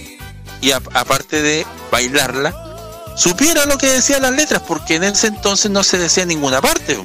y 0.61 0.73
a- 0.73 0.83
aparte 0.95 1.41
de 1.43 1.65
bailarla, 1.91 2.66
supiera 3.17 3.67
lo 3.67 3.78
que 3.78 3.91
decían 3.91 4.23
las 4.23 4.33
letras, 4.33 4.62
porque 4.67 4.97
en 4.97 5.05
ese 5.05 5.28
entonces 5.28 5.70
no 5.70 5.83
se 5.83 5.99
decía 5.99 6.23
en 6.23 6.28
ninguna 6.28 6.61
parte. 6.61 6.99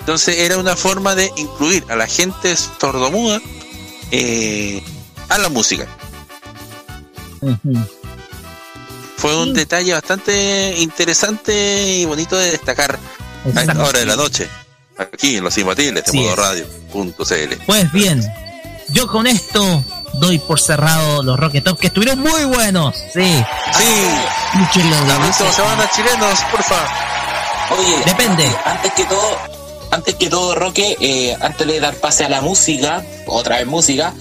Entonces 0.00 0.38
era 0.38 0.58
una 0.58 0.76
forma 0.76 1.14
de 1.14 1.30
incluir 1.36 1.84
a 1.88 1.96
la 1.96 2.06
gente 2.06 2.56
sordomuda 2.56 3.40
eh, 4.10 4.82
a 5.28 5.38
la 5.38 5.48
música. 5.48 5.86
Fue 9.16 9.40
un 9.40 9.54
detalle 9.54 9.92
bastante 9.92 10.74
interesante 10.78 11.98
y 11.98 12.04
bonito 12.04 12.36
de 12.36 12.50
destacar 12.50 12.98
a 13.54 13.60
esta 13.60 13.84
hora 13.84 14.00
de 14.00 14.06
la 14.06 14.16
noche, 14.16 14.48
aquí 14.98 15.36
en 15.36 15.44
los 15.44 15.56
imbatibles 15.56 16.04
de 16.04 16.10
Así 16.10 16.18
es. 16.18 16.24
modoradio.cl. 16.24 17.64
Pues 17.66 17.92
bien, 17.92 18.24
yo 18.88 19.06
con 19.06 19.26
esto 19.28 19.84
doy 20.14 20.38
por 20.38 20.60
cerrado 20.60 21.22
los 21.22 21.38
Rocket 21.38 21.64
Top 21.64 21.78
que 21.78 21.88
estuvieron 21.88 22.20
muy 22.20 22.44
buenos. 22.44 22.96
Sí. 23.12 23.44
Sí. 23.72 24.84
La 25.08 25.16
próxima 25.18 25.52
semana, 25.52 25.90
chilenos, 25.94 26.40
porfa. 26.50 26.86
Oye, 27.78 28.04
Depende. 28.04 28.50
Antes 28.64 28.92
que 28.92 29.04
todo, 29.04 29.38
antes 29.90 30.14
que 30.16 30.28
todo, 30.28 30.54
Roque, 30.54 30.96
eh, 31.00 31.36
antes 31.40 31.66
de 31.66 31.80
dar 31.80 31.94
pase 31.94 32.24
a 32.24 32.28
la 32.28 32.40
música, 32.40 33.02
otra 33.26 33.56
vez 33.56 33.66
música, 33.66 34.12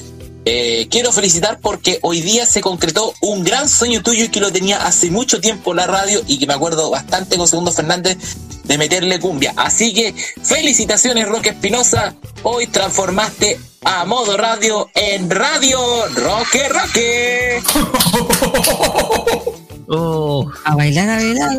eh, 0.46 0.88
quiero 0.90 1.12
felicitar 1.12 1.60
porque 1.60 2.00
hoy 2.02 2.22
día 2.22 2.46
se 2.46 2.62
concretó 2.62 3.14
un 3.22 3.44
gran 3.44 3.70
sueño 3.70 4.02
tuyo 4.02 4.26
y 4.26 4.30
que 4.30 4.40
lo 4.40 4.52
tenía 4.52 4.86
hace 4.86 5.12
mucho 5.12 5.40
tiempo 5.40 5.72
en 5.72 5.78
la 5.78 5.88
radio 5.88 6.22
y 6.28 6.40
que 6.40 6.48
me 6.48 6.54
acuerdo 6.54 6.90
bastante 6.90 7.38
con 7.38 7.48
Segundo 7.48 7.72
Fernández 7.72 8.18
de 8.64 8.78
meterle 8.78 9.20
cumbia. 9.20 9.54
Así 9.56 9.94
que 9.94 10.16
felicitaciones, 10.44 11.28
Roque 11.28 11.50
Espinosa. 11.50 12.16
Hoy 12.44 12.68
transformaste 12.68 13.60
a 13.84 14.06
modo 14.06 14.38
radio 14.38 14.90
en 14.96 15.30
radio 15.30 15.80
Roque 16.16 16.70
Roque. 16.70 17.64
A 20.64 20.76
bailar, 20.76 21.10
a 21.10 21.16
bailar. 21.18 21.50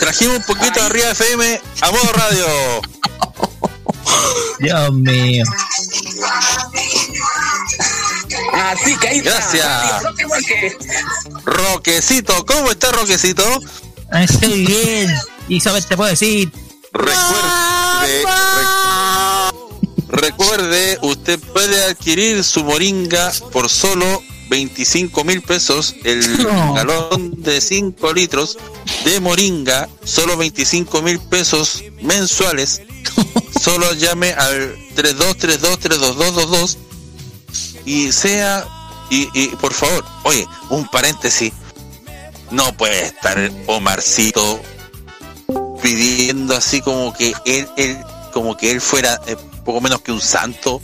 Trajimos 0.00 0.38
un 0.38 0.42
poquito 0.42 0.80
de 0.80 0.86
arriba 0.86 1.10
FM 1.10 1.60
a 1.80 1.90
modo 1.92 2.12
radio. 2.12 2.46
Dios 4.58 4.92
mío. 4.94 5.44
Así 8.52 8.96
que 8.98 9.08
ahí 9.08 9.18
está, 9.18 9.30
Gracias. 9.30 10.02
Roquecito, 11.44 12.44
¿cómo 12.46 12.70
está 12.70 12.90
Roquecito? 12.92 13.42
Ah, 14.10 14.22
Estoy 14.24 14.64
bien. 14.66 15.14
Y 15.48 15.60
sabes, 15.60 15.86
te 15.86 15.96
puedo 15.96 16.10
decir. 16.10 16.50
Recuerde, 16.92 18.24
recuerde, 20.08 20.98
usted 21.02 21.38
puede 21.52 21.84
adquirir 21.84 22.42
su 22.44 22.64
moringa 22.64 23.30
por 23.52 23.68
solo 23.68 24.22
25 24.48 25.24
mil 25.24 25.42
pesos. 25.42 25.94
El 26.04 26.42
No. 26.42 26.74
galón 26.74 27.32
de 27.42 27.60
5 27.60 28.12
litros 28.14 28.58
de 29.04 29.20
moringa, 29.20 29.88
solo 30.04 30.36
25 30.36 31.02
mil 31.02 31.20
pesos 31.20 31.84
mensuales. 32.02 32.82
Solo 33.60 33.92
llame 33.94 34.32
al 34.34 34.76
3232-32222 34.94 36.76
y 37.88 38.12
sea. 38.12 38.64
Y, 39.10 39.28
y 39.32 39.48
por 39.56 39.72
favor, 39.72 40.04
oye, 40.24 40.46
un 40.68 40.86
paréntesis. 40.88 41.52
No 42.50 42.72
puede 42.74 43.06
estar 43.06 43.50
Omarcito 43.66 44.60
pidiendo 45.82 46.56
así 46.56 46.80
como 46.80 47.12
que 47.12 47.32
él, 47.46 47.68
él 47.76 47.98
como 48.32 48.56
que 48.56 48.70
él 48.70 48.80
fuera 48.80 49.18
eh, 49.26 49.36
poco 49.64 49.80
menos 49.80 50.00
que 50.02 50.12
un 50.12 50.20
santo. 50.20 50.80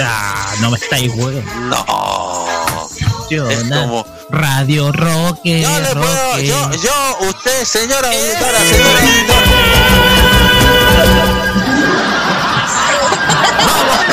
Ah, 0.00 0.54
no 0.60 0.70
me 0.70 0.78
estáis 0.78 1.14
güey. 1.14 1.42
No. 1.68 2.88
Yo, 3.30 3.48
Es 3.48 3.62
como- 3.64 4.04
Radio 4.30 4.90
Roque. 4.92 5.62
Yo 5.62 5.80
le 5.80 5.94
puedo, 5.94 6.38
yo, 6.40 6.70
yo, 6.72 7.18
usted, 7.28 7.64
señora 7.64 8.08
auditora, 8.08 8.58
señora 8.60 9.00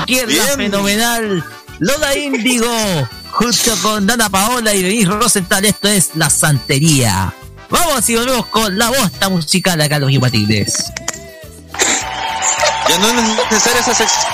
Aquí 0.00 0.18
en 0.18 0.36
la 0.36 0.44
fenomenal 0.56 1.44
Lola 1.78 2.16
Índigo, 2.16 2.68
junto 3.32 3.76
con 3.82 4.06
Dana 4.06 4.28
Paola 4.28 4.74
y 4.74 4.82
Denise 4.82 5.10
Rosenthal, 5.10 5.64
esto 5.64 5.88
es 5.88 6.10
La 6.14 6.30
Santería. 6.30 7.32
Vamos 7.70 8.08
y 8.08 8.16
volvemos 8.16 8.46
con 8.46 8.78
la 8.78 8.90
bosta 8.90 9.28
musical 9.28 9.80
acá 9.80 9.96
en 9.96 10.02
los 10.02 10.10
imbatibles. 10.10 10.92
Ya 12.88 12.98
no 12.98 13.08
es 13.08 13.14
necesaria 13.14 13.80
esa 13.80 13.94
sección. 13.94 14.32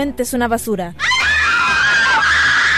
Es 0.00 0.32
una 0.32 0.48
basura. 0.48 0.94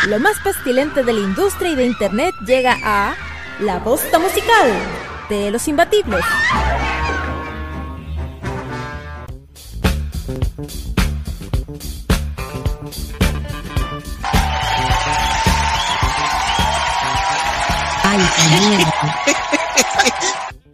Lo 0.08 0.18
más 0.18 0.36
pestilente 0.42 1.04
de 1.04 1.12
la 1.12 1.20
industria 1.20 1.70
y 1.70 1.76
de 1.76 1.86
internet 1.86 2.34
llega 2.44 2.76
a 2.82 3.14
La 3.60 3.78
Bosta 3.78 4.18
Musical 4.18 4.72
de 5.28 5.52
los 5.52 5.68
Imbatibles. 5.68 6.24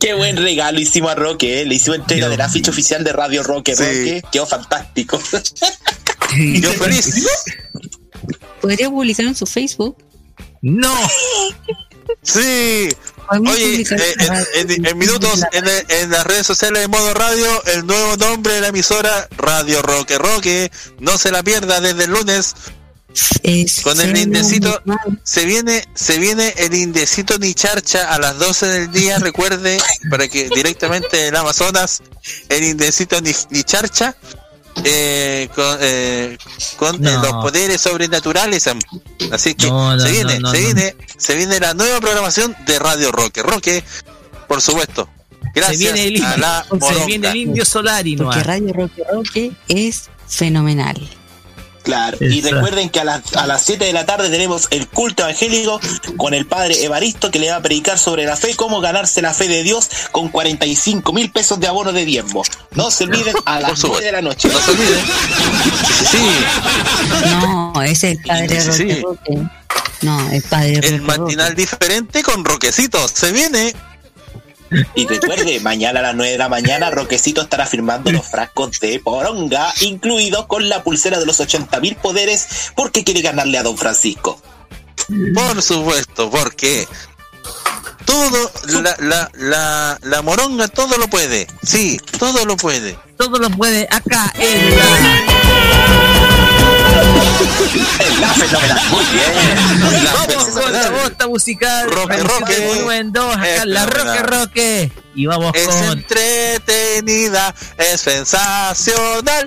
Qué 0.01 0.15
buen 0.15 0.39
regalo 0.39 0.81
hicimos 0.81 1.11
a 1.11 1.15
Roque, 1.15 1.61
¿eh? 1.61 1.67
le 1.67 1.75
hicimos 1.75 1.99
entrega 1.99 2.31
del 2.31 2.41
afiche 2.41 2.71
oficial 2.71 3.05
de 3.05 3.13
Radio 3.13 3.43
Roque, 3.43 3.75
Roque. 3.75 4.23
Quedó 4.33 4.47
fantástico. 4.47 5.21
Yo 6.61 6.73
feliz. 6.73 7.27
¿Podría 8.61 8.91
publicar 8.91 9.27
en 9.27 9.35
su 9.35 9.47
Facebook? 9.47 9.97
¡No! 10.63 10.95
Sí. 12.23 12.89
Oye, 13.31 13.83
eh, 13.83 14.15
en, 14.55 14.71
en- 14.71 14.87
en 14.87 14.99
minutos 14.99 15.41
en, 15.53 15.65
en 15.89 16.11
las 16.11 16.25
redes 16.27 16.47
sociales 16.47 16.81
de 16.83 16.89
Modo 16.89 17.13
Radio, 17.13 17.65
el 17.67 17.87
nuevo 17.87 18.17
nombre 18.17 18.55
de 18.55 18.61
la 18.63 18.69
emisora, 18.69 19.29
Radio 19.37 19.83
Roque 19.83 20.17
Roque. 20.19 20.71
No 20.99 21.19
se 21.19 21.31
la 21.31 21.43
pierda 21.43 21.81
desde 21.81 22.05
el 22.05 22.11
lunes. 22.13 22.55
Con 23.83 24.01
el 24.01 24.17
indecito, 24.17 24.83
se 25.25 25.45
viene, 25.45 25.85
se 25.95 26.19
viene 26.19 26.55
el 26.57 26.75
indecito 26.75 27.39
ni 27.39 27.53
charcha 27.55 28.13
a 28.15 28.19
las 28.19 28.39
12 28.39 28.67
del 28.67 28.93
día, 28.93 29.19
recuerde, 29.19 29.79
para 30.11 30.29
que 30.29 30.49
directamente 30.55 31.27
en 31.27 31.37
Amazonas, 31.37 32.03
el 32.49 32.65
indecito 32.65 33.21
ni, 33.21 33.33
ni 33.51 33.65
charcha, 33.65 34.15
eh, 34.85 35.49
con, 35.55 35.77
eh, 35.81 36.39
con 36.77 36.97
eh, 36.97 36.99
No. 37.13 37.23
los 37.23 37.33
poderes 37.33 37.81
sobrenaturales. 37.81 38.69
Así 39.33 39.55
que 39.55 39.67
No, 39.69 39.97
no, 39.97 40.01
se 40.01 40.11
viene, 40.11 40.35
no, 40.41 40.49
no, 40.49 40.51
se 40.55 40.61
no. 40.61 40.65
viene, 40.67 40.97
se 41.17 41.35
viene 41.37 41.61
la 41.61 41.75
nueva 41.75 42.01
programación 42.01 42.57
de 42.67 42.79
Radio 42.79 43.13
Roque. 43.13 43.43
Roque, 43.43 43.85
por 44.47 44.61
supuesto. 44.61 45.09
Gracias 45.55 45.79
se 45.79 45.93
viene 45.93 46.17
el, 46.17 46.25
a 46.25 46.37
la 46.37 46.65
se 46.69 46.75
moronga. 46.77 47.05
viene 47.07 47.29
el 47.31 47.37
indio. 47.37 47.65
Porque 48.19 48.43
Radio 48.45 48.73
Roque 48.73 49.03
Roque 49.11 49.53
es 49.69 50.09
fenomenal. 50.29 51.09
Claro, 51.89 52.19
y 52.21 52.43
recuerden 52.43 52.91
que 52.91 53.01
a 53.01 53.05
las, 53.05 53.35
a 53.35 53.47
las 53.47 53.63
7 53.63 53.83
de 53.83 53.95
la 53.95 54.05
tarde 54.05 54.29
tenemos 54.29 54.69
el 54.73 54.87
culto 54.89 55.23
evangélico 55.23 55.81
con 56.19 56.35
el 56.35 56.45
padre 56.45 56.85
Evaristo 56.85 57.31
que 57.31 57.39
le 57.39 57.51
va 57.51 57.57
a 57.57 57.63
predicar 57.63 57.99
sobre 57.99 58.27
la 58.27 58.37
fe, 58.37 58.55
cómo 58.57 58.83
ganarse 58.83 59.23
la 59.23 59.33
fe 59.33 59.49
de 59.49 59.63
Dios 59.63 59.89
con 60.13 60.29
45 60.29 61.11
mil 61.15 61.33
pesos 61.33 61.59
de 61.61 61.67
abono 61.67 61.93
de 61.93 62.05
diezmo. 62.05 62.43
No 62.73 62.91
se 62.91 63.05
olviden 63.05 63.35
a 63.47 63.61
las 63.61 63.83
9 63.83 64.05
de 64.05 64.13
la 64.13 64.21
noche. 64.21 64.51
No 64.53 64.61
se 64.61 64.71
olviden. 64.71 65.01
No, 67.41 67.83
ese 67.83 68.11
es 68.11 68.19
el 68.19 68.23
padre 68.23 68.61
Sí, 68.61 68.69
Roque 68.69 68.95
sí. 68.95 69.01
Roque. 69.01 69.49
No, 70.03 70.31
el 70.31 70.43
padre 70.43 70.75
Roque 70.75 70.89
El 70.89 71.01
matinal 71.01 71.55
diferente 71.55 72.23
con 72.23 72.45
Roquecitos. 72.45 73.13
Se 73.15 73.33
viene. 73.33 73.75
Y 74.95 75.07
recuerde, 75.07 75.61
mañana 75.61 76.01
a 76.01 76.03
las 76.03 76.15
9 76.15 76.33
de 76.33 76.39
la 76.39 76.49
mañana 76.49 76.91
Roquecito 76.91 77.43
estará 77.43 77.67
firmando 77.67 78.13
los 78.13 78.27
frascos 78.27 78.81
de 78.81 79.01
poronga, 79.01 79.73
incluidos 79.81 80.47
con 80.47 80.69
la 80.69 80.83
pulsera 80.83 81.19
de 81.19 81.27
los 81.27 81.41
80 81.41 81.81
mil 81.81 81.97
poderes, 81.97 82.71
porque 82.75 83.05
quiere 83.05 83.23
ganarle 83.23 83.59
a 83.59 83.63
don 83.63 83.79
Francisco. 83.79 84.41
Por 85.35 85.63
supuesto, 85.63 86.31
porque 86.31 86.87
todo, 88.05 88.51
la, 88.83 88.97
la, 88.99 89.31
la, 89.35 89.99
la 90.03 90.23
moronga 90.23 90.69
todo 90.69 90.99
lo 90.99 91.09
puede. 91.09 91.47
Sí, 91.63 92.01
todo 92.19 92.45
lo 92.45 92.57
puede. 92.57 92.99
Todo 93.17 93.39
lo 93.39 93.51
puede 93.51 93.89
acá 93.91 94.33
en 94.39 94.77
la. 94.77 96.08
La 98.21 98.29
fenomenal, 98.35 98.81
muy 98.91 99.05
bien. 99.07 99.33
Vamos 100.13 100.49
con 100.49 100.73
la 100.73 100.91
bosta 100.91 101.29
musical. 101.29 101.91
Roque, 101.91 102.17
roque. 102.17 102.57
con 102.57 102.67
volumen 102.67 103.13
2, 103.13 103.37
acá 103.37 103.55
Es 103.55 103.63
en 103.63 103.75
la 103.75 103.87
Roque. 103.87 104.23
Roque. 104.23 104.93
Y 105.15 105.27
vamos 105.27 105.53
Es 105.55 105.67
con. 105.69 105.85
entretenida, 105.99 107.55
es 107.77 108.01
sensacional. 108.01 109.47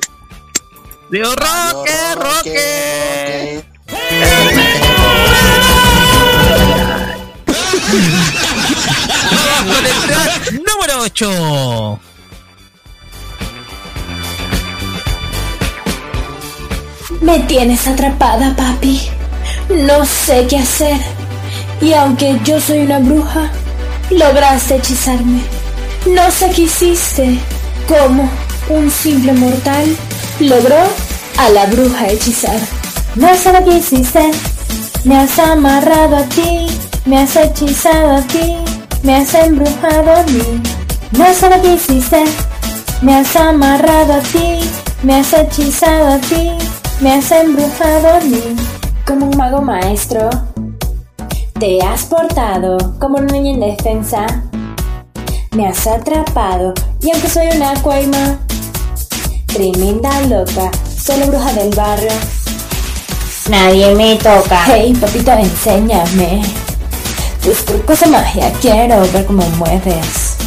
Digo, 1.09 1.35
Roque, 1.35 2.15
Roque. 2.15 3.65
Vamos 9.31 9.75
con 9.75 9.85
el 9.85 10.01
track 10.07 10.51
número 10.51 11.01
8. 11.01 11.99
Me 17.22 17.40
tienes 17.41 17.88
atrapada, 17.88 18.56
papi. 18.56 19.00
No 19.69 20.03
sé 20.06 20.48
qué 20.50 20.58
hacer. 20.58 20.98
Y 21.80 21.93
aunque 21.93 22.40
yo 22.43 22.59
soy 22.59 22.80
una 22.80 22.98
bruja, 22.98 23.51
lograste 24.09 24.77
hechizarme. 24.77 25.41
No 26.08 26.32
sé 26.32 26.50
qué 26.50 26.64
hiciste. 26.64 27.40
¿Cómo 27.88 28.27
un 28.69 28.90
simple 28.90 29.33
mortal 29.33 29.95
logró 30.40 30.77
a 31.38 31.50
la 31.50 31.67
bruja 31.67 32.08
hechizar? 32.08 32.59
No 33.16 33.35
sé 33.35 33.53
lo 33.53 33.64
que 33.66 33.77
hiciste. 33.77 34.32
Me 35.03 35.17
has 35.17 35.38
amarrado 35.38 36.17
a 36.17 36.24
ti. 36.24 36.66
Me 37.06 37.19
has 37.19 37.35
hechizado 37.35 38.16
a 38.17 38.22
ti. 38.22 38.56
Me 39.03 39.17
has 39.17 39.33
embrujado 39.35 40.11
a 40.11 40.24
mí. 40.24 40.61
No 41.11 41.33
sé 41.35 41.51
lo 41.51 41.61
que 41.61 41.75
hiciste. 41.75 42.24
Me 43.03 43.16
has 43.16 43.35
amarrado 43.35 44.14
a 44.14 44.19
ti. 44.22 44.59
Me 45.03 45.16
has 45.16 45.33
hechizado 45.33 46.14
a 46.14 46.17
ti. 46.17 46.51
Me 47.01 47.13
has 47.13 47.31
embrujado 47.31 48.09
a 48.09 48.19
mí. 48.19 48.55
Como 49.07 49.25
un 49.25 49.35
mago 49.35 49.59
maestro. 49.59 50.30
Te 51.59 51.81
has 51.81 52.03
portado 52.03 52.77
como 52.99 53.17
una 53.17 53.31
niña 53.33 53.53
indefensa. 53.53 54.27
Me 55.55 55.67
has 55.67 55.88
atrapado. 55.88 56.75
Y 57.01 57.09
aunque 57.11 57.27
soy 57.27 57.47
una 57.55 57.73
cuaima, 57.81 58.38
tremenda 59.47 60.21
loca, 60.27 60.69
solo 60.95 61.25
bruja 61.25 61.51
del 61.53 61.73
barrio. 61.73 62.11
Nadie 63.49 63.95
me 63.95 64.15
toca. 64.17 64.63
Hey, 64.67 64.93
papito, 64.93 65.31
enséñame. 65.31 66.43
Tus 67.43 67.65
trucos 67.65 67.99
de 68.01 68.07
magia, 68.07 68.53
quiero 68.61 69.01
ver 69.11 69.25
cómo 69.25 69.43
mueves. 69.57 70.38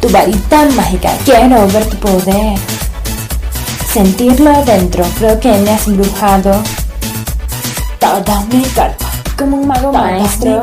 Tu 0.00 0.08
varita 0.08 0.64
mágica, 0.74 1.16
quiero 1.24 1.68
ver 1.68 1.84
tu 1.86 1.96
poder. 1.98 2.58
Sentirlo 3.92 4.50
adentro, 4.50 5.04
creo 5.18 5.40
que 5.40 5.48
me 5.48 5.70
has 5.70 5.88
embrujado. 5.88 6.62
Todo 7.98 8.46
mi 8.52 8.62
cuerpo, 8.66 9.04
como 9.36 9.56
un 9.56 9.66
mago 9.66 9.92
maestro. 9.92 10.60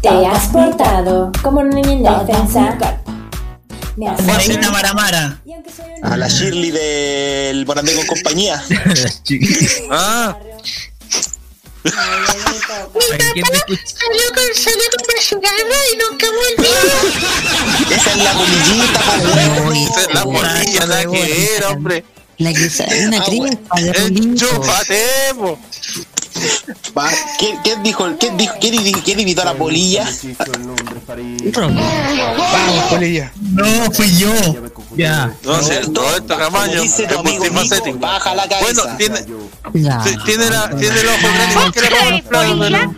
Te 0.00 0.26
has 0.26 0.46
portado 0.48 1.30
como 1.42 1.60
una 1.60 1.70
niña 1.70 1.92
indefensa. 1.92 2.76
Me 3.96 4.08
has 4.08 4.20
Juanita 4.20 4.72
Maramara. 4.72 5.40
A 6.02 6.16
la 6.16 6.26
Shirley 6.26 6.72
del 6.72 7.64
Morandé 7.66 7.94
con 7.94 8.06
compañía. 8.06 8.60
Ah, 9.92 10.36
Salió 11.82 13.44
con, 13.46 14.54
salió 14.54 14.86
con 14.92 15.16
cigarra 15.20 15.78
y 15.92 15.96
nunca 15.96 16.26
volvió. 16.30 16.72
Esa 17.96 18.10
es 18.10 18.16
la 18.18 18.32
bolillita, 18.34 19.00
po, 19.00 19.12
esa 19.72 20.00
es 20.00 20.14
la 20.14 20.24
bolilla, 20.24 20.86
nada 20.86 21.02
que 21.02 21.08
ver, 21.20 21.64
hombre. 21.64 22.04
La 22.38 22.52
que 22.52 22.70
sale 22.70 23.06
una 23.06 23.18
Ah, 23.18 23.24
cría 23.26 23.42
bueno. 23.42 23.60
Va, 26.96 27.10
¿Qué, 27.38 27.76
dijo? 27.82 28.06
¿Qué 28.18 29.12
invitó 29.12 29.42
a 29.42 29.46
la 29.46 29.54
polilla? 29.54 30.04
No, 33.40 33.90
fui 33.92 34.16
yo. 34.16 34.32
Ya. 34.96 35.26
No, 35.42 35.58
todo 35.92 36.16
esto, 36.16 36.36
es. 36.36 38.00
Baja 38.00 38.34
la 38.34 38.48
cabeza. 38.48 38.82
Bueno, 38.82 38.96
tiene, 38.96 39.22
tiene, 40.24 40.50
la, 40.50 40.70
tiene 40.70 41.00
el 41.00 41.08
ojo 41.08 41.28
grande. 41.34 41.80
¿Qué 41.80 42.22
polilla? 42.28 42.90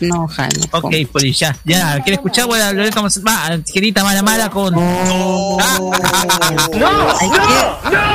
No, 0.00 0.28
Jaime. 0.28 0.60
Ok, 0.70 0.94
polilla. 1.10 1.56
Ya, 1.64 1.94
¿quieres 2.02 2.18
escuchar? 2.18 2.46
Bueno, 2.46 2.64
va, 3.26 3.58
mala 4.04 4.22
mala 4.22 4.48
con. 4.50 4.74
No, 4.74 5.58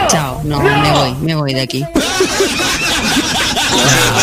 Chao, 0.07 0.41
no, 0.43 0.59
me 0.59 0.91
voy, 0.91 1.13
me 1.15 1.35
voy 1.35 1.53
de 1.53 1.61
aquí. 1.61 1.85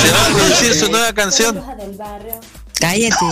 Se 0.02 0.12
va 0.12 0.26
a 0.26 0.28
producir 0.34 0.74
su 0.74 0.90
nueva 0.90 1.12
canción. 1.12 1.62
Cállate. 2.78 3.26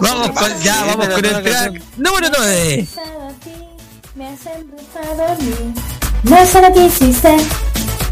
Vamos 0.00 0.30
con, 0.30 0.62
ya, 0.62 0.84
vamos 0.84 1.08
con 1.08 1.24
el 1.24 1.42
track 1.42 1.82
número 1.96 2.28
9. 2.36 2.88
Me 4.14 4.28
has 4.28 4.46
embrujado 4.46 5.26
a 5.26 5.34
mí. 5.36 5.74
No 6.22 6.46
sé 6.46 6.62
lo 6.62 6.72
que 6.72 6.86
hiciste. 6.86 7.36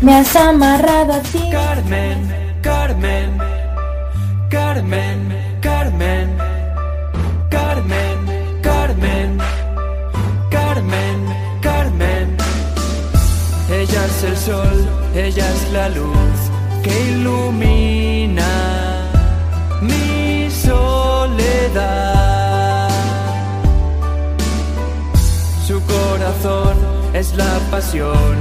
Me 0.00 0.16
has 0.16 0.36
amarrado 0.36 1.14
a 1.14 1.20
ti. 1.20 1.40
Carmen, 1.50 2.60
Carmen, 2.62 3.38
Carmen, 4.50 5.60
Carmen. 5.60 6.43
El 14.26 14.36
sol, 14.36 14.88
ella 15.14 15.46
es 15.54 15.72
la 15.72 15.88
luz 15.88 16.50
que 16.82 17.10
ilumina 17.10 18.46
mi 19.80 20.50
soledad. 20.50 21.74
Su 25.66 25.80
corazón 25.82 26.76
es 27.12 27.34
la 27.34 27.58
pasión 27.70 28.34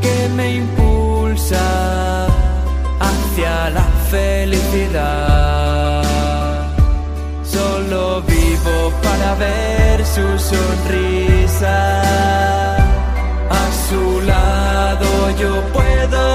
que 0.00 0.28
me 0.36 0.56
impulsa 0.56 2.26
hacia 3.00 3.70
la 3.70 3.84
felicidad. 4.10 6.02
Solo 7.44 8.22
vivo 8.22 8.92
para 9.02 9.34
ver 9.34 10.04
su 10.04 10.38
sonrisa. 10.38 12.02
A 13.50 13.62
su 13.88 14.20
lado 14.22 14.57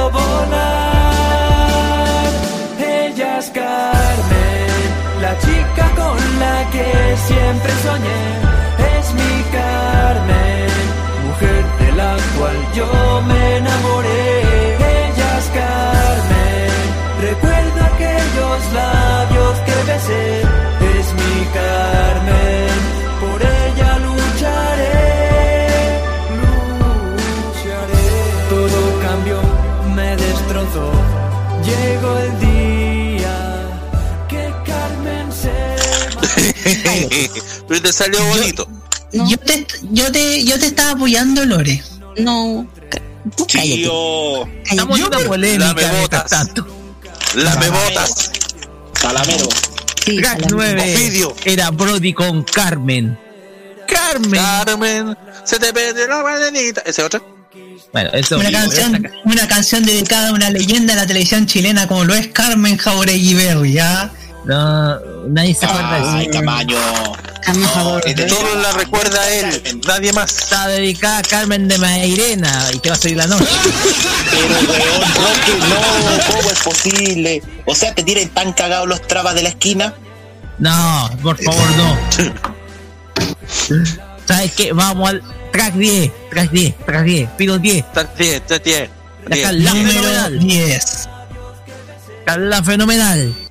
volar. 0.10 1.14
Ella 2.80 3.40
es 3.40 3.50
Carmen, 3.50 4.90
la 5.22 5.38
chica 5.40 5.86
con 5.96 6.18
la 6.40 6.70
que 6.72 6.88
siempre 7.28 7.72
soñé. 7.86 8.24
Es 8.98 9.14
mi 9.14 9.34
Carmen, 9.58 10.70
mujer 11.26 11.64
de 11.80 11.90
la 12.02 12.18
cual 12.38 12.58
yo 12.76 12.90
me 13.28 13.58
enamoré. 13.58 14.42
Ella 15.04 15.30
es 15.40 15.48
Carmen, 15.60 16.72
recuerdo 17.22 17.80
aquellos 17.94 18.60
labios 18.74 19.56
que 19.66 19.76
besé. 19.92 20.73
Pero 37.67 37.82
te 37.82 37.93
salió 37.93 38.24
bonito. 38.25 38.67
Yo 39.11 39.38
te, 39.38 39.67
yo 39.92 40.11
te, 40.11 40.43
yo 40.43 40.58
te 40.59 40.66
estaba 40.67 40.92
apoyando, 40.92 41.45
Lore. 41.45 41.83
No. 42.17 42.67
Tío. 43.48 44.45
Estamos 44.66 45.00
en 45.00 45.06
una 45.06 45.19
polémica 45.19 45.67
Lame 45.74 46.01
botas. 46.01 46.30
tanto. 46.30 46.67
Lame 47.35 47.69
botas. 47.69 48.32
Salamero. 49.00 49.48
Track 50.06 50.48
9 50.50 51.33
era 51.45 51.69
Brody 51.72 52.14
con 52.14 52.43
Carmen. 52.43 53.17
Carmen. 53.88 54.42
Carmen, 54.42 55.17
se 55.45 55.59
te 55.59 55.72
pende 55.72 56.08
la 56.08 56.22
bananita. 56.22 56.82
¿Ese 56.85 57.03
otro? 57.03 57.33
Bueno, 57.92 58.09
eso 58.14 58.38
Una 58.40 58.51
canción, 58.51 59.11
una 59.25 59.48
canción 59.48 59.85
dedicada 59.85 60.30
a 60.30 60.33
una 60.33 60.50
leyenda 60.50 60.95
de 60.95 61.01
la 61.01 61.08
televisión 61.08 61.45
chilena 61.45 61.88
como 61.88 62.03
lo 62.06 62.16
es 62.16 62.27
Carmen 62.30 62.77
Jauregui 62.77 63.35
Berry, 63.35 63.74
¿ya? 63.74 64.11
No, 64.46 65.00
nadie 65.30 65.54
se 65.56 65.66
acuerda 65.66 65.94
de 65.94 66.02
eso. 66.02 66.12
Ay, 66.12 66.28
Camaño. 66.28 66.78
Carmen 67.42 67.68
Jauregui. 67.68 68.30
Solo 68.30 68.56
la 68.62 68.72
recuerda 68.74 69.22
a 69.22 69.30
él, 69.30 69.80
nadie 69.88 70.14
más. 70.14 70.38
Está 70.38 70.68
dedicada 70.68 71.20
a 71.20 71.22
Carmen 71.24 71.68
de 71.68 71.78
Mairena 71.78 72.70
y 72.74 72.80
que 72.80 72.90
va 72.90 72.96
a 72.96 72.98
salir 72.98 73.18
la 73.18 73.28
noche. 73.28 73.46
Pero 74.32 74.56
weón, 74.72 75.02
Roque, 75.16 75.54
no, 75.70 76.36
¿cómo 76.36 76.52
es 76.52 76.60
posible? 76.60 77.44
O 77.66 77.76
sea, 77.76 77.94
te 77.94 78.04
tienen 78.04 78.30
tan 78.30 78.54
cagados 78.54 78.88
los 78.88 79.02
trabas 79.08 79.36
de 79.36 79.44
la 79.44 79.50
esquina. 79.50 79.94
No, 80.60 81.10
por 81.22 81.38
favor, 81.42 81.70
no. 81.76 81.98
¿Sabes 84.26 84.52
qué? 84.54 84.72
Vamos 84.72 85.10
al 85.10 85.22
track 85.52 85.74
10, 85.74 86.12
track 86.30 86.52
10, 86.52 86.78
track 86.86 87.04
10, 87.04 87.30
pido 87.32 87.60
10. 87.60 87.92
Track 87.92 88.18
10, 88.18 88.46
track 88.46 88.64
10. 88.64 88.90
La 89.28 89.38
Carla 89.42 89.72
fenomenal. 89.72 90.40
10. 90.40 91.10
Carla 92.26 92.64
fenomenal. 92.64 93.43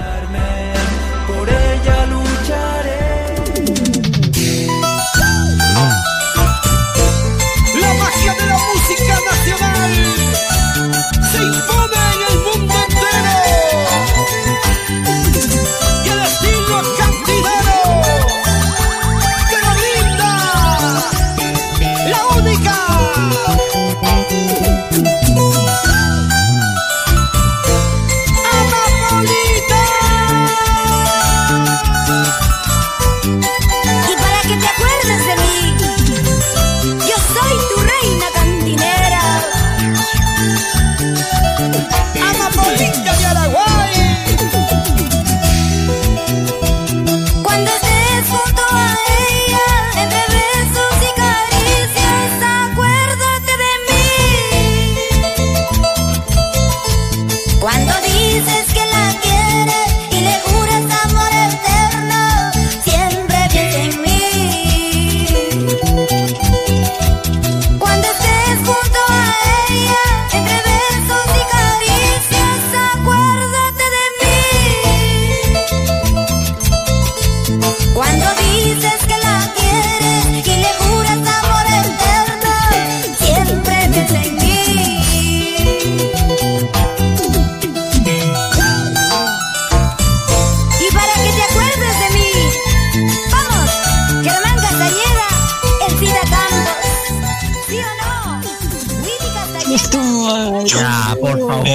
Por 0.00 0.59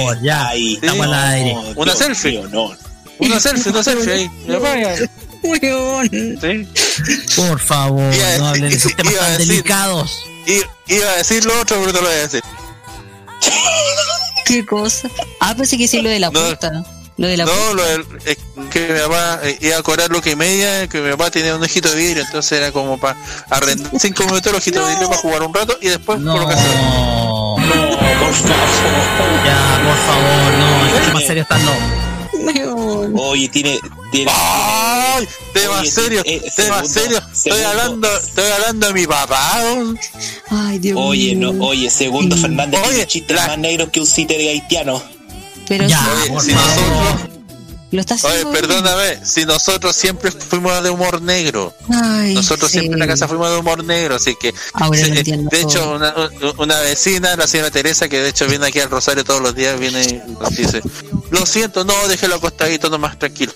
favor, 0.06 0.22
ya. 0.22 0.50
Estamos 0.54 1.06
al 1.06 1.14
aire. 1.14 1.56
Una 1.76 1.94
selfie. 1.94 2.38
Una 3.18 3.40
selfie, 3.40 3.72
una 3.72 3.82
selfie 3.82 4.12
ahí. 4.12 4.30
Sí. 5.46 6.68
Por 7.36 7.60
favor, 7.60 8.12
Iba 8.12 8.38
no 8.38 8.46
hablen 8.48 8.70
de 8.70 8.76
esos 8.76 8.96
temas 8.96 9.14
tan 9.14 9.32
decir- 9.38 9.46
delicados. 9.46 10.18
Iba 10.88 11.10
a 11.12 11.16
decir 11.18 11.44
lo 11.44 11.60
otro, 11.60 11.76
pero 11.80 11.92
no 11.92 12.00
lo 12.00 12.06
voy 12.08 12.16
a 12.16 12.22
decir. 12.22 12.42
¿Qué 14.44 14.64
cosa? 14.66 15.08
Ah, 15.40 15.54
pensé 15.56 15.76
que 15.78 15.86
sí 15.88 16.00
lo 16.02 16.08
de 16.08 16.18
la 16.20 16.30
puerta. 16.30 16.84
Lo 17.16 17.26
de 17.28 17.36
la 17.36 17.44
No, 17.44 17.74
lo 17.74 17.82
del- 17.84 18.04
es 18.24 18.36
que 18.70 18.88
mi 18.92 19.00
papá 19.00 19.40
eh, 19.42 19.56
iba 19.60 19.78
a 19.78 19.82
cobrar 19.82 20.10
lo 20.10 20.20
que 20.20 20.32
y 20.32 20.36
media, 20.36 20.86
que 20.88 21.00
mi 21.00 21.10
papá 21.12 21.30
tenía 21.30 21.54
un 21.56 21.62
ojito 21.62 21.88
de 21.90 21.96
vidrio, 21.96 22.22
entonces 22.24 22.52
era 22.58 22.72
como 22.72 22.98
para 22.98 23.16
arrendar 23.48 23.90
cinco 23.98 24.24
minutos 24.24 24.46
el 24.52 24.56
ojito 24.58 24.84
de 24.84 24.90
vidrio 24.92 25.08
para 25.08 25.20
jugar 25.20 25.42
un 25.42 25.54
rato 25.54 25.78
y 25.80 25.88
después 25.88 26.18
colocarse. 26.22 26.64
Por 28.18 28.34
favor. 28.34 29.44
Ya, 29.44 29.82
por 29.84 29.96
favor, 30.06 30.58
no, 30.58 30.86
estos 30.86 31.06
temas 31.06 31.24
serios 31.26 31.46
están 31.50 31.64
no. 31.64 33.22
Oye, 33.22 33.48
tiene. 33.48 33.78
tiene 34.12 34.30
¡Ay! 34.34 35.26
Tema 35.52 35.80
Oye, 35.80 35.90
serio, 35.90 36.22
eh, 36.24 36.42
tema 36.54 36.84
segundo, 36.84 36.88
serio. 36.88 37.18
Estoy 37.18 37.52
segundo. 37.52 37.68
hablando, 37.68 38.16
estoy 38.18 38.50
hablando 38.52 38.86
de 38.88 38.92
mi 38.92 39.06
papá. 39.06 39.62
Ay, 40.50 40.78
Dios 40.78 40.98
Oye, 41.00 41.34
mío. 41.34 41.52
no, 41.52 41.64
oye, 41.66 41.90
segundo 41.90 42.36
Fernández 42.36 42.82
tiene 42.82 43.06
chistes 43.06 43.36
más 43.36 43.58
negros 43.58 43.88
que 43.90 44.00
un 44.00 44.06
sitio 44.06 44.36
de 44.36 44.50
haitiano. 44.50 45.02
Pero 45.68 45.86
Ya, 45.88 45.98
sí, 45.98 46.30
por 46.30 46.42
si 46.42 46.52
nosotros, 46.52 47.25
lo 47.96 48.00
está 48.02 48.14
oye, 48.14 48.26
haciendo. 48.28 48.50
bien. 48.52 48.60
perdóname, 48.66 49.26
si 49.26 49.44
nosotros 49.44 49.96
siempre 49.96 50.30
fuimos 50.30 50.82
de 50.82 50.90
humor 50.90 51.20
negro. 51.20 51.74
Ay, 51.90 52.34
Nosotros 52.34 52.70
sí. 52.70 52.78
siempre 52.78 52.94
en 52.94 53.00
la 53.00 53.06
casa 53.08 53.26
fuimos 53.26 53.50
de 53.50 53.56
humor 53.56 53.82
negro, 53.84 54.14
así 54.16 54.36
que 54.40 54.54
Ahora 54.74 54.98
se- 55.00 55.08
lo 55.08 55.14
entiendo 55.16 55.48
de 55.50 55.60
hecho 55.62 55.92
una, 55.94 56.14
una 56.58 56.80
vecina, 56.80 57.34
la 57.36 57.46
señora 57.48 57.70
Teresa, 57.70 58.08
que 58.08 58.20
de 58.20 58.28
hecho 58.28 58.46
viene 58.46 58.66
aquí 58.66 58.78
al 58.80 58.90
Rosario 58.90 59.24
todos 59.24 59.40
los 59.40 59.54
días, 59.54 59.78
viene 59.80 60.02
y 60.02 60.32
nos 60.40 60.50
dice, 60.54 60.80
lo 61.30 61.44
siento, 61.44 61.84
no, 61.84 61.94
déjelo 62.08 62.36
acostadito 62.36 62.88
nomás, 62.88 63.18
tranquilo. 63.18 63.52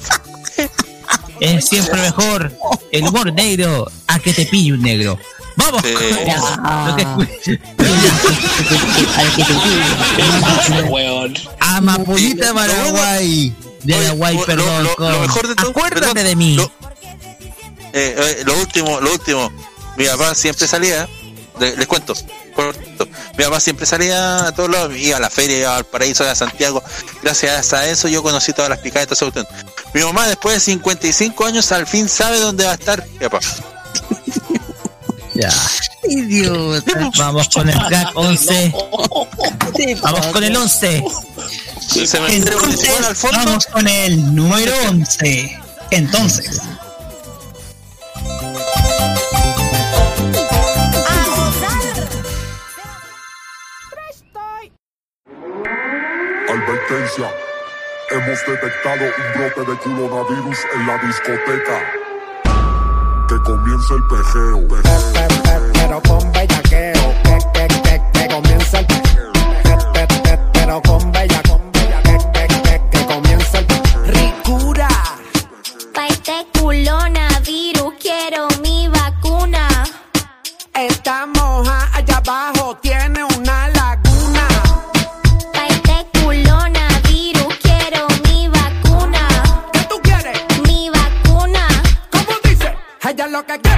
Es 1.40 1.66
siempre 1.68 2.00
mejor 2.00 2.52
el 2.92 3.02
humor 3.08 3.32
negro 3.32 3.90
a 4.08 4.18
que 4.18 4.32
te 4.34 4.44
pille 4.46 4.72
un 4.74 4.82
negro. 4.82 5.18
Vamos. 5.56 5.82
Eh, 5.84 6.28
escuché. 6.98 7.60
Amapollita 11.60 12.52
Paraguay. 12.54 13.52
De 13.82 13.94
Paraguay, 13.94 14.36
lo- 14.36 14.46
perdón. 14.46 14.84
lo- 14.98 15.20
mejor 15.20 15.48
de 15.48 15.54
todo- 15.54 15.70
Acuérdate 15.70 16.00
perdón, 16.00 16.24
de 16.24 16.36
mí. 16.36 16.54
lo- 16.56 16.72
Eh, 17.92 18.14
eh, 18.16 18.42
lo 18.44 18.54
último, 18.58 19.00
lo 19.00 19.12
último. 19.12 19.50
Mi 19.96 20.06
papá 20.06 20.34
siempre 20.34 20.66
salía, 20.68 21.08
le- 21.58 21.76
les 21.76 21.86
cuento, 21.86 22.14
corto. 22.54 23.08
Mi 23.36 23.44
papá 23.44 23.58
siempre 23.60 23.84
salía 23.86 24.46
a 24.46 24.52
todos 24.52 24.70
lados, 24.70 24.92
iba 24.96 25.16
a 25.16 25.20
la 25.20 25.28
feria, 25.30 25.58
iba 25.58 25.76
al 25.76 25.84
paraíso 25.84 26.24
de 26.24 26.34
Santiago. 26.36 26.82
Gracias 27.22 27.72
a 27.72 27.86
eso 27.88 28.06
yo 28.08 28.22
conocí 28.22 28.52
todas 28.52 28.68
las 28.70 28.78
picadas 28.78 29.08
de 29.08 29.16
cuestión. 29.16 29.46
Mi 29.92 30.02
mamá 30.02 30.28
después 30.28 30.54
de 30.54 30.60
55 30.60 31.44
años 31.46 31.72
al 31.72 31.86
fin 31.86 32.08
sabe 32.08 32.38
dónde 32.38 32.64
va 32.64 32.72
a 32.72 32.74
estar 32.74 33.04
mi 33.08 33.18
papá. 33.28 33.40
Ya. 35.34 35.50
Idiota. 36.04 37.10
Vamos 37.18 37.48
con 37.48 37.68
el 37.68 37.86
track 37.88 38.10
11. 38.14 38.74
Vamos 40.02 40.26
con 40.26 40.44
el 40.44 40.56
11. 40.56 41.04
El 41.96 42.08
cementerio 42.08 42.60
municipal 42.60 43.04
al 43.04 43.16
fondo. 43.16 43.38
Vamos 43.38 43.66
con 43.66 43.88
el 43.88 44.34
número 44.34 44.72
11. 44.88 45.58
Entonces, 45.90 46.60
Advertencia. 56.48 57.30
Hemos 58.10 58.38
detectado 58.44 59.04
un 59.04 59.38
brote 59.38 59.70
de 59.70 59.78
coronavirus 59.78 60.58
en 60.74 60.86
la 60.86 60.98
discoteca. 60.98 61.78
Que 63.28 63.36
comience 63.44 63.94
el 63.94 64.02
pejeo. 64.08 65.59
Pero 65.90 66.02
con 66.02 66.30
bellaqueo, 66.32 67.14
que, 67.24 67.38
que, 67.52 67.66
que, 67.82 68.02
que 68.12 68.28
comienza 68.28 68.78
el 68.78 68.86
pe- 68.86 69.02
pe- 69.64 70.06
pe- 70.06 70.20
pe- 70.22 70.38
pero 70.52 70.80
con 70.82 71.10
bella, 71.10 71.42
con 71.48 71.72
bella, 71.72 72.00
que, 72.04 72.16
que, 72.32 72.46
que, 72.62 72.80
que 72.92 73.06
comienza 73.06 73.58
el 73.58 73.66
ricura. 74.14 74.88
Pa' 75.92 76.06
este 76.06 76.46
culona 76.56 77.26
virus 77.44 77.94
quiero 78.00 78.46
mi 78.62 78.86
vacuna. 78.86 79.66
Estamos 80.74 81.68
a- 81.68 81.88
allá 81.96 82.18
abajo, 82.18 82.76
tiene 82.80 83.24
una 83.24 83.68
laguna. 83.70 84.46
Pa' 85.52 85.66
este 85.66 86.06
culona 86.22 86.86
virus 87.08 87.52
quiero 87.64 88.06
mi 88.28 88.46
vacuna. 88.46 89.26
¿Qué 89.72 89.80
tú 89.88 90.00
quieres? 90.04 90.38
Mi 90.68 90.88
vacuna. 90.88 91.66
¿Cómo 92.12 92.38
dice? 92.44 92.76
Ella 93.08 93.26
lo 93.26 93.44
que 93.44 93.58
quiere 93.58 93.58
es 93.58 93.62
que 93.62 93.69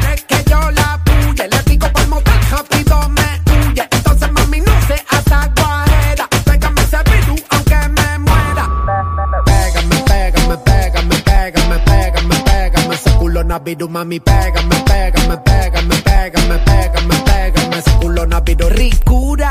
ese 13.53 13.59
culona 13.59 13.59
virus, 13.59 13.91
mami. 13.91 14.21
Pégame, 14.21 14.77
pégame, 14.85 15.37
pégame, 15.45 15.97
pégame, 16.03 16.59
pégame, 16.65 17.17
pégame 17.25 17.77
ese 17.79 17.91
culona 18.01 18.41
virus. 18.41 18.73
Ricura. 18.73 19.51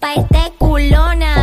Pa' 0.00 0.14
este 0.16 0.52
culona 0.58 1.35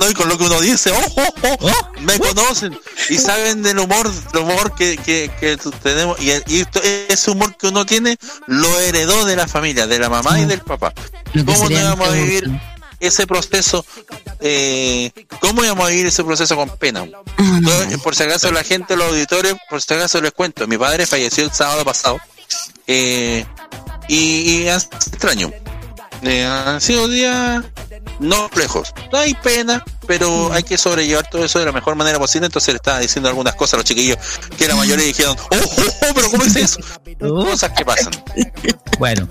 hoy 0.00 0.14
con 0.14 0.28
lo 0.28 0.38
que 0.38 0.44
uno 0.44 0.60
dice. 0.60 0.90
¡Oh, 0.92 1.14
oh, 1.16 1.56
oh! 1.60 2.00
Me 2.00 2.18
conocen 2.18 2.78
y 3.10 3.16
saben 3.18 3.62
del 3.62 3.78
humor, 3.78 4.10
del 4.32 4.42
humor 4.42 4.74
que, 4.74 4.96
que, 4.96 5.58
tenemos. 5.82 6.20
Y, 6.20 6.30
y 6.46 6.60
esto- 6.60 6.80
ese 6.82 7.30
humor 7.30 7.56
que 7.56 7.68
uno 7.68 7.84
tiene 7.86 8.16
lo 8.46 8.80
heredó 8.80 9.24
de 9.24 9.36
la 9.36 9.46
familia, 9.48 9.86
de 9.86 9.98
la 9.98 10.08
mamá 10.08 10.38
y 10.40 10.44
del 10.44 10.60
papá. 10.60 10.92
¿Cómo 11.44 11.68
no 11.68 11.78
íbamos 11.80 12.08
a 12.08 12.12
vivir 12.12 12.50
ese 13.00 13.26
proceso? 13.26 13.84
Eh, 14.40 15.10
¿Cómo 15.40 15.64
íbamos 15.64 15.86
a 15.86 15.90
vivir 15.90 16.06
ese 16.06 16.22
proceso 16.24 16.56
con 16.56 16.68
pena? 16.76 17.06
Ah, 17.38 17.86
por 18.02 18.14
si 18.14 18.22
acaso 18.24 18.50
la 18.52 18.64
gente, 18.64 18.96
los 18.96 19.08
auditores, 19.08 19.54
por 19.70 19.80
si 19.82 19.94
acaso 19.94 20.20
les 20.20 20.32
cuento, 20.32 20.66
mi 20.66 20.76
padre 20.78 21.06
falleció 21.06 21.44
el 21.44 21.52
sábado 21.52 21.84
pasado 21.84 22.18
eh, 22.86 23.44
y, 24.08 24.16
y 24.16 24.68
es 24.68 24.88
extraño. 25.12 25.52
Eh, 26.22 26.44
han 26.44 26.80
sido 26.80 27.08
días 27.08 27.64
no 28.20 28.42
complejos. 28.42 28.94
No 29.10 29.18
hay 29.18 29.34
pena, 29.34 29.84
pero 30.06 30.52
hay 30.52 30.62
que 30.62 30.78
sobrellevar 30.78 31.28
todo 31.28 31.44
eso 31.44 31.58
de 31.58 31.64
la 31.64 31.72
mejor 31.72 31.96
manera 31.96 32.18
posible. 32.18 32.46
Entonces 32.46 32.74
le 32.74 32.76
estaba 32.76 33.00
diciendo 33.00 33.28
algunas 33.28 33.54
cosas 33.56 33.74
a 33.74 33.76
los 33.78 33.86
chiquillos 33.86 34.18
que 34.56 34.68
la 34.68 34.76
mayoría 34.76 35.04
dijeron, 35.04 35.36
oh, 35.38 35.56
oh, 35.56 35.82
oh, 35.86 36.14
pero 36.14 36.30
¿cómo 36.30 36.44
es 36.44 36.54
eso? 36.56 36.78
Cosas 37.18 37.72
que 37.72 37.84
pasan. 37.84 38.12
Bueno. 38.98 39.26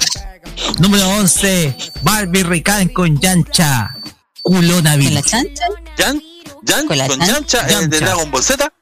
Número 0.80 1.08
11. 1.10 1.76
Barbie 2.02 2.44
Rican 2.44 2.90
con 2.90 3.20
Yancha. 3.20 3.96
Culona 4.42 4.94
¿Con 4.98 5.14
la 5.14 5.22
chancha? 5.22 5.64
¿Jan? 5.98 6.22
¿Jan? 6.68 6.88
¿Con 6.88 6.98
la 6.98 7.08
¿Con 7.08 7.20
chan- 7.20 7.28
Yancha, 7.28 7.60
el 7.68 7.90
de 7.90 8.00
Yancha. 8.00 8.06
Dragon 8.06 8.32
Ball 8.32 8.44
Z? 8.44 8.74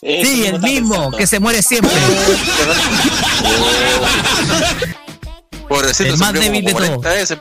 Sí, 0.00 0.44
el 0.46 0.60
mismo, 0.60 1.10
que 1.10 1.26
se 1.26 1.40
muere 1.40 1.60
siempre. 1.62 1.90
Pobrecito, 5.68 6.10
El 6.10 6.16
se 6.16 6.24
más 6.24 6.32
débil 6.32 6.64
de 6.64 6.72
todos. 6.72 6.86
40 6.86 7.08
veces. 7.10 7.38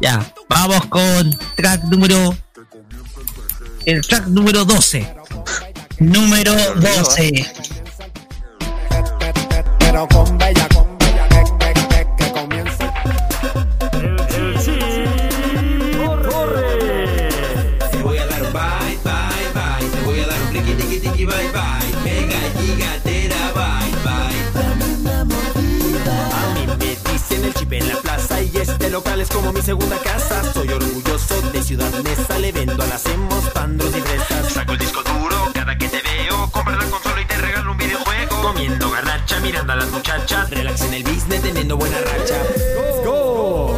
Ya, 0.00 0.32
vamos 0.48 0.86
con 0.86 1.30
track 1.56 1.84
número. 1.84 2.36
El 3.84 4.06
track 4.06 4.26
número 4.26 4.64
12. 4.64 5.14
número 6.00 6.54
12. 6.74 7.46
Pero 9.78 10.08
con 10.08 10.36
bella, 10.36 10.36
con 10.38 10.38
y 28.56 28.60
este 28.60 28.90
local 28.90 29.20
es 29.20 29.28
como 29.28 29.52
mi 29.52 29.60
segunda 29.62 29.98
casa. 29.98 30.52
Soy 30.52 30.68
orgulloso 30.68 31.40
de 31.52 31.62
Ciudad 31.62 31.90
Neza, 32.02 32.38
le 32.38 32.52
vendo 32.52 32.82
a 32.82 32.86
las 32.86 33.04
hemos, 33.06 33.44
pandros 33.50 33.94
y 33.96 34.00
fresas. 34.00 34.52
Saco 34.52 34.72
el 34.72 34.78
disco 34.78 35.02
duro 35.02 35.50
cada 35.52 35.76
que 35.76 35.88
te 35.88 36.00
veo, 36.02 36.50
compra 36.50 36.76
la 36.76 36.84
consola 36.86 37.20
y 37.20 37.24
te 37.26 37.36
regalo 37.36 37.72
un 37.72 37.78
videojuego. 37.78 38.42
Comiendo 38.42 38.90
garnacha, 38.90 39.40
mirando 39.40 39.72
a 39.72 39.76
las 39.76 39.90
muchachas, 39.90 40.50
relax 40.50 40.80
en 40.82 40.94
el 40.94 41.02
business, 41.02 41.42
teniendo 41.42 41.76
buena 41.76 41.98
racha. 42.00 42.42
Let's 42.54 43.04
go. 43.04 43.75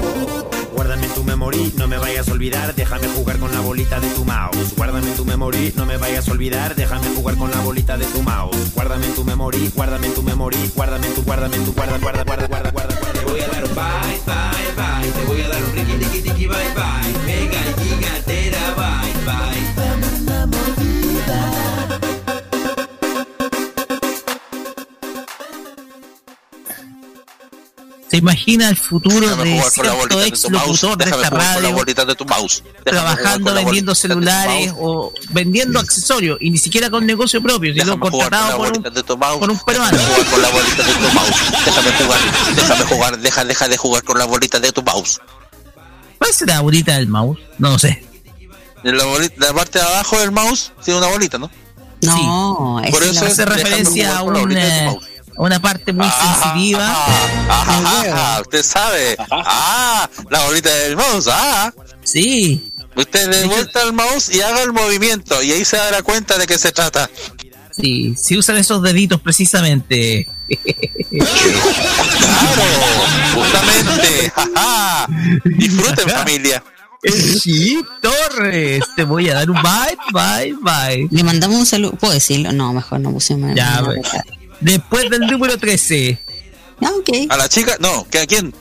Guárdame 0.78 1.06
en 1.06 1.12
tu 1.12 1.24
memory, 1.24 1.72
no 1.76 1.88
me 1.88 1.98
vayas 1.98 2.28
a 2.28 2.32
olvidar, 2.32 2.72
déjame 2.72 3.08
jugar 3.08 3.36
con 3.40 3.50
la 3.50 3.58
bolita 3.58 3.98
de 3.98 4.10
tu 4.10 4.24
mouse. 4.24 4.76
Guárdame 4.76 5.08
en 5.08 5.16
tu 5.16 5.24
memory, 5.24 5.72
no 5.74 5.84
me 5.84 5.96
vayas 5.96 6.28
a 6.28 6.30
olvidar, 6.30 6.76
déjame 6.76 7.08
jugar 7.16 7.36
con 7.36 7.50
la 7.50 7.58
bolita 7.62 7.98
de 7.98 8.06
tu 8.06 8.22
mouse. 8.22 8.72
Guárdame 8.76 9.06
en 9.06 9.14
tu 9.16 9.24
memory, 9.24 9.72
guárdame 9.74 10.06
en 10.06 10.14
tu 10.14 10.22
memory, 10.22 10.70
guárdame 10.76 11.08
en 11.08 11.14
tu, 11.16 11.24
guárdame 11.24 11.56
en 11.56 11.64
tu, 11.64 11.72
guarda, 11.72 11.98
guarda, 11.98 12.22
guarda, 12.22 12.46
guarda, 12.46 12.70
guarda, 12.70 12.94
guarda. 13.00 13.20
Te 13.20 13.24
voy 13.24 13.40
a 13.40 13.48
dar 13.48 13.64
bye, 13.64 14.20
bye, 14.24 14.70
bye. 14.76 15.10
Te 15.10 15.24
voy 15.26 15.40
a 15.40 15.48
dar 15.48 15.64
un 15.64 15.72
tiki, 15.72 15.98
tiki, 15.98 16.22
tiki, 16.22 16.46
bye, 16.46 16.56
bye. 16.76 17.26
Mega 17.26 17.58
gigatera, 17.82 18.26
bye, 18.26 18.37
¿Se 28.10 28.16
imagina 28.16 28.70
el 28.70 28.76
futuro 28.76 29.20
Déjame 29.20 29.50
de 29.60 29.62
cierto 29.70 30.16
de 30.18 30.26
ex 30.28 30.50
locutor 30.50 31.02
esta 31.02 31.16
jugar 31.16 31.20
con 31.20 31.20
la 31.20 31.30
radio 31.30 31.84
de 32.06 32.14
tu 32.14 32.24
mouse. 32.24 32.62
Trabajando 32.84 33.44
con 33.44 33.54
la 33.54 33.60
vendiendo 33.62 33.94
celulares 33.94 34.72
o 34.78 35.12
vendiendo 35.30 35.78
accesorios 35.78 36.38
y 36.40 36.50
ni 36.50 36.56
siquiera 36.58 36.88
con 36.88 37.04
negocio 37.04 37.42
propio, 37.42 37.74
sino 37.74 38.00
contratado 38.00 38.56
por 38.56 38.66
un, 38.68 38.72
bolita 38.72 38.90
de 38.90 39.02
tu 39.02 39.18
mouse. 39.18 39.38
por 39.38 39.50
un 39.50 39.58
peruano? 39.60 39.98
Déjame 39.98 40.14
jugar 40.14 40.30
con 40.30 40.42
la 40.42 40.48
bolita 40.50 40.82
de 40.82 40.92
tu 40.92 41.14
mouse. 41.14 41.64
Déjame 41.66 41.92
jugar, 41.92 42.20
déjame 42.56 42.84
jugar, 42.84 43.18
deja, 43.18 43.44
deja 43.44 43.68
de 43.68 43.76
jugar 43.76 44.02
con 44.04 44.18
la 44.18 44.24
bolita 44.24 44.58
de 44.60 44.72
tu 44.72 44.82
mouse. 44.82 45.20
¿Cuál 46.18 46.32
será 46.32 46.54
la 46.54 46.60
bolita 46.62 46.94
del 46.96 47.08
mouse? 47.08 47.38
No 47.58 47.70
lo 47.70 47.78
sé. 47.78 48.04
En 48.84 48.96
la, 48.96 49.04
bolita, 49.04 49.34
la 49.46 49.52
parte 49.52 49.78
de 49.80 49.84
abajo 49.84 50.18
del 50.18 50.30
mouse 50.32 50.72
tiene 50.82 50.98
una 51.00 51.08
bolita, 51.08 51.36
¿no? 51.36 51.50
No, 52.00 52.80
Por 52.90 53.02
es 53.02 53.10
eso 53.10 53.20
una- 53.20 53.26
es- 53.26 53.32
hace 53.32 53.44
referencia 53.44 54.18
a 54.18 54.18
jugar 54.20 54.46
una, 55.38 55.60
parte 55.60 55.92
muy 55.92 56.08
sensitiva. 56.08 56.86
Ah, 56.86 57.46
ah, 57.48 58.04
ah, 58.12 58.38
usted 58.42 58.62
sabe. 58.62 59.16
Ah, 59.30 60.08
la 60.30 60.44
bolita 60.44 60.72
del 60.72 60.96
mouse. 60.96 61.28
Ah. 61.30 61.72
Sí. 62.02 62.72
Usted 62.96 63.30
dé 63.30 63.46
vuelta 63.46 63.82
al 63.82 63.92
mouse 63.92 64.34
y 64.34 64.40
haga 64.40 64.62
el 64.62 64.72
movimiento 64.72 65.40
y 65.42 65.52
ahí 65.52 65.64
se 65.64 65.76
dará 65.76 66.02
cuenta 66.02 66.36
de 66.36 66.46
qué 66.46 66.58
se 66.58 66.72
trata. 66.72 67.08
Sí, 67.70 68.14
si 68.16 68.36
usan 68.36 68.56
esos 68.56 68.82
deditos 68.82 69.20
precisamente. 69.20 70.28
Claro, 71.10 72.62
justamente. 73.34 74.32
Disfruten 75.58 76.08
familia. 76.08 76.64
Sí, 77.04 77.80
Torres, 78.02 78.84
te 78.96 79.04
voy 79.04 79.30
a 79.30 79.34
dar 79.34 79.50
un 79.50 79.62
bye, 79.62 79.96
bye, 80.12 80.56
bye. 80.60 81.08
Le 81.10 81.22
mandamos 81.22 81.58
un 81.58 81.66
saludo. 81.66 81.92
¿Puedo 81.92 82.12
decirlo? 82.14 82.50
No, 82.52 82.72
mejor 82.72 82.98
no 82.98 83.12
pusimos. 83.12 83.54
Ya, 83.54 83.80
no. 83.80 83.92
Después 84.60 85.10
del 85.10 85.20
número 85.26 85.56
13. 85.58 86.18
Ah, 86.82 86.90
ok. 86.98 87.30
A 87.30 87.36
la 87.36 87.48
chica, 87.48 87.76
no, 87.80 88.06
¿que 88.10 88.20
a 88.20 88.26
quién? 88.26 88.54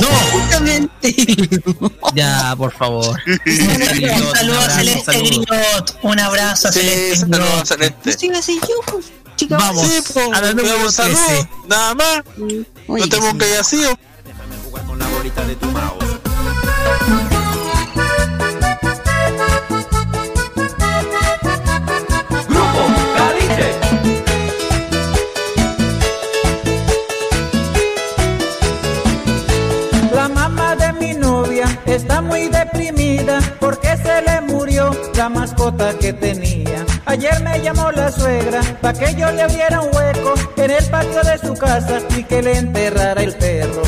No, 0.00 0.08
justamente. 0.32 1.14
Ya, 2.14 2.54
por 2.56 2.72
favor. 2.72 3.18
Un 3.46 4.34
saludo 4.34 4.58
a 4.60 4.70
Celeste 4.70 5.18
Grillot. 5.18 5.98
Un 6.02 6.18
abrazo 6.20 6.68
a 6.68 6.72
Celeste 6.72 7.16
saludos 7.16 7.62
a 7.62 7.66
Celeste. 7.66 8.12
Sí, 8.16 8.30
así 8.30 8.60
yo, 8.62 9.00
chicos. 9.36 9.58
Vamos 9.58 9.86
Sí, 9.86 10.12
po, 10.14 10.20
a 10.32 10.40
la 10.40 10.52
número 10.52 10.76
pero 10.78 10.90
saludos, 10.90 11.20
13. 11.26 11.48
Nada 11.68 11.94
más. 11.94 12.22
No 12.88 13.08
te 13.08 13.18
pongas 13.18 13.58
así. 13.60 13.84
¿o? 13.84 13.98
Con 14.86 14.98
la 14.98 15.08
bolita 15.08 15.44
de 15.44 15.56
tu 15.56 15.66
mouse. 15.66 16.05
Está 31.96 32.20
muy 32.20 32.48
deprimida 32.48 33.40
porque 33.58 33.96
se 33.96 34.22
le 34.22 34.40
murió 34.42 34.90
la 35.16 35.28
mascota 35.28 35.94
que 35.98 36.12
tenía. 36.12 36.84
Ayer 37.06 37.42
me 37.42 37.60
llamó 37.60 37.90
la 37.90 38.12
suegra 38.12 38.60
para 38.82 38.98
que 38.98 39.14
yo 39.14 39.30
le 39.32 39.42
abriera 39.42 39.80
un 39.80 39.94
hueco 39.96 40.34
en 40.56 40.70
el 40.70 40.84
patio 40.86 41.22
de 41.22 41.38
su 41.38 41.54
casa 41.54 42.00
y 42.16 42.22
que 42.24 42.42
le 42.42 42.58
enterrara 42.58 43.22
el 43.22 43.34
perro. 43.34 43.82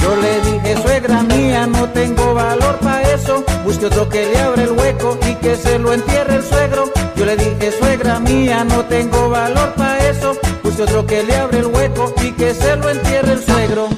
Yo 0.00 0.16
le 0.16 0.40
dije, 0.40 0.82
suegra 0.82 1.22
mía, 1.22 1.66
no 1.66 1.88
tengo 1.90 2.34
valor 2.34 2.78
para 2.78 3.02
eso. 3.12 3.44
Busque 3.64 3.86
otro 3.86 4.08
que 4.08 4.26
le 4.26 4.38
abra 4.38 4.62
el 4.62 4.72
hueco 4.72 5.18
y 5.28 5.34
que 5.34 5.56
se 5.56 5.78
lo 5.78 5.92
entierre 5.92 6.36
el 6.36 6.44
suegro. 6.44 6.84
Yo 7.16 7.24
le 7.26 7.36
dije, 7.36 7.72
suegra 7.72 8.20
mía, 8.20 8.64
no 8.64 8.84
tengo 8.84 9.28
valor 9.28 9.74
para 9.74 10.08
eso. 10.08 10.38
Busque 10.62 10.82
otro 10.84 11.04
que 11.04 11.24
le 11.24 11.36
abre 11.36 11.58
el 11.58 11.66
hueco 11.66 12.14
y 12.22 12.30
que 12.32 12.54
se 12.54 12.76
lo 12.76 12.88
entierre 12.88 13.32
el 13.32 13.44
suegro. 13.44 13.88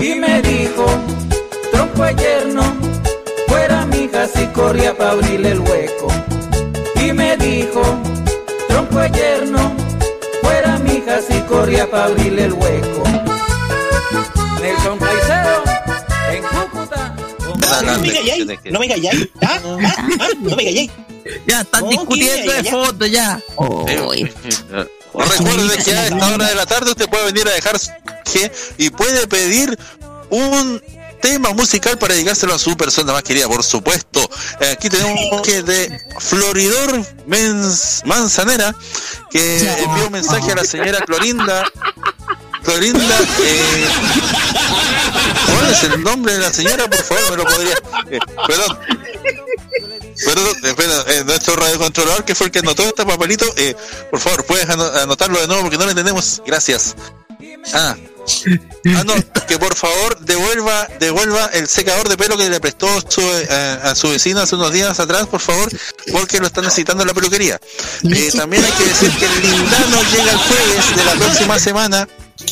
Y 0.00 0.14
me 0.14 0.40
dijo, 0.40 0.86
tronco 2.00 2.04
de 2.04 2.22
yerno, 2.22 2.62
fuera 3.46 3.86
mi 3.86 3.98
hija 4.04 4.26
si 4.26 4.46
corría 4.48 4.96
para 4.96 5.10
abrirle 5.12 5.52
el 5.52 5.60
hueco. 5.60 6.08
Y 6.96 7.12
me 7.12 7.36
dijo, 7.36 7.82
tronco 8.68 9.04
yerno, 9.06 9.72
fuera 10.42 10.78
mi 10.78 10.94
hija 10.94 11.20
si 11.20 11.40
corría 11.42 11.90
para 11.90 12.04
abrirle 12.06 12.44
el 12.44 12.52
hueco. 12.54 13.02
Nelson 14.60 14.98
Caicedo, 14.98 15.62
en 16.32 16.42
Cúcuta. 16.42 17.16
No 17.84 17.98
me 17.98 18.12
calláis, 18.12 18.46
no 18.64 18.80
me 18.80 18.88
calláis. 18.88 19.28
¿Ah? 19.42 19.60
¿Ah? 19.62 20.06
¿Ah? 20.20 20.28
No 20.40 20.56
me 20.56 20.64
calláis. 20.64 20.90
Ya 21.46 21.60
están 21.60 21.82
No, 21.82 21.90
discutiendo 21.90 22.52
de 22.52 22.64
fondo 22.64 23.06
ya. 23.06 23.40
Eh, 23.88 24.30
Recuerde 25.12 25.84
que 25.84 25.92
a 25.92 26.06
esta 26.06 26.34
hora 26.34 26.48
de 26.48 26.54
la 26.54 26.66
tarde 26.66 26.90
usted 26.90 27.08
puede 27.08 27.26
venir 27.26 27.46
a 27.48 27.52
dejar 27.52 27.76
y 28.78 28.90
puede 28.90 29.26
pedir 29.26 29.76
un 30.30 30.80
tema 31.20 31.50
musical 31.52 31.98
para 31.98 32.14
dedicárselo 32.14 32.54
a 32.54 32.58
su 32.58 32.76
persona 32.76 33.12
más 33.12 33.22
querida, 33.22 33.46
por 33.48 33.62
supuesto. 33.62 34.20
Eh, 34.60 34.70
Aquí 34.72 34.88
tenemos 34.88 35.18
un 35.32 35.42
que 35.42 35.62
de 35.62 36.00
Floridor 36.18 37.00
Mens- 37.28 38.04
Manzanera 38.04 38.74
que 39.30 39.58
envió 39.84 40.06
un 40.06 40.12
mensaje 40.12 40.52
a 40.52 40.56
la 40.56 40.64
señora 40.64 41.00
Clorinda. 41.04 41.64
Clorinda, 42.64 43.18
eh, 43.42 43.86
¿cuál 45.46 45.70
es 45.72 45.82
el 45.84 46.02
nombre 46.02 46.34
de 46.34 46.38
la 46.40 46.52
señora? 46.52 46.88
Por 46.88 47.02
favor, 47.02 47.30
me 47.30 47.36
lo 47.38 47.44
podría. 47.44 47.74
eh, 48.10 48.18
perdón. 48.46 48.78
Perdón, 50.24 50.56
espera, 50.64 51.04
eh, 51.08 51.24
nuestro 51.24 51.56
radiocontrolador 51.56 52.24
que 52.26 52.34
fue 52.34 52.46
el 52.48 52.52
que 52.52 52.58
anotó 52.58 52.82
este 52.82 53.06
papelito, 53.06 53.46
eh, 53.56 53.74
por 54.10 54.20
favor, 54.20 54.44
puedes 54.44 54.68
ano- 54.68 54.84
anotarlo 55.02 55.40
de 55.40 55.46
nuevo 55.46 55.62
porque 55.62 55.78
no 55.78 55.84
lo 55.84 55.90
entendemos. 55.90 56.42
Gracias. 56.46 56.94
Ah. 57.72 57.96
Ah, 58.96 59.04
no, 59.04 59.12
que 59.46 59.58
por 59.58 59.74
favor 59.74 60.18
devuelva 60.20 60.88
devuelva 60.98 61.50
el 61.52 61.68
secador 61.68 62.08
de 62.08 62.16
pelo 62.16 62.38
que 62.38 62.48
le 62.48 62.60
prestó 62.60 62.88
su, 63.06 63.20
eh, 63.20 63.78
a 63.82 63.94
su 63.94 64.08
vecina 64.08 64.42
hace 64.42 64.54
unos 64.56 64.72
días 64.72 64.98
atrás, 64.98 65.26
por 65.26 65.40
favor, 65.40 65.68
porque 66.10 66.40
lo 66.40 66.46
está 66.46 66.62
necesitando 66.62 67.02
en 67.02 67.08
la 67.08 67.12
peluquería. 67.12 67.60
Eh, 68.04 68.30
también 68.34 68.64
hay 68.64 68.72
que 68.72 68.84
decir 68.84 69.10
que 69.18 69.26
el 69.26 69.42
lindano 69.42 70.02
llega 70.12 70.32
el 70.32 70.38
jueves 70.38 70.96
de 70.96 71.04
la 71.04 71.12
próxima 71.12 71.58
semana 71.58 72.08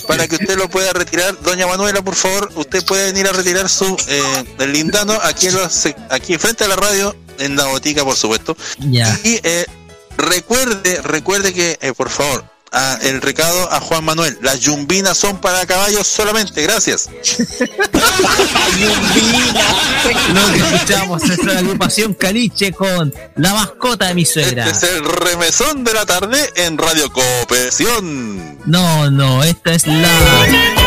para 0.06 0.26
que 0.28 0.36
usted 0.36 0.56
lo 0.56 0.68
pueda 0.68 0.92
retirar. 0.92 1.40
Doña 1.40 1.66
Manuela, 1.66 2.02
por 2.02 2.14
favor, 2.14 2.50
usted 2.56 2.84
puede 2.84 3.06
venir 3.06 3.26
a 3.26 3.32
retirar 3.32 3.68
su 3.68 3.96
eh, 4.08 4.44
el 4.58 4.72
lindano 4.72 5.18
aquí 5.22 5.48
en 5.48 5.54
los, 5.54 5.88
aquí 6.10 6.36
frente 6.38 6.64
a 6.64 6.68
la 6.68 6.76
radio, 6.76 7.16
en 7.38 7.56
la 7.56 7.66
botica, 7.66 8.04
por 8.04 8.16
supuesto. 8.16 8.56
Y 9.24 9.40
eh, 9.42 9.66
recuerde, 10.16 11.00
recuerde 11.02 11.52
que, 11.52 11.78
eh, 11.80 11.92
por 11.94 12.10
favor, 12.10 12.44
a- 12.72 12.98
el 13.02 13.20
recado 13.22 13.72
a 13.72 13.80
Juan 13.80 14.04
Manuel, 14.04 14.36
las 14.42 14.60
yumbinas 14.60 15.16
son 15.16 15.40
para 15.40 15.64
caballos 15.66 16.06
solamente, 16.06 16.62
gracias. 16.62 17.08
Lo 20.34 20.52
que 20.52 20.58
escuchamos 20.58 21.22
es 21.24 21.44
la 21.44 21.58
agrupación 21.58 22.14
Caliche 22.14 22.72
con 22.72 23.12
la 23.36 23.54
mascota 23.54 24.06
de 24.08 24.14
mi 24.14 24.24
suegra. 24.24 24.66
Este 24.68 24.86
es 24.86 24.92
el 24.94 25.04
remesón 25.04 25.84
de 25.84 25.94
la 25.94 26.04
tarde 26.06 26.38
en 26.56 26.76
Radio 26.78 27.10
Cooperación. 27.12 28.58
No, 28.66 29.10
no, 29.10 29.42
esta 29.44 29.72
es 29.74 29.86
la. 29.86 30.08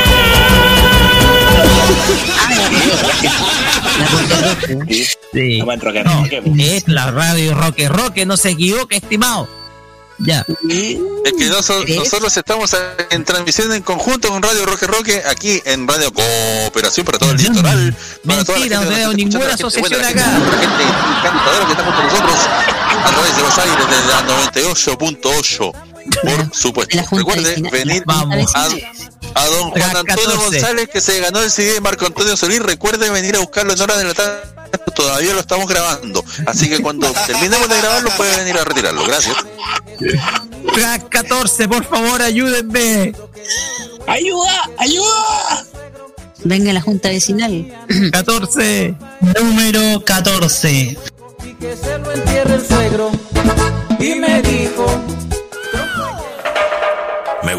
Sí. 5.33 5.61
No, 5.61 6.25
es 6.57 6.87
la 6.87 7.11
radio 7.11 7.53
Roque 7.55 7.89
Roque, 7.89 8.25
no 8.25 8.37
se 8.37 8.51
equivoque, 8.51 8.97
estimado. 8.97 9.47
Ya. 10.23 10.45
Es 10.69 11.33
que 11.33 11.49
noso- 11.49 11.83
nosotros 11.95 12.35
estamos 12.37 12.75
en 13.09 13.23
transmisión 13.25 13.73
en 13.73 13.81
conjunto 13.81 14.29
con 14.29 14.41
Radio 14.41 14.65
Roque 14.65 14.87
Roque, 14.87 15.23
aquí 15.27 15.61
en 15.65 15.87
Radio 15.87 16.11
Cooperación 16.13 17.05
para 17.05 17.17
todo 17.17 17.31
el 17.31 17.37
litoral. 17.37 17.95
Para 18.25 18.43
Mentira, 18.43 18.81
no 18.81 18.89
veo 18.89 19.13
ninguna 19.13 19.53
asociación 19.53 19.89
buena, 20.01 20.07
acá. 20.09 20.31
La 20.31 20.57
gente, 20.59 20.83
encantadora 20.83 21.65
que 21.65 21.71
está 21.71 21.83
junto 21.83 21.99
a 21.99 22.03
nosotros 22.03 22.39
a 23.03 23.09
través 23.11 23.35
de 23.35 23.41
los 23.41 23.57
aires 23.57 23.77
de 23.89 24.07
la 24.07 24.21
98.8. 24.27 25.71
Por 26.21 26.55
supuesto. 26.55 26.97
Recuerde 27.11 27.61
venir 27.71 28.03
a, 28.07 28.21
a 28.21 29.45
don 29.47 29.71
Juan 29.71 29.97
Antonio 29.97 30.05
14. 30.05 30.37
González 30.37 30.89
que 30.89 31.01
se 31.01 31.19
ganó 31.19 31.41
el 31.41 31.51
CD 31.51 31.73
de 31.73 31.81
Marco 31.81 32.05
Antonio 32.05 32.37
Solís. 32.37 32.61
Recuerde 32.61 33.09
venir 33.09 33.35
a 33.35 33.39
buscarlo 33.39 33.73
en 33.73 33.81
hora 33.81 33.97
de 33.97 34.03
la 34.05 34.13
tarde. 34.13 34.41
Todavía 34.95 35.33
lo 35.33 35.39
estamos 35.39 35.67
grabando. 35.67 36.23
Así 36.45 36.69
que 36.69 36.81
cuando 36.81 37.11
terminemos 37.27 37.67
de 37.69 37.77
grabarlo 37.77 38.09
puede 38.17 38.35
venir 38.37 38.57
a 38.57 38.63
retirarlo. 38.63 39.03
Gracias. 39.05 39.35
Track 40.73 41.09
14, 41.09 41.67
por 41.67 41.83
favor, 41.85 42.21
ayúdenme. 42.21 43.13
¡Ayuda! 44.07 44.69
¡Ayuda! 44.77 45.65
Venga 46.43 46.73
la 46.73 46.81
junta 46.81 47.09
vecinal. 47.09 47.65
14. 48.11 48.95
Número 49.39 50.03
14. 50.05 50.97
Y 51.43 51.53
que 51.55 51.75
se 51.75 51.97
lo 51.99 52.11
entierre 52.11 52.55
el 52.55 52.67
suegro. 52.67 53.11
Y 53.99 54.15
me 54.15 54.41
dijo, 54.41 54.85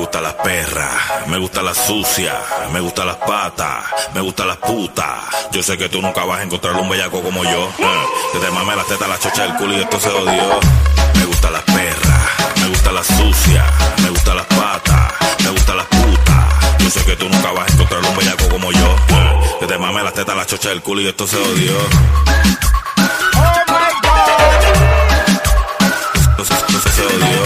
gustan 0.03 0.23
las 0.25 0.35
perras, 0.35 0.91
me 1.29 1.39
gustan 1.39 1.65
las 1.65 1.77
sucias, 1.77 2.35
me 2.73 2.81
gustan 2.81 3.07
las 3.07 3.17
patas, 3.17 3.85
me 4.15 4.21
gustan 4.21 4.49
las 4.49 4.57
putas. 4.57 5.07
Yo 5.53 5.63
sé 5.63 5.79
que 5.79 5.89
tú 5.89 6.03
nunca 6.03 6.25
vas 6.25 6.41
a 6.41 6.43
encontrar 6.43 6.75
un 6.75 6.89
bellaco 6.89 7.23
como 7.23 7.45
yo. 7.45 7.69
eh, 7.79 8.07
Que 8.33 8.39
te 8.41 8.51
mame 8.51 8.75
las 8.75 8.87
tetas, 8.87 9.09
la 9.09 9.19
chocha 9.19 9.43
del 9.45 9.55
culo 9.55 9.75
y 9.79 9.81
esto 9.81 10.01
se 10.01 10.09
odió. 10.09 10.59
Me 11.15 11.25
gustan 11.25 11.53
las 11.53 11.63
perras, 11.63 12.31
me 12.61 12.69
gustan 12.69 12.95
las 12.97 13.07
sucias, 13.07 13.65
me 14.03 14.11
gustan 14.11 14.37
las 14.37 14.47
patas, 14.47 15.13
me 15.45 15.51
gustan 15.51 15.77
las 15.77 15.87
putas. 15.87 16.45
Yo 16.81 16.91
sé 16.91 17.05
que 17.05 17.17
tú 17.17 17.29
nunca 17.29 17.53
vas 17.53 17.71
a 17.71 17.73
encontrar 17.73 18.01
un 18.05 18.17
bellaco 18.17 18.49
como 18.49 18.73
yo. 18.73 18.97
eh, 19.09 19.41
Que 19.61 19.67
te 19.67 19.79
mame 19.79 20.03
las 20.03 20.15
tetas, 20.15 20.37
la 20.37 20.47
chocha 20.47 20.71
del 20.71 20.83
culo 20.83 21.01
y 21.03 21.07
esto 21.09 21.27
se 21.29 21.37
odió. 21.37 21.75
Esto 26.39 26.45
se- 26.45 26.77
esto 26.77 26.91
se 26.91 27.03
odió. 27.07 27.42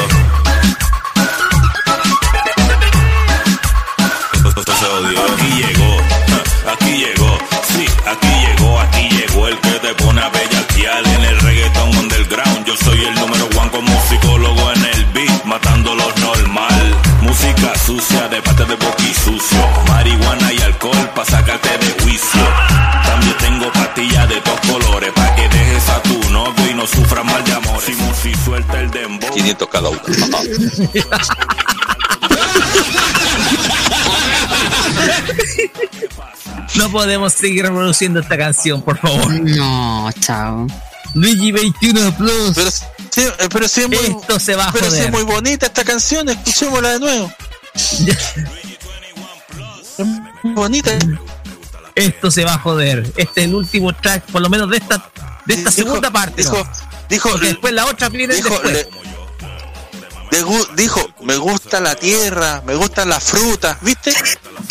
Se 4.78 4.86
odió. 4.86 5.24
Aquí 5.24 5.62
llegó, 5.62 5.96
aquí 6.72 6.96
llegó, 6.98 7.38
sí, 7.68 7.86
aquí 8.06 8.28
llegó, 8.46 8.80
aquí 8.80 9.08
llegó 9.08 9.48
el 9.48 9.58
que 9.60 9.70
te 9.70 9.94
pone 9.94 10.20
a 10.20 10.28
bellaquear 10.28 11.06
en 11.06 11.24
el 11.24 11.40
reggaeton 11.40 11.96
underground. 11.96 12.66
Yo 12.66 12.76
soy 12.76 13.04
el 13.04 13.14
número 13.14 13.48
one 13.58 13.70
como 13.70 14.02
psicólogo 14.08 14.72
en 14.72 14.84
el 14.84 15.04
beat, 15.06 15.44
matando 15.44 15.94
lo 15.94 16.12
normal. 16.16 16.94
Música 17.22 17.72
sucia 17.86 18.28
de 18.28 18.42
parte 18.42 18.64
de 18.64 18.76
boqui 18.76 19.14
sucio, 19.14 19.68
marihuana 19.88 20.52
y 20.52 20.60
alcohol 20.60 21.10
pa' 21.14 21.24
sacarte 21.24 21.78
de 21.78 22.02
juicio. 22.02 22.40
También 23.04 23.36
tengo 23.38 23.72
pastillas 23.72 24.28
de 24.28 24.40
todos 24.40 24.60
colores 24.60 25.12
pa' 25.12 25.34
que 25.34 25.48
dejes 25.48 25.88
a 25.88 26.02
tu 26.02 26.30
novio 26.30 26.70
y 26.70 26.74
no 26.74 26.86
sufras 26.86 27.24
mal 27.24 27.42
de 27.44 27.52
amor. 27.52 27.80
Si 27.80 27.94
Musi 27.94 28.34
suelta 28.44 28.80
el 28.80 28.90
dembow. 28.90 29.30
500 29.30 29.68
cada 29.68 29.88
uno. 29.88 30.00
No 36.76 36.90
podemos 36.90 37.32
seguir 37.32 37.64
reproduciendo 37.64 38.20
esta 38.20 38.36
canción, 38.36 38.82
por 38.82 38.98
favor. 38.98 39.32
No, 39.40 40.10
chao. 40.20 40.66
Luigi 41.14 41.52
21 41.52 42.16
Plus. 42.16 42.52
Pero, 42.54 42.70
sí, 42.70 43.20
eh, 43.22 43.48
pero 43.50 43.68
sí 43.68 43.82
es 43.82 43.88
muy, 43.88 43.96
Esto 43.96 44.38
se 44.38 44.54
va 44.56 44.66
a 44.68 44.72
pero 44.72 44.86
sí 44.86 44.96
joder. 44.98 45.04
es 45.06 45.12
muy 45.12 45.22
bonita 45.22 45.66
esta 45.66 45.84
canción, 45.84 46.28
escuchémosla 46.28 46.92
de 46.94 47.00
nuevo. 47.00 47.32
Es 49.98 50.06
muy 50.42 50.52
bonita. 50.54 50.92
Esto 51.94 52.30
se 52.30 52.44
va 52.44 52.54
a 52.54 52.58
joder. 52.58 53.10
Este 53.16 53.40
es 53.40 53.46
el 53.46 53.54
último 53.54 53.94
track, 53.94 54.24
por 54.30 54.42
lo 54.42 54.50
menos 54.50 54.68
de 54.70 54.76
esta, 54.76 55.10
de 55.46 55.54
esta 55.54 55.70
Dijo- 55.70 55.84
segunda 55.88 56.10
parte. 56.10 56.42
dijo- 56.42 56.58
¿no? 56.58 56.68
dijo- 57.08 57.38
después 57.38 57.72
la 57.72 57.86
otra 57.86 58.08
viene 58.10 58.34
dijo, 58.34 58.50
después. 58.50 58.72
le- 58.74 58.88
dijo, 60.76 61.00
me 61.22 61.36
gusta 61.36 61.80
la 61.80 61.94
tierra, 61.94 62.62
me 62.66 62.74
gustan 62.74 63.08
las 63.08 63.24
frutas, 63.24 63.76
¿viste? 63.82 64.12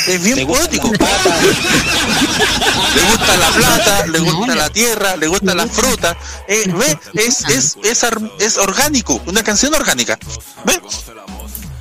Es 0.08 0.24
bien 0.24 0.46
poético. 0.48 0.92
le 2.96 3.02
gusta 3.12 3.38
la 3.38 3.50
plata, 3.50 4.08
le 4.08 4.20
gusta 4.20 4.56
la 4.56 4.70
tierra, 4.70 5.16
le 5.16 5.28
gustan 5.28 5.58
las 5.58 5.72
frutas. 5.72 6.16
Eh, 6.48 6.72
¿Ve? 6.74 6.98
Es, 7.14 7.42
es, 7.50 7.78
es, 7.84 8.04
ar- 8.04 8.22
es 8.40 8.58
orgánico, 8.58 9.22
una 9.26 9.44
canción 9.44 9.74
orgánica. 9.74 10.18
¿Ve? 10.66 10.80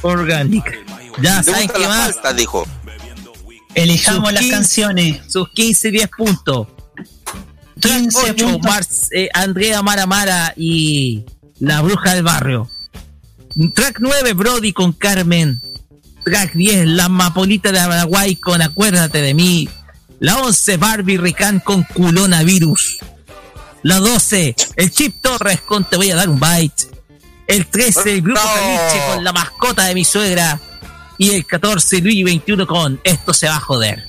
Orgánica. 0.02 0.72
Ya, 1.20 1.38
Le 1.38 1.44
¿saben 1.44 1.62
gusta 1.62 1.74
qué 1.78 1.82
la 1.82 1.88
más? 1.88 2.36
dijo. 2.36 2.66
Elijamos 3.74 4.24
Sus 4.24 4.32
las 4.32 4.42
15 4.42 4.56
canciones. 4.56 5.32
Sus 5.32 5.48
15, 5.50 5.90
10 5.90 6.08
puntos. 6.16 6.68
Track 7.80 7.98
15 8.00 8.18
8, 8.30 8.44
puntos. 8.44 8.70
Mars- 8.70 9.08
eh, 9.12 9.28
Andrea 9.34 9.82
Mara 9.82 10.06
Mara 10.06 10.52
y 10.56 11.24
La 11.58 11.80
Bruja 11.82 12.14
del 12.14 12.22
Barrio. 12.22 12.70
Track 13.54 13.98
9, 14.00 14.32
Brody 14.32 14.72
con 14.72 14.92
Carmen. 14.92 15.60
Track 16.24 16.54
10, 16.54 16.86
La 16.86 17.08
Mapolita 17.08 17.70
de 17.70 17.78
Paraguay 17.78 18.34
con 18.36 18.60
Acuérdate 18.60 19.22
de 19.22 19.34
mí. 19.34 19.68
La 20.18 20.38
11, 20.38 20.76
Barbie 20.76 21.18
Rican 21.18 21.60
con 21.60 21.84
Culona 21.84 22.42
Virus. 22.42 22.98
La 23.82 23.98
12, 23.98 24.56
el 24.76 24.90
Chip 24.90 25.20
Torres 25.20 25.60
con 25.60 25.84
Te 25.84 25.96
voy 25.96 26.10
a 26.10 26.16
dar 26.16 26.28
un 26.28 26.40
bite. 26.40 26.84
El 27.46 27.66
13, 27.66 28.14
el 28.14 28.22
Grupo 28.22 28.40
Caliche 28.40 29.06
con 29.06 29.22
La 29.22 29.32
mascota 29.32 29.84
de 29.84 29.94
mi 29.94 30.04
suegra. 30.04 30.60
Y 31.18 31.30
el 31.30 31.46
14, 31.46 32.00
Luigi 32.00 32.24
21 32.24 32.66
con 32.66 33.00
Esto 33.04 33.32
se 33.32 33.48
va 33.48 33.56
a 33.56 33.60
joder. 33.60 34.08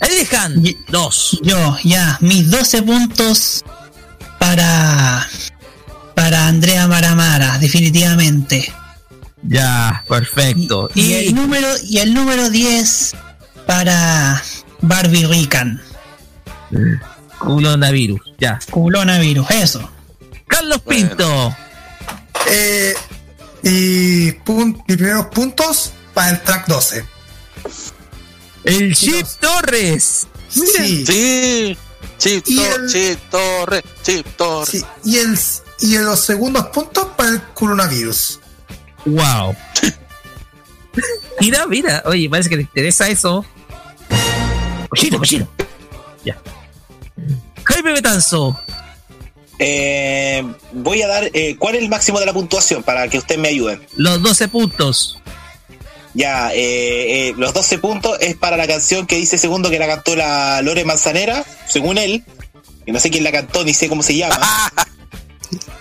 Elijan 0.00 0.62
dos. 0.88 1.38
Yo, 1.42 1.76
ya, 1.84 2.16
mis 2.22 2.50
12 2.50 2.82
puntos 2.82 3.62
para 4.38 5.28
para 6.20 6.48
Andrea 6.48 6.86
Maramara, 6.86 7.56
definitivamente. 7.56 8.70
Ya, 9.42 10.04
perfecto. 10.06 10.90
Y, 10.94 11.14
el 11.14 11.34
número 11.34 11.66
y 11.82 11.96
el 11.96 12.12
número 12.12 12.50
10 12.50 13.14
para 13.66 14.42
Barbie 14.82 15.24
Rican. 15.24 15.80
Culonavirus, 17.38 18.20
ya. 18.38 18.58
Culonavirus, 18.70 19.50
eso. 19.50 19.90
Carlos 20.46 20.82
Pinto. 20.86 21.56
Eh, 22.50 22.94
y 23.62 24.32
pun- 24.44 24.84
mis 24.86 24.98
primeros 24.98 25.26
puntos 25.28 25.92
para 26.12 26.32
el 26.32 26.42
track 26.42 26.66
12. 26.66 27.04
El 28.64 28.94
Chip 28.94 29.26
Torres. 29.40 30.26
Sí. 30.50 31.06
Sí. 31.06 31.78
Chip, 32.18 32.44
Torres, 33.30 33.84
Chip 34.02 34.26
Torres. 34.36 34.70
Sí, 34.70 34.84
y, 35.04 35.16
el, 35.16 35.38
y 35.80 35.98
los 35.98 36.20
segundos 36.20 36.66
puntos 36.66 37.06
para 37.16 37.30
el 37.30 37.42
coronavirus. 37.54 38.40
Wow. 39.06 39.54
Mira, 41.40 41.66
mira. 41.66 42.02
Oye, 42.06 42.28
parece 42.28 42.48
que 42.50 42.56
te 42.56 42.62
interesa 42.62 43.08
eso. 43.08 43.44
Cochino, 44.88 45.18
cochino. 45.18 45.48
Ya. 46.24 46.36
Jaime 47.64 47.92
Betanzo. 47.92 48.60
Eh, 49.58 50.44
voy 50.72 51.02
a 51.02 51.06
dar. 51.06 51.30
eh, 51.32 51.56
¿Cuál 51.58 51.76
es 51.76 51.82
el 51.82 51.88
máximo 51.88 52.18
de 52.18 52.26
la 52.26 52.32
puntuación 52.32 52.82
para 52.82 53.08
que 53.08 53.18
ustedes 53.18 53.40
me 53.40 53.48
ayuden? 53.48 53.86
Los 53.96 54.22
12 54.22 54.48
puntos. 54.48 55.18
Ya, 56.12 56.52
eh, 56.52 57.28
eh, 57.28 57.34
los 57.36 57.54
12 57.54 57.78
puntos 57.78 58.18
es 58.20 58.34
para 58.34 58.56
la 58.56 58.66
canción 58.66 59.06
que 59.06 59.16
dice 59.16 59.38
segundo 59.38 59.70
que 59.70 59.78
la 59.78 59.86
cantó 59.86 60.16
la 60.16 60.60
Lore 60.62 60.84
Manzanera, 60.84 61.44
según 61.68 61.98
él. 61.98 62.24
Que 62.84 62.92
no 62.92 62.98
sé 62.98 63.10
quién 63.10 63.22
la 63.22 63.30
cantó 63.30 63.64
ni 63.64 63.72
sé 63.74 63.88
cómo 63.88 64.02
se 64.02 64.16
llama. 64.16 64.40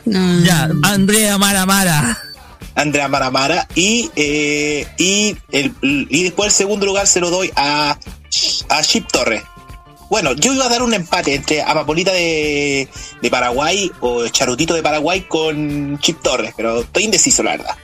Ya, 0.06 0.70
Andrea 0.84 1.38
Mara 1.38 1.66
Mara. 1.66 2.18
Andrea 2.76 3.08
Maramara. 3.08 3.68
Y, 3.76 4.10
eh, 4.16 4.88
y, 4.98 5.36
el, 5.52 5.74
y 5.82 6.24
después 6.24 6.48
el 6.48 6.54
segundo 6.54 6.86
lugar 6.86 7.08
se 7.08 7.20
lo 7.20 7.30
doy 7.30 7.52
a, 7.56 7.98
a 8.70 8.82
Chip 8.84 9.08
Torres. 9.12 9.44
Bueno, 10.10 10.34
yo 10.34 10.54
iba 10.54 10.66
a 10.66 10.70
dar 10.70 10.82
un 10.82 10.94
empate 10.94 11.36
entre 11.36 11.62
Amapolita 11.62 12.12
de, 12.12 12.88
de 13.22 13.30
Paraguay 13.30 13.92
o 14.00 14.28
Charutito 14.28 14.74
de 14.74 14.82
Paraguay 14.82 15.22
con 15.28 16.00
Chip 16.00 16.22
Torres, 16.22 16.54
pero 16.58 16.82
estoy 16.82 17.04
indeciso, 17.04 17.44
la 17.44 17.52
verdad. 17.52 17.76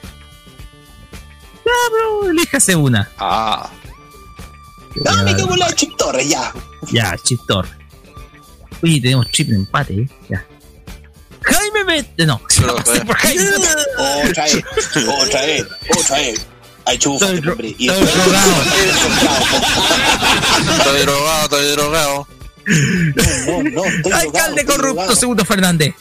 Ya, 1.64 1.72
bro, 1.92 2.30
elíjase 2.30 2.74
una. 2.74 3.08
Ah. 3.18 3.70
No, 4.96 5.22
me 5.24 5.36
quedo 5.36 5.46
con 5.48 5.58
la 5.58 5.68
de 5.68 5.74
Chip 5.74 5.96
Torres, 5.96 6.28
ya. 6.28 6.52
Ya, 6.90 7.14
Chip 7.22 7.40
Torres. 7.46 7.72
Oye, 8.82 9.00
tenemos 9.00 9.30
chip 9.30 9.48
de 9.48 9.56
empate, 9.56 9.94
¿eh? 9.94 10.08
Ya. 10.28 10.44
Jaime 11.46 11.84
Bet... 11.84 12.06
No, 12.26 12.38
por 13.06 13.16
Jaime. 13.16 13.44
Otra 13.48 13.74
vez, 13.74 13.86
otra 15.18 15.40
vez, 15.42 15.66
otra 15.98 16.16
vez. 16.18 16.46
Ay, 16.84 16.98
chufa, 16.98 17.26
hombre. 17.26 17.74
Y 17.78 17.88
Estoy 17.90 18.06
drogado, 21.02 21.42
estoy 21.44 21.70
drogado. 21.72 22.28
No, 23.46 23.62
no, 23.62 23.84
estoy 23.84 24.12
Alcalde 24.12 24.64
corrupto, 24.64 25.16
segundo 25.16 25.44
Fernández. 25.44 25.94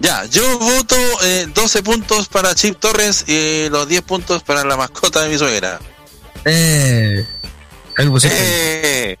Ya, 0.00 0.24
yo 0.26 0.58
voto 0.58 0.96
eh, 1.22 1.46
12 1.54 1.82
puntos 1.82 2.28
para 2.28 2.54
Chip 2.54 2.78
Torres 2.78 3.24
y 3.26 3.68
los 3.70 3.88
10 3.88 4.02
puntos 4.02 4.42
para 4.42 4.62
la 4.64 4.76
mascota 4.76 5.22
de 5.22 5.30
mi 5.30 5.38
suegra. 5.38 5.80
Eh. 6.44 7.26
Algo. 7.96 8.18
Eh, 8.22 9.16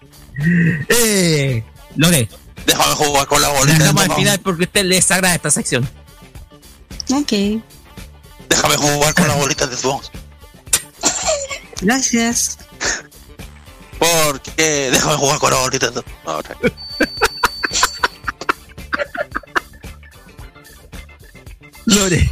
Eh. 0.88 1.64
Lore. 1.96 2.28
Déjame 2.66 2.94
jugar 2.94 3.26
con 3.26 3.42
la 3.42 3.48
bolita. 3.48 3.78
Dejamos 3.78 4.04
de 4.04 4.10
al 4.10 4.16
final 4.16 4.40
porque 4.40 4.64
a 4.64 4.66
usted 4.66 4.84
le 4.84 4.94
desagrada 4.96 5.34
esta 5.34 5.50
sección. 5.50 5.88
Ok. 7.12 7.62
Déjame 8.48 8.76
jugar 8.76 9.14
con 9.14 9.28
las 9.28 9.36
bolitas 9.36 9.70
de 9.70 9.76
tu. 9.76 10.00
Gracias. 11.80 12.58
Porque 13.98 14.90
déjame 14.90 15.16
jugar 15.16 15.38
con 15.38 15.50
las 15.50 15.60
bolitas 15.60 15.94
de 15.94 16.02
tu. 16.02 16.10
Lore. 21.86 22.30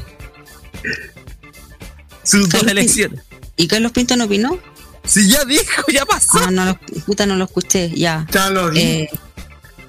Sus 2.22 2.48
dos 2.48 2.62
elecciones. 2.62 3.20
¿Y 3.56 3.68
Carlos 3.68 3.92
Pinto 3.92 4.16
no 4.16 4.24
opinó? 4.24 4.58
Si 5.04 5.28
ya 5.28 5.44
dijo, 5.44 5.82
ya 5.92 6.06
pasó. 6.06 6.38
Ah, 6.38 6.50
no 6.50 6.64
lo, 6.64 6.78
puta, 7.04 7.26
no 7.26 7.36
lo 7.36 7.44
escuché, 7.44 7.90
ya. 7.90 8.26
Ya 8.32 8.50
lo 8.50 8.70
vi. 8.70 8.80
Eh, 8.80 9.10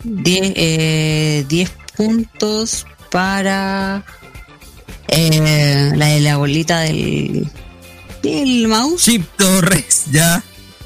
10 0.03 0.53
eh, 0.55 1.45
10 1.47 1.71
puntos 1.95 2.85
para 3.11 4.03
eh, 5.07 5.91
la 5.95 6.07
de 6.07 6.19
la 6.21 6.37
bolita 6.37 6.81
del, 6.81 7.49
del 8.21 8.67
mouse. 8.67 9.03
Chip 9.03 9.25
Torres, 9.37 10.05
ya. 10.11 10.43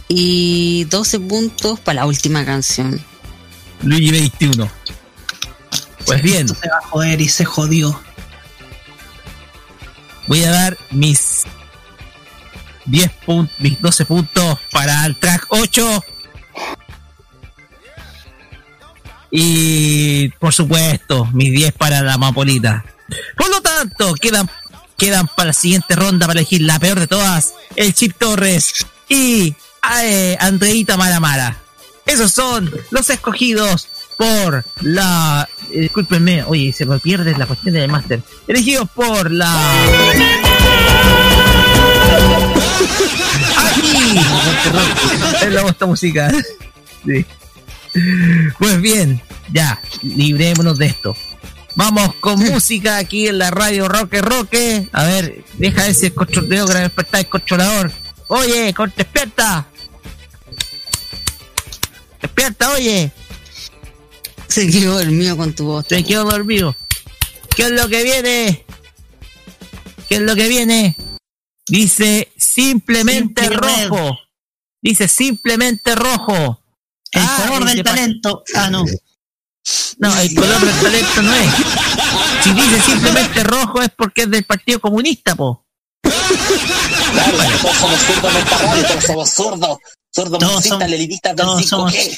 Y 0.08 0.86
12 0.86 1.20
puntos 1.22 1.80
para 1.80 2.02
la 2.02 2.06
última 2.06 2.46
canción. 2.46 3.02
Luigi 3.84 4.12
21. 4.12 4.70
Pues 6.06 6.22
bien, 6.22 6.48
Se 6.48 6.70
va 6.70 6.78
a 6.78 6.88
joder 6.88 7.20
y 7.20 7.28
se 7.28 7.44
jodió. 7.44 8.00
voy 10.28 10.44
a 10.44 10.52
dar 10.52 10.78
mis 10.92 11.44
10 12.86 13.12
puntos, 13.26 13.60
mis 13.60 13.82
12 13.82 14.06
puntos 14.06 14.60
para 14.72 15.06
el 15.06 15.18
track 15.18 15.48
8. 15.50 16.04
Y 19.32 20.30
por 20.40 20.54
supuesto, 20.54 21.26
mis 21.34 21.52
10 21.52 21.74
para 21.74 22.02
la 22.02 22.18
Mapolita. 22.18 22.86
Por 23.36 23.50
lo 23.50 23.62
tanto, 23.62 24.14
quedan, 24.16 24.50
quedan 24.98 25.28
para 25.28 25.48
la 25.48 25.54
siguiente 25.54 25.96
ronda 25.96 26.28
para 26.28 26.40
elegir 26.40 26.62
la 26.62 26.80
peor 26.80 27.00
de 27.00 27.08
todas, 27.08 27.54
el 27.76 27.94
Chip 27.94 28.16
Torres 28.18 28.86
y 29.10 29.56
eh, 30.04 30.38
Andreita 30.40 30.98
Maramara. 30.98 31.58
Esos 32.06 32.32
son 32.32 32.72
los 32.92 33.10
escogidos 33.10 33.90
por 34.18 34.64
la. 34.82 35.48
eh, 35.72 35.82
discúlpenme, 35.82 36.44
oye, 36.44 36.72
se 36.74 36.86
me 36.86 37.00
pierde 37.00 37.38
la 37.38 37.46
cuestión 37.46 37.76
del 37.76 37.92
máster. 37.92 38.22
Elegidos 38.48 38.90
por 38.90 39.30
la. 39.30 39.54
Aquí, 43.58 44.20
es 45.46 45.52
la 45.54 45.62
voz 45.64 45.76
musical. 45.82 46.46
Sí. 47.06 47.26
Pues 48.60 48.82
bien, 48.82 49.22
ya, 49.52 49.82
librémonos 50.02 50.78
de 50.78 50.88
esto. 50.88 51.16
Vamos 51.76 52.16
con 52.16 52.40
música 52.40 52.98
aquí 52.98 53.28
en 53.28 53.38
la 53.38 53.52
radio 53.52 53.88
Roque 53.88 54.22
Roque. 54.22 54.88
A 54.92 55.06
ver, 55.06 55.44
deja 55.60 55.88
ese 55.88 56.12
controlador, 56.12 56.74
despertar 56.74 57.20
el 57.20 57.30
controlador. 57.30 57.92
Oye, 58.30 58.74
con, 58.74 58.92
despierta. 58.98 59.68
Despierta, 62.20 62.72
oye. 62.72 63.12
Se 64.48 64.68
quedó 64.70 64.98
dormido 64.98 65.38
con 65.38 65.54
tu 65.54 65.66
voz. 65.66 65.86
Se 65.88 66.04
quedó 66.04 66.24
dormido. 66.24 66.76
¿Qué 67.56 67.64
es 67.64 67.72
lo 67.72 67.88
que 67.88 68.04
viene? 68.04 68.66
¿Qué 70.10 70.16
es 70.16 70.22
lo 70.22 70.36
que 70.36 70.48
viene? 70.48 70.96
Dice 71.68 72.32
simplemente 72.38 73.50
rojo. 73.50 74.18
Dice 74.82 75.08
simplemente 75.08 75.96
rojo. 75.96 76.62
El 77.12 77.22
Ah, 77.24 77.44
color 77.48 77.66
del 77.66 77.84
talento. 77.84 78.44
Ah, 78.56 78.70
no. 78.70 78.84
No, 80.00 80.20
el 80.20 80.36
color 80.36 80.60
del 80.62 80.76
talento 80.82 81.22
no 81.22 81.34
es. 81.34 81.54
Si 82.44 82.52
dice 82.54 82.82
simplemente 82.82 83.44
rojo 83.44 83.82
es 83.82 83.90
porque 83.98 84.22
es 84.24 84.30
del 84.32 84.44
Partido 84.46 84.80
Comunista, 84.80 85.36
po. 85.36 85.66
Claro, 86.02 87.38
todos 87.62 87.76
somos 87.78 88.00
zurdos 88.02 88.32
en 88.32 88.38
esta 88.38 88.58
radio, 88.60 88.88
todos 88.88 89.04
somos 89.04 89.30
zurdos. 89.34 89.78
Zurdos 90.16 90.40
Todos 90.40 90.54
marxistas, 90.54 90.80
somos- 90.80 90.90
leninistas 90.90 91.36
del 91.36 91.46
todos 91.46 91.62
5G. 91.94 92.18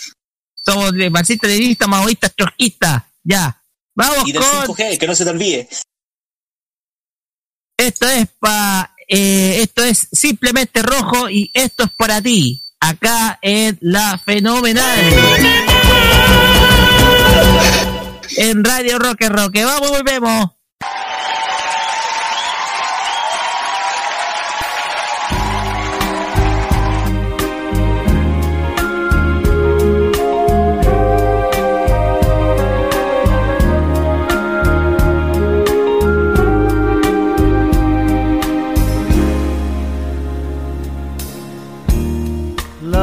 Somos 0.55 0.91
de 0.93 1.09
marxistas, 1.09 1.49
leninistas, 1.49 1.87
maoístas, 1.87 2.33
trotskistas. 2.35 3.03
Ya. 3.23 3.61
Vamos 3.95 4.27
Y 4.27 4.31
del 4.31 4.41
con 4.43 4.65
5G, 4.75 4.97
que 4.97 5.07
no 5.07 5.15
se 5.15 5.23
te 5.23 5.29
olvide. 5.31 5.69
Esto 7.77 8.07
es 8.07 8.27
pa, 8.39 8.93
eh, 9.07 9.59
esto 9.61 9.83
es 9.83 10.07
simplemente 10.11 10.81
rojo 10.81 11.29
y 11.29 11.49
esto 11.53 11.83
es 11.83 11.89
para 11.97 12.21
ti. 12.21 12.63
Acá 12.79 13.39
en 13.41 13.77
la 13.81 14.17
fenomenal. 14.17 14.99
En 18.37 18.63
Radio 18.63 18.99
and 19.21 19.35
Rock. 19.35 19.53
Vamos, 19.55 19.89
volvemos. 19.89 20.58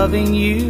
Loving 0.07 0.35
you 0.35 0.66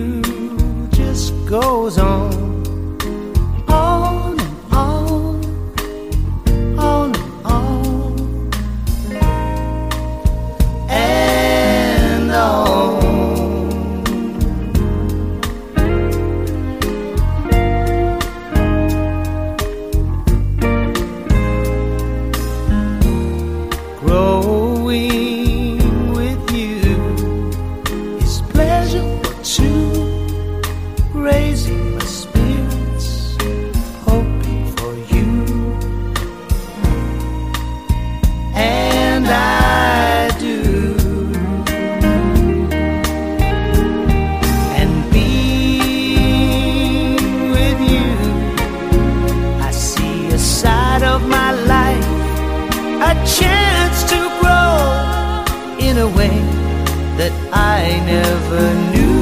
never 58.17 58.67
knew. 58.93 59.17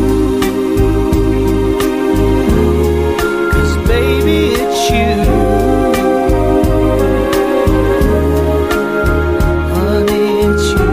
Baby, 3.95 4.41
it's 4.63 4.83
you. 4.97 5.15
Honey, 9.75 10.27
it's 10.49 10.67
you. 10.79 10.93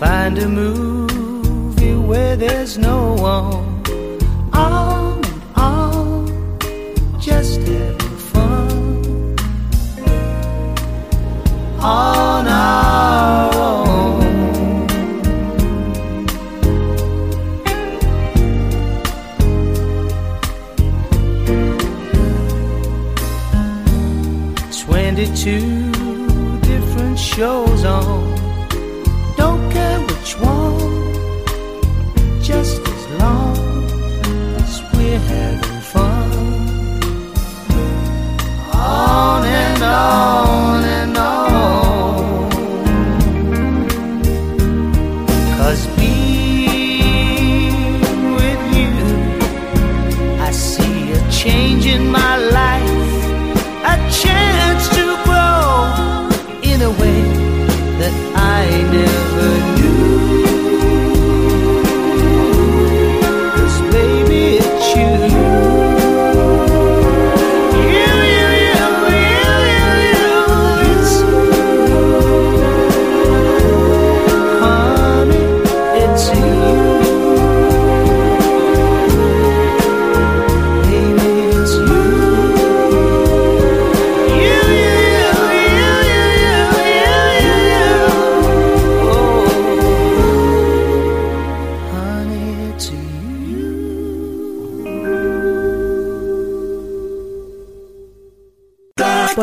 Find 0.00 0.34
a 0.38 0.48
movie 0.48 1.96
where 2.10 2.36
there's 2.36 2.74
no 2.78 2.98
one. 3.14 3.65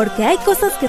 Porque 0.04 0.22
hay 0.22 0.36
cosas 0.36 0.74
que 0.74 0.86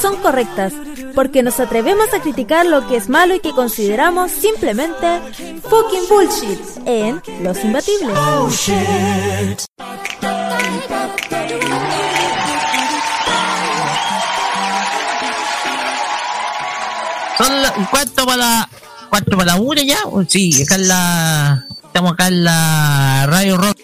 son 0.00 0.14
correctas. 0.18 0.72
Porque 1.12 1.42
nos 1.42 1.58
atrevemos 1.58 2.14
a 2.14 2.20
criticar 2.22 2.64
lo 2.66 2.86
que 2.86 2.94
es 2.94 3.08
malo 3.08 3.34
y 3.34 3.40
que 3.40 3.50
consideramos 3.50 4.30
simplemente 4.30 5.20
fucking 5.62 6.08
bullshit 6.08 6.60
en 6.86 7.20
Los 7.42 7.64
Imbatibles. 7.64 8.16
Son 17.38 17.62
la, 17.62 17.88
¿Cuánto 17.90 18.24
para 18.24 18.36
la, 18.36 18.68
para 19.10 19.56
una 19.56 19.82
ya? 19.82 19.98
Oh, 20.04 20.22
Sí, 20.28 20.62
acá 20.62 20.76
en 20.76 20.86
la, 20.86 21.66
estamos 21.86 22.12
acá 22.12 22.28
en 22.28 22.44
la 22.44 23.26
Radio 23.26 23.56
Rock, 23.56 23.78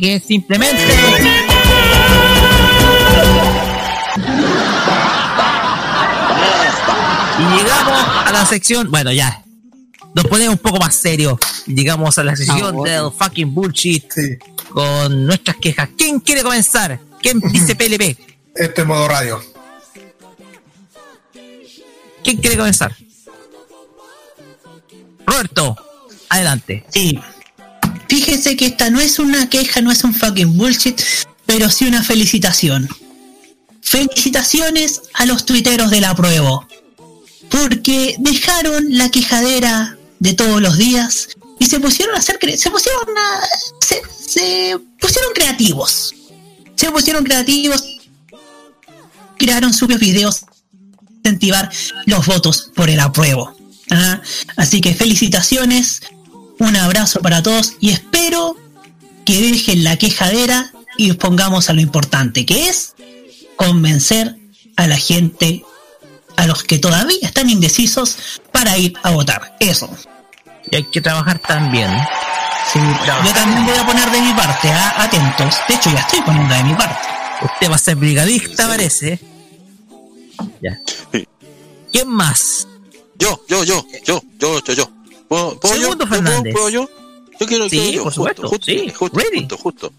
que 0.00 0.16
es 0.16 0.24
simplemente... 0.24 1.49
A 7.86 8.30
la 8.32 8.46
sección, 8.46 8.90
bueno 8.90 9.12
ya, 9.12 9.42
nos 10.14 10.26
ponemos 10.26 10.54
un 10.54 10.58
poco 10.58 10.78
más 10.78 10.94
serios. 10.96 11.38
Llegamos 11.66 12.18
a 12.18 12.24
la 12.24 12.36
sección 12.36 12.62
Ah, 12.62 12.70
bueno. 12.72 13.10
del 13.10 13.18
fucking 13.18 13.54
bullshit 13.54 14.04
con 14.70 15.26
nuestras 15.26 15.56
quejas. 15.56 15.88
¿Quién 15.96 16.20
quiere 16.20 16.42
comenzar? 16.42 17.00
¿Quién 17.22 17.40
dice 17.40 17.74
PLP? 17.76 18.16
Este 18.54 18.80
es 18.82 18.86
modo 18.86 19.08
radio. 19.08 19.40
¿Quién 22.22 22.36
quiere 22.38 22.56
comenzar? 22.56 22.94
Roberto, 25.26 25.76
adelante. 26.28 26.84
Sí. 26.90 27.18
Fíjese 28.08 28.56
que 28.56 28.66
esta 28.66 28.90
no 28.90 29.00
es 29.00 29.18
una 29.18 29.48
queja, 29.48 29.80
no 29.80 29.90
es 29.92 30.02
un 30.04 30.12
fucking 30.14 30.56
bullshit, 30.58 31.00
pero 31.46 31.70
sí 31.70 31.86
una 31.86 32.02
felicitación. 32.02 32.88
Felicitaciones 33.80 35.02
a 35.14 35.26
los 35.26 35.46
tuiteros 35.46 35.90
de 35.90 36.00
la 36.00 36.14
prueba. 36.14 36.66
Porque 37.50 38.16
dejaron 38.18 38.96
la 38.96 39.10
quejadera 39.10 39.98
de 40.18 40.34
todos 40.34 40.60
los 40.60 40.78
días 40.78 41.28
y 41.58 41.66
se 41.66 41.80
pusieron 41.80 42.14
a 42.14 42.18
hacer 42.18 42.38
se 42.56 42.70
pusieron 42.70 43.06
a, 43.16 43.40
se, 43.80 44.78
pusieron 44.98 45.32
creativos. 45.34 46.14
Se 46.76 46.90
pusieron 46.90 47.24
creativos, 47.24 47.84
crearon 49.36 49.74
sus 49.74 49.88
videos 49.98 50.44
incentivar 51.22 51.70
los 52.06 52.26
votos 52.26 52.70
por 52.74 52.88
el 52.88 53.00
apruebo. 53.00 53.54
Ah, 53.90 54.20
Así 54.56 54.80
que 54.80 54.94
felicitaciones, 54.94 56.00
un 56.58 56.76
abrazo 56.76 57.20
para 57.20 57.42
todos 57.42 57.74
y 57.80 57.90
espero 57.90 58.56
que 59.26 59.40
dejen 59.40 59.84
la 59.84 59.96
quejadera 59.96 60.72
y 60.96 61.12
pongamos 61.14 61.68
a 61.68 61.72
lo 61.72 61.80
importante, 61.80 62.46
que 62.46 62.68
es 62.68 62.94
convencer 63.56 64.36
a 64.76 64.86
la 64.86 64.96
gente, 64.96 65.64
a 66.40 66.46
los 66.46 66.62
que 66.64 66.78
todavía 66.78 67.18
están 67.22 67.48
indecisos, 67.50 68.40
para 68.52 68.76
ir 68.78 68.94
a 69.02 69.10
votar. 69.10 69.56
Eso. 69.60 69.88
Y 70.70 70.76
hay 70.76 70.84
que 70.84 71.00
trabajar 71.00 71.38
también. 71.38 71.90
Yo 72.74 73.32
también 73.32 73.66
voy 73.66 73.76
a 73.76 73.84
poner 73.86 74.10
de 74.10 74.20
mi 74.20 74.32
parte, 74.32 74.70
ah, 74.70 75.02
atentos. 75.04 75.56
De 75.68 75.74
hecho, 75.74 75.90
ya 75.90 76.00
estoy 76.00 76.20
poniendo 76.22 76.54
de 76.54 76.64
mi 76.64 76.74
parte. 76.74 77.08
Usted 77.42 77.70
va 77.70 77.74
a 77.74 77.78
ser 77.78 77.96
brigadista, 77.96 78.68
parece. 78.68 79.18
Ya. 80.62 80.78
¿Quién 81.92 82.08
más? 82.08 82.66
Yo, 83.18 83.42
yo, 83.48 83.64
yo, 83.64 83.84
yo, 84.04 84.22
yo, 84.38 84.62
yo, 84.64 84.72
yo. 84.74 84.90
¿Puedo, 85.28 85.58
puedo 85.58 85.74
yo? 85.74 85.80
Segundo 85.82 86.04
¿Yo 86.04 86.08
puedo- 86.10 86.22
Fernández. 86.22 86.52
¿Puedo 86.54 86.68
yo? 86.68 86.90
Yo 87.40 87.46
quiero 87.46 87.64
Sí, 87.68 87.76
quiero 87.78 87.92
yo, 87.92 88.02
por 88.04 88.12
supuesto, 88.14 88.48
Justo, 88.48 88.66
sí, 88.66 88.92
justo, 88.96 89.20
justo, 89.20 89.56
justo, 89.56 89.56
justo. 89.58 89.92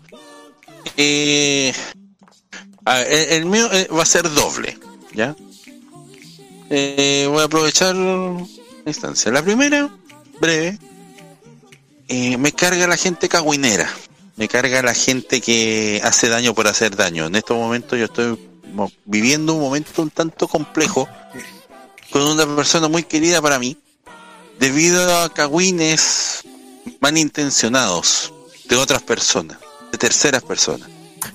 Eh, 0.98 1.74
a 2.86 2.96
ver, 2.96 3.08
el, 3.12 3.30
el 3.32 3.46
mío 3.46 3.68
eh, 3.72 3.88
va 3.96 4.04
a 4.04 4.06
ser 4.06 4.32
doble, 4.32 4.78
¿ya? 5.14 5.36
Eh, 6.74 7.28
voy 7.30 7.42
a 7.42 7.44
aprovechar 7.44 7.94
la 7.94 8.48
instancia. 8.86 9.30
La 9.30 9.44
primera, 9.44 9.90
breve, 10.40 10.80
eh, 12.08 12.38
me 12.38 12.54
carga 12.54 12.88
la 12.88 12.96
gente 12.96 13.28
cagüinera. 13.28 13.90
Me 14.38 14.48
carga 14.48 14.82
la 14.82 14.94
gente 14.94 15.42
que 15.42 16.00
hace 16.02 16.30
daño 16.30 16.56
por 16.56 16.68
hacer 16.68 16.96
daño. 16.96 17.26
En 17.26 17.36
estos 17.36 17.58
momentos 17.58 18.00
yo 18.00 18.06
estoy 18.06 18.40
viviendo 19.04 19.54
un 19.54 19.60
momento 19.60 20.02
un 20.02 20.12
tanto 20.12 20.48
complejo 20.48 21.10
con 22.10 22.22
una 22.22 22.46
persona 22.56 22.88
muy 22.88 23.04
querida 23.04 23.42
para 23.42 23.60
mí, 23.60 23.76
debido 24.58 25.22
a 25.22 25.34
cagüines 25.34 26.42
malintencionados 27.02 28.34
de 28.70 28.78
otras 28.78 29.04
personas, 29.04 29.58
de 29.92 29.98
terceras 29.98 30.42
personas, 30.42 30.90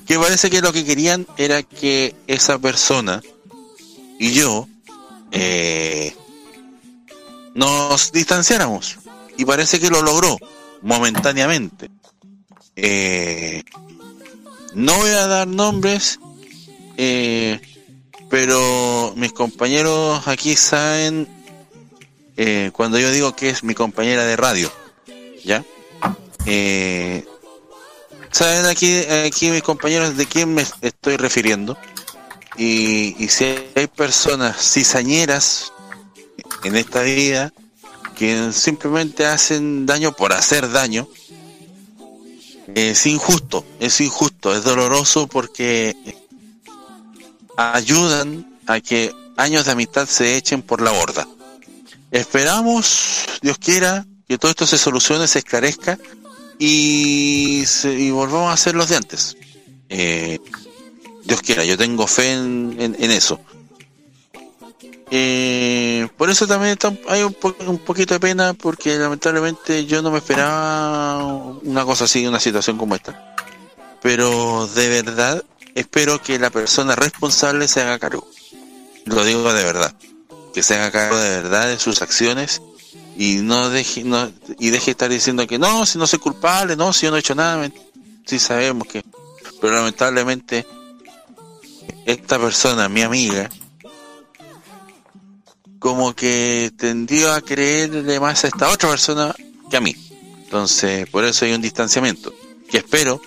que 0.07 0.19
parece 0.19 0.49
que 0.49 0.63
lo 0.63 0.73
que 0.73 0.87
querían 0.87 1.27
era 1.37 1.63
que 1.63 2.15
esa 2.27 2.59
persona 2.59 3.21
y 4.19 4.33
yo 4.33 4.67
eh, 5.31 6.15
nos 7.55 8.13
distanciáramos. 8.13 8.99
Y 9.37 9.45
parece 9.45 9.81
que 9.81 9.91
lo 9.91 10.03
logró 10.03 10.39
momentáneamente. 10.83 11.91
Eh, 12.75 13.63
no 14.75 14.95
voy 14.97 15.11
a 15.11 15.27
dar 15.27 15.49
nombres, 15.49 16.21
eh, 16.97 17.61
pero 18.29 19.15
mis 19.17 19.33
compañeros 19.33 20.27
aquí 20.29 20.57
saben 20.57 21.27
eh, 22.37 22.71
cuando 22.73 22.99
yo 22.99 23.11
digo 23.11 23.35
que 23.35 23.49
es 23.49 23.65
mi 23.65 23.75
compañera 23.75 24.25
de 24.25 24.37
radio, 24.37 24.71
¿ya? 25.45 25.65
Eh, 26.45 27.25
saben 28.31 28.67
aquí, 28.67 28.99
aquí 29.27 29.51
mis 29.51 29.63
compañeros 29.63 30.17
de 30.17 30.27
quién 30.27 30.53
me 30.53 30.67
estoy 30.83 31.17
refiriendo. 31.17 31.79
Y, 32.59 33.23
y 33.23 33.29
si 33.29 33.45
hay 33.75 33.87
personas 33.87 34.57
cizañeras 34.73 35.73
en 36.65 36.77
esta 36.77 37.03
vida 37.03 37.53
que 38.17 38.51
simplemente 38.53 39.27
hacen 39.27 39.85
daño 39.85 40.13
por 40.13 40.33
hacer 40.33 40.71
daño, 40.71 41.07
es 42.75 43.07
injusto, 43.07 43.65
es 43.79 44.01
injusto, 44.01 44.55
es 44.57 44.65
doloroso 44.65 45.27
porque 45.27 45.95
ayudan 47.57 48.59
a 48.67 48.81
que 48.81 49.15
años 49.37 49.67
de 49.67 49.73
amistad 49.73 50.07
se 50.09 50.37
echen 50.37 50.63
por 50.63 50.81
la 50.81 50.91
borda. 50.93 51.29
Esperamos, 52.11 53.27
Dios 53.43 53.59
quiera, 53.59 54.07
que 54.29 54.39
todo 54.39 54.51
esto 54.51 54.67
se 54.67 54.79
solucione, 54.79 55.29
se 55.29 55.41
esclarezca 55.41 55.99
y, 56.59 57.65
se- 57.67 57.95
y 57.99 58.11
volvamos 58.11 58.53
a 58.53 58.57
ser 58.57 58.75
los 58.75 58.89
de 58.89 58.97
antes. 58.97 59.37
Eh, 59.89 60.39
Dios 61.27 61.43
quiera, 61.43 61.65
yo 61.65 61.77
tengo 61.77 62.07
fe 62.07 62.33
en, 62.33 62.77
en- 62.79 63.11
eso. 63.11 63.41
Eh, 65.11 66.09
por 66.17 66.31
eso 66.31 66.47
también 66.47 66.77
hay 67.09 67.23
un, 67.23 67.33
po- 67.35 67.55
un 67.67 67.79
poquito 67.79 68.15
de 68.15 68.21
pena 68.21 68.55
porque 68.55 68.97
lamentablemente 68.97 69.87
yo 69.87 70.03
no 70.03 70.11
me 70.11 70.19
esperaba 70.19 71.25
una 71.63 71.85
cosa 71.85 72.05
así, 72.05 72.27
una 72.27 72.41
situación 72.41 72.77
como 72.77 72.95
esta. 72.97 73.35
Pero 74.03 74.67
de 74.75 74.89
verdad 74.89 75.45
espero 75.75 76.21
que 76.23 76.39
la 76.39 76.51
persona 76.51 76.97
responsable 76.97 77.69
se 77.69 77.83
haga 77.83 77.99
cargo. 77.99 78.27
Lo 79.05 79.25
digo 79.25 79.53
de 79.53 79.65
verdad. 79.65 79.95
Que 80.53 80.63
se 80.63 80.75
haga 80.75 80.91
cargo 80.91 81.17
de 81.19 81.29
verdad 81.29 81.69
de 81.69 81.79
sus 81.79 82.03
acciones 82.03 82.63
y 83.17 83.37
no 83.37 83.69
deje, 83.71 84.05
no, 84.05 84.31
y 84.59 84.71
deje 84.71 84.87
de 84.87 84.91
estar 84.93 85.09
diciendo 85.09 85.47
que 85.47 85.59
no, 85.59 85.87
si 85.87 85.99
no 85.99 86.07
soy 86.07 86.19
culpable, 86.19 86.77
no, 86.77 86.93
si 86.93 87.05
yo 87.07 87.11
no 87.11 87.17
he 87.17 87.21
hecho 87.21 87.35
nada. 87.35 87.71
Si 88.27 88.39
sabemos 88.39 88.89
que. 88.89 89.05
Pero 89.61 89.75
lamentablemente 89.75 90.67
esta 92.05 92.39
persona, 92.39 92.89
mi 92.89 93.03
amiga, 93.03 93.51
como 95.79 96.15
que 96.15 96.73
tendió 96.77 97.33
a 97.33 97.41
creerle 97.41 98.19
más 98.21 98.45
a 98.45 98.49
esta 98.49 98.71
otra 98.71 98.89
persona 98.89 99.35
que 99.71 99.77
a 99.77 99.81
mí. 99.81 99.95
Entonces, 100.45 101.09
por 101.11 101.25
eso 101.25 101.45
hay 101.45 101.53
un 101.53 101.63
distanciamiento, 101.63 102.33
que 102.69 102.79
espero 102.79 103.21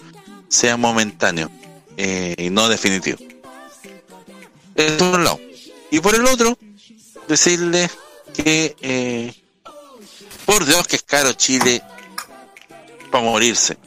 sea 0.47 0.77
momentáneo 0.77 1.49
eh, 1.97 2.35
y 2.37 2.49
no 2.49 2.67
definitivo. 2.67 3.19
Eso 4.75 4.97
por 4.97 5.19
un 5.19 5.23
lado. 5.23 5.39
Y 5.91 5.99
por 5.99 6.15
el 6.15 6.25
otro, 6.25 6.57
decirle 7.27 7.89
que, 8.33 8.75
eh, 8.81 9.33
por 10.45 10.65
Dios 10.65 10.87
que 10.87 10.95
es 10.95 11.03
caro 11.03 11.33
Chile 11.33 11.81
para 13.11 13.23
morirse. 13.23 13.77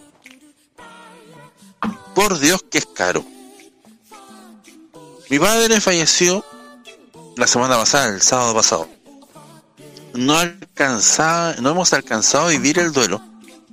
Por 2.15 2.39
Dios 2.39 2.63
que 2.71 2.79
es 2.79 2.87
caro. 2.87 3.25
Mi 5.33 5.39
padre 5.39 5.81
falleció 5.81 6.45
la 7.39 7.47
semana 7.47 7.79
pasada, 7.79 8.09
el 8.09 8.21
sábado 8.21 8.55
pasado. 8.55 8.87
No 10.13 10.37
alcanzaba, 10.37 11.55
no 11.55 11.71
hemos 11.71 11.95
alcanzado 11.95 12.49
a 12.49 12.51
vivir 12.51 12.79
el 12.79 12.93
duelo 12.93 13.23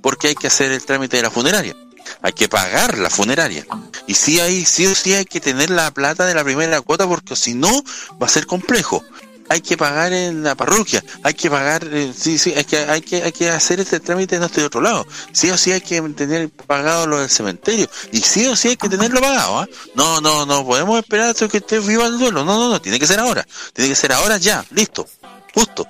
porque 0.00 0.28
hay 0.28 0.34
que 0.34 0.46
hacer 0.46 0.72
el 0.72 0.82
trámite 0.82 1.18
de 1.18 1.24
la 1.24 1.30
funeraria. 1.30 1.76
Hay 2.22 2.32
que 2.32 2.48
pagar 2.48 2.96
la 2.96 3.10
funeraria. 3.10 3.66
Y 4.06 4.14
sí 4.14 4.40
hay, 4.40 4.64
sí 4.64 4.86
o 4.86 4.94
sí 4.94 5.12
hay 5.12 5.26
que 5.26 5.38
tener 5.38 5.68
la 5.68 5.90
plata 5.90 6.24
de 6.24 6.32
la 6.32 6.44
primera 6.44 6.80
cuota 6.80 7.06
porque 7.06 7.36
si 7.36 7.52
no 7.52 7.84
va 8.12 8.24
a 8.24 8.30
ser 8.30 8.46
complejo. 8.46 9.04
Hay 9.50 9.62
que 9.62 9.76
pagar 9.76 10.12
en 10.12 10.44
la 10.44 10.54
parroquia, 10.54 11.02
hay 11.24 11.34
que 11.34 11.50
pagar, 11.50 11.84
eh, 11.92 12.12
sí, 12.16 12.38
sí, 12.38 12.54
hay 12.56 12.64
que, 12.64 12.78
hay 12.78 13.00
que, 13.00 13.20
hay 13.24 13.32
que 13.32 13.50
hacer 13.50 13.80
este 13.80 13.98
trámite 13.98 14.36
en 14.36 14.44
este 14.44 14.62
otro 14.62 14.80
lado. 14.80 15.04
Sí 15.32 15.50
o 15.50 15.58
sí 15.58 15.72
hay 15.72 15.80
que 15.80 16.00
tener 16.00 16.50
pagado 16.50 17.08
lo 17.08 17.18
del 17.18 17.28
cementerio. 17.28 17.90
Y 18.12 18.20
sí 18.20 18.46
o 18.46 18.54
sí 18.54 18.68
hay 18.68 18.76
que 18.76 18.88
tenerlo 18.88 19.20
pagado, 19.20 19.58
¿ah? 19.58 19.68
No, 19.96 20.20
no, 20.20 20.46
no 20.46 20.64
podemos 20.64 21.00
esperar 21.00 21.30
hasta 21.30 21.48
que 21.48 21.56
esté 21.56 21.80
viva 21.80 22.06
el 22.06 22.16
duelo. 22.16 22.44
No, 22.44 22.56
no, 22.58 22.70
no, 22.70 22.80
tiene 22.80 23.00
que 23.00 23.08
ser 23.08 23.18
ahora. 23.18 23.44
Tiene 23.72 23.90
que 23.90 23.96
ser 23.96 24.12
ahora 24.12 24.36
ya, 24.36 24.64
listo, 24.70 25.08
justo. 25.52 25.84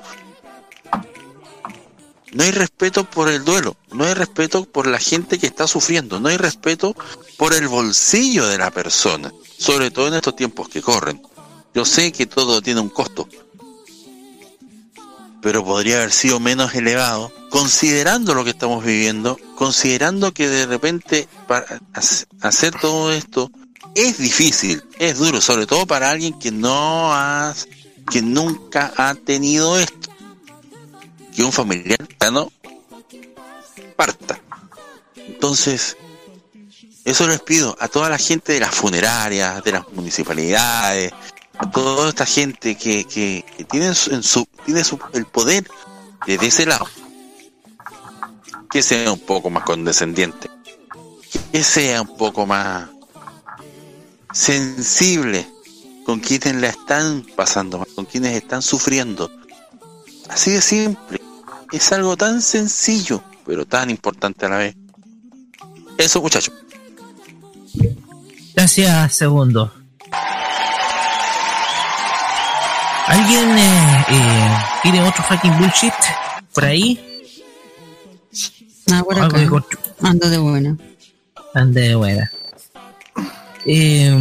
No 2.33 2.45
hay 2.45 2.53
respeto 2.53 3.05
por 3.05 3.29
el 3.29 3.45
duelo, 3.45 3.77
no 3.93 4.05
hay 4.05 4.15
respeto 4.15 4.65
por 4.65 4.87
la 4.87 4.99
gente 5.01 5.39
que 5.39 5.49
está 5.49 5.67
sufriendo, 5.67 6.19
no 6.19 6.31
hay 6.31 6.39
respeto 6.39 6.97
por 7.37 7.53
el 7.53 7.69
bolsillo 7.69 8.47
de 8.47 8.57
la 8.57 8.71
persona, 8.71 9.33
sobre 9.59 9.91
todo 9.91 10.09
en 10.09 10.15
estos 10.15 10.37
tiempos 10.37 10.71
que 10.71 10.81
corren. 10.81 11.21
Yo 11.75 11.85
sé 11.85 12.13
que 12.13 12.27
todo 12.27 12.63
tiene 12.63 12.81
un 12.81 12.89
costo, 12.89 13.29
pero 15.43 15.65
podría 15.65 15.97
haber 15.97 16.12
sido 16.12 16.39
menos 16.41 16.75
elevado, 16.75 17.33
considerando 17.51 18.35
lo 18.35 18.44
que 18.44 18.51
estamos 18.51 18.85
viviendo, 18.85 19.39
considerando 19.57 20.33
que 20.33 20.49
de 20.49 20.67
repente 20.67 21.28
para 21.47 21.67
hac- 21.94 22.27
hacer 22.43 22.75
todo 22.78 23.12
esto 23.12 23.51
es 23.94 24.19
difícil, 24.19 24.83
es 24.99 25.19
duro, 25.19 25.41
sobre 25.41 25.67
todo 25.67 25.86
para 25.86 26.10
alguien 26.10 26.39
que 26.39 26.51
no 26.52 27.12
ha, 27.12 27.55
que 28.10 28.23
nunca 28.23 28.93
ha 28.97 29.15
tenido 29.15 29.78
esto, 29.78 30.10
que 31.35 31.43
un 31.43 31.52
familiar 31.52 31.99
no 32.33 32.52
parta. 33.97 34.41
Entonces, 35.17 35.97
eso 37.05 37.27
les 37.27 37.41
pido 37.41 37.77
a 37.81 37.89
toda 37.89 38.09
la 38.09 38.19
gente 38.19 38.52
de 38.52 38.60
las 38.60 38.75
funerarias, 38.75 39.62
de 39.65 39.73
las 39.73 39.89
municipalidades, 39.93 41.12
toda 41.73 42.09
esta 42.09 42.27
gente 42.27 42.77
que, 42.77 43.05
que, 43.05 43.45
que 43.57 43.65
tiene, 43.65 43.87
en 43.87 44.23
su, 44.23 44.47
tiene 44.65 44.85
su, 44.85 44.99
el 45.13 45.27
poder 45.27 45.69
desde 46.27 46.47
ese 46.47 46.67
lado, 46.67 46.87
que 48.71 48.83
sea 48.83 49.13
un 49.13 49.21
poco 49.21 49.51
más 49.51 49.65
condescendiente, 49.65 50.51
que 51.53 51.63
sea 51.63 52.03
un 52.03 52.17
poco 52.17 52.47
más 52.47 52.89
sensible 54.33 55.47
con 56.05 56.21
quienes 56.21 56.55
la 56.57 56.69
están 56.69 57.25
pasando, 57.37 57.87
con 57.95 58.05
quienes 58.05 58.35
están 58.35 58.63
sufriendo. 58.63 59.31
Así 60.29 60.53
de 60.53 60.61
simple. 60.61 61.21
Es 61.73 61.93
algo 61.93 62.17
tan 62.17 62.43
sencillo, 62.43 63.23
pero 63.47 63.65
tan 63.65 63.91
importante 63.91 64.47
a 64.47 64.49
la 64.49 64.59
vez. 64.59 64.77
Eso, 65.99 66.21
muchachos. 66.21 66.55
Gracias, 68.55 69.15
segundo. 69.15 69.80
¿Alguien 73.11 73.59
eh, 73.59 74.05
eh, 74.09 74.59
tiene 74.85 75.03
otro 75.03 75.25
fucking 75.25 75.59
bullshit 75.59 75.93
por 76.55 76.65
ahí? 76.65 77.27
Ah, 78.89 79.03
por 79.03 79.17
Algo 79.17 79.27
acá. 79.27 79.39
de 79.39 79.49
corto. 79.49 79.79
Ando 80.01 80.31
de 80.31 80.39
buena. 80.39 80.77
Ande 81.53 81.81
de 81.81 81.95
buena. 81.97 82.33
Eh, 83.67 84.17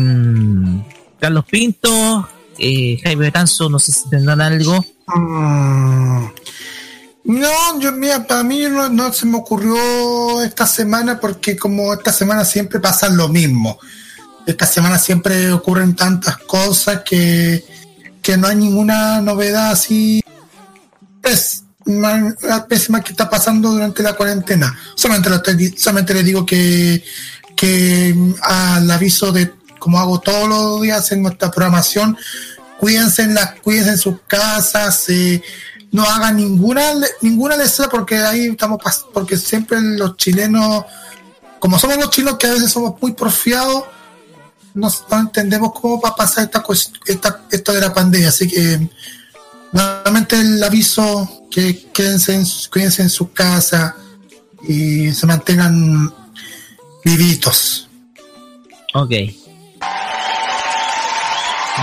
Carlos 1.20 1.46
Pinto, 1.46 2.28
eh, 2.58 3.00
Jaime 3.04 3.26
Betanzo, 3.26 3.70
no 3.70 3.78
sé 3.78 3.92
si 3.92 4.10
tendrán 4.10 4.42
algo. 4.42 4.84
Mm. 5.06 6.26
No, 7.26 7.80
yo, 7.80 7.92
mira, 7.92 8.26
para 8.26 8.42
mí 8.42 8.64
no, 8.72 8.90
no 8.90 9.14
se 9.14 9.28
me 9.28 9.38
ocurrió 9.38 10.42
esta 10.42 10.66
semana 10.66 11.20
porque 11.20 11.56
como 11.56 11.94
esta 11.94 12.12
semana 12.12 12.44
siempre 12.44 12.80
pasa 12.80 13.08
lo 13.08 13.28
mismo. 13.28 13.78
Esta 14.48 14.66
semana 14.66 14.98
siempre 14.98 15.52
ocurren 15.52 15.96
tantas 15.96 16.38
cosas 16.40 17.04
que, 17.06 17.64
que 18.30 18.38
no 18.38 18.48
hay 18.48 18.58
ninguna 18.58 19.22
novedad 19.22 19.72
así 19.72 20.24
la 21.86 22.68
pésima 22.68 23.02
que 23.02 23.14
está 23.14 23.28
pasando 23.28 23.72
durante 23.72 24.04
la 24.04 24.14
cuarentena. 24.14 24.78
Solamente, 24.94 25.76
solamente 25.76 26.14
le 26.14 26.22
digo 26.22 26.46
que, 26.46 27.04
que 27.56 28.14
mm, 28.16 28.34
al 28.44 28.92
aviso 28.92 29.32
de, 29.32 29.52
como 29.80 30.00
hago 30.00 30.20
todos 30.20 30.48
los 30.48 30.82
días 30.84 31.12
en 31.12 31.24
nuestra 31.24 31.50
programación, 31.50 32.16
cuídense 32.80 33.24
en 33.24 33.34
las, 33.34 33.60
cuídense 33.62 33.90
en 33.90 33.98
sus 33.98 34.20
casas, 34.28 35.10
eh, 35.10 35.42
no 35.92 36.04
hagan 36.04 36.36
ninguna 36.36 36.84
ninguna 37.24 37.58
lectura 37.58 37.90
porque 37.90 38.18
ahí 38.18 38.46
estamos 38.46 38.80
porque 39.12 39.38
siempre 39.38 39.82
los 39.82 40.18
chilenos, 40.18 40.86
como 41.58 41.80
somos 41.80 41.98
los 41.98 42.12
chinos 42.12 42.38
que 42.38 42.46
a 42.46 42.52
veces 42.52 42.72
somos 42.72 42.94
muy 43.02 43.14
porfiados, 43.14 43.86
no, 44.80 44.92
no 45.12 45.20
entendemos 45.20 45.72
cómo 45.80 46.00
va 46.02 46.10
a 46.10 46.16
pasar 46.16 46.46
esta, 46.46 46.64
esta 47.06 47.42
esto 47.52 47.74
de 47.74 47.82
la 47.82 47.94
pandemia, 47.94 48.30
así 48.30 48.48
que 48.48 48.80
nuevamente 49.72 50.40
el 50.40 50.64
aviso 50.64 51.46
que 51.52 51.88
quédense 51.94 52.34
en, 52.36 52.44
cuídense 52.72 53.02
en 53.04 53.10
su 53.10 53.32
casa 53.34 53.96
y 54.68 55.12
se 55.12 55.26
mantengan 55.28 56.14
vivitos. 57.04 57.88
Ok. 58.94 59.12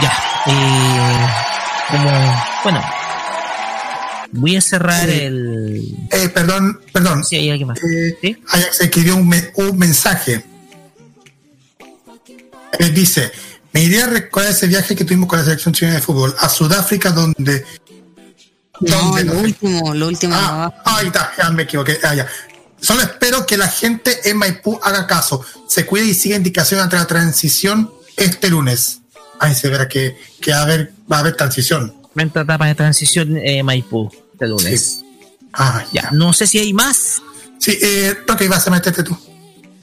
Ya. 0.02 0.12
Eh, 0.46 1.26
como, 1.90 2.10
bueno. 2.64 2.82
Voy 4.32 4.56
a 4.56 4.60
cerrar 4.60 5.08
el. 5.08 5.96
Eh, 6.10 6.28
perdón, 6.28 6.80
perdón. 6.92 7.24
Sí, 7.24 7.36
hay 7.36 7.50
alguien 7.50 7.68
más. 7.68 7.78
Eh, 7.82 8.36
Ajax 8.48 8.80
escribió 8.80 9.16
un, 9.16 9.28
me- 9.28 9.50
un 9.54 9.78
mensaje. 9.78 10.44
Él 12.78 12.94
dice, 12.94 13.30
me 13.72 13.82
iría 13.82 14.04
a 14.04 14.08
recordar 14.08 14.50
ese 14.52 14.66
viaje 14.66 14.94
que 14.94 15.04
tuvimos 15.04 15.28
con 15.28 15.38
la 15.38 15.44
selección 15.44 15.74
chilena 15.74 15.96
de 15.96 16.02
fútbol 16.02 16.34
a 16.38 16.48
Sudáfrica 16.48 17.10
donde... 17.10 17.64
No, 18.80 18.96
donde 18.98 19.24
lo 19.24 19.34
nos- 19.34 19.42
último, 19.42 19.94
lo 19.94 20.06
último. 20.08 20.34
Ah, 20.36 20.72
ahí 20.84 21.06
está, 21.06 21.32
ya 21.38 21.50
me 21.50 21.62
equivoqué. 21.62 21.98
Ah, 22.02 22.14
ya. 22.14 22.26
Solo 22.78 23.00
espero 23.02 23.46
que 23.46 23.56
la 23.56 23.68
gente 23.68 24.28
en 24.28 24.36
Maipú 24.36 24.78
haga 24.82 25.06
caso, 25.06 25.42
se 25.66 25.86
cuide 25.86 26.04
y 26.06 26.14
siga 26.14 26.36
indicaciones 26.36 26.84
ante 26.84 26.96
la 26.96 27.06
transición 27.06 27.90
este 28.16 28.50
lunes. 28.50 29.00
Ahí 29.40 29.54
se 29.54 29.68
verá 29.68 29.88
que, 29.88 30.18
que 30.42 30.50
va, 30.50 30.58
a 30.58 30.62
haber, 30.62 30.92
va 31.10 31.16
a 31.16 31.20
haber 31.20 31.36
transición. 31.36 31.94
Venta 32.14 32.42
etapa 32.42 32.66
de 32.66 32.74
transición 32.74 33.36
eh, 33.38 33.62
Maipú, 33.62 34.10
este 34.32 34.46
lunes. 34.46 35.00
Ah, 35.54 35.84
ya. 35.92 36.10
No 36.12 36.34
sé 36.34 36.46
si 36.46 36.58
hay 36.58 36.74
más. 36.74 37.22
Sí, 37.58 37.78
eh, 37.80 38.14
Roque, 38.26 38.46
vas 38.46 38.66
a 38.66 38.70
meterte 38.70 39.02
tú. 39.02 39.16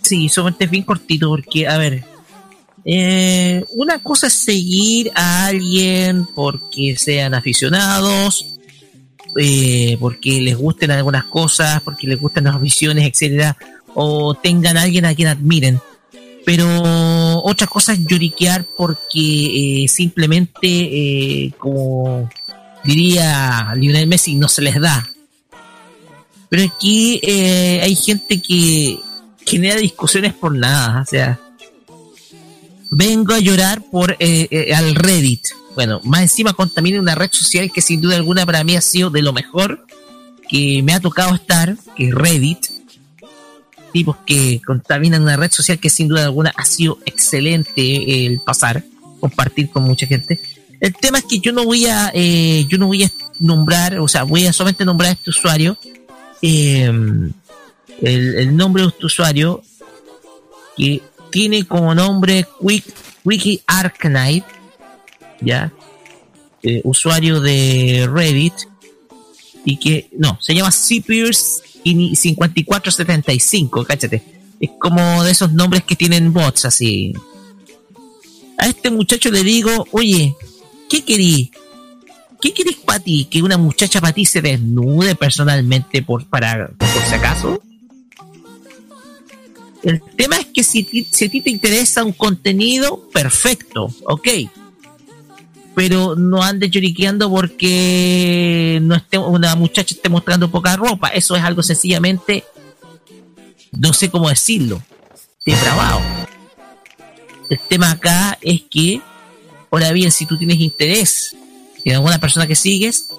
Sí, 0.03 0.29
solamente 0.29 0.65
es 0.65 0.69
bien 0.71 0.83
cortito 0.83 1.29
porque, 1.29 1.67
a 1.67 1.77
ver, 1.79 2.03
eh, 2.85 3.63
una 3.71 3.99
cosa 3.99 4.27
es 4.27 4.33
seguir 4.33 5.11
a 5.15 5.47
alguien 5.47 6.27
porque 6.35 6.95
sean 6.97 7.33
aficionados, 7.33 8.53
eh, 9.37 9.97
porque 9.99 10.41
les 10.41 10.57
gusten 10.57 10.91
algunas 10.91 11.25
cosas, 11.25 11.81
porque 11.81 12.07
les 12.07 12.19
gustan 12.19 12.45
las 12.45 12.61
visiones, 12.61 13.09
etcétera, 13.09 13.57
o 13.93 14.35
tengan 14.35 14.77
a 14.77 14.83
alguien 14.83 15.05
a 15.05 15.15
quien 15.15 15.29
admiren. 15.29 15.79
Pero 16.45 16.67
otra 17.43 17.67
cosa 17.67 17.93
es 17.93 18.05
lloriquear 18.05 18.65
porque 18.77 19.83
eh, 19.83 19.87
simplemente, 19.87 20.67
eh, 20.67 21.53
como 21.57 22.29
diría 22.83 23.73
Lionel 23.77 24.07
Messi, 24.07 24.35
no 24.35 24.49
se 24.49 24.61
les 24.61 24.79
da. 24.79 25.09
Pero 26.49 26.63
aquí 26.63 27.19
hay 27.25 27.95
gente 27.95 28.39
que 28.39 28.99
genera 29.45 29.77
discusiones 29.77 30.33
por 30.33 30.53
nada. 30.53 31.01
O 31.01 31.05
sea, 31.05 31.39
vengo 32.95 33.33
a 33.33 33.39
llorar 33.39 33.81
por 33.81 34.11
eh, 34.19 34.47
eh, 34.51 34.73
al 34.73 34.95
Reddit. 34.95 35.47
Bueno, 35.75 35.99
más 36.03 36.21
encima 36.21 36.53
contamina 36.53 36.99
una 36.99 37.15
red 37.15 37.29
social 37.31 37.71
que 37.71 37.81
sin 37.81 38.01
duda 38.01 38.15
alguna 38.15 38.45
para 38.45 38.63
mí 38.63 38.75
ha 38.75 38.81
sido 38.81 39.09
de 39.09 39.23
lo 39.23 39.33
mejor 39.33 39.85
que 40.47 40.81
me 40.83 40.93
ha 40.93 40.99
tocado 40.99 41.33
estar, 41.33 41.75
que 41.95 42.09
es 42.09 42.13
Reddit. 42.13 42.59
Tipos 43.91 44.17
que 44.25 44.61
contaminan 44.65 45.23
una 45.23 45.37
red 45.37 45.51
social 45.51 45.79
que 45.79 45.89
sin 45.89 46.07
duda 46.07 46.23
alguna 46.23 46.51
ha 46.55 46.65
sido 46.65 46.99
excelente 47.05 48.25
el 48.25 48.39
pasar, 48.39 48.83
compartir 49.19 49.69
con 49.69 49.83
mucha 49.83 50.05
gente. 50.05 50.39
El 50.79 50.95
tema 50.95 51.19
es 51.19 51.25
que 51.25 51.39
yo 51.39 51.51
no 51.51 51.63
voy 51.63 51.85
a, 51.87 52.11
eh, 52.13 52.65
yo 52.67 52.77
no 52.77 52.87
voy 52.87 53.03
a 53.03 53.11
nombrar, 53.39 53.99
o 53.99 54.07
sea, 54.07 54.23
voy 54.23 54.45
a 54.45 54.53
solamente 54.53 54.85
nombrar 54.85 55.11
a 55.11 55.13
este 55.13 55.29
usuario, 55.29 55.77
eh, 56.41 56.91
el, 58.01 58.35
el 58.35 58.55
nombre 58.55 58.83
de 58.83 58.89
este 58.89 59.05
usuario 59.05 59.63
que 60.75 61.01
tiene 61.33 61.65
como 61.65 61.95
nombre 61.95 62.45
Quick, 62.61 62.85
Wiki 63.25 63.61
Arknight, 63.65 64.45
ya, 65.41 65.73
Eh, 66.65 66.79
usuario 66.85 67.41
de 67.41 68.09
Reddit, 68.09 68.53
y 69.65 69.75
que, 69.75 70.07
no, 70.17 70.37
se 70.39 70.55
llama 70.55 70.71
Cpierce 70.71 71.61
5475, 71.83 73.83
cáchate. 73.83 74.23
Es 74.61 74.69
como 74.79 75.25
de 75.25 75.31
esos 75.31 75.51
nombres 75.51 75.83
que 75.83 75.97
tienen 75.97 76.31
bots 76.31 76.63
así. 76.63 77.11
A 78.57 78.67
este 78.67 78.89
muchacho 78.91 79.29
le 79.29 79.43
digo, 79.43 79.87
oye, 79.91 80.33
¿qué 80.89 81.03
querís? 81.03 81.49
¿Qué 82.39 82.53
querés 82.53 82.77
para 82.77 82.99
ti? 82.99 83.27
¿Que 83.29 83.41
una 83.41 83.57
muchacha 83.57 83.99
para 83.99 84.13
ti 84.13 84.23
se 84.23 84.41
desnude 84.41 85.15
personalmente 85.15 86.01
por, 86.01 86.25
para, 86.27 86.69
por 86.69 86.87
si 87.09 87.15
acaso? 87.15 87.61
El 89.83 90.01
tema 90.15 90.37
es 90.37 90.45
que 90.47 90.63
si, 90.63 90.81
a 90.81 91.29
ti 91.29 91.41
te 91.41 91.49
interesa 91.49 92.03
un 92.05 92.13
contenido, 92.13 93.09
perfecto, 93.09 93.93
ok. 94.05 94.27
Pero 95.75 96.15
no 96.15 96.41
andes 96.41 96.71
lloriqueando 96.71 97.29
porque 97.29 98.79
no 98.81 98.95
esté, 98.95 99.17
una 99.17 99.55
muchacha 99.55 99.93
esté 99.93 100.07
mostrando 100.07 100.49
poca 100.49 100.77
ropa. 100.77 101.09
Eso 101.09 101.35
es 101.35 101.43
algo 101.43 101.61
sencillamente, 101.63 102.45
no 103.71 103.91
sé 103.91 104.09
cómo 104.09 104.29
decirlo, 104.29 104.81
depravado. 105.45 106.01
El 107.49 107.59
tema 107.67 107.91
acá 107.91 108.37
es 108.41 108.61
que, 108.69 109.01
ahora 109.69 109.91
bien, 109.91 110.11
si 110.11 110.25
tú 110.25 110.37
tienes 110.37 110.59
interés 110.59 111.35
en 111.83 111.95
alguna 111.95 112.19
persona 112.19 112.47
que 112.47 112.55
sigues, 112.55 113.09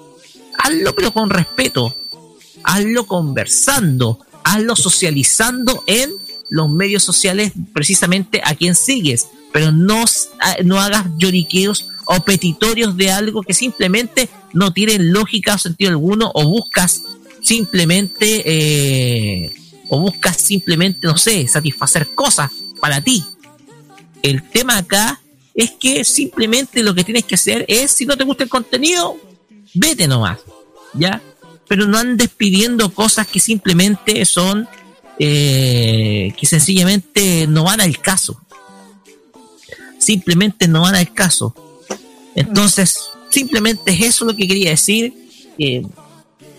hazlo 0.57 0.95
pero 0.95 1.13
con 1.13 1.29
respeto. 1.29 1.95
Hazlo 2.63 3.05
conversando, 3.05 4.19
hazlo 4.43 4.75
socializando 4.75 5.83
en 5.85 6.24
los 6.49 6.69
medios 6.69 7.03
sociales 7.03 7.51
precisamente 7.73 8.41
a 8.43 8.55
quien 8.55 8.75
sigues, 8.75 9.27
pero 9.51 9.71
no, 9.71 10.03
s- 10.03 10.29
a- 10.39 10.57
no 10.63 10.79
hagas 10.79 11.05
lloriqueos 11.17 11.87
o 12.05 12.23
petitorios 12.23 12.95
de 12.97 13.11
algo 13.11 13.41
que 13.41 13.53
simplemente 13.53 14.29
no 14.53 14.71
tienen 14.73 15.11
lógica 15.11 15.55
o 15.55 15.57
sentido 15.57 15.89
alguno 15.91 16.31
o 16.33 16.47
buscas 16.47 17.01
simplemente 17.41 18.43
eh, 18.45 19.55
o 19.89 19.99
buscas 19.99 20.37
simplemente, 20.37 20.99
no 21.07 21.17
sé, 21.17 21.47
satisfacer 21.47 22.09
cosas 22.15 22.51
para 22.79 23.01
ti. 23.01 23.23
El 24.21 24.43
tema 24.49 24.77
acá 24.77 25.21
es 25.53 25.71
que 25.71 26.03
simplemente 26.03 26.83
lo 26.83 26.93
que 26.95 27.03
tienes 27.03 27.23
que 27.25 27.35
hacer 27.35 27.65
es, 27.67 27.91
si 27.91 28.05
no 28.05 28.17
te 28.17 28.23
gusta 28.23 28.43
el 28.43 28.49
contenido, 28.49 29.17
vete 29.73 30.07
nomás, 30.07 30.39
¿ya? 30.93 31.21
Pero 31.67 31.85
no 31.87 31.97
andes 31.97 32.29
pidiendo 32.29 32.93
cosas 32.93 33.27
que 33.27 33.39
simplemente 33.39 34.25
son, 34.25 34.67
eh, 35.19 36.33
que 36.37 36.45
sencillamente 36.45 37.47
no 37.47 37.63
van 37.63 37.81
al 37.81 37.99
caso. 37.99 38.39
Simplemente 39.97 40.67
no 40.67 40.81
van 40.81 40.95
al 40.95 41.13
caso. 41.13 41.55
Entonces, 42.35 42.99
simplemente 43.29 43.91
es 43.91 44.01
eso 44.01 44.25
lo 44.25 44.35
que 44.35 44.47
quería 44.47 44.71
decir. 44.71 45.13
Que 45.57 45.85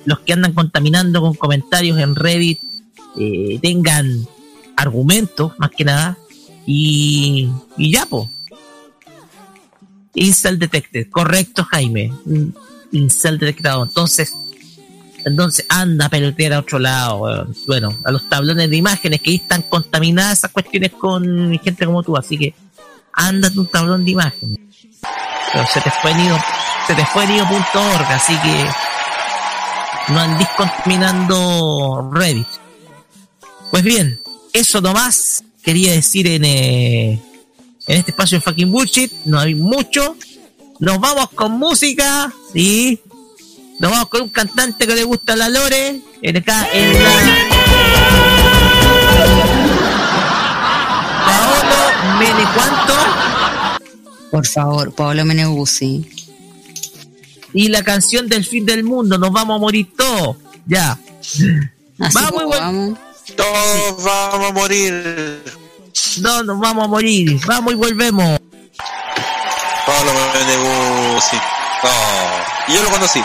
los 0.05 0.21
que 0.21 0.33
andan 0.33 0.55
contaminando 0.55 1.21
con 1.21 1.35
comentarios 1.35 1.99
en 1.99 2.15
Reddit 2.15 2.61
eh, 3.19 3.59
tengan 3.61 4.27
argumentos, 4.77 5.53
más 5.59 5.71
que 5.71 5.85
nada. 5.85 6.19
Y, 6.67 7.49
y 7.77 7.93
ya, 7.93 8.07
po. 8.07 8.31
Incel 10.15 10.59
detected, 10.59 11.11
correcto, 11.11 11.63
Jaime. 11.65 12.11
Incel 12.93 13.39
detectado. 13.39 13.85
Entonces, 13.85 14.33
entonces 15.27 15.67
anda 15.69 16.07
a 16.07 16.09
pelotear 16.09 16.53
a 16.53 16.61
otro 16.61 16.79
lado. 16.79 17.49
Bueno, 17.67 17.99
a 18.05 18.13
los 18.13 18.29
tablones 18.29 18.71
de 18.71 18.77
imágenes 18.77 19.21
que 19.21 19.35
están 19.35 19.63
contaminadas 19.63 20.39
esas 20.39 20.53
cuestiones 20.53 20.93
con 20.93 21.59
gente 21.59 21.85
como 21.85 22.05
tú. 22.05 22.17
Así 22.17 22.39
que 22.39 22.55
anda 23.13 23.49
a 23.49 23.61
un 23.61 23.67
tablón 23.67 24.05
de 24.05 24.13
imágenes. 24.13 24.59
Pero 25.53 25.67
se 25.67 25.81
te 25.81 25.91
fue 26.01 26.15
nido, 26.15 26.39
se 26.87 26.95
te 26.95 27.05
fue 27.07 27.27
nido.org, 27.27 28.07
así 28.09 28.37
que 28.39 28.67
no 30.13 30.21
andís 30.21 30.49
contaminando 30.57 32.09
Reddit. 32.13 32.47
Pues 33.73 33.83
bien, 33.83 34.21
eso 34.53 34.81
nomás 34.81 35.43
quería 35.61 35.91
decir 35.91 36.29
en, 36.29 36.45
eh, 36.45 37.21
en 37.89 37.99
este 37.99 38.13
espacio 38.13 38.39
de 38.39 38.43
fucking 38.43 38.71
bullshit. 38.71 39.13
No 39.25 39.41
hay 39.41 39.57
mucho. 39.57 40.17
Nos 40.79 41.01
vamos 41.01 41.31
con 41.31 41.51
música, 41.59 42.33
sí. 42.53 43.01
Nos 43.79 43.91
vamos 43.91 44.09
con 44.09 44.23
un 44.23 44.29
cantante 44.31 44.87
que 44.87 44.95
le 44.95 45.05
gusta 45.05 45.37
la 45.37 45.49
Lore. 45.49 46.01
En 46.23 46.37
acá 46.37 46.67
en 46.73 46.93
la. 47.03 47.11
Paolo 51.27 52.19
Mene 52.19 52.45
cuánto. 52.55 52.95
Por 54.31 54.47
favor, 54.47 54.95
Paolo 54.95 55.25
Meneguzzi. 55.25 56.11
Y 57.53 57.69
la 57.69 57.83
canción 57.83 58.29
del 58.29 58.45
fin 58.45 58.65
del 58.67 58.85
mundo. 58.85 59.19
Nos 59.19 59.31
vamos 59.33 59.57
a 59.57 59.61
morir 59.61 59.89
todos. 59.97 60.37
Ya. 60.67 60.99
vamos, 61.99 62.43
y 62.43 62.47
vol- 62.47 62.99
Todos 63.37 64.03
vamos 64.05 64.51
a 64.51 64.53
morir. 64.53 65.43
No, 66.21 66.43
nos 66.43 66.59
vamos 66.61 66.85
a 66.85 66.89
morir. 66.89 67.39
Vamos 67.47 67.73
y 67.73 67.77
volvemos. 67.77 68.39
Pablo 69.87 70.13
Meneguzzi. 70.35 71.37
No. 71.83 71.91
Y 72.69 72.75
yo 72.75 72.83
lo 72.83 72.91
conocí. 72.91 73.21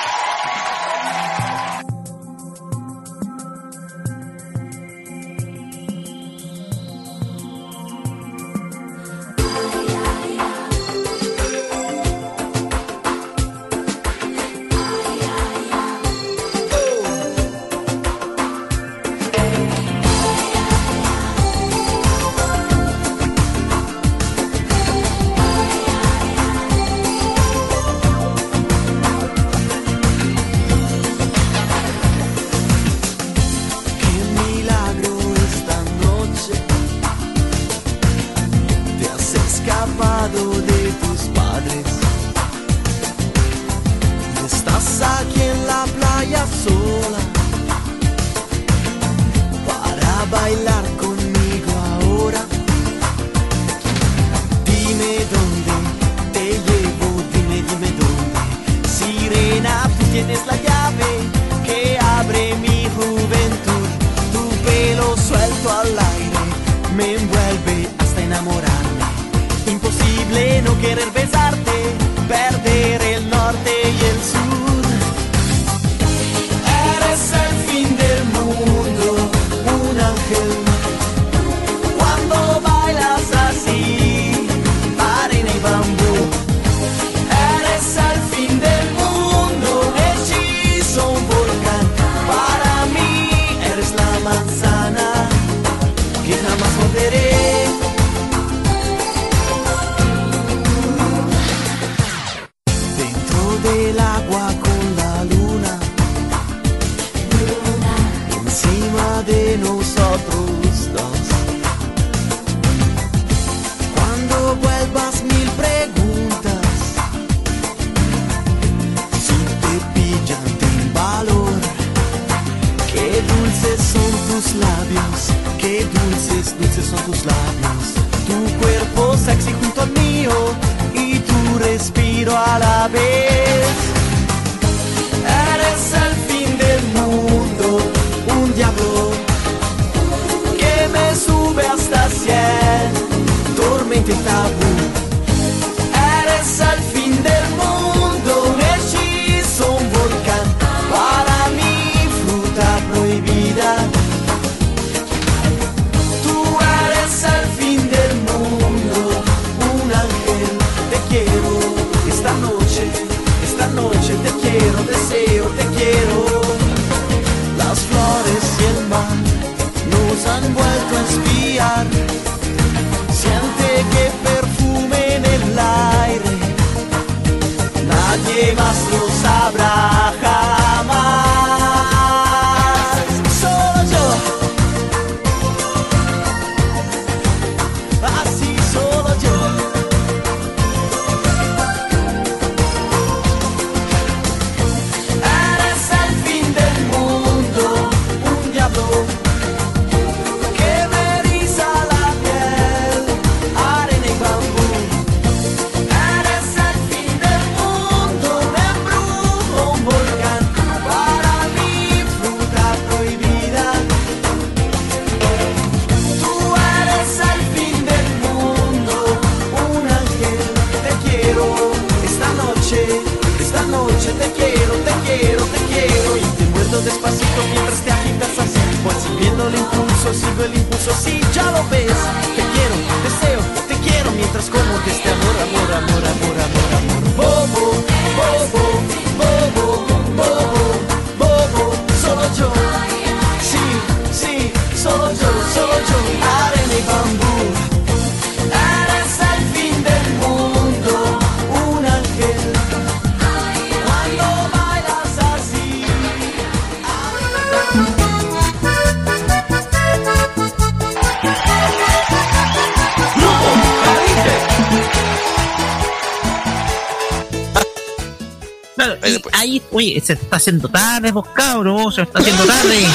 Está 270.32 270.38
haciendo 270.38 270.70
tarde, 270.70 271.12
vos 271.12 271.28
cabros, 271.36 271.94
se 271.96 272.04
está 272.04 272.20
haciendo 272.20 272.46
tarde. 272.46 272.88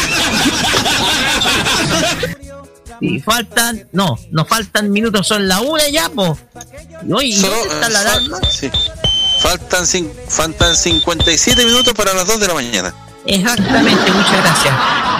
Y 3.02 3.20
faltan, 3.20 3.86
no, 3.92 4.16
nos 4.30 4.48
faltan 4.48 4.90
minutos, 4.90 5.28
son 5.28 5.46
la 5.46 5.60
una 5.60 5.86
ya, 5.90 6.08
po. 6.08 6.38
Y 7.06 7.12
oye, 7.12 7.26
¿y 7.26 7.32
Solo, 7.36 7.54
dónde 7.56 7.74
está 7.74 7.86
eh, 7.88 7.90
la 7.90 7.98
fal- 8.00 8.06
alarma? 8.06 8.38
sí. 8.50 8.70
Faltan, 9.42 9.84
faltan 10.30 10.74
57 10.74 11.62
minutos 11.66 11.92
para 11.92 12.14
las 12.14 12.26
2 12.26 12.40
de 12.40 12.48
la 12.48 12.54
mañana. 12.54 12.94
Exactamente, 13.26 14.10
muchas 14.12 14.42
gracias. 14.42 14.74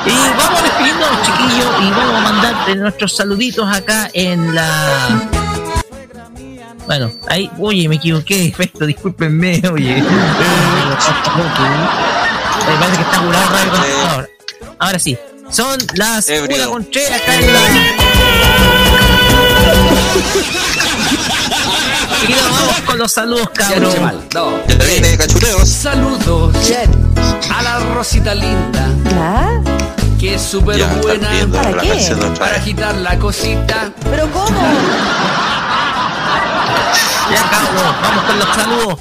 Y 0.06 0.10
vamos 0.38 0.62
despidiendo, 0.62 1.06
chiquillos, 1.22 1.68
y 1.82 1.90
vamos 1.90 2.14
a 2.16 2.20
mandarte 2.20 2.76
nuestros 2.76 3.14
saluditos 3.14 3.68
acá 3.70 4.08
en 4.14 4.54
la. 4.54 5.28
Bueno, 6.86 7.10
ahí, 7.28 7.50
oye, 7.58 7.88
me 7.88 7.96
equivoqué, 7.96 8.54
perfecto, 8.56 8.86
discúlpenme, 8.86 9.60
oye. 9.70 10.02
Eh, 12.68 12.76
parece 12.80 12.96
que 12.96 13.02
está 13.02 13.18
curado 13.22 13.46
contestador. 13.46 14.30
Ahora 14.78 14.98
sí, 14.98 15.18
son 15.50 15.78
las 15.94 16.28
Ebrio. 16.28 16.56
una 16.56 16.66
con 16.66 16.90
tres 16.90 17.10
acá 17.10 17.34
en 17.36 17.52
la. 17.52 17.60
Chiquillos, 22.20 22.42
vamos 22.50 22.80
con 22.86 22.98
los 22.98 23.12
saludos, 23.12 23.48
cabrón. 23.54 24.22
Ya 24.68 24.84
viene 24.84 25.16
cachureos. 25.16 25.68
Saludos 25.68 26.54
a 27.54 27.62
la 27.62 27.78
Rosita 27.94 28.34
linda. 28.34 28.88
Que 30.18 30.34
es 30.36 30.42
súper 30.42 30.78
Ya, 30.78 30.86
está 30.86 31.00
buena 31.02 31.28
¿Para 31.52 31.70
la 31.72 31.82
qué? 31.82 32.16
para 32.38 32.56
agitar 32.56 32.94
la 32.96 33.18
cosita. 33.18 33.92
¿Pero 34.10 34.30
cómo? 34.32 34.60
Ya, 37.30 37.42
cabrón, 37.50 37.94
vamos 38.02 38.24
con 38.24 38.38
los 38.38 38.48
saludos. 38.54 38.98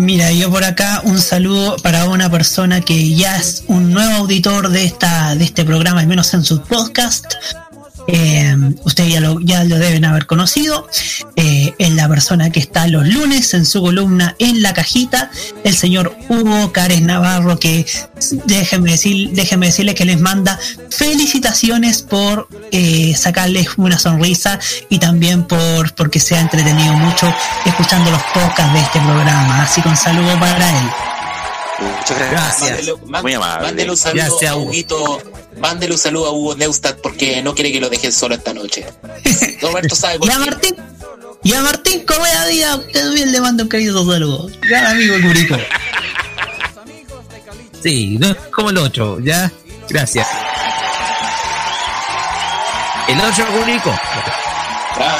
Mira, 0.00 0.32
yo 0.32 0.50
por 0.50 0.64
acá 0.64 1.02
un 1.04 1.20
saludo 1.20 1.76
para 1.82 2.08
una 2.08 2.30
persona 2.30 2.80
que 2.80 3.14
ya 3.14 3.36
es 3.36 3.64
un 3.66 3.92
nuevo 3.92 4.14
auditor 4.14 4.70
de 4.70 4.84
esta 4.84 5.34
de 5.34 5.44
este 5.44 5.62
programa, 5.62 6.00
al 6.00 6.06
menos 6.06 6.32
en 6.32 6.42
su 6.42 6.62
podcast. 6.62 7.34
Eh, 8.12 8.56
ustedes 8.84 9.12
ya 9.12 9.20
lo, 9.20 9.38
ya 9.40 9.62
lo 9.62 9.78
deben 9.78 10.04
haber 10.04 10.26
conocido. 10.26 10.88
Eh, 11.36 11.74
es 11.78 11.90
la 11.94 12.08
persona 12.08 12.50
que 12.50 12.58
está 12.58 12.88
los 12.88 13.06
lunes 13.06 13.54
en 13.54 13.64
su 13.64 13.80
columna 13.80 14.34
en 14.38 14.62
la 14.62 14.74
cajita, 14.74 15.30
el 15.62 15.76
señor 15.76 16.16
Hugo 16.28 16.72
Cares 16.72 17.02
Navarro, 17.02 17.58
que 17.58 17.86
déjenme, 18.46 18.92
decir, 18.92 19.30
déjenme 19.30 19.66
decirles 19.66 19.94
que 19.94 20.04
les 20.04 20.20
manda 20.20 20.58
felicitaciones 20.90 22.02
por 22.02 22.48
eh, 22.72 23.14
sacarles 23.16 23.68
una 23.76 23.98
sonrisa 23.98 24.58
y 24.88 24.98
también 24.98 25.44
por 25.44 25.94
porque 25.94 26.18
se 26.18 26.36
ha 26.36 26.40
entretenido 26.40 26.94
mucho 26.94 27.32
escuchando 27.64 28.10
los 28.10 28.22
podcasts 28.34 28.72
de 28.72 28.80
este 28.80 29.00
programa. 29.00 29.62
Así 29.62 29.80
que 29.82 29.88
un 29.88 29.96
saludo 29.96 30.38
para 30.40 30.68
él. 30.80 30.90
Muchas 31.80 32.18
gracias. 32.30 32.70
Mándele, 32.70 32.94
man- 33.06 33.22
Muy 33.22 33.34
amable. 33.34 33.66
mándele 33.66 33.90
un 33.90 33.96
saludo 33.96 34.24
Gracias, 34.26 34.50
a 34.50 34.56
Hugo. 34.56 34.66
Huguito. 34.70 35.22
Mándele 35.58 35.92
un 35.92 35.98
saludo 35.98 36.26
a 36.26 36.30
Hugo 36.32 36.54
Neustadt 36.56 37.00
porque 37.00 37.42
no 37.42 37.54
quiere 37.54 37.72
que 37.72 37.80
lo 37.80 37.88
dejen 37.90 38.12
solo 38.12 38.34
esta 38.34 38.52
noche. 38.54 38.86
Roberto 39.62 39.94
sabe 39.96 40.18
por 40.18 40.28
Y 40.28 40.32
a. 40.32 40.38
Martín, 40.38 40.76
y 41.42 41.52
a 41.54 41.60
Martín 41.62 42.04
Correa 42.04 42.46
Díaz, 42.46 42.78
usted 42.78 43.12
bien 43.12 43.32
le 43.32 43.40
manda 43.40 43.62
un 43.62 43.68
querido 43.68 44.04
saludo. 44.10 44.48
Gran 44.62 44.86
amigo 44.86 45.14
Curico. 45.22 45.56
Sí, 47.82 48.18
no 48.18 48.28
es 48.30 48.36
como 48.54 48.70
el 48.70 48.76
otro, 48.78 49.18
ya. 49.20 49.50
Gracias. 49.88 50.26
El 53.08 53.18
otro 53.20 53.44
único. 53.62 53.90
Ah, 53.90 55.18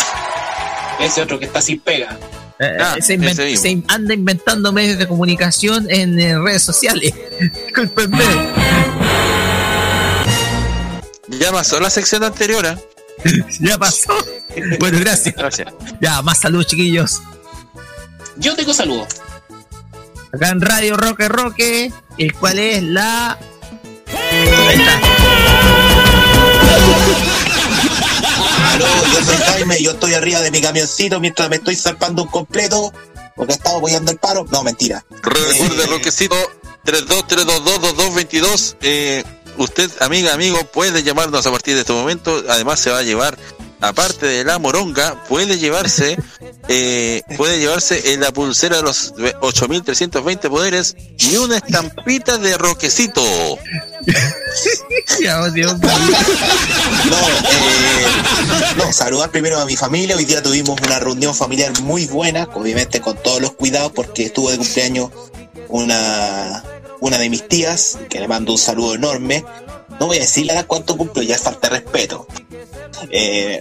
ese 1.01 1.23
otro 1.23 1.39
que 1.39 1.47
está 1.47 1.61
sin 1.61 1.81
pega. 1.81 2.17
Eh, 2.63 2.77
Ah, 2.79 2.97
se, 3.01 3.19
inven- 3.19 3.31
ese 3.31 3.45
mismo. 3.47 3.63
se 3.63 3.83
anda 3.89 4.13
inventando 4.15 4.71
medios 4.73 4.99
de 4.99 5.09
comunicación 5.09 5.87
en 5.91 6.19
eh, 6.21 6.39
redes 6.39 6.63
sociales. 6.63 7.15
Discúlpenme. 7.67 8.23
Ya 11.39 11.53
pasó 11.53 11.81
la 11.81 11.89
sección 11.91 12.23
anterior. 12.25 12.67
¿eh? 12.67 12.77
ya 13.61 13.79
pasó. 13.79 14.13
Bueno, 14.79 14.99
gracias. 15.01 15.35
Gracias. 15.35 15.73
Ya, 16.01 16.21
más 16.23 16.41
saludos, 16.41 16.67
chiquillos. 16.67 17.23
Yo 18.37 18.55
tengo 18.57 18.75
saludos. 18.75 19.09
Acá 20.33 20.51
en 20.51 20.61
Radio 20.61 20.97
Roque 20.97 21.29
Roque, 21.29 21.93
el 22.19 22.33
cual 22.35 22.59
es 22.59 22.83
la. 22.83 23.39
Ahí 24.09 24.79
está. 24.79 25.01
Yo 28.81 29.25
soy 29.25 29.37
Jaime, 29.37 29.83
yo 29.83 29.91
estoy 29.93 30.15
arriba 30.15 30.41
de 30.41 30.51
mi 30.51 30.61
camioncito 30.61 31.21
mientras 31.21 31.49
me 31.49 31.57
estoy 31.57 31.77
zarpando 31.77 32.23
un 32.23 32.29
completo 32.29 32.93
porque 33.37 33.53
estaba 33.55 33.79
apoyando 33.79 34.11
el 34.11 34.19
paro. 34.19 34.47
No, 34.51 34.63
mentira. 34.63 35.05
Recuerde, 35.23 35.87
Roquecito, 35.87 36.37
32-322-2222. 36.85 38.77
Eh, 38.83 39.25
usted, 39.57 39.91
amiga, 40.01 40.35
amigo, 40.35 40.59
puede 40.65 41.03
llamarnos 41.03 41.47
a 41.47 41.51
partir 41.51 41.75
de 41.75 41.81
este 41.81 41.93
momento. 41.93 42.43
Además, 42.49 42.81
se 42.81 42.91
va 42.91 42.99
a 42.99 43.03
llevar, 43.03 43.39
aparte 43.81 44.27
de 44.27 44.45
la 44.45 44.59
moronga, 44.59 45.25
puede 45.25 45.59
llevarse, 45.59 46.19
eh, 46.69 47.23
puede 47.37 47.59
llevarse 47.59 48.13
en 48.13 48.21
la 48.21 48.31
pulsera 48.33 48.77
de 48.77 48.83
los 48.83 49.15
8320 49.41 50.51
poderes 50.51 50.97
y 51.19 51.37
una 51.37 51.59
estampita 51.59 52.39
de 52.39 52.57
Roquecito. 52.59 53.23
No, 57.11 57.17
eh, 57.49 58.07
no, 58.77 58.93
saludar 58.93 59.31
primero 59.31 59.59
a 59.59 59.67
mi 59.67 59.77
familia. 59.77 60.17
Hoy 60.17 60.25
día 60.25 60.43
tuvimos 60.43 60.81
una 60.81 60.99
reunión 60.99 61.35
familiar 61.35 61.73
muy 61.83 62.07
buena, 62.07 62.49
obviamente 62.55 63.01
con 63.01 63.17
todos 63.17 63.41
los 63.41 63.53
cuidados, 63.53 63.93
porque 63.93 64.27
estuvo 64.27 64.51
de 64.51 64.59
cumpleaños 64.59 65.11
una, 65.69 66.65
una 67.01 67.19
de 67.19 67.31
mis 67.31 67.47
tías, 67.49 67.99
que 68.09 68.21
le 68.21 68.29
mando 68.29 68.53
un 68.53 68.59
saludo 68.59 68.95
enorme. 68.95 69.45
No 69.99 70.07
voy 70.07 70.19
a 70.19 70.21
decirle 70.21 70.57
a 70.57 70.65
cuánto 70.65 70.97
cumplo, 70.97 71.23
ya 71.23 71.35
es 71.35 71.43
falta 71.43 71.69
de 71.69 71.81
respeto. 71.81 72.27
Eh, 73.11 73.61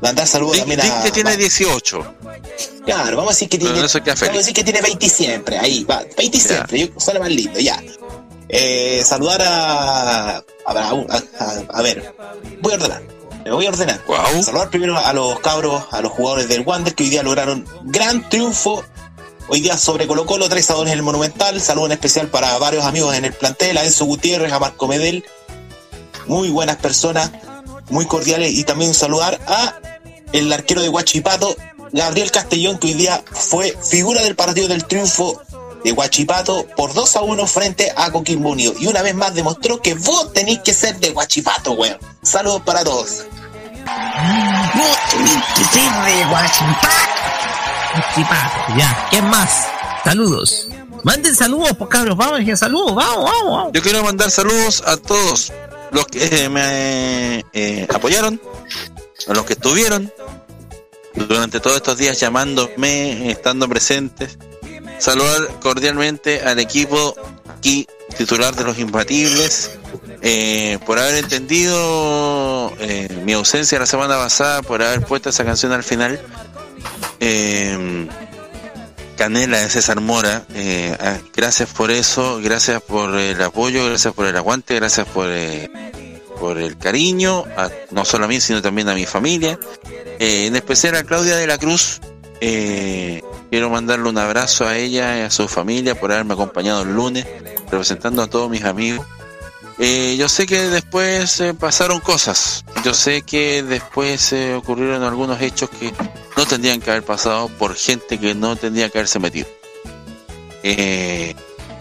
mandar 0.00 0.26
saludos 0.26 0.58
también 0.58 0.80
Dick 0.80 0.92
a. 0.92 1.02
que 1.02 1.10
tiene 1.10 1.36
18. 1.36 2.14
Claro, 2.84 3.16
vamos 3.16 3.32
a 3.32 3.34
decir 3.34 3.48
que 3.48 3.58
tiene. 3.58 3.84
eso 3.84 4.02
queda 4.02 4.14
Vamos 4.14 4.34
a 4.34 4.38
decir 4.38 4.54
que 4.54 4.64
tiene 4.64 4.80
20 4.80 5.08
siempre, 5.08 5.58
ahí, 5.58 5.84
va, 5.84 6.04
20 6.16 6.38
siempre, 6.38 6.78
yo, 6.80 7.00
suena 7.00 7.20
más 7.20 7.30
lindo, 7.30 7.58
ya. 7.58 7.82
Eh, 8.48 9.02
saludar 9.04 9.42
a 9.42 10.36
a, 10.36 10.42
a, 10.66 10.72
a- 10.74 11.78
a 11.78 11.82
ver, 11.82 12.14
voy 12.60 12.72
a 12.72 12.76
ordenar, 12.76 13.02
me 13.44 13.50
voy 13.50 13.66
a 13.66 13.70
ordenar. 13.70 14.00
Saludar 14.44 14.70
primero 14.70 14.96
a 14.96 15.12
los 15.12 15.38
cabros, 15.40 15.84
a 15.90 16.00
los 16.00 16.12
jugadores 16.12 16.48
del 16.48 16.62
Wander 16.62 16.94
que 16.94 17.04
hoy 17.04 17.10
día 17.10 17.22
lograron 17.22 17.64
gran 17.84 18.28
triunfo. 18.28 18.84
Hoy 19.48 19.60
día 19.60 19.76
sobre 19.78 20.08
Colo 20.08 20.26
Colo, 20.26 20.48
3 20.48 20.70
a 20.70 20.74
2 20.74 20.86
en 20.86 20.92
el 20.94 21.02
Monumental. 21.02 21.60
Saludo 21.60 21.86
en 21.86 21.92
especial 21.92 22.26
para 22.28 22.58
varios 22.58 22.84
amigos 22.84 23.14
en 23.14 23.24
el 23.24 23.32
plantel, 23.32 23.78
a 23.78 23.84
Enzo 23.84 24.04
Gutiérrez, 24.04 24.52
a 24.52 24.58
Marco 24.58 24.88
Medel. 24.88 25.24
Muy 26.26 26.50
buenas 26.50 26.76
personas, 26.78 27.30
muy 27.90 28.06
cordiales. 28.06 28.50
Y 28.52 28.64
también 28.64 28.92
saludar 28.92 29.38
a 29.46 29.78
el 30.32 30.52
arquero 30.52 30.82
de 30.82 30.88
Huachipato, 30.88 31.56
Gabriel 31.92 32.32
Castellón, 32.32 32.78
que 32.78 32.88
hoy 32.88 32.94
día 32.94 33.22
fue 33.30 33.76
figura 33.88 34.20
del 34.24 34.34
partido 34.34 34.66
del 34.66 34.84
triunfo 34.84 35.40
de 35.86 35.92
Huachipato 35.92 36.66
por 36.76 36.92
2 36.94 37.14
a 37.14 37.20
1 37.22 37.46
frente 37.46 37.92
a 37.96 38.10
Coquimbo 38.10 38.50
Unido. 38.50 38.74
Y 38.80 38.88
una 38.88 39.02
vez 39.02 39.14
más 39.14 39.32
demostró 39.34 39.80
que 39.80 39.94
vos 39.94 40.32
tenéis 40.32 40.58
que 40.64 40.74
ser 40.74 40.98
de 40.98 41.12
Huachipato, 41.12 41.74
weón. 41.74 41.96
Saludos 42.22 42.62
para 42.62 42.82
todos. 42.82 43.24
Vos 44.74 44.98
tenés 45.10 45.44
que 45.54 45.64
ser 45.64 45.92
de 46.04 46.24
Guachipato. 46.24 46.88
Guachipato, 47.94 48.76
ya. 48.76 49.06
¿Quién 49.10 49.26
más? 49.26 49.68
Saludos. 50.02 50.68
Manden 51.04 51.36
saludos, 51.36 51.70
pues 51.78 51.88
cabros. 51.88 52.16
Vamos, 52.16 52.40
dije 52.40 52.56
saludos. 52.56 52.96
Vamos, 52.96 53.30
vamos, 53.30 53.52
vamos. 53.52 53.70
Yo 53.72 53.80
quiero 53.80 54.02
mandar 54.02 54.32
saludos 54.32 54.82
a 54.84 54.96
todos 54.96 55.52
los 55.92 56.04
que 56.06 56.46
eh, 56.46 56.48
me 56.48 57.44
eh, 57.52 57.86
apoyaron, 57.94 58.40
a 59.28 59.34
los 59.34 59.44
que 59.44 59.52
estuvieron 59.52 60.12
durante 61.14 61.60
todos 61.60 61.76
estos 61.76 61.96
días 61.96 62.18
llamándome, 62.18 63.30
estando 63.30 63.68
presentes. 63.68 64.36
Saludar 64.98 65.60
cordialmente 65.60 66.40
al 66.42 66.58
equipo 66.58 67.14
aquí 67.58 67.86
titular 68.16 68.54
de 68.54 68.64
los 68.64 68.78
imbatibles 68.78 69.70
eh, 70.22 70.78
por 70.86 70.98
haber 70.98 71.16
entendido 71.16 72.72
eh, 72.80 73.08
mi 73.24 73.32
ausencia 73.34 73.78
la 73.78 73.86
semana 73.86 74.16
pasada, 74.16 74.62
por 74.62 74.82
haber 74.82 75.02
puesto 75.02 75.28
esa 75.30 75.44
canción 75.44 75.72
al 75.72 75.84
final. 75.84 76.20
Eh, 77.20 78.06
Canela 79.16 79.58
de 79.60 79.70
César 79.70 80.00
Mora, 80.00 80.44
eh, 80.54 80.94
ah, 81.00 81.16
gracias 81.34 81.70
por 81.70 81.90
eso, 81.90 82.38
gracias 82.42 82.82
por 82.82 83.16
el 83.16 83.40
apoyo, 83.42 83.86
gracias 83.86 84.12
por 84.12 84.26
el 84.26 84.36
aguante, 84.36 84.74
gracias 84.74 85.06
por, 85.08 85.28
eh, 85.30 85.70
por 86.38 86.58
el 86.58 86.76
cariño, 86.76 87.44
a- 87.56 87.70
no 87.92 88.04
solo 88.04 88.26
a 88.26 88.28
mí, 88.28 88.40
sino 88.42 88.60
también 88.60 88.90
a 88.90 88.94
mi 88.94 89.06
familia. 89.06 89.58
Eh, 90.18 90.46
en 90.46 90.54
especial 90.56 90.96
a 90.96 91.02
Claudia 91.04 91.36
de 91.36 91.46
la 91.46 91.56
Cruz, 91.56 92.00
quiero 93.50 93.70
mandarle 93.70 94.08
un 94.08 94.18
abrazo 94.18 94.66
a 94.66 94.76
ella 94.76 95.18
y 95.18 95.20
a 95.22 95.30
su 95.30 95.48
familia 95.48 95.98
por 95.98 96.12
haberme 96.12 96.34
acompañado 96.34 96.82
el 96.82 96.94
lunes, 96.94 97.26
representando 97.70 98.22
a 98.22 98.26
todos 98.26 98.50
mis 98.50 98.64
amigos. 98.64 99.06
Eh, 99.78 100.16
yo 100.18 100.28
sé 100.28 100.46
que 100.46 100.68
después 100.68 101.38
eh, 101.40 101.52
pasaron 101.52 102.00
cosas, 102.00 102.64
yo 102.82 102.94
sé 102.94 103.22
que 103.22 103.62
después 103.62 104.32
eh, 104.32 104.54
ocurrieron 104.54 105.02
algunos 105.02 105.40
hechos 105.42 105.68
que 105.68 105.92
no 106.36 106.46
tendrían 106.46 106.80
que 106.80 106.90
haber 106.90 107.02
pasado 107.02 107.48
por 107.48 107.74
gente 107.74 108.18
que 108.18 108.34
no 108.34 108.56
tendría 108.56 108.88
que 108.88 108.98
haberse 108.98 109.18
metido. 109.18 109.46
Eh, 110.62 111.34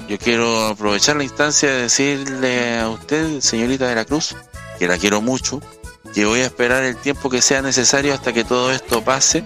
yo 0.08 0.19
quiero 0.19 0.68
aprovechar 0.68 1.16
la 1.16 1.24
instancia 1.24 1.69
de 1.69 1.82
decirle 1.84 2.80
a 2.80 2.90
usted, 2.90 3.40
señorita 3.42 3.88
de 3.88 3.95
la 3.95 4.06
Cruz, 4.06 4.35
que 4.77 4.88
la 4.88 4.98
quiero 4.98 5.22
mucho, 5.22 5.60
que 6.14 6.26
voy 6.26 6.42
a 6.42 6.45
esperar 6.45 6.84
el 6.84 6.95
tiempo 6.98 7.30
que 7.30 7.42
sea 7.42 7.61
necesario 7.61 8.14
hasta 8.14 8.32
que 8.32 8.44
todo 8.44 8.72
esto 8.72 9.03
pase, 9.03 9.44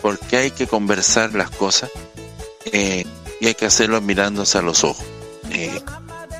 porque 0.00 0.36
hay 0.36 0.50
que 0.50 0.66
conversar 0.66 1.34
las 1.34 1.50
cosas 1.50 1.90
eh, 2.72 3.04
y 3.40 3.46
hay 3.46 3.54
que 3.54 3.66
hacerlo 3.66 4.00
mirándose 4.00 4.58
a 4.58 4.62
los 4.62 4.84
ojos. 4.84 5.04
Eh, 5.50 5.80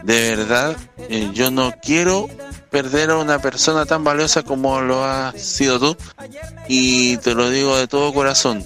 de 0.03 0.37
verdad, 0.37 0.77
eh, 0.99 1.31
yo 1.33 1.51
no 1.51 1.73
quiero 1.83 2.29
perder 2.71 3.11
a 3.11 3.19
una 3.19 3.39
persona 3.41 3.87
tan 3.87 4.05
valiosa 4.05 4.43
como 4.43 4.81
lo 4.81 5.05
has 5.05 5.41
sido 5.41 5.79
tú 5.79 5.97
y 6.69 7.17
te 7.19 7.35
lo 7.35 7.51
digo 7.51 7.77
de 7.77 7.89
todo 7.89 8.13
corazón. 8.13 8.65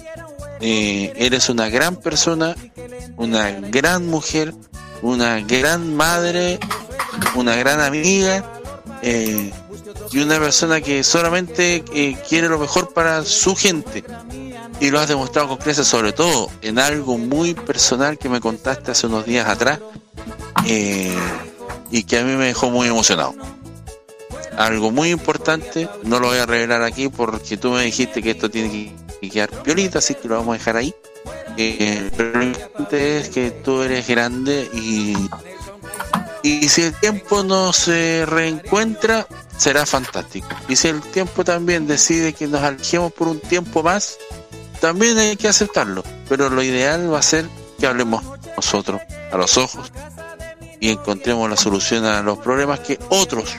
Eres 0.59 1.49
una 1.49 1.67
gran 1.67 1.97
persona, 1.97 2.55
una 3.17 3.51
gran 3.51 4.07
mujer, 4.07 4.53
una 5.01 5.41
gran 5.41 5.93
madre, 5.93 6.57
una 7.35 7.55
gran 7.55 7.81
amiga 7.81 8.45
y 10.13 10.19
una 10.19 10.39
persona 10.39 10.79
que 10.79 11.03
solamente 11.03 11.83
eh, 11.93 12.15
quiere 12.29 12.47
lo 12.47 12.59
mejor 12.59 12.93
para 12.93 13.23
su 13.25 13.55
gente. 13.55 14.03
Y 14.79 14.89
lo 14.91 14.99
has 14.99 15.07
demostrado 15.07 15.47
con 15.49 15.57
creces, 15.57 15.87
sobre 15.87 16.11
todo 16.13 16.49
en 16.61 16.77
algo 16.79 17.17
muy 17.17 17.53
personal 17.53 18.17
que 18.17 18.29
me 18.29 18.39
contaste 18.39 18.91
hace 18.91 19.07
unos 19.07 19.25
días 19.25 19.47
atrás 19.47 19.79
eh, 20.67 21.15
y 21.91 22.03
que 22.03 22.19
a 22.19 22.23
mí 22.23 22.35
me 22.35 22.45
dejó 22.45 22.69
muy 22.69 22.87
emocionado. 22.87 23.33
Algo 24.57 24.91
muy 24.91 25.09
importante, 25.09 25.89
no 26.03 26.19
lo 26.19 26.27
voy 26.27 26.37
a 26.37 26.45
revelar 26.45 26.83
aquí 26.83 27.07
porque 27.09 27.57
tú 27.57 27.71
me 27.71 27.83
dijiste 27.83 28.21
que 28.21 28.31
esto 28.31 28.49
tiene 28.51 28.69
que- 28.71 28.91
que 29.21 29.29
quedar 29.29 29.49
piolita, 29.63 29.99
así 29.99 30.15
que 30.15 30.27
lo 30.27 30.35
vamos 30.35 30.55
a 30.55 30.57
dejar 30.59 30.77
ahí. 30.77 30.93
Eh, 31.57 32.09
pero 32.17 32.39
lo 32.39 32.43
importante 32.43 33.17
es 33.19 33.29
que 33.29 33.51
tú 33.51 33.81
eres 33.83 34.07
grande 34.07 34.69
y, 34.73 35.15
y 36.43 36.67
si 36.67 36.81
el 36.83 36.93
tiempo 36.99 37.43
nos 37.43 37.87
eh, 37.87 38.25
reencuentra, 38.27 39.27
será 39.57 39.85
fantástico. 39.85 40.47
Y 40.67 40.75
si 40.75 40.87
el 40.89 41.01
tiempo 41.01 41.43
también 41.43 41.87
decide 41.87 42.33
que 42.33 42.47
nos 42.47 42.61
alejemos 42.61 43.11
por 43.13 43.27
un 43.27 43.39
tiempo 43.39 43.83
más, 43.83 44.17
también 44.79 45.17
hay 45.17 45.35
que 45.35 45.47
aceptarlo. 45.47 46.03
Pero 46.27 46.49
lo 46.49 46.61
ideal 46.61 47.13
va 47.13 47.19
a 47.19 47.23
ser 47.23 47.47
que 47.79 47.87
hablemos 47.87 48.23
nosotros 48.55 49.01
a 49.31 49.37
los 49.37 49.57
ojos 49.57 49.91
y 50.79 50.89
encontremos 50.89 51.49
la 51.49 51.55
solución 51.55 52.05
a 52.05 52.21
los 52.21 52.39
problemas 52.39 52.81
que 52.81 52.99
otros, 53.09 53.55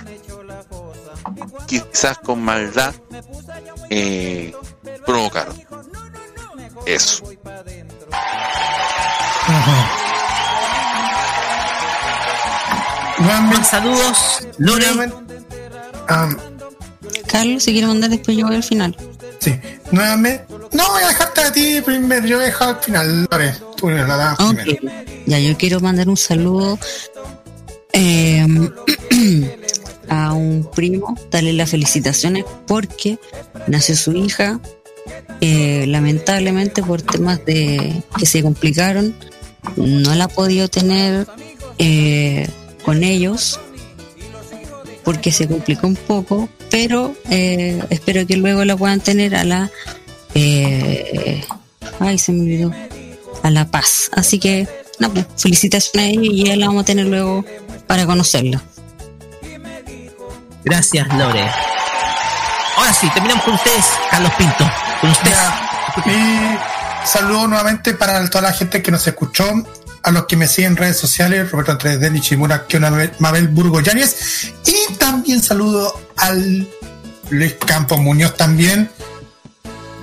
quizás 1.67 2.19
con 2.19 2.43
maldad, 2.43 2.95
eh, 3.89 4.55
provocaron. 5.07 5.57
Eso. 6.87 7.25
Saludos, 13.65 14.47
Lore. 14.59 15.24
Carlos, 17.27 17.63
si 17.63 17.73
quiere 17.73 17.87
mandar 17.87 18.11
después 18.11 18.37
yo 18.37 18.47
voy 18.47 18.57
al 18.57 18.63
final. 18.63 18.97
Sí, 19.41 19.55
nuevamente. 19.91 20.45
No, 20.73 20.89
voy 20.91 21.03
a 21.03 21.09
dejarte 21.09 21.41
a 21.43 21.53
ti 21.53 21.81
primero, 21.85 22.27
yo 22.27 22.37
voy 22.37 22.45
a 22.45 22.47
dejar 22.49 22.69
al 22.77 22.83
final. 22.83 23.29
Lore, 23.31 23.55
tú 23.77 23.91
la 23.91 24.05
das 24.17 24.39
primero. 24.63 25.05
Ya, 25.27 25.39
yo 25.39 25.57
quiero 25.57 25.81
mandar 25.81 26.09
un 26.09 26.17
saludo 26.17 26.79
eh, 27.93 28.47
a 30.09 30.33
un 30.33 30.69
primo, 30.75 31.17
darle 31.31 31.53
las 31.53 31.71
felicitaciones 31.71 32.45
porque 32.67 33.19
nació 33.67 33.97
su 33.97 34.13
hija. 34.13 34.61
eh, 35.41 35.87
lamentablemente 35.87 36.83
por 36.83 37.03
temas 37.03 37.45
de 37.45 38.03
que 38.19 38.27
se 38.27 38.43
complicaron, 38.43 39.15
no 39.77 40.15
la 40.15 40.25
ha 40.25 40.29
podido 40.29 40.69
tener 40.69 41.27
eh, 41.79 42.49
con 42.85 43.03
ellos 43.05 43.61
porque 45.05 45.33
se 45.33 45.47
complicó 45.47 45.87
un 45.87 45.97
poco, 45.97 46.49
pero 46.71 47.15
eh, 47.31 47.83
espero 47.91 48.27
que 48.27 48.37
luego 48.37 48.65
la 48.65 48.77
puedan 48.77 49.01
tener 49.01 49.35
a 49.37 49.45
la 49.45 49.71
eh, 50.35 51.45
ay 52.01 52.19
se 52.19 52.33
me 52.33 52.41
olvidó 52.41 52.73
a 53.43 53.51
la 53.51 53.67
paz. 53.71 54.11
Así 54.13 54.39
que 54.39 54.67
no, 54.99 55.13
pues, 55.13 55.27
felicitaciones 55.37 56.09
a 56.09 56.11
ella 56.11 56.23
y 56.23 56.45
ya 56.45 56.57
la 56.57 56.67
vamos 56.67 56.83
a 56.83 56.87
tener 56.87 57.07
luego 57.07 57.45
para 57.87 58.07
conocerla. 58.07 58.63
Gracias, 60.65 61.07
Lore. 61.09 61.51
Ahora 62.77 62.93
sí, 62.93 63.09
terminamos 63.13 63.45
con 63.45 63.55
ustedes, 63.55 63.85
Carlos 64.11 64.33
Pinto. 64.39 64.71
Con 65.01 65.11
ustedes. 65.11 65.37
Y 66.07 67.07
saludo 67.07 67.47
nuevamente 67.47 67.95
para 67.95 68.29
toda 68.31 68.43
la 68.43 68.53
gente 68.53 68.83
que 68.83 68.91
nos 68.91 69.07
escuchó, 69.07 69.45
a 70.05 70.11
los 70.11 70.27
que 70.27 70.37
me 70.37 70.47
siguen 70.47 70.73
en 70.73 70.77
redes 70.77 70.99
sociales, 70.99 71.51
Roberto 71.51 71.73
Andrés 71.73 71.99
Deni 71.99 72.21
Chimura, 72.21 72.67
que 72.67 72.79
Mabel 72.79 73.49
Burgo 73.49 73.81
Yáñez, 73.81 74.53
y 74.67 74.95
también 74.95 75.43
saludo 75.43 75.99
al 76.19 76.69
Luis 77.31 77.55
Campos 77.67 77.99
Muñoz 77.99 78.37
también, 78.37 78.91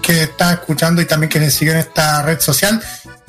que 0.01 0.23
está 0.23 0.53
escuchando 0.53 1.03
y 1.03 1.05
también 1.05 1.29
que 1.29 1.39
me 1.39 1.51
sigue 1.51 1.71
en 1.71 1.77
esta 1.77 2.23
red 2.23 2.39
social, 2.39 2.81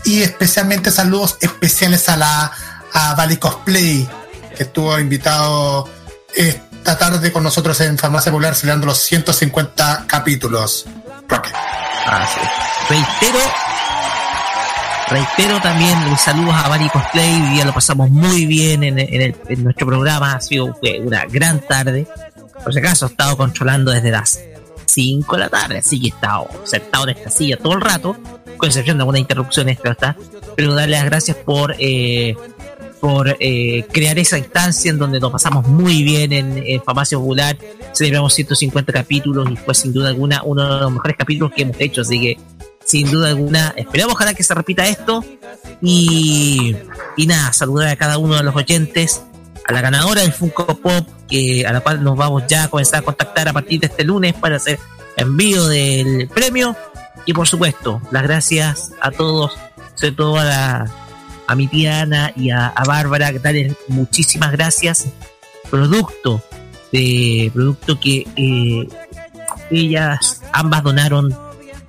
y 0.05 0.23
especialmente 0.23 0.91
saludos 0.91 1.37
especiales 1.41 2.09
a 2.09 2.17
la 2.17 2.53
a 2.95 3.15
Valley 3.15 3.37
Cosplay, 3.37 4.09
que 4.57 4.63
estuvo 4.63 4.99
invitado 4.99 5.89
esta 6.35 6.97
tarde 6.97 7.33
con 7.33 7.43
nosotros 7.43 7.79
en 7.83 7.99
Farmacia 7.99 8.33
Popular 8.33 8.55
celebrando 8.55 8.87
los 8.87 8.99
150 8.99 10.07
capítulos. 10.07 10.87
Así 12.07 12.41
es. 12.41 12.89
Reitero, 12.89 13.41
reitero 15.13 15.61
también 15.61 16.09
mis 16.09 16.21
saludos 16.21 16.55
a 16.55 16.69
Bari 16.69 16.89
Cosplay. 16.89 17.43
Hoy 17.43 17.49
día 17.51 17.67
lo 17.67 17.75
pasamos 17.75 18.09
muy 18.11 18.47
bien 18.47 18.83
en, 18.83 19.37
nuestro 19.63 19.87
programa. 19.87 20.33
Ha 20.33 20.41
sido 20.41 20.75
una 21.03 21.27
gran 21.27 21.61
tarde. 21.61 22.07
Por 22.65 22.73
si 22.73 22.79
acaso, 22.79 23.07
he 23.07 23.09
estado 23.11 23.37
controlando 23.37 23.91
desde 23.91 24.11
las 24.11 24.41
5 24.87 25.37
de 25.37 25.41
la 25.41 25.49
tarde, 25.51 25.79
así 25.79 26.01
que 26.01 26.07
he 26.07 26.11
estado 26.11 26.49
sentado 26.65 27.09
en 27.09 27.17
esta 27.17 27.31
silla 27.31 27.59
todo 27.59 27.75
el 27.75 27.83
rato, 27.83 28.17
con 28.57 28.69
excepción 28.69 28.97
de 28.97 29.03
algunas 29.03 29.21
interrupciones, 29.21 29.79
claro 29.79 29.93
está. 29.93 30.17
Pero 30.57 30.75
darle 30.75 30.97
las 30.97 31.05
gracias 31.05 31.37
por. 31.37 31.75
eh, 31.79 32.35
por 33.03 33.37
eh, 33.41 33.85
crear 33.91 34.17
esa 34.21 34.39
instancia 34.39 34.89
en 34.89 34.97
donde 34.97 35.19
nos 35.19 35.33
pasamos 35.33 35.67
muy 35.67 36.05
bien 36.05 36.33
en, 36.33 36.63
en 36.65 36.81
Farmacia 36.85 37.19
Popular. 37.19 37.59
Celebramos 37.93 38.33
150 38.33 38.93
capítulos 38.93 39.51
y 39.51 39.57
fue 39.57 39.75
sin 39.75 39.93
duda 39.93 40.11
alguna 40.11 40.45
uno 40.45 40.77
de 40.77 40.81
los 40.83 40.93
mejores 40.93 41.17
capítulos 41.17 41.51
que 41.53 41.63
hemos 41.63 41.81
hecho. 41.81 42.03
Así 42.03 42.21
que, 42.21 42.39
sin 42.85 43.11
duda 43.11 43.29
alguna, 43.29 43.75
esperamos 43.77 44.15
ojalá 44.15 44.35
que 44.35 44.43
se 44.43 44.55
repita 44.55 44.87
esto. 44.87 45.25
Y, 45.81 46.77
y 47.17 47.27
nada, 47.27 47.53
saludar 47.53 47.89
a 47.89 47.97
cada 47.97 48.19
uno 48.19 48.37
de 48.37 48.43
los 48.43 48.55
oyentes, 48.55 49.23
a 49.67 49.73
la 49.73 49.81
ganadora 49.81 50.23
del 50.23 50.33
Funko 50.33 50.67
Pop, 50.79 51.07
que 51.29 51.67
a 51.67 51.73
la 51.73 51.81
cual 51.81 52.03
nos 52.03 52.17
vamos 52.17 52.45
ya 52.49 52.65
a 52.65 52.69
comenzar 52.69 53.01
a 53.01 53.03
contactar 53.03 53.49
a 53.49 53.53
partir 53.53 53.81
de 53.81 53.87
este 53.87 54.05
lunes 54.05 54.35
para 54.35 54.57
hacer 54.57 54.79
envío 55.17 55.67
del 55.67 56.29
premio. 56.29 56.77
Y 57.27 57.33
por 57.33 57.47
supuesto, 57.47 58.03
las 58.11 58.23
gracias 58.23 58.93
a 59.01 59.11
todos, 59.11 59.53
sobre 59.95 60.13
todo 60.13 60.39
a 60.39 60.45
la, 60.45 60.91
a 61.47 61.55
mi 61.55 61.69
tía 61.69 62.01
Ana 62.01 62.33
y 62.35 62.51
a, 62.51 62.67
a 62.67 62.85
Bárbara, 62.85 63.33
que 63.33 63.75
muchísimas 63.89 64.53
gracias. 64.53 65.07
Producto 65.71 66.43
de 66.93 67.51
producto 67.55 67.99
que 67.99 68.27
eh, 68.37 68.89
ellas 69.71 70.43
ambas 70.53 70.83
donaron 70.83 71.37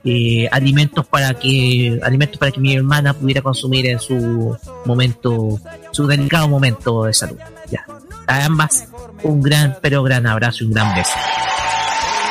eh, 0.06 0.50
alimentos 0.52 1.06
para 1.08 1.34
que 1.34 2.00
alimentos 2.04 2.38
para 2.38 2.52
que 2.52 2.60
mi 2.60 2.76
hermana 2.76 3.14
pudiera 3.14 3.42
consumir 3.42 3.88
en 3.88 4.00
su 4.00 4.58
momento, 4.86 5.60
su 5.92 6.08
delicado 6.08 6.48
momento 6.48 7.06
de 7.06 7.14
salud. 7.14 7.38
Ya. 7.70 7.86
A 8.28 8.46
ambas 8.46 8.88
un 9.24 9.42
gran, 9.42 9.78
pero 9.82 10.04
gran 10.04 10.28
abrazo 10.28 10.64
y 10.64 10.68
un 10.68 10.74
gran 10.74 10.96
beso. 10.96 11.14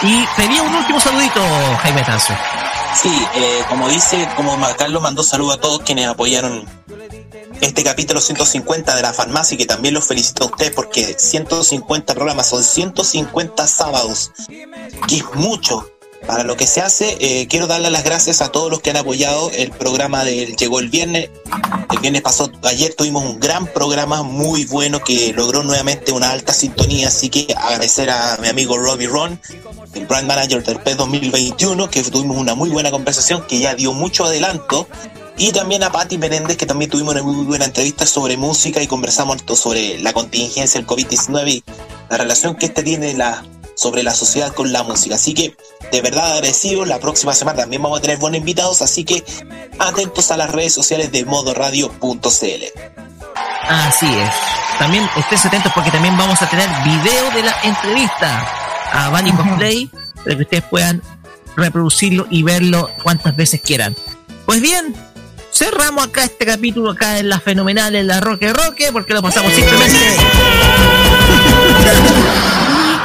Y 0.03 0.25
pedía 0.37 0.63
un 0.63 0.75
último 0.75 1.01
saludito, 1.01 1.41
Jaime 1.83 2.03
Tanzo. 2.03 2.35
Sí, 2.95 3.27
eh, 3.35 3.63
como 3.69 3.89
dice, 3.89 4.29
como 4.37 4.59
Carlos 4.77 5.03
mandó 5.03 5.23
saludo 5.23 5.53
a 5.53 5.61
todos 5.61 5.81
quienes 5.81 6.09
apoyaron 6.09 6.65
este 7.63 7.85
capítulo 7.85 8.21
150 8.21 8.95
de 8.97 9.03
la 9.03 9.13
farmacia 9.13 9.57
que 9.57 9.65
también 9.65 9.95
los 9.95 10.05
felicito 10.05 10.45
a 10.45 10.47
ustedes 10.49 10.73
porque 10.73 11.15
150 11.19 12.15
programas 12.15 12.49
son 12.49 12.63
150 12.63 13.67
sábados, 13.67 14.33
que 15.09 15.17
es 15.17 15.25
mucho 15.35 15.89
para 16.27 16.45
lo 16.45 16.57
que 16.57 16.67
se 16.67 16.81
hace. 16.81 17.17
Eh, 17.21 17.47
quiero 17.49 17.67
darle 17.67 17.91
las 17.91 18.05
gracias 18.05 18.41
a 18.41 18.51
todos 18.51 18.71
los 18.71 18.81
que 18.81 18.91
han 18.91 18.97
apoyado 18.97 19.51
el 19.51 19.71
programa 19.71 20.25
del 20.25 20.57
Llegó 20.57 20.81
el 20.81 20.89
Viernes. 20.89 21.31
El 21.91 21.99
viernes 21.99 22.23
pasó, 22.23 22.51
ayer 22.65 22.95
tuvimos 22.95 23.25
un 23.25 23.39
gran 23.39 23.67
programa 23.67 24.23
muy 24.23 24.65
bueno 24.65 25.01
que 25.01 25.33
logró 25.33 25.63
nuevamente 25.63 26.13
una 26.13 26.31
alta 26.31 26.53
sintonía, 26.53 27.09
así 27.09 27.29
que 27.29 27.55
agradecer 27.57 28.11
a 28.11 28.39
mi 28.41 28.49
amigo 28.49 28.79
Robbie 28.79 29.09
Ron, 29.09 29.41
el 29.95 30.07
brand 30.07 30.27
manager 30.27 30.63
del 30.65 30.79
PES 30.81 30.97
2021, 30.97 31.91
que 31.91 32.03
tuvimos 32.03 32.37
una 32.37 32.55
muy 32.55 32.71
buena 32.71 32.91
conversación 32.91 33.47
que 33.47 33.59
ya 33.59 33.75
dio 33.75 33.93
mucho 33.93 34.25
adelanto. 34.25 34.89
Y 35.39 35.51
también 35.51 35.83
a 35.83 35.91
Patti 35.91 36.19
Menéndez, 36.19 36.57
que 36.57 36.67
también 36.67 36.91
tuvimos 36.91 37.15
una 37.15 37.23
muy 37.23 37.45
buena 37.47 37.65
entrevista 37.65 38.07
sobre 38.07 38.37
música 38.37 38.83
y 38.83 38.87
conversamos 38.87 39.39
sobre 39.55 39.99
la 39.99 40.13
contingencia 40.13 40.79
del 40.79 40.87
COVID-19 40.87 41.49
y 41.49 41.65
la 42.11 42.19
relación 42.19 42.55
que 42.55 42.67
este 42.67 42.83
tiene 42.83 43.15
la, 43.15 43.43
sobre 43.75 44.03
la 44.03 44.15
sociedad 44.15 44.53
con 44.53 44.73
la 44.73 44.83
música. 44.83 45.15
Así 45.17 45.35
que, 45.35 45.57
de 45.91 46.01
verdad 46.03 46.33
agradecido. 46.33 46.85
La 46.85 46.99
próxima 46.99 47.35
semana 47.35 47.61
también 47.61 47.83
vamos 47.83 47.99
a 47.99 48.03
tener 48.03 48.19
buenos 48.19 48.39
invitados, 48.39 48.83
así 48.83 49.05
que 49.05 49.25
atentos 49.79 50.31
a 50.31 50.37
las 50.37 50.51
redes 50.51 50.73
sociales 50.75 51.13
de 51.13 51.25
modoradio.cl. 51.25 52.65
Así 53.69 54.07
es. 54.07 54.31
También 54.79 55.09
estés 55.17 55.45
atentos 55.47 55.73
porque 55.75 55.91
también 55.91 56.17
vamos 56.17 56.41
a 56.43 56.49
tener 56.49 56.69
video 56.85 57.31
de 57.31 57.43
la 57.43 57.55
entrevista 57.63 58.49
a 58.93 59.11
Bunny 59.11 59.33
Cosplay 59.33 59.91
para 60.17 60.37
que 60.37 60.43
ustedes 60.43 60.65
puedan 60.65 61.03
reproducirlo 61.57 62.27
y 62.31 62.43
verlo 62.43 62.91
cuantas 63.03 63.37
veces 63.37 63.61
quieran. 63.61 63.95
Pues 64.47 64.61
bien, 64.61 64.95
cerramos 65.53 66.07
acá 66.07 66.25
este 66.25 66.47
capítulo 66.47 66.91
acá 66.91 67.19
en 67.19 67.29
la 67.29 67.41
fenomenal, 67.41 67.95
en 67.95 68.07
la 68.07 68.21
Roque 68.21 68.53
Roque, 68.53 68.91
porque 68.93 69.15
lo 69.15 69.23
pasamos 69.23 69.53
simplemente. 69.53 69.99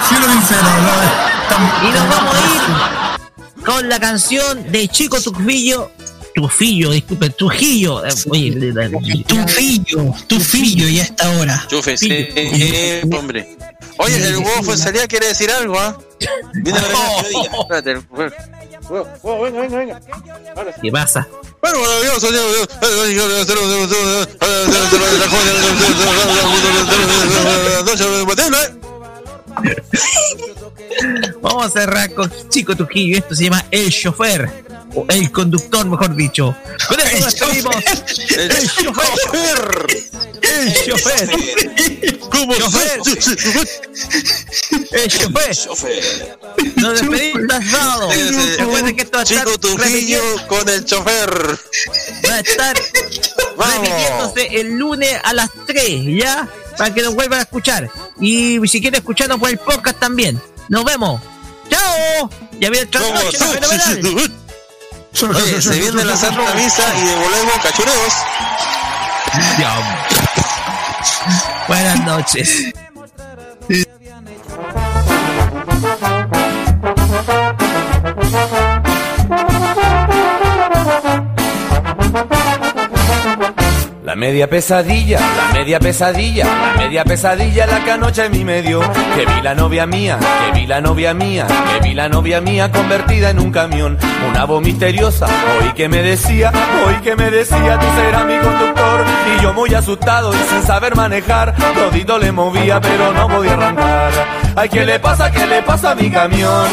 Y 0.10 1.92
nos 1.92 2.10
vamos 2.10 2.36
a 2.36 2.40
ir 2.40 3.66
con 3.66 3.90
la 3.90 4.00
canción 4.00 4.72
de 4.72 4.88
Chico 4.88 5.20
Trujillo. 5.22 5.92
Trujillo, 6.34 6.92
disculpen, 6.92 7.34
Trujillo. 7.38 8.06
eh, 8.06 8.10
Oye, 8.30 8.52
Trujillo, 9.28 10.14
Trujillo, 10.28 10.88
y 10.88 11.00
a 11.00 11.04
esta 11.04 11.30
hora. 11.32 11.66
Chufe, 11.68 11.98
sí, 11.98 12.10
eh, 12.12 13.02
hombre. 13.18 13.58
Oye, 13.98 14.16
el 14.28 14.38
huevo 14.38 14.64
fue 14.64 14.78
salida 14.78 15.08
quiere 15.08 15.28
decir 15.28 15.50
algo, 15.52 15.78
¿ah? 15.80 15.98
Viene 16.54 16.80
Espérate, 16.80 17.96
venga, 19.44 19.60
venga, 19.62 19.78
venga. 19.78 20.02
Ahora 20.56 20.74
sí. 20.74 20.80
¿Qué 20.84 20.92
pasa? 20.92 21.28
Bueno, 21.62 21.80
maravilloso, 21.82 22.32
Dios, 22.32 22.70
Vamos 31.42 31.66
a 31.66 31.70
cerrar 31.70 32.14
con 32.14 32.32
Chico 32.50 32.76
Trujillo. 32.76 33.18
Esto 33.18 33.36
se 33.36 33.46
llama 33.46 33.66
El 33.72 33.90
Chofer. 33.92 34.66
O 34.96 35.06
El 35.10 35.32
Conductor, 35.32 35.86
mejor 35.86 36.16
dicho. 36.16 36.56
Con 36.88 37.00
eso 37.00 37.20
nos 37.20 37.34
despedimos. 37.34 37.76
El 38.38 38.70
Chofer. 38.70 39.88
El 40.42 40.74
Chofer. 40.86 41.30
¿Cómo? 42.32 42.56
Chofer. 42.56 43.02
El 44.92 45.08
Chofer. 45.10 45.58
Nos 46.78 47.00
despedimos 47.00 47.42
el 47.42 47.72
sábado. 47.72 48.10
Recuerden 48.58 48.96
que 48.96 49.02
esto 49.04 49.18
va 49.18 49.22
a 49.22 49.24
estar 49.24 49.46
Chico 49.46 49.58
Trujillo 49.60 50.22
con 50.48 50.70
el 50.70 50.86
chofer. 50.86 51.60
Va 52.28 52.36
a 52.36 52.40
estar 52.40 52.78
repitiéndose 53.58 54.48
el 54.60 54.78
lunes 54.78 55.18
a 55.24 55.34
las 55.34 55.50
3, 55.66 56.02
¿ya? 56.20 56.48
Para 56.78 56.94
que 56.94 57.02
nos 57.02 57.16
vuelvan 57.16 57.40
a 57.40 57.44
escuchar. 57.44 57.90
Y 58.20 58.60
si 58.68 58.82
quieren 58.82 59.00
escucharnos 59.00 59.40
por 59.40 59.50
el 59.50 59.58
podcast 59.58 60.00
también. 60.00 60.42
Nos 60.70 60.86
vemos. 60.86 61.22
¡Chao! 61.70 62.30
Ya 62.60 62.70
viene 62.70 62.88
otra 62.88 63.02
¿Cómo? 63.02 63.14
noche. 63.16 63.38
Oye, 65.24 65.62
se 65.62 65.80
viene 65.80 66.06
la 66.06 66.16
Santa 66.16 66.54
Misa 66.54 66.84
y 67.02 67.08
devolvemos 67.08 67.54
cachureos. 67.64 68.14
Buenas 71.68 72.06
noches. 72.06 72.74
Media 84.18 84.50
pesadilla, 84.50 85.20
la 85.20 85.54
media 85.54 85.80
pesadilla, 85.80 86.46
la 86.46 86.74
media 86.74 87.04
pesadilla 87.04 87.68
la 87.68 87.84
que 87.84 87.92
anoche 87.92 88.26
en 88.26 88.32
mi 88.32 88.44
medio. 88.44 88.82
Que 89.16 89.26
vi 89.26 89.42
la 89.44 89.54
novia 89.54 89.86
mía, 89.86 90.18
que 90.20 90.60
vi 90.60 90.66
la 90.66 90.82
novia 90.82 91.14
mía, 91.14 91.46
que 91.46 91.88
vi 91.88 91.94
la 91.94 92.10
novia 92.10 92.42
mía 92.42 92.72
convertida 92.72 93.30
en 93.30 93.40
un 93.40 93.52
camión. 93.52 93.98
Una 94.28 94.46
voz 94.46 94.64
misteriosa, 94.64 95.28
hoy 95.28 95.72
que 95.74 95.88
me 95.88 96.02
decía, 96.02 96.52
hoy 96.86 96.96
que 96.96 97.16
me 97.16 97.30
decía, 97.30 97.80
tú 97.80 97.86
serás 97.96 98.26
mi 98.26 98.38
conductor. 98.40 99.06
Y 99.38 99.44
yo 99.44 99.54
muy 99.54 99.74
asustado 99.76 100.34
y 100.34 100.38
sin 100.50 100.64
saber 100.64 100.96
manejar, 100.96 101.56
todito 101.56 102.18
le 102.18 102.32
movía 102.32 102.82
pero 102.82 103.14
no 103.14 103.28
podía 103.28 103.54
arrancar. 103.54 104.12
Ay, 104.56 104.70
¿qué 104.70 104.84
le 104.84 105.00
pasa, 105.00 105.32
qué 105.32 105.46
le 105.46 105.62
pasa 105.62 105.92
a 105.92 105.96
mi 105.96 106.10
camión? 106.10 106.68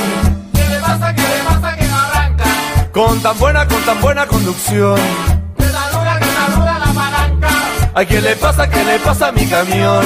¿Qué 0.55 0.67
le 0.67 0.81
pasa, 0.81 1.15
qué 1.15 1.23
le 1.23 1.45
pasa 1.45 1.77
que 1.77 1.85
no 1.85 2.01
arranca? 2.01 2.45
Con 2.91 3.21
tan 3.21 3.39
buena, 3.39 3.69
con 3.69 3.83
tan 3.83 4.01
buena 4.01 4.27
conducción. 4.27 5.34
¿A 7.97 8.05
quién 8.05 8.25
le 8.25 8.35
pasa, 8.35 8.69
qué 8.69 8.83
le 8.83 8.99
pasa 8.99 9.29
a 9.29 9.33
mi 9.33 9.47
camión? 9.47 10.05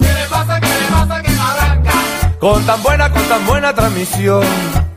¿Qué 0.00 0.12
le 0.12 0.26
pasa, 0.28 0.60
qué 0.60 0.66
le 0.66 0.86
pasa 0.90 1.22
que 1.22 1.30
no 1.30 1.46
arranca? 1.46 1.92
Con 2.40 2.66
tan 2.66 2.82
buena, 2.82 3.12
con 3.12 3.22
tan 3.22 3.46
buena 3.46 3.72
transmisión. 3.72 4.42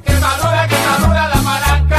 Que 0.04 0.14
madura, 0.14 0.68
que 0.68 0.76
madura 0.76 1.28
la 1.28 1.42
palanca. 1.42 1.98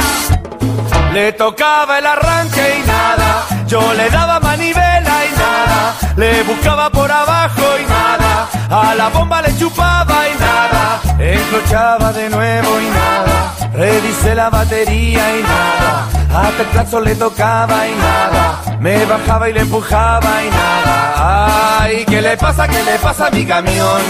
Le 1.13 1.31
tocaba 1.31 1.99
el 1.99 2.05
arranque 2.05 2.83
y 2.83 2.85
nada. 2.85 3.45
Yo 3.65 3.93
le 3.93 4.09
daba 4.09 4.41
manivela 4.41 4.94
y 5.27 5.37
nada. 5.37 5.95
Le 6.15 6.43
buscaba 6.43 6.89
por 6.89 7.11
abajo 7.11 7.63
y 7.81 7.85
nada. 7.89 8.47
A 8.69 8.95
la 8.95 9.09
bomba 9.09 9.41
le 9.41 9.57
chupaba 9.57 10.27
y 10.27 10.39
nada. 10.39 11.01
Encrochaba 11.19 12.11
de 12.13 12.29
nuevo 12.29 12.81
y 12.81 12.89
nada. 12.89 13.53
Revisé 13.73 14.35
la 14.35 14.49
batería 14.49 15.37
y 15.37 15.43
nada. 15.43 16.07
Hasta 16.33 16.61
el 16.63 16.67
claxon 16.69 17.03
le 17.03 17.15
tocaba 17.15 17.87
y 17.87 17.95
nada. 17.95 18.77
Me 18.79 19.05
bajaba 19.05 19.49
y 19.49 19.53
le 19.53 19.61
empujaba 19.61 20.43
y 20.43 20.49
nada. 20.49 21.81
Ay, 21.81 22.05
¿qué 22.05 22.21
le 22.21 22.37
pasa, 22.37 22.67
qué 22.67 22.83
le 22.83 22.97
pasa 22.99 23.27
a 23.27 23.31
mi 23.31 23.45
camión? 23.45 24.01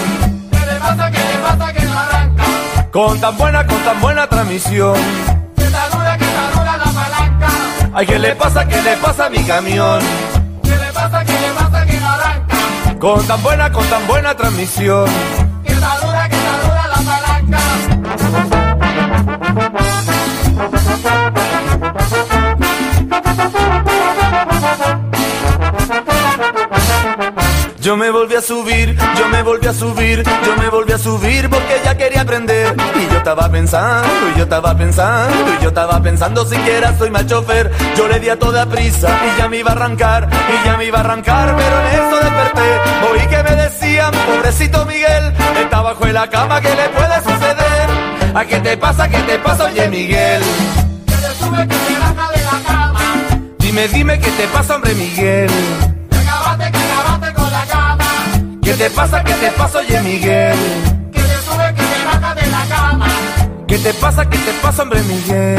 ¿Qué 0.50 0.66
le 0.66 0.80
pasa, 0.80 1.10
qué 1.10 1.18
le 1.18 1.38
pasa 1.38 1.72
que 1.72 1.82
no 1.82 1.98
arranca? 1.98 2.44
Con 2.92 3.20
tan 3.20 3.36
buena, 3.36 3.66
con 3.66 3.78
tan 3.84 4.00
buena 4.00 4.26
transmisión. 4.28 4.96
Que 5.56 5.64
saluda, 5.64 6.16
que 6.18 6.24
saluda 6.24 6.76
la 6.76 6.84
palanca. 6.84 7.48
Ay, 7.94 8.06
¿qué 8.06 8.18
le 8.18 8.34
pasa, 8.36 8.66
qué 8.66 8.82
le 8.82 8.96
pasa 8.96 9.26
a 9.26 9.30
mi 9.30 9.42
camión? 9.44 10.00
Con 12.98 13.26
tan 13.26 13.42
buena, 13.42 13.70
con 13.70 13.86
tan 13.88 14.06
buena 14.06 14.34
transmisión. 14.34 15.06
Que 15.62 15.74
saluda, 15.74 16.28
que 16.28 16.36
saluda 16.36 16.86
la 16.88 16.96
palanca. 17.04 17.58
Yo 27.86 27.96
me 27.96 28.10
volví 28.10 28.34
a 28.34 28.42
subir, 28.42 28.96
yo 29.16 29.28
me 29.28 29.44
volví 29.44 29.68
a 29.68 29.72
subir, 29.72 30.24
yo 30.24 30.56
me 30.56 30.68
volví 30.68 30.92
a 30.92 30.98
subir 30.98 31.48
porque 31.48 31.80
ya 31.84 31.96
quería 31.96 32.22
aprender. 32.22 32.74
Y 32.96 33.12
yo 33.12 33.18
estaba 33.18 33.48
pensando, 33.48 34.08
y 34.34 34.38
yo 34.38 34.42
estaba 34.42 34.76
pensando, 34.76 35.54
y 35.54 35.62
yo 35.62 35.68
estaba 35.68 36.02
pensando 36.02 36.44
siquiera 36.46 36.98
soy 36.98 37.12
mal 37.12 37.24
chofer. 37.28 37.70
Yo 37.96 38.08
le 38.08 38.18
di 38.18 38.28
a 38.28 38.36
toda 38.36 38.66
prisa 38.66 39.08
y 39.28 39.38
ya 39.38 39.48
me 39.48 39.58
iba 39.58 39.70
a 39.70 39.74
arrancar, 39.74 40.28
y 40.28 40.66
ya 40.66 40.76
me 40.76 40.84
iba 40.86 40.98
a 40.98 41.00
arrancar, 41.02 41.54
pero 41.56 41.80
en 41.80 41.86
eso 41.86 42.16
desperté. 42.24 42.80
Oí 43.12 43.26
que 43.28 43.42
me 43.44 43.54
decían, 43.54 44.10
pobrecito 44.26 44.84
Miguel, 44.84 45.32
está 45.62 45.80
bajo 45.80 46.06
en 46.06 46.14
la 46.14 46.28
cama, 46.28 46.60
¿qué 46.60 46.74
le 46.74 46.88
puede 46.88 47.16
suceder? 47.18 48.34
¿A 48.34 48.44
qué 48.44 48.58
te 48.58 48.76
pasa, 48.78 49.08
qué 49.08 49.18
te 49.18 49.38
pasa, 49.38 49.62
oye 49.62 49.88
Miguel? 49.88 50.42
Que 51.06 51.14
te 51.14 51.34
sube, 51.36 51.68
que 51.68 51.76
te 51.76 51.98
baja 52.00 52.32
de 52.32 52.42
la 52.42 52.66
cama. 52.66 53.00
Dime, 53.58 53.86
dime, 53.86 54.18
¿qué 54.18 54.30
te 54.32 54.48
pasa, 54.48 54.74
hombre 54.74 54.92
Miguel? 54.96 55.50
¿Qué 56.10 56.85
te 58.76 58.90
pasa? 58.90 59.24
¿Qué 59.24 59.32
te 59.34 59.50
pasa, 59.52 59.78
oye 59.78 60.00
Miguel? 60.02 60.58
Que 61.12 61.20
te 61.20 61.36
sube, 61.46 61.74
que 61.74 61.82
te 61.82 62.04
baja 62.04 62.34
de 62.34 62.46
la 62.46 62.64
cama. 62.68 63.06
¿Qué 63.66 63.78
te 63.78 63.94
pasa? 63.94 64.28
¿Qué 64.28 64.38
te 64.38 64.52
pasa, 64.62 64.82
hombre 64.82 65.02
Miguel? 65.02 65.58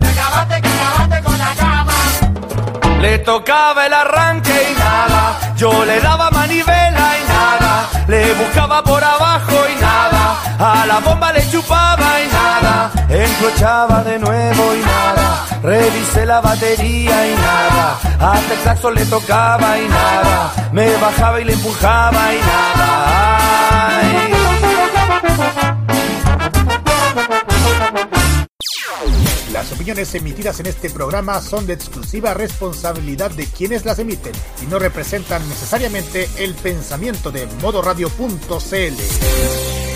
Que 0.00 0.06
acabaste, 0.06 0.62
que 0.62 0.68
acabaste 0.68 1.22
con 1.22 1.38
la 1.38 1.54
cama. 1.54 3.00
Le 3.00 3.18
tocaba 3.18 3.86
el 3.86 3.92
arranque 3.92 4.52
y 4.70 4.78
nada. 4.78 5.54
Yo 5.56 5.84
le 5.84 6.00
daba 6.00 6.30
manivela 6.30 7.06
y 7.20 7.28
nada. 7.28 7.88
Le 8.08 8.32
buscaba 8.34 8.82
por 8.82 9.04
abajo 9.04 9.56
y 9.70 9.80
nada. 9.80 9.85
A 10.58 10.86
la 10.86 11.00
bomba 11.00 11.32
le 11.32 11.50
chupaba 11.50 12.22
y 12.22 12.28
nada. 12.28 12.92
aflochaba 13.46 14.02
de 14.04 14.18
nuevo 14.18 14.74
y 14.74 14.80
nada. 14.80 15.46
Revisé 15.62 16.26
la 16.26 16.40
batería 16.40 17.28
y 17.28 17.34
nada. 17.34 17.98
Hasta 18.18 18.54
el 18.54 18.60
saxo 18.60 18.90
le 18.90 19.06
tocaba 19.06 19.78
y 19.78 19.86
nada. 19.88 20.52
Me 20.72 20.96
bajaba 20.96 21.40
y 21.40 21.44
le 21.44 21.52
empujaba 21.52 22.34
y 22.34 22.38
nada. 22.38 24.02
Las 29.52 29.70
opiniones 29.72 30.12
emitidas 30.14 30.60
en 30.60 30.66
este 30.66 30.90
programa 30.90 31.40
son 31.40 31.66
de 31.66 31.72
exclusiva 31.72 32.34
responsabilidad 32.34 33.30
de 33.30 33.46
quienes 33.46 33.86
las 33.86 33.98
emiten 33.98 34.32
y 34.62 34.66
no 34.66 34.78
representan 34.78 35.48
necesariamente 35.48 36.28
el 36.36 36.54
pensamiento 36.54 37.32
de 37.32 37.46
modoradio.cl. 37.62 39.95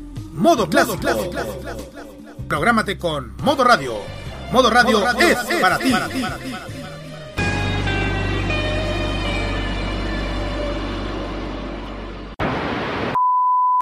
Modo 0.31 0.69
clásico. 0.69 0.97
Prográmate 2.47 2.97
con 2.97 3.35
Modo 3.43 3.63
Radio. 3.63 3.95
Modo 4.51 4.69
Radio, 4.69 5.07
es, 5.19 5.37
para 5.61 5.77
ti. 5.77 5.93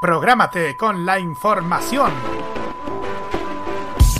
Prográmate 0.02 0.78
con 0.78 1.06
la 1.06 1.20
información. 1.20 2.12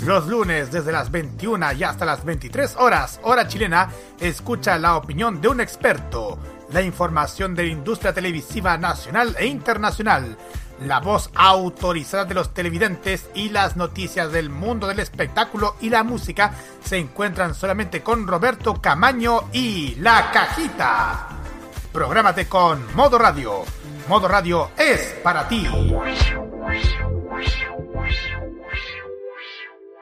Los 0.04 0.26
lunes 0.26 0.70
desde 0.70 0.92
las 0.92 1.10
21 1.10 1.72
y 1.74 1.84
hasta 1.84 2.04
las 2.04 2.24
23 2.24 2.76
horas, 2.76 3.20
hora 3.22 3.46
chilena, 3.46 3.90
escucha 4.18 4.78
la 4.78 4.96
opinión 4.96 5.40
de 5.40 5.48
un 5.48 5.60
experto, 5.60 6.38
la 6.70 6.82
información 6.82 7.54
de 7.54 7.64
la 7.64 7.68
industria 7.70 8.12
televisiva 8.12 8.78
nacional 8.78 9.36
e 9.38 9.46
internacional, 9.46 10.36
la 10.80 11.00
voz 11.00 11.30
autorizada 11.34 12.24
de 12.24 12.34
los 12.34 12.54
televidentes 12.54 13.28
y 13.34 13.50
las 13.50 13.76
noticias 13.76 14.32
del 14.32 14.50
mundo 14.50 14.86
del 14.86 15.00
espectáculo 15.00 15.76
y 15.80 15.90
la 15.90 16.02
música 16.02 16.54
se 16.82 16.98
encuentran 16.98 17.54
solamente 17.54 18.02
con 18.02 18.26
Roberto 18.26 18.80
Camaño 18.80 19.48
y 19.52 19.94
La 19.96 20.30
Cajita. 20.32 21.28
Prográmate 21.92 22.46
con 22.46 22.94
Modo 22.94 23.18
Radio. 23.18 23.64
Modo 24.08 24.28
Radio 24.28 24.70
es 24.76 25.16
para 25.22 25.48
ti. 25.48 25.66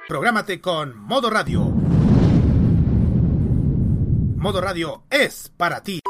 Prográmate 0.06 0.60
con 0.60 0.96
Modo 0.96 1.28
Radio. 1.28 1.64
Modo 4.36 4.60
Radio 4.60 5.02
es 5.10 5.52
para 5.56 5.82
ti. 5.82 6.00